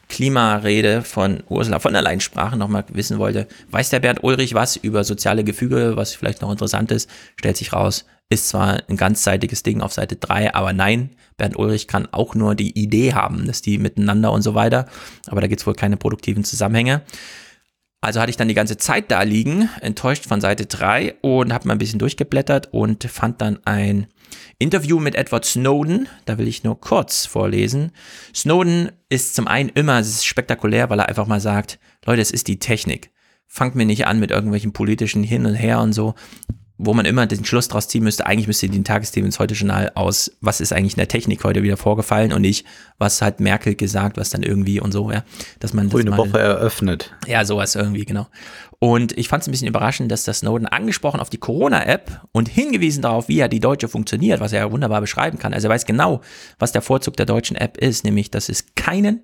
Klimarede 0.09 1.03
von 1.03 1.41
Ursula 1.47 1.79
von 1.79 1.93
der 1.93 2.01
Leyen 2.01 2.19
sprach, 2.19 2.55
nochmal 2.55 2.83
wissen 2.89 3.17
wollte, 3.17 3.47
weiß 3.71 3.91
der 3.91 4.01
Bernd 4.01 4.23
Ulrich 4.23 4.53
was 4.53 4.75
über 4.75 5.05
soziale 5.05 5.45
Gefüge, 5.45 5.93
was 5.95 6.13
vielleicht 6.13 6.41
noch 6.41 6.51
interessant 6.51 6.91
ist, 6.91 7.09
stellt 7.37 7.55
sich 7.55 7.71
raus, 7.71 8.05
ist 8.29 8.49
zwar 8.49 8.81
ein 8.89 8.97
ganzseitiges 8.97 9.63
Ding 9.63 9.81
auf 9.81 9.93
Seite 9.93 10.17
3, 10.17 10.53
aber 10.53 10.73
nein, 10.73 11.11
Bernd 11.37 11.57
Ulrich 11.57 11.87
kann 11.87 12.07
auch 12.11 12.35
nur 12.35 12.55
die 12.55 12.77
Idee 12.77 13.13
haben, 13.13 13.47
dass 13.47 13.61
die 13.61 13.77
miteinander 13.77 14.33
und 14.33 14.41
so 14.41 14.53
weiter, 14.53 14.87
aber 15.27 15.39
da 15.39 15.47
gibt 15.47 15.61
es 15.61 15.67
wohl 15.67 15.75
keine 15.75 15.97
produktiven 15.97 16.43
Zusammenhänge. 16.43 17.01
Also 18.03 18.19
hatte 18.19 18.31
ich 18.31 18.37
dann 18.37 18.47
die 18.47 18.55
ganze 18.55 18.77
Zeit 18.77 19.11
da 19.11 19.21
liegen, 19.21 19.69
enttäuscht 19.79 20.25
von 20.25 20.41
Seite 20.41 20.65
3 20.65 21.17
und 21.21 21.53
habe 21.53 21.67
mal 21.67 21.75
ein 21.75 21.77
bisschen 21.77 21.99
durchgeblättert 21.99 22.73
und 22.73 23.03
fand 23.03 23.41
dann 23.41 23.59
ein 23.63 24.07
Interview 24.57 24.99
mit 24.99 25.15
Edward 25.15 25.45
Snowden, 25.45 26.09
da 26.25 26.39
will 26.39 26.47
ich 26.47 26.63
nur 26.63 26.81
kurz 26.81 27.27
vorlesen. 27.27 27.91
Snowden 28.33 28.91
ist 29.09 29.35
zum 29.35 29.47
einen 29.47 29.69
immer 29.69 30.03
spektakulär, 30.03 30.89
weil 30.89 30.99
er 30.99 31.09
einfach 31.09 31.27
mal 31.27 31.39
sagt, 31.39 31.77
Leute, 32.03 32.23
es 32.23 32.31
ist 32.31 32.47
die 32.47 32.57
Technik. 32.57 33.11
Fangt 33.45 33.75
mir 33.75 33.85
nicht 33.85 34.07
an 34.07 34.19
mit 34.19 34.31
irgendwelchen 34.31 34.73
politischen 34.73 35.23
Hin 35.23 35.45
und 35.45 35.55
Her 35.55 35.79
und 35.79 35.93
so 35.93 36.15
wo 36.83 36.93
man 36.93 37.05
immer 37.05 37.27
den 37.27 37.45
Schluss 37.45 37.67
draus 37.67 37.87
ziehen 37.87 38.03
müsste, 38.03 38.25
eigentlich 38.25 38.47
müsste 38.47 38.67
den 38.67 38.83
Tagesthemen 38.83 39.27
ins 39.27 39.39
Heute-Journal 39.39 39.91
aus, 39.93 40.31
was 40.41 40.61
ist 40.61 40.73
eigentlich 40.73 40.93
in 40.93 40.99
der 40.99 41.07
Technik 41.07 41.43
heute 41.43 41.61
wieder 41.61 41.77
vorgefallen 41.77 42.33
und 42.33 42.41
nicht, 42.41 42.65
was 42.97 43.21
hat 43.21 43.39
Merkel 43.39 43.75
gesagt, 43.75 44.17
was 44.17 44.31
dann 44.31 44.41
irgendwie 44.41 44.79
und 44.79 44.91
so, 44.91 45.11
ja. 45.11 45.23
Dass 45.59 45.73
man 45.73 45.89
Grüne 45.89 46.17
Woche 46.17 46.39
eröffnet. 46.39 47.13
Ja, 47.27 47.45
sowas 47.45 47.75
irgendwie, 47.75 48.05
genau. 48.05 48.27
Und 48.79 49.15
ich 49.15 49.27
fand 49.27 49.43
es 49.43 49.47
ein 49.47 49.51
bisschen 49.51 49.67
überraschend, 49.67 50.11
dass 50.11 50.23
das 50.23 50.39
Snowden 50.39 50.65
angesprochen 50.65 51.19
auf 51.19 51.29
die 51.29 51.37
Corona-App 51.37 52.21
und 52.31 52.49
hingewiesen 52.49 53.03
darauf, 53.03 53.27
wie 53.27 53.35
ja 53.35 53.47
die 53.47 53.59
deutsche 53.59 53.87
funktioniert, 53.87 54.39
was 54.39 54.53
er 54.53 54.61
ja 54.61 54.71
wunderbar 54.71 55.01
beschreiben 55.01 55.37
kann. 55.37 55.53
Also 55.53 55.67
er 55.67 55.73
weiß 55.73 55.85
genau, 55.85 56.21
was 56.57 56.71
der 56.71 56.81
Vorzug 56.81 57.15
der 57.15 57.27
deutschen 57.27 57.55
App 57.55 57.77
ist, 57.77 58.03
nämlich, 58.03 58.31
dass 58.31 58.49
es 58.49 58.73
keinen 58.73 59.21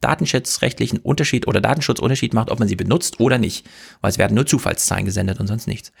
datenschutzrechtlichen 0.00 0.98
Unterschied 0.98 1.46
oder 1.46 1.60
Datenschutzunterschied 1.60 2.34
macht, 2.34 2.50
ob 2.50 2.58
man 2.58 2.68
sie 2.68 2.76
benutzt 2.76 3.20
oder 3.20 3.38
nicht. 3.38 3.66
Weil 4.00 4.10
es 4.10 4.18
werden 4.18 4.34
nur 4.34 4.46
Zufallszahlen 4.46 5.04
gesendet 5.04 5.40
und 5.40 5.46
sonst 5.46 5.66
nichts. 5.66 5.92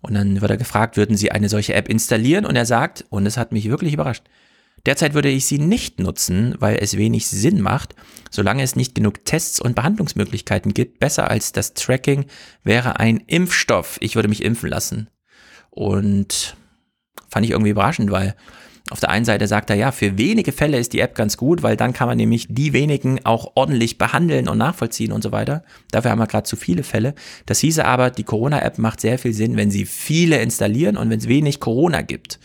Und 0.00 0.14
dann 0.14 0.40
wird 0.40 0.50
er 0.50 0.56
gefragt, 0.56 0.96
würden 0.96 1.16
Sie 1.16 1.32
eine 1.32 1.48
solche 1.48 1.74
App 1.74 1.88
installieren? 1.88 2.46
Und 2.46 2.56
er 2.56 2.66
sagt, 2.66 3.04
und 3.10 3.26
es 3.26 3.36
hat 3.36 3.52
mich 3.52 3.68
wirklich 3.68 3.94
überrascht, 3.94 4.24
derzeit 4.86 5.14
würde 5.14 5.28
ich 5.28 5.46
sie 5.46 5.58
nicht 5.58 5.98
nutzen, 5.98 6.54
weil 6.58 6.78
es 6.80 6.96
wenig 6.96 7.26
Sinn 7.26 7.60
macht, 7.60 7.94
solange 8.30 8.62
es 8.62 8.76
nicht 8.76 8.94
genug 8.94 9.24
Tests 9.24 9.60
und 9.60 9.74
Behandlungsmöglichkeiten 9.74 10.72
gibt. 10.72 11.00
Besser 11.00 11.30
als 11.30 11.52
das 11.52 11.74
Tracking 11.74 12.26
wäre 12.62 13.00
ein 13.00 13.18
Impfstoff. 13.26 13.98
Ich 14.00 14.14
würde 14.14 14.28
mich 14.28 14.42
impfen 14.42 14.70
lassen. 14.70 15.10
Und 15.70 16.56
fand 17.28 17.44
ich 17.44 17.52
irgendwie 17.52 17.70
überraschend, 17.70 18.10
weil 18.10 18.34
auf 18.90 19.00
der 19.00 19.10
einen 19.10 19.24
Seite 19.24 19.46
sagt 19.46 19.68
er, 19.70 19.76
ja, 19.76 19.92
für 19.92 20.16
wenige 20.16 20.52
Fälle 20.52 20.78
ist 20.78 20.92
die 20.92 21.00
App 21.00 21.14
ganz 21.14 21.36
gut, 21.36 21.62
weil 21.62 21.76
dann 21.76 21.92
kann 21.92 22.08
man 22.08 22.16
nämlich 22.16 22.46
die 22.48 22.72
wenigen 22.72 23.24
auch 23.24 23.52
ordentlich 23.54 23.98
behandeln 23.98 24.48
und 24.48 24.58
nachvollziehen 24.58 25.12
und 25.12 25.22
so 25.22 25.30
weiter. 25.30 25.62
Dafür 25.90 26.10
haben 26.10 26.18
wir 26.18 26.26
gerade 26.26 26.44
zu 26.44 26.56
viele 26.56 26.82
Fälle. 26.82 27.14
Das 27.44 27.58
hieße 27.58 27.84
aber, 27.84 28.10
die 28.10 28.24
Corona-App 28.24 28.78
macht 28.78 29.00
sehr 29.00 29.18
viel 29.18 29.34
Sinn, 29.34 29.56
wenn 29.56 29.70
sie 29.70 29.84
viele 29.84 30.40
installieren 30.40 30.96
und 30.96 31.10
wenn 31.10 31.18
es 31.18 31.28
wenig 31.28 31.60
Corona 31.60 32.00
gibt. 32.00 32.38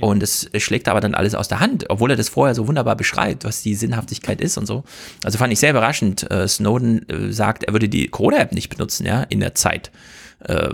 Und 0.00 0.22
es 0.22 0.48
schlägt 0.58 0.88
aber 0.88 1.00
dann 1.00 1.14
alles 1.14 1.34
aus 1.34 1.48
der 1.48 1.58
Hand, 1.58 1.86
obwohl 1.88 2.10
er 2.10 2.16
das 2.16 2.28
vorher 2.28 2.54
so 2.54 2.68
wunderbar 2.68 2.94
beschreibt, 2.94 3.44
was 3.44 3.62
die 3.62 3.74
Sinnhaftigkeit 3.74 4.40
ist 4.40 4.56
und 4.56 4.66
so. 4.66 4.84
Also 5.24 5.38
fand 5.38 5.52
ich 5.52 5.58
sehr 5.58 5.70
überraschend. 5.70 6.30
Äh, 6.30 6.46
Snowden 6.46 7.08
äh, 7.08 7.32
sagt, 7.32 7.64
er 7.64 7.72
würde 7.72 7.88
die 7.88 8.06
Corona-App 8.08 8.52
nicht 8.52 8.68
benutzen, 8.68 9.06
ja, 9.06 9.24
in 9.24 9.40
der 9.40 9.56
Zeit 9.56 9.90
äh, 10.40 10.70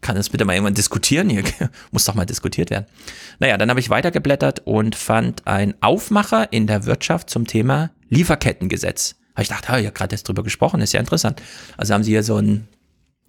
kann 0.00 0.16
das 0.16 0.28
bitte 0.28 0.44
mal 0.44 0.54
irgendwann 0.54 0.74
diskutieren? 0.74 1.28
Hier 1.28 1.42
muss 1.90 2.04
doch 2.04 2.14
mal 2.14 2.26
diskutiert 2.26 2.70
werden. 2.70 2.86
Naja, 3.38 3.56
dann 3.56 3.70
habe 3.70 3.80
ich 3.80 3.90
weitergeblättert 3.90 4.60
und 4.64 4.94
fand 4.94 5.46
einen 5.46 5.74
Aufmacher 5.80 6.52
in 6.52 6.66
der 6.66 6.86
Wirtschaft 6.86 7.30
zum 7.30 7.46
Thema 7.46 7.90
Lieferkettengesetz. 8.08 9.16
Habe 9.34 9.42
ich 9.42 9.48
gedacht, 9.48 9.68
habe 9.68 9.78
ich 9.80 9.84
ja 9.84 9.90
gerade 9.90 10.14
erst 10.14 10.26
drüber 10.28 10.42
gesprochen, 10.42 10.80
ist 10.80 10.92
ja 10.92 11.00
interessant. 11.00 11.42
Also 11.76 11.94
haben 11.94 12.02
sie 12.02 12.10
hier 12.10 12.22
so 12.22 12.38
ein, 12.38 12.68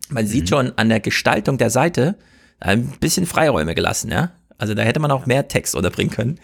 man 0.09 0.26
mhm. 0.26 0.30
sieht 0.30 0.50
schon 0.50 0.74
an 0.77 0.90
der 0.90 1.00
Gestaltung 1.00 1.58
der 1.58 1.69
Seite 1.69 2.18
ein 2.59 2.88
bisschen 3.00 3.26
Freiräume 3.26 3.76
gelassen, 3.76 4.11
ja. 4.11 4.32
Also 4.58 4.74
da 4.74 4.82
hätte 4.82 5.00
man 5.00 5.11
auch 5.11 5.26
mehr 5.26 5.48
Text 5.48 5.74
unterbringen 5.74 6.11
können. 6.11 6.40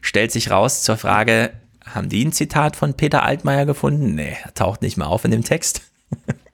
Stellt 0.00 0.32
sich 0.32 0.50
raus 0.50 0.82
zur 0.82 0.96
Frage, 0.96 1.52
haben 1.84 2.08
die 2.08 2.24
ein 2.24 2.32
Zitat 2.32 2.76
von 2.76 2.94
Peter 2.94 3.22
Altmaier 3.22 3.64
gefunden? 3.64 4.14
Nee, 4.14 4.36
taucht 4.54 4.82
nicht 4.82 4.96
mehr 4.96 5.06
auf 5.06 5.24
in 5.24 5.30
dem 5.30 5.44
Text. 5.44 5.82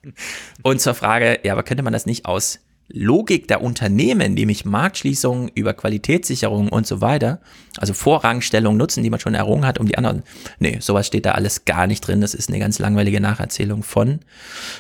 Und 0.63 0.81
zur 0.81 0.95
Frage, 0.95 1.41
ja, 1.43 1.53
aber 1.53 1.63
könnte 1.63 1.83
man 1.83 1.93
das 1.93 2.07
nicht 2.07 2.27
aus 2.27 2.61
Logik 2.89 3.49
der 3.49 3.63
Unternehmen, 3.63 4.35
nämlich 4.35 4.65
Marktschließungen 4.65 5.51
über 5.55 5.75
Qualitätssicherung 5.75 6.69
und 6.69 6.87
so 6.87 7.01
weiter, 7.01 7.41
also 7.79 7.95
Vorrangstellung 7.95 8.77
nutzen, 8.77 9.03
die 9.03 9.11
man 9.11 9.19
schon 9.19 9.35
errungen 9.35 9.67
hat, 9.67 9.81
um 9.81 9.87
die 9.87 9.99
anderen. 9.99 10.23
Nee, 10.61 10.79
sowas 10.81 11.07
steht 11.09 11.27
da 11.27 11.33
alles 11.33 11.65
gar 11.65 11.89
nicht 11.89 12.07
drin. 12.07 12.21
Das 12.21 12.35
ist 12.35 12.49
eine 12.49 12.61
ganz 12.61 12.79
langweilige 12.79 13.21
Nacherzählung 13.21 13.83
von. 13.83 14.21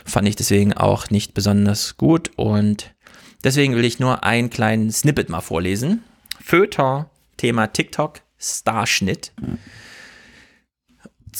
Fand 0.05 0.28
ich 0.28 0.36
deswegen 0.36 0.72
auch 0.72 1.10
nicht 1.10 1.34
besonders 1.34 1.96
gut 1.96 2.30
und 2.36 2.94
deswegen 3.42 3.74
will 3.74 3.84
ich 3.84 3.98
nur 3.98 4.22
einen 4.22 4.50
kleinen 4.50 4.92
Snippet 4.92 5.28
mal 5.28 5.40
vorlesen. 5.40 6.05
Föter, 6.40 7.10
Thema 7.36 7.66
TikTok, 7.66 8.20
Starschnitt. 8.38 9.32
Mhm 9.40 9.58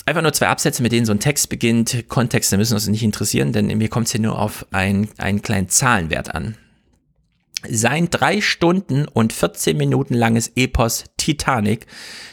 einfach 0.05 0.21
nur 0.21 0.33
zwei 0.33 0.47
Absätze, 0.47 0.83
mit 0.83 0.91
denen 0.91 1.05
so 1.05 1.11
ein 1.11 1.19
Text 1.19 1.49
beginnt. 1.49 2.07
Kontexte 2.07 2.57
müssen 2.57 2.73
uns 2.73 2.87
nicht 2.87 3.03
interessieren, 3.03 3.53
denn 3.53 3.67
mir 3.77 3.89
kommt 3.89 4.07
es 4.07 4.11
hier 4.11 4.21
nur 4.21 4.37
auf 4.37 4.65
ein, 4.71 5.09
einen 5.17 5.41
kleinen 5.41 5.69
Zahlenwert 5.69 6.33
an. 6.35 6.55
Sein 7.67 8.09
drei 8.09 8.39
Stunden 8.39 9.07
und 9.07 9.33
14 9.33 9.75
Minuten 9.75 10.13
langes 10.13 10.51
Epos 10.55 11.05
Titanic 11.17 11.87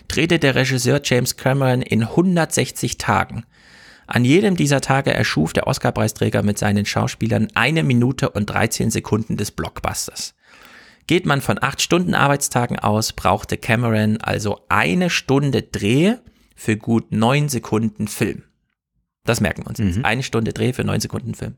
drehte 0.06 0.38
der 0.38 0.54
Regisseur 0.54 1.00
James 1.02 1.36
Cameron 1.36 1.82
in 1.82 2.02
160 2.02 2.98
Tagen. 2.98 3.44
An 4.06 4.24
jedem 4.24 4.54
dieser 4.56 4.82
Tage 4.82 5.14
erschuf 5.14 5.54
der 5.54 5.66
Oscarpreisträger 5.66 6.42
mit 6.42 6.58
seinen 6.58 6.84
Schauspielern 6.84 7.48
eine 7.54 7.82
Minute 7.82 8.28
und 8.28 8.50
13 8.50 8.90
Sekunden 8.90 9.38
des 9.38 9.50
Blockbusters. 9.50 10.34
Geht 11.06 11.24
man 11.24 11.40
von 11.40 11.62
acht 11.62 11.80
Stunden 11.80 12.14
Arbeitstagen 12.14 12.78
aus, 12.78 13.12
brauchte 13.12 13.56
Cameron 13.56 14.18
also 14.20 14.60
eine 14.68 15.08
Stunde 15.08 15.62
Dreh 15.62 16.16
für 16.54 16.76
gut 16.76 17.12
neun 17.12 17.48
Sekunden 17.48 18.08
Film. 18.08 18.44
Das 19.24 19.40
merken 19.40 19.64
wir 19.64 19.68
uns 19.68 19.78
jetzt. 19.78 19.96
Mhm. 19.96 20.04
Eine 20.04 20.22
Stunde 20.22 20.52
Dreh 20.52 20.72
für 20.72 20.84
neun 20.84 21.00
Sekunden 21.00 21.34
Film. 21.34 21.56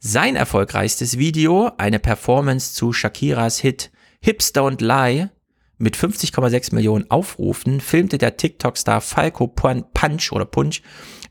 Sein 0.00 0.36
erfolgreichstes 0.36 1.18
Video, 1.18 1.72
eine 1.76 1.98
Performance 1.98 2.74
zu 2.74 2.92
Shakiras 2.92 3.58
Hit 3.58 3.90
Hips 4.20 4.54
Don't 4.54 4.82
Lie 4.82 5.30
mit 5.78 5.96
50,6 5.96 6.74
Millionen 6.74 7.10
Aufrufen, 7.10 7.80
filmte 7.80 8.18
der 8.18 8.36
TikTok-Star 8.36 9.00
Falco 9.00 9.46
Punch 9.46 10.32
oder 10.32 10.44
Punch 10.44 10.82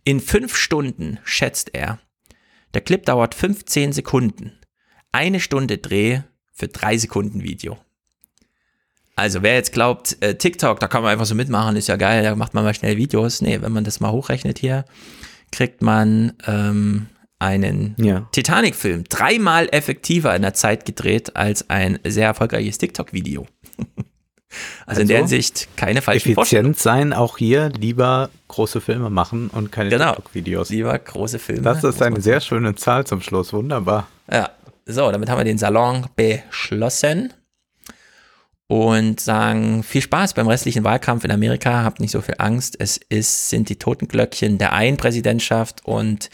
in 0.03 0.19
fünf 0.21 0.55
Stunden, 0.55 1.19
schätzt 1.23 1.73
er. 1.73 1.99
Der 2.73 2.81
Clip 2.81 3.05
dauert 3.05 3.35
15 3.35 3.91
Sekunden. 3.93 4.53
Eine 5.11 5.39
Stunde 5.39 5.77
Dreh 5.77 6.21
für 6.53 6.67
drei 6.67 6.97
Sekunden 6.97 7.43
Video. 7.43 7.77
Also 9.17 9.41
wer 9.41 9.55
jetzt 9.55 9.73
glaubt, 9.73 10.15
äh, 10.21 10.35
TikTok, 10.35 10.79
da 10.79 10.87
kann 10.87 11.01
man 11.01 11.11
einfach 11.11 11.25
so 11.25 11.33
mitmachen, 11.33 11.75
ist 11.75 11.87
ja 11.87 11.95
geil, 11.95 12.21
da 12.21 12.35
macht 12.35 12.53
man 12.53 12.63
mal 12.63 12.75
schnell 12.75 12.97
Videos. 12.97 13.41
Nee, 13.41 13.59
wenn 13.61 13.71
man 13.71 13.83
das 13.83 13.99
mal 13.99 14.11
hochrechnet 14.11 14.59
hier, 14.59 14.85
kriegt 15.51 15.81
man 15.81 16.33
ähm, 16.45 17.07
einen 17.39 17.95
ja. 17.97 18.27
Titanic-Film 18.31 19.05
dreimal 19.09 19.69
effektiver 19.71 20.35
in 20.35 20.43
der 20.43 20.53
Zeit 20.53 20.85
gedreht 20.85 21.35
als 21.35 21.67
ein 21.67 21.97
sehr 22.05 22.27
erfolgreiches 22.27 22.77
TikTok-Video. 22.77 23.47
Also, 23.79 23.85
also, 24.85 25.01
in 25.01 25.07
der 25.07 25.17
also 25.17 25.33
Hinsicht 25.33 25.67
keine 25.75 26.03
falschen 26.03 26.33
Effizient 26.33 26.77
sein, 26.77 27.11
auch 27.11 27.39
hier 27.39 27.69
lieber 27.69 28.29
große 28.49 28.81
Filme 28.81 29.09
machen 29.09 29.49
und 29.49 29.71
keine 29.71 29.89
genau, 29.89 30.13
TikTok-Videos. 30.13 30.69
Lieber 30.69 30.97
große 30.97 31.39
Filme. 31.39 31.63
Das 31.63 31.83
ist 31.83 32.03
eine 32.03 32.21
sehr 32.21 32.39
schöne 32.39 32.75
Zahl 32.75 33.07
zum 33.07 33.21
Schluss, 33.21 33.51
wunderbar. 33.51 34.07
Ja, 34.31 34.51
so, 34.85 35.11
damit 35.11 35.27
haben 35.27 35.39
wir 35.39 35.43
den 35.43 35.57
Salon 35.57 36.05
beschlossen 36.15 37.33
und 38.67 39.21
sagen 39.21 39.81
viel 39.83 40.01
Spaß 40.01 40.33
beim 40.33 40.47
restlichen 40.47 40.83
Wahlkampf 40.83 41.23
in 41.23 41.31
Amerika, 41.31 41.83
habt 41.83 42.01
nicht 42.01 42.11
so 42.11 42.21
viel 42.21 42.35
Angst. 42.37 42.75
Es 42.79 42.97
ist, 42.97 43.49
sind 43.49 43.69
die 43.69 43.77
Totenglöckchen 43.77 44.57
der 44.57 44.73
Einpräsidentschaft 44.73 45.85
und 45.85 46.29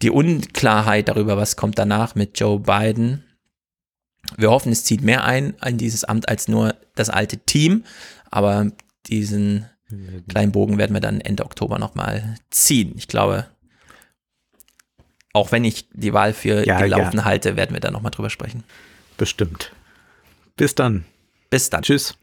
die 0.00 0.10
Unklarheit 0.10 1.08
darüber, 1.08 1.36
was 1.36 1.56
kommt 1.56 1.78
danach 1.78 2.14
mit 2.14 2.38
Joe 2.38 2.60
Biden. 2.60 3.24
Wir 4.36 4.50
hoffen, 4.50 4.72
es 4.72 4.84
zieht 4.84 5.02
mehr 5.02 5.24
ein 5.24 5.54
in 5.66 5.76
dieses 5.76 6.04
Amt 6.04 6.28
als 6.28 6.48
nur 6.48 6.76
das 6.94 7.10
alte 7.10 7.38
Team, 7.38 7.84
aber 8.30 8.70
diesen 9.06 9.68
kleinen 10.28 10.52
Bogen 10.52 10.78
werden 10.78 10.94
wir 10.94 11.00
dann 11.00 11.20
Ende 11.20 11.44
Oktober 11.44 11.78
nochmal 11.78 12.36
ziehen. 12.50 12.94
Ich 12.96 13.08
glaube, 13.08 13.46
auch 15.32 15.52
wenn 15.52 15.64
ich 15.64 15.88
die 15.92 16.12
Wahl 16.12 16.32
für 16.32 16.66
ja, 16.66 16.80
gelaufen 16.80 17.18
ja. 17.18 17.24
halte, 17.24 17.56
werden 17.56 17.74
wir 17.74 17.80
da 17.80 17.90
nochmal 17.90 18.12
drüber 18.12 18.30
sprechen. 18.30 18.64
Bestimmt. 19.16 19.72
Bis 20.56 20.74
dann. 20.74 21.04
Bis 21.54 21.70
dann. 21.70 21.82
Tschüss. 21.82 22.16